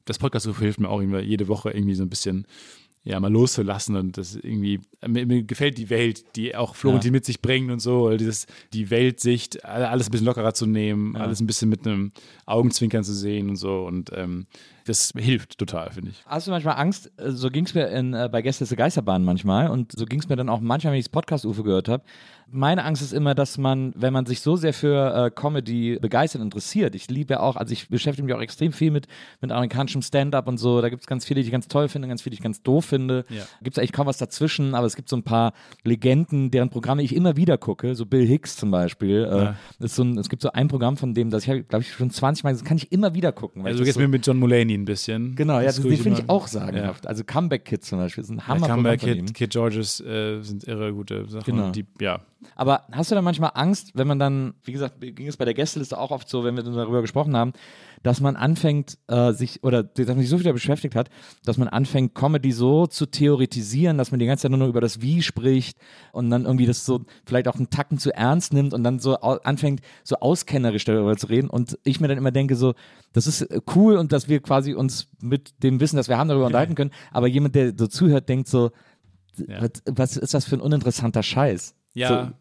das 0.06 0.20
Podcast 0.20 0.48
hilft 0.58 0.80
mir 0.80 0.90
auch 0.90 1.02
immer 1.02 1.20
jede 1.20 1.48
Woche 1.48 1.72
irgendwie 1.72 1.96
so 1.96 2.04
ein 2.04 2.10
bisschen 2.10 2.46
ja, 3.06 3.20
mal 3.20 3.32
loszulassen 3.32 3.96
und 3.96 4.18
das 4.18 4.36
irgendwie, 4.36 4.82
mir, 5.06 5.26
mir 5.28 5.44
gefällt 5.44 5.78
die 5.78 5.92
Welt, 5.92 6.36
die 6.36 6.56
auch 6.56 6.76
Florentin 6.76 7.12
mit 7.12 7.24
sich 7.24 7.40
bringt 7.40 7.72
und 7.72 7.80
so, 7.80 8.06
weil 8.06 8.18
dieses, 8.18 8.48
die 8.74 8.90
Weltsicht, 8.90 9.64
alles 9.64 10.08
ein 10.08 10.12
bisschen 10.12 10.26
lockerer 10.26 10.54
zu 10.56 10.66
nehmen, 10.66 11.16
alles 11.16 11.40
ein 11.40 11.46
bisschen 11.48 11.70
mit 11.70 11.86
einem 11.86 12.12
Augenzwinkern 12.48 13.04
zu 13.04 13.14
sehen 13.14 13.50
und 13.50 13.58
so 13.58 13.86
und 13.86 14.12
ähm, 14.14 14.48
das 14.86 15.14
hilft 15.18 15.58
total, 15.58 15.92
finde 15.92 16.12
ich. 16.12 16.24
Hast 16.26 16.46
du 16.48 16.52
manchmal 16.52 16.78
Angst? 16.78 17.12
Äh, 17.18 17.32
So 17.32 17.50
ging 17.50 17.66
es 17.66 17.74
mir 17.74 17.88
in, 17.90 18.14
äh, 18.14 18.30
bei 18.32 18.42
Gästeliste 18.42 18.76
Geisterbahn 18.76 19.24
manchmal 19.24 19.70
und 19.70 19.92
so 19.92 20.06
ging 20.06 20.20
es 20.20 20.30
mir 20.30 20.36
dann 20.36 20.50
auch 20.50 20.60
manchmal, 20.60 20.94
wenn 20.94 21.00
ich 21.00 21.06
das 21.06 21.12
Podcast-UFO 21.12 21.64
gehört 21.64 21.88
habe. 21.88 22.04
Meine 22.52 22.84
Angst 22.84 23.02
ist 23.02 23.14
immer, 23.14 23.36
dass 23.36 23.58
man, 23.58 23.94
wenn 23.96 24.14
man 24.14 24.26
sich 24.26 24.42
so 24.42 24.56
sehr 24.56 24.74
für 24.74 25.26
äh, 25.26 25.32
Comedy 25.32 25.98
begeistert 26.00 26.42
interessiert, 26.42 26.96
ich 26.96 27.10
liebe 27.10 27.34
ja 27.34 27.40
auch, 27.40 27.56
also 27.56 27.74
ich 27.74 27.90
beschäftige 27.90 28.26
mich 28.26 28.36
auch 28.36 28.42
extrem 28.42 28.72
viel 28.72 28.92
mit, 28.92 29.08
mit 29.42 29.52
amerikanischem 29.52 30.02
Stand-up 30.02 30.48
und 30.48 30.58
so, 30.58 30.82
da 30.82 30.90
gibt 30.90 31.02
es 31.02 31.08
ganz 31.08 31.26
viele, 31.26 31.42
die 31.42 31.48
ich 31.48 31.52
ganz 31.52 31.68
toll 31.68 31.88
finde, 31.88 32.08
ganz 32.08 32.22
viele, 32.22 32.32
die 32.32 32.40
ich 32.40 32.44
ganz 32.44 32.62
doof 32.62 32.86
finde. 32.86 33.26
Ja. 33.30 33.44
Gibt 33.64 33.78
es 33.78 33.80
eigentlich 33.80 33.94
kaum 33.94 34.08
was 34.08 34.18
dazwischen, 34.18 34.76
aber 34.76 34.86
es 34.88 34.96
gibt 34.96 35.10
so 35.10 35.16
ein 35.16 35.24
paar 35.24 35.54
Legenden, 35.84 36.52
deren 36.52 36.70
Programme 36.70 37.02
ich 37.04 37.16
immer 37.16 37.36
wieder 37.36 37.58
gucke, 37.58 37.96
so 37.96 38.06
Bill 38.06 38.26
Hicks 38.26 38.58
zum 38.58 38.72
Beispiel. 38.72 39.56
Äh, 39.80 39.84
ist 39.84 39.96
so 39.96 40.04
ein, 40.04 40.18
es 40.18 40.30
gibt 40.30 40.42
so 40.42 40.52
ein 40.52 40.68
Programm 40.68 40.98
von 40.98 41.14
dem, 41.14 41.30
das 41.30 41.48
ich 41.48 41.68
glaube 41.68 41.84
ich 41.84 41.92
schon 41.92 42.10
20 42.10 42.44
Mal, 42.44 42.54
das 42.54 42.64
kann 42.64 42.78
ich 42.78 42.92
immer 42.92 43.14
wieder 43.14 43.32
gucken. 43.32 43.66
Also 43.66 43.80
jetzt 43.80 43.90
das 43.90 43.94
so, 43.96 44.02
mir 44.02 44.08
mit 44.08 44.26
John 44.26 44.38
Mulaney 44.38 44.74
ein 44.76 44.86
bisschen. 44.86 45.36
Genau, 45.36 45.60
ja, 45.60 45.66
Das 45.66 45.82
das, 45.82 45.86
finde 46.02 46.22
ich 46.22 46.30
auch 46.30 46.48
sagenhaft. 46.48 47.08
Also 47.08 47.24
Comeback 47.24 47.66
Kid 47.66 47.84
zum 47.84 48.00
Beispiel 48.00 48.24
ist 48.24 48.30
ein 48.30 48.38
Ja, 48.38 48.48
Hammer. 48.48 48.68
Comeback 48.68 49.02
von 49.02 49.10
ihm. 49.10 49.26
Kid, 49.26 49.34
Kid 49.36 49.50
Georges 49.52 50.00
äh, 50.02 50.42
sind 50.42 50.64
irre 50.68 50.94
gute 50.94 51.28
Sachen. 51.28 51.44
Genau. 51.46 51.70
Die, 51.72 51.86
ja, 52.00 52.22
Aber 52.56 52.84
hast 52.92 53.12
du 53.12 53.16
da 53.16 53.22
manchmal 53.22 53.52
Angst, 53.54 53.92
wenn 53.96 54.08
man 54.08 54.20
dann, 54.20 54.54
wie 54.64 54.72
gesagt, 54.72 55.00
ging 55.00 55.28
es 55.28 55.38
bei 55.38 55.46
der 55.46 55.54
Gästeliste 55.54 55.98
auch 55.98 56.12
oft 56.12 56.30
so, 56.30 56.44
wenn 56.44 56.56
wir 56.56 56.64
dann 56.64 56.74
darüber 56.76 57.02
gesprochen 57.02 57.36
haben, 57.36 57.54
dass 58.04 58.22
man 58.22 58.36
anfängt, 58.36 58.98
äh, 59.08 59.34
sich, 59.34 59.64
oder 59.64 59.82
dass 59.84 60.08
man 60.08 60.20
sich 60.20 60.30
so 60.30 60.40
wieder 60.40 60.54
beschäftigt 60.54 60.96
hat, 60.96 61.10
dass 61.44 61.58
man 61.58 61.68
anfängt, 61.68 62.14
Comedy 62.14 62.52
so 62.52 62.86
zu 62.86 63.08
theoretisieren, 63.08 63.98
dass 63.98 64.12
man 64.12 64.20
die 64.20 64.28
ganze 64.28 64.44
Zeit 64.44 64.52
nur 64.52 64.60
noch 64.60 64.68
über 64.68 64.82
das 64.82 65.02
Wie 65.02 65.22
spricht 65.24 65.78
und 66.12 66.30
dann 66.30 66.46
irgendwie 66.46 66.68
das 66.68 66.86
so 66.86 67.02
vielleicht 67.26 67.48
auch 67.48 67.56
einen 67.56 67.70
Tacken 67.72 67.98
zu 67.98 68.14
ernst 68.14 68.54
nimmt 68.54 68.74
und 68.74 68.84
dann 68.84 69.00
so 69.00 69.16
anfängt, 69.18 69.82
so 70.04 70.18
auskennerisch 70.18 70.86
darüber 70.86 71.18
zu 71.18 71.28
reden. 71.28 71.50
Und 71.50 71.80
ich 71.84 72.00
mir 72.00 72.08
dann 72.08 72.18
immer 72.20 72.32
denke, 72.32 72.56
so, 72.56 72.76
das 73.14 73.26
ist 73.28 73.42
äh, 73.42 73.62
cool 73.76 73.98
und 73.98 74.12
dass 74.12 74.30
wir 74.30 74.40
quasi 74.40 74.74
uns 74.76 75.08
mit 75.22 75.64
dem 75.64 75.80
Wissen, 75.80 75.98
das 75.98 76.08
wir 76.08 76.18
haben, 76.18 76.28
darüber 76.28 76.46
unterhalten 76.46 76.76
können. 76.76 76.92
Aber 77.12 77.28
jemand, 77.28 77.56
der 77.56 77.74
so 77.76 77.88
zuhört, 77.88 78.30
denkt 78.30 78.48
so, 78.48 78.72
Ja. 79.48 79.62
was, 79.62 79.72
was 79.86 80.18
ist 80.18 80.34
das 80.34 80.46
für 80.46 80.56
ein 80.58 80.62
uninteressanter 80.62 81.24
Scheiß? 81.24 81.76
Ja. 81.96 82.34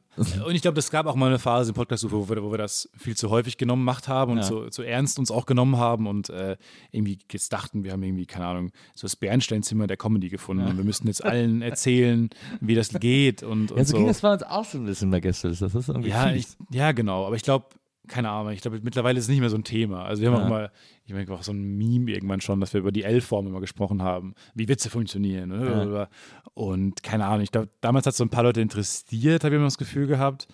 Und 0.46 0.54
ich 0.54 0.62
glaube, 0.62 0.78
es 0.78 0.92
gab 0.92 1.06
auch 1.06 1.16
mal 1.16 1.26
eine 1.26 1.40
Phase 1.40 1.70
im 1.72 1.74
Podcast, 1.74 2.08
wo 2.12 2.28
wir, 2.28 2.40
wo 2.44 2.52
wir 2.52 2.58
das 2.58 2.88
viel 2.96 3.16
zu 3.16 3.30
häufig 3.30 3.56
genommen 3.56 3.82
gemacht 3.82 4.06
haben 4.06 4.30
und 4.32 4.36
Ja. 4.38 4.42
zu, 4.44 4.68
zu 4.68 4.82
ernst 4.82 5.18
uns 5.18 5.32
auch 5.32 5.44
genommen 5.44 5.76
haben 5.76 6.06
und 6.06 6.30
äh, 6.30 6.56
irgendwie 6.92 7.18
jetzt 7.32 7.52
dachten, 7.52 7.82
wir 7.82 7.90
haben 7.90 8.02
irgendwie, 8.04 8.24
keine 8.26 8.46
Ahnung, 8.46 8.70
so 8.94 9.06
das 9.06 9.16
Bernsteinzimmer 9.16 9.88
der 9.88 9.96
Comedy 9.96 10.28
gefunden 10.28 10.66
und 10.68 10.76
wir 10.76 10.84
müssten 10.84 11.08
jetzt 11.08 11.24
allen 11.24 11.62
erzählen, 11.62 12.30
wie 12.60 12.76
das 12.76 12.90
geht 12.90 13.42
und, 13.42 13.72
und 13.72 13.78
Ja, 13.78 13.84
so, 13.84 13.90
so. 13.92 13.96
ging 13.96 14.06
das 14.06 14.20
bei 14.20 14.32
uns 14.34 14.44
auch 14.44 14.64
so 14.64 14.78
ein 14.78 14.84
bisschen 14.84 15.10
bei 15.10 15.18
Gästeliste. 15.18 15.64
Das 15.64 15.74
ist 15.74 15.88
irgendwie 15.88 16.10
Ja, 16.10 16.30
ich, 16.30 16.46
ja, 16.70 16.92
genau. 16.92 17.26
Aber 17.26 17.34
ich 17.34 17.42
glaube, 17.42 17.66
keine 18.08 18.30
Ahnung, 18.30 18.52
ich 18.52 18.60
glaube, 18.60 18.80
mittlerweile 18.82 19.18
ist 19.18 19.24
es 19.24 19.28
nicht 19.30 19.40
mehr 19.40 19.50
so 19.50 19.56
ein 19.56 19.64
Thema. 19.64 20.04
Also 20.04 20.22
wir 20.22 20.30
haben 20.30 20.38
Ja. 20.38 20.44
auch 20.44 20.48
mal, 20.48 20.72
ich 21.06 21.12
meine, 21.14 21.30
auch 21.32 21.42
so 21.42 21.52
ein 21.52 21.76
Meme 21.76 22.10
irgendwann 22.10 22.40
schon, 22.40 22.60
dass 22.60 22.72
wir 22.72 22.80
über 22.80 22.92
die 22.92 23.02
L-Form 23.02 23.46
immer 23.46 23.60
gesprochen 23.60 24.02
haben, 24.02 24.34
wie 24.54 24.68
Witze 24.68 24.90
funktionieren. 24.90 25.48
Ne? 25.50 26.08
Und 26.54 27.02
keine 27.02 27.26
Ahnung, 27.26 27.40
ich 27.42 27.50
glaube, 27.52 27.68
damals 27.80 28.06
hat 28.06 28.12
es 28.12 28.18
so 28.18 28.24
ein 28.24 28.30
paar 28.30 28.42
Leute 28.44 28.60
interessiert, 28.60 29.44
habe 29.44 29.54
ich 29.54 29.56
immer 29.58 29.66
das 29.66 29.78
Gefühl 29.78 30.06
gehabt. 30.06 30.46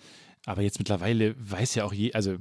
Aber 0.45 0.61
jetzt 0.61 0.79
mittlerweile 0.79 1.35
weiß 1.37 1.75
ja 1.75 1.83
auch 1.83 1.93
je, 1.93 2.13
also 2.13 2.37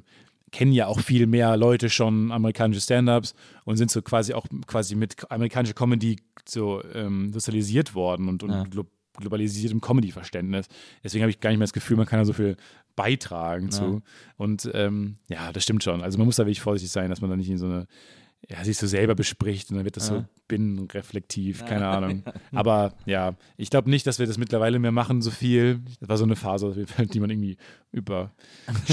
kennen 0.53 0.73
ja 0.73 0.87
auch 0.87 0.99
viel 1.01 1.27
mehr 1.27 1.57
Leute 1.57 1.91
schon 1.91 2.33
amerikanische 2.33 2.81
Stand-ups 2.81 3.35
und 3.65 3.77
sind 3.77 3.91
so 3.91 4.03
quasi 4.03 4.33
auch 4.35 4.47
quasi 4.67 4.95
mit 4.97 5.31
amerikanischer 5.31 5.75
Comedy 5.75 6.17
so 6.49 6.83
ähm, 6.95 7.33
sozialisiert 7.33 7.95
worden 7.95 8.29
und, 8.29 8.43
und 8.43 8.51
Ja. 8.51 8.65
Glo 9.21 9.31
globalisiertem 9.31 9.81
Comedy-Verständnis. 9.81 10.67
Deswegen 11.05 11.23
habe 11.23 11.31
ich 11.31 11.41
gar 11.41 11.51
nicht 11.51 11.59
mehr 11.59 11.67
das 11.67 11.73
Gefühl, 11.73 11.97
man 11.97 12.07
kann 12.07 12.19
da 12.19 12.25
so 12.25 12.33
viel 12.33 12.57
beitragen 12.97 13.71
zu. 13.71 14.03
Und 14.37 14.69
ähm, 14.75 15.17
ja, 15.29 15.53
das 15.53 15.63
stimmt 15.63 15.85
schon. 15.85 16.03
Also 16.03 16.19
man 16.19 16.27
muss 16.27 16.37
da 16.37 16.45
wirklich 16.45 16.61
vorsichtig 16.61 16.91
sein, 16.91 17.09
dass 17.11 17.21
man 17.21 17.31
da 17.31 17.37
nicht 17.37 17.49
in 17.49 17.59
so 17.59 17.67
eine, 17.67 17.87
ja, 18.49 18.65
sich 18.65 18.79
so 18.79 18.87
selber 18.87 19.15
bespricht 19.15 19.71
und 19.71 19.77
dann 19.77 19.85
wird 19.85 19.97
das 19.97 20.07
so 20.09 20.25
binnenreflektiv, 20.49 21.65
keine 21.67 21.87
Ahnung. 21.87 22.25
Aber 22.53 22.95
ja, 23.07 23.35
ich 23.57 23.71
glaube 23.71 23.91
nicht, 23.91 24.07
dass 24.07 24.19
wir 24.19 24.27
das 24.27 24.39
mittlerweile 24.39 24.79
mehr 24.79 24.93
machen, 24.93 25.23
so 25.23 25.31
viel. 25.31 25.81
Das 26.01 26.09
war 26.09 26.17
so 26.17 26.25
eine 26.25 26.37
Phase, 26.37 26.75
die 27.13 27.21
man 27.21 27.31
irgendwie 27.31 27.57
überstehen 27.93 28.31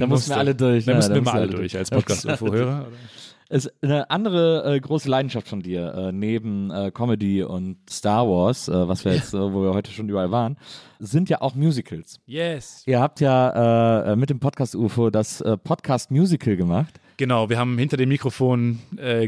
Da 0.00 0.06
mussten 0.06 0.08
musste. 0.08 0.30
wir 0.30 0.36
alle 0.38 0.54
durch, 0.54 0.84
Da 0.84 0.92
ja, 0.92 0.96
mussten 0.96 1.10
da 1.10 1.14
wir 1.16 1.22
mal 1.22 1.32
alle 1.34 1.48
durch 1.48 1.72
durch. 1.72 1.76
als 1.76 1.90
Podcast-UFO-Hörer. 1.90 2.88
Ist 3.52 3.70
eine 3.82 4.08
andere 4.08 4.64
äh, 4.64 4.80
große 4.80 5.10
Leidenschaft 5.10 5.46
von 5.46 5.60
dir, 5.60 5.92
äh, 5.92 6.10
neben 6.10 6.70
äh, 6.70 6.90
Comedy 6.90 7.42
und 7.42 7.76
Star 7.90 8.26
Wars, 8.26 8.66
äh, 8.66 8.88
was 8.88 9.04
wir 9.04 9.14
jetzt, 9.14 9.34
äh, 9.34 9.52
wo 9.52 9.62
wir 9.62 9.74
heute 9.74 9.90
schon 9.90 10.08
überall 10.08 10.30
waren, 10.30 10.56
sind 10.98 11.28
ja 11.28 11.42
auch 11.42 11.54
Musicals. 11.54 12.18
Yes. 12.24 12.82
Ihr 12.86 12.98
habt 12.98 13.20
ja 13.20 14.12
äh, 14.12 14.16
mit 14.16 14.30
dem 14.30 14.40
Podcast 14.40 14.74
UFO 14.74 15.10
das 15.10 15.44
Podcast 15.64 16.10
Musical 16.10 16.56
gemacht. 16.56 16.98
Genau, 17.18 17.50
wir 17.50 17.58
haben 17.58 17.76
hinter 17.76 17.98
dem 17.98 18.08
Mikrofon 18.08 18.78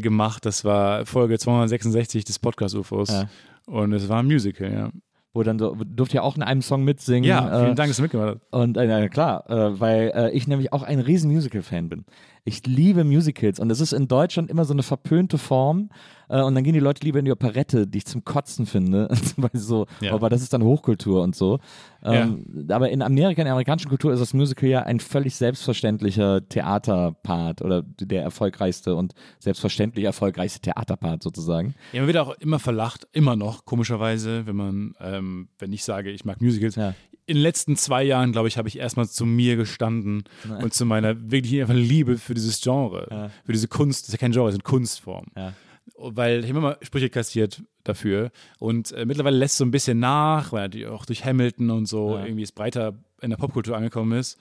gemacht. 0.01 0.47
Das 0.47 0.65
war 0.65 1.05
Folge 1.05 1.39
266 1.39 2.25
des 2.25 2.39
Podcast-UFOs. 2.39 3.11
Ja. 3.11 3.29
Und 3.67 3.93
es 3.93 4.09
war 4.09 4.21
ein 4.21 4.27
Musical, 4.27 4.73
ja. 4.73 4.91
Wo 5.35 5.43
dann 5.43 5.59
so, 5.59 5.75
durft 5.75 6.15
ihr 6.15 6.23
auch 6.23 6.37
in 6.37 6.43
einem 6.43 6.63
Song 6.63 6.85
mitsingen. 6.85 7.25
Ja, 7.25 7.43
vielen 7.43 7.73
äh, 7.73 7.75
Dank, 7.75 7.91
dass 7.91 7.97
du 7.97 8.03
mitgemacht 8.03 8.37
hast. 8.37 8.53
Und 8.53 8.77
äh, 8.77 8.87
ja, 8.87 9.09
klar, 9.09 9.51
äh, 9.51 9.81
weil 9.81 10.31
ich 10.33 10.47
nämlich 10.47 10.73
auch 10.73 10.83
ein 10.85 11.01
riesen 11.01 11.31
Musical-Fan 11.31 11.89
bin. 11.89 12.05
Ich 12.47 12.67
liebe 12.67 13.05
Musicals 13.05 13.59
und 13.59 13.71
es 13.71 13.81
ist 13.81 13.95
in 13.95 14.07
Deutschland 14.07 14.51
immer 14.51 14.67
so 14.67 14.75
eine 14.75 14.83
verpönte 14.83 15.39
Form. 15.39 15.89
Äh, 16.29 16.43
und 16.43 16.55
dann 16.55 16.63
gehen 16.63 16.75
die 16.75 16.81
Leute 16.81 17.03
lieber 17.03 17.19
in 17.19 17.25
die 17.25 17.33
Operette, 17.33 17.87
die 17.87 17.99
ich 17.99 18.05
zum 18.05 18.23
Kotzen 18.23 18.67
finde. 18.67 19.09
Weil 19.39 19.51
so, 19.55 19.87
Ja. 20.03 20.13
aber 20.13 20.29
das 20.29 20.43
ist 20.43 20.53
dann 20.53 20.63
Hochkultur 20.63 21.23
und 21.23 21.35
so. 21.35 21.59
Ähm, 22.03 22.67
Aber 22.69 22.91
in 22.91 23.01
Amerika, 23.01 23.41
in 23.41 23.47
der 23.47 23.55
amerikanischen 23.55 23.89
Kultur 23.89 24.13
ist 24.13 24.21
das 24.21 24.35
Musical 24.35 24.69
ja 24.69 24.83
ein 24.83 25.01
völlig 25.01 25.37
selbstverständlicher 25.37 26.47
Theaterpart 26.47 27.63
oder 27.63 27.81
der 27.83 28.23
erfolgreichste 28.23 28.95
und 28.95 29.15
selbstverständlich 29.39 30.05
erfolgreichste 30.05 30.61
Theaterpart 30.61 31.23
sozusagen. 31.23 31.75
Ja, 31.95 32.01
man 32.01 32.09
wird 32.09 32.19
auch 32.19 32.35
immer 32.41 32.59
verlacht, 32.59 33.09
immer 33.13 33.37
noch, 33.37 33.65
komischerweise, 33.65 34.47
wenn 34.47 34.57
man, 34.57 34.95
ähm, 35.01 35.49
wenn 35.59 35.73
ich 35.73 35.83
sage, 35.83 36.11
ich 36.11 36.27
mag 36.27 36.43
Musicals. 36.43 36.77
Ja. 36.77 36.95
In 37.27 37.37
den 37.37 37.43
letzten 37.43 37.77
zwei 37.77 38.03
Jahren, 38.05 38.33
glaube 38.33 38.49
ich, 38.49 38.59
habe 38.59 38.69
ich 38.69 38.79
erstmal 38.79 39.09
zu 39.09 39.25
mir 39.25 39.57
gestanden 39.57 40.25
und 40.61 40.75
zu 40.75 40.85
meiner 40.85 41.31
wirklich 41.31 41.61
einfach 41.61 41.75
Liebe 41.75 42.19
für 42.19 42.35
dieses 42.35 42.61
Genre, 42.61 43.31
für 43.45 43.53
diese 43.53 43.69
Kunst, 43.69 44.03
das 44.03 44.09
ist 44.09 44.13
ja 44.13 44.19
kein 44.19 44.33
Genre, 44.33 44.47
das 44.49 44.55
ist 44.57 44.61
eine 44.61 44.71
Kunstform. 44.71 45.27
Ja. 45.37 45.53
Weil 45.97 46.41
ich 46.45 46.51
habe 46.51 46.59
immer 46.59 46.79
Sprüche 46.83 47.09
kassiert 47.11 47.63
dafür 47.85 48.31
und 48.59 48.93
äh, 48.93 49.05
mittlerweile 49.07 49.37
lässt 49.37 49.57
so 49.59 49.65
ein 49.65 49.71
bisschen 49.71 49.99
nach, 50.01 50.53
weil 50.53 50.63
natürlich 50.63 50.87
auch 50.87 51.05
durch 51.07 51.25
Hamilton 51.25 51.71
und 51.71 51.87
so 51.87 52.15
Ja. 52.17 52.25
irgendwie 52.25 52.43
es 52.43 52.53
breiter 52.53 52.95
in 53.21 53.31
der 53.31 53.37
Popkultur 53.37 53.77
angekommen 53.77 54.19
ist. 54.19 54.39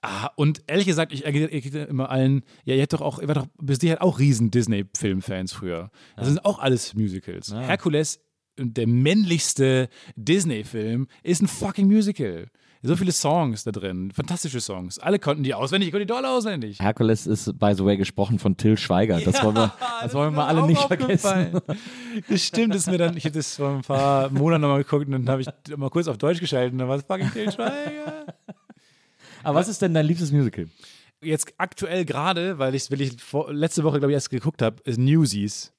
Ah, 0.00 0.30
und 0.36 0.62
ehrlich 0.68 0.86
gesagt, 0.86 1.12
ich 1.12 1.24
erkläre 1.24 1.48
immer 1.86 2.08
allen, 2.10 2.42
ja, 2.64 2.74
ihr 2.74 2.82
habt 2.82 2.92
doch 2.92 3.00
auch, 3.00 3.18
ihr 3.20 3.26
wart 3.28 3.38
doch 3.38 3.46
bis 3.60 3.78
die 3.80 3.90
halt 3.90 4.00
auch 4.00 4.18
riesen 4.18 4.50
Disney-Filmfans 4.50 5.52
früher. 5.52 5.90
Das 6.16 6.26
sind 6.28 6.44
auch 6.44 6.58
alles 6.60 6.94
Musicals. 6.94 7.52
Herkules, 7.52 8.20
der 8.58 8.86
männlichste 8.86 9.88
Disney-Film, 10.16 11.06
ist 11.22 11.42
ein 11.42 11.48
fucking 11.48 11.86
Musical. 11.86 12.46
So 12.80 12.94
viele 12.94 13.10
Songs 13.10 13.64
da 13.64 13.72
drin, 13.72 14.12
fantastische 14.12 14.60
Songs. 14.60 15.00
Alle 15.00 15.18
konnten 15.18 15.42
die 15.42 15.52
auswendig, 15.52 15.88
ich 15.88 15.92
konnte 15.92 16.06
die 16.06 16.12
doll 16.12 16.24
auswendig. 16.24 16.78
Herkules 16.78 17.26
ist, 17.26 17.58
by 17.58 17.74
the 17.74 17.84
way, 17.84 17.96
gesprochen 17.96 18.38
von 18.38 18.56
Till 18.56 18.76
Schweiger. 18.78 19.20
Das 19.20 19.42
wollen 19.42 19.56
wir, 19.56 19.74
das 20.00 20.14
wollen 20.14 20.32
wir 20.32 20.36
mal 20.36 20.46
alle 20.46 20.64
nicht 20.64 20.82
vergessen. 20.82 21.60
Das 22.28 22.42
stimmt, 22.44 22.74
das 22.74 22.82
ist 22.82 22.90
mir 22.90 22.98
dann, 22.98 23.16
ich 23.16 23.24
habe 23.24 23.34
das 23.34 23.56
vor 23.56 23.70
ein 23.70 23.82
paar 23.82 24.30
Monaten 24.30 24.62
nochmal 24.62 24.84
geguckt 24.84 25.06
und 25.06 25.12
dann 25.12 25.28
habe 25.28 25.42
ich 25.42 25.48
mal 25.76 25.90
kurz 25.90 26.06
auf 26.06 26.18
Deutsch 26.18 26.38
geschaltet 26.38 26.72
und 26.72 26.78
dann 26.78 26.88
war 26.88 26.96
es 26.96 27.02
fucking 27.02 27.32
Til 27.32 27.50
Schweiger. 27.50 28.26
Aber 29.42 29.58
was 29.58 29.66
ist 29.66 29.82
denn 29.82 29.92
dein 29.92 30.06
liebstes 30.06 30.30
Musical? 30.30 30.68
Jetzt 31.20 31.52
aktuell 31.58 32.04
gerade, 32.04 32.60
weil 32.60 32.76
ich, 32.76 32.88
vor, 33.20 33.52
letzte 33.52 33.82
Woche, 33.82 33.98
glaube 33.98 34.12
ich, 34.12 34.14
erst 34.14 34.30
geguckt 34.30 34.62
habe, 34.62 34.80
ist 34.84 34.98
Newsies. 34.98 35.72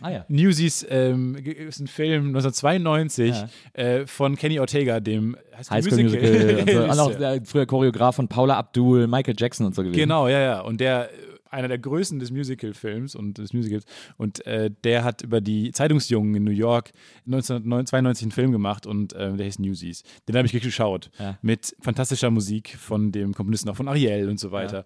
Ah 0.00 0.10
ja. 0.10 0.24
Newsies 0.28 0.86
ähm, 0.88 1.36
ist 1.36 1.80
ein 1.80 1.86
Film 1.86 2.26
1992 2.28 3.30
Ja. 3.34 3.48
äh, 3.74 4.06
von 4.06 4.36
Kenny 4.36 4.58
Ortega, 4.60 5.00
dem 5.00 5.36
heißt 5.56 5.70
der 5.70 5.76
Highschool 5.76 6.02
Musical. 6.02 6.56
und 6.58 6.70
so. 6.70 6.82
Und 6.84 6.90
auch 7.00 7.08
Regisseur. 7.10 7.18
der 7.36 7.44
früher 7.44 7.66
Choreograf 7.66 8.16
von 8.16 8.28
Paula 8.28 8.56
Abdul, 8.58 9.06
Michael 9.06 9.34
Jackson 9.38 9.66
und 9.66 9.74
so 9.74 9.82
gewesen. 9.82 9.96
Genau, 9.98 10.28
ja, 10.28 10.40
ja. 10.40 10.60
Und 10.60 10.80
der, 10.80 11.10
äh, 11.10 11.16
einer 11.50 11.68
der 11.68 11.78
Größen 11.78 12.18
des 12.18 12.32
Musical-Films 12.32 13.14
und 13.14 13.38
des 13.38 13.52
Musicals. 13.52 13.84
Und 14.16 14.44
äh, 14.44 14.70
der 14.82 15.04
hat 15.04 15.22
über 15.22 15.40
die 15.40 15.70
Zeitungsjungen 15.70 16.34
in 16.34 16.42
New 16.42 16.50
York 16.50 16.90
1992 17.26 18.24
einen 18.24 18.32
Film 18.32 18.50
gemacht 18.52 18.86
und 18.86 19.12
äh, 19.12 19.32
der 19.36 19.46
heißt 19.46 19.60
Newsies. 19.60 20.02
Den 20.28 20.36
habe 20.36 20.46
ich 20.46 20.52
geschaut. 20.60 21.10
Ja. 21.20 21.38
Mit 21.42 21.76
fantastischer 21.80 22.30
Musik 22.30 22.76
von 22.76 23.12
dem 23.12 23.34
Komponisten 23.34 23.68
auch 23.70 23.76
von 23.76 23.86
Ariel 23.88 24.28
und 24.28 24.40
so 24.40 24.50
weiter. 24.50 24.84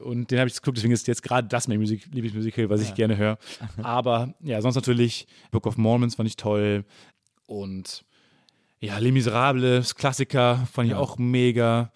Und 0.00 0.30
den 0.30 0.38
habe 0.38 0.48
ich 0.48 0.54
geguckt, 0.56 0.76
deswegen 0.76 0.92
ist 0.92 1.06
jetzt 1.08 1.22
gerade 1.22 1.48
das 1.48 1.68
mein 1.68 1.78
Musik, 1.80 2.06
Lieblingsmusical, 2.12 2.70
was 2.70 2.82
ich 2.82 2.94
gerne 2.94 3.16
höre. 3.16 3.38
Aber 3.82 4.34
ja, 4.40 4.60
sonst 4.62 4.76
natürlich 4.76 5.26
Book 5.50 5.66
of 5.66 5.76
Mormons 5.76 6.14
fand 6.16 6.28
ich 6.28 6.36
toll. 6.36 6.84
Und 7.46 8.04
ja, 8.80 8.98
Les 8.98 9.12
Miserables, 9.12 9.94
Klassiker, 9.94 10.66
fand 10.72 10.86
ich 10.86 10.92
Ja. 10.92 10.98
auch 10.98 11.18
mega. 11.18 11.92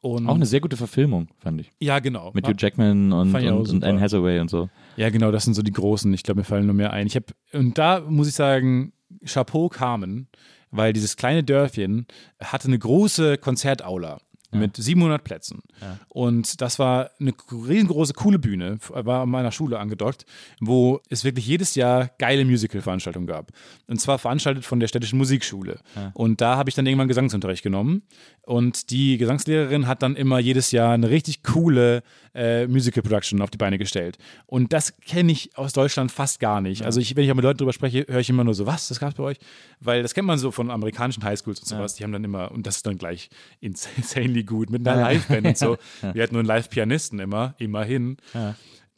Und 0.00 0.28
Auch 0.28 0.34
eine 0.34 0.46
sehr 0.46 0.60
gute 0.60 0.76
Verfilmung, 0.76 1.28
fand 1.38 1.60
ich. 1.60 1.70
ja, 1.78 2.00
genau. 2.00 2.32
Mit 2.34 2.44
Hugh 2.46 2.54
Jackman 2.58 3.12
und, 3.12 3.32
und, 3.34 3.68
und. 3.70 3.84
Anne 3.84 4.00
Hathaway 4.00 4.40
und 4.40 4.50
so. 4.50 4.68
Ja, 4.96 5.10
genau, 5.10 5.30
das 5.30 5.44
sind 5.44 5.54
so 5.54 5.62
die 5.62 5.70
großen. 5.70 6.12
Ich 6.12 6.24
glaube, 6.24 6.40
mir 6.40 6.44
fallen 6.44 6.66
nur 6.66 6.74
mehr 6.74 6.92
ein. 6.92 7.06
Ich 7.06 7.14
habe 7.14 7.26
und 7.52 7.78
da 7.78 8.00
muss 8.00 8.26
ich 8.26 8.34
sagen, 8.34 8.92
Chapeau 9.24 9.68
Carmen, 9.68 10.26
weil 10.72 10.92
dieses 10.92 11.16
kleine 11.16 11.44
Dörfchen 11.44 12.06
hatte 12.40 12.66
eine 12.66 12.78
große 12.80 13.38
Konzertaula 13.38 14.18
mit 14.52 14.76
700 14.76 15.22
Plätzen. 15.24 15.62
Und 16.08 16.60
das 16.60 16.78
war 16.78 17.10
eine 17.18 17.32
riesengroße, 17.50 18.12
coole 18.14 18.38
Bühne, 18.38 18.78
war 18.88 19.22
an 19.22 19.30
meiner 19.30 19.52
Schule 19.52 19.78
angedockt, 19.78 20.26
wo 20.60 21.00
es 21.08 21.24
wirklich 21.24 21.46
jedes 21.46 21.74
Jahr 21.74 22.10
geile 22.18 22.44
Musical-Veranstaltungen 22.44 23.26
gab. 23.26 23.52
Und 23.86 24.00
zwar 24.00 24.18
veranstaltet 24.18 24.64
von 24.64 24.80
der 24.80 24.88
städtischen 24.88 25.18
Musikschule. 25.18 25.80
Und 26.14 26.40
da 26.40 26.56
habe 26.56 26.68
ich 26.70 26.74
dann 26.74 26.86
irgendwann 26.86 27.08
Gesangsunterricht 27.08 27.62
genommen. 27.62 28.02
Und 28.44 28.90
die 28.90 29.18
Gesangslehrerin 29.18 29.86
hat 29.86 30.02
dann 30.02 30.16
immer 30.16 30.38
jedes 30.38 30.72
Jahr 30.72 30.92
eine 30.92 31.10
richtig 31.10 31.42
coole 31.44 32.02
äh, 32.34 32.66
Musical 32.66 33.02
Production 33.02 33.40
auf 33.40 33.50
die 33.50 33.58
Beine 33.58 33.78
gestellt. 33.78 34.18
Und 34.46 34.72
das 34.72 34.98
kenne 34.98 35.30
ich 35.30 35.56
aus 35.56 35.72
Deutschland 35.72 36.10
fast 36.10 36.40
gar 36.40 36.60
nicht. 36.60 36.82
Also 36.82 37.00
ich, 37.00 37.14
wenn 37.14 37.24
ich 37.24 37.30
auch 37.30 37.36
mit 37.36 37.44
Leuten 37.44 37.58
drüber 37.58 37.72
spreche, 37.72 38.04
höre 38.08 38.20
ich 38.20 38.30
immer 38.30 38.42
nur 38.44 38.54
so, 38.54 38.66
was, 38.66 38.88
das 38.88 38.98
gab's 38.98 39.14
bei 39.14 39.22
euch? 39.22 39.38
Weil 39.80 40.02
das 40.02 40.14
kennt 40.14 40.26
man 40.26 40.38
so 40.38 40.50
von 40.50 40.70
amerikanischen 40.70 41.22
Highschools 41.22 41.60
und 41.60 41.66
sowas. 41.66 41.94
Die 41.94 42.04
haben 42.04 42.12
dann 42.12 42.24
immer, 42.24 42.50
und 42.50 42.66
das 42.66 42.76
ist 42.76 42.86
dann 42.86 42.98
gleich 42.98 43.28
insanely 43.60 44.41
gut, 44.44 44.70
mit 44.70 44.86
einer 44.86 45.10
Liveband 45.10 45.46
und 45.46 45.58
so. 45.58 45.76
Wir 46.12 46.22
hatten 46.22 46.34
nur 46.34 46.40
einen 46.40 46.48
Live-Pianisten 46.48 47.18
immer, 47.18 47.54
immerhin. 47.58 48.16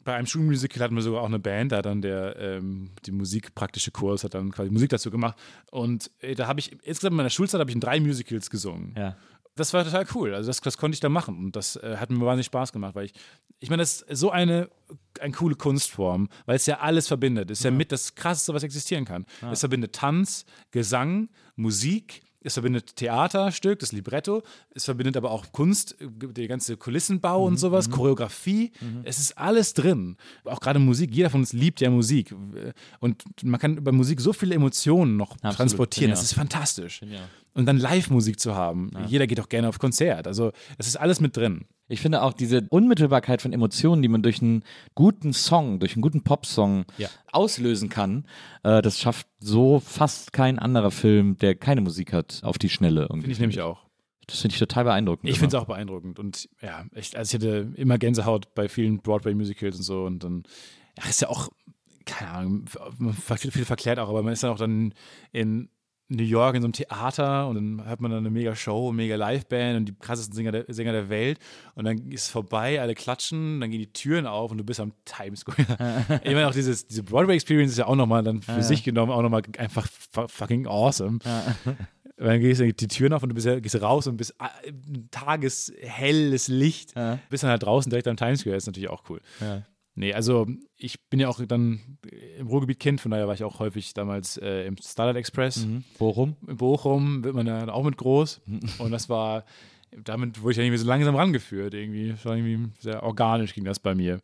Bei 0.03 0.15
einem 0.15 0.27
Schulmusical 0.27 0.83
hatten 0.83 0.95
wir 0.95 1.01
sogar 1.01 1.21
auch 1.21 1.27
eine 1.27 1.39
Band, 1.39 1.71
da 1.71 1.77
hat 1.77 1.87
dann 1.87 2.03
der 2.03 2.35
ähm, 2.37 2.91
die 3.07 3.11
musikpraktische 3.11 3.89
Kurs 3.89 4.23
hat 4.23 4.35
dann 4.35 4.51
quasi 4.51 4.69
Musik 4.69 4.91
dazu 4.91 5.09
gemacht. 5.09 5.35
Und 5.71 6.11
äh, 6.19 6.35
da 6.35 6.45
habe 6.45 6.59
ich, 6.59 6.73
insgesamt 6.83 7.13
in 7.13 7.17
meiner 7.17 7.31
Schulzeit 7.31 7.59
habe 7.59 7.71
ich 7.71 7.75
in 7.75 7.81
drei 7.81 7.99
Musicals 7.99 8.51
gesungen. 8.51 8.93
Ja. 8.95 9.17
Das 9.55 9.73
war 9.73 9.83
total 9.83 10.05
cool. 10.13 10.35
Also 10.35 10.47
das, 10.47 10.59
das 10.61 10.77
konnte 10.77 10.95
ich 10.95 10.99
da 10.99 11.09
machen 11.09 11.37
und 11.37 11.55
das 11.55 11.77
äh, 11.77 11.95
hat 11.97 12.11
mir 12.11 12.19
wahnsinnig 12.19 12.45
Spaß 12.45 12.71
gemacht, 12.71 12.93
weil 12.93 13.05
ich, 13.05 13.13
ich 13.59 13.69
meine, 13.69 13.81
das 13.81 14.01
ist 14.01 14.19
so 14.19 14.29
eine, 14.29 14.69
eine 15.19 15.33
coole 15.33 15.55
Kunstform, 15.55 16.27
weil 16.45 16.57
es 16.57 16.65
ja 16.65 16.81
alles 16.81 17.07
verbindet. 17.07 17.49
Es 17.49 17.59
ist 17.59 17.63
ja, 17.63 17.71
mit 17.71 17.91
das 17.91 18.13
Krasseste, 18.13 18.53
was 18.53 18.63
existieren 18.63 19.05
kann. 19.05 19.25
Es 19.49 19.61
verbindet 19.61 19.93
Tanz, 19.93 20.45
Gesang, 20.71 21.29
Musik, 21.55 22.21
es 22.45 22.53
verbindet 22.53 22.95
Theaterstück, 22.95 23.79
das 23.79 23.91
Libretto, 23.91 24.43
es 24.73 24.85
verbindet 24.85 25.17
aber 25.17 25.31
auch 25.31 25.51
Kunst, 25.51 25.95
der 25.99 26.47
ganze 26.47 26.77
Kulissenbau 26.77 27.43
und 27.45 27.57
sowas, 27.57 27.89
Choreografie. 27.89 28.71
Es 29.03 29.19
ist 29.19 29.37
alles 29.37 29.73
drin. 29.73 30.17
Auch 30.43 30.59
gerade 30.59 30.79
Musik. 30.79 31.13
Jeder 31.13 31.29
von 31.29 31.41
uns 31.41 31.53
liebt 31.53 31.81
ja 31.81 31.89
Musik. 31.89 32.33
Und 32.99 33.23
man 33.43 33.59
kann 33.59 33.77
über 33.77 33.91
Musik 33.91 34.21
so 34.21 34.31
viele 34.33 34.55
Emotionen 34.55 35.17
noch 35.17 35.35
transportieren. 35.37 36.09
Ja. 36.09 36.15
Das 36.15 36.23
ist 36.23 36.33
fantastisch. 36.33 37.01
Und 37.55 37.65
dann 37.67 37.77
Live-Musik 37.77 38.39
zu 38.39 38.53
haben. 38.53 38.91
Jeder 39.07 39.27
geht 39.27 39.39
auch 39.39 39.47
gerne 39.49 39.69
auf 39.69 39.79
Konzert. 39.79 40.27
Also, 40.27 40.51
das 40.77 40.87
ist 40.87 40.97
alles 40.97 41.21
mit 41.21 41.35
drin. 41.37 41.65
Ich 41.87 42.01
finde 42.01 42.21
auch 42.21 42.33
diese 42.33 42.67
Unmittelbarkeit 42.69 43.41
von 43.41 43.53
Emotionen, 43.53 44.01
die 44.01 44.07
man 44.09 44.21
durch 44.23 44.41
einen 44.41 44.63
guten 44.93 45.31
Song, 45.31 45.79
durch 45.79 45.93
einen 45.95 46.01
guten 46.01 46.21
Popsong 46.23 46.83
Ja. 46.97 47.07
auslösen 47.31 47.87
kann, 47.89 48.25
äh, 48.63 48.81
das 48.81 48.99
schafft 48.99 49.27
so 49.39 49.79
fast 49.79 50.33
kein 50.33 50.59
anderer 50.59 50.91
Film, 50.91 51.37
der 51.37 51.55
keine 51.55 51.79
Musik 51.81 52.11
hat, 52.11 52.41
auf 52.43 52.57
die 52.57 52.69
Schnelle. 52.69 53.01
irgendwie. 53.03 53.21
Finde 53.21 53.31
ich 53.33 53.39
nämlich 53.39 53.61
auch. 53.61 53.85
Das 54.27 54.39
finde 54.41 54.53
ich 54.55 54.59
total 54.59 54.83
beeindruckend. 54.85 55.29
Ich 55.29 55.37
finde 55.39 55.55
es 55.55 55.61
auch 55.61 55.67
beeindruckend. 55.67 56.19
Und 56.19 56.49
ja, 56.61 56.85
echt, 56.93 57.15
also 57.15 57.37
ich 57.37 57.41
hatte 57.41 57.71
immer 57.75 57.97
Gänsehaut 57.99 58.53
bei 58.55 58.67
vielen 58.67 58.97
Broadway-Musicals 58.99 59.77
und 59.77 59.83
so. 59.83 60.03
Und 60.03 60.23
dann, 60.23 60.43
ja, 61.01 61.07
ist 61.07 61.21
ja 61.21 61.29
auch, 61.29 61.49
keine 62.05 62.31
Ahnung, 62.31 62.65
ver- 62.67 63.37
viel 63.37 63.63
verklärt 63.63 63.99
auch, 63.99 64.09
aber 64.09 64.23
man 64.23 64.33
ist 64.33 64.43
dann 64.43 64.51
auch 64.51 64.57
dann 64.57 64.93
in 65.31 65.69
New 66.07 66.23
York 66.23 66.55
in 66.55 66.61
so 66.61 66.67
einem 66.67 66.73
Theater 66.73 67.47
und 67.47 67.55
dann 67.55 67.85
hat 67.87 67.99
man 67.99 68.11
dann 68.11 68.19
eine 68.19 68.29
mega 68.29 68.55
Show, 68.55 68.89
eine 68.89 68.95
mega 68.97 69.15
Liveband 69.15 69.77
und 69.77 69.85
die 69.85 69.95
krassesten 69.99 70.35
Sänger 70.35 70.51
der, 70.51 70.65
Sänger 70.67 70.91
der 70.91 71.09
Welt. 71.09 71.39
Und 71.73 71.85
dann 71.85 71.97
ist 72.11 72.23
es 72.23 72.29
vorbei, 72.29 72.79
alle 72.79 72.93
klatschen, 72.93 73.59
dann 73.59 73.71
gehen 73.71 73.79
die 73.79 73.91
Türen 73.91 74.27
auf 74.27 74.51
und 74.51 74.59
du 74.59 74.63
bist 74.63 74.79
am 74.79 74.93
Times 75.05 75.39
Square. 75.39 76.21
ich 76.23 76.33
meine, 76.33 76.47
auch 76.47 76.53
dieses, 76.53 76.85
diese 76.87 77.01
Broadway-Experience 77.03 77.71
ist 77.71 77.77
ja 77.79 77.87
auch 77.87 77.95
nochmal 77.95 78.21
dann 78.23 78.41
für 78.43 78.61
sich 78.61 78.83
genommen 78.83 79.11
auch 79.11 79.21
nochmal 79.23 79.41
einfach 79.57 79.87
fu- 80.11 80.27
fucking 80.27 80.67
awesome. 80.67 81.19
Weil 82.17 82.27
dann 82.29 82.39
gehst 82.39 82.61
du 82.61 82.71
die 82.73 82.87
Türen 82.87 83.11
auf 83.11 83.23
und 83.23 83.29
du 83.29 83.35
bist, 83.35 83.45
ja- 83.47 83.59
gehst 83.59 83.81
raus 83.81 84.07
und 84.07 84.15
bist 84.15 84.35
äh, 84.39 84.71
tageshelles 85.11 86.47
Licht. 86.47 86.95
Bist 87.29 87.43
dann 87.43 87.49
halt 87.51 87.63
draußen 87.63 87.89
direkt 87.89 88.07
am 88.07 88.17
Times 88.17 88.41
Square. 88.41 88.55
ist 88.55 88.67
natürlich 88.67 88.89
auch 88.89 89.03
cool. 89.09 89.21
Nee, 89.97 90.13
also 90.13 90.45
ich 90.77 91.01
bin 91.09 91.19
ja 91.21 91.29
auch 91.29 91.39
dann 91.47 91.79
im 92.37 92.47
Ruhrgebiet 92.47 92.79
Kind, 92.79 92.99
von 92.99 93.11
daher 93.11 93.27
war 93.27 93.33
ich 93.33 93.43
auch 93.45 93.59
häufig 93.59 93.93
damals 93.93 94.37
äh, 94.37 94.65
im 94.67 94.75
Starlight 94.77 95.15
Express. 95.15 95.65
Bochum? 95.97 96.35
In 96.47 96.57
Bochum 96.57 97.23
wird 97.23 97.33
man 97.33 97.45
dann 97.45 97.69
auch 97.69 97.83
mit 97.83 97.95
groß. 97.97 98.41
Und 98.79 98.91
das 98.91 99.07
war, 99.07 99.45
damit 100.03 100.41
wurde 100.41 100.51
ich 100.51 100.57
irgendwie 100.59 100.77
so 100.77 100.85
langsam 100.87 101.15
rangeführt. 101.15 101.73
Irgendwie. 101.73 102.09
Das 102.09 102.25
war 102.25 102.35
irgendwie 102.35 102.69
sehr 102.79 103.03
organisch 103.03 103.53
ging 103.53 103.63
das 103.63 103.79
bei 103.79 103.95
mir. 103.95 104.19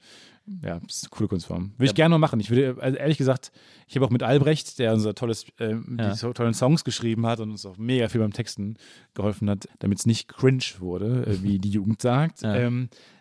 Ja, 0.63 0.79
das 0.79 0.97
ist 0.97 1.03
eine 1.05 1.09
coole 1.11 1.29
Kunstform. 1.29 1.71
Würde 1.77 1.85
ich 1.85 1.95
gerne 1.95 2.13
noch 2.13 2.19
machen. 2.19 2.39
Ich 2.41 2.49
würde, 2.49 2.75
also 2.81 2.97
ehrlich 2.97 3.17
gesagt, 3.17 3.51
ich 3.87 3.95
habe 3.95 4.05
auch 4.05 4.09
mit 4.09 4.23
Albrecht, 4.23 4.79
der 4.79 4.91
unser 4.91 5.13
tolles, 5.15 5.45
äh, 5.59 5.75
Ja. 5.97 6.09
die 6.09 6.17
so 6.17 6.33
tollen 6.33 6.53
Songs 6.55 6.83
geschrieben 6.83 7.25
hat 7.27 7.39
und 7.39 7.51
uns 7.51 7.65
auch 7.65 7.77
mega 7.77 8.09
viel 8.09 8.19
beim 8.19 8.33
Texten 8.33 8.75
geholfen 9.13 9.49
hat, 9.49 9.69
damit 9.79 9.99
es 9.99 10.05
nicht 10.05 10.27
cringe 10.27 10.63
wurde, 10.79 11.25
äh, 11.27 11.43
wie 11.43 11.59
die 11.59 11.69
Jugend 11.69 12.01
sagt. 12.01 12.41
Ja. 12.41 12.55
Ähm, 12.55 12.89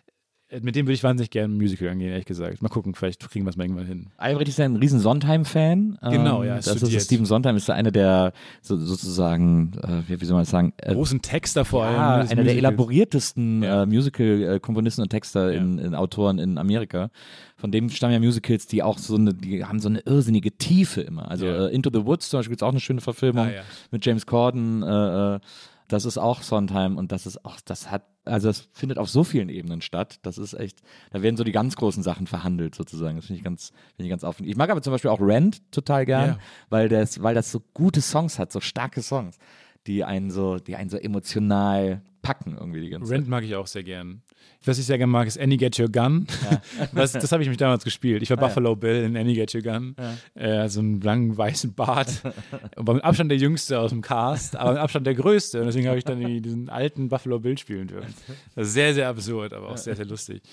mit 0.61 0.75
dem 0.75 0.85
würde 0.85 0.93
ich 0.93 1.03
wahnsinnig 1.03 1.29
gerne 1.29 1.53
ein 1.53 1.57
Musical 1.57 1.87
angehen, 1.89 2.09
ehrlich 2.11 2.25
gesagt. 2.25 2.61
Mal 2.61 2.69
gucken, 2.69 2.93
vielleicht 2.93 3.19
kriegen 3.29 3.45
wir 3.45 3.49
es 3.51 3.55
mal 3.57 3.63
irgendwann 3.63 3.85
hin. 3.85 4.07
Albrecht 4.17 4.49
ist 4.49 4.59
ja 4.59 4.65
ein 4.65 4.75
riesen 4.75 4.99
Sondheim-Fan. 4.99 5.97
Genau, 6.01 6.43
ja, 6.43 6.55
Das 6.57 6.67
ist 6.67 6.77
studiert. 6.77 7.01
Steven 7.01 7.25
Sondheim 7.25 7.55
ist 7.55 7.67
ja 7.67 7.75
einer 7.75 7.91
der 7.91 8.33
so, 8.61 8.75
sozusagen, 8.77 9.71
äh, 9.81 10.01
wie, 10.19 10.25
soll 10.25 10.33
man 10.35 10.41
das 10.43 10.49
sagen, 10.51 10.73
äh, 10.77 10.93
Großen 10.93 11.21
Texter 11.21 11.63
vor 11.63 11.85
allem. 11.85 11.95
ja, 11.95 12.17
ne, 12.17 12.21
des 12.23 12.31
einer 12.31 12.43
der 12.43 12.53
Musicals. 12.53 12.57
elaboriertesten 12.57 13.63
Ja. 13.63 13.83
äh, 13.83 13.85
Musical-Komponisten 13.85 15.01
und 15.03 15.09
Texter 15.09 15.53
in, 15.53 15.77
in 15.79 15.95
Autoren 15.95 16.39
in 16.39 16.57
Amerika. 16.57 17.09
Von 17.57 17.71
dem 17.71 17.89
stammen 17.89 18.13
ja 18.13 18.19
Musicals, 18.19 18.65
die 18.67 18.81
auch 18.83 18.97
so 18.97 19.15
eine, 19.15 19.33
die 19.33 19.63
haben 19.63 19.79
so 19.79 19.87
eine 19.87 19.99
irrsinnige 19.99 20.51
Tiefe 20.51 21.01
immer. 21.01 21.29
Also 21.29 21.45
Ja. 21.45 21.67
äh, 21.67 21.73
Into 21.75 21.91
the 21.93 22.05
Woods 22.05 22.29
zum 22.29 22.39
Beispiel 22.39 22.51
gibt 22.53 22.61
es 22.61 22.65
auch 22.65 22.71
eine 22.71 22.79
schöne 22.79 23.01
Verfilmung 23.01 23.45
Ah, 23.47 23.51
ja. 23.51 23.61
mit 23.91 24.05
James 24.05 24.25
Corden. 24.25 24.83
Das 25.91 26.05
ist 26.05 26.17
auch 26.17 26.41
Sondheim 26.41 26.97
und 26.97 27.11
das 27.11 27.25
ist 27.25 27.43
auch, 27.43 27.59
das 27.65 27.91
hat, 27.91 28.03
also 28.25 28.47
das 28.47 28.69
findet 28.71 28.97
auf 28.97 29.09
so 29.09 29.23
vielen 29.23 29.49
Ebenen 29.49 29.81
statt. 29.81 30.19
Das 30.21 30.37
ist 30.37 30.53
echt, 30.53 30.81
da 31.11 31.21
werden 31.21 31.35
so 31.37 31.43
die 31.43 31.51
ganz 31.51 31.75
großen 31.75 32.01
Sachen 32.03 32.27
verhandelt 32.27 32.75
sozusagen. 32.75 33.15
Das 33.17 33.25
finde 33.25 33.39
ich 33.39 33.43
ganz, 33.43 33.69
finde 33.95 34.03
ich 34.05 34.09
ganz 34.09 34.23
aufregend. 34.23 34.49
Ich 34.51 34.57
mag 34.57 34.69
aber 34.69 34.81
zum 34.81 34.91
Beispiel 34.91 35.11
auch 35.11 35.19
Rent 35.21 35.69
total 35.71 36.05
gern, 36.05 36.29
Ja. 36.29 36.37
weil 36.69 36.87
das, 36.89 37.21
weil 37.21 37.35
das 37.35 37.51
so 37.51 37.61
gute 37.73 38.01
Songs 38.01 38.39
hat, 38.39 38.51
so 38.51 38.59
starke 38.61 39.01
Songs. 39.01 39.37
die 39.87 40.03
einen 40.03 40.29
so, 40.29 40.57
die 40.59 40.75
einen 40.75 40.89
so 40.91 40.97
emotional 40.97 42.01
packen 42.21 42.55
irgendwie 42.55 42.81
die 42.81 42.89
ganze 42.89 43.09
Zeit. 43.09 43.17
Rent 43.19 43.27
mag 43.29 43.43
ich 43.43 43.55
auch 43.55 43.65
sehr 43.67 43.83
gern. 43.83 44.21
Was 44.63 44.77
ich 44.77 44.85
sehr 44.85 44.99
gerne 44.99 45.11
mag, 45.11 45.27
ist 45.27 45.39
Annie 45.39 45.57
Get 45.57 45.79
Your 45.79 45.89
Gun. 45.89 46.27
Was, 46.91 47.13
das 47.13 47.31
habe 47.31 47.41
ich 47.41 47.49
mich 47.49 47.57
damals 47.57 47.83
gespielt. 47.83 48.21
Ich 48.21 48.29
war 48.29 48.37
Ah, 48.37 48.41
ja. 48.41 48.47
Buffalo 48.47 48.75
Bill 48.75 49.03
in 49.03 49.17
Annie 49.17 49.33
Get 49.33 49.55
Your 49.55 49.61
Gun. 49.63 49.95
Äh, 50.35 50.69
so 50.69 50.81
einen 50.81 51.01
langen 51.01 51.35
weißen 51.35 51.73
Bart. 51.73 52.21
Und 52.75 52.87
war 52.87 52.93
mit 52.93 53.03
Abstand 53.03 53.31
der 53.31 53.39
Jüngste 53.39 53.79
aus 53.79 53.89
dem 53.89 54.01
Cast, 54.01 54.55
aber 54.55 54.73
mit 54.73 54.79
Abstand 54.81 55.07
der 55.07 55.15
Größte. 55.15 55.59
Und 55.61 55.65
deswegen 55.65 55.87
habe 55.87 55.97
ich 55.97 56.03
dann 56.03 56.19
diesen 56.43 56.69
alten 56.69 57.09
Buffalo 57.09 57.39
Bill 57.39 57.57
spielen 57.57 57.87
dürfen. 57.87 58.13
Das 58.55 58.67
ist 58.67 58.73
sehr, 58.73 58.93
sehr 58.93 59.09
absurd, 59.09 59.51
aber 59.53 59.69
auch 59.69 59.77
sehr, 59.77 59.95
sehr 59.95 60.05
lustig. 60.05 60.43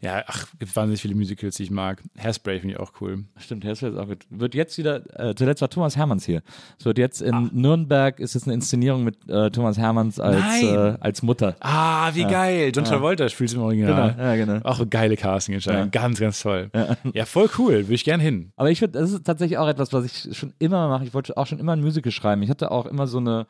Ja, 0.00 0.22
ach, 0.26 0.46
gibt 0.58 0.74
wahnsinnig 0.76 1.00
viele 1.00 1.14
Musicals, 1.14 1.56
die 1.56 1.62
ich 1.64 1.70
mag. 1.70 2.02
Hairspray 2.18 2.60
finde 2.60 2.74
ich 2.74 2.80
auch 2.80 2.92
cool. 3.00 3.24
Stimmt, 3.38 3.64
Hairspray 3.64 3.90
ist 3.90 3.96
auch 3.96 4.06
gut. 4.08 4.24
Wird 4.30 4.54
jetzt 4.54 4.76
wieder, 4.78 5.02
äh, 5.18 5.34
zuletzt 5.34 5.60
war 5.62 5.70
Thomas 5.70 5.96
Hermanns 5.96 6.26
hier. 6.26 6.42
Es 6.78 6.84
wird 6.84 6.98
jetzt 6.98 7.22
in 7.22 7.34
Ah. 7.34 7.48
Nürnberg, 7.52 8.18
ist 8.20 8.34
es 8.36 8.44
eine 8.44 8.54
Inszenierung 8.54 9.04
mit 9.04 9.16
äh, 9.28 9.50
Thomas 9.50 9.78
Hermanns 9.78 10.20
als, 10.20 10.62
äh, 10.62 10.96
als 11.00 11.22
Mutter. 11.22 11.56
Ah, 11.60 12.10
wie 12.14 12.24
geil. 12.24 12.72
John 12.74 12.84
Travolta 12.84 13.28
spielt 13.28 13.50
es 13.50 13.54
im 13.56 13.62
Original. 13.62 14.12
Genau, 14.12 14.22
ja, 14.22 14.36
genau. 14.36 14.58
Auch 14.64 14.78
eine 14.78 14.88
geile 14.88 15.16
Casting-Entscheidung. 15.16 15.90
Ganz, 15.90 16.20
ganz 16.20 16.40
toll. 16.40 16.70
Ja. 17.14 17.24
voll 17.24 17.48
cool. 17.58 17.74
Würde 17.84 17.94
ich 17.94 18.04
gern 18.04 18.20
hin. 18.20 18.52
Aber 18.56 18.70
ich 18.70 18.78
finde, 18.80 18.98
das 18.98 19.12
ist 19.12 19.24
tatsächlich 19.24 19.58
auch 19.58 19.68
etwas, 19.68 19.92
was 19.92 20.04
ich 20.04 20.36
schon 20.36 20.52
immer 20.58 20.88
mache. 20.88 21.04
Ich 21.04 21.14
wollte 21.14 21.36
auch 21.36 21.46
schon 21.46 21.58
immer 21.58 21.72
ein 21.72 21.80
Musical 21.80 22.12
schreiben. 22.12 22.42
Ich 22.42 22.50
hatte 22.50 22.70
auch 22.70 22.86
immer 22.86 23.06
so 23.06 23.18
eine 23.18 23.46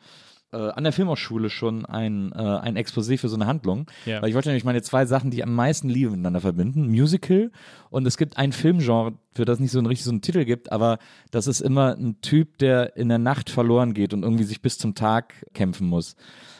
äh, 0.51 0.57
an 0.57 0.83
der 0.83 0.93
Filmhochschule 0.93 1.49
schon 1.49 1.85
ein, 1.85 2.31
äh, 2.33 2.37
ein 2.37 2.77
Exposé 2.77 3.17
für 3.17 3.29
so 3.29 3.35
eine 3.35 3.47
Handlung. 3.47 3.89
Ja. 4.05 4.21
Weil 4.21 4.29
ich 4.29 4.35
wollte 4.35 4.49
nämlich 4.49 4.63
meine 4.63 4.81
zwei 4.81 5.05
Sachen, 5.05 5.31
die 5.31 5.37
ich 5.37 5.43
am 5.43 5.53
meisten 5.55 5.89
liebe, 5.89 6.11
miteinander 6.11 6.41
verbinden. 6.41 6.87
Musical 6.89 7.51
und 7.89 8.05
es 8.05 8.17
gibt 8.17 8.37
ein 8.37 8.51
Filmgenre, 8.51 9.13
für 9.33 9.45
das 9.45 9.59
nicht 9.59 9.71
so 9.71 9.79
einen 9.79 9.87
richtig 9.87 10.05
so 10.05 10.11
einen 10.11 10.21
Titel 10.21 10.45
gibt, 10.45 10.71
aber 10.71 10.97
das 11.31 11.47
ist 11.47 11.59
immer 11.61 11.95
ein 11.97 12.21
Typ, 12.21 12.57
der 12.59 12.95
in 12.95 13.09
der 13.09 13.17
Nacht 13.19 13.49
verloren 13.49 13.93
geht 13.93 14.13
und 14.13 14.23
irgendwie 14.23 14.43
sich 14.45 14.61
bis 14.61 14.77
zum 14.77 14.95
Tag 14.95 15.33
kämpfen 15.53 15.87
muss. 15.87 16.15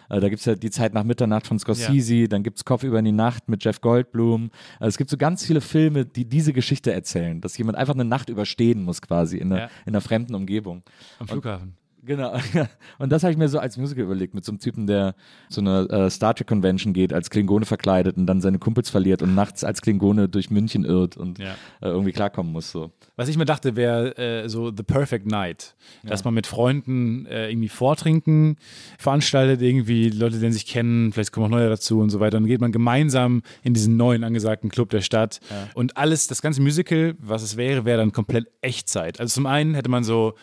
Äh, 0.09 0.19
Da 0.19 0.27
gibt 0.29 0.39
es 0.41 0.45
ja 0.45 0.55
die 0.55 0.71
Zeit 0.71 0.93
nach 0.93 1.03
Mitternacht 1.03 1.47
von 1.47 1.57
Scorsese, 1.57 2.27
dann 2.27 2.43
gibt 2.43 2.57
es 2.57 2.65
Kopf 2.65 2.83
über 2.83 2.99
in 2.99 3.05
die 3.05 3.11
Nacht 3.11 3.47
mit 3.49 3.63
Jeff 3.63 3.79
Goldblum. 3.81 4.51
Also 4.79 4.89
es 4.89 4.97
gibt 4.97 5.09
so 5.09 5.17
ganz 5.17 5.45
viele 5.45 5.61
Filme, 5.61 6.05
die 6.05 6.25
diese 6.25 6.51
Geschichte 6.53 6.91
erzählen, 6.91 7.39
dass 7.41 7.57
jemand 7.57 7.77
einfach 7.77 7.93
eine 7.93 8.05
Nacht 8.05 8.29
überstehen 8.29 8.83
muss 8.83 9.01
quasi 9.01 9.37
in 9.37 9.51
einer, 9.53 9.61
Ja. 9.61 9.69
in 9.85 9.93
einer 9.93 10.01
fremden 10.01 10.35
Umgebung. 10.35 10.83
Am 11.19 11.27
Flughafen. 11.27 11.75
Genau. 12.05 12.33
Und 12.99 13.11
das 13.11 13.23
habe 13.23 13.31
ich 13.31 13.37
mir 13.37 13.49
so 13.49 13.59
als 13.59 13.77
Musical 13.77 14.03
überlegt, 14.03 14.33
mit 14.33 14.45
so 14.45 14.51
einem 14.51 14.59
Typen, 14.59 14.85
der 14.87 15.15
zu 15.49 15.61
einer 15.61 15.89
äh, 15.91 16.09
Star 16.09 16.33
Trek 16.35 16.47
Convention 16.47 16.93
geht, 16.93 17.11
als 17.13 17.29
Klingone 17.29 17.65
verkleidet 17.65 18.17
und 18.17 18.27
dann 18.27 18.41
seine 18.41 18.59
Kumpels 18.59 18.89
verliert 18.89 19.21
und 19.21 19.33
nachts 19.35 19.63
als 19.63 19.81
Klingone 19.81 20.29
durch 20.29 20.49
München 20.51 20.85
irrt 20.85 21.17
und 21.17 21.39
Ja. 21.39 21.51
äh, 21.81 21.87
irgendwie 21.87 22.11
klarkommen 22.11 22.51
muss. 22.51 22.71
So. 22.71 22.91
Was 23.15 23.27
ich 23.29 23.37
mir 23.37 23.45
dachte, 23.45 23.75
wäre 23.75 24.17
äh, 24.17 24.47
so 24.49 24.71
The 24.75 24.83
Perfect 24.83 25.25
Night. 25.25 25.75
Dass 26.03 26.23
man 26.23 26.33
mit 26.33 26.47
Freunden 26.47 27.25
äh, 27.25 27.49
irgendwie 27.49 27.69
Vortrinken 27.69 28.57
veranstaltet, 28.97 29.61
irgendwie 29.61 30.09
Leute, 30.09 30.39
die 30.39 30.51
sich 30.51 30.65
kennen, 30.65 31.11
vielleicht 31.11 31.31
kommen 31.31 31.47
auch 31.47 31.49
neue 31.57 31.69
dazu 31.69 31.99
und 31.99 32.09
so 32.09 32.19
weiter. 32.19 32.37
Dann 32.37 32.45
geht 32.47 32.61
man 32.61 32.71
gemeinsam 32.71 33.41
in 33.63 33.73
diesen 33.73 33.97
neuen 33.97 34.23
angesagten 34.23 34.69
Club 34.69 34.89
der 34.89 35.01
Stadt. 35.01 35.39
Und 35.73 35.97
alles, 35.97 36.27
das 36.27 36.41
ganze 36.41 36.61
Musical, 36.61 37.15
was 37.19 37.41
es 37.43 37.57
wäre, 37.57 37.85
wäre 37.85 37.97
dann 37.97 38.11
komplett 38.11 38.47
Echtzeit. 38.61 39.19
Also 39.19 39.33
zum 39.33 39.45
einen 39.45 39.73
hätte 39.75 39.89
man 39.89 40.03
so 40.03 40.33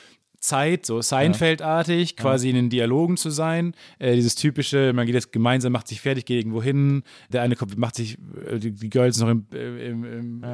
Zeit, 0.43 0.85
so 0.85 1.01
Seinfeldartig, 1.01 2.17
quasi 2.17 2.51
in 2.51 2.57
den 2.57 2.69
Dialogen 2.69 3.17
zu 3.17 3.31
sein. 3.31 3.75
Äh, 4.01 4.17
dieses 4.17 4.35
typische, 4.35 4.93
man 4.93 5.07
geht 5.07 5.15
jetzt 5.15 5.31
gemeinsam, 5.31 5.73
macht 5.73 5.87
sich 5.87 6.01
fertig, 6.01 6.25
geht 6.25 6.39
irgendwo 6.39 6.61
hin. 6.61 7.05
Der 7.33 7.43
eine 7.43 7.55
kommt, 7.55 7.79
macht 7.79 7.95
sich, 7.95 8.19
äh, 8.51 8.59
die, 8.59 8.73
die 8.73 8.91
Girls 8.91 9.21
noch 9.21 9.29
im, 9.29 9.47
äh, 9.55 9.89
im, 9.89 10.05
im 10.05 10.45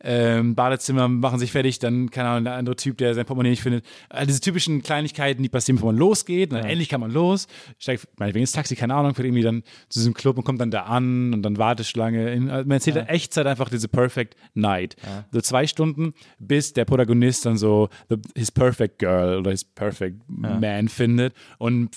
ähm, 0.00 0.54
Badezimmer, 0.54 1.08
machen 1.08 1.40
sich 1.40 1.50
fertig, 1.50 1.80
dann, 1.80 2.08
keine 2.10 2.28
Ahnung, 2.28 2.44
der 2.44 2.54
andere 2.54 2.76
Typ, 2.76 2.98
der 2.98 3.14
sein 3.14 3.26
Portemonnaie 3.26 3.50
nicht 3.50 3.62
findet. 3.62 3.84
All 4.08 4.26
diese 4.26 4.40
typischen 4.40 4.80
Kleinigkeiten, 4.80 5.42
die 5.42 5.48
passieren, 5.48 5.76
bevor 5.76 5.90
man 5.90 5.98
losgeht. 5.98 6.52
Und 6.52 6.58
dann 6.58 6.70
endlich 6.70 6.88
kann 6.88 7.00
man 7.00 7.10
los, 7.10 7.48
steigt 7.78 8.06
meinetwegen 8.18 8.44
ins 8.44 8.52
Taxi, 8.52 8.76
keine 8.76 8.94
Ahnung, 8.94 9.16
fährt 9.16 9.26
irgendwie 9.26 9.42
dann 9.42 9.64
zu 9.88 9.98
diesem 9.98 10.14
Club 10.14 10.38
und 10.38 10.44
kommt 10.44 10.60
dann 10.60 10.70
da 10.70 10.82
an 10.82 11.34
und 11.34 11.42
dann 11.42 11.58
Warteschlange. 11.58 12.32
In, 12.32 12.48
also 12.48 12.68
man 12.68 12.76
erzählt 12.76 12.96
in 12.96 13.06
Echtzeit 13.06 13.46
einfach 13.46 13.68
diese 13.68 13.88
Perfect 13.88 14.36
Night. 14.54 14.94
So 15.32 15.40
zwei 15.40 15.66
Stunden, 15.66 16.14
bis 16.38 16.72
der 16.74 16.84
Protagonist 16.84 17.44
dann 17.44 17.56
so 17.56 17.88
the, 18.08 18.18
his 18.36 18.52
perfect 18.52 19.00
girl 19.00 19.31
oder 19.38 19.50
his 19.50 19.64
perfect 19.64 20.22
man 20.28 20.88
findet 20.88 21.34
und 21.58 21.90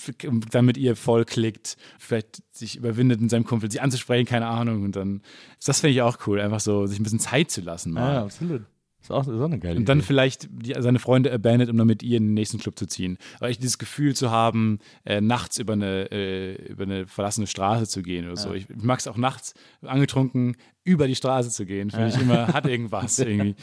dann 0.51 0.65
mit 0.65 0.77
ihr 0.77 0.95
voll 0.95 1.25
klickt, 1.25 1.77
vielleicht 1.99 2.43
sich 2.51 2.77
überwindet, 2.77 3.21
mit 3.21 3.29
seinem 3.29 3.45
Kumpel 3.45 3.71
sie 3.71 3.79
anzusprechen, 3.79 4.25
keine 4.25 4.47
Ahnung. 4.47 4.83
Und 4.83 4.95
dann, 4.95 5.21
das 5.65 5.81
finde 5.81 5.93
ich 5.93 6.01
auch 6.01 6.17
cool, 6.27 6.39
einfach 6.39 6.59
so 6.59 6.85
sich 6.85 6.99
ein 6.99 7.03
bisschen 7.03 7.19
Zeit 7.19 7.51
zu 7.51 7.61
lassen. 7.61 7.91
Mal. 7.91 8.17
absolut. 8.17 8.63
Ist 9.05 9.11
auch, 9.11 9.27
ist 9.27 9.39
auch 9.39 9.45
eine 9.45 9.59
geile 9.59 9.77
Und 9.77 9.87
dann 9.87 9.99
Idee. 9.99 10.07
vielleicht 10.07 10.47
die, 10.51 10.73
seine 10.79 10.97
Freunde 10.97 11.31
abandoned, 11.31 11.69
um 11.69 11.77
dann 11.77 11.85
mit 11.85 12.01
ihr 12.01 12.17
in 12.17 12.23
den 12.23 12.33
nächsten 12.33 12.57
Club 12.57 12.79
zu 12.79 12.87
ziehen. 12.87 13.19
Weil 13.37 13.51
ich 13.51 13.59
dieses 13.59 13.77
Gefühl 13.77 14.15
zu 14.15 14.31
haben, 14.31 14.79
äh, 15.03 15.21
nachts 15.21 15.59
über 15.59 15.73
eine, 15.73 16.11
äh, 16.11 16.55
über 16.71 16.85
eine 16.85 17.05
verlassene 17.05 17.45
Straße 17.45 17.87
zu 17.87 18.01
gehen 18.01 18.25
oder 18.25 18.35
so. 18.35 18.53
Ich, 18.53 18.67
ich 18.67 18.83
mag 18.83 18.97
es 18.97 19.05
auch 19.07 19.17
nachts 19.17 19.53
angetrunken 19.83 20.57
über 20.83 21.07
die 21.07 21.13
Straße 21.13 21.51
zu 21.51 21.67
gehen. 21.67 21.91
Finde 21.91 22.07
ich 22.07 22.19
immer, 22.19 22.47
hat 22.47 22.65
irgendwas 22.65 23.19
irgendwie. 23.19 23.53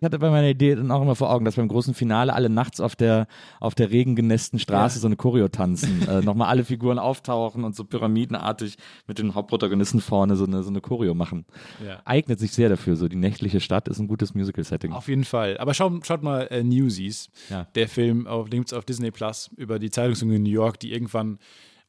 Ich 0.00 0.04
hatte 0.06 0.18
bei 0.18 0.30
meiner 0.30 0.48
Idee 0.48 0.74
dann 0.76 0.90
auch 0.90 1.02
immer 1.02 1.14
vor 1.14 1.30
Augen, 1.30 1.44
dass 1.44 1.56
beim 1.56 1.68
großen 1.68 1.92
Finale 1.92 2.32
alle 2.32 2.48
nachts 2.48 2.80
auf 2.80 2.96
der, 2.96 3.26
auf 3.60 3.74
der 3.74 3.90
regengenässten 3.90 4.58
Straße 4.58 4.98
so 4.98 5.06
eine 5.06 5.16
Choreo 5.16 5.48
tanzen. 5.48 6.08
äh, 6.08 6.22
Nochmal 6.22 6.48
alle 6.48 6.64
Figuren 6.64 6.98
auftauchen 6.98 7.64
und 7.64 7.76
so 7.76 7.84
pyramidenartig 7.84 8.76
mit 9.06 9.18
den 9.18 9.34
Hauptprotagonisten 9.34 10.00
vorne 10.00 10.36
so 10.36 10.46
eine, 10.46 10.62
so 10.62 10.70
eine 10.70 10.80
Choreo 10.80 11.12
machen. 11.12 11.44
Ja. 11.86 12.00
Eignet 12.06 12.40
sich 12.40 12.52
sehr 12.52 12.70
dafür. 12.70 12.96
So 12.96 13.08
die 13.08 13.16
nächtliche 13.16 13.60
Stadt 13.60 13.88
ist 13.88 13.98
ein 13.98 14.08
gutes 14.08 14.34
Musical-Setting. 14.34 14.92
Auf 14.92 15.08
jeden 15.08 15.24
Fall. 15.24 15.58
Aber 15.58 15.74
schaut, 15.74 16.06
schaut 16.06 16.22
mal 16.22 16.46
äh, 16.50 16.62
Newsies, 16.64 17.28
Ja. 17.50 17.64
der 17.74 17.86
Film, 17.86 18.26
auf, 18.26 18.48
den 18.48 18.60
gibt's 18.60 18.72
auf 18.72 18.86
Disney 18.86 19.10
Plus, 19.10 19.50
über 19.58 19.78
die 19.78 19.90
Zeitungsjunge 19.90 20.36
in 20.36 20.44
New 20.44 20.48
York, 20.50 20.80
die 20.80 20.92
irgendwann, 20.94 21.38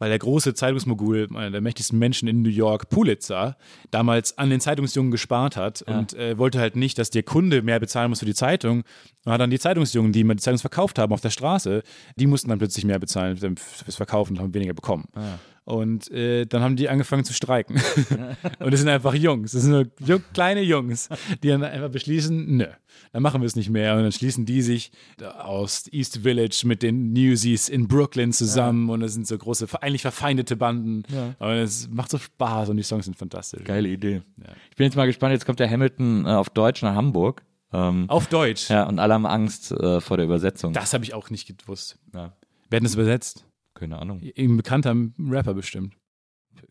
weil 0.02 0.10
der 0.10 0.18
große 0.18 0.56
Zeitungsmogul, 0.56 1.28
einer 1.36 1.52
der 1.52 1.62
mächtigsten 1.62 2.00
Menschen 2.00 2.28
in 2.28 2.42
New 2.42 2.50
York, 2.50 2.90
Pulitzer, 2.90 3.56
damals 3.92 4.36
an 4.36 4.50
den 4.50 4.60
Zeitungsjungen 4.60 5.12
gespart 5.12 5.56
hat 5.56 5.84
und 5.84 6.16
äh, 6.16 6.40
wollte 6.40 6.60
halt 6.60 6.76
nicht, 6.76 6.98
dass 6.98 7.12
der 7.12 7.22
Kunde 7.22 7.62
mehr 7.62 7.80
bezahlen 7.80 8.10
muss 8.10 8.18
für 8.20 8.26
die 8.26 8.34
Zeitung. 8.34 8.84
Und 9.26 9.32
hat 9.32 9.40
dann 9.40 9.52
die 9.52 9.60
Zeitungsjungen, 9.60 10.12
die 10.12 10.22
immer 10.22 10.34
die 10.34 10.42
Zeitung 10.42 10.58
verkauft 10.58 10.98
haben 10.98 11.14
auf 11.14 11.22
der 11.22 11.30
Straße, 11.30 11.84
die 12.16 12.26
mussten 12.26 12.50
dann 12.50 12.58
plötzlich 12.58 12.84
mehr 12.84 12.98
bezahlen 12.98 13.38
für- 13.38 13.54
fürs 13.56 13.96
Verkaufen 13.96 14.34
und 14.38 14.40
haben 14.42 14.54
weniger 14.56 14.74
bekommen. 14.74 15.06
Und 15.64 16.10
äh, 16.12 16.46
dann 16.46 16.64
haben 16.64 16.76
die 16.76 16.90
angefangen 16.90 17.24
zu 17.24 17.34
streiken. 17.34 17.80
und 18.60 18.74
es 18.74 18.80
sind 18.80 18.90
einfach 18.90 19.14
Jungs. 19.14 19.52
Das 19.52 19.62
sind 19.62 19.72
nur 19.72 19.86
ju- 20.06 20.22
kleine 20.34 20.62
Jungs, 20.62 21.08
die 21.44 21.50
dann 21.50 21.64
einfach 21.64 21.90
beschließen, 21.90 22.58
nö, 22.58 22.66
dann 23.14 23.22
machen 23.24 23.42
wir 23.42 23.46
es 23.46 23.56
nicht 23.56 23.70
mehr. 23.70 23.96
Und 23.96 24.04
dann 24.04 24.12
schließen 24.12 24.46
die 24.46 24.62
sich 24.64 24.92
aus 25.40 25.86
East 25.92 26.20
Village 26.24 26.64
mit 26.66 26.82
den 26.82 27.14
Newsies 27.14 27.70
in 27.70 27.88
Brooklyn 27.88 28.34
zusammen. 28.34 28.90
Und 28.90 29.02
es 29.04 29.14
sind 29.14 29.28
so 29.28 29.38
große, 29.38 29.68
eigentlich 29.82 30.02
verfeindete 30.02 30.56
Banden. 30.56 31.04
Und 31.40 31.48
es 31.50 31.88
macht 31.90 32.10
so 32.12 32.18
Spaß 32.18 32.70
und 32.70 32.78
die 32.78 32.84
Songs 32.84 33.06
sind 33.06 33.16
fantastisch. 33.18 33.64
Geile 33.64 33.88
Idee. 33.90 34.24
Ich 34.72 34.76
bin 34.76 34.86
jetzt 34.86 34.96
mal 34.96 35.06
gespannt, 35.06 35.34
jetzt 35.34 35.46
kommt 35.46 35.60
der 35.60 35.70
Hamilton 35.70 36.26
äh, 36.26 36.30
auf 36.30 36.50
Deutsch 36.50 36.82
nach 36.82 36.96
Hamburg. 36.96 37.44
Ähm, 37.74 38.10
Auf 38.10 38.28
Deutsch. 38.28 38.70
ja, 38.70 38.84
und 38.84 39.00
alle 39.00 39.14
haben 39.14 39.26
Angst 39.26 39.72
äh, 39.72 40.02
vor 40.02 40.18
der 40.18 40.26
Übersetzung. 40.26 40.74
Das 40.74 40.94
habe 40.94 41.06
ich 41.06 41.14
auch 41.14 41.30
nicht 41.30 41.58
gewusst. 41.58 41.98
Ja. 42.14 42.34
Wer 42.70 42.78
hat 42.80 42.86
das 42.86 42.96
übersetzt? 42.96 43.46
Keine 43.82 43.98
Ahnung. 44.00 44.22
Ein 44.38 44.58
bekannter 44.58 44.96
Rapper 45.20 45.56
bestimmt. 45.56 45.96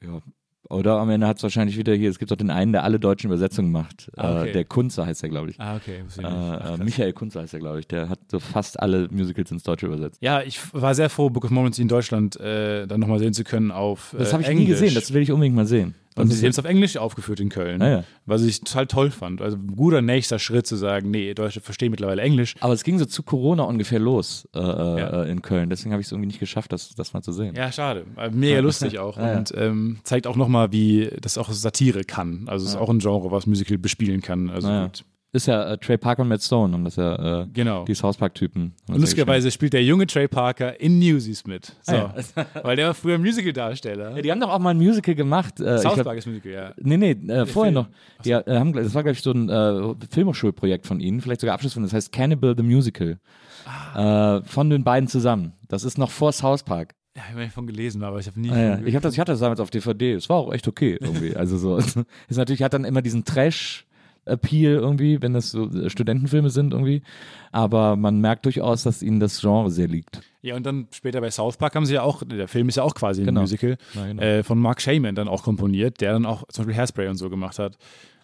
Ja. 0.00 0.22
Oder 0.68 1.00
am 1.00 1.10
Ende 1.10 1.26
hat 1.26 1.38
es 1.38 1.42
wahrscheinlich 1.42 1.76
wieder 1.76 1.92
hier, 1.94 2.08
es 2.08 2.20
gibt 2.20 2.30
doch 2.30 2.36
den 2.36 2.50
einen, 2.50 2.70
der 2.70 2.84
alle 2.84 3.00
deutschen 3.00 3.26
Übersetzungen 3.26 3.72
macht. 3.72 4.08
Ah, 4.16 4.42
okay. 4.42 4.50
äh, 4.50 4.52
der 4.52 4.64
Kunze 4.64 5.04
heißt 5.04 5.24
er, 5.24 5.28
glaube 5.28 5.50
ich. 5.50 5.58
Ah, 5.58 5.74
okay. 5.74 6.04
ich 6.08 6.18
Äh. 6.18 6.24
Ach, 6.24 6.78
äh. 6.78 6.84
Michael 6.84 7.12
Kunze 7.12 7.40
heißt 7.40 7.54
er, 7.54 7.58
glaube 7.58 7.80
ich. 7.80 7.88
Der 7.88 8.08
hat 8.08 8.20
so 8.30 8.38
fast 8.38 8.78
alle 8.78 9.08
Musicals 9.10 9.50
ins 9.50 9.64
Deutsche 9.64 9.86
übersetzt. 9.86 10.22
Ja, 10.22 10.42
ich 10.42 10.60
war 10.72 10.94
sehr 10.94 11.10
froh, 11.10 11.28
Book 11.28 11.46
of 11.46 11.50
Moments 11.50 11.80
in 11.80 11.88
Deutschland 11.88 12.38
äh, 12.38 12.86
dann 12.86 13.00
nochmal 13.00 13.18
sehen 13.18 13.32
zu 13.32 13.42
können 13.42 13.72
auf 13.72 14.14
Das 14.16 14.28
äh, 14.28 14.32
habe 14.34 14.42
ich 14.44 14.48
Englisch. 14.48 14.68
nie 14.68 14.70
gesehen, 14.72 14.94
das 14.94 15.12
will 15.12 15.22
ich 15.22 15.32
unbedingt 15.32 15.56
mal 15.56 15.66
sehen. 15.66 15.96
Und 16.16 16.32
sie 16.32 16.42
haben 16.44 16.50
es 16.50 16.58
auf 16.58 16.64
Englisch 16.64 16.96
aufgeführt 16.96 17.40
in 17.40 17.48
Köln, 17.50 17.80
Ah, 17.82 17.88
ja. 17.90 18.04
was 18.26 18.42
ich 18.42 18.60
total 18.60 18.86
toll 18.86 19.10
fand. 19.10 19.40
Also 19.40 19.56
ein 19.56 19.76
guter 19.76 20.02
nächster 20.02 20.38
Schritt 20.38 20.66
zu 20.66 20.76
sagen, 20.76 21.10
nee, 21.10 21.32
Deutsche 21.34 21.60
verstehen 21.60 21.90
mittlerweile 21.90 22.20
Englisch. 22.22 22.56
aber 22.60 22.72
es 22.72 22.82
ging 22.84 22.98
so 22.98 23.04
zu 23.06 23.22
Corona 23.22 23.62
ungefähr 23.62 23.98
los 24.00 24.48
äh, 24.54 24.58
Ja. 24.60 25.22
äh, 25.24 25.30
in 25.30 25.40
Köln. 25.42 25.70
Deswegen 25.70 25.92
habe 25.92 26.00
ich 26.00 26.06
es 26.08 26.12
irgendwie 26.12 26.26
nicht 26.26 26.40
geschafft, 26.40 26.72
das, 26.72 26.94
das 26.94 27.12
mal 27.12 27.22
zu 27.22 27.32
sehen. 27.32 27.54
Ja, 27.54 27.70
schade. 27.70 28.04
Mega 28.32 28.60
lustig 28.60 28.98
auch. 28.98 29.16
Ja, 29.20 29.32
ja. 29.32 29.38
Und 29.38 29.52
ähm, 29.56 29.98
zeigt 30.04 30.26
auch 30.26 30.36
nochmal, 30.36 30.72
wie 30.72 31.10
das 31.20 31.38
auch 31.38 31.50
Satire 31.50 32.04
kann. 32.04 32.44
Also 32.48 32.64
es 32.66 32.72
ist 32.72 32.76
auch 32.78 32.88
ein 32.90 32.98
Genre, 32.98 33.30
was 33.30 33.46
Musical 33.46 33.78
bespielen 33.78 34.20
kann. 34.20 34.50
Also 34.50 34.68
Ja. 34.68 34.84
gut. 34.86 35.04
Ist 35.32 35.46
ja 35.46 35.62
äh, 35.74 35.78
Trey 35.78 35.96
Parker 35.96 36.22
und 36.22 36.28
Matt 36.28 36.42
Stone 36.42 36.72
haben 36.72 36.82
das 36.84 36.96
ja, 36.96 37.42
äh, 37.42 37.46
Genau. 37.52 37.84
die 37.84 37.94
South 37.94 38.16
Park-Typen. 38.16 38.74
ja 38.88 38.96
lustigerweise 38.96 39.50
spielt 39.52 39.72
der 39.72 39.84
junge 39.84 40.06
Trey 40.08 40.26
Parker 40.26 40.80
in 40.80 40.98
Newsies 40.98 41.46
mit. 41.46 41.76
So. 41.82 41.94
Ah, 41.94 42.14
Weil 42.64 42.74
der 42.74 42.88
war 42.88 42.94
früher 42.94 43.16
Musical-Darsteller. 43.18 44.16
Ja, 44.16 44.22
die 44.22 44.30
haben 44.32 44.40
doch 44.40 44.50
auch 44.50 44.58
mal 44.58 44.70
ein 44.70 44.78
Musical 44.78 45.14
gemacht. 45.14 45.60
Äh, 45.60 45.78
South 45.78 45.94
glaub- 45.94 46.06
Park 46.06 46.18
ist 46.18 46.26
Musical, 46.26 46.50
ja. 46.52 46.72
Nee, 46.80 46.96
nee, 46.96 47.10
äh, 47.32 47.46
vorher 47.46 47.72
Film. 47.72 47.74
noch. 47.74 47.88
Die 48.24 48.32
äh, 48.32 48.42
haben, 48.58 48.72
das 48.72 48.92
war, 48.94 49.04
glaube 49.04 49.12
ich, 49.14 49.22
so 49.22 49.30
ein 49.30 49.48
äh, 49.48 49.94
Filmhochschulprojekt 50.10 50.84
von 50.86 50.98
ihnen, 50.98 51.20
vielleicht 51.20 51.42
sogar 51.42 51.54
Abschlussfilm, 51.54 51.84
das 51.84 51.92
heißt 51.92 52.10
Cannibal 52.10 52.54
the 52.56 52.64
Musical. 52.64 53.18
Ah. 53.66 54.38
Äh, 54.38 54.42
von 54.44 54.68
den 54.68 54.82
beiden 54.82 55.08
zusammen. 55.08 55.52
Das 55.68 55.84
ist 55.84 55.96
noch 55.96 56.10
vor 56.10 56.32
South 56.32 56.64
Park. 56.64 56.94
Ja, 57.16 57.22
ich 57.28 57.32
habe 57.34 57.44
davon 57.44 57.66
gelesen, 57.66 58.02
aber 58.02 58.18
ich 58.18 58.26
habe 58.26 58.40
nie. 58.40 58.50
Ah, 58.50 58.58
ja. 58.60 58.78
Ich, 58.84 58.94
hab 58.96 59.02
das, 59.02 59.14
ich 59.14 59.20
hatte 59.20 59.32
das 59.32 59.40
damals 59.40 59.60
auf 59.60 59.70
DVD. 59.70 60.12
Es 60.14 60.28
war 60.28 60.36
auch 60.38 60.52
echt 60.52 60.66
okay 60.68 60.96
irgendwie. 61.00 61.36
Also 61.36 61.56
so. 61.58 61.76
Ist 62.28 62.36
natürlich, 62.36 62.62
hat 62.62 62.72
dann 62.74 62.84
immer 62.84 63.02
diesen 63.02 63.24
Trash. 63.24 63.86
Appeal 64.30 64.74
irgendwie, 64.74 65.20
wenn 65.20 65.34
das 65.34 65.50
so 65.50 65.68
äh, 65.70 65.90
Studentenfilme 65.90 66.48
sind 66.50 66.72
irgendwie. 66.72 67.02
Aber 67.52 67.96
man 67.96 68.20
merkt 68.20 68.44
durchaus, 68.46 68.84
dass 68.84 69.02
ihnen 69.02 69.20
das 69.20 69.40
Genre 69.40 69.70
sehr 69.70 69.88
liegt. 69.88 70.20
Ja, 70.42 70.56
und 70.56 70.64
dann 70.64 70.86
später 70.92 71.20
bei 71.20 71.30
South 71.30 71.56
Park 71.58 71.74
haben 71.74 71.84
sie 71.84 71.94
ja 71.94 72.02
auch, 72.02 72.22
der 72.24 72.48
Film 72.48 72.68
ist 72.68 72.76
ja 72.76 72.82
auch 72.82 72.94
quasi 72.94 73.22
ein 73.22 73.26
Genau. 73.26 73.42
Musical, 73.42 73.76
Ja, 73.94 74.06
genau. 74.06 74.22
äh, 74.22 74.42
von 74.42 74.58
Mark 74.58 74.80
Shaman 74.80 75.14
dann 75.14 75.28
auch 75.28 75.42
komponiert, 75.42 76.00
der 76.00 76.12
dann 76.14 76.24
auch 76.24 76.46
zum 76.48 76.64
Beispiel 76.64 76.78
Hairspray 76.78 77.08
und 77.08 77.16
so 77.16 77.28
gemacht 77.28 77.58
hat. 77.58 77.76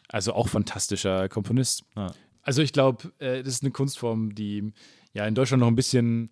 Also 0.08 0.32
auch 0.32 0.48
fantastischer 0.48 1.28
Komponist. 1.28 1.84
Ja. 1.96 2.12
Also 2.42 2.62
ich 2.62 2.72
glaube, 2.72 3.12
äh, 3.18 3.38
das 3.42 3.54
ist 3.54 3.62
eine 3.64 3.72
Kunstform, 3.72 4.34
die 4.34 4.72
ja 5.12 5.26
in 5.26 5.34
Deutschland 5.34 5.60
noch 5.60 5.66
ein 5.68 5.74
bisschen 5.74 6.30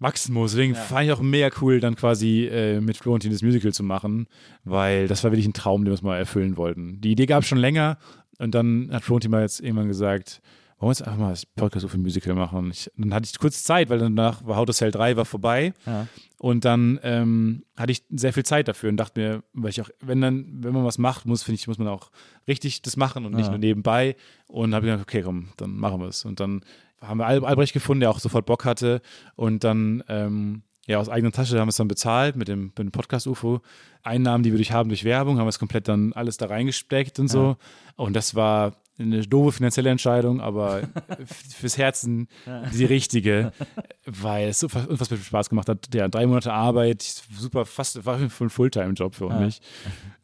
wachsen 0.00 0.34
muss. 0.34 0.50
Deswegen 0.50 0.74
fand 0.74 1.06
ich 1.06 1.12
auch 1.12 1.20
mega 1.20 1.48
cool, 1.60 1.78
dann 1.78 1.94
quasi 1.94 2.46
äh, 2.46 2.80
mit 2.80 2.96
Florentin 2.96 3.30
das 3.30 3.42
Musical 3.42 3.72
zu 3.72 3.84
machen, 3.84 4.26
weil 4.64 5.06
das 5.06 5.22
war 5.22 5.30
wirklich 5.30 5.46
ein 5.46 5.52
Traum, 5.52 5.82
den 5.82 5.86
wir 5.86 5.92
uns 5.92 6.02
mal 6.02 6.18
erfüllen 6.18 6.56
wollten. 6.56 7.00
Die 7.00 7.12
Idee 7.12 7.26
gab 7.26 7.42
es 7.44 7.48
schon 7.48 7.58
länger 7.58 7.96
und 8.38 8.54
dann 8.54 8.88
hat 8.92 9.04
Florentin 9.04 9.30
mal 9.30 9.42
jetzt 9.42 9.60
irgendwann 9.60 9.88
gesagt, 9.88 10.40
wollen 10.78 10.88
wir 10.88 10.92
jetzt 10.92 11.02
einfach 11.02 11.18
mal 11.20 11.30
das 11.30 11.46
Podcast 11.46 11.82
so 11.82 11.88
für 11.88 11.98
Musical 11.98 12.34
machen. 12.34 12.70
Ich, 12.70 12.90
dann 12.96 13.14
hatte 13.14 13.28
ich 13.32 13.38
kurz 13.38 13.62
Zeit, 13.64 13.88
weil 13.90 13.98
danach 13.98 14.44
war 14.44 14.56
How 14.56 14.66
to 14.66 14.72
Sell 14.72 14.90
3 14.90 15.16
war 15.16 15.24
vorbei 15.24 15.72
Ja. 15.86 16.06
und 16.38 16.64
dann 16.64 16.98
ähm, 17.02 17.62
hatte 17.76 17.92
ich 17.92 18.02
sehr 18.10 18.32
viel 18.32 18.44
Zeit 18.44 18.68
dafür 18.68 18.90
und 18.90 18.96
dachte 18.96 19.20
mir, 19.20 19.42
weil 19.52 19.70
ich 19.70 19.80
auch, 19.80 19.88
wenn 20.00 20.20
dann, 20.20 20.46
wenn 20.64 20.74
man 20.74 20.84
was 20.84 20.98
macht, 20.98 21.26
muss, 21.26 21.42
finde 21.42 21.56
ich, 21.60 21.68
muss 21.68 21.78
man 21.78 21.88
auch 21.88 22.10
richtig 22.48 22.82
das 22.82 22.96
machen 22.96 23.24
und 23.24 23.32
nicht 23.34 23.44
Ja. 23.46 23.50
nur 23.50 23.58
nebenbei. 23.58 24.16
Und 24.48 24.74
habe 24.74 24.86
ich 24.86 24.90
gedacht, 24.92 25.06
okay, 25.08 25.22
komm, 25.22 25.48
dann 25.56 25.76
machen 25.76 26.00
wir 26.00 26.08
es. 26.08 26.24
Und 26.24 26.40
dann 26.40 26.62
haben 27.00 27.18
wir 27.18 27.26
Al 27.26 27.44
Albrecht 27.44 27.72
gefunden, 27.72 28.00
der 28.00 28.10
auch 28.10 28.18
sofort 28.18 28.44
Bock 28.46 28.64
hatte. 28.64 29.00
Und 29.36 29.62
dann, 29.64 30.02
ähm, 30.08 30.62
ja, 30.86 30.98
aus 30.98 31.08
eigener 31.08 31.32
Tasche 31.32 31.58
haben 31.58 31.66
wir 31.66 31.70
es 31.70 31.76
dann 31.76 31.88
bezahlt 31.88 32.36
mit 32.36 32.48
dem, 32.48 32.66
mit 32.66 32.78
dem 32.78 32.92
Podcast-UFO. 32.92 33.60
Einnahmen, 34.02 34.44
die 34.44 34.52
wir 34.52 34.58
durch 34.58 34.72
haben 34.72 34.90
durch 34.90 35.04
Werbung, 35.04 35.38
haben 35.38 35.46
wir 35.46 35.50
es 35.50 35.58
komplett 35.58 35.88
dann 35.88 36.12
alles 36.12 36.36
da 36.36 36.46
reingesteckt 36.46 37.18
und 37.18 37.28
so. 37.28 37.56
Und 37.96 38.14
das 38.14 38.34
war 38.34 38.74
eine 38.98 39.26
doofe 39.26 39.56
finanzielle 39.56 39.90
Entscheidung, 39.90 40.40
aber 40.40 40.82
fürs 41.26 41.78
Herzen 41.78 42.28
die 42.72 42.84
richtige, 42.84 43.52
weil 44.04 44.48
es 44.48 44.62
unfassbar 44.62 45.18
viel 45.18 45.26
Spaß 45.26 45.48
gemacht 45.48 45.68
hat. 45.68 45.92
Ja, 45.94 46.08
drei 46.08 46.26
Monate 46.26 46.52
Arbeit, 46.52 47.02
super, 47.02 47.64
fast 47.64 48.04
war 48.04 48.18
ein 48.18 48.30
Fulltime-Job 48.30 49.14
für 49.14 49.30
mich. 49.30 49.60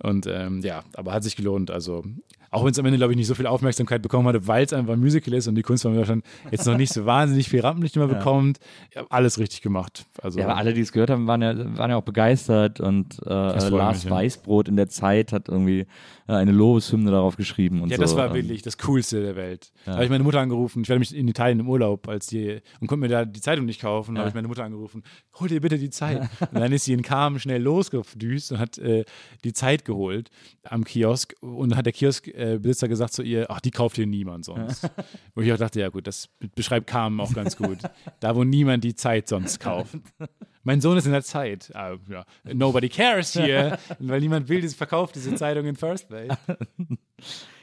Und 0.03 0.27
ähm, 0.27 0.61
ja, 0.61 0.85
aber 0.95 1.13
hat 1.13 1.25
sich 1.25 1.37
gelohnt. 1.37 1.71
Also 1.71 2.05
auch 2.51 2.65
wenn 2.65 2.73
es 2.73 2.79
am 2.79 2.87
Ende, 2.87 2.99
glaube 2.99 3.13
ich, 3.13 3.17
nicht 3.17 3.27
so 3.27 3.35
viel 3.35 3.47
Aufmerksamkeit 3.47 4.03
bekommen 4.03 4.27
hatte, 4.29 4.47
weil 4.47 4.65
es 4.65 4.73
einfach 4.73 4.93
ein 4.95 5.01
Musical 5.01 5.35
ist 5.35 5.47
und 5.49 5.55
die 5.55 5.63
Kunstform 5.63 5.95
in 5.95 6.01
Deutschland 6.01 6.25
jetzt 6.51 6.67
noch 6.67 6.77
nicht 6.77 6.93
so 6.93 7.07
wahnsinnig 7.07 7.49
viel 7.49 7.61
Rampenlicht 7.61 7.97
immer 7.97 8.09
bekommt. 8.09 8.59
Ja, 8.95 9.05
alles 9.09 9.39
richtig 9.39 9.63
gemacht. 9.63 10.07
Also 10.23 10.39
Ja, 10.41 10.47
aber 10.47 10.57
alle, 10.57 10.75
die 10.75 10.81
es 10.81 10.93
gehört 10.93 11.11
haben, 11.11 11.27
waren 11.27 11.43
ja, 11.43 11.55
waren 11.79 11.91
ja 11.91 11.97
auch 11.97 12.03
begeistert 12.03 12.81
und 12.81 13.19
äh, 13.25 13.29
Lars 13.31 13.97
mich, 13.97 14.05
ja. 14.05 14.11
Weißbrot 14.11 14.69
in 14.69 14.77
der 14.77 14.89
Zeit 14.89 15.33
hat 15.33 15.49
irgendwie 15.49 15.87
äh, 16.27 16.33
eine 16.33 16.53
Lobeshymne 16.53 17.11
darauf 17.11 17.37
geschrieben 17.37 17.83
und 17.83 17.91
Ja, 17.91 17.97
so. 17.97 18.03
das 18.03 18.17
war 18.17 18.29
Ähm, 18.29 18.35
wirklich 18.35 18.63
das 18.63 18.79
Coolste 18.79 19.23
der 19.23 19.37
Welt. 19.37 19.73
Da 19.85 19.95
habe 19.95 20.05
ich 20.05 20.11
meine 20.11 20.25
Mutter 20.25 20.41
angerufen. 20.41 20.83
Ich 20.83 20.89
war 20.89 20.95
nämlich 20.97 21.15
in 21.17 21.29
Italien 21.29 21.61
im 21.61 21.69
Urlaub, 21.69 22.09
als 22.09 22.27
die 22.27 22.61
und 22.81 22.87
konnte 22.89 23.01
mir 23.03 23.09
da 23.09 23.25
die 23.25 23.41
Zeitung 23.41 23.65
nicht 23.67 23.81
kaufen. 23.81 24.15
Da 24.15 24.21
habe 24.23 24.29
ich 24.29 24.35
meine 24.35 24.49
Mutter 24.49 24.65
angerufen. 24.65 25.03
Hol 25.39 25.49
dir 25.49 25.61
bitte 25.61 25.79
die 25.79 25.91
Zeit. 25.91 26.29
Und 26.53 26.61
dann 26.61 26.73
ist 26.73 26.85
sie 26.85 26.93
in 26.93 27.03
Kam 27.03 27.39
schnell 27.39 27.63
losgedüst 27.63 28.53
und 28.53 28.59
hat 28.59 28.77
äh, 28.79 29.05
die 29.45 29.53
Zeit 29.53 29.85
geholt 29.85 30.31
am 30.65 30.85
Kiosk. 30.85 31.35
Und 31.41 31.71
dann 31.71 31.79
hat 31.79 31.87
der 31.87 31.93
Kioskbesitzer 32.41 32.89
gesagt 32.89 33.13
zu 33.13 33.23
ihr, 33.23 33.51
ach, 33.51 33.61
die 33.61 33.71
kauft 33.71 33.97
hier 33.97 34.07
niemand 34.07 34.45
sonst. 34.45 34.89
Wo 35.35 35.43
ich 35.43 35.53
auch 35.53 35.59
dachte, 35.59 35.81
ja 35.81 35.89
gut, 35.89 36.07
das 36.07 36.29
beschreibt 36.55 36.87
Kam 36.87 37.21
auch 37.21 37.33
ganz 37.33 37.57
gut. 37.57 37.79
Da, 38.21 38.35
wo 38.35 38.45
niemand 38.45 38.85
die 38.85 38.95
Zeit 38.95 39.29
sonst 39.29 39.61
kauft. 39.61 39.97
Mein 40.63 40.81
Sohn 40.81 40.97
ist 40.97 41.07
in 41.07 41.13
der 41.13 41.23
Zeit. 41.23 41.71
Ah, 41.75 41.97
ja. 42.09 42.25
Nobody 42.45 42.89
cares 42.89 43.35
here. 43.35 43.79
weil 43.99 44.21
niemand 44.21 44.49
will, 44.49 44.61
diese 44.61 44.77
verkauft 44.77 45.15
diese 45.15 45.35
Zeitung 45.35 45.67
in 45.67 45.77
first 45.77 46.09
place. 46.09 46.33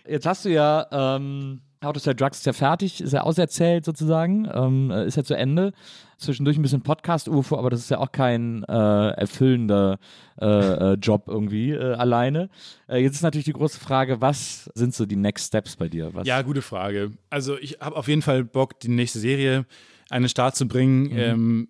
Jetzt 0.08 0.26
hast 0.26 0.46
du 0.46 0.50
ja 0.50 0.88
ähm, 0.92 1.62
How 1.84 1.94
to 1.94 2.00
Sell 2.00 2.16
Drugs 2.16 2.40
ist 2.40 2.46
ja 2.46 2.54
fertig, 2.54 3.02
ist 3.02 3.14
ja 3.14 3.22
auserzählt 3.22 3.86
sozusagen, 3.86 4.48
ähm, 4.52 4.90
äh, 4.92 5.06
ist 5.06 5.16
ja 5.16 5.24
zu 5.24 5.36
Ende. 5.36 5.74
Zwischendurch 6.18 6.58
ein 6.58 6.64
bisschen 6.64 6.82
Podcast-UFO, 6.82 7.58
aber 7.58 7.70
das 7.70 7.82
ist 7.82 7.92
ja 7.92 8.00
auch 8.00 8.12
kein 8.12 8.64
äh, 8.64 9.10
erfüllender 9.12 10.00
äh, 10.42 10.46
äh, 10.46 10.94
Job 10.96 11.26
irgendwie 11.28 11.72
äh, 11.72 11.94
alleine. 11.94 12.50
Äh, 12.88 13.04
jetzt 13.04 13.16
ist 13.16 13.22
natürlich 13.22 13.46
die 13.46 13.54
große 13.54 13.80
Frage, 13.80 14.20
was 14.20 14.72
sind 14.74 14.96
so 14.96 15.06
die 15.06 15.16
Next 15.16 15.48
Steps 15.48 15.76
bei 15.76 15.88
dir? 15.88 16.14
Was, 16.14 16.28
Ja, 16.28 16.42
gute 16.42 16.64
Frage. 16.64 17.12
Also 17.30 17.58
ich 17.60 17.80
habe 17.80 17.96
auf 17.96 18.08
jeden 18.08 18.24
Fall 18.24 18.44
Bock, 18.44 18.80
die 18.80 18.90
nächste 18.90 19.20
Serie 19.20 19.66
an 20.10 20.24
den 20.24 20.30
Start 20.30 20.56
zu 20.56 20.68
bringen. 20.68 21.12
Ähm, 21.14 21.68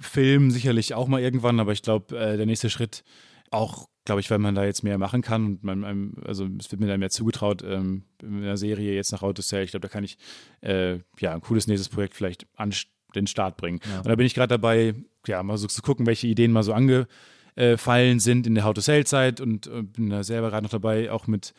Film 0.00 0.50
sicherlich 0.50 0.94
auch 0.94 1.06
mal 1.06 1.20
irgendwann, 1.20 1.60
aber 1.60 1.72
ich 1.72 1.82
glaube, 1.82 2.14
der 2.14 2.46
nächste 2.46 2.68
Schritt 2.70 3.04
auch, 3.50 3.88
glaube 4.06 4.20
ich, 4.20 4.30
weil 4.30 4.38
man 4.38 4.54
da 4.54 4.64
jetzt 4.64 4.82
mehr 4.82 4.96
machen 4.96 5.20
kann 5.20 5.44
und 5.44 5.64
man, 5.64 5.84
einem, 5.84 6.14
also 6.24 6.48
es 6.58 6.70
wird 6.70 6.80
mir 6.80 6.86
da 6.86 6.96
mehr 6.96 7.10
zugetraut 7.10 7.62
ähm, 7.62 8.04
in 8.22 8.40
der 8.40 8.56
Serie 8.56 8.94
jetzt 8.94 9.12
nach 9.12 9.22
Autosell. 9.22 9.64
Ich 9.64 9.72
glaube, 9.72 9.86
da 9.86 9.92
kann 9.92 10.04
ich 10.04 10.16
äh, 10.62 11.00
ja 11.18 11.34
ein 11.34 11.42
cooles 11.42 11.66
nächstes 11.66 11.90
Projekt 11.90 12.14
vielleicht 12.14 12.46
an 12.56 12.72
den 13.14 13.26
Start 13.26 13.56
bringen. 13.56 13.80
Und 13.98 14.06
da 14.06 14.14
bin 14.14 14.26
ich 14.26 14.34
gerade 14.34 14.48
dabei, 14.48 14.94
ja, 15.26 15.42
mal 15.42 15.58
so 15.58 15.66
zu 15.66 15.82
gucken, 15.82 16.06
welche 16.06 16.26
Ideen 16.26 16.52
mal 16.52 16.62
so 16.62 16.72
angefallen 16.72 18.20
sind 18.20 18.46
in 18.46 18.54
der 18.54 18.64
How 18.64 18.74
to 18.74 18.80
Sell 18.80 19.04
Zeit 19.04 19.40
und 19.40 19.66
äh, 19.66 19.82
bin 19.82 20.08
da 20.08 20.22
selber 20.22 20.50
gerade 20.50 20.64
noch 20.64 20.70
dabei, 20.70 21.10
auch 21.10 21.26
mit 21.26 21.52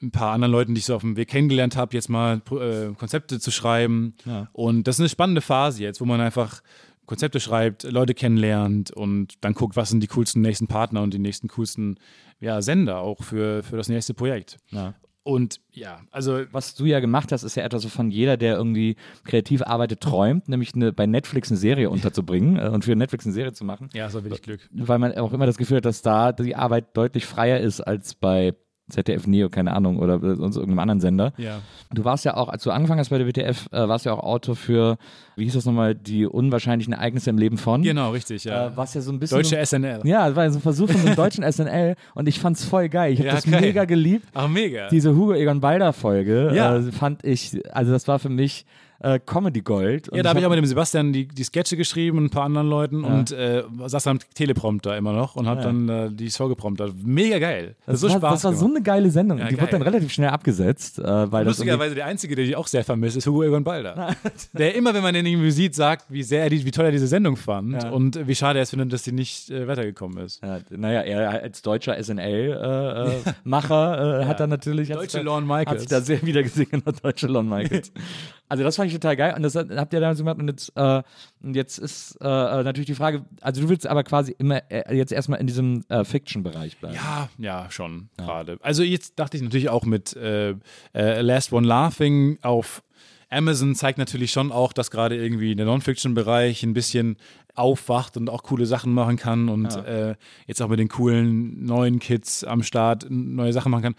ein 0.00 0.12
paar 0.12 0.32
anderen 0.32 0.52
Leuten, 0.52 0.74
die 0.74 0.78
ich 0.78 0.84
so 0.84 0.94
auf 0.94 1.02
dem 1.02 1.16
Weg 1.16 1.28
kennengelernt 1.28 1.74
habe, 1.76 1.96
jetzt 1.96 2.08
mal 2.08 2.40
äh, 2.52 2.94
Konzepte 2.94 3.40
zu 3.40 3.50
schreiben. 3.50 4.14
Ja. 4.24 4.48
Und 4.52 4.86
das 4.86 4.96
ist 4.96 5.00
eine 5.00 5.08
spannende 5.08 5.40
Phase 5.40 5.82
jetzt, 5.82 6.00
wo 6.00 6.04
man 6.04 6.20
einfach 6.20 6.62
Konzepte 7.08 7.40
schreibt, 7.40 7.82
Leute 7.84 8.14
kennenlernt 8.14 8.90
und 8.92 9.34
dann 9.40 9.54
guckt, 9.54 9.76
was 9.76 9.88
sind 9.88 10.02
die 10.02 10.06
coolsten 10.08 10.42
nächsten 10.42 10.68
Partner 10.68 11.02
und 11.02 11.12
die 11.12 11.18
nächsten 11.18 11.48
coolsten 11.48 11.98
ja, 12.38 12.62
Sender 12.62 13.00
auch 13.00 13.22
für, 13.24 13.64
für 13.64 13.76
das 13.76 13.88
nächste 13.88 14.14
Projekt. 14.14 14.58
Ja. 14.70 14.94
Und 15.24 15.60
ja, 15.72 16.00
also 16.10 16.44
Was 16.52 16.74
du 16.74 16.86
ja 16.86 17.00
gemacht 17.00 17.32
hast, 17.32 17.42
ist 17.42 17.54
ja 17.54 17.62
etwas, 17.62 17.84
wovon 17.84 18.10
jeder, 18.10 18.36
der 18.36 18.56
irgendwie 18.56 18.96
kreativ 19.24 19.62
arbeitet, 19.62 20.00
träumt, 20.00 20.48
nämlich 20.48 20.74
eine, 20.74 20.92
bei 20.92 21.06
Netflix 21.06 21.50
eine 21.50 21.58
Serie 21.58 21.90
unterzubringen 21.90 22.56
äh, 22.56 22.68
und 22.68 22.84
für 22.84 22.96
Netflix 22.96 23.26
eine 23.26 23.34
Serie 23.34 23.52
zu 23.52 23.64
machen. 23.64 23.90
ja, 23.92 24.08
so 24.08 24.24
will 24.24 24.32
ich 24.32 24.40
Glück. 24.40 24.68
weil 24.72 24.98
man 24.98 25.12
auch 25.18 25.32
immer 25.32 25.44
das 25.44 25.58
Gefühl 25.58 25.78
hat, 25.78 25.84
dass 25.84 26.00
da 26.02 26.32
die 26.32 26.56
Arbeit 26.56 26.96
deutlich 26.96 27.26
freier 27.26 27.60
ist 27.60 27.80
als 27.80 28.14
bei 28.14 28.54
ZDF 28.88 29.26
Neo, 29.26 29.48
keine 29.48 29.74
Ahnung, 29.74 29.98
oder 29.98 30.18
sonst 30.36 30.56
irgendeinem 30.56 30.78
anderen 30.80 31.00
Sender. 31.00 31.32
Ja. 31.36 31.60
Du 31.92 32.04
warst 32.04 32.24
ja 32.24 32.36
auch, 32.36 32.48
als 32.48 32.62
du 32.62 32.70
angefangen 32.70 33.00
hast 33.00 33.10
bei 33.10 33.18
der 33.18 33.26
WTF, 33.26 33.66
äh, 33.72 33.88
warst 33.88 34.04
ja 34.06 34.12
auch 34.14 34.22
Autor 34.22 34.56
für, 34.56 34.96
wie 35.36 35.44
hieß 35.44 35.54
das 35.54 35.64
nochmal, 35.66 35.94
die 35.94 36.26
unwahrscheinlichen 36.26 36.92
Ereignisse 36.92 37.30
im 37.30 37.38
Leben 37.38 37.58
von. 37.58 37.82
Genau, 37.82 38.10
richtig, 38.12 38.44
ja. 38.44 38.68
Äh, 38.68 38.76
warst 38.76 38.94
ja 38.94 39.00
so 39.00 39.12
ein 39.12 39.18
bisschen. 39.18 39.36
Deutsche 39.38 39.64
SNL. 39.64 40.00
ja, 40.04 40.26
das 40.28 40.36
war 40.36 40.44
ja 40.44 40.50
so 40.50 40.58
ein 40.58 40.62
Versuch 40.62 40.88
von 40.90 41.00
so 41.00 41.06
einem 41.06 41.16
deutschen 41.16 41.44
SNL 41.50 41.96
und 42.14 42.28
ich 42.28 42.38
fand's 42.40 42.64
voll 42.64 42.88
geil. 42.88 43.12
Ich 43.12 43.18
habe 43.20 43.28
Ja, 43.28 43.34
das 43.36 43.44
geil. 43.44 43.60
mega 43.60 43.84
geliebt. 43.84 44.26
Ach, 44.34 44.48
mega. 44.48 44.88
Diese 44.88 45.14
Hugo 45.14 45.34
Egon 45.34 45.60
Balder 45.60 45.92
Folge 45.92 46.52
Ja. 46.54 46.76
äh, 46.76 46.90
fand 46.92 47.24
ich, 47.24 47.60
also 47.74 47.92
das 47.92 48.08
war 48.08 48.18
für 48.18 48.28
mich 48.30 48.64
äh, 49.00 49.20
Comedy 49.24 49.60
Gold. 49.60 50.08
Und 50.08 50.16
ja, 50.16 50.22
da 50.22 50.30
habe 50.30 50.40
ich 50.40 50.46
auch 50.46 50.50
mit 50.50 50.58
dem 50.58 50.66
Sebastian 50.66 51.12
die, 51.12 51.26
die 51.28 51.44
Sketche 51.44 51.76
geschrieben 51.76 52.18
und 52.18 52.24
ein 52.24 52.30
paar 52.30 52.44
anderen 52.44 52.68
Leuten 52.68 53.04
und 53.04 53.30
äh, 53.30 53.62
saß 53.86 54.06
am 54.08 54.18
Teleprompter 54.34 54.96
immer 54.96 55.12
noch 55.12 55.36
und 55.36 55.46
habe 55.46 55.60
Ja. 55.60 55.66
dann 55.66 55.88
äh, 55.88 56.10
die 56.10 56.30
Show 56.30 56.48
geprompter. 56.48 56.90
Mega 57.04 57.38
geil. 57.38 57.76
Das, 57.86 58.00
das, 58.00 58.02
so 58.02 58.08
war, 58.08 58.18
Spaß 58.30 58.42
das 58.42 58.44
war 58.44 58.54
so 58.54 58.66
eine 58.66 58.82
geile 58.82 59.10
Sendung. 59.10 59.38
Ja, 59.38 59.46
die 59.48 59.54
wurde 59.54 59.66
geil. 59.66 59.70
dann 59.70 59.82
relativ 59.82 60.12
schnell 60.12 60.30
abgesetzt, 60.30 60.98
äh, 60.98 61.30
weil 61.32 61.46
Lustigerweise 61.46 61.94
der 61.94 62.06
Einzige, 62.06 62.34
der 62.34 62.44
ich 62.44 62.56
auch 62.56 62.66
sehr 62.66 62.84
vermisse, 62.84 63.18
ist 63.18 63.26
Hugo 63.26 63.44
Egon 63.44 63.64
Balder. 63.64 64.16
der 64.52 64.74
immer, 64.74 64.92
wenn 64.94 65.02
man 65.02 65.14
den 65.14 65.26
irgendwie 65.26 65.50
sieht, 65.52 65.74
sagt, 65.74 66.06
wie 66.08 66.22
sehr 66.22 66.42
er 66.42 66.50
die, 66.50 66.64
wie 66.64 66.70
toll 66.70 66.86
er 66.86 66.92
diese 66.92 67.06
Sendung 67.06 67.36
fand 67.36 67.82
Ja. 67.82 67.90
und 67.90 68.26
wie 68.26 68.34
schade 68.34 68.58
er 68.58 68.62
es 68.64 68.70
findet, 68.70 68.92
dass 68.92 69.02
die 69.02 69.12
nicht 69.12 69.50
äh, 69.50 69.66
weitergekommen 69.68 70.18
ist. 70.24 70.42
Ja, 70.42 70.58
naja, 70.70 71.00
er 71.02 71.42
als 71.42 71.62
deutscher 71.62 72.02
SNL-Macher 72.02 74.20
äh, 74.22 74.24
hat 74.26 74.40
dann 74.40 74.50
natürlich. 74.50 74.88
Deutsche 74.88 75.22
Lorne 75.22 75.46
Michaels. 75.46 75.68
Hat 75.70 75.78
sich 75.80 75.88
da 75.88 76.00
sehr 76.00 76.22
wieder 76.22 76.42
gesehen, 76.42 76.82
der 76.84 76.92
deutsche 76.94 77.26
Lon 77.26 77.48
Michaels. 77.48 77.92
also, 78.48 78.64
das 78.64 78.76
fand 78.76 78.88
ich 78.88 78.94
total 78.94 79.16
geil 79.16 79.34
und 79.36 79.42
das 79.42 79.54
habt 79.54 79.92
ihr 79.92 80.00
dann 80.00 80.16
so 80.16 80.24
gemacht. 80.24 80.38
Und 80.38 80.48
jetzt, 80.48 80.72
äh, 80.76 81.02
und 81.42 81.54
jetzt 81.54 81.78
ist 81.78 82.18
äh, 82.20 82.26
äh, 82.26 82.62
natürlich 82.62 82.86
die 82.86 82.94
Frage: 82.94 83.24
Also, 83.40 83.60
du 83.60 83.68
willst 83.68 83.86
aber 83.86 84.04
quasi 84.04 84.34
immer 84.38 84.62
äh, 84.70 84.96
jetzt 84.96 85.12
erstmal 85.12 85.40
in 85.40 85.46
diesem 85.46 85.84
äh, 85.88 86.04
Fiction-Bereich 86.04 86.78
bleiben. 86.78 86.94
Ja, 86.94 87.28
ja, 87.38 87.70
schon 87.70 88.08
gerade. 88.16 88.58
Also 88.62 88.82
jetzt 88.82 89.18
dachte 89.18 89.36
ich 89.36 89.42
natürlich 89.42 89.68
auch 89.68 89.84
mit 89.84 90.16
äh, 90.16 90.54
Last 90.92 91.52
One 91.52 91.66
Laughing 91.66 92.38
auf 92.42 92.82
Amazon 93.30 93.74
zeigt 93.74 93.98
natürlich 93.98 94.32
schon 94.32 94.50
auch, 94.52 94.72
dass 94.72 94.90
gerade 94.90 95.16
irgendwie 95.16 95.54
der 95.54 95.66
Non-Fiction-Bereich 95.66 96.62
ein 96.62 96.72
bisschen 96.72 97.16
aufwacht 97.54 98.16
und 98.16 98.30
auch 98.30 98.42
coole 98.42 98.66
Sachen 98.66 98.92
machen 98.92 99.16
kann 99.16 99.48
und 99.48 99.74
äh, 99.76 100.14
jetzt 100.46 100.62
auch 100.62 100.68
mit 100.68 100.78
den 100.78 100.88
coolen 100.88 101.64
neuen 101.66 101.98
Kids 101.98 102.44
am 102.44 102.62
Start 102.62 103.06
neue 103.10 103.52
Sachen 103.52 103.70
machen 103.70 103.82
kann. 103.82 103.94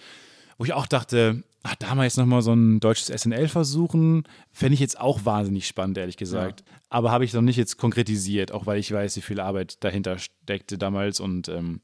Wo 0.58 0.66
ich 0.66 0.74
auch 0.74 0.88
dachte, 0.88 1.44
ach, 1.64 1.76
da 1.76 1.96
mal 1.96 2.04
jetzt 2.04 2.18
nochmal 2.18 2.42
so 2.42 2.54
ein 2.54 2.80
deutsches 2.80 3.08
SNL 3.08 3.48
versuchen, 3.48 4.24
fände 4.52 4.74
ich 4.74 4.80
jetzt 4.80 5.00
auch 5.00 5.26
wahnsinnig 5.26 5.68
spannend, 5.68 5.98
ehrlich 5.98 6.18
gesagt. 6.18 6.64
Aber 6.90 7.12
habe 7.12 7.26
ich 7.26 7.34
noch 7.34 7.42
nicht 7.42 7.58
jetzt 7.58 7.78
konkretisiert, 7.78 8.52
auch 8.52 8.66
weil 8.66 8.80
ich 8.80 8.92
weiß, 8.92 9.16
wie 9.18 9.22
viel 9.22 9.40
Arbeit 9.40 9.84
dahinter 9.84 10.18
steckte 10.18 10.78
damals 10.78 11.20
und 11.20 11.50
ähm, 11.50 11.82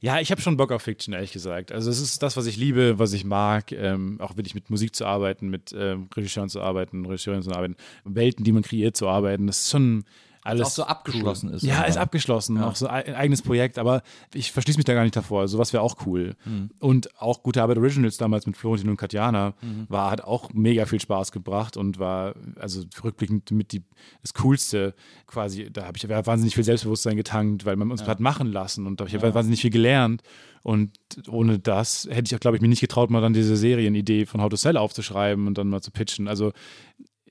ja, 0.00 0.20
ich 0.20 0.30
habe 0.30 0.40
schon 0.40 0.56
Bock 0.56 0.72
auf 0.72 0.82
Fiction, 0.82 1.14
ehrlich 1.14 1.32
gesagt. 1.32 1.72
Also 1.72 1.90
es 1.90 2.00
ist 2.00 2.22
das, 2.22 2.36
was 2.36 2.46
ich 2.46 2.56
liebe, 2.56 2.98
was 2.98 3.12
ich 3.12 3.24
mag, 3.24 3.72
ähm, 3.72 4.20
auch 4.20 4.36
wirklich 4.36 4.54
mit 4.54 4.68
Musik 4.68 4.94
zu 4.94 5.06
arbeiten, 5.06 5.48
mit 5.48 5.74
ähm, 5.76 6.08
Regisseuren 6.14 6.50
zu 6.50 6.60
arbeiten, 6.60 7.06
Regisseuren 7.06 7.42
zu 7.42 7.50
arbeiten, 7.52 7.76
Welten, 8.04 8.44
die 8.44 8.52
man 8.52 8.62
kreiert, 8.62 8.96
zu 8.96 9.08
arbeiten. 9.08 9.46
Das 9.46 9.60
ist 9.60 9.70
schon 9.70 10.04
alles 10.46 10.66
auch 10.66 10.70
so 10.70 10.84
abgeschlossen 10.84 11.50
ist. 11.52 11.62
Ja, 11.62 11.82
ist 11.82 11.96
abgeschlossen, 11.96 12.62
auch 12.62 12.76
so 12.76 12.86
ein 12.86 13.14
eigenes 13.14 13.42
Projekt, 13.42 13.78
aber 13.78 14.02
ich 14.32 14.52
verschließe 14.52 14.78
mich 14.78 14.84
da 14.84 14.94
gar 14.94 15.02
nicht 15.02 15.16
davor. 15.16 15.48
Sowas 15.48 15.72
wäre 15.72 15.82
auch 15.82 15.96
cool. 16.06 16.34
Mhm. 16.44 16.70
Und 16.78 17.20
auch 17.20 17.42
Gute 17.42 17.62
Arbeit 17.62 17.78
Originals 17.78 18.16
damals 18.16 18.46
mit 18.46 18.56
Florentin 18.56 18.90
und 18.90 18.96
Katjana 18.96 19.54
Mhm. 19.60 19.86
war, 19.88 20.10
hat 20.10 20.22
auch 20.22 20.52
mega 20.52 20.86
viel 20.86 21.00
Spaß 21.00 21.32
gebracht 21.32 21.76
und 21.76 21.98
war, 21.98 22.34
also 22.58 22.82
rückblickend 23.02 23.50
mit 23.50 23.72
die, 23.72 23.82
das 24.22 24.34
Coolste 24.34 24.94
quasi. 25.26 25.70
Da 25.72 25.84
habe 25.86 25.96
ich 25.96 26.08
wahnsinnig 26.08 26.54
viel 26.54 26.64
Selbstbewusstsein 26.64 27.16
getankt, 27.16 27.64
weil 27.64 27.76
man 27.76 27.90
uns 27.90 28.06
hat 28.06 28.20
machen 28.20 28.46
lassen 28.52 28.86
und 28.86 29.00
da 29.00 29.06
habe 29.06 29.28
ich 29.28 29.34
wahnsinnig 29.34 29.60
viel 29.60 29.70
gelernt. 29.70 30.22
Und 30.62 30.90
ohne 31.28 31.60
das 31.60 32.08
hätte 32.10 32.34
ich, 32.34 32.40
glaube 32.40 32.56
ich, 32.56 32.60
mir 32.60 32.66
nicht 32.68 32.80
getraut, 32.80 33.08
mal 33.08 33.20
dann 33.20 33.32
diese 33.32 33.56
Serienidee 33.56 34.26
von 34.26 34.40
How 34.42 34.48
to 34.48 34.56
Sell 34.56 34.76
aufzuschreiben 34.76 35.46
und 35.46 35.56
dann 35.58 35.68
mal 35.68 35.80
zu 35.80 35.92
pitchen. 35.92 36.26
Also 36.26 36.52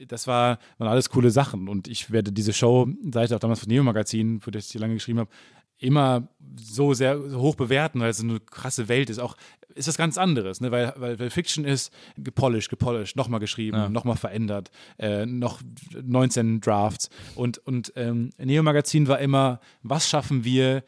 das 0.08 0.28
war, 0.28 0.60
waren 0.78 0.88
alles 0.90 1.10
coole 1.10 1.32
Sachen. 1.32 1.68
Und 1.70 1.88
ich 1.88 2.12
werde 2.12 2.32
diese 2.32 2.54
Show, 2.54 2.88
seit 3.12 3.32
auch 3.34 3.40
damals 3.40 3.60
von 3.62 3.70
Neo 3.70 3.84
Magazin, 3.84 4.42
für 4.42 4.52
das 4.52 4.74
ich 4.74 4.80
lange 4.80 4.96
geschrieben 4.96 5.20
habe, 5.20 5.30
immer 5.78 6.28
so 6.58 6.94
sehr 6.94 7.20
hoch 7.34 7.56
bewerten, 7.56 8.00
weil 8.00 8.10
es 8.10 8.22
eine 8.22 8.40
krasse 8.40 8.88
Welt 8.88 9.10
ist. 9.10 9.20
Auch 9.20 9.36
ist 9.76 9.90
was 9.90 9.98
ganz 9.98 10.18
anderes, 10.18 10.62
ne? 10.62 10.72
weil, 10.72 10.94
weil, 10.96 11.20
weil 11.20 11.30
Fiction 11.30 11.66
ist 11.66 11.92
gepolished, 12.18 12.70
gepolished, 12.70 13.18
nochmal 13.18 13.42
geschrieben, 13.42 13.76
Ja. 13.76 13.90
nochmal 13.90 14.16
verändert, 14.16 14.72
äh, 14.98 15.26
noch 15.26 15.60
19 16.02 16.62
Drafts. 16.62 17.10
Und, 17.36 17.58
und 17.60 17.92
ähm, 17.98 18.30
Neo 18.38 18.64
Magazin 18.64 19.08
war 19.10 19.20
immer, 19.20 19.60
was 19.84 20.08
schaffen 20.10 20.46
wir 20.46 20.84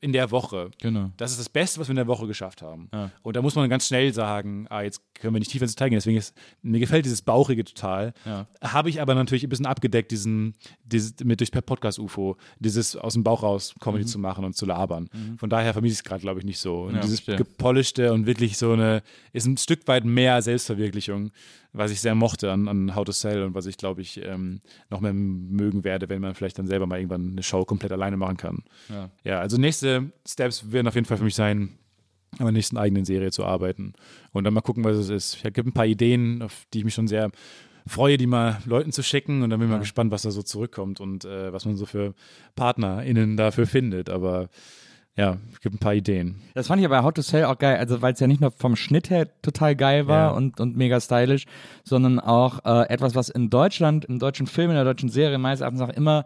in 0.00 0.12
der 0.12 0.32
Woche? 0.32 0.70
Genau. 0.82 1.12
Das 1.16 1.30
ist 1.30 1.38
das 1.38 1.48
Beste, 1.48 1.80
was 1.80 1.86
wir 1.88 1.92
in 1.92 1.96
der 1.96 2.08
Woche 2.08 2.26
geschafft 2.26 2.60
haben. 2.60 2.88
Ja. 2.92 3.10
Und 3.22 3.36
da 3.36 3.42
muss 3.42 3.54
man 3.54 3.70
ganz 3.70 3.86
schnell 3.86 4.12
sagen, 4.12 4.66
ah, 4.68 4.82
jetzt 4.82 5.00
können 5.14 5.34
wir 5.34 5.38
nicht 5.38 5.50
tief 5.50 5.62
ins 5.62 5.74
Detail 5.74 5.90
gehen. 5.90 5.96
Deswegen 5.96 6.18
ist, 6.18 6.34
mir 6.62 6.80
gefällt 6.80 7.04
dieses 7.04 7.22
Bauchige 7.22 7.64
total. 7.64 8.12
Ja. 8.24 8.46
Habe 8.62 8.90
ich 8.90 9.00
aber 9.00 9.14
natürlich 9.14 9.44
ein 9.44 9.48
bisschen 9.48 9.66
abgedeckt, 9.66 10.10
diesen, 10.10 10.54
dieses, 10.84 11.14
mit 11.22 11.40
durch 11.40 11.52
per 11.52 11.62
Podcast-UFO, 11.62 12.36
dieses 12.58 12.96
aus 12.96 13.14
dem 13.14 13.24
Bauch 13.24 13.42
raus 13.42 13.74
Comedy 13.80 14.04
zu 14.04 14.18
machen 14.18 14.44
und 14.44 14.56
zu 14.56 14.66
labern. 14.66 15.08
Von 15.38 15.50
daher 15.50 15.72
vermisse 15.72 15.92
ich 15.92 15.98
es 15.98 16.04
gerade, 16.04 16.20
glaube 16.20 16.40
ich, 16.40 16.46
nicht 16.46 16.58
so. 16.58 16.84
Mhm. 16.84 16.96
Ja, 16.96 17.00
dieses 17.00 17.20
verstehe. 17.20 17.36
gepolischte 17.36 18.12
und 18.12 18.26
wirklich 18.26 18.56
so 18.56 18.72
eine, 18.72 19.02
ist 19.32 19.46
ein 19.46 19.56
Stück 19.56 19.86
weit 19.86 20.04
mehr 20.04 20.42
Selbstverwirklichung, 20.42 21.30
was 21.72 21.90
ich 21.90 22.00
sehr 22.00 22.14
mochte 22.14 22.52
an, 22.52 22.68
an 22.68 22.94
How 22.94 23.04
to 23.04 23.12
Sell 23.12 23.42
und 23.42 23.54
was 23.54 23.66
ich, 23.66 23.76
glaube 23.76 24.00
ich, 24.00 24.20
ähm, 24.24 24.60
noch 24.90 25.00
mehr 25.00 25.12
mögen 25.12 25.84
werde, 25.84 26.08
wenn 26.08 26.20
man 26.20 26.34
vielleicht 26.34 26.58
dann 26.58 26.66
selber 26.66 26.86
mal 26.86 26.98
irgendwann 26.98 27.32
eine 27.32 27.42
Show 27.42 27.64
komplett 27.64 27.92
alleine 27.92 28.16
machen 28.16 28.36
kann. 28.36 28.62
Ja. 28.88 29.10
Ja, 29.24 29.40
also 29.40 29.56
nächste 29.56 30.12
Steps 30.26 30.70
werden 30.72 30.88
auf 30.88 30.94
jeden 30.94 31.06
Fall 31.06 31.18
für 31.18 31.24
mich 31.24 31.34
sein, 31.34 31.78
an 32.38 32.46
der 32.46 32.52
nächsten 32.52 32.76
eigenen 32.76 33.04
Serie 33.04 33.30
zu 33.30 33.44
arbeiten. 33.44 33.92
Und 34.32 34.44
dann 34.44 34.54
mal 34.54 34.60
gucken, 34.60 34.84
was 34.84 34.96
es 34.96 35.08
ist. 35.10 35.36
Ich 35.36 35.44
habe 35.44 35.60
ein 35.62 35.72
paar 35.72 35.86
Ideen, 35.86 36.42
auf 36.42 36.66
die 36.72 36.78
ich 36.78 36.84
mich 36.84 36.94
schon 36.94 37.08
sehr 37.08 37.30
freue, 37.86 38.16
die 38.16 38.26
mal 38.26 38.58
Leuten 38.64 38.92
zu 38.92 39.02
schicken. 39.02 39.42
Und 39.42 39.50
dann 39.50 39.58
bin 39.60 39.68
ich 39.68 39.72
mal 39.72 39.80
gespannt, 39.80 40.10
was 40.10 40.22
da 40.22 40.30
so 40.30 40.42
zurückkommt 40.42 41.00
und 41.00 41.24
äh, 41.24 41.52
was 41.52 41.64
man 41.66 41.76
so 41.76 41.86
für 41.86 42.14
PartnerInnen 42.56 43.36
dafür 43.36 43.66
findet. 43.66 44.08
Aber 44.10 44.48
ja, 45.16 45.36
es 45.52 45.60
gibt 45.60 45.74
ein 45.76 45.78
paar 45.78 45.94
Ideen. 45.94 46.36
Das 46.54 46.66
fand 46.66 46.80
ich 46.80 46.86
aber 46.86 46.96
bei 46.98 47.04
How 47.04 47.12
to 47.12 47.22
Sell 47.22 47.44
auch 47.44 47.58
geil, 47.58 47.76
also 47.76 48.02
weil 48.02 48.14
es 48.14 48.20
ja 48.20 48.26
nicht 48.26 48.40
nur 48.40 48.50
vom 48.50 48.74
Schnitt 48.74 49.10
her 49.10 49.28
total 49.42 49.76
geil 49.76 50.08
war 50.08 50.30
Ja. 50.30 50.36
und, 50.36 50.58
und 50.60 50.76
mega 50.76 51.00
stylisch, 51.00 51.44
sondern 51.84 52.18
auch 52.18 52.64
äh, 52.64 52.88
etwas, 52.88 53.14
was 53.14 53.28
in 53.28 53.48
Deutschland, 53.50 54.04
im 54.06 54.18
deutschen 54.18 54.46
Film, 54.48 54.70
in 54.70 54.76
der 54.76 54.84
deutschen 54.84 55.08
Serie 55.08 55.38
meines 55.38 55.60
Erachtens 55.60 55.82
auch 55.82 55.90
immer 55.90 56.24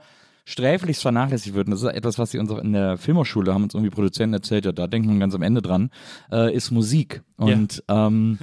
sträflichst 0.49 1.03
vernachlässigt 1.03 1.55
wird. 1.55 1.67
Und 1.67 1.73
das 1.73 1.83
ist 1.83 1.89
etwas, 1.89 2.19
was 2.19 2.31
sie 2.31 2.39
uns 2.39 2.51
auch 2.51 2.59
in 2.59 2.73
der 2.73 2.97
Filmhochschule 2.97 3.53
haben 3.53 3.65
uns 3.65 3.75
irgendwie 3.75 3.91
Produzenten 3.91 4.33
erzählt, 4.33 4.65
ja, 4.65 4.73
da 4.73 4.87
denkt 4.87 5.07
man 5.07 5.21
ganz 5.21 5.35
am 5.35 5.43
Ende 5.43 5.61
dran, 5.61 5.91
äh, 6.33 6.55
ist 6.55 6.71
Musik. 6.71 7.23
Und 7.37 7.85
ähm, 7.89 8.39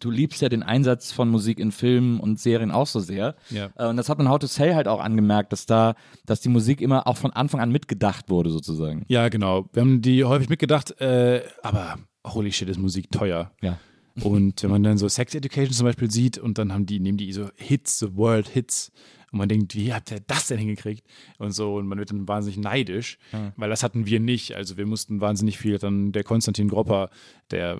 du 0.00 0.10
liebst 0.10 0.42
ja 0.42 0.50
den 0.50 0.62
Einsatz 0.62 1.12
von 1.12 1.30
Musik 1.30 1.58
in 1.58 1.72
Filmen 1.72 2.20
und 2.20 2.38
Serien 2.38 2.70
auch 2.70 2.86
so 2.86 3.00
sehr. 3.00 3.36
Ja. 3.48 3.70
Äh, 3.76 3.86
Und 3.88 3.96
das 3.96 4.10
hat 4.10 4.18
man 4.18 4.28
How 4.28 4.38
to 4.38 4.46
Sell 4.46 4.74
halt 4.74 4.86
auch 4.86 5.00
angemerkt, 5.00 5.52
dass 5.54 5.64
da, 5.64 5.94
dass 6.26 6.42
die 6.42 6.50
Musik 6.50 6.82
immer 6.82 7.06
auch 7.06 7.16
von 7.16 7.32
Anfang 7.32 7.60
an 7.60 7.72
mitgedacht 7.72 8.28
wurde, 8.28 8.50
sozusagen. 8.50 9.04
Ja, 9.08 9.30
genau. 9.30 9.66
Wir 9.72 9.80
haben 9.80 10.02
die 10.02 10.24
häufig 10.24 10.50
mitgedacht, 10.50 11.00
äh, 11.00 11.42
aber 11.62 11.96
holy 12.26 12.52
shit, 12.52 12.68
ist 12.68 12.78
Musik 12.78 13.10
teuer. 13.10 13.50
Ja. 13.62 13.78
Und 14.22 14.62
wenn 14.62 14.70
man 14.70 14.82
dann 14.82 14.98
so 14.98 15.08
Sex 15.08 15.34
Education 15.34 15.72
zum 15.72 15.86
Beispiel 15.86 16.10
sieht 16.10 16.36
und 16.36 16.58
dann 16.58 16.72
haben 16.74 16.84
die, 16.84 17.00
nehmen 17.00 17.16
die 17.16 17.32
so 17.32 17.48
Hits, 17.56 17.98
so 17.98 18.14
World 18.16 18.48
Hits 18.48 18.92
und 19.32 19.38
man 19.38 19.48
denkt, 19.48 19.74
wie 19.74 19.92
habt 19.92 20.10
ihr 20.10 20.20
das 20.26 20.48
denn 20.48 20.58
hingekriegt? 20.58 21.06
Und 21.38 21.52
so, 21.52 21.76
und 21.76 21.86
man 21.86 21.98
wird 21.98 22.10
dann 22.10 22.26
wahnsinnig 22.26 22.58
neidisch, 22.58 23.18
weil 23.56 23.70
das 23.70 23.82
hatten 23.82 24.06
wir 24.06 24.20
nicht. 24.20 24.54
Also 24.56 24.76
wir 24.76 24.86
mussten 24.86 25.20
wahnsinnig 25.20 25.58
viel, 25.58 25.78
dann 25.78 26.12
der 26.12 26.24
Konstantin 26.24 26.68
Gropper, 26.68 27.10
der 27.50 27.78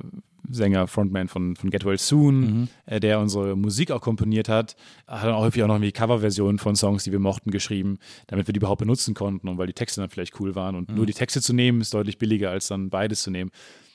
Sänger, 0.48 0.86
Frontman 0.86 1.28
von, 1.28 1.56
von 1.56 1.70
Get 1.70 1.84
Well 1.84 1.98
Soon, 1.98 2.68
äh, 2.86 3.00
der 3.00 3.20
unsere 3.20 3.56
Musik 3.56 3.90
auch 3.90 4.00
komponiert 4.00 4.48
hat, 4.48 4.76
hat 5.06 5.24
dann 5.24 5.34
auch 5.34 5.42
häufig 5.42 5.62
auch 5.62 5.68
noch 5.68 5.74
irgendwie 5.74 5.92
Coverversionen 5.92 6.58
von 6.58 6.76
Songs, 6.76 7.04
die 7.04 7.12
wir 7.12 7.18
mochten, 7.18 7.50
geschrieben, 7.50 7.98
damit 8.26 8.48
wir 8.48 8.52
die 8.52 8.58
überhaupt 8.58 8.80
benutzen 8.80 9.14
konnten 9.14 9.48
und 9.48 9.58
weil 9.58 9.66
die 9.66 9.72
Texte 9.72 10.00
dann 10.00 10.10
vielleicht 10.10 10.40
cool 10.40 10.54
waren. 10.54 10.74
Und 10.74 10.94
nur 10.94 11.06
die 11.06 11.12
Texte 11.12 11.40
zu 11.40 11.52
nehmen, 11.52 11.80
ist 11.80 11.94
deutlich 11.94 12.18
billiger, 12.18 12.50
als 12.50 12.68
dann 12.68 12.90
beides 12.90 13.22
zu 13.22 13.30
nehmen. 13.30 13.50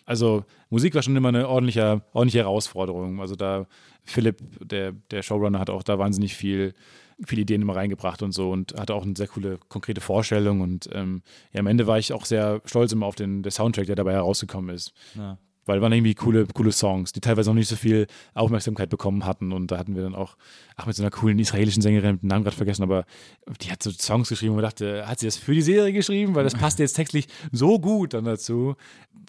Also 0.05 0.45
Musik 0.69 0.93
war 0.93 1.01
schon 1.01 1.15
immer 1.15 1.29
eine 1.29 1.47
ordentliche, 1.49 2.03
ordentliche 2.13 2.39
Herausforderung. 2.39 3.19
Also 3.19 3.35
da 3.35 3.65
Philipp, 4.03 4.37
der, 4.61 4.93
der 5.11 5.23
Showrunner, 5.23 5.59
hat 5.59 5.69
auch 5.69 5.83
da 5.83 5.97
wahnsinnig 5.97 6.35
viel, 6.35 6.73
viele 7.25 7.41
Ideen 7.43 7.61
immer 7.61 7.75
reingebracht 7.75 8.21
und 8.21 8.31
so 8.31 8.51
und 8.51 8.73
hatte 8.77 8.93
auch 8.93 9.03
eine 9.03 9.15
sehr 9.15 9.27
coole, 9.27 9.57
konkrete 9.69 10.01
Vorstellung. 10.01 10.61
Und 10.61 10.89
ähm, 10.93 11.21
ja, 11.53 11.59
am 11.59 11.67
Ende 11.67 11.87
war 11.87 11.97
ich 11.97 12.13
auch 12.13 12.25
sehr 12.25 12.61
stolz 12.65 12.91
immer 12.91 13.05
auf 13.05 13.15
den 13.15 13.43
der 13.43 13.51
Soundtrack, 13.51 13.85
der 13.87 13.95
dabei 13.95 14.13
herausgekommen 14.13 14.73
ist. 14.73 14.93
Ja. 15.15 15.37
Weil 15.65 15.81
waren 15.81 15.91
irgendwie 15.91 16.13
coole, 16.13 16.45
coole 16.53 16.71
Songs, 16.71 17.11
die 17.11 17.21
teilweise 17.21 17.49
noch 17.49 17.55
nicht 17.55 17.67
so 17.67 17.75
viel 17.75 18.07
Aufmerksamkeit 18.33 18.89
bekommen 18.89 19.25
hatten. 19.25 19.51
Und 19.51 19.71
da 19.71 19.77
hatten 19.77 19.95
wir 19.95 20.03
dann 20.03 20.15
auch, 20.15 20.37
ach, 20.75 20.85
mit 20.85 20.95
so 20.95 21.03
einer 21.03 21.09
coolen 21.09 21.39
israelischen 21.39 21.81
Sängerin, 21.81 22.19
den 22.19 22.27
Namen 22.27 22.43
gerade 22.43 22.55
vergessen, 22.55 22.83
aber 22.83 23.05
die 23.61 23.71
hat 23.71 23.81
so 23.81 23.91
Songs 23.91 24.29
geschrieben 24.29 24.55
und 24.55 24.61
dachte, 24.61 25.07
hat 25.07 25.19
sie 25.19 25.25
das 25.25 25.37
für 25.37 25.53
die 25.53 25.61
Serie 25.61 25.91
geschrieben? 25.91 26.35
Weil 26.35 26.43
das 26.43 26.53
passt 26.53 26.79
jetzt 26.79 26.93
textlich 26.93 27.27
so 27.51 27.79
gut 27.79 28.13
dann 28.13 28.25
dazu. 28.25 28.75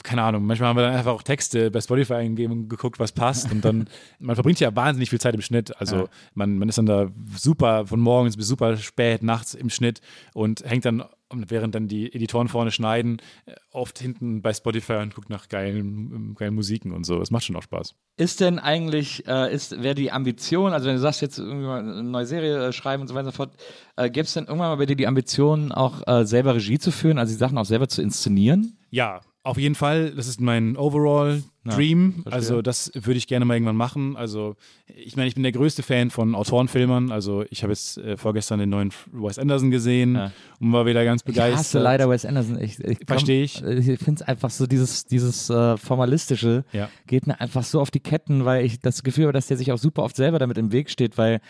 Keine 0.03 0.23
Ahnung, 0.23 0.45
manchmal 0.45 0.69
haben 0.69 0.77
wir 0.77 0.83
dann 0.83 0.95
einfach 0.95 1.13
auch 1.13 1.23
Texte 1.23 1.71
bei 1.71 1.81
Spotify 1.81 2.15
eingegeben 2.15 2.53
und 2.53 2.69
geguckt, 2.69 2.99
was 2.99 3.13
passt. 3.13 3.51
Und 3.51 3.65
dann, 3.65 3.89
man 4.19 4.37
verbringt 4.37 4.61
ja 4.61 4.75
wahnsinnig 4.77 5.11
viel 5.11 5.21
Zeit 5.21 5.35
im 5.35 5.41
Schnitt. 5.41 5.75
Also 5.81 6.09
man, 6.35 6.59
man 6.59 6.69
ist 6.69 6.77
dann 6.77 6.87
da 6.87 7.09
super 7.35 7.87
von 7.87 8.01
morgens 8.01 8.37
bis 8.37 8.47
super 8.47 8.77
spät 8.77 9.23
nachts 9.23 9.55
im 9.55 9.71
Schnitt 9.71 10.01
und 10.35 10.63
hängt 10.65 10.85
dann 10.85 11.05
und 11.29 11.51
während 11.51 11.75
dann 11.75 11.89
die 11.89 12.13
Editoren 12.13 12.49
vorne 12.49 12.71
schneiden, 12.71 13.19
äh, 13.47 13.55
oft 13.71 13.99
hinten 13.99 14.43
bei 14.43 14.53
Spotify 14.53 14.95
und 14.95 15.15
guckt 15.15 15.31
nach 15.31 15.49
geilen, 15.49 16.35
geilen 16.35 16.55
Musiken 16.55 16.93
und 16.93 17.05
so. 17.05 17.19
Das 17.19 17.31
macht 17.31 17.45
schon 17.45 17.57
auch 17.57 17.63
Spaß. 17.63 17.95
Ist 18.17 18.41
denn 18.41 18.59
eigentlich, 18.59 19.27
äh, 19.27 19.53
ist, 19.53 19.83
wäre 19.83 19.95
die 19.95 20.13
Ambition, 20.13 20.73
also 20.73 20.87
wenn 20.87 20.95
du 20.95 21.01
sagst, 21.01 21.23
jetzt 21.23 21.39
irgendwie 21.39 21.67
mal 21.67 21.81
eine 21.81 22.03
neue 22.03 22.27
Serie 22.27 22.69
äh, 22.69 22.73
schreiben 22.73 23.03
und 23.03 23.09
so 23.09 23.15
weiter 23.15 23.27
und 23.27 23.33
so 23.33 23.37
fort, 23.37 23.57
äh, 23.97 24.11
gäbe 24.11 24.25
es 24.25 24.35
denn 24.35 24.45
irgendwann 24.45 24.71
mal 24.71 24.77
bei 24.77 24.87
dir 24.87 24.97
die 24.97 25.07
Ambition, 25.07 25.73
auch 25.73 26.07
äh, 26.07 26.25
selber 26.25 26.55
Regie 26.55 26.79
zu 26.79 26.91
führen, 26.91 27.19
also 27.19 27.33
die 27.33 27.39
Sachen 27.39 27.59
auch 27.59 27.65
selber 27.65 27.89
zu 27.89 28.03
inszenieren? 28.03 28.79
Ja, 28.91 29.21
auf 29.47 29.59
jeden 29.59 29.75
Fall. 29.75 30.11
Das 30.13 30.27
ist 30.29 30.41
mein 30.41 30.77
Overall 30.77 31.43
Dream. 31.65 32.13
verstehe. 32.23 32.33
also 32.33 32.63
das 32.63 32.93
würde 32.95 33.19
ich 33.19 33.27
gerne 33.27 33.45
mal 33.45 33.55
irgendwann 33.55 33.75
machen. 33.77 34.17
Also 34.17 34.55
ich 34.87 35.17
meine, 35.17 35.27
ich 35.29 35.35
bin 35.35 35.43
der 35.43 35.51
größte 35.53 35.83
Fan 35.83 36.11
von 36.11 36.35
Autorenfilmern. 36.37 37.11
Also 37.11 37.45
ich 37.51 37.63
habe 37.63 37.73
jetzt 37.73 37.99
äh, 37.99 38.17
vorgestern 38.17 38.61
den 38.61 38.69
neuen 38.71 38.93
Wes 39.13 39.39
Anderson 39.39 39.71
gesehen 39.73 40.15
Ja. 40.15 40.33
und 40.61 40.73
war 40.73 40.87
wieder 40.87 41.05
ganz 41.05 41.23
Ich 41.23 41.27
begeistert. 41.27 41.59
hasse 41.59 41.79
leider 41.81 42.09
Wes 42.09 42.25
Anderson. 42.25 42.61
Ich, 42.61 42.79
ich 42.79 42.99
komm- 42.99 43.07
Versteh 43.07 43.43
ich. 43.43 43.63
Ich 43.65 43.85
finde 43.99 44.15
es 44.15 44.23
einfach 44.23 44.51
so, 44.51 44.67
dieses, 44.67 45.07
dieses 45.07 45.51
äh, 45.51 45.77
Formalistische 45.77 46.65
Ja. 46.73 46.89
geht 47.07 47.27
mir 47.27 47.41
einfach 47.41 47.65
so 47.65 47.81
auf 47.81 47.91
die 47.91 48.01
Ketten, 48.01 48.45
weil 48.45 48.65
ich 48.65 48.79
das 48.81 49.03
Gefühl 49.03 49.25
habe, 49.25 49.33
dass 49.33 49.49
der 49.49 49.57
sich 49.57 49.73
auch 49.73 49.79
super 49.79 50.03
oft 50.05 50.15
selber 50.17 50.39
damit 50.39 50.59
im 50.59 50.71
Weg 50.73 50.89
steht, 50.91 51.19
weil, 51.19 51.41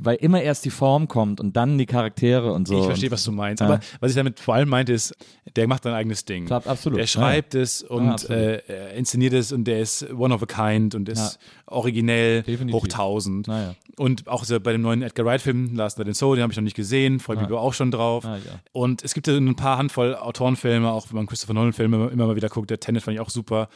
weil 0.00 0.16
immer 0.16 0.40
erst 0.42 0.64
die 0.64 0.70
Form 0.70 1.06
kommt 1.06 1.40
und 1.40 1.56
dann 1.56 1.76
die 1.76 1.86
Charaktere 1.86 2.52
und 2.52 2.66
so. 2.66 2.78
Ich 2.78 2.84
verstehe, 2.86 3.10
was 3.10 3.24
du 3.24 3.32
meinst. 3.32 3.60
Ja. 3.60 3.66
Aber 3.66 3.80
was 4.00 4.10
ich 4.10 4.16
damit 4.16 4.40
vor 4.40 4.54
allem 4.54 4.68
meinte, 4.68 4.92
ist, 4.92 5.14
der 5.56 5.68
macht 5.68 5.82
sein 5.82 5.92
eigenes 5.92 6.24
Ding. 6.24 6.46
Klar, 6.46 6.66
absolut. 6.66 6.98
Der 6.98 7.06
schreibt 7.06 7.54
es 7.54 7.82
und 7.82 8.22
Ja, 8.28 8.34
äh, 8.34 8.62
er 8.66 8.94
inszeniert 8.94 9.34
es 9.34 9.52
und 9.52 9.64
der 9.64 9.80
ist 9.80 10.10
one 10.12 10.34
of 10.34 10.42
a 10.42 10.46
kind 10.46 10.94
und 10.94 11.08
ist 11.08 11.38
originell 11.66 12.42
Definitiv. 12.42 12.80
hoch 12.80 12.88
tausend. 12.88 13.48
Und 13.96 14.26
auch 14.28 14.44
so 14.44 14.58
bei 14.60 14.72
dem 14.72 14.80
neuen 14.80 15.02
Edgar 15.02 15.26
Wright-Film, 15.26 15.74
Last 15.74 15.98
Night 15.98 16.08
in 16.08 16.14
Soul, 16.14 16.36
den 16.36 16.42
habe 16.42 16.52
ich 16.52 16.56
noch 16.56 16.64
nicht 16.64 16.76
gesehen, 16.76 17.20
freue 17.20 17.36
mich 17.36 17.50
auch 17.50 17.74
schon 17.74 17.90
drauf. 17.90 18.24
Ja. 18.24 18.38
Und 18.72 19.04
es 19.04 19.12
gibt 19.12 19.26
ja 19.26 19.36
ein 19.36 19.56
paar 19.56 19.76
Handvoll 19.76 20.14
Autorenfilme, 20.14 20.90
auch 20.90 21.08
wenn 21.10 21.16
man 21.16 21.26
Christopher 21.26 21.52
Nolan-Filme 21.52 22.08
immer 22.08 22.26
mal 22.26 22.36
wieder 22.36 22.48
guckt, 22.48 22.70
der 22.70 22.80
Tenet 22.80 23.02
fand 23.02 23.14
ich 23.16 23.20
auch 23.20 23.30
super. 23.30 23.68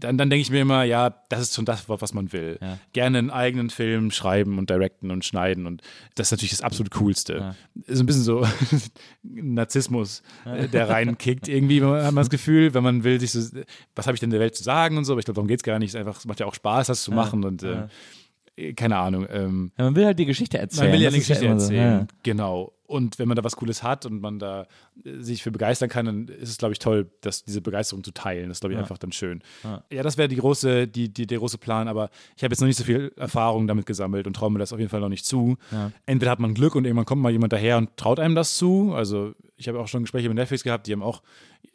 Dann, 0.00 0.18
dann 0.18 0.30
denke 0.30 0.42
ich 0.42 0.50
mir 0.50 0.60
immer, 0.60 0.84
ja, 0.84 1.10
das 1.28 1.40
ist 1.40 1.54
schon 1.54 1.64
das, 1.64 1.88
was 1.88 2.14
man 2.14 2.32
will. 2.32 2.58
Ja. 2.60 2.78
Gerne 2.92 3.18
einen 3.18 3.30
eigenen 3.30 3.70
Film 3.70 4.10
schreiben 4.10 4.58
und 4.58 4.70
directen 4.70 5.10
und 5.10 5.24
schneiden 5.24 5.66
und 5.66 5.82
das 6.14 6.28
ist 6.28 6.32
natürlich 6.32 6.50
das 6.50 6.62
absolut 6.62 6.90
Coolste. 6.92 7.36
Ja. 7.36 7.54
Ist 7.86 8.00
ein 8.00 8.06
bisschen 8.06 8.22
so 8.22 8.46
Narzissmus, 9.22 10.22
äh, 10.44 10.68
der 10.68 10.88
reinkickt. 10.88 11.48
Irgendwie 11.48 11.82
hat 11.82 12.04
man 12.12 12.16
das 12.16 12.30
Gefühl, 12.30 12.74
wenn 12.74 12.82
man 12.82 13.04
will, 13.04 13.20
sich 13.20 13.32
so, 13.32 13.60
was 13.94 14.06
habe 14.06 14.16
ich 14.16 14.20
denn 14.20 14.30
der 14.30 14.40
Welt 14.40 14.56
zu 14.56 14.62
sagen 14.62 14.96
und 14.96 15.04
so, 15.04 15.12
aber 15.12 15.20
ich 15.20 15.24
glaube, 15.24 15.36
darum 15.36 15.48
geht 15.48 15.60
es 15.60 15.64
gar 15.64 15.78
nicht. 15.78 15.90
Es 15.90 15.96
einfach, 15.96 16.18
es 16.18 16.26
macht 16.26 16.40
ja 16.40 16.46
auch 16.46 16.54
Spaß, 16.54 16.88
das 16.88 17.02
zu 17.02 17.12
machen 17.12 17.44
und 17.44 17.62
äh, 17.62 17.86
keine 18.74 18.96
Ahnung. 18.96 19.26
Ähm, 19.30 19.72
man 19.76 19.96
will 19.96 20.06
halt 20.06 20.18
die 20.18 20.26
Geschichte 20.26 20.58
erzählen. 20.58 20.90
man 20.90 20.94
will 20.94 21.02
ja 21.02 21.08
ist 21.08 21.14
Geschichte 21.16 21.44
so, 21.44 21.46
erzählen. 21.46 22.00
ja. 22.00 22.06
Genau. 22.22 22.72
Und 22.90 23.20
wenn 23.20 23.28
man 23.28 23.36
da 23.36 23.44
was 23.44 23.54
Cooles 23.54 23.84
hat 23.84 24.04
und 24.04 24.20
man 24.20 24.40
da 24.40 24.66
äh, 25.04 25.20
sich 25.22 25.44
für 25.44 25.52
begeistern 25.52 25.88
kann, 25.88 26.06
dann 26.06 26.26
ist 26.28 26.48
es, 26.50 26.58
glaube 26.58 26.72
ich, 26.72 26.80
toll, 26.80 27.08
dass 27.20 27.44
diese 27.44 27.60
Begeisterung 27.60 28.02
zu 28.02 28.10
teilen. 28.10 28.48
Das 28.48 28.56
ist, 28.56 28.60
glaube 28.62 28.72
ich, 28.72 28.76
Ja. 28.78 28.82
einfach 28.82 28.98
dann 28.98 29.12
schön. 29.12 29.42
Ja. 29.62 29.84
Ja, 29.92 30.02
das 30.02 30.18
wäre 30.18 30.26
die 30.26 30.36
große, 30.36 30.88
die, 30.88 31.08
die, 31.08 31.26
der 31.28 31.38
große 31.38 31.58
Plan, 31.58 31.86
aber 31.86 32.10
ich 32.36 32.42
habe 32.42 32.52
jetzt 32.52 32.60
noch 32.60 32.66
nicht 32.66 32.78
so 32.78 32.84
viel 32.84 33.12
Erfahrung 33.16 33.68
damit 33.68 33.86
gesammelt 33.86 34.26
und 34.26 34.34
traue 34.34 34.50
mir 34.50 34.58
das 34.58 34.72
auf 34.72 34.80
jeden 34.80 34.90
Fall 34.90 35.00
noch 35.00 35.08
nicht 35.08 35.24
zu. 35.24 35.56
Ja. 35.70 35.92
Entweder 36.06 36.32
hat 36.32 36.40
man 36.40 36.52
Glück 36.54 36.74
und 36.74 36.84
irgendwann 36.84 37.06
kommt 37.06 37.22
mal 37.22 37.30
jemand 37.30 37.52
daher 37.52 37.78
und 37.78 37.96
traut 37.96 38.18
einem 38.18 38.34
das 38.34 38.56
zu. 38.56 38.92
Also 38.94 39.34
ich 39.56 39.68
habe 39.68 39.78
auch 39.78 39.86
schon 39.88 40.02
Gespräche 40.02 40.28
mit 40.28 40.36
Netflix 40.36 40.64
gehabt, 40.64 40.86
die 40.86 40.92
haben 40.92 41.02
auch, 41.02 41.22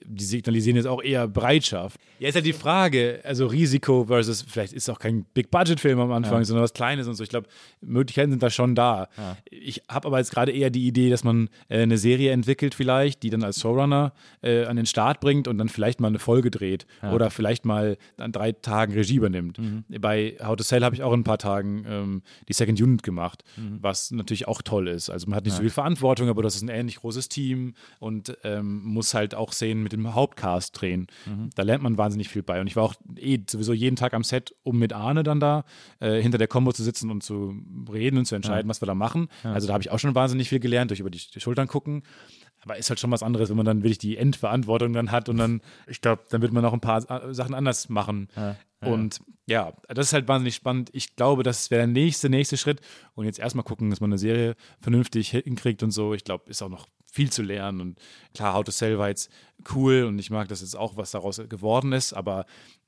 die 0.04 0.24
signalisieren 0.26 0.76
jetzt 0.76 0.88
auch 0.88 1.02
eher 1.04 1.28
Bereitschaft. 1.28 2.00
Ja, 2.20 2.28
ist 2.30 2.36
halt 2.36 2.46
die 2.46 2.54
Frage, 2.54 3.22
also 3.24 3.46
Risiko 3.46 4.06
versus, 4.06 4.42
vielleicht 4.48 4.74
ist 4.74 4.88
es 4.88 4.90
auch 4.94 5.00
kein 5.00 5.24
Big-Budget-Film 5.34 6.00
am 6.00 6.12
Anfang, 6.12 6.44
sondern 6.44 6.64
was 6.64 6.74
Kleines 6.74 7.08
und 7.08 7.14
so. 7.16 7.24
Ich 7.24 7.30
glaube, 7.30 7.48
Möglichkeiten 7.82 8.32
sind 8.32 8.42
da 8.42 8.50
schon 8.50 8.74
da. 8.74 9.08
Ich 9.52 9.84
habe 9.88 10.08
aber 10.08 10.18
jetzt 10.18 10.32
gerade 10.32 10.52
eher 10.52 10.70
die 10.72 10.88
Idee, 10.88 11.05
dass 11.10 11.24
man 11.24 11.50
äh, 11.70 11.82
eine 11.82 11.98
Serie 11.98 12.32
entwickelt 12.32 12.76
vielleicht, 12.76 13.24
die 13.24 13.30
dann 13.30 13.44
als 13.44 13.60
Showrunner 13.62 14.14
äh, 14.42 14.66
an 14.66 14.76
den 14.76 14.86
Start 14.86 15.20
bringt 15.20 15.48
und 15.48 15.58
dann 15.58 15.70
vielleicht 15.70 16.00
mal 16.00 16.08
eine 16.08 16.20
Folge 16.20 16.52
dreht 16.52 16.86
oder 17.14 17.30
vielleicht 17.30 17.66
mal 17.66 17.98
an 18.18 18.32
drei 18.32 18.52
Tagen 18.52 18.94
Regie 18.94 19.16
übernimmt. 19.16 19.60
Bei 20.00 20.36
How 20.44 20.56
to 20.56 20.64
Sell 20.64 20.84
habe 20.84 20.96
ich 20.96 21.04
auch 21.04 21.14
in 21.14 21.22
ein 21.22 21.24
paar 21.24 21.38
Tagen 21.38 21.86
ähm, 21.88 22.22
die 22.48 22.54
Second 22.54 22.82
Unit 22.82 23.04
gemacht, 23.04 23.44
was 23.82 24.12
natürlich 24.12 24.48
auch 24.48 24.62
toll 24.62 24.88
ist. 24.88 25.10
Also 25.10 25.28
man 25.28 25.36
hat 25.38 25.46
nicht 25.46 25.54
so 25.56 25.62
viel 25.62 25.70
Verantwortung, 25.70 26.30
aber 26.30 26.42
das 26.44 26.56
ist 26.56 26.62
ein 26.64 26.70
ähnlich 26.70 26.98
großes 26.98 27.30
Team 27.30 27.74
und 28.00 28.38
ähm, 28.44 28.82
muss 28.84 29.14
halt 29.14 29.36
auch 29.36 29.52
Szenen 29.54 29.84
mit 29.84 29.92
dem 29.94 30.14
Hauptcast 30.14 30.80
drehen. 30.80 31.08
Da 31.56 31.64
lernt 31.64 31.84
man 31.84 31.98
wahnsinnig 31.98 32.30
viel 32.30 32.44
bei. 32.44 32.60
Und 32.62 32.68
ich 32.68 32.76
war 32.76 32.84
auch 32.84 32.96
eh 33.18 33.40
sowieso 33.50 33.74
jeden 33.74 33.96
Tag 33.96 34.14
am 34.14 34.24
Set, 34.24 34.56
um 34.64 34.78
mit 34.80 34.94
Arne 34.94 35.24
dann 35.24 35.40
da 35.40 35.64
äh, 36.00 36.22
hinter 36.22 36.38
der 36.38 36.48
Combo 36.48 36.72
zu 36.72 36.84
sitzen 36.84 37.12
und 37.12 37.24
zu 37.24 37.56
reden 37.92 38.18
und 38.18 38.26
zu 38.26 38.36
entscheiden, 38.36 38.70
was 38.70 38.82
wir 38.82 38.86
da 38.88 38.96
machen. 38.96 39.28
Also 39.44 39.68
da 39.68 39.74
habe 39.74 39.82
ich 39.82 39.92
auch 39.92 40.00
schon 40.00 40.16
wahnsinnig 40.16 40.50
viel 40.50 40.60
gelernt, 40.60 40.92
durch 40.96 41.02
über 41.02 41.10
die, 41.10 41.22
die 41.34 41.40
Schultern 41.40 41.68
gucken. 41.68 42.04
Aber 42.62 42.78
ist 42.78 42.90
halt 42.90 43.00
schon 43.00 43.12
was 43.12 43.22
anderes, 43.22 43.50
wenn 43.50 43.58
man 43.58 43.66
dann 43.66 43.84
wirklich 43.84 44.00
die 44.00 44.18
Endverantwortung 44.18 44.94
dann 44.94 45.12
hat 45.12 45.30
und 45.30 45.38
dann, 45.38 45.62
ich 45.88 46.02
glaube, 46.02 46.24
dann 46.30 46.42
wird 46.42 46.52
man 46.52 46.66
auch 46.66 46.74
ein 46.74 46.82
paar 46.82 47.10
äh, 47.10 47.34
Sachen 47.34 47.54
anders 47.54 47.90
machen. 47.90 48.28
Und 48.82 49.20
ja, 49.48 49.74
das 49.88 50.08
ist 50.08 50.14
halt 50.14 50.28
wahnsinnig 50.28 50.56
spannend. 50.56 50.90
Ich 50.94 51.16
glaube, 51.16 51.44
das 51.44 51.72
wäre 51.72 51.80
der 51.82 51.88
nächste, 51.88 52.30
nächste 52.30 52.58
Schritt. 52.58 52.82
Und 53.16 53.26
jetzt 53.26 53.40
erstmal 53.40 53.64
gucken, 53.64 53.90
dass 53.90 54.02
man 54.02 54.12
eine 54.12 54.18
Serie 54.18 54.56
vernünftig 54.82 55.30
hinkriegt 55.32 55.82
und 55.84 55.92
so. 55.92 56.14
Ich 56.14 56.24
glaube, 56.24 56.50
ist 56.50 56.62
auch 56.62 56.70
noch 56.70 56.88
viel 57.12 57.30
zu 57.32 57.44
lernen. 57.44 57.80
Und 57.80 58.00
klar, 58.34 58.54
How 58.54 58.64
to 58.64 58.72
Sell 58.72 58.98
war 59.00 59.08
jetzt 59.08 59.32
cool 59.74 60.04
und 60.04 60.20
ich 60.20 60.30
mag 60.30 60.50
das 60.50 60.60
jetzt 60.62 60.76
auch, 60.78 60.98
was 60.98 61.12
daraus 61.12 61.42
geworden 61.48 61.94
ist. 61.94 62.12
Aber 62.14 62.46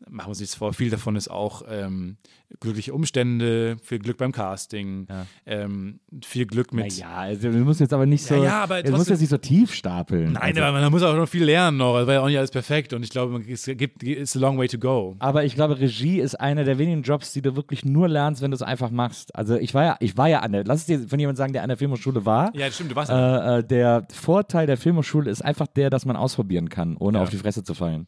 machen 0.10 0.26
wir 0.26 0.30
uns 0.30 0.40
nichts 0.42 0.56
vor, 0.56 0.74
viel 0.74 0.90
davon 0.90 1.16
ist 1.16 1.30
auch 1.30 1.64
ähm, 1.70 2.18
glückliche 2.60 2.94
Umstände, 2.94 3.78
viel 3.82 4.00
Glück 4.00 4.18
beim 4.18 4.34
Casting, 4.34 5.08
ähm, 5.46 6.02
viel 6.26 6.46
Glück 6.46 6.74
mit. 6.74 6.88
Naja, 6.88 7.16
also 7.16 7.44
wir 7.44 7.52
müssen 7.52 7.84
jetzt 7.84 7.94
aber 7.94 8.06
nicht 8.06 8.24
so. 8.26 8.36
Ja, 8.36 8.44
ja, 8.44 8.64
aber 8.64 8.78
jetzt 8.80 8.90
muss 8.90 9.00
trotzdem- 9.00 9.14
jetzt 9.14 9.22
nicht 9.22 9.30
so 9.30 9.38
tief 9.38 9.74
stapeln. 9.74 10.34
Nein, 10.34 10.42
also, 10.44 10.62
aber 10.62 10.82
man 10.82 10.92
muss 10.92 11.04
auch 11.04 11.16
noch 11.16 11.30
viel 11.30 11.46
lernen 11.46 11.78
noch. 11.78 11.98
Es 11.98 12.06
war 12.06 12.16
ja 12.16 12.22
auch 12.22 12.28
nicht 12.28 12.38
alles 12.38 12.52
perfekt 12.52 12.92
und 12.92 13.04
ich 13.04 13.10
glaube, 13.10 13.42
es 13.50 13.66
gibt 13.66 14.04
it's 14.04 14.36
a 14.36 14.40
long 14.40 14.58
way 14.58 14.68
to 14.68 14.78
go. 14.78 15.16
aber 15.20 15.46
ich 15.46 15.56
glaube, 15.56 15.78
Regie 15.88 16.20
ist 16.20 16.36
einer 16.36 16.64
der 16.64 16.78
wenigen 16.78 17.02
Jobs, 17.02 17.34
die 17.34 17.42
du 17.42 17.56
wirklich 17.56 17.86
nur 17.86 18.08
lernst, 18.08 18.42
wenn 18.42 18.52
du 18.52 18.56
es 18.56 18.62
einfach 18.62 18.92
machst. 18.92 19.36
Also 19.36 19.56
ich 19.56 19.74
war 19.74 19.84
ja, 19.84 19.96
ich 20.00 20.18
war 20.18 20.28
ja 20.28 20.40
an 20.42 20.52
der, 20.52 20.64
lass 20.66 20.82
es 20.82 20.86
dir 20.86 21.00
von 21.08 21.20
jemandem 21.20 21.38
sagen, 21.38 21.54
der 21.54 21.64
an 21.64 21.70
der 21.70 21.78
Filmhochschule 21.78 22.26
war. 22.26 22.52
Ja, 22.56 22.66
das 22.68 22.76
stimmt, 22.76 22.92
du 22.92 22.96
warst 22.96 23.10
ja. 23.12 23.58
Äh, 23.58 23.60
äh, 23.60 23.64
der 23.64 24.06
Vorteil 24.14 24.68
der 24.68 24.78
Filmhochschule 24.78 25.30
ist 25.32 25.42
einfach 25.44 25.68
der, 25.68 25.90
dass 25.90 26.06
man 26.06 26.16
ausprobieren 26.16 26.70
kann, 26.70 26.98
ohne 26.98 27.18
Ja. 27.18 27.24
auf 27.24 27.30
die 27.30 27.38
Fresse 27.38 27.64
zu 27.64 27.74
fallen. 27.74 28.08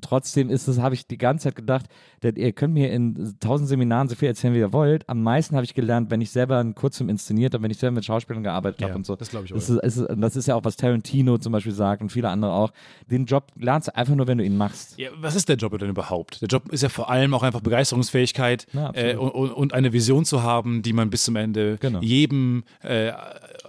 Trotzdem 0.00 0.50
ist 0.50 0.68
es, 0.68 0.78
habe 0.78 0.94
ich 0.94 1.06
die 1.06 1.18
ganze 1.18 1.44
Zeit 1.44 1.56
gedacht, 1.56 1.86
denn 2.22 2.36
ihr 2.36 2.52
könnt 2.52 2.74
mir 2.74 2.90
in 2.92 3.34
tausend 3.40 3.68
Seminaren 3.68 4.08
so 4.08 4.14
viel 4.14 4.28
erzählen, 4.28 4.54
wie 4.54 4.58
ihr 4.58 4.72
wollt. 4.72 5.08
Am 5.08 5.22
meisten 5.22 5.54
habe 5.56 5.64
ich 5.64 5.74
gelernt, 5.74 6.10
wenn 6.10 6.20
ich 6.20 6.30
selber 6.30 6.58
einen 6.58 6.74
Kurzfilm 6.74 7.08
inszeniert 7.10 7.54
habe, 7.54 7.62
wenn 7.64 7.70
ich 7.70 7.78
selber 7.78 7.94
mit 7.96 8.04
Schauspielern 8.04 8.42
gearbeitet 8.42 8.80
habe 8.82 8.90
Ja, 8.90 8.96
und 8.96 9.06
so. 9.06 9.16
das 9.16 9.30
glaube 9.30 9.46
ich 9.46 9.52
das 9.52 9.70
auch. 9.70 9.78
ist, 9.82 9.96
ist, 9.98 10.08
das 10.16 10.36
ist 10.36 10.46
ja 10.48 10.54
auch, 10.54 10.64
was 10.64 10.76
Tarantino 10.76 11.38
zum 11.38 11.52
Beispiel 11.52 11.72
sagt 11.72 12.02
und 12.02 12.10
viele 12.10 12.28
andere 12.28 12.52
auch. 12.52 12.72
Den 13.10 13.26
Job 13.26 13.44
lernst 13.56 13.88
du 13.88 13.96
einfach 13.96 14.14
nur, 14.14 14.26
wenn 14.26 14.38
du 14.38 14.44
ihn 14.44 14.56
machst. 14.56 14.98
Ja, 14.98 15.10
was 15.20 15.34
ist 15.36 15.48
der 15.48 15.56
Job 15.56 15.76
denn 15.78 15.90
überhaupt? 15.90 16.40
Der 16.42 16.48
Job 16.48 16.70
ist 16.72 16.82
ja 16.82 16.88
vor 16.88 17.10
allem 17.10 17.34
auch 17.34 17.42
einfach 17.42 17.60
Begeisterungsfähigkeit 17.60 18.66
Ja, 18.72 18.90
äh, 18.94 19.16
und, 19.16 19.30
und 19.52 19.72
eine 19.74 19.92
Vision 19.92 20.24
zu 20.24 20.42
haben, 20.42 20.82
die 20.82 20.92
man 20.92 21.10
bis 21.10 21.24
zum 21.24 21.36
Ende 21.36 21.76
Genau. 21.80 22.00
jedem 22.00 22.64
äh, 22.82 23.12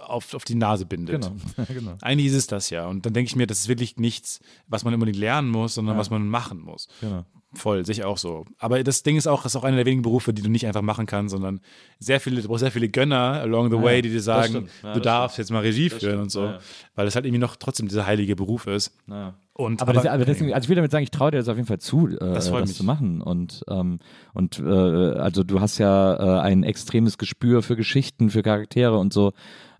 auf, 0.08 0.34
auf 0.34 0.44
die 0.44 0.54
Nase 0.54 0.86
bindet. 0.86 1.22
Genau, 1.22 1.66
genau. 1.68 1.96
Eigentlich 2.00 2.28
ist 2.28 2.34
es 2.34 2.46
das 2.46 2.70
ja. 2.70 2.86
Und 2.86 3.06
dann 3.06 3.12
denke 3.12 3.28
ich 3.28 3.36
mir, 3.36 3.46
das 3.46 3.60
ist 3.60 3.68
wirklich 3.68 3.96
nichts, 3.96 4.40
was 4.66 4.84
man 4.84 4.94
unbedingt 4.94 5.18
lernen 5.18 5.48
muss, 5.50 5.74
sondern 5.74 5.94
Ja. 5.96 6.00
was 6.00 6.10
man 6.10 6.28
machen 6.28 6.60
muss. 6.60 6.88
Genau. 7.00 7.24
Voll, 7.54 7.86
sehe 7.86 7.94
ich 7.94 8.04
auch 8.04 8.18
so. 8.18 8.44
Aber 8.58 8.82
das 8.84 9.02
Ding 9.04 9.16
ist 9.16 9.26
auch, 9.26 9.42
das 9.42 9.52
ist 9.52 9.56
auch 9.56 9.64
einer 9.64 9.76
der 9.78 9.86
wenigen 9.86 10.02
Berufe, 10.02 10.34
die 10.34 10.42
du 10.42 10.50
nicht 10.50 10.66
einfach 10.66 10.82
machen 10.82 11.06
kannst, 11.06 11.32
sondern 11.32 11.60
sehr 11.98 12.20
viele, 12.20 12.42
du 12.42 12.48
brauchst 12.48 12.60
sehr 12.60 12.70
viele 12.70 12.90
Gönner 12.90 13.40
along 13.40 13.70
the 13.70 13.76
Ja, 13.76 13.82
way, 13.82 14.02
die 14.02 14.10
dir 14.10 14.20
sagen, 14.20 14.48
stimmt. 14.50 14.70
Ja, 14.82 14.92
du 14.92 15.00
das 15.00 15.04
darfst 15.04 15.38
jetzt 15.38 15.50
mal 15.50 15.60
Regie 15.62 15.88
führen 15.88 16.00
stimmt. 16.00 16.22
und 16.24 16.30
so. 16.30 16.52
Weil 16.94 17.06
es 17.06 17.14
halt 17.14 17.24
irgendwie 17.24 17.40
noch 17.40 17.56
trotzdem 17.56 17.88
dieser 17.88 18.04
heilige 18.04 18.36
Beruf 18.36 18.66
ist. 18.66 18.92
Ja. 19.06 19.34
Und, 19.60 19.82
Aber, 19.82 19.92
das, 19.92 20.06
aber 20.06 20.24
deswegen, 20.24 20.54
also 20.54 20.66
ich 20.66 20.68
will 20.68 20.76
damit 20.76 20.92
sagen, 20.92 21.02
ich 21.02 21.10
traue 21.10 21.32
dir 21.32 21.38
das 21.38 21.48
auf 21.48 21.56
jeden 21.56 21.66
Fall 21.66 21.80
zu, 21.80 22.06
äh, 22.06 22.16
Das 22.16 22.48
das 22.48 22.74
zu 22.74 22.84
machen. 22.84 23.20
Und, 23.20 23.64
ähm, 23.68 23.98
und 24.32 24.60
äh, 24.60 24.62
also 24.62 25.42
du 25.42 25.60
hast 25.60 25.78
ja 25.78 26.14
äh, 26.14 26.40
ein 26.42 26.62
extremes 26.62 27.18
Gespür 27.18 27.60
für 27.62 27.74
Geschichten, 27.74 28.30
für 28.30 28.42
Charaktere 28.42 28.96
und 28.96 29.12
so. 29.12 29.32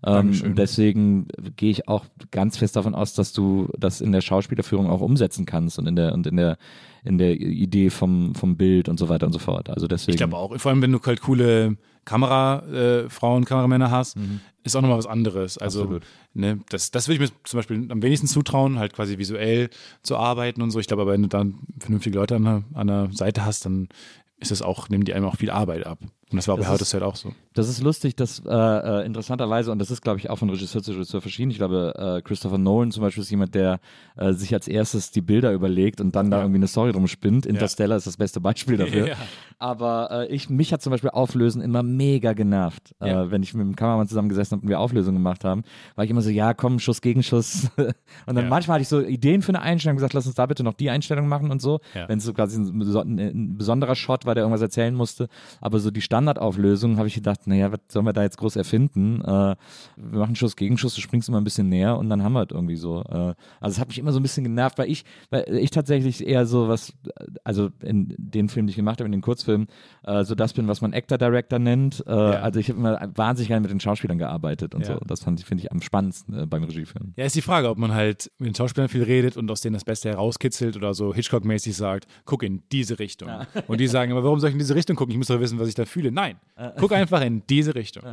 Ähm, 0.03 0.53
deswegen 0.57 1.29
gehe 1.55 1.71
ich 1.71 1.87
auch 1.87 2.03
ganz 2.31 2.57
fest 2.57 2.75
davon 2.75 2.93
aus, 2.93 3.13
dass 3.13 3.31
du 3.31 3.69
das 3.77 4.01
in 4.01 4.11
der 4.11 4.19
Schauspielerführung 4.19 4.89
auch 4.89 4.99
umsetzen 4.99 5.45
kannst 5.45 5.79
und 5.79 5.87
in 5.87 5.95
der 5.95 6.13
und 6.13 6.27
in 6.27 6.35
der 6.35 6.57
in 7.05 7.17
der 7.17 7.39
Idee 7.39 7.89
vom, 7.89 8.35
vom 8.35 8.57
Bild 8.57 8.89
und 8.89 8.99
so 8.99 9.07
weiter 9.07 9.27
und 9.27 9.33
so 9.33 9.39
fort. 9.39 9.69
Also 9.69 9.87
deswegen. 9.87 10.11
Ich 10.11 10.17
glaube 10.17 10.35
auch, 10.35 10.57
vor 10.57 10.71
allem 10.71 10.81
wenn 10.81 10.91
du 10.91 10.99
halt 11.05 11.21
coole 11.21 11.77
Kamerafrauen, 12.05 13.43
äh, 13.43 13.45
Kameramänner 13.45 13.91
hast, 13.91 14.17
ist 14.63 14.75
auch 14.75 14.81
nochmal 14.81 14.97
was 14.97 15.05
anderes. 15.07 15.57
Also, 15.57 15.81
Absolut. 15.83 16.03
ne, 16.33 16.59
das, 16.69 16.91
das 16.91 17.07
würde 17.07 17.23
ich 17.23 17.31
mir 17.31 17.35
zum 17.43 17.57
Beispiel 17.59 17.87
am 17.91 18.01
wenigsten 18.01 18.27
zutrauen, 18.27 18.79
halt 18.79 18.93
quasi 18.93 19.17
visuell 19.17 19.69
zu 20.03 20.17
arbeiten 20.17 20.61
und 20.61 20.71
so. 20.71 20.79
Ich 20.79 20.87
glaube 20.87 21.03
aber, 21.03 21.11
wenn 21.13 21.21
du 21.23 21.27
dann 21.29 21.59
vernünftige 21.79 22.17
Leute 22.17 22.35
an 22.35 22.43
der, 22.43 22.63
an 22.73 22.87
der 22.87 23.09
Seite 23.11 23.45
hast, 23.45 23.65
dann 23.65 23.89
ist 24.39 24.51
es 24.51 24.61
auch, 24.61 24.89
nehmen 24.89 25.03
die 25.05 25.13
einem 25.13 25.25
auch 25.25 25.35
viel 25.35 25.49
Arbeit 25.49 25.85
ab. 25.85 25.99
Und 26.01 26.35
das 26.37 26.47
war 26.47 26.55
bei 26.57 26.63
Das 26.63 26.73
ist- 26.73 26.79
to 26.79 26.85
Sell 26.85 27.03
auch 27.03 27.15
so. 27.15 27.33
Das 27.59 27.69
ist 27.69 27.81
lustig, 27.81 28.15
dass 28.15 28.39
äh, 28.45 28.49
äh, 28.51 29.05
interessanterweise, 29.05 29.71
und 29.71 29.79
das 29.79 29.91
ist, 29.91 30.01
glaube 30.01 30.19
ich, 30.19 30.29
auch 30.29 30.37
von 30.37 30.49
Regisseur 30.49 30.81
zu 30.81 30.91
Regisseur 30.93 31.21
verschieden. 31.21 31.51
Ich 31.51 31.57
glaube, 31.57 31.93
äh, 32.17 32.21
Christopher 32.21 32.57
Nolan 32.57 32.91
zum 32.91 33.03
Beispiel 33.03 33.21
ist 33.23 33.29
jemand, 33.29 33.53
der 33.53 33.79
äh, 34.17 34.33
sich 34.33 34.53
als 34.53 34.67
erstes 34.67 35.11
die 35.11 35.21
Bilder 35.21 35.51
überlegt 35.51 35.99
und 36.01 36.15
dann 36.15 36.31
da 36.31 36.37
Ja. 36.37 36.43
irgendwie 36.43 36.59
eine 36.59 36.67
Story 36.67 36.91
drum 36.91 37.07
spinnt. 37.07 37.45
Interstellar 37.45 37.97
ist 37.97 38.07
das 38.07 38.17
beste 38.17 38.39
Beispiel 38.41 38.77
dafür. 38.77 39.07
Ja. 39.09 39.15
Aber 39.57 40.09
äh, 40.11 40.33
ich, 40.33 40.49
mich 40.49 40.71
hat 40.71 40.81
zum 40.81 40.91
Beispiel 40.91 41.09
Auflösen 41.09 41.61
immer 41.61 41.83
mega 41.83 42.33
genervt. 42.33 42.95
Ja. 43.01 43.23
Äh, 43.23 43.31
wenn 43.31 43.43
ich 43.43 43.53
mit 43.53 43.65
dem 43.65 43.75
Kameramann 43.75 44.07
zusammengesessen 44.07 44.55
habe 44.55 44.63
und 44.63 44.69
wir 44.69 44.79
Auflösungen 44.79 45.17
gemacht 45.17 45.43
haben, 45.43 45.63
war 45.95 46.05
ich 46.05 46.11
immer 46.11 46.21
so, 46.21 46.29
ja, 46.29 46.53
komm, 46.53 46.79
Schuss 46.79 47.01
gegen 47.01 47.23
Schuss. 47.23 47.69
und 47.77 48.35
dann 48.35 48.45
Ja. 48.45 48.49
manchmal 48.49 48.75
hatte 48.75 48.83
ich 48.83 48.87
so 48.87 49.01
Ideen 49.01 49.41
für 49.41 49.49
eine 49.49 49.61
Einstellung, 49.61 49.97
gesagt, 49.97 50.13
lass 50.13 50.25
uns 50.25 50.35
da 50.35 50.45
bitte 50.45 50.63
noch 50.63 50.73
die 50.73 50.89
Einstellung 50.89 51.27
machen 51.27 51.51
und 51.51 51.61
so. 51.61 51.79
Ja. 51.93 52.07
Wenn 52.07 52.19
es 52.19 52.23
so 52.23 52.33
quasi 52.33 52.57
ein, 52.59 53.19
ein 53.19 53.57
besonderer 53.57 53.95
Shot 53.95 54.25
war, 54.25 54.33
der 54.33 54.43
irgendwas 54.43 54.61
erzählen 54.61 54.95
musste. 54.95 55.27
Aber 55.59 55.79
so 55.79 55.91
die 55.91 56.01
Standardauflösung 56.01 56.97
habe 56.97 57.07
ich 57.07 57.15
gedacht, 57.15 57.41
naja, 57.49 57.71
was 57.71 57.79
sollen 57.89 58.05
wir 58.05 58.13
da 58.13 58.23
jetzt 58.23 58.37
groß 58.37 58.55
erfinden? 58.55 59.21
Äh, 59.21 59.55
wir 59.97 60.19
machen 60.19 60.35
Schuss 60.35 60.55
gegen 60.55 60.77
Schuss, 60.77 60.95
du 60.95 61.01
springst 61.01 61.27
immer 61.29 61.39
ein 61.39 61.43
bisschen 61.43 61.67
näher 61.69 61.97
und 61.97 62.09
dann 62.09 62.23
haben 62.23 62.33
wir 62.33 62.43
es 62.43 62.51
irgendwie 62.51 62.75
so. 62.77 63.01
Äh, 63.03 63.33
also 63.59 63.75
es 63.75 63.79
hat 63.79 63.89
mich 63.89 63.99
immer 63.99 64.11
so 64.11 64.19
ein 64.19 64.23
bisschen 64.23 64.43
genervt, 64.43 64.77
weil 64.77 64.89
ich, 64.89 65.03
weil 65.29 65.45
ich 65.57 65.71
tatsächlich 65.71 66.25
eher 66.25 66.45
so 66.45 66.67
was, 66.69 66.93
also 67.43 67.69
in 67.83 68.15
den 68.17 68.49
Filmen, 68.49 68.67
die 68.67 68.71
ich 68.71 68.77
gemacht 68.77 68.99
habe, 68.99 69.05
in 69.07 69.11
den 69.11 69.21
Kurzfilmen, 69.21 69.67
äh, 70.03 70.23
so 70.23 70.35
das 70.35 70.53
bin, 70.53 70.67
was 70.67 70.81
man 70.81 70.93
Actor 70.93 71.17
Director 71.17 71.59
nennt. 71.59 72.03
Äh, 72.07 72.11
Also 72.11 72.59
ich 72.59 72.69
habe 72.69 72.79
immer 72.79 73.11
wahnsinnig 73.15 73.47
gerne 73.49 73.61
mit 73.61 73.71
den 73.71 73.79
Schauspielern 73.79 74.17
gearbeitet 74.17 74.73
und 74.75 74.81
Ja. 74.87 74.93
so. 74.95 74.99
Das 75.05 75.23
fand 75.23 75.39
ich, 75.39 75.45
finde 75.45 75.63
ich 75.63 75.71
am 75.71 75.81
spannendsten 75.81 76.37
äh, 76.39 76.45
beim 76.45 76.63
Regiefilm. 76.63 77.13
Ja, 77.17 77.25
ist 77.25 77.35
die 77.35 77.41
Frage, 77.41 77.69
ob 77.69 77.77
man 77.77 77.93
halt 77.93 78.31
mit 78.37 78.47
den 78.47 78.55
Schauspielern 78.55 78.89
viel 78.89 79.03
redet 79.03 79.35
und 79.37 79.49
aus 79.51 79.61
denen 79.61 79.73
das 79.73 79.83
Beste 79.83 80.09
herauskitzelt 80.09 80.75
oder 80.77 80.93
so 80.93 81.13
Hitchcock-mäßig 81.13 81.75
sagt, 81.75 82.07
guck 82.25 82.43
in 82.43 82.61
diese 82.71 82.99
Richtung. 82.99 83.29
Und 83.67 83.79
die 83.79 83.87
sagen, 83.87 84.11
aber 84.11 84.23
warum 84.23 84.39
soll 84.39 84.49
ich 84.49 84.53
in 84.53 84.59
diese 84.59 84.75
Richtung 84.75 84.95
gucken? 84.95 85.11
Ich 85.11 85.17
muss 85.17 85.27
doch 85.27 85.39
wissen, 85.39 85.59
was 85.59 85.67
ich 85.67 85.75
da 85.75 85.85
fühle. 85.85 86.11
Nein, 86.11 86.35
guck 86.77 86.91
einfach 86.91 87.21
in 87.21 87.38
diese 87.47 87.75
Richtung. 87.75 88.03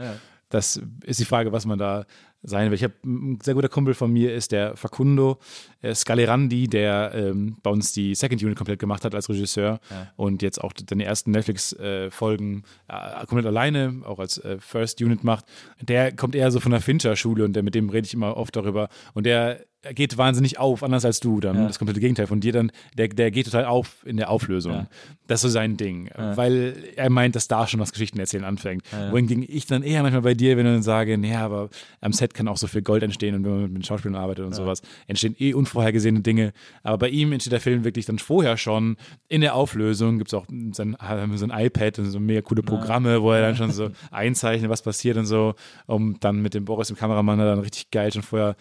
Das 0.48 0.80
ist 1.04 1.20
die 1.20 1.24
Frage, 1.24 1.52
was 1.52 1.66
man 1.66 1.78
da 1.78 2.06
sein 2.46 2.70
will. 2.70 2.76
Ich 2.76 2.84
habe 2.84 2.94
ein 3.04 3.38
sehr 3.42 3.54
guter 3.54 3.68
Kumpel 3.68 3.94
von 3.94 4.12
mir 4.12 4.32
ist 4.32 4.52
der 4.52 4.76
Facundo 4.76 5.38
äh, 5.82 5.94
Scalerandi, 5.94 6.68
der 6.68 7.12
ähm, 7.14 7.56
bei 7.62 7.70
uns 7.70 7.92
die 7.92 8.14
Second 8.14 8.42
Unit 8.42 8.56
komplett 8.56 8.78
gemacht 8.78 9.04
hat 9.04 9.14
als 9.14 9.28
Regisseur 9.28 9.80
und 10.16 10.42
jetzt 10.42 10.62
auch 10.62 10.72
seine 10.88 11.04
ersten 11.04 11.32
Netflix-Folgen 11.32 12.62
äh, 12.88 13.26
komplett 13.26 13.46
alleine, 13.46 14.02
auch 14.04 14.18
als 14.18 14.38
äh, 14.38 14.58
First 14.60 15.02
Unit 15.02 15.24
macht. 15.24 15.44
Der 15.80 16.14
kommt 16.14 16.34
eher 16.34 16.50
so 16.50 16.60
von 16.60 16.72
der 16.72 16.80
Fincher-Schule 16.80 17.44
und 17.44 17.54
der, 17.54 17.62
mit 17.62 17.74
dem 17.74 17.90
rede 17.90 18.06
ich 18.06 18.14
immer 18.14 18.36
oft 18.36 18.54
darüber. 18.54 18.88
Und 19.14 19.26
der 19.26 19.60
geht 19.94 20.18
wahnsinnig 20.18 20.58
auf, 20.58 20.82
anders 20.82 21.04
als 21.04 21.20
du 21.20 21.40
dann. 21.40 21.56
Ja. 21.56 21.66
Das 21.66 21.78
komplette 21.78 22.00
Gegenteil 22.00 22.26
von 22.26 22.40
dir 22.40 22.52
dann. 22.52 22.72
Der, 22.96 23.08
der 23.08 23.30
geht 23.30 23.46
total 23.46 23.66
auf 23.66 24.04
in 24.04 24.16
der 24.16 24.30
Auflösung. 24.30 24.72
Ja. 24.72 24.86
Das 25.26 25.38
ist 25.38 25.42
so 25.42 25.48
sein 25.48 25.76
Ding. 25.76 26.10
Weil 26.14 26.76
er 26.96 27.10
meint, 27.10 27.36
dass 27.36 27.48
da 27.48 27.66
schon 27.66 27.80
das 27.80 27.92
Geschichten 27.92 28.18
erzählen 28.18 28.44
anfängt. 28.44 28.84
Ja. 28.92 29.12
Wohingegen 29.12 29.44
ich 29.46 29.66
dann 29.66 29.82
eher 29.82 30.02
manchmal 30.02 30.22
bei 30.22 30.34
dir, 30.34 30.56
wenn 30.56 30.64
du 30.64 30.72
dann 30.72 30.82
sage, 30.82 31.18
naja, 31.18 31.44
aber 31.44 31.68
am 32.00 32.12
Set 32.12 32.34
kann 32.36 32.48
auch 32.48 32.56
so 32.56 32.66
viel 32.66 32.82
Gold 32.82 33.02
entstehen 33.02 33.34
und 33.34 33.44
wenn 33.44 33.62
man 33.62 33.72
mit 33.72 33.86
Schauspielern 33.86 34.14
arbeitet 34.14 34.44
und 34.44 34.54
sowas, 34.54 34.82
entstehen 35.06 35.34
eh 35.38 35.54
unvorhergesehene 35.54 36.20
Dinge. 36.20 36.52
Aber 36.82 36.98
bei 36.98 37.08
ihm 37.08 37.32
entsteht 37.32 37.52
der 37.52 37.60
Film 37.60 37.84
wirklich 37.84 38.06
dann 38.06 38.18
vorher 38.18 38.56
schon 38.56 38.96
in 39.28 39.40
der 39.40 39.54
Auflösung. 39.54 40.18
Gibt 40.18 40.28
es 40.28 40.34
auch 40.34 40.46
sein, 40.72 40.96
so 41.34 41.46
ein 41.46 41.66
iPad 41.66 41.98
und 41.98 42.10
so 42.10 42.20
mega 42.20 42.42
coole 42.42 42.62
Programme, 42.62 43.22
wo 43.22 43.32
er 43.32 43.40
dann 43.40 43.56
schon 43.56 43.72
so 43.72 43.90
einzeichnet, 44.10 44.70
was 44.70 44.82
passiert 44.82 45.16
und 45.16 45.26
so, 45.26 45.54
um 45.86 46.18
dann 46.20 46.42
mit 46.42 46.54
dem 46.54 46.64
Boris, 46.64 46.88
dem 46.88 46.96
Kameramann, 46.96 47.38
dann 47.38 47.58
richtig 47.60 47.90
geil 47.90 48.12
schon 48.12 48.22
vorher 48.22 48.56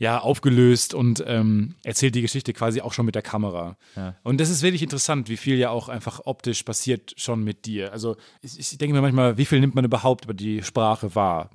ja, 0.00 0.18
aufgelöst 0.18 0.94
und 0.94 1.22
ähm, 1.26 1.74
erzählt 1.84 2.14
die 2.14 2.22
Geschichte 2.22 2.54
quasi 2.54 2.80
auch 2.80 2.94
schon 2.94 3.04
mit 3.04 3.14
der 3.14 3.20
Kamera. 3.20 3.76
Ja. 3.94 4.16
Und 4.22 4.40
das 4.40 4.48
ist 4.48 4.62
wirklich 4.62 4.82
interessant, 4.82 5.28
wie 5.28 5.36
viel 5.36 5.56
ja 5.58 5.68
auch 5.68 5.90
einfach 5.90 6.22
optisch 6.24 6.62
passiert 6.62 7.12
schon 7.18 7.44
mit 7.44 7.66
dir. 7.66 7.92
Also 7.92 8.16
ich, 8.40 8.58
ich 8.58 8.78
denke 8.78 8.94
mir 8.96 9.02
manchmal, 9.02 9.36
wie 9.36 9.44
viel 9.44 9.60
nimmt 9.60 9.74
man 9.74 9.84
überhaupt 9.84 10.24
über 10.24 10.32
die 10.32 10.62
Sprache 10.62 11.14
wahr? 11.14 11.50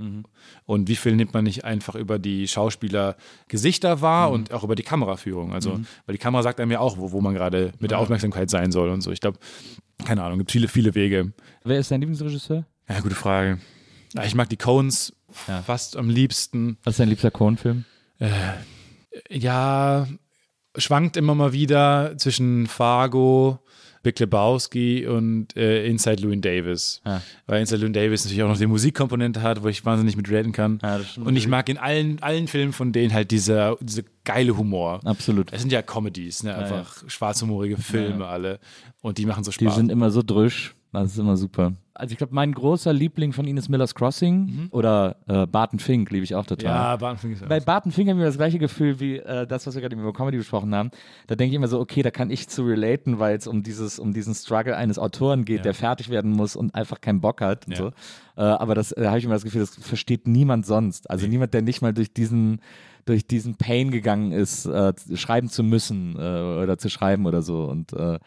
Und 0.65 0.87
wie 0.87 0.95
viel 0.95 1.15
nimmt 1.15 1.33
man 1.33 1.43
nicht 1.43 1.65
einfach 1.65 1.95
über 1.95 2.19
die 2.19 2.47
Schauspieler 2.47 3.17
Gesichter 3.47 4.01
wahr 4.01 4.29
und 4.29 4.53
auch 4.53 4.63
über 4.63 4.75
die 4.75 4.83
Kameraführung? 4.83 5.51
Also, 5.51 5.79
weil 6.05 6.13
die 6.13 6.19
Kamera 6.19 6.43
sagt 6.43 6.59
einem 6.59 6.69
ja 6.71 6.79
auch, 6.81 6.99
wo, 6.99 7.11
wo 7.11 7.21
man 7.21 7.33
gerade 7.33 7.71
mit 7.79 7.89
der 7.89 7.97
Aufmerksamkeit 7.97 8.51
sein 8.51 8.71
soll 8.71 8.89
und 8.89 9.01
so. 9.01 9.11
Ich 9.11 9.21
glaube, 9.21 9.39
keine 10.05 10.21
Ahnung, 10.23 10.37
gibt 10.37 10.51
viele, 10.51 10.67
viele 10.67 10.93
Wege. 10.93 11.33
Wer 11.63 11.79
ist 11.79 11.89
dein 11.89 11.99
Lieblingsregisseur? 12.01 12.63
Ja, 12.87 12.99
gute 12.99 13.15
Frage. 13.15 13.57
Ich 14.23 14.35
mag 14.35 14.49
die 14.49 14.57
Coens 14.57 15.13
Ja. 15.47 15.63
fast 15.63 15.97
am 15.97 16.09
liebsten. 16.09 16.77
Was 16.83 16.93
ist 16.93 16.99
dein 16.99 17.09
liebster 17.09 17.31
Cohen-Film? 18.19 18.53
Ja, 19.29 20.07
schwankt 20.77 21.17
immer 21.17 21.35
mal 21.35 21.53
wieder 21.53 22.17
zwischen 22.17 22.67
Fargo, 22.67 23.59
Big 24.03 24.19
Lebowski 24.19 25.07
und 25.07 25.55
äh, 25.57 25.87
Inside 25.87 26.21
Llewyn 26.21 26.41
Davis. 26.41 27.01
Ja. 27.05 27.21
Weil 27.47 27.61
Inside 27.61 27.79
Llewyn 27.79 27.93
Davis 27.93 28.23
natürlich 28.23 28.43
auch 28.43 28.49
noch 28.49 28.57
die 28.57 28.67
Musikkomponente 28.67 29.41
hat, 29.41 29.63
wo 29.63 29.67
ich 29.67 29.83
wahnsinnig 29.83 30.15
mit 30.15 30.29
reden 30.29 30.51
kann. 30.51 30.79
Ja, 30.83 30.99
und 31.23 31.35
ich 31.35 31.47
mag 31.47 31.69
in 31.69 31.77
allen, 31.77 32.21
allen 32.21 32.47
Filmen 32.47 32.71
von 32.73 32.91
denen 32.91 33.13
halt 33.13 33.31
dieser, 33.31 33.77
dieser 33.81 34.03
geile 34.23 34.55
Humor. 34.57 34.99
Absolut. 35.05 35.51
Es 35.53 35.61
sind 35.61 35.71
ja 35.71 35.81
Comedies, 35.81 36.43
ne? 36.43 36.55
einfach 36.55 37.03
schwarzhumorige 37.07 37.77
Filme 37.77 38.27
alle. 38.27 38.59
Und 39.01 39.17
die 39.17 39.25
machen 39.25 39.43
so 39.43 39.49
Die 39.51 39.65
Spaß. 39.65 39.75
sind 39.75 39.91
immer 39.91 40.11
so 40.11 40.21
drüsch. 40.21 40.74
Das 41.03 41.11
ist 41.11 41.17
immer 41.17 41.37
super. 41.37 41.73
Also 41.97 42.11
ich 42.11 42.17
glaube, 42.17 42.35
mein 42.35 42.51
großer 42.51 42.91
Liebling 42.91 43.31
von 43.31 43.47
ihnen 43.47 43.57
ist 43.57 43.69
Miller's 43.69 43.95
Crossing 43.95 44.67
oder 44.71 45.15
äh, 45.27 45.47
Barton 45.47 45.79
Fink, 45.79 46.11
liebe 46.11 46.25
ich 46.25 46.35
auch 46.35 46.45
total. 46.45 46.65
ja, 46.65 46.95
Barton 46.97 47.31
ist 47.31 47.47
Bei 47.47 47.61
Barton 47.61 47.91
Fink 47.93 48.09
haben 48.09 48.17
wir 48.17 48.25
das 48.25 48.35
gleiche 48.35 48.59
Gefühl 48.59 48.99
wie 48.99 49.17
äh, 49.17 49.47
das, 49.47 49.65
was 49.65 49.75
wir 49.75 49.81
gerade 49.81 49.95
über 49.95 50.11
Comedy 50.11 50.37
besprochen 50.37 50.75
haben. 50.75 50.91
Da 51.27 51.35
denke 51.35 51.51
ich 51.51 51.55
immer 51.55 51.69
so, 51.69 51.79
okay, 51.79 52.01
da 52.01 52.11
kann 52.11 52.29
ich 52.31 52.49
zu 52.49 52.63
relaten, 52.63 53.19
weil 53.19 53.37
es 53.37 53.47
um 53.47 53.63
dieses, 53.63 53.97
um 53.97 54.13
diesen 54.13 54.35
Struggle 54.35 54.75
eines 54.75 54.99
Autoren 54.99 55.45
geht, 55.45 55.63
der 55.63 55.73
fertig 55.73 56.09
werden 56.09 56.31
muss 56.31 56.57
und 56.57 56.75
einfach 56.75 56.99
keinen 56.99 57.21
Bock 57.21 57.39
hat 57.39 57.65
und 57.67 57.77
Ja. 57.77 57.77
so. 57.77 57.87
Äh, 58.35 58.41
aber 58.41 58.75
das 58.75 58.91
äh, 58.91 59.05
habe 59.07 59.17
ich 59.17 59.23
immer 59.23 59.35
das 59.35 59.45
Gefühl, 59.45 59.61
das 59.61 59.75
versteht 59.75 60.27
niemand 60.27 60.65
sonst. 60.65 61.09
Also 61.09 61.27
niemand, 61.27 61.53
der 61.53 61.61
nicht 61.61 61.81
mal 61.81 61.93
durch 61.93 62.11
diesen 62.11 62.59
durch 63.05 63.27
diesen 63.27 63.55
Pain 63.55 63.91
gegangen 63.91 64.31
ist, 64.31 64.65
äh, 64.65 64.91
schreiben 65.13 65.47
zu 65.47 65.61
müssen 65.63 66.15
äh, 66.17 66.19
oder 66.63 66.79
zu 66.79 66.89
schreiben 66.89 67.27
oder 67.27 67.43
so. 67.43 67.65
Und 67.65 67.93
äh, 67.93 68.17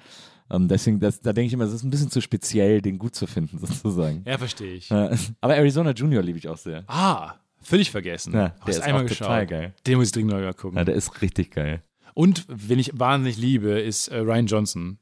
ähm, 0.50 0.68
deswegen, 0.68 1.00
das, 1.00 1.20
da 1.20 1.32
denke 1.32 1.48
ich 1.48 1.52
immer, 1.52 1.64
es 1.64 1.72
ist 1.72 1.84
ein 1.84 1.90
bisschen 1.90 2.10
zu 2.10 2.20
speziell, 2.20 2.80
den 2.80 2.98
gut 2.98 3.14
zu 3.14 3.26
finden, 3.26 3.58
sozusagen. 3.64 4.22
Ja, 4.26 4.38
verstehe 4.38 4.74
ich. 4.74 4.90
Aber 4.90 5.56
Arizona 5.56 5.92
Junior 5.92 6.22
liebe 6.22 6.38
ich 6.38 6.48
auch 6.48 6.58
sehr. 6.58 6.84
Ah, 6.86 7.34
völlig 7.60 7.90
vergessen. 7.90 8.34
Ja, 8.34 8.54
der 8.66 8.74
ist 8.74 8.80
einmal 8.80 9.04
geschaut. 9.04 9.28
total 9.28 9.46
geil. 9.46 9.74
Den 9.86 9.98
muss 9.98 10.08
ich 10.08 10.12
dringend 10.12 10.32
mal 10.32 10.54
gucken. 10.54 10.78
Ja, 10.78 10.84
der 10.84 10.94
ist 10.94 11.20
richtig 11.22 11.50
geil. 11.50 11.82
Und 12.14 12.46
wen 12.48 12.78
ich 12.78 12.98
wahnsinnig 12.98 13.36
liebe, 13.36 13.78
ist 13.78 14.08
äh, 14.08 14.18
Ryan 14.18 14.46
Johnson. 14.46 14.98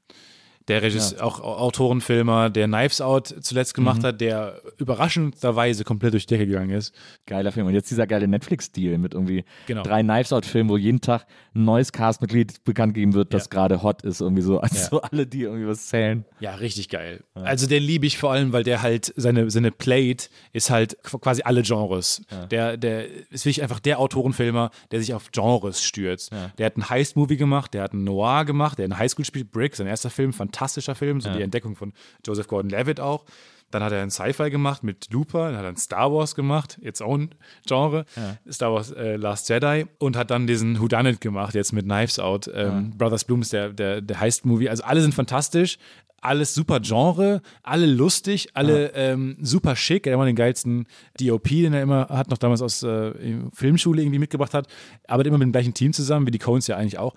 Der 0.68 0.82
Regisseur, 0.82 1.22
auch 1.24 1.40
Autorenfilmer, 1.40 2.50
der 2.50 2.66
Knives 2.66 3.00
Out 3.00 3.34
zuletzt 3.40 3.74
gemacht 3.74 4.02
Mhm. 4.02 4.06
hat, 4.06 4.20
der 4.20 4.60
überraschenderweise 4.78 5.84
komplett 5.84 6.12
durch 6.14 6.26
die 6.26 6.34
Decke 6.34 6.46
gegangen 6.46 6.70
ist. 6.70 6.94
Geiler 7.26 7.52
Film. 7.52 7.66
Und 7.66 7.74
jetzt 7.74 7.90
dieser 7.90 8.06
geile 8.06 8.26
Netflix-Deal 8.26 8.98
mit 8.98 9.14
irgendwie 9.14 9.44
Genau. 9.66 9.82
drei 9.82 10.02
Knives 10.02 10.32
Out-Filmen, 10.32 10.70
wo 10.70 10.76
jeden 10.76 11.00
Tag 11.00 11.26
ein 11.54 11.64
neues 11.64 11.92
Castmitglied 11.92 12.64
bekannt 12.64 12.94
gegeben 12.94 13.14
wird, 13.14 13.32
das 13.32 13.44
Ja. 13.44 13.50
gerade 13.50 13.82
hot 13.82 14.02
ist, 14.02 14.20
irgendwie 14.20 14.42
so. 14.42 14.58
Also 14.60 14.76
Ja. 14.76 14.82
so 14.88 15.00
alle, 15.02 15.26
die 15.26 15.42
irgendwie 15.42 15.66
was 15.66 15.86
zählen. 15.88 16.24
Ja, 16.40 16.54
richtig 16.56 16.88
geil. 16.88 17.22
Also 17.34 17.66
den 17.66 17.82
liebe 17.82 18.06
ich 18.06 18.18
vor 18.18 18.32
allem, 18.32 18.52
weil 18.52 18.64
der 18.64 18.82
halt, 18.82 19.12
seine, 19.16 19.50
seine 19.50 19.70
Plate 19.70 20.28
ist 20.52 20.70
halt 20.70 20.98
qu- 21.04 21.18
quasi 21.20 21.42
alle 21.44 21.62
Genres. 21.62 22.22
Der, 22.50 22.76
der 22.76 23.06
ist 23.30 23.44
wirklich 23.44 23.62
einfach 23.62 23.80
der 23.80 23.98
Autorenfilmer, 24.00 24.70
der 24.90 25.00
sich 25.00 25.14
auf 25.14 25.30
Genres 25.30 25.82
stürzt. 25.82 26.32
Der 26.58 26.66
hat 26.66 26.76
einen 26.76 26.88
Heist-Movie 26.90 27.36
gemacht, 27.36 27.74
der 27.74 27.82
hat 27.84 27.92
einen 27.92 28.04
Noir 28.04 28.44
gemacht, 28.44 28.78
der 28.78 28.86
in 28.86 28.98
Highschool 28.98 29.24
spielt, 29.24 29.50
Brick, 29.52 29.76
sein 29.76 29.86
erster 29.86 30.10
Film, 30.10 30.32
fantastischer 30.56 30.94
Film, 30.94 31.20
so 31.20 31.30
die 31.32 31.42
Entdeckung 31.42 31.76
von 31.76 31.92
Joseph 32.24 32.48
Gordon-Levitt 32.48 33.00
auch. 33.00 33.24
Dann 33.72 33.82
hat 33.82 33.92
er 33.92 34.00
einen 34.00 34.12
Sci-Fi 34.12 34.50
gemacht 34.50 34.84
mit 34.84 35.12
Looper, 35.12 35.46
dann 35.46 35.56
hat 35.56 35.64
er 35.64 35.68
einen 35.68 35.76
Star 35.76 36.12
Wars 36.12 36.36
gemacht, 36.36 36.78
its 36.80 37.02
own 37.02 37.30
Genre, 37.66 38.06
Star 38.48 38.72
Wars 38.72 38.92
äh, 38.92 39.16
Last 39.16 39.48
Jedi 39.48 39.86
und 39.98 40.16
hat 40.16 40.30
dann 40.30 40.46
diesen 40.46 40.80
Whodunit 40.80 41.20
gemacht, 41.20 41.54
jetzt 41.54 41.72
mit 41.72 41.84
Knives 41.84 42.20
Out. 42.20 42.48
Ähm, 42.54 42.92
Brothers 42.96 43.24
Bloom 43.24 43.42
ist 43.42 43.52
der, 43.52 43.70
der, 43.70 44.00
der 44.00 44.20
Heist-Movie. 44.20 44.68
Also 44.68 44.84
alle 44.84 45.00
sind 45.00 45.14
fantastisch, 45.14 45.78
alles 46.20 46.54
super 46.54 46.80
Genre, 46.80 47.42
alle 47.62 47.86
lustig, 47.86 48.48
alle 48.54 48.92
ähm, 48.94 49.36
super 49.40 49.76
schick. 49.76 50.06
Er 50.06 50.12
hat 50.12 50.16
immer 50.16 50.26
den 50.26 50.36
geilsten 50.36 50.86
DOP, 51.20 51.48
den 51.48 51.74
er 51.74 51.82
immer 51.82 52.08
hat, 52.08 52.30
noch 52.30 52.38
damals 52.38 52.62
aus 52.62 52.82
äh, 52.82 53.12
Filmschule 53.52 54.02
irgendwie 54.02 54.18
mitgebracht 54.18 54.54
hat. 54.54 54.66
Arbeitet 55.06 55.28
immer 55.28 55.38
mit 55.38 55.46
dem 55.46 55.52
gleichen 55.52 55.74
Team 55.74 55.92
zusammen, 55.92 56.26
wie 56.26 56.30
die 56.30 56.38
Coens 56.38 56.66
ja 56.66 56.76
eigentlich 56.76 56.98
auch. 56.98 57.14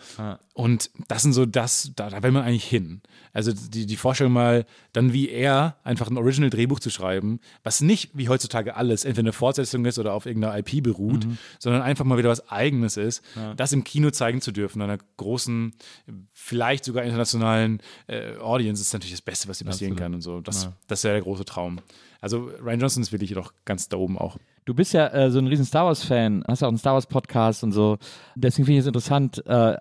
Und 0.53 0.91
das 1.07 1.21
sind 1.23 1.31
so 1.31 1.45
das, 1.45 1.93
da, 1.95 2.09
da 2.09 2.21
will 2.21 2.31
man 2.31 2.43
eigentlich 2.43 2.65
hin. 2.65 3.01
Also 3.31 3.53
die, 3.53 3.85
die 3.85 3.95
Vorstellung 3.95 4.33
mal, 4.33 4.65
dann 4.91 5.13
wie 5.13 5.29
er 5.29 5.77
einfach 5.83 6.09
ein 6.09 6.17
Original-Drehbuch 6.17 6.81
zu 6.81 6.89
schreiben, 6.89 7.39
was 7.63 7.79
nicht 7.79 8.11
wie 8.13 8.27
heutzutage 8.27 8.75
alles 8.75 9.05
entweder 9.05 9.27
eine 9.27 9.33
Fortsetzung 9.33 9.85
ist 9.85 9.99
oder 9.99 10.13
auf 10.13 10.25
irgendeiner 10.25 10.57
IP 10.57 10.83
beruht, 10.83 11.25
sondern 11.59 11.81
einfach 11.81 12.03
mal 12.03 12.17
wieder 12.17 12.29
was 12.29 12.49
Eigenes 12.49 12.97
ist, 12.97 13.23
das 13.55 13.71
im 13.71 13.85
Kino 13.85 14.11
zeigen 14.11 14.41
zu 14.41 14.51
dürfen, 14.51 14.81
einer 14.81 14.97
großen, 15.17 15.73
vielleicht 16.33 16.83
sogar 16.83 17.05
internationalen 17.05 17.81
äh, 18.07 18.35
Audience, 18.37 18.83
ist 18.89 18.93
natürlich 18.93 19.13
das 19.13 19.21
Beste, 19.21 19.47
was 19.47 19.57
dir 19.59 19.65
passieren 19.65 19.95
kann 19.95 20.13
und 20.13 20.21
so. 20.21 20.41
Das, 20.41 20.69
das 20.87 20.99
ist 20.99 21.03
ja 21.03 21.11
der 21.11 21.21
große 21.21 21.45
Traum. 21.45 21.79
Also 22.21 22.49
Ryan 22.63 22.79
Johnson 22.81 23.01
ist 23.03 23.11
wirklich 23.11 23.31
noch 23.31 23.53
ganz 23.65 23.87
da 23.89 23.97
oben 23.97 24.17
auch. 24.17 24.37
Du 24.65 24.73
bist 24.73 24.93
ja 24.93 25.07
äh, 25.07 25.31
so 25.31 25.39
ein 25.39 25.47
riesen 25.47 25.65
Star 25.65 25.85
Wars-Fan, 25.85 26.43
hast 26.47 26.61
ja 26.61 26.67
auch 26.67 26.71
einen 26.71 26.77
Star 26.77 26.93
Wars-Podcast 26.93 27.63
und 27.63 27.71
so. 27.71 27.97
Deswegen 28.35 28.65
finde 28.65 28.77
ich 28.79 28.81
es 28.81 28.87
interessant. 28.87 29.41
Äh, 29.47 29.77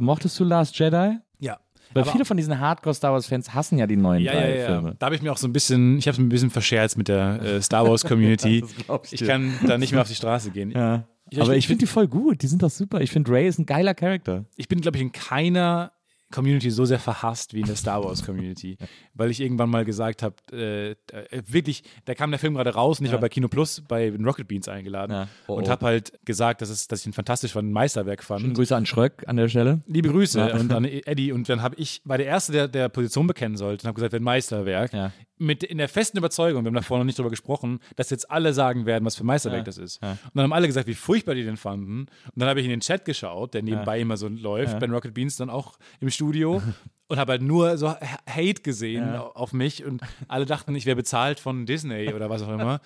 mochtest 0.00 0.38
du 0.38 0.44
Last 0.44 0.78
Jedi? 0.78 1.18
Ja. 1.40 1.58
Weil 1.92 2.04
viele 2.04 2.24
von 2.24 2.36
diesen 2.36 2.58
Hardcore-Star 2.60 3.12
Wars-Fans 3.12 3.52
hassen 3.52 3.76
ja 3.78 3.86
die 3.86 3.96
neuen 3.96 4.22
Ja, 4.22 4.32
drei 4.32 4.50
ja, 4.50 4.56
ja. 4.60 4.66
Filme. 4.66 4.94
Da 4.98 5.06
habe 5.06 5.16
ich 5.16 5.22
mir 5.22 5.32
auch 5.32 5.36
so 5.36 5.48
ein 5.48 5.52
bisschen, 5.52 5.98
ich 5.98 6.06
habe 6.06 6.12
es 6.12 6.18
mir 6.18 6.26
ein 6.26 6.28
bisschen 6.28 6.50
verscherzt 6.50 6.96
mit 6.96 7.08
der 7.08 7.42
äh, 7.42 7.60
Star 7.62 7.86
Wars 7.88 8.04
Community. 8.04 8.60
Das 8.76 8.86
glaub 8.86 9.06
ich 9.10 9.24
kann 9.26 9.52
da 9.66 9.76
nicht 9.76 9.92
mehr 9.92 10.02
auf 10.02 10.08
die 10.08 10.14
Straße 10.14 10.52
gehen. 10.52 10.70
Ja. 10.70 11.04
Ich- 11.30 11.40
Aber 11.40 11.52
ich 11.52 11.58
ich 11.58 11.66
finde 11.66 11.80
die 11.80 11.86
voll 11.86 12.06
gut. 12.08 12.42
Die 12.42 12.46
sind 12.46 12.62
doch 12.62 12.70
super. 12.70 13.00
Ich 13.00 13.10
finde 13.10 13.30
Ray 13.32 13.46
ist 13.48 13.58
ein 13.58 13.66
geiler 13.66 13.94
Charakter. 13.94 14.44
Ich 14.56 14.68
bin, 14.68 14.80
glaube 14.80 14.96
ich, 14.98 15.02
in 15.02 15.12
keiner 15.12 15.92
Community 16.32 16.70
so 16.70 16.84
sehr 16.84 16.98
verhasst 16.98 17.54
wie 17.54 17.60
in 17.60 17.66
der 17.66 17.76
Star 17.76 18.04
Wars 18.04 18.24
Community, 18.24 18.76
weil 19.14 19.30
ich 19.30 19.40
irgendwann 19.40 19.70
mal 19.70 19.84
gesagt 19.84 20.22
habe, 20.22 20.36
äh, 20.52 20.90
äh, 20.90 21.42
wirklich, 21.46 21.82
da 22.04 22.14
kam 22.14 22.30
der 22.30 22.38
Film 22.38 22.54
gerade 22.54 22.70
raus 22.74 23.00
und 23.00 23.06
ich 23.06 23.12
war 23.12 23.18
bei 23.20 23.28
Kino 23.28 23.48
Plus 23.48 23.82
bei 23.86 24.10
den 24.10 24.24
Rocket 24.24 24.48
Beans 24.48 24.68
eingeladen 24.68 25.12
Ja. 25.12 25.28
Oh, 25.46 25.54
und 25.54 25.68
oh. 25.68 25.70
habe 25.70 25.86
halt 25.86 26.12
gesagt, 26.24 26.62
dass, 26.62 26.70
es, 26.70 26.88
dass 26.88 27.00
ich 27.00 27.06
ihn 27.06 27.12
fantastisch 27.12 27.52
fand, 27.52 27.68
ein 27.68 27.72
Meisterwerk 27.72 28.22
fand. 28.22 28.42
Schönen 28.42 28.54
Grüße 28.54 28.74
an 28.74 28.86
Schröck 28.86 29.24
an 29.26 29.36
der 29.36 29.48
Stelle. 29.48 29.80
Liebe 29.86 30.08
Grüße 30.08 30.38
Ja. 30.38 30.56
und 30.56 30.72
an 30.72 30.84
Eddie. 30.84 31.32
Und 31.32 31.48
dann 31.48 31.62
habe 31.62 31.76
ich, 31.76 32.00
war 32.04 32.18
der 32.18 32.26
Erste, 32.26 32.52
der, 32.52 32.68
der 32.68 32.88
Position 32.88 33.26
bekennen 33.26 33.56
sollte 33.56 33.84
und 33.84 33.88
habe 33.88 33.96
gesagt, 33.96 34.14
ein 34.14 34.22
Meisterwerk. 34.22 34.92
Ja. 35.40 35.46
Mit 35.46 35.62
in 35.64 35.78
der 35.78 35.88
festen 35.88 36.18
Überzeugung, 36.18 36.62
wir 36.64 36.68
haben 36.68 36.74
davor 36.74 36.98
noch 36.98 37.04
nicht 37.04 37.18
drüber 37.18 37.30
gesprochen, 37.30 37.80
dass 37.96 38.10
jetzt 38.10 38.30
alle 38.30 38.52
sagen 38.52 38.84
werden, 38.86 39.04
was 39.04 39.16
für 39.16 39.24
ein 39.24 39.26
Meisterwerk 39.26 39.60
Ja. 39.60 39.64
das 39.64 39.78
ist. 39.78 40.02
Ja. 40.02 40.12
Und 40.12 40.18
dann 40.34 40.44
haben 40.44 40.52
alle 40.52 40.66
gesagt, 40.66 40.86
wie 40.86 40.94
furchtbar 40.94 41.34
die 41.34 41.44
den 41.44 41.56
fanden. 41.56 42.00
Und 42.00 42.08
dann 42.36 42.48
habe 42.48 42.60
ich 42.60 42.66
in 42.66 42.70
den 42.70 42.80
Chat 42.80 43.04
geschaut, 43.04 43.54
der 43.54 43.62
nebenbei 43.62 44.00
immer 44.00 44.16
so 44.16 44.28
läuft, 44.28 44.78
bei 44.78 44.86
Rocket 44.86 45.14
Beans 45.14 45.36
dann 45.36 45.50
auch 45.50 45.78
im 46.00 46.10
Studio. 46.10 46.62
Und 47.08 47.18
habe 47.18 47.32
halt 47.32 47.42
nur 47.42 47.76
so 47.76 47.88
Hate 47.88 48.62
gesehen 48.62 49.02
Ja. 49.14 49.22
auf 49.22 49.52
mich 49.52 49.84
und 49.84 50.00
alle 50.28 50.46
dachten, 50.46 50.72
ich 50.76 50.86
wäre 50.86 50.94
bezahlt 50.94 51.40
von 51.40 51.66
Disney 51.66 52.14
oder 52.14 52.30
was 52.30 52.40
auch 52.42 52.52
immer. 52.52 52.80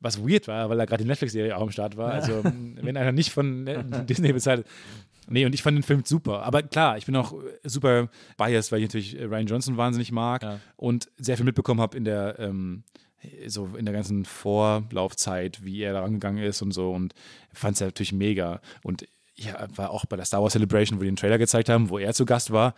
Was 0.00 0.18
weird 0.26 0.48
war, 0.48 0.70
weil 0.70 0.78
da 0.78 0.86
gerade 0.86 1.02
die 1.02 1.08
Netflix-Serie 1.08 1.54
auch 1.54 1.60
am 1.60 1.70
Start 1.70 1.98
war. 1.98 2.10
Also, 2.10 2.42
wenn 2.42 2.96
einer 2.96 3.12
nicht 3.12 3.32
von 3.32 3.66
äh, 3.66 3.84
Disney 4.06 4.32
bezahlt. 4.32 4.64
Nee, 5.28 5.44
und 5.46 5.54
ich 5.54 5.62
fand 5.62 5.76
den 5.76 5.82
Film 5.82 6.02
super. 6.04 6.42
Aber 6.42 6.62
klar, 6.62 6.96
ich 6.98 7.06
bin 7.06 7.16
auch 7.16 7.34
super 7.64 8.08
biased, 8.36 8.70
weil 8.72 8.78
ich 8.80 8.84
natürlich 8.88 9.18
äh, 9.18 9.24
Ryan 9.24 9.46
Johnson 9.46 9.76
wahnsinnig 9.76 10.12
mag 10.12 10.42
Ja. 10.42 10.60
und 10.76 11.08
sehr 11.16 11.36
viel 11.36 11.44
mitbekommen 11.46 11.80
habe 11.80 11.96
in 11.96 12.04
der, 12.04 12.38
ähm, 12.38 12.84
so 13.46 13.70
in 13.76 13.84
der 13.84 13.94
ganzen 13.94 14.24
Vorlaufzeit, 14.24 15.64
wie 15.64 15.80
er 15.82 15.92
da 15.92 16.00
rangegangen 16.02 16.42
ist 16.42 16.62
und 16.62 16.72
so. 16.72 16.92
Und 16.92 17.14
fand 17.52 17.74
es 17.74 17.80
ja 17.80 17.86
natürlich 17.86 18.12
mega. 18.12 18.60
Und 18.82 19.06
ja, 19.34 19.66
war 19.74 19.90
auch 19.90 20.06
bei 20.06 20.16
der 20.16 20.24
Star 20.24 20.42
Wars 20.42 20.52
Celebration, 20.52 20.98
wo 20.98 21.02
die 21.02 21.10
den 21.10 21.16
Trailer 21.16 21.38
gezeigt 21.38 21.68
haben, 21.68 21.90
wo 21.90 21.98
er 21.98 22.14
zu 22.14 22.24
Gast 22.24 22.50
war. 22.52 22.74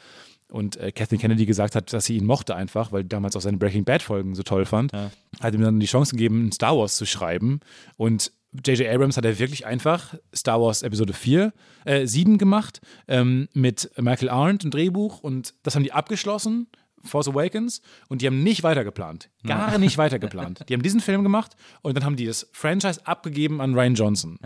Und 0.50 0.76
äh, 0.78 0.92
Kathleen 0.92 1.20
Kennedy 1.20 1.44
gesagt 1.44 1.74
hat, 1.74 1.92
dass 1.92 2.06
sie 2.06 2.16
ihn 2.16 2.24
mochte 2.24 2.56
einfach, 2.56 2.90
weil 2.90 3.04
damals 3.04 3.36
auch 3.36 3.42
seine 3.42 3.58
Breaking 3.58 3.84
Bad 3.84 4.02
Folgen 4.02 4.34
so 4.34 4.42
toll 4.42 4.64
fand. 4.64 4.92
Hat 5.40 5.54
ihm 5.54 5.60
dann 5.60 5.78
die 5.78 5.86
Chance 5.86 6.12
gegeben, 6.12 6.50
Star 6.52 6.76
Wars 6.76 6.96
zu 6.96 7.04
schreiben. 7.04 7.60
Und 7.96 8.32
J.J. 8.52 8.88
Abrams 8.88 9.16
hat 9.16 9.24
er 9.24 9.38
wirklich 9.38 9.66
einfach 9.66 10.14
Star 10.34 10.60
Wars 10.60 10.82
Episode 10.82 11.12
4, 11.12 11.52
äh, 11.84 12.06
7 12.06 12.38
gemacht, 12.38 12.80
ähm, 13.06 13.48
mit 13.52 13.90
Michael 13.98 14.30
Arndt, 14.30 14.64
ein 14.64 14.70
Drehbuch. 14.70 15.20
Und 15.20 15.54
das 15.62 15.74
haben 15.74 15.82
die 15.82 15.92
abgeschlossen 15.92 16.66
Force 17.04 17.28
Awakens 17.28 17.80
und 18.08 18.22
die 18.22 18.26
haben 18.26 18.42
nicht 18.42 18.62
weitergeplant. 18.62 19.30
Gar 19.46 19.78
nicht 19.78 19.98
weitergeplant. 19.98 20.64
Die 20.68 20.74
haben 20.74 20.82
diesen 20.82 21.00
Film 21.00 21.22
gemacht 21.22 21.54
und 21.82 21.96
dann 21.96 22.04
haben 22.04 22.16
die 22.16 22.26
das 22.26 22.48
Franchise 22.52 23.06
abgegeben 23.06 23.60
an 23.60 23.74
Ryan 23.74 23.94
Johnson. 23.94 24.38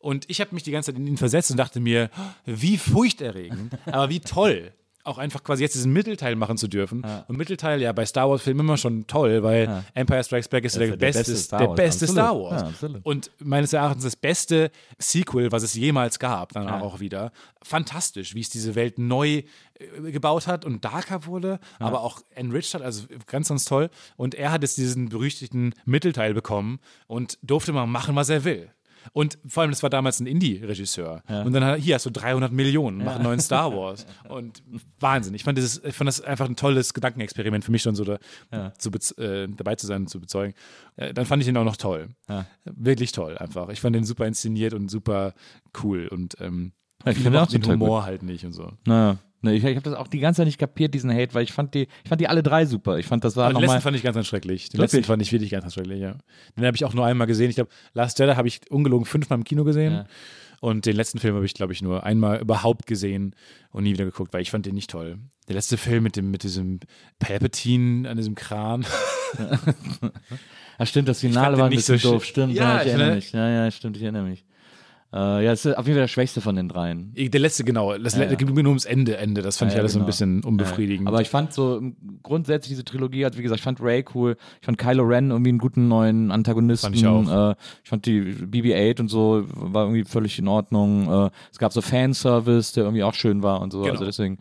Und 0.00 0.24
ich 0.30 0.40
habe 0.40 0.54
mich 0.54 0.62
die 0.62 0.70
ganze 0.70 0.92
Zeit 0.92 0.98
in 0.98 1.06
ihn 1.06 1.18
versetzt 1.18 1.50
und 1.50 1.58
dachte 1.58 1.78
mir, 1.78 2.08
wie 2.46 2.78
furchterregend, 2.78 3.74
aber 3.84 4.08
wie 4.08 4.20
toll. 4.20 4.72
Auch 5.02 5.18
einfach 5.18 5.42
quasi 5.42 5.62
jetzt 5.62 5.74
diesen 5.74 5.92
Mittelteil 5.92 6.36
machen 6.36 6.58
zu 6.58 6.68
dürfen. 6.68 7.04
Und 7.26 7.36
Mittelteil, 7.38 7.80
ja, 7.80 7.92
bei 7.92 8.04
Star 8.04 8.28
Wars-Filmen 8.28 8.60
immer 8.66 8.76
schon 8.76 9.06
toll, 9.06 9.42
weil 9.42 9.82
Empire 9.94 10.22
Strikes 10.22 10.48
Back 10.48 10.64
ist, 10.64 10.74
Das 10.74 10.78
der, 10.80 10.88
ja 10.88 10.96
der 10.96 11.06
beste, 11.06 11.20
beste 11.32 11.36
Star 11.36 11.58
der 11.60 11.68
Wars. 11.68 11.76
beste 11.76 12.04
Absolut. 12.04 12.24
Star 12.24 12.40
Wars. 12.40 12.80
Ja. 12.82 12.88
Und 13.02 13.30
meines 13.38 13.72
Erachtens 13.72 14.04
das 14.04 14.16
beste 14.16 14.70
Sequel, 14.98 15.52
was 15.52 15.62
es 15.62 15.74
jemals 15.74 16.18
gab, 16.18 16.52
dann 16.52 16.68
auch 16.68 17.00
wieder. 17.00 17.32
Fantastisch, 17.62 18.34
wie 18.34 18.40
es 18.40 18.50
diese 18.50 18.74
Welt 18.74 18.98
neu 18.98 19.42
äh, 19.78 20.10
gebaut 20.12 20.46
hat 20.46 20.64
und 20.64 20.84
darker 20.84 21.24
wurde, 21.26 21.60
aber 21.78 22.02
auch 22.02 22.20
enriched 22.34 22.74
hat, 22.74 22.82
also 22.82 23.04
ganz, 23.26 23.48
ganz 23.48 23.64
toll. 23.64 23.90
Und 24.16 24.34
er 24.34 24.52
hat 24.52 24.62
jetzt 24.62 24.76
diesen 24.78 25.08
berüchtigten 25.08 25.74
Mittelteil 25.84 26.34
bekommen 26.34 26.78
und 27.06 27.38
durfte 27.42 27.72
mal 27.72 27.86
machen, 27.86 28.16
was 28.16 28.28
er 28.28 28.44
will. 28.44 28.70
Und 29.12 29.38
vor 29.46 29.62
allem, 29.62 29.70
das 29.70 29.82
war 29.82 29.90
damals 29.90 30.20
ein 30.20 30.26
Indie-Regisseur. 30.26 31.22
Und 31.44 31.52
dann 31.52 31.64
hat, 31.64 31.78
hier 31.80 31.94
hast 31.94 32.06
du 32.06 32.10
300 32.10 32.52
Millionen, 32.52 32.98
mach 33.04 33.14
einen 33.16 33.24
neuen 33.24 33.40
Star 33.40 33.72
Wars. 33.74 34.06
Und 34.28 34.62
Wahnsinn. 35.00 35.34
Ich 35.34 35.44
fand, 35.44 35.56
dieses, 35.58 35.82
ich 35.84 35.94
fand 35.94 36.08
das 36.08 36.20
einfach 36.20 36.48
ein 36.48 36.56
tolles 36.56 36.94
Gedankenexperiment 36.94 37.64
für 37.64 37.72
mich 37.72 37.82
schon 37.82 37.94
so 37.94 38.04
da, 38.04 38.18
zu 38.78 38.90
bez- 38.90 39.12
äh, 39.18 39.48
dabei 39.48 39.74
zu 39.76 39.86
sein 39.86 40.02
und 40.02 40.08
zu 40.08 40.20
bezeugen. 40.20 40.54
Äh, 40.96 41.12
dann 41.14 41.26
fand 41.26 41.42
ich 41.42 41.48
ihn 41.48 41.56
auch 41.56 41.64
noch 41.64 41.76
toll. 41.76 42.08
Wirklich 42.64 43.12
toll 43.12 43.36
einfach. 43.38 43.68
Ich 43.70 43.80
fand 43.80 43.96
den 43.96 44.04
super 44.04 44.26
inszeniert 44.26 44.74
und 44.74 44.90
super 44.90 45.34
cool. 45.82 46.08
Und 46.08 46.36
ähm, 46.40 46.72
Ich 47.06 47.18
finde 47.18 47.40
auch 47.42 47.46
den 47.46 47.62
total 47.62 47.76
gut. 47.78 47.86
Humor 47.86 48.04
halt 48.04 48.22
nicht 48.22 48.44
und 48.44 48.52
so. 48.52 48.72
Naja. 48.86 49.18
Nee, 49.42 49.54
ich 49.54 49.64
ich 49.64 49.76
habe 49.76 49.82
das 49.82 49.94
auch 49.94 50.08
die 50.08 50.18
ganze 50.18 50.38
Zeit 50.38 50.46
nicht 50.46 50.58
kapiert, 50.58 50.92
diesen 50.92 51.10
Hate, 51.10 51.32
weil 51.34 51.42
ich 51.44 51.52
fand 51.52 51.72
die, 51.74 51.88
ich 52.02 52.08
fand 52.08 52.20
die 52.20 52.28
alle 52.28 52.42
drei 52.42 52.66
super. 52.66 52.98
Ich 52.98 53.06
fand, 53.06 53.24
das 53.24 53.36
war 53.36 53.48
den 53.48 53.54
nochmal. 53.54 53.68
letzten 53.68 53.82
fand 53.82 53.96
ich 53.96 54.02
ganz, 54.02 54.14
ganz 54.14 54.26
schrecklich. 54.26 54.68
Den 54.68 54.78
Wirklich? 54.78 54.92
letzten 54.98 55.04
fand 55.04 55.22
ich 55.22 55.32
wirklich 55.32 55.50
ganz, 55.50 55.62
ganz 55.64 55.74
schrecklich, 55.74 56.00
ja. 56.00 56.16
Den 56.58 56.66
habe 56.66 56.76
ich 56.76 56.84
auch 56.84 56.92
nur 56.94 57.06
einmal 57.06 57.26
gesehen. 57.26 57.48
Ich 57.48 57.56
glaube, 57.56 57.70
Last 57.94 58.18
Jedi 58.18 58.34
habe 58.34 58.48
ich 58.48 58.60
ungelogen 58.70 59.06
fünfmal 59.06 59.38
im 59.38 59.44
Kino 59.44 59.64
gesehen. 59.64 59.92
Ja. 59.94 60.04
Und 60.60 60.84
den 60.84 60.94
letzten 60.94 61.18
Film 61.20 61.34
habe 61.36 61.46
ich, 61.46 61.54
glaube 61.54 61.72
ich, 61.72 61.80
nur 61.80 62.04
einmal 62.04 62.38
überhaupt 62.38 62.86
gesehen 62.86 63.34
und 63.70 63.84
nie 63.84 63.94
wieder 63.94 64.04
geguckt, 64.04 64.34
weil 64.34 64.42
ich 64.42 64.50
fand 64.50 64.66
den 64.66 64.74
nicht 64.74 64.90
toll. 64.90 65.16
Der 65.48 65.54
letzte 65.54 65.78
Film 65.78 66.02
mit 66.02 66.16
dem, 66.16 66.30
mit 66.30 66.42
diesem 66.42 66.80
Palpatine 67.18 68.08
an 68.10 68.18
diesem 68.18 68.34
Kran. 68.34 68.84
Ja, 70.78 70.86
stimmt, 70.86 71.08
das 71.08 71.20
Finale 71.20 71.58
war 71.58 71.66
ein 71.66 71.70
nicht 71.70 71.84
so 71.84 71.92
bisschen 71.92 72.12
doof. 72.12 72.24
shit. 72.24 72.30
Stimmt, 72.32 72.54
Ja, 72.54 72.62
ja, 72.62 72.76
ich 72.76 72.86
ich 72.86 72.88
erinnere 72.88 73.04
finde- 73.06 73.16
mich. 73.16 73.32
Ja, 73.32 73.48
ja, 73.64 73.70
stimmt, 73.70 73.96
ich 73.98 74.02
erinnere 74.02 74.22
mich. 74.24 74.44
Äh, 75.12 75.44
ja, 75.44 75.50
es 75.52 75.64
ist 75.66 75.76
auf 75.76 75.86
jeden 75.86 75.96
Fall 75.96 76.02
der 76.04 76.08
schwächste 76.08 76.40
von 76.40 76.54
den 76.54 76.68
dreien. 76.68 77.12
Der 77.16 77.40
letzte, 77.40 77.64
genau. 77.64 77.98
Das 77.98 78.16
Ja, 78.16 78.24
ja. 78.26 78.34
ging 78.36 78.54
mir 78.54 78.62
nur 78.62 78.70
ums 78.70 78.84
Ende, 78.84 79.16
Ende. 79.16 79.42
Das 79.42 79.58
fand 79.58 79.72
Ja, 79.72 79.76
ich 79.76 79.80
alles 79.80 79.92
so 79.94 79.98
ein 79.98 80.02
genau. 80.02 80.06
bisschen 80.06 80.44
unbefriedigend. 80.44 81.08
Aber 81.08 81.20
ich 81.20 81.28
fand 81.28 81.52
so 81.52 81.78
im- 81.78 81.96
grundsätzlich 82.22 82.68
diese 82.70 82.84
Trilogie, 82.84 83.24
also 83.24 83.36
wie 83.36 83.42
gesagt, 83.42 83.58
ich 83.58 83.64
fand 83.64 83.80
Ray 83.80 84.04
cool, 84.14 84.36
ich 84.60 84.66
fand 84.66 84.78
Kylo 84.78 85.02
Ren 85.02 85.30
irgendwie 85.32 85.48
einen 85.48 85.58
guten 85.58 85.88
neuen 85.88 86.30
Antagonisten. 86.30 86.86
Fand 86.86 86.96
ich 86.96 87.06
auch. 87.06 87.50
Äh, 87.50 87.56
ich 87.82 87.88
fand 87.88 88.06
die 88.06 88.20
BB-8 88.20 89.00
und 89.00 89.08
so 89.08 89.44
war 89.50 89.84
irgendwie 89.86 90.04
völlig 90.04 90.38
in 90.38 90.46
Ordnung. 90.46 91.26
Äh, 91.26 91.30
es 91.50 91.58
gab 91.58 91.72
so 91.72 91.80
Fanservice, 91.80 92.72
der 92.74 92.84
irgendwie 92.84 93.02
auch 93.02 93.14
schön 93.14 93.42
war 93.42 93.60
und 93.62 93.72
so. 93.72 93.80
Genau. 93.80 93.92
Also 93.92 94.04
deswegen, 94.04 94.38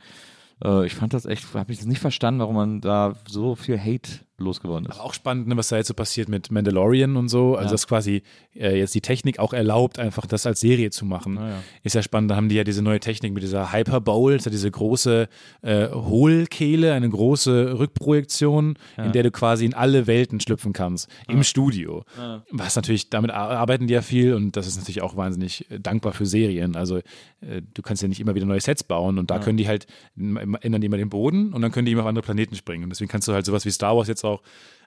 äh, 0.63 0.85
ich 0.85 0.93
fand 0.93 1.15
das 1.15 1.25
echt, 1.25 1.51
habe 1.55 1.71
ich 1.71 1.79
das 1.79 1.87
nicht 1.87 1.99
verstanden, 1.99 2.41
warum 2.41 2.55
man 2.55 2.81
da 2.81 3.15
so 3.27 3.55
viel 3.55 3.79
Hate 3.79 4.19
losgeworden 4.39 4.87
ist. 4.89 4.99
Auch 4.99 5.13
spannend, 5.13 5.47
ne, 5.47 5.57
was 5.57 5.67
da 5.69 5.77
jetzt 5.77 5.87
so 5.87 5.93
passiert 5.93 6.29
mit 6.29 6.51
Mandalorian 6.51 7.15
und 7.17 7.29
so. 7.29 7.55
Also, 7.55 7.65
Ja. 7.67 7.71
dass 7.71 7.87
quasi 7.87 8.23
äh, 8.55 8.77
jetzt 8.77 8.95
die 8.95 9.01
Technik 9.01 9.39
auch 9.39 9.53
erlaubt, 9.53 9.99
einfach 9.99 10.25
das 10.25 10.45
als 10.45 10.59
Serie 10.59 10.89
zu 10.91 11.05
machen. 11.05 11.35
ja. 11.37 11.59
Ist 11.83 11.95
ja 11.95 12.01
spannend. 12.01 12.31
Da 12.31 12.35
haben 12.35 12.49
die 12.49 12.55
ja 12.55 12.63
diese 12.63 12.81
neue 12.81 12.99
Technik 12.99 13.33
mit 13.33 13.43
dieser 13.43 13.71
Hyper 13.73 14.01
Bowl, 14.01 14.33
das 14.33 14.41
ist 14.41 14.45
ja 14.45 14.51
diese 14.51 14.71
große 14.71 15.27
äh, 15.61 15.87
Hohlkehle, 15.89 16.93
eine 16.93 17.09
große 17.09 17.79
Rückprojektion, 17.79 18.77
in 18.97 19.11
der 19.11 19.23
du 19.23 19.31
quasi 19.31 19.65
in 19.65 19.73
alle 19.73 20.07
Welten 20.07 20.39
schlüpfen 20.39 20.73
kannst. 20.73 21.09
Im 21.27 21.43
Studio. 21.43 22.03
Was 22.51 22.75
natürlich, 22.75 23.09
damit 23.09 23.31
ar- 23.31 23.49
arbeiten 23.51 23.87
die 23.87 23.93
ja 23.93 24.01
viel 24.01 24.33
und 24.33 24.55
das 24.55 24.67
ist 24.67 24.77
natürlich 24.77 25.01
auch 25.01 25.15
wahnsinnig 25.15 25.69
äh, 25.71 25.79
dankbar 25.79 26.13
für 26.13 26.25
Serien. 26.25 26.75
Also, 26.75 26.97
äh, 26.97 27.61
du 27.73 27.81
kannst 27.81 28.01
ja 28.01 28.07
nicht 28.07 28.19
immer 28.19 28.35
wieder 28.35 28.45
neue 28.45 28.61
Sets 28.61 28.83
bauen 28.83 29.17
und 29.17 29.31
da 29.31 29.39
können 29.39 29.57
die 29.57 29.67
halt, 29.67 29.87
ändern 30.17 30.81
die 30.81 30.85
immer 30.87 30.97
den 30.97 31.09
Boden 31.09 31.53
und 31.53 31.61
dann 31.61 31.71
können 31.71 31.85
die 31.85 31.91
immer 31.91 32.01
auf 32.03 32.07
andere 32.07 32.23
Planeten 32.23 32.55
springen. 32.55 32.83
Und 32.83 32.89
deswegen 32.89 33.09
kannst 33.09 33.27
du 33.27 33.33
halt 33.33 33.45
sowas 33.45 33.65
wie 33.65 33.71
Star 33.71 33.95
Wars 33.95 34.07
jetzt 34.07 34.23
auch 34.23 34.28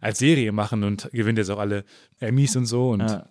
als 0.00 0.18
Serie 0.18 0.52
machen 0.52 0.82
und 0.84 1.08
gewinnt 1.12 1.38
jetzt 1.38 1.50
auch 1.50 1.58
alle 1.58 1.84
Emmys 2.20 2.56
und 2.56 2.66
so. 2.66 2.90
Und 2.90 3.00
Ja. 3.00 3.26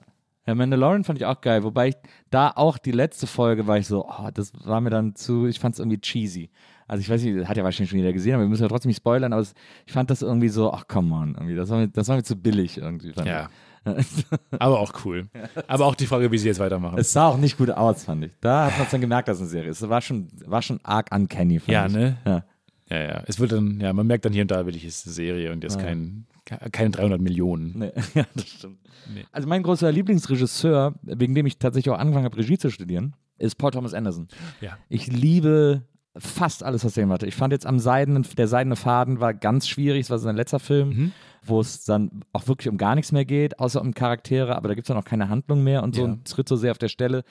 Ja, 0.47 0.55
Mandalorian 0.55 1.03
fand 1.03 1.19
ich 1.19 1.25
auch 1.27 1.39
geil, 1.39 1.63
wobei 1.63 1.89
ich 1.89 1.95
da 2.31 2.49
auch 2.55 2.79
die 2.79 2.91
letzte 2.91 3.27
Folge 3.27 3.67
war 3.67 3.77
ich 3.77 3.85
so, 3.85 4.07
oh, 4.09 4.29
das 4.33 4.51
war 4.65 4.81
mir 4.81 4.89
dann 4.89 5.13
zu, 5.13 5.45
ich 5.45 5.59
fand 5.59 5.75
es 5.75 5.79
irgendwie 5.79 5.99
cheesy. 6.01 6.49
Also 6.87 6.99
ich 7.01 7.09
weiß 7.09 7.21
nicht, 7.21 7.47
hat 7.47 7.57
ja 7.57 7.63
wahrscheinlich 7.63 7.91
schon 7.91 7.99
jeder 7.99 8.11
gesehen, 8.11 8.33
aber 8.33 8.43
wir 8.43 8.49
müssen 8.49 8.63
ja 8.63 8.67
trotzdem 8.67 8.89
nicht 8.89 8.97
spoilern, 8.97 9.33
aber 9.33 9.45
ich 9.85 9.93
fand 9.93 10.09
das 10.09 10.23
irgendwie 10.23 10.49
so, 10.49 10.73
ach 10.73 10.87
come 10.87 11.13
on, 11.13 11.35
irgendwie, 11.35 11.55
das 11.55 11.69
war 11.69 11.77
mir, 11.77 11.89
das 11.89 12.07
war 12.07 12.15
mir 12.15 12.23
zu 12.23 12.35
billig 12.35 12.79
irgendwie. 12.79 13.13
Ja. 13.23 13.49
Aber 14.59 14.79
auch 14.79 14.93
cool. 15.05 15.27
Aber 15.67 15.85
auch 15.85 15.95
die 15.95 16.07
Frage, 16.07 16.31
wie 16.31 16.37
sie 16.39 16.47
jetzt 16.47 16.59
weitermachen. 16.59 16.97
Es 16.97 17.13
sah 17.13 17.27
auch 17.27 17.37
nicht 17.37 17.57
gut 17.57 17.69
aus, 17.69 18.03
fand 18.05 18.25
ich. 18.25 18.31
Da 18.41 18.65
hat 18.65 18.73
man 18.77 18.85
es 18.85 18.91
dann 18.91 19.01
gemerkt, 19.01 19.27
dass 19.27 19.37
es 19.37 19.41
eine 19.41 19.49
Serie 19.49 19.69
ist. 19.69 19.81
Es 19.81 19.89
war 19.89 20.01
schon, 20.01 20.27
war 20.45 20.61
schon 20.63 20.79
arg 20.83 21.07
uncanny, 21.13 21.59
fand 21.59 21.69
Ja, 21.71 21.85
ich. 21.85 21.93
ne? 21.93 22.17
Ja. 22.25 22.43
Ja, 22.91 23.01
ja. 23.03 23.23
Es 23.25 23.39
wird 23.39 23.51
dann, 23.53 23.79
ja, 23.79 23.93
man 23.93 24.05
merkt 24.07 24.25
dann 24.25 24.33
hier 24.33 24.41
und 24.41 24.51
da, 24.51 24.65
wirklich 24.65 24.85
ist 24.85 25.05
eine 25.07 25.13
Serie 25.13 25.51
und 25.51 25.63
jetzt 25.63 25.79
kein, 25.79 26.25
keine 26.71 26.89
300 26.91 27.21
Millionen. 27.21 27.73
Nee, 27.79 27.91
ja, 28.15 28.25
das 28.35 28.47
stimmt. 28.49 28.77
Also 29.31 29.47
mein 29.47 29.63
großer 29.63 29.91
Lieblingsregisseur, 29.91 30.95
wegen 31.03 31.33
dem 31.35 31.45
ich 31.45 31.57
tatsächlich 31.57 31.93
auch 31.93 31.99
angefangen 31.99 32.25
habe, 32.25 32.37
Regie 32.37 32.57
zu 32.57 32.69
studieren, 32.69 33.15
ist 33.37 33.55
Paul 33.57 33.71
Thomas 33.71 33.93
Anderson. 33.93 34.27
Ja. 34.61 34.77
Ich 34.89 35.07
liebe 35.07 35.83
fast 36.17 36.63
alles, 36.63 36.83
was 36.83 36.97
er 36.97 37.03
gemacht 37.03 37.21
hat. 37.21 37.29
Ich 37.29 37.35
fand 37.35 37.53
jetzt 37.53 37.65
am 37.65 37.79
Seidenen, 37.79 38.25
der 38.37 38.47
Seidene 38.47 38.75
Faden 38.75 39.19
war 39.21 39.33
ganz 39.33 39.67
schwierig, 39.67 40.01
es 40.01 40.09
war 40.09 40.19
sein 40.19 40.35
letzter 40.35 40.59
Film, 40.59 40.89
Mhm. 40.89 41.11
wo 41.43 41.61
es 41.61 41.85
dann 41.85 42.23
auch 42.33 42.47
wirklich 42.47 42.67
um 42.67 42.77
gar 42.77 42.95
nichts 42.95 43.11
mehr 43.13 43.23
geht, 43.25 43.59
außer 43.59 43.81
um 43.81 43.93
Charaktere, 43.93 44.55
aber 44.57 44.67
da 44.67 44.73
gibt 44.75 44.85
es 44.85 44.87
dann 44.89 44.97
auch 44.97 45.05
keine 45.05 45.29
Handlung 45.29 45.63
mehr 45.63 45.81
und 45.83 45.95
so 45.95 46.01
Ja. 46.01 46.07
und 46.09 46.27
tritt 46.27 46.49
so 46.49 46.57
sehr 46.57 46.71
auf 46.71 46.77
der 46.77 46.89
Stelle. 46.89 47.23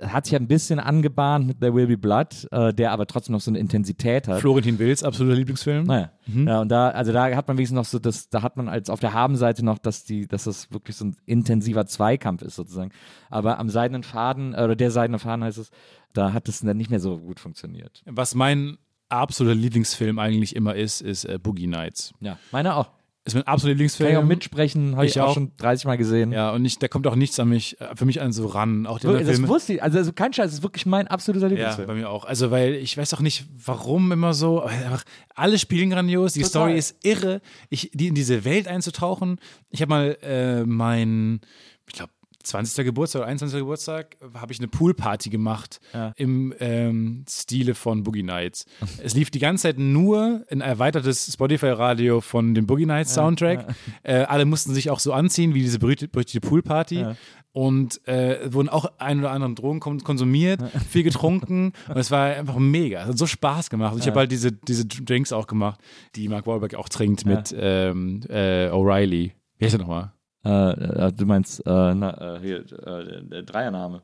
Hat 0.00 0.26
sich 0.26 0.36
ein 0.36 0.46
bisschen 0.46 0.78
angebahnt 0.78 1.46
mit 1.46 1.60
There 1.60 1.74
Will 1.74 1.88
Be 1.88 1.98
Blood, 1.98 2.46
äh, 2.52 2.72
der 2.72 2.92
aber 2.92 3.06
trotzdem 3.06 3.32
noch 3.32 3.40
so 3.40 3.50
eine 3.50 3.58
Intensität 3.58 4.28
hat. 4.28 4.40
Florentin 4.40 4.78
Wills, 4.78 5.02
absoluter 5.02 5.36
Lieblingsfilm. 5.36 5.84
Naja. 5.84 6.12
Mhm. 6.26 6.46
Ja, 6.46 6.60
und 6.60 6.68
da, 6.68 6.90
also 6.90 7.12
da 7.12 7.34
hat 7.34 7.48
man 7.48 7.56
wenigstens 7.56 7.76
noch 7.76 7.84
so, 7.84 7.98
das, 7.98 8.28
da 8.28 8.42
hat 8.42 8.56
man 8.56 8.68
als 8.68 8.90
auf 8.90 9.00
der 9.00 9.12
Habenseite 9.12 9.64
noch, 9.64 9.78
dass 9.78 10.04
die, 10.04 10.28
dass 10.28 10.44
das 10.44 10.70
wirklich 10.70 10.96
so 10.96 11.06
ein 11.06 11.16
intensiver 11.26 11.86
Zweikampf 11.86 12.42
ist 12.42 12.54
sozusagen. 12.54 12.90
Aber 13.28 13.58
am 13.58 13.68
seidenen 13.68 14.04
Faden, 14.04 14.54
äh, 14.54 14.62
oder 14.62 14.76
der 14.76 14.90
seidene 14.90 15.18
Faden 15.18 15.42
heißt 15.42 15.58
es, 15.58 15.70
da 16.12 16.32
hat 16.32 16.48
es 16.48 16.60
dann 16.60 16.76
nicht 16.76 16.90
mehr 16.90 17.00
so 17.00 17.18
gut 17.18 17.40
funktioniert. 17.40 18.02
Was 18.06 18.34
mein 18.34 18.78
absoluter 19.08 19.54
Lieblingsfilm 19.54 20.18
eigentlich 20.18 20.54
immer 20.54 20.74
ist, 20.74 21.00
ist 21.00 21.24
äh, 21.24 21.38
Boogie 21.42 21.66
Nights. 21.66 22.12
Ja, 22.20 22.38
meiner 22.52 22.76
auch. 22.76 22.90
Ist 23.28 23.34
mein 23.34 23.46
absoluter 23.46 23.60
Kann 23.62 23.68
Lieblingsfilm. 23.76 24.10
ich 24.10 24.16
auch 24.16 24.24
mitsprechen, 24.24 24.96
habe 24.96 25.06
ich, 25.06 25.12
Ich 25.16 25.20
auch 25.20 25.34
schon 25.34 25.52
30 25.58 25.84
Mal 25.86 25.96
gesehen. 25.98 26.32
Ja, 26.32 26.50
und 26.50 26.64
ich, 26.64 26.78
da 26.78 26.88
kommt 26.88 27.06
auch 27.06 27.14
nichts 27.14 27.38
an 27.38 27.48
mich, 27.50 27.76
für 27.94 28.04
mich 28.04 28.20
an 28.20 28.32
so 28.32 28.46
ran. 28.46 28.86
Auch 28.86 28.98
die 28.98 29.06
das 29.06 29.22
Filme. 29.22 29.48
wusste 29.48 29.74
ich, 29.74 29.82
also, 29.82 29.98
also 29.98 30.12
kein 30.12 30.32
Scheiß, 30.32 30.46
das 30.46 30.54
ist 30.54 30.62
wirklich 30.62 30.86
mein 30.86 31.06
absoluter 31.08 31.46
Ja, 31.46 31.50
Lieblingsfilm. 31.50 31.86
bei 31.86 31.94
mir 31.94 32.08
auch. 32.10 32.24
Also, 32.24 32.50
weil 32.50 32.74
ich 32.74 32.96
weiß 32.96 33.14
auch 33.14 33.20
nicht, 33.20 33.44
warum 33.64 34.10
immer 34.12 34.34
so. 34.34 34.62
aber 34.62 34.70
Einfach, 34.70 35.04
alle 35.34 35.58
spielen 35.58 35.90
grandios. 35.90 36.32
Die 36.32 36.40
Total. 36.40 36.50
Story 36.50 36.78
ist 36.78 36.96
irre. 37.04 37.40
Ich, 37.70 37.90
die 37.94 38.08
in 38.08 38.14
diese 38.14 38.44
Welt 38.44 38.66
einzutauchen. 38.66 39.38
Ich 39.70 39.82
habe 39.82 39.90
mal 39.90 40.18
äh, 40.22 40.64
mein, 40.64 41.40
ich 41.86 41.94
glaube, 41.94 42.10
20. 42.48 42.84
Geburtstag 42.84 43.20
oder 43.20 43.28
21. 43.28 43.60
Geburtstag 43.60 44.16
habe 44.34 44.52
ich 44.52 44.58
eine 44.58 44.68
Poolparty 44.68 45.30
gemacht 45.30 45.80
Ja. 45.94 46.12
im 46.16 46.54
ähm, 46.60 47.24
Stile 47.28 47.74
von 47.74 48.02
Boogie 48.02 48.22
Nights. 48.22 48.66
es 49.02 49.14
lief 49.14 49.30
die 49.30 49.38
ganze 49.38 49.62
Zeit 49.62 49.78
nur 49.78 50.44
ein 50.50 50.60
erweitertes 50.60 51.32
Spotify-Radio 51.32 52.20
von 52.20 52.54
dem 52.54 52.66
Boogie 52.66 52.86
Nights 52.86 53.14
Soundtrack. 53.14 53.66
Äh, 54.02 54.22
alle 54.24 54.44
mussten 54.44 54.74
sich 54.74 54.90
auch 54.90 55.00
so 55.00 55.12
anziehen 55.12 55.54
wie 55.54 55.60
diese 55.60 55.78
berühmte, 55.78 56.08
berüchtigte 56.08 56.46
Poolparty. 56.46 57.00
Ja. 57.00 57.16
Und 57.52 58.06
äh, 58.06 58.52
wurden 58.52 58.68
auch 58.68 58.92
ein 58.98 59.18
oder 59.20 59.30
anderen 59.32 59.54
Drogen 59.54 59.80
kon- 59.80 60.04
konsumiert, 60.04 60.60
viel 60.90 61.02
getrunken 61.02 61.72
und 61.88 61.96
es 61.96 62.10
war 62.10 62.26
einfach 62.26 62.58
mega. 62.58 63.02
Es 63.02 63.08
hat 63.08 63.18
so 63.18 63.26
Spaß 63.26 63.70
gemacht. 63.70 63.94
Und 63.94 64.00
ich 64.00 64.06
habe 64.06 64.20
halt 64.20 64.30
diese, 64.30 64.52
diese 64.52 64.86
Drinks 64.86 65.32
auch 65.32 65.46
gemacht, 65.46 65.80
die 66.14 66.28
Mark 66.28 66.46
Wahlberg 66.46 66.74
auch 66.76 66.88
trinkt 66.88 67.24
mit 67.26 67.54
ähm, 67.58 68.20
äh, 68.28 68.68
O'Reilly. 68.68 69.32
Wie 69.58 69.64
heißt 69.64 69.74
er 69.74 69.78
nochmal? 69.80 70.12
Äh, 70.44 70.70
äh, 71.08 71.12
du 71.12 71.26
meinst, 71.26 71.60
äh, 71.66 71.94
na, 71.94 72.36
äh, 72.36 72.40
hier, 72.40 72.58
äh, 72.86 73.22
der 73.24 73.42
Dreiername. 73.42 74.02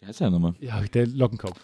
Wie 0.00 0.06
heißt 0.06 0.20
der 0.20 0.30
nochmal? 0.30 0.54
Ja, 0.60 0.80
der 0.80 1.06
Lockenkopf. 1.06 1.60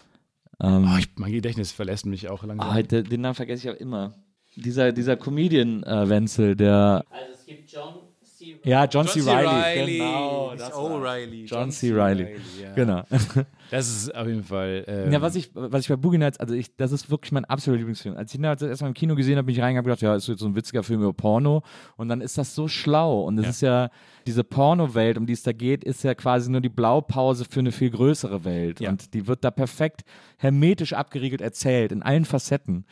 Ähm, 0.61 0.87
Oh, 0.93 0.97
ich, 0.99 1.09
mein 1.15 1.31
Gedächtnis 1.31 1.71
verlässt 1.71 2.05
mich 2.05 2.29
auch 2.29 2.43
langsam. 2.43 2.69
ah, 2.69 2.81
den, 2.81 3.03
den 3.05 3.21
Namen 3.21 3.35
vergesse 3.35 3.67
ich 3.69 3.75
auch 3.75 3.79
immer. 3.79 4.13
Dieser, 4.55 4.91
dieser 4.91 5.15
Comedian-Wenzel, 5.17 6.55
der. 6.55 7.03
Also 7.09 7.33
es 7.33 7.45
gibt 7.45 7.71
John 7.71 7.95
C. 8.23 8.59
Ja, 8.63 8.85
John, 8.85 9.07
C. 9.07 9.21
Reilly. 9.21 9.97
Genau, 9.97 10.53
das 10.55 10.73
O'Reilly. 10.73 11.45
John 11.45 11.71
C. 11.71 11.91
Reilly. 11.93 12.37
ja. 12.61 12.73
Genau. 12.73 13.03
Das 13.71 13.87
ist 13.89 14.13
auf 14.13 14.27
jeden 14.27 14.43
Fall. 14.43 14.83
Ähm, 14.85 15.11
Ja, 15.11 15.21
was 15.21 15.35
ich, 15.35 15.49
was 15.55 15.81
ich 15.81 15.87
bei 15.87 15.95
Boogie 15.95 16.17
Nights, 16.17 16.39
also 16.39 16.53
ich, 16.53 16.75
das 16.75 16.91
ist 16.91 17.09
wirklich 17.09 17.31
mein 17.31 17.45
absoluter 17.45 17.77
Lieblingsfilm. 17.79 18.17
Als 18.17 18.31
ich 18.33 18.39
ihn 18.39 18.43
das 18.43 18.61
erstmal 18.61 18.89
im 18.89 18.93
Kino 18.93 19.15
gesehen 19.15 19.37
habe, 19.37 19.45
bin 19.45 19.55
ich 19.55 19.61
reingegangen 19.61 19.79
und 19.79 19.85
gedacht, 19.85 20.01
ja, 20.01 20.15
ist 20.15 20.27
jetzt 20.27 20.41
so 20.41 20.45
ein 20.45 20.55
witziger 20.55 20.83
Film 20.83 21.01
über 21.01 21.13
Porno. 21.13 21.63
Und 21.95 22.09
dann 22.09 22.19
ist 22.21 22.37
das 22.37 22.53
so 22.53 22.67
schlau. 22.67 23.21
Und 23.23 23.37
es 23.39 23.45
Ja. 23.45 23.49
ist 23.49 23.61
ja, 23.61 23.89
diese 24.27 24.43
Porno-Welt, 24.43 25.17
um 25.17 25.25
die 25.25 25.33
es 25.33 25.41
da 25.43 25.53
geht, 25.53 25.83
ist 25.83 26.03
ja 26.03 26.13
quasi 26.13 26.51
nur 26.51 26.61
die 26.61 26.69
Blaupause 26.69 27.45
für 27.49 27.61
eine 27.61 27.71
viel 27.71 27.89
größere 27.89 28.43
Welt. 28.43 28.81
Ja. 28.81 28.89
Und 28.91 29.13
die 29.13 29.25
wird 29.25 29.43
da 29.43 29.51
perfekt 29.51 30.01
hermetisch 30.37 30.93
abgeriegelt 30.93 31.41
erzählt, 31.41 31.91
in 31.93 32.03
allen 32.03 32.25
Facetten. 32.25 32.85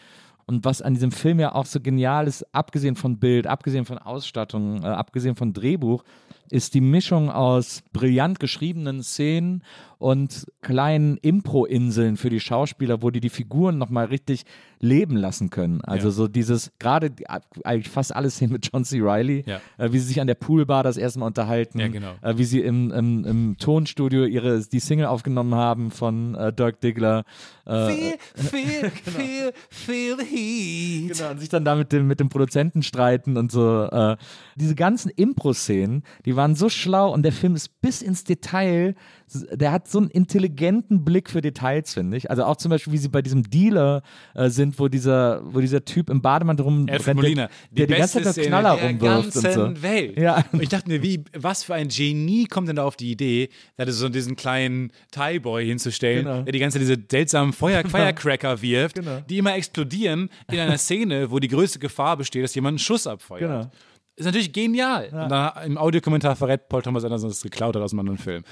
Und 0.46 0.66
was 0.66 0.82
an 0.82 0.96
diesem 0.96 1.12
Film 1.12 1.40
ja 1.40 1.54
auch 1.54 1.68
so 1.68 1.80
genial 1.80 2.26
ist, 2.26 2.44
abgesehen 2.56 2.96
von 2.96 3.20
Bild, 3.20 3.46
abgesehen 3.46 3.86
von 3.86 4.00
Ausstattung, 4.00 4.82
äh, 4.82 4.88
abgesehen 4.88 5.36
von 5.36 5.54
Drehbuch, 5.54 6.04
ist 6.50 6.74
die 6.74 6.82
Mischung 6.82 7.30
aus 7.30 7.84
brillant 7.94 8.40
geschriebenen 8.40 9.04
Szenen 9.04 9.62
und 10.00 10.48
kleinen 10.62 11.18
Impro-Inseln 11.18 12.16
für 12.18 12.30
die 12.30 12.40
Schauspieler, 12.40 13.02
wo 13.02 13.12
die 13.12 13.20
die 13.20 13.30
Figuren 13.30 13.78
nochmal 13.78 14.06
richtig 14.06 14.44
leben 14.80 15.18
lassen 15.18 15.50
können. 15.50 15.82
Also 15.82 16.08
Ja. 16.08 16.12
so 16.12 16.28
dieses, 16.30 16.72
gerade 16.80 17.12
eigentlich 17.66 17.90
fast 17.90 18.16
alles 18.16 18.40
hin 18.40 18.52
mit 18.52 18.70
John 18.72 18.86
C. 18.86 19.00
Reilly, 19.02 19.44
Ja. 19.46 19.60
äh, 19.78 19.92
wie 19.92 20.00
sie 20.00 20.06
sich 20.08 20.22
an 20.22 20.28
der 20.28 20.36
Poolbar 20.36 20.84
das 20.84 20.96
erste 20.96 21.20
Mal 21.20 21.26
unterhalten, 21.28 21.80
Ja, 21.80 21.90
genau. 21.90 22.14
äh, 22.22 22.38
wie 22.38 22.46
sie 22.46 22.62
im, 22.62 22.92
im, 22.92 23.26
im 23.26 23.58
Tonstudio 23.60 24.24
ihre, 24.26 24.62
die 24.62 24.80
Single 24.80 25.08
aufgenommen 25.08 25.54
haben 25.56 25.92
von 25.92 26.34
äh, 26.36 26.54
Dirk 26.54 26.80
Diggler. 26.80 27.26
Äh, 27.66 27.88
Feel, 27.92 28.18
feel, 28.36 28.90
feel, 29.04 29.54
feel 29.70 30.18
the 30.18 30.26
heat. 30.26 31.18
Genau, 31.18 31.32
und 31.32 31.40
sich 31.40 31.50
dann 31.50 31.66
da 31.66 31.76
mit 31.76 31.92
dem, 31.92 32.08
mit 32.08 32.22
dem 32.22 32.30
Produzenten 32.30 32.84
streiten 32.84 33.36
und 33.36 33.52
so. 33.52 33.84
Äh, 33.84 34.16
diese 34.56 34.76
ganzen 34.76 35.10
Impro-Szenen, 35.10 36.04
die 36.26 36.38
waren 36.38 36.56
so 36.56 36.70
schlau 36.70 37.14
und 37.14 37.24
der 37.24 37.34
Film 37.34 37.56
ist 37.56 37.82
bis 37.82 38.02
ins 38.02 38.24
Detail, 38.24 38.96
der 39.52 39.72
hat 39.72 39.88
so 39.88 40.00
einen 40.00 40.10
intelligenten 40.10 41.04
Blick 41.06 41.30
für 41.30 41.42
Details, 41.42 41.94
finde 41.94 42.18
ich. 42.18 42.30
Also 42.30 42.44
auch 42.44 42.58
zum 42.58 42.70
Beispiel, 42.70 42.94
wie 42.94 42.98
sie 42.98 43.10
bei 43.10 43.22
diesem 43.22 43.44
Dealer 43.50 44.02
äh, 44.34 44.50
sind, 44.50 44.80
wo 44.80 44.88
dieser, 44.88 45.42
wo 45.44 45.60
dieser 45.60 45.84
Typ 45.86 46.10
im 46.10 46.22
Bademantel 46.22 46.64
rum 46.64 46.88
Alfred 46.90 47.16
Molina, 47.16 47.50
der 47.72 47.88
die 47.88 47.94
ganze 47.94 48.22
Zeit 48.22 48.34
Szene 48.34 48.48
Knaller 48.48 48.76
der 48.78 48.90
rumwirft 48.90 49.36
und 49.36 49.44
ganzen 49.44 49.76
so. 49.76 49.82
Welt. 49.84 50.18
Ja. 50.18 50.44
Und 50.52 50.62
ich 50.64 50.70
dachte 50.70 50.90
mir, 50.90 51.04
wie, 51.04 51.24
was 51.36 51.64
für 51.64 51.76
ein 51.76 51.90
Genie 51.90 52.46
kommt 52.46 52.68
denn 52.70 52.78
da 52.78 52.84
auf 52.84 52.96
die 52.96 53.12
Idee, 53.12 53.50
da 53.78 53.90
so 53.92 54.10
diesen 54.10 54.36
kleinen 54.36 54.92
Thai-Boy 55.12 55.66
hinzustellen, 55.66 56.26
Genau. 56.26 56.42
der 56.44 56.52
die 56.52 56.60
ganze 56.60 56.80
Zeit 56.80 56.88
diese 56.88 57.02
seltsamen 57.10 57.54
Feuer 57.54 57.84
Firecracker 57.84 58.62
wirft, 58.62 58.96
Genau. 58.96 59.22
die 59.30 59.38
immer 59.38 59.56
explodieren 59.56 60.30
in 60.52 60.60
einer 60.60 60.78
Szene, 60.78 61.32
wo 61.32 61.40
die 61.40 61.48
größte 61.48 61.80
Gefahr 61.80 62.18
besteht, 62.18 62.44
dass 62.44 62.56
jemand 62.56 62.74
einen 62.74 62.80
Schuss 62.80 63.08
abfeuert. 63.08 63.42
Genau. 63.42 63.72
Ist 64.20 64.26
natürlich 64.26 64.52
genial. 64.52 65.10
Und 65.14 65.30
dann 65.30 65.52
im 65.66 65.78
Audiokommentar 65.78 66.36
verrät 66.36 66.68
Paul 66.68 66.82
Thomas 66.82 67.06
Anderson, 67.06 67.30
dass 67.30 67.38
es 67.38 67.44
geklaut 67.44 67.76
hat 67.76 67.82
aus 67.82 67.94
einem 67.94 68.02
anderen 68.02 68.18
Film. 68.18 68.44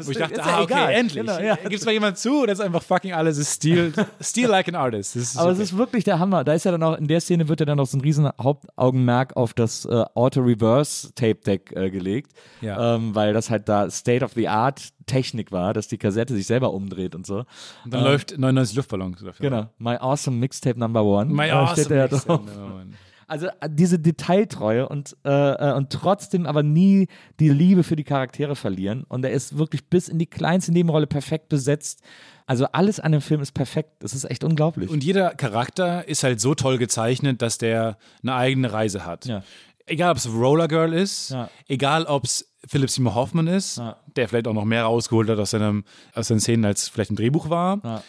Wo 0.00 0.10
ich 0.12 0.16
dachte, 0.18 0.36
ja 0.38 0.44
ah, 0.44 0.62
okay, 0.62 0.72
egal. 0.72 0.92
endlich. 0.92 1.26
Genau, 1.26 1.38
ja. 1.40 1.56
Gibt 1.56 1.74
es 1.74 1.84
mal 1.84 1.90
jemand 1.90 2.16
zu 2.16 2.42
oder 2.42 2.52
ist 2.52 2.60
einfach 2.60 2.82
fucking 2.82 3.12
alles 3.12 3.36
ist 3.36 3.52
Steal, 3.54 3.92
steal 4.20 4.48
like 4.48 4.68
an 4.68 4.76
artist. 4.76 5.16
Das 5.16 5.22
ist 5.22 5.36
Aber 5.36 5.50
okay. 5.50 5.62
es 5.62 5.72
ist 5.72 5.76
wirklich 5.76 6.04
der 6.04 6.20
Hammer. 6.20 6.44
Da 6.44 6.54
ist 6.54 6.64
ja 6.64 6.70
dann 6.70 6.82
auch, 6.84 6.96
in 6.96 7.08
der 7.08 7.20
Szene 7.20 7.48
wird 7.48 7.58
ja 7.60 7.66
dann 7.66 7.76
noch 7.78 7.86
so 7.86 7.98
ein 7.98 8.00
riesen 8.02 8.30
Hauptaugenmerk 8.40 9.36
auf 9.36 9.52
das 9.52 9.84
äh, 9.84 10.04
Auto-Reverse-Tape-Deck 10.14 11.72
äh, 11.74 11.90
gelegt, 11.90 12.32
Ja. 12.60 12.94
ähm, 12.94 13.14
weil 13.14 13.32
das 13.32 13.50
halt 13.50 13.68
da 13.68 13.90
State-of-the-art 13.90 14.90
Technik 15.06 15.52
war, 15.52 15.72
dass 15.72 15.88
die 15.88 15.98
Kassette 15.98 16.34
sich 16.34 16.46
selber 16.46 16.72
umdreht 16.72 17.14
und 17.14 17.26
so. 17.26 17.44
Und 17.84 17.94
dann 17.94 18.04
läuft 18.04 18.36
99 18.38 18.76
Luftballons 18.76 19.22
dafür. 19.22 19.50
Genau. 19.50 19.66
My 19.78 19.96
Awesome 19.96 20.36
Mixtape 20.36 20.78
Number 20.78 21.04
One. 21.04 21.32
My 21.32 21.46
Äh, 21.48 21.50
awesome 21.52 21.88
da 21.88 21.94
ja 21.96 22.02
Mixtape. 22.10 22.32
Number 22.44 22.74
One. 22.76 22.90
Also 23.28 23.46
äh, 23.60 23.68
diese 23.70 23.98
Detailtreue 23.98 24.88
und, 24.88 25.16
äh, 25.24 25.30
äh, 25.30 25.72
und 25.74 25.90
trotzdem 25.90 26.46
aber 26.46 26.62
nie 26.62 27.08
die 27.40 27.48
Liebe 27.48 27.82
für 27.82 27.96
die 27.96 28.04
Charaktere 28.04 28.54
verlieren. 28.56 29.04
Und 29.08 29.24
er 29.24 29.32
ist 29.32 29.58
wirklich 29.58 29.88
bis 29.88 30.08
in 30.08 30.18
die 30.18 30.26
kleinste 30.26 30.72
Nebenrolle 30.72 31.06
perfekt 31.06 31.48
besetzt. 31.48 32.02
Also 32.46 32.66
alles 32.66 33.00
an 33.00 33.12
dem 33.12 33.20
Film 33.20 33.40
ist 33.40 33.52
perfekt. 33.52 33.90
Das 34.00 34.14
ist 34.14 34.24
echt 34.30 34.44
unglaublich. 34.44 34.88
Und 34.90 35.02
jeder 35.02 35.30
Charakter 35.34 36.06
ist 36.06 36.22
halt 36.22 36.40
so 36.40 36.54
toll 36.54 36.78
gezeichnet, 36.78 37.42
dass 37.42 37.58
der 37.58 37.98
eine 38.22 38.34
eigene 38.34 38.72
Reise 38.72 39.04
hat. 39.04 39.26
Ja. 39.26 39.42
Egal, 39.86 40.12
ob 40.12 40.16
es 40.18 40.28
Roller 40.32 40.68
Girl 40.68 40.92
ist, 40.92 41.30
Ja. 41.30 41.48
egal, 41.68 42.04
ob 42.06 42.24
es 42.24 42.52
Philip 42.68 42.90
Seymour 42.90 43.14
Hoffman 43.14 43.46
ist, 43.46 43.78
Ja. 43.78 43.96
der 44.16 44.28
vielleicht 44.28 44.48
auch 44.48 44.52
noch 44.52 44.64
mehr 44.64 44.82
rausgeholt 44.84 45.28
hat 45.28 45.38
aus, 45.38 45.50
seinem, 45.50 45.84
aus 46.14 46.28
seinen 46.28 46.40
Szenen, 46.40 46.64
als 46.64 46.88
vielleicht 46.88 47.10
ein 47.12 47.16
Drehbuch 47.16 47.50
war. 47.50 48.02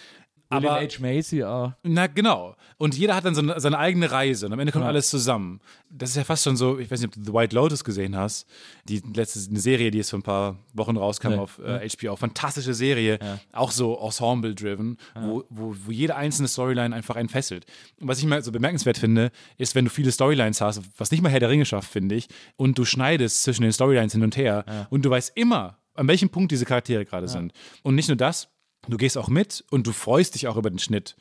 Ja. 0.49 0.57
Aber 0.57 0.75
William 0.81 0.89
H. 0.89 0.99
Macy, 1.01 1.43
oh. 1.43 1.73
Na 1.83 2.07
genau. 2.07 2.55
Und 2.77 2.97
jeder 2.97 3.15
hat 3.15 3.25
dann 3.25 3.35
so 3.35 3.41
eine, 3.41 3.59
seine 3.59 3.77
eigene 3.77 4.11
Reise 4.11 4.45
und 4.45 4.53
am 4.53 4.59
Ende 4.59 4.71
kommt 4.71 4.83
Ja. 4.83 4.89
alles 4.89 5.09
zusammen. 5.09 5.59
Das 5.89 6.11
ist 6.11 6.15
ja 6.15 6.23
fast 6.23 6.43
schon 6.43 6.55
so, 6.55 6.79
ich 6.79 6.89
weiß 6.89 7.01
nicht, 7.01 7.09
ob 7.09 7.13
du 7.15 7.23
The 7.31 7.33
White 7.33 7.55
Lotus 7.55 7.83
gesehen 7.83 8.15
hast. 8.15 8.47
Die 8.85 9.01
letzte 9.13 9.39
eine 9.49 9.59
Serie, 9.59 9.91
die 9.91 9.97
jetzt 9.97 10.09
vor 10.11 10.19
ein 10.19 10.23
paar 10.23 10.55
Wochen 10.73 10.95
rauskam 10.95 11.29
Nee. 11.31 11.35
auf 11.37 11.59
äh, 11.59 11.87
HBO. 11.89 12.15
Fantastische 12.15 12.73
Serie, 12.73 13.19
auch 13.51 13.71
so 13.71 13.97
Ensemble-driven, 13.99 14.97
wo, 15.19 15.43
wo, 15.49 15.75
wo 15.85 15.91
jede 15.91 16.15
einzelne 16.15 16.47
Storyline 16.47 16.95
einfach 16.95 17.15
einen 17.15 17.29
fesselt. 17.29 17.65
Und 17.99 18.07
was 18.07 18.19
ich 18.19 18.25
mal 18.25 18.43
so 18.43 18.51
bemerkenswert 18.51 18.97
finde, 18.97 19.31
ist, 19.57 19.75
wenn 19.75 19.85
du 19.85 19.91
viele 19.91 20.11
Storylines 20.11 20.61
hast, 20.61 20.81
was 20.97 21.11
nicht 21.11 21.21
mal 21.21 21.29
Herr 21.29 21.39
der 21.39 21.49
Ringe 21.49 21.65
schafft, 21.65 21.91
finde 21.91 22.15
ich, 22.15 22.27
und 22.55 22.77
du 22.77 22.85
schneidest 22.85 23.43
zwischen 23.43 23.63
den 23.63 23.71
Storylines 23.73 24.13
hin 24.13 24.23
und 24.23 24.37
her 24.37 24.87
und 24.89 25.03
du 25.03 25.09
weißt 25.09 25.33
immer, 25.35 25.77
an 25.95 26.07
welchem 26.07 26.29
Punkt 26.29 26.51
diese 26.51 26.65
Charaktere 26.65 27.05
gerade 27.05 27.27
sind. 27.27 27.53
Und 27.81 27.95
nicht 27.95 28.07
nur 28.07 28.17
das, 28.17 28.49
Du 28.87 28.97
gehst 28.97 29.17
auch 29.17 29.29
mit 29.29 29.63
und 29.69 29.87
du 29.87 29.91
freust 29.91 30.35
dich 30.35 30.47
auch 30.47 30.57
über 30.57 30.69
den 30.69 30.79
Schnitt. 30.79 31.15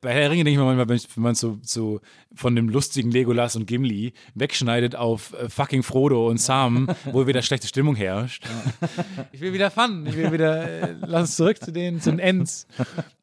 Bei 0.00 0.12
Herr 0.12 0.30
Ringe 0.30 0.44
denke 0.44 0.52
ich 0.52 0.58
mir 0.58 0.64
manchmal, 0.64 0.88
wenn, 0.88 1.22
man 1.22 1.34
so, 1.34 1.58
so 1.60 2.00
von 2.32 2.54
dem 2.54 2.68
lustigen 2.68 3.10
Legolas 3.10 3.56
und 3.56 3.66
Gimli 3.66 4.12
wegschneidet 4.34 4.94
auf 4.94 5.32
äh, 5.32 5.48
fucking 5.48 5.82
Frodo 5.82 6.28
und 6.28 6.40
Sam, 6.40 6.88
wo 7.06 7.26
wieder 7.26 7.42
schlechte 7.42 7.66
Stimmung 7.66 7.96
herrscht. 7.96 8.44
Ich 9.32 9.40
will 9.40 9.52
wieder 9.52 9.72
Fun, 9.72 10.06
ich 10.06 10.16
will 10.16 10.30
wieder, 10.30 10.68
äh, 10.68 10.94
lass 11.00 11.22
uns 11.22 11.36
zurück 11.36 11.58
zu 11.58 11.72
den, 11.72 12.00
zu 12.00 12.10
den 12.10 12.20
Ends. 12.20 12.68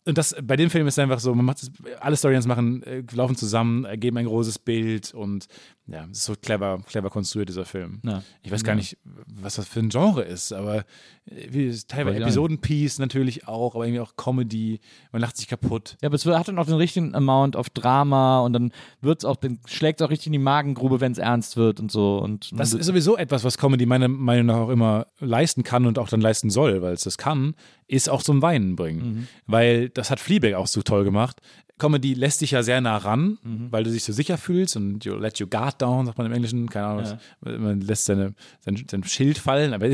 Und 0.06 0.18
das, 0.18 0.36
bei 0.44 0.58
dem 0.58 0.70
Film 0.70 0.86
ist 0.88 0.96
es 0.96 1.00
einfach 1.00 1.20
so, 1.20 1.34
man 1.34 1.46
macht 1.46 1.64
es, 1.64 1.72
alle 2.02 2.18
Storylines 2.18 2.46
machen, 2.46 2.84
äh, 2.84 3.04
laufen 3.14 3.38
zusammen, 3.38 3.86
ergeben 3.86 4.18
ein 4.18 4.26
großes 4.26 4.60
Bild 4.60 5.14
und 5.14 5.48
ja, 5.88 6.08
es 6.12 6.20
ist 6.20 6.24
so 6.26 6.34
clever, 6.36 6.80
clever 6.88 7.12
konstruiert, 7.12 7.50
dieser 7.50 7.66
Film. 7.66 8.02
Ja. 8.04 8.24
Ich 8.42 8.52
weiß 8.52 8.64
gar 8.64 8.74
nicht, 8.74 8.98
was 9.04 9.56
das 9.56 9.68
für 9.68 9.82
ein 9.82 9.90
Genre 9.90 10.24
ist, 10.24 10.52
aber 10.52 10.80
äh, 11.26 11.48
wie, 11.50 11.68
es 11.68 11.78
ist 11.78 11.92
teilweise. 11.92 12.18
Episodenpiece 12.18 12.98
natürlich 12.98 13.48
auch, 13.48 13.76
aber 13.76 13.86
irgendwie 13.86 14.00
auch 14.00 14.16
Comedy, 14.16 14.80
man 15.12 15.22
lacht 15.22 15.38
sich 15.38 15.48
kaputt. 15.48 15.98
Ja, 16.02 16.08
aber 16.08 16.16
es 16.16 16.26
hat 16.26 16.48
dann 16.48 16.58
auch 16.58 16.66
den 16.66 16.76
richtigen 16.76 17.14
Amount 17.14 17.56
of 17.56 17.70
Drama 17.70 18.40
und 18.40 18.54
dann 18.54 18.72
wird's 19.02 19.26
auch, 19.26 19.36
dann 19.36 19.60
schlägt 19.66 20.02
es 20.02 20.06
auch 20.06 20.10
richtig 20.10 20.28
in 20.28 20.34
die 20.34 20.40
Magengrube, 20.40 21.02
wenn 21.02 21.12
es 21.12 21.20
ernst 21.20 21.56
wird 21.56 21.80
und 21.80 21.92
so. 21.92 22.18
Und, 22.18 22.52
Das 22.58 22.74
ist 22.74 22.88
sowieso 22.88 23.16
etwas, 23.16 23.44
was 23.44 23.60
Comedy 23.60 23.86
meiner 23.86 24.08
Meinung 24.08 24.48
nach 24.48 24.58
auch 24.58 24.70
immer 24.70 25.06
leisten 25.20 25.62
kann 25.64 25.86
und 25.86 26.00
auch 26.00 26.10
dann 26.10 26.22
leisten 26.22 26.50
soll, 26.50 26.82
weil 26.82 26.94
es 26.94 27.04
das 27.04 27.20
kann, 27.20 27.54
ist 27.88 28.10
auch 28.10 28.24
zum 28.24 28.42
Weinen 28.42 28.76
bringen. 28.76 29.28
Weil 29.46 29.90
das 29.90 30.10
hat 30.10 30.20
Fleabag 30.20 30.56
auch 30.56 30.68
so 30.68 30.82
toll 30.82 31.04
gemacht. 31.04 31.42
Comedy 31.78 32.14
lässt 32.14 32.42
dich 32.42 32.52
ja 32.52 32.64
sehr 32.64 32.80
nah 32.82 32.98
ran, 32.98 33.38
weil 33.72 33.84
du 33.84 33.92
dich 33.92 34.04
so 34.04 34.14
sicher 34.14 34.38
fühlst 34.38 34.76
und 34.78 35.04
you 35.04 35.16
let 35.16 35.40
your 35.42 35.50
guard 35.50 35.82
down, 35.82 36.06
sagt 36.06 36.18
man 36.18 36.28
im 36.28 36.34
Englischen, 36.34 36.70
keine 36.70 36.86
Ahnung, 36.88 37.04
was- 37.42 37.60
man 37.60 37.82
lässt 37.82 38.06
seine, 38.06 38.34
sein, 38.60 38.82
sein 38.90 39.04
Schild 39.04 39.38
fallen, 39.38 39.74
aber 39.74 39.90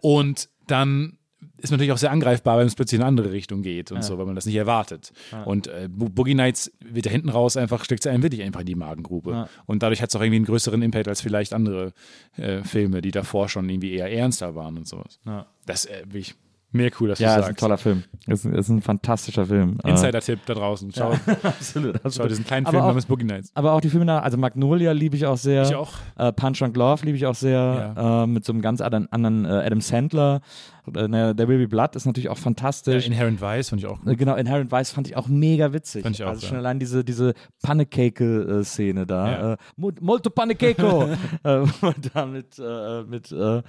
und 0.00 0.48
dann 0.66 1.18
ist 1.58 1.70
man 1.70 1.78
natürlich 1.78 1.92
auch 1.92 1.98
sehr 1.98 2.10
angreifbar, 2.12 2.58
wenn 2.58 2.66
es 2.66 2.74
plötzlich 2.74 2.98
in 2.98 3.02
eine 3.02 3.08
andere 3.08 3.32
Richtung 3.32 3.62
geht 3.62 3.90
und 3.92 3.98
so, 4.02 4.16
weil 4.18 4.26
man 4.26 4.34
das 4.36 4.46
nicht 4.46 4.54
erwartet. 4.56 5.12
Und 5.44 5.66
äh, 5.66 5.88
Bo- 5.90 6.08
Boogie 6.08 6.34
Nights 6.34 6.70
wird 6.80 7.06
da 7.06 7.10
hinten 7.10 7.28
raus 7.30 7.56
einfach, 7.56 7.84
steckt 7.84 8.06
einem 8.06 8.22
wirklich 8.22 8.42
einfach 8.42 8.60
in 8.60 8.66
die 8.66 8.74
Magengrube. 8.76 9.32
Und 9.66 9.82
dadurch 9.82 10.02
hat 10.02 10.08
es 10.10 10.16
auch 10.16 10.20
irgendwie 10.20 10.36
einen 10.36 10.44
größeren 10.46 10.82
Impact 10.82 11.08
als 11.08 11.20
vielleicht 11.20 11.52
andere 11.52 11.92
äh, 12.36 12.62
Filme, 12.62 13.00
die 13.02 13.10
davor 13.10 13.48
schon 13.48 13.68
irgendwie 13.68 13.92
eher 13.92 14.10
ernster 14.12 14.54
waren 14.54 14.76
und 14.76 14.86
sowas. 14.88 15.18
Das 15.66 15.84
äh, 15.86 16.02
will 16.08 16.20
ich 16.20 16.34
mehr 16.72 16.90
cool, 17.00 17.08
dass 17.10 17.18
ja, 17.18 17.34
du 17.34 17.40
ist 17.40 17.44
ein 17.44 17.48
sagst. 17.50 17.60
toller 17.60 17.78
Film. 17.78 18.02
Ist, 18.26 18.44
ist 18.44 18.68
ein 18.68 18.80
fantastischer 18.82 19.46
Film. 19.46 19.78
Äh, 19.84 19.90
Insider-Tipp 19.90 20.40
da 20.46 20.54
draußen. 20.54 20.90
Schau, 20.96 21.12
absolut. 21.42 21.96
schau 21.98 22.04
absolut. 22.06 22.30
diesen 22.30 22.44
kleinen 22.46 22.66
Aber 22.66 22.72
Film 22.72 22.82
auch- 22.84 22.88
namens 22.88 23.06
Boogie 23.06 23.24
Nights. 23.24 23.50
Aber 23.54 23.72
auch 23.72 23.80
die 23.80 23.88
Filme, 23.90 24.04
nach- 24.06 24.22
also 24.22 24.36
Magnolia 24.38 24.92
liebe 24.92 25.16
ich 25.16 25.26
auch 25.26 25.36
sehr. 25.36 25.62
Ich 25.62 25.74
auch. 25.74 25.92
Äh, 26.18 26.32
Punch 26.32 26.62
and 26.62 26.74
Glove 26.74 27.04
liebe 27.04 27.16
ich 27.16 27.26
auch 27.26 27.34
sehr. 27.34 27.94
Äh, 27.96 28.26
mit 28.26 28.44
so 28.44 28.52
einem 28.52 28.62
ganz 28.62 28.80
anderen, 28.80 29.10
anderen 29.12 29.44
äh, 29.44 29.48
Adam 29.66 29.80
Sandler. 29.80 30.40
Äh, 30.94 31.06
ne, 31.08 31.34
der 31.34 31.46
Baby 31.46 31.66
Blood 31.66 31.94
ist 31.96 32.06
natürlich 32.06 32.28
auch 32.28 32.36
Ja, 32.36 32.42
fantastisch. 32.42 33.06
Inherent 33.06 33.40
Vice 33.40 33.68
fand 33.70 33.82
ich 33.82 33.86
auch 33.88 34.04
Äh, 34.06 34.16
Genau, 34.16 34.34
Inherent 34.34 34.72
Vice 34.72 34.90
fand 34.90 35.06
ich 35.08 35.16
auch 35.16 35.28
mega 35.28 35.72
witzig. 35.72 36.02
Fand 36.02 36.16
ich 36.16 36.24
auch, 36.24 36.30
also 36.30 36.42
ja. 36.42 36.48
schon 36.48 36.58
allein 36.58 36.78
diese, 36.78 37.04
diese 37.04 37.34
Pannecake-Szene 37.62 39.06
da. 39.06 39.30
Ja. 39.30 39.52
Äh, 39.52 39.56
Mo- 39.76 39.92
Molto 40.00 40.30
äh, 41.44 41.64
man 41.80 41.94
da 42.12 42.26
mit, 42.26 42.58
äh, 42.58 43.02
mit, 43.04 43.32
äh, 43.32 43.62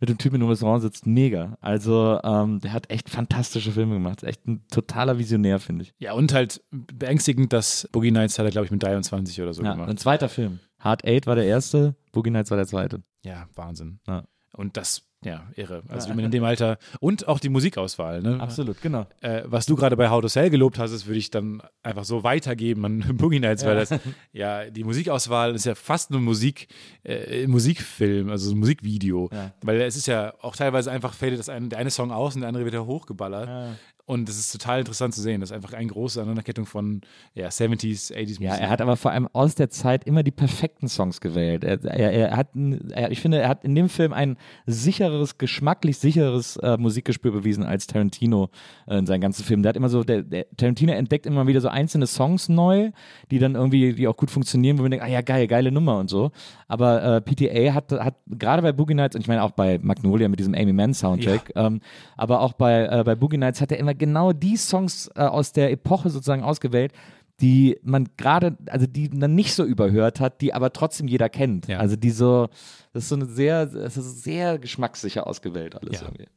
mit 0.00 0.08
dem 0.08 0.18
Typen 0.18 0.40
im 0.40 0.48
Restaurant 0.48 0.82
sitzt. 0.82 1.06
Mega. 1.06 1.56
Also, 1.60 2.18
ähm, 2.22 2.60
der 2.60 2.72
hat 2.72 2.90
echt 2.90 3.10
fantastische 3.10 3.72
Filme 3.72 3.94
gemacht. 3.94 4.22
Echt 4.22 4.46
ein 4.46 4.66
totaler 4.70 5.18
Visionär, 5.18 5.58
finde 5.58 5.84
ich. 5.84 5.94
Ja, 5.98 6.12
und 6.14 6.32
halt 6.32 6.62
beängstigend, 6.70 7.52
dass 7.52 7.88
Boogie 7.92 8.10
Nights 8.10 8.38
hat 8.38 8.46
er, 8.46 8.50
glaube 8.50 8.64
ich, 8.66 8.70
mit 8.70 8.82
23 8.82 9.40
oder 9.42 9.52
so 9.52 9.62
Ja, 9.62 9.72
gemacht. 9.72 9.90
ein 9.90 9.96
zweiter 9.96 10.28
Film. 10.28 10.60
Hard 10.78 11.04
Eight 11.04 11.26
war 11.26 11.34
der 11.34 11.44
erste, 11.46 11.94
Boogie 12.12 12.30
Nights 12.30 12.50
war 12.50 12.56
der 12.56 12.66
zweite. 12.66 13.02
Ja, 13.24 13.46
Wahnsinn. 13.54 14.00
Ja. 14.06 14.24
Und 14.56 14.76
das, 14.76 15.02
ja, 15.24 15.42
irre. 15.56 15.82
Also 15.88 16.10
man 16.10 16.20
in 16.20 16.30
dem 16.30 16.44
Alter 16.44 16.78
und 17.00 17.26
auch 17.28 17.40
die 17.40 17.48
Musikauswahl, 17.48 18.22
ne? 18.22 18.40
Absolut, 18.40 18.80
genau. 18.80 19.06
Äh, 19.20 19.42
was 19.46 19.66
du 19.66 19.74
gerade 19.74 19.96
bei 19.96 20.10
How 20.10 20.20
to 20.20 20.28
Sell 20.28 20.50
gelobt 20.50 20.78
hast, 20.78 20.92
das 20.92 21.06
würde 21.06 21.18
ich 21.18 21.30
dann 21.30 21.62
einfach 21.82 22.04
so 22.04 22.22
weitergeben 22.22 22.84
an 22.84 22.98
Boogie 23.16 23.40
Nights, 23.40 23.64
weil 23.64 23.76
das, 23.76 23.94
ja, 24.32 24.66
die 24.70 24.84
Musikauswahl 24.84 25.54
ist 25.54 25.64
ja 25.64 25.74
fast 25.74 26.10
nur 26.10 26.20
Musik, 26.20 26.68
äh, 27.04 27.46
Musikfilm, 27.46 28.30
also 28.30 28.50
so 28.50 28.54
ein 28.54 28.58
Musikvideo. 28.58 29.30
Ja. 29.32 29.52
Weil 29.62 29.80
es 29.80 29.96
ist 29.96 30.06
ja 30.06 30.34
auch 30.40 30.56
teilweise 30.56 30.90
einfach, 30.90 31.14
fadet 31.14 31.38
das 31.38 31.48
ein, 31.48 31.70
der 31.70 31.78
eine 31.78 31.90
Song 31.90 32.12
aus 32.12 32.34
und 32.34 32.42
der 32.42 32.48
andere 32.48 32.64
wird 32.64 32.74
ja 32.74 32.84
hochgeballert. 32.84 33.76
Und 34.06 34.28
es 34.28 34.38
ist 34.38 34.52
total 34.52 34.80
interessant 34.80 35.14
zu 35.14 35.22
sehen. 35.22 35.40
Das 35.40 35.50
ist 35.50 35.56
einfach 35.56 35.72
eine 35.72 35.86
große 35.86 36.20
Aneinanderkettung 36.20 36.66
von 36.66 37.00
ja, 37.34 37.48
70s, 37.48 38.12
80s 38.12 38.18
Musik. 38.18 38.40
Ja, 38.42 38.54
er 38.54 38.68
hat 38.68 38.82
aber 38.82 38.98
vor 38.98 39.12
allem 39.12 39.28
aus 39.32 39.54
der 39.54 39.70
Zeit 39.70 40.04
immer 40.04 40.22
die 40.22 40.30
perfekten 40.30 40.88
Songs 40.88 41.22
gewählt. 41.22 41.64
Er, 41.64 41.82
er, 41.84 42.12
er 42.12 42.36
hat, 42.36 42.48
er, 42.90 43.10
ich 43.10 43.20
finde, 43.20 43.40
er 43.40 43.48
hat 43.48 43.64
in 43.64 43.74
dem 43.74 43.88
Film 43.88 44.12
ein 44.12 44.36
sichereres, 44.66 45.38
geschmacklich 45.38 45.96
sicheres 45.96 46.56
äh, 46.58 46.76
Musikgespür 46.76 47.32
bewiesen 47.32 47.64
als 47.64 47.86
Tarantino 47.86 48.50
äh, 48.86 48.98
in 48.98 49.06
seinen 49.06 49.22
ganzen 49.22 49.42
Filmen. 49.42 49.62
Der 49.62 49.70
hat 49.70 49.76
immer 49.76 49.88
so, 49.88 50.04
der, 50.04 50.22
der, 50.22 50.50
Tarantino 50.54 50.92
entdeckt 50.92 51.24
immer 51.24 51.46
wieder 51.46 51.62
so 51.62 51.68
einzelne 51.68 52.06
Songs 52.06 52.50
neu, 52.50 52.90
die 53.30 53.38
dann 53.38 53.54
irgendwie, 53.54 53.94
die 53.94 54.06
auch 54.06 54.18
gut 54.18 54.30
funktionieren, 54.30 54.76
wo 54.76 54.82
man 54.82 54.90
denkt, 54.90 55.06
ah 55.06 55.08
ja, 55.08 55.22
geil, 55.22 55.46
geile 55.46 55.72
Nummer 55.72 55.98
und 55.98 56.10
so. 56.10 56.30
Aber 56.68 57.02
äh, 57.02 57.20
PTA 57.22 57.72
hat, 57.72 57.90
hat 57.90 58.16
gerade 58.26 58.60
bei 58.60 58.72
Boogie 58.72 58.94
Nights, 58.94 59.16
und 59.16 59.22
ich 59.22 59.28
meine 59.28 59.42
auch 59.42 59.52
bei 59.52 59.78
Magnolia 59.80 60.28
mit 60.28 60.40
diesem 60.40 60.54
Amy 60.54 60.74
Mann 60.74 60.92
Soundtrack, 60.92 61.52
ja. 61.56 61.68
ähm, 61.68 61.80
aber 62.18 62.42
auch 62.42 62.52
bei, 62.52 62.84
äh, 62.84 63.02
bei 63.02 63.14
Boogie 63.14 63.38
Nights 63.38 63.62
hat 63.62 63.72
er 63.72 63.78
immer 63.78 63.93
genau 63.94 64.32
die 64.32 64.56
Songs 64.56 65.10
äh, 65.14 65.20
aus 65.20 65.52
der 65.52 65.70
Epoche 65.70 66.10
sozusagen 66.10 66.42
ausgewählt, 66.42 66.92
die 67.40 67.78
man 67.82 68.08
gerade, 68.16 68.56
also 68.66 68.86
die 68.86 69.08
man 69.08 69.34
nicht 69.34 69.54
so 69.54 69.64
überhört 69.64 70.20
hat, 70.20 70.40
die 70.40 70.54
aber 70.54 70.72
trotzdem 70.72 71.08
jeder 71.08 71.28
kennt. 71.28 71.66
Ja. 71.66 71.78
Also 71.78 71.96
die 71.96 72.10
so, 72.10 72.48
das 72.92 73.04
ist 73.04 73.08
so 73.08 73.16
eine 73.16 73.26
sehr, 73.26 73.66
das 73.66 73.96
ist 73.96 74.22
sehr 74.22 74.58
geschmackssicher 74.58 75.26
ausgewählt 75.26 75.74
alles 75.74 76.00
ja. 76.00 76.06
irgendwie. 76.06 76.28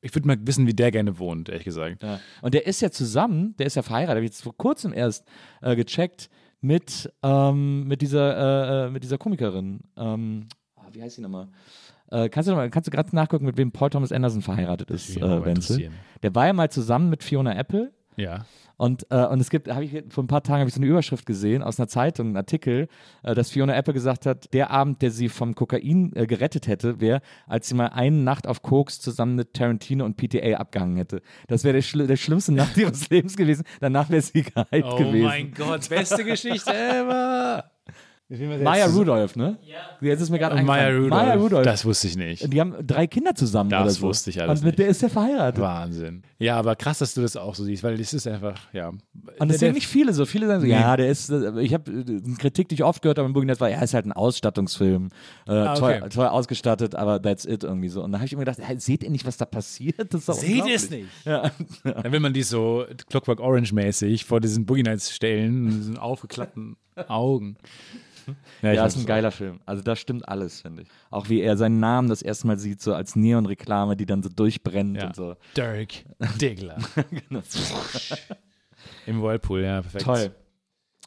Ich 0.00 0.14
würde 0.14 0.28
mal 0.28 0.38
wissen, 0.40 0.66
wie 0.66 0.74
der 0.74 0.90
gerne 0.90 1.18
wohnt, 1.18 1.48
ehrlich 1.48 1.64
gesagt. 1.64 2.02
Ja. 2.02 2.20
Und 2.40 2.54
der 2.54 2.66
ist 2.66 2.80
ja 2.80 2.90
zusammen, 2.90 3.56
der 3.58 3.66
ist 3.66 3.74
ja 3.74 3.82
verheiratet, 3.82 4.16
habe 4.16 4.24
ich 4.24 4.30
jetzt 4.30 4.42
vor 4.42 4.56
kurzem 4.56 4.92
erst 4.92 5.26
äh, 5.60 5.74
gecheckt, 5.74 6.30
mit, 6.60 7.12
ähm, 7.22 7.84
mit, 7.84 8.02
dieser, 8.02 8.84
äh, 8.84 8.86
äh 8.86 8.90
mit 8.90 9.02
dieser 9.02 9.18
Komikerin. 9.18 9.80
Ähm, 9.96 10.48
ah, 10.76 10.88
wie 10.92 11.02
heißt 11.02 11.16
sie 11.16 11.22
nochmal? 11.22 11.48
Äh, 12.10 12.28
kannst 12.28 12.48
du, 12.48 12.54
noch 12.54 12.70
kannst 12.70 12.86
du 12.86 12.90
gerade 12.90 13.14
nachgucken, 13.14 13.44
mit 13.44 13.56
wem 13.56 13.72
Paul 13.72 13.90
Thomas 13.90 14.12
Anderson 14.12 14.42
verheiratet 14.42 14.90
ist, 14.90 15.16
äh, 15.16 15.44
Wenzel? 15.44 15.90
Der 16.22 16.34
war 16.34 16.46
ja 16.46 16.52
mal 16.52 16.70
zusammen 16.70 17.10
mit 17.10 17.22
Fiona 17.22 17.54
Apple. 17.56 17.92
Ja. 18.16 18.44
Und, 18.78 19.06
äh, 19.10 19.26
und 19.26 19.40
es 19.40 19.50
gibt, 19.50 19.68
habe 19.68 19.84
ich 19.84 20.04
vor 20.08 20.22
ein 20.22 20.28
paar 20.28 20.42
Tagen 20.42 20.66
ich 20.66 20.72
so 20.72 20.80
eine 20.80 20.88
Überschrift 20.88 21.26
gesehen 21.26 21.64
aus 21.64 21.80
einer 21.80 21.88
Zeitung, 21.88 22.28
einen 22.28 22.36
Artikel, 22.36 22.86
äh, 23.24 23.34
dass 23.34 23.50
Fiona 23.50 23.74
Apple 23.74 23.92
gesagt 23.92 24.24
hat, 24.24 24.52
der 24.54 24.70
Abend, 24.70 25.02
der 25.02 25.10
sie 25.10 25.28
vom 25.28 25.56
Kokain 25.56 26.12
äh, 26.14 26.26
gerettet 26.26 26.68
hätte, 26.68 27.00
wäre, 27.00 27.20
als 27.48 27.68
sie 27.68 27.74
mal 27.74 27.88
eine 27.88 28.16
Nacht 28.16 28.46
auf 28.46 28.62
Koks 28.62 29.00
zusammen 29.00 29.34
mit 29.34 29.52
Tarantino 29.52 30.04
und 30.04 30.16
PTA 30.16 30.58
abgehangen 30.58 30.96
hätte. 30.96 31.22
Das 31.48 31.64
wäre 31.64 31.74
der, 31.74 31.82
schli 31.82 32.06
der 32.06 32.16
schlimmste 32.16 32.52
Nacht 32.52 32.76
ihres 32.76 33.08
Lebens 33.10 33.36
gewesen. 33.36 33.64
Danach 33.80 34.10
wäre 34.10 34.22
sie 34.22 34.42
geheilt 34.42 34.84
oh 34.88 34.96
gewesen. 34.96 35.24
Oh 35.24 35.28
mein 35.28 35.52
Gott, 35.54 35.88
beste 35.88 36.24
Geschichte 36.24 36.72
ever! 36.72 37.64
Maya 38.30 38.86
Rudolph, 38.86 39.36
ne? 39.36 39.58
Ja. 39.62 39.76
Jetzt 40.02 40.20
ist 40.20 40.28
mir 40.28 40.38
gerade 40.38 40.62
Maya 40.62 40.88
Rudolph. 40.88 41.10
Maya 41.10 41.34
Rudolph. 41.34 41.64
Das 41.64 41.86
wusste 41.86 42.08
ich 42.08 42.16
nicht. 42.16 42.52
Die 42.52 42.60
haben 42.60 42.74
drei 42.86 43.06
Kinder 43.06 43.34
zusammen 43.34 43.70
das 43.70 43.80
oder 43.80 43.90
so. 43.90 43.96
Das 43.96 44.02
wusste 44.02 44.30
ich 44.30 44.42
alles 44.42 44.60
Und 44.60 44.66
mit 44.66 44.72
nicht. 44.72 44.78
der 44.80 44.88
ist 44.88 45.02
er 45.02 45.08
verheiratet. 45.08 45.62
Wahnsinn. 45.62 46.22
Ja, 46.38 46.56
aber 46.58 46.76
krass, 46.76 46.98
dass 46.98 47.14
du 47.14 47.22
das 47.22 47.36
auch 47.36 47.54
so 47.54 47.64
siehst, 47.64 47.82
weil 47.82 47.96
das 47.96 48.12
ist 48.12 48.26
einfach, 48.26 48.60
ja. 48.74 48.90
Und 49.38 49.50
das 49.50 49.60
sind 49.60 49.72
nicht 49.72 49.86
viele 49.86 50.12
so. 50.12 50.26
Viele 50.26 50.46
sagen 50.46 50.60
so, 50.60 50.66
nee. 50.66 50.72
ja, 50.72 50.94
der 50.96 51.08
ist, 51.08 51.30
ich 51.30 51.72
habe 51.72 51.90
eine 51.90 52.36
Kritik, 52.36 52.68
die 52.68 52.74
ich 52.74 52.84
oft 52.84 53.00
gehört 53.00 53.16
habe 53.16 53.26
im 53.26 53.32
Boogie 53.32 53.48
war, 53.58 53.70
ja, 53.70 53.80
ist 53.80 53.94
halt 53.94 54.04
ein 54.04 54.12
Ausstattungsfilm. 54.12 55.08
Äh, 55.46 55.52
ah, 55.52 55.72
okay. 55.72 56.00
toll, 56.00 56.08
toll, 56.10 56.26
ausgestattet, 56.26 56.94
aber 56.94 57.22
that's 57.22 57.46
it 57.46 57.64
irgendwie 57.64 57.88
so. 57.88 58.04
Und 58.04 58.12
da 58.12 58.18
habe 58.18 58.26
ich 58.26 58.34
immer 58.34 58.44
gedacht, 58.44 58.58
hey, 58.60 58.78
seht 58.78 59.04
ihr 59.04 59.10
nicht, 59.10 59.24
was 59.24 59.38
da 59.38 59.46
passiert? 59.46 60.12
Das 60.12 60.28
ist 60.28 60.40
Seht 60.40 60.66
ihr 60.66 60.76
es 60.76 60.90
nicht? 60.90 61.08
Ja. 61.24 61.50
Dann 61.82 62.12
will 62.12 62.20
man 62.20 62.34
die 62.34 62.42
so 62.42 62.84
Clockwork 63.08 63.40
Orange-mäßig 63.40 64.26
vor 64.26 64.40
diesen 64.40 64.66
Boogie 64.66 64.82
Nights 64.82 65.14
stellen, 65.14 65.70
diesen 65.70 65.96
aufgeklappten 65.96 66.76
Augen. 67.08 67.56
Ja, 68.62 68.72
ja 68.72 68.86
ist 68.86 68.96
ein 68.96 69.06
geiler 69.06 69.30
Film. 69.30 69.60
Also 69.64 69.82
da 69.82 69.96
stimmt 69.96 70.28
alles, 70.28 70.60
finde 70.60 70.82
ich. 70.82 70.88
Auch 71.10 71.28
wie 71.28 71.40
er 71.40 71.56
seinen 71.56 71.80
Namen 71.80 72.08
das 72.08 72.22
erste 72.22 72.46
Mal 72.46 72.58
sieht, 72.58 72.82
so 72.82 72.94
als 72.94 73.16
Neon-Reklame, 73.16 73.96
die 73.96 74.06
dann 74.06 74.22
so 74.22 74.28
durchbrennt 74.28 74.98
ja. 74.98 75.06
und 75.06 75.16
so. 75.16 75.36
Dirk 75.56 76.04
Diggler. 76.40 76.78
genau. 77.28 77.42
Im 79.06 79.22
Whirlpool, 79.22 79.62
ja, 79.62 79.80
perfekt. 79.80 80.04
Toll. 80.04 80.34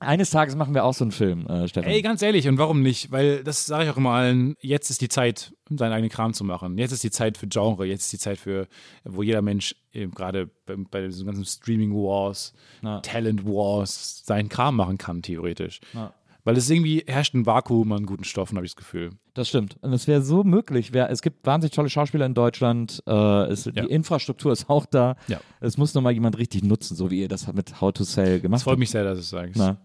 Eines 0.02 0.32
Tages 0.32 0.56
machen 0.56 0.73
wir 0.73 0.84
auch 0.84 0.94
so 0.94 1.03
einen 1.03 1.11
Film, 1.11 1.45
äh, 1.48 1.68
Stefan. 1.68 1.90
Ey, 1.90 2.02
ganz 2.02 2.22
ehrlich, 2.22 2.48
und 2.48 2.57
warum 2.57 2.82
nicht? 2.82 3.11
Weil 3.11 3.44
das 3.44 3.65
sage 3.65 3.86
ich 3.86 3.90
auch 3.91 3.98
immer 3.98 4.11
allen, 4.11 4.56
jetzt 4.60 4.90
ist 4.90 5.02
die 5.02 5.10
Zeit, 5.10 5.53
seinen 5.69 5.94
eigenen 5.94 6.10
Kram 6.10 6.34
zu 6.34 6.44
machen. 6.44 6.78
Jetzt 6.78 6.91
ist 6.91 7.03
die 7.03 7.11
Zeit 7.11 7.38
für 7.38 7.48
Genre, 7.48 7.86
jetzt 7.86 8.03
ist 8.03 8.14
die 8.14 8.18
Zeit 8.19 8.38
für, 8.38 8.68
wo 9.03 9.23
jeder 9.23 9.41
Mensch 9.41 9.76
gerade 9.94 10.49
bei, 10.65 10.76
bei 10.76 11.06
diesen 11.06 11.26
ganzen 11.26 11.45
Streaming 11.45 11.94
Wars, 11.94 12.53
Na. 12.82 12.99
Talent 13.02 13.45
Wars 13.45 14.23
seinen 14.26 14.49
Kram 14.49 14.76
machen 14.76 14.98
kann, 14.98 15.22
theoretisch. 15.22 15.80
Na. 15.94 16.14
Weil 16.44 16.57
es 16.57 16.68
irgendwie 16.69 17.03
herrscht 17.06 17.36
ein 17.36 17.45
Vakuum 17.45 17.91
an 17.91 18.07
guten 18.07 18.23
Stoffen, 18.23 18.57
habe 18.57 18.65
ich 18.65 18.72
das 18.72 18.78
Gefühl. 18.78 19.11
Das 19.36 19.48
stimmt. 19.48 19.78
Und 19.82 19.94
es 19.94 20.07
wäre 20.07 20.23
so 20.23 20.44
möglich. 20.44 20.91
Wär, 20.91 21.11
es 21.11 21.22
gibt 21.22 21.45
wahnsinnig 21.45 21.76
tolle 21.76 21.90
Schauspieler 21.90 22.26
in 22.26 22.34
Deutschland. 22.34 23.03
Äh, 23.06 23.44
es, 23.44 23.65
ja. 23.65 23.72
Die 23.73 23.91
Infrastruktur 23.91 24.52
ist 24.52 24.68
auch 24.68 24.88
da. 24.88 25.15
Ja. 25.28 25.40
Es 25.60 25.78
muss 25.78 25.94
nur 25.94 26.02
mal 26.02 26.11
jemand 26.11 26.40
richtig 26.40 26.64
nutzen, 26.64 26.95
so 26.95 27.11
wie 27.11 27.22
ihr 27.22 27.28
das 27.28 27.52
mit 27.53 27.80
How 27.80 27.94
to 27.94 28.03
Sell 28.03 28.40
gemacht 28.40 28.53
habt. 28.53 28.61
Es 28.61 28.64
freut 28.64 28.80
mich 28.80 28.90
sehr, 28.90 29.03
dass 29.03 29.18
du 29.18 29.22
es 29.22 29.30
sagst. 29.30 29.56
Na? 29.56 29.78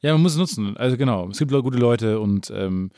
Ja, 0.00 0.12
man 0.12 0.22
muss 0.22 0.32
es 0.32 0.38
nutzen. 0.38 0.76
Also 0.76 0.96
genau, 0.96 1.28
es 1.28 1.38
gibt 1.38 1.50
gute 1.50 1.78
Leute 1.78 2.20
und 2.20 2.52
ähm, 2.54 2.90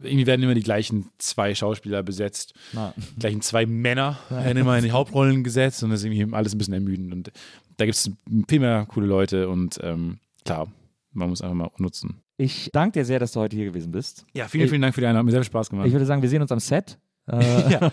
irgendwie 0.00 0.26
werden 0.26 0.42
immer 0.42 0.54
die 0.54 0.62
gleichen 0.62 1.10
zwei 1.18 1.54
Schauspieler 1.54 2.02
besetzt. 2.02 2.54
Na. 2.72 2.94
Die 2.96 3.20
gleichen 3.20 3.40
zwei 3.40 3.66
Männer 3.66 4.18
werden 4.28 4.58
immer 4.58 4.76
in 4.76 4.84
die 4.84 4.92
Hauptrollen 4.92 5.44
gesetzt 5.44 5.82
und 5.82 5.90
das 5.90 6.00
ist 6.00 6.06
irgendwie 6.06 6.34
alles 6.34 6.54
ein 6.54 6.58
bisschen 6.58 6.74
ermüdend. 6.74 7.12
Und 7.12 7.32
da 7.76 7.84
gibt 7.84 7.96
es 7.96 8.10
viel 8.48 8.60
mehr 8.60 8.86
coole 8.86 9.06
Leute 9.06 9.48
und 9.48 9.78
ähm, 9.82 10.18
klar, 10.44 10.68
man 11.12 11.28
muss 11.28 11.42
einfach 11.42 11.56
mal 11.56 11.70
nutzen. 11.78 12.20
Ich 12.36 12.70
danke 12.72 12.98
dir 13.00 13.04
sehr, 13.04 13.20
dass 13.20 13.32
du 13.32 13.40
heute 13.40 13.56
hier 13.56 13.66
gewesen 13.66 13.92
bist. 13.92 14.26
Ja, 14.34 14.48
vielen, 14.48 14.68
vielen 14.68 14.82
Dank 14.82 14.94
für 14.94 15.00
die 15.00 15.06
Einladung. 15.06 15.20
Hat 15.20 15.26
mir 15.26 15.32
sehr 15.32 15.42
viel 15.42 15.50
Spaß 15.50 15.70
gemacht. 15.70 15.86
Ich 15.86 15.92
würde 15.92 16.06
sagen, 16.06 16.20
wir 16.20 16.28
sehen 16.28 16.42
uns 16.42 16.50
am 16.50 16.58
Set. 16.58 16.98
Äh, 17.32 17.72
ja, 17.72 17.90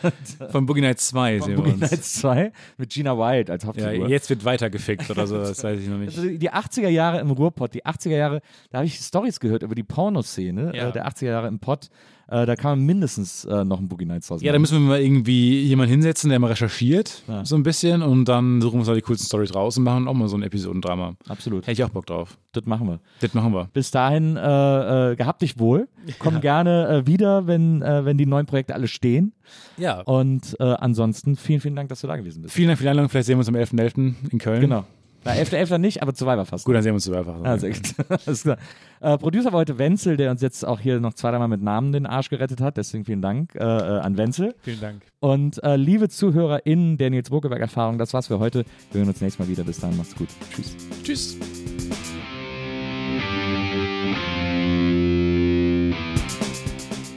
von 0.50 0.66
Boogie 0.66 0.82
Nights 0.82 1.08
2 1.08 1.40
von 1.40 1.46
sehen 1.46 1.56
Boogie 1.56 1.68
wir 1.70 1.74
uns. 1.84 1.92
Nights 1.92 2.14
2 2.16 2.52
mit 2.78 2.90
Gina 2.90 3.18
Wild 3.18 3.50
als 3.50 3.66
Hauptfigur. 3.66 4.06
Ja, 4.06 4.08
jetzt 4.08 4.30
wird 4.30 4.44
weitergefickt 4.44 5.10
oder 5.10 5.26
so, 5.26 5.38
das 5.38 5.64
weiß 5.64 5.80
ich 5.80 5.88
noch 5.88 5.98
nicht. 5.98 6.18
Also 6.18 6.30
die 6.30 6.52
80er 6.52 6.90
Jahre 6.90 7.22
im 7.22 7.32
Ruhrpott, 7.32 7.74
die 7.74 7.86
80er 7.86 8.18
Jahre, 8.18 8.42
da 8.72 8.80
habe 8.80 8.88
ich 8.88 8.96
Stories 8.96 9.40
gehört 9.40 9.64
über 9.64 9.74
die 9.74 9.84
Pornoszene 9.84 10.76
ja. 10.76 10.90
äh, 10.90 10.92
der 10.92 11.08
80er 11.08 11.28
Jahre 11.28 11.48
im 11.48 11.60
Pott. 11.60 11.90
Äh, 12.32 12.46
da 12.46 12.56
kann 12.56 12.80
man 12.80 12.86
mindestens 12.86 13.44
äh, 13.44 13.66
noch 13.66 13.82
ein 13.82 13.90
Boogie 13.90 14.06
Nights 14.06 14.28
draus 14.28 14.42
Ja, 14.42 14.54
da 14.54 14.60
müssen 14.60 14.80
wir 14.82 14.88
mal 14.88 15.02
irgendwie 15.02 15.64
jemanden 15.64 15.92
hinsetzen, 15.92 16.30
der 16.30 16.40
mal 16.40 16.48
recherchiert, 16.48 17.24
ja. 17.28 17.44
so 17.44 17.56
ein 17.56 17.64
bisschen, 17.64 18.02
und 18.02 18.24
dann 18.24 18.62
suchen 18.62 18.76
wir 18.76 18.80
uns 18.80 18.88
mal 18.88 18.96
die 18.96 19.02
coolsten 19.02 19.28
Stories 19.28 19.54
raus 19.54 19.78
und 19.78 19.84
machen 19.84 20.08
auch 20.08 20.14
mal 20.14 20.30
so 20.30 20.38
ein 20.38 20.44
Episodendrama. 20.44 21.16
Absolut. 21.28 21.64
Hätte 21.64 21.74
ich 21.74 21.84
auch 21.84 21.90
Bock 21.90 22.06
drauf. 22.06 22.38
Das 22.54 22.66
machen 22.66 22.88
wir. 22.88 23.02
Das 23.20 23.34
machen 23.34 23.54
wir. 23.54 23.70
Bis 23.74 23.92
dahin, 23.92 24.38
äh, 24.38 25.12
äh 25.12 25.16
gehabt 25.18 25.42
dich 25.42 25.60
wohl. 25.60 25.90
Komm 26.20 26.36
ja. 26.36 26.40
gerne 26.40 26.88
äh, 26.88 27.08
wieder, 27.08 27.48
wenn, 27.48 27.82
äh, 27.82 28.06
wenn 28.06 28.18
die 28.18 28.26
neuen 28.26 28.46
Projekte 28.46 28.76
alle 28.76 28.88
stehen. 28.88 29.34
Ja. 29.78 30.00
Und 30.02 30.56
ansonsten 30.62 31.36
vielen, 31.36 31.60
vielen 31.60 31.76
Dank, 31.76 31.90
dass 31.90 32.00
du 32.00 32.08
da 32.08 32.16
gewesen 32.16 32.42
bist. 32.42 32.54
Vielen 32.54 32.70
Dank 32.70 32.78
für 32.78 32.84
die 32.84 32.90
Einladung. 32.90 33.10
Vielleicht 33.10 33.26
sehen 33.26 33.36
wir 33.36 33.40
uns 33.40 33.50
am 33.50 33.56
11.11. 33.56 33.96
.11. 33.96 34.14
in 34.32 34.40
Köln. 34.40 34.62
Genau. 34.62 34.86
Na, 35.24 35.34
11.11. 35.34 35.78
nicht, 35.78 36.02
aber 36.02 36.16
Survivor 36.16 36.46
fast. 36.46 36.66
Gut, 36.66 36.76
dann 36.76 36.84
sehen 36.84 36.92
wir 36.92 36.96
uns. 36.96 37.10
Ah, 37.46 37.58
sehr 37.58 37.72
gut. 37.72 37.94
Alles 38.26 38.44
klar. 38.44 38.58
Äh, 39.02 39.18
Producer 39.18 39.52
war 39.52 39.62
heute 39.62 39.80
Wenzel, 39.80 40.16
der 40.16 40.30
uns 40.30 40.42
jetzt 40.42 40.66
auch 40.66 40.80
hier 40.80 41.00
noch 41.00 41.16
zwei, 41.16 41.32
dreimal 41.32 41.48
mit 41.48 41.62
Namen 41.62 41.92
den 41.92 42.06
Arsch 42.06 42.30
gerettet 42.30 42.62
hat. 42.62 42.78
Deswegen 42.78 43.04
vielen 43.04 43.22
Dank 43.22 43.56
äh, 43.56 43.60
äh, 43.60 44.00
an 44.00 44.16
Wenzel. 44.16 44.54
Vielen 44.62 44.80
Dank. 44.80 45.02
Und 45.20 45.62
äh, 45.64 45.76
liebe 45.76 46.08
ZuhörerInnen 46.08 46.98
der 46.98 47.10
Nils 47.10 47.32
Bokeberg-Erfahrung, 47.32 47.98
das 47.98 48.14
war's 48.14 48.28
für 48.28 48.38
heute. 48.38 48.64
Wir 48.92 49.00
hören 49.00 49.10
uns 49.10 49.20
nächstes 49.20 49.40
Mal 49.40 49.52
wieder. 49.52 49.64
Bis 49.64 49.80
dahin, 49.80 49.98
macht's 49.98 50.16
gut. 50.16 50.28
Tschüss. 50.54 50.76
Tschüss. 51.04 51.38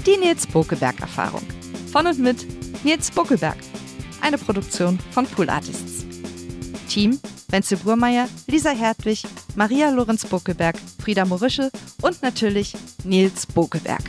Die 0.06 0.16
Nils 0.18 0.46
Bokeberg-Erfahrung. 0.46 1.42
Von 1.92 2.06
und 2.06 2.18
mit 2.18 2.46
Nils 2.82 3.10
Bokeberg. 3.10 3.56
Eine 4.22 4.38
Produktion 4.38 4.98
von 5.10 5.26
Pool 5.26 5.50
Artists. 5.50 6.06
Team 6.88 7.18
Wenzel 7.54 7.78
Burmeier, 7.78 8.28
Lisa 8.48 8.70
Hertwig, 8.70 9.22
Maria 9.54 9.88
Lorenz 9.90 10.24
Bokeberg, 10.24 10.76
Frieda 11.00 11.24
Morische 11.24 11.70
und 12.02 12.20
natürlich 12.20 12.74
Nils 13.04 13.46
Bokeberg. 13.46 14.02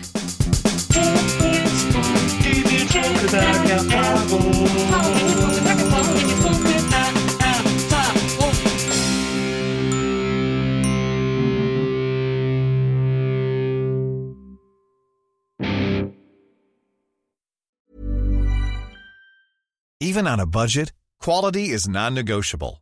Even 20.00 20.28
on 20.28 20.40
a 20.40 20.48
budget, 20.48 20.94
quality 21.20 21.70
is 21.70 21.88
non-negotiable. 21.88 22.82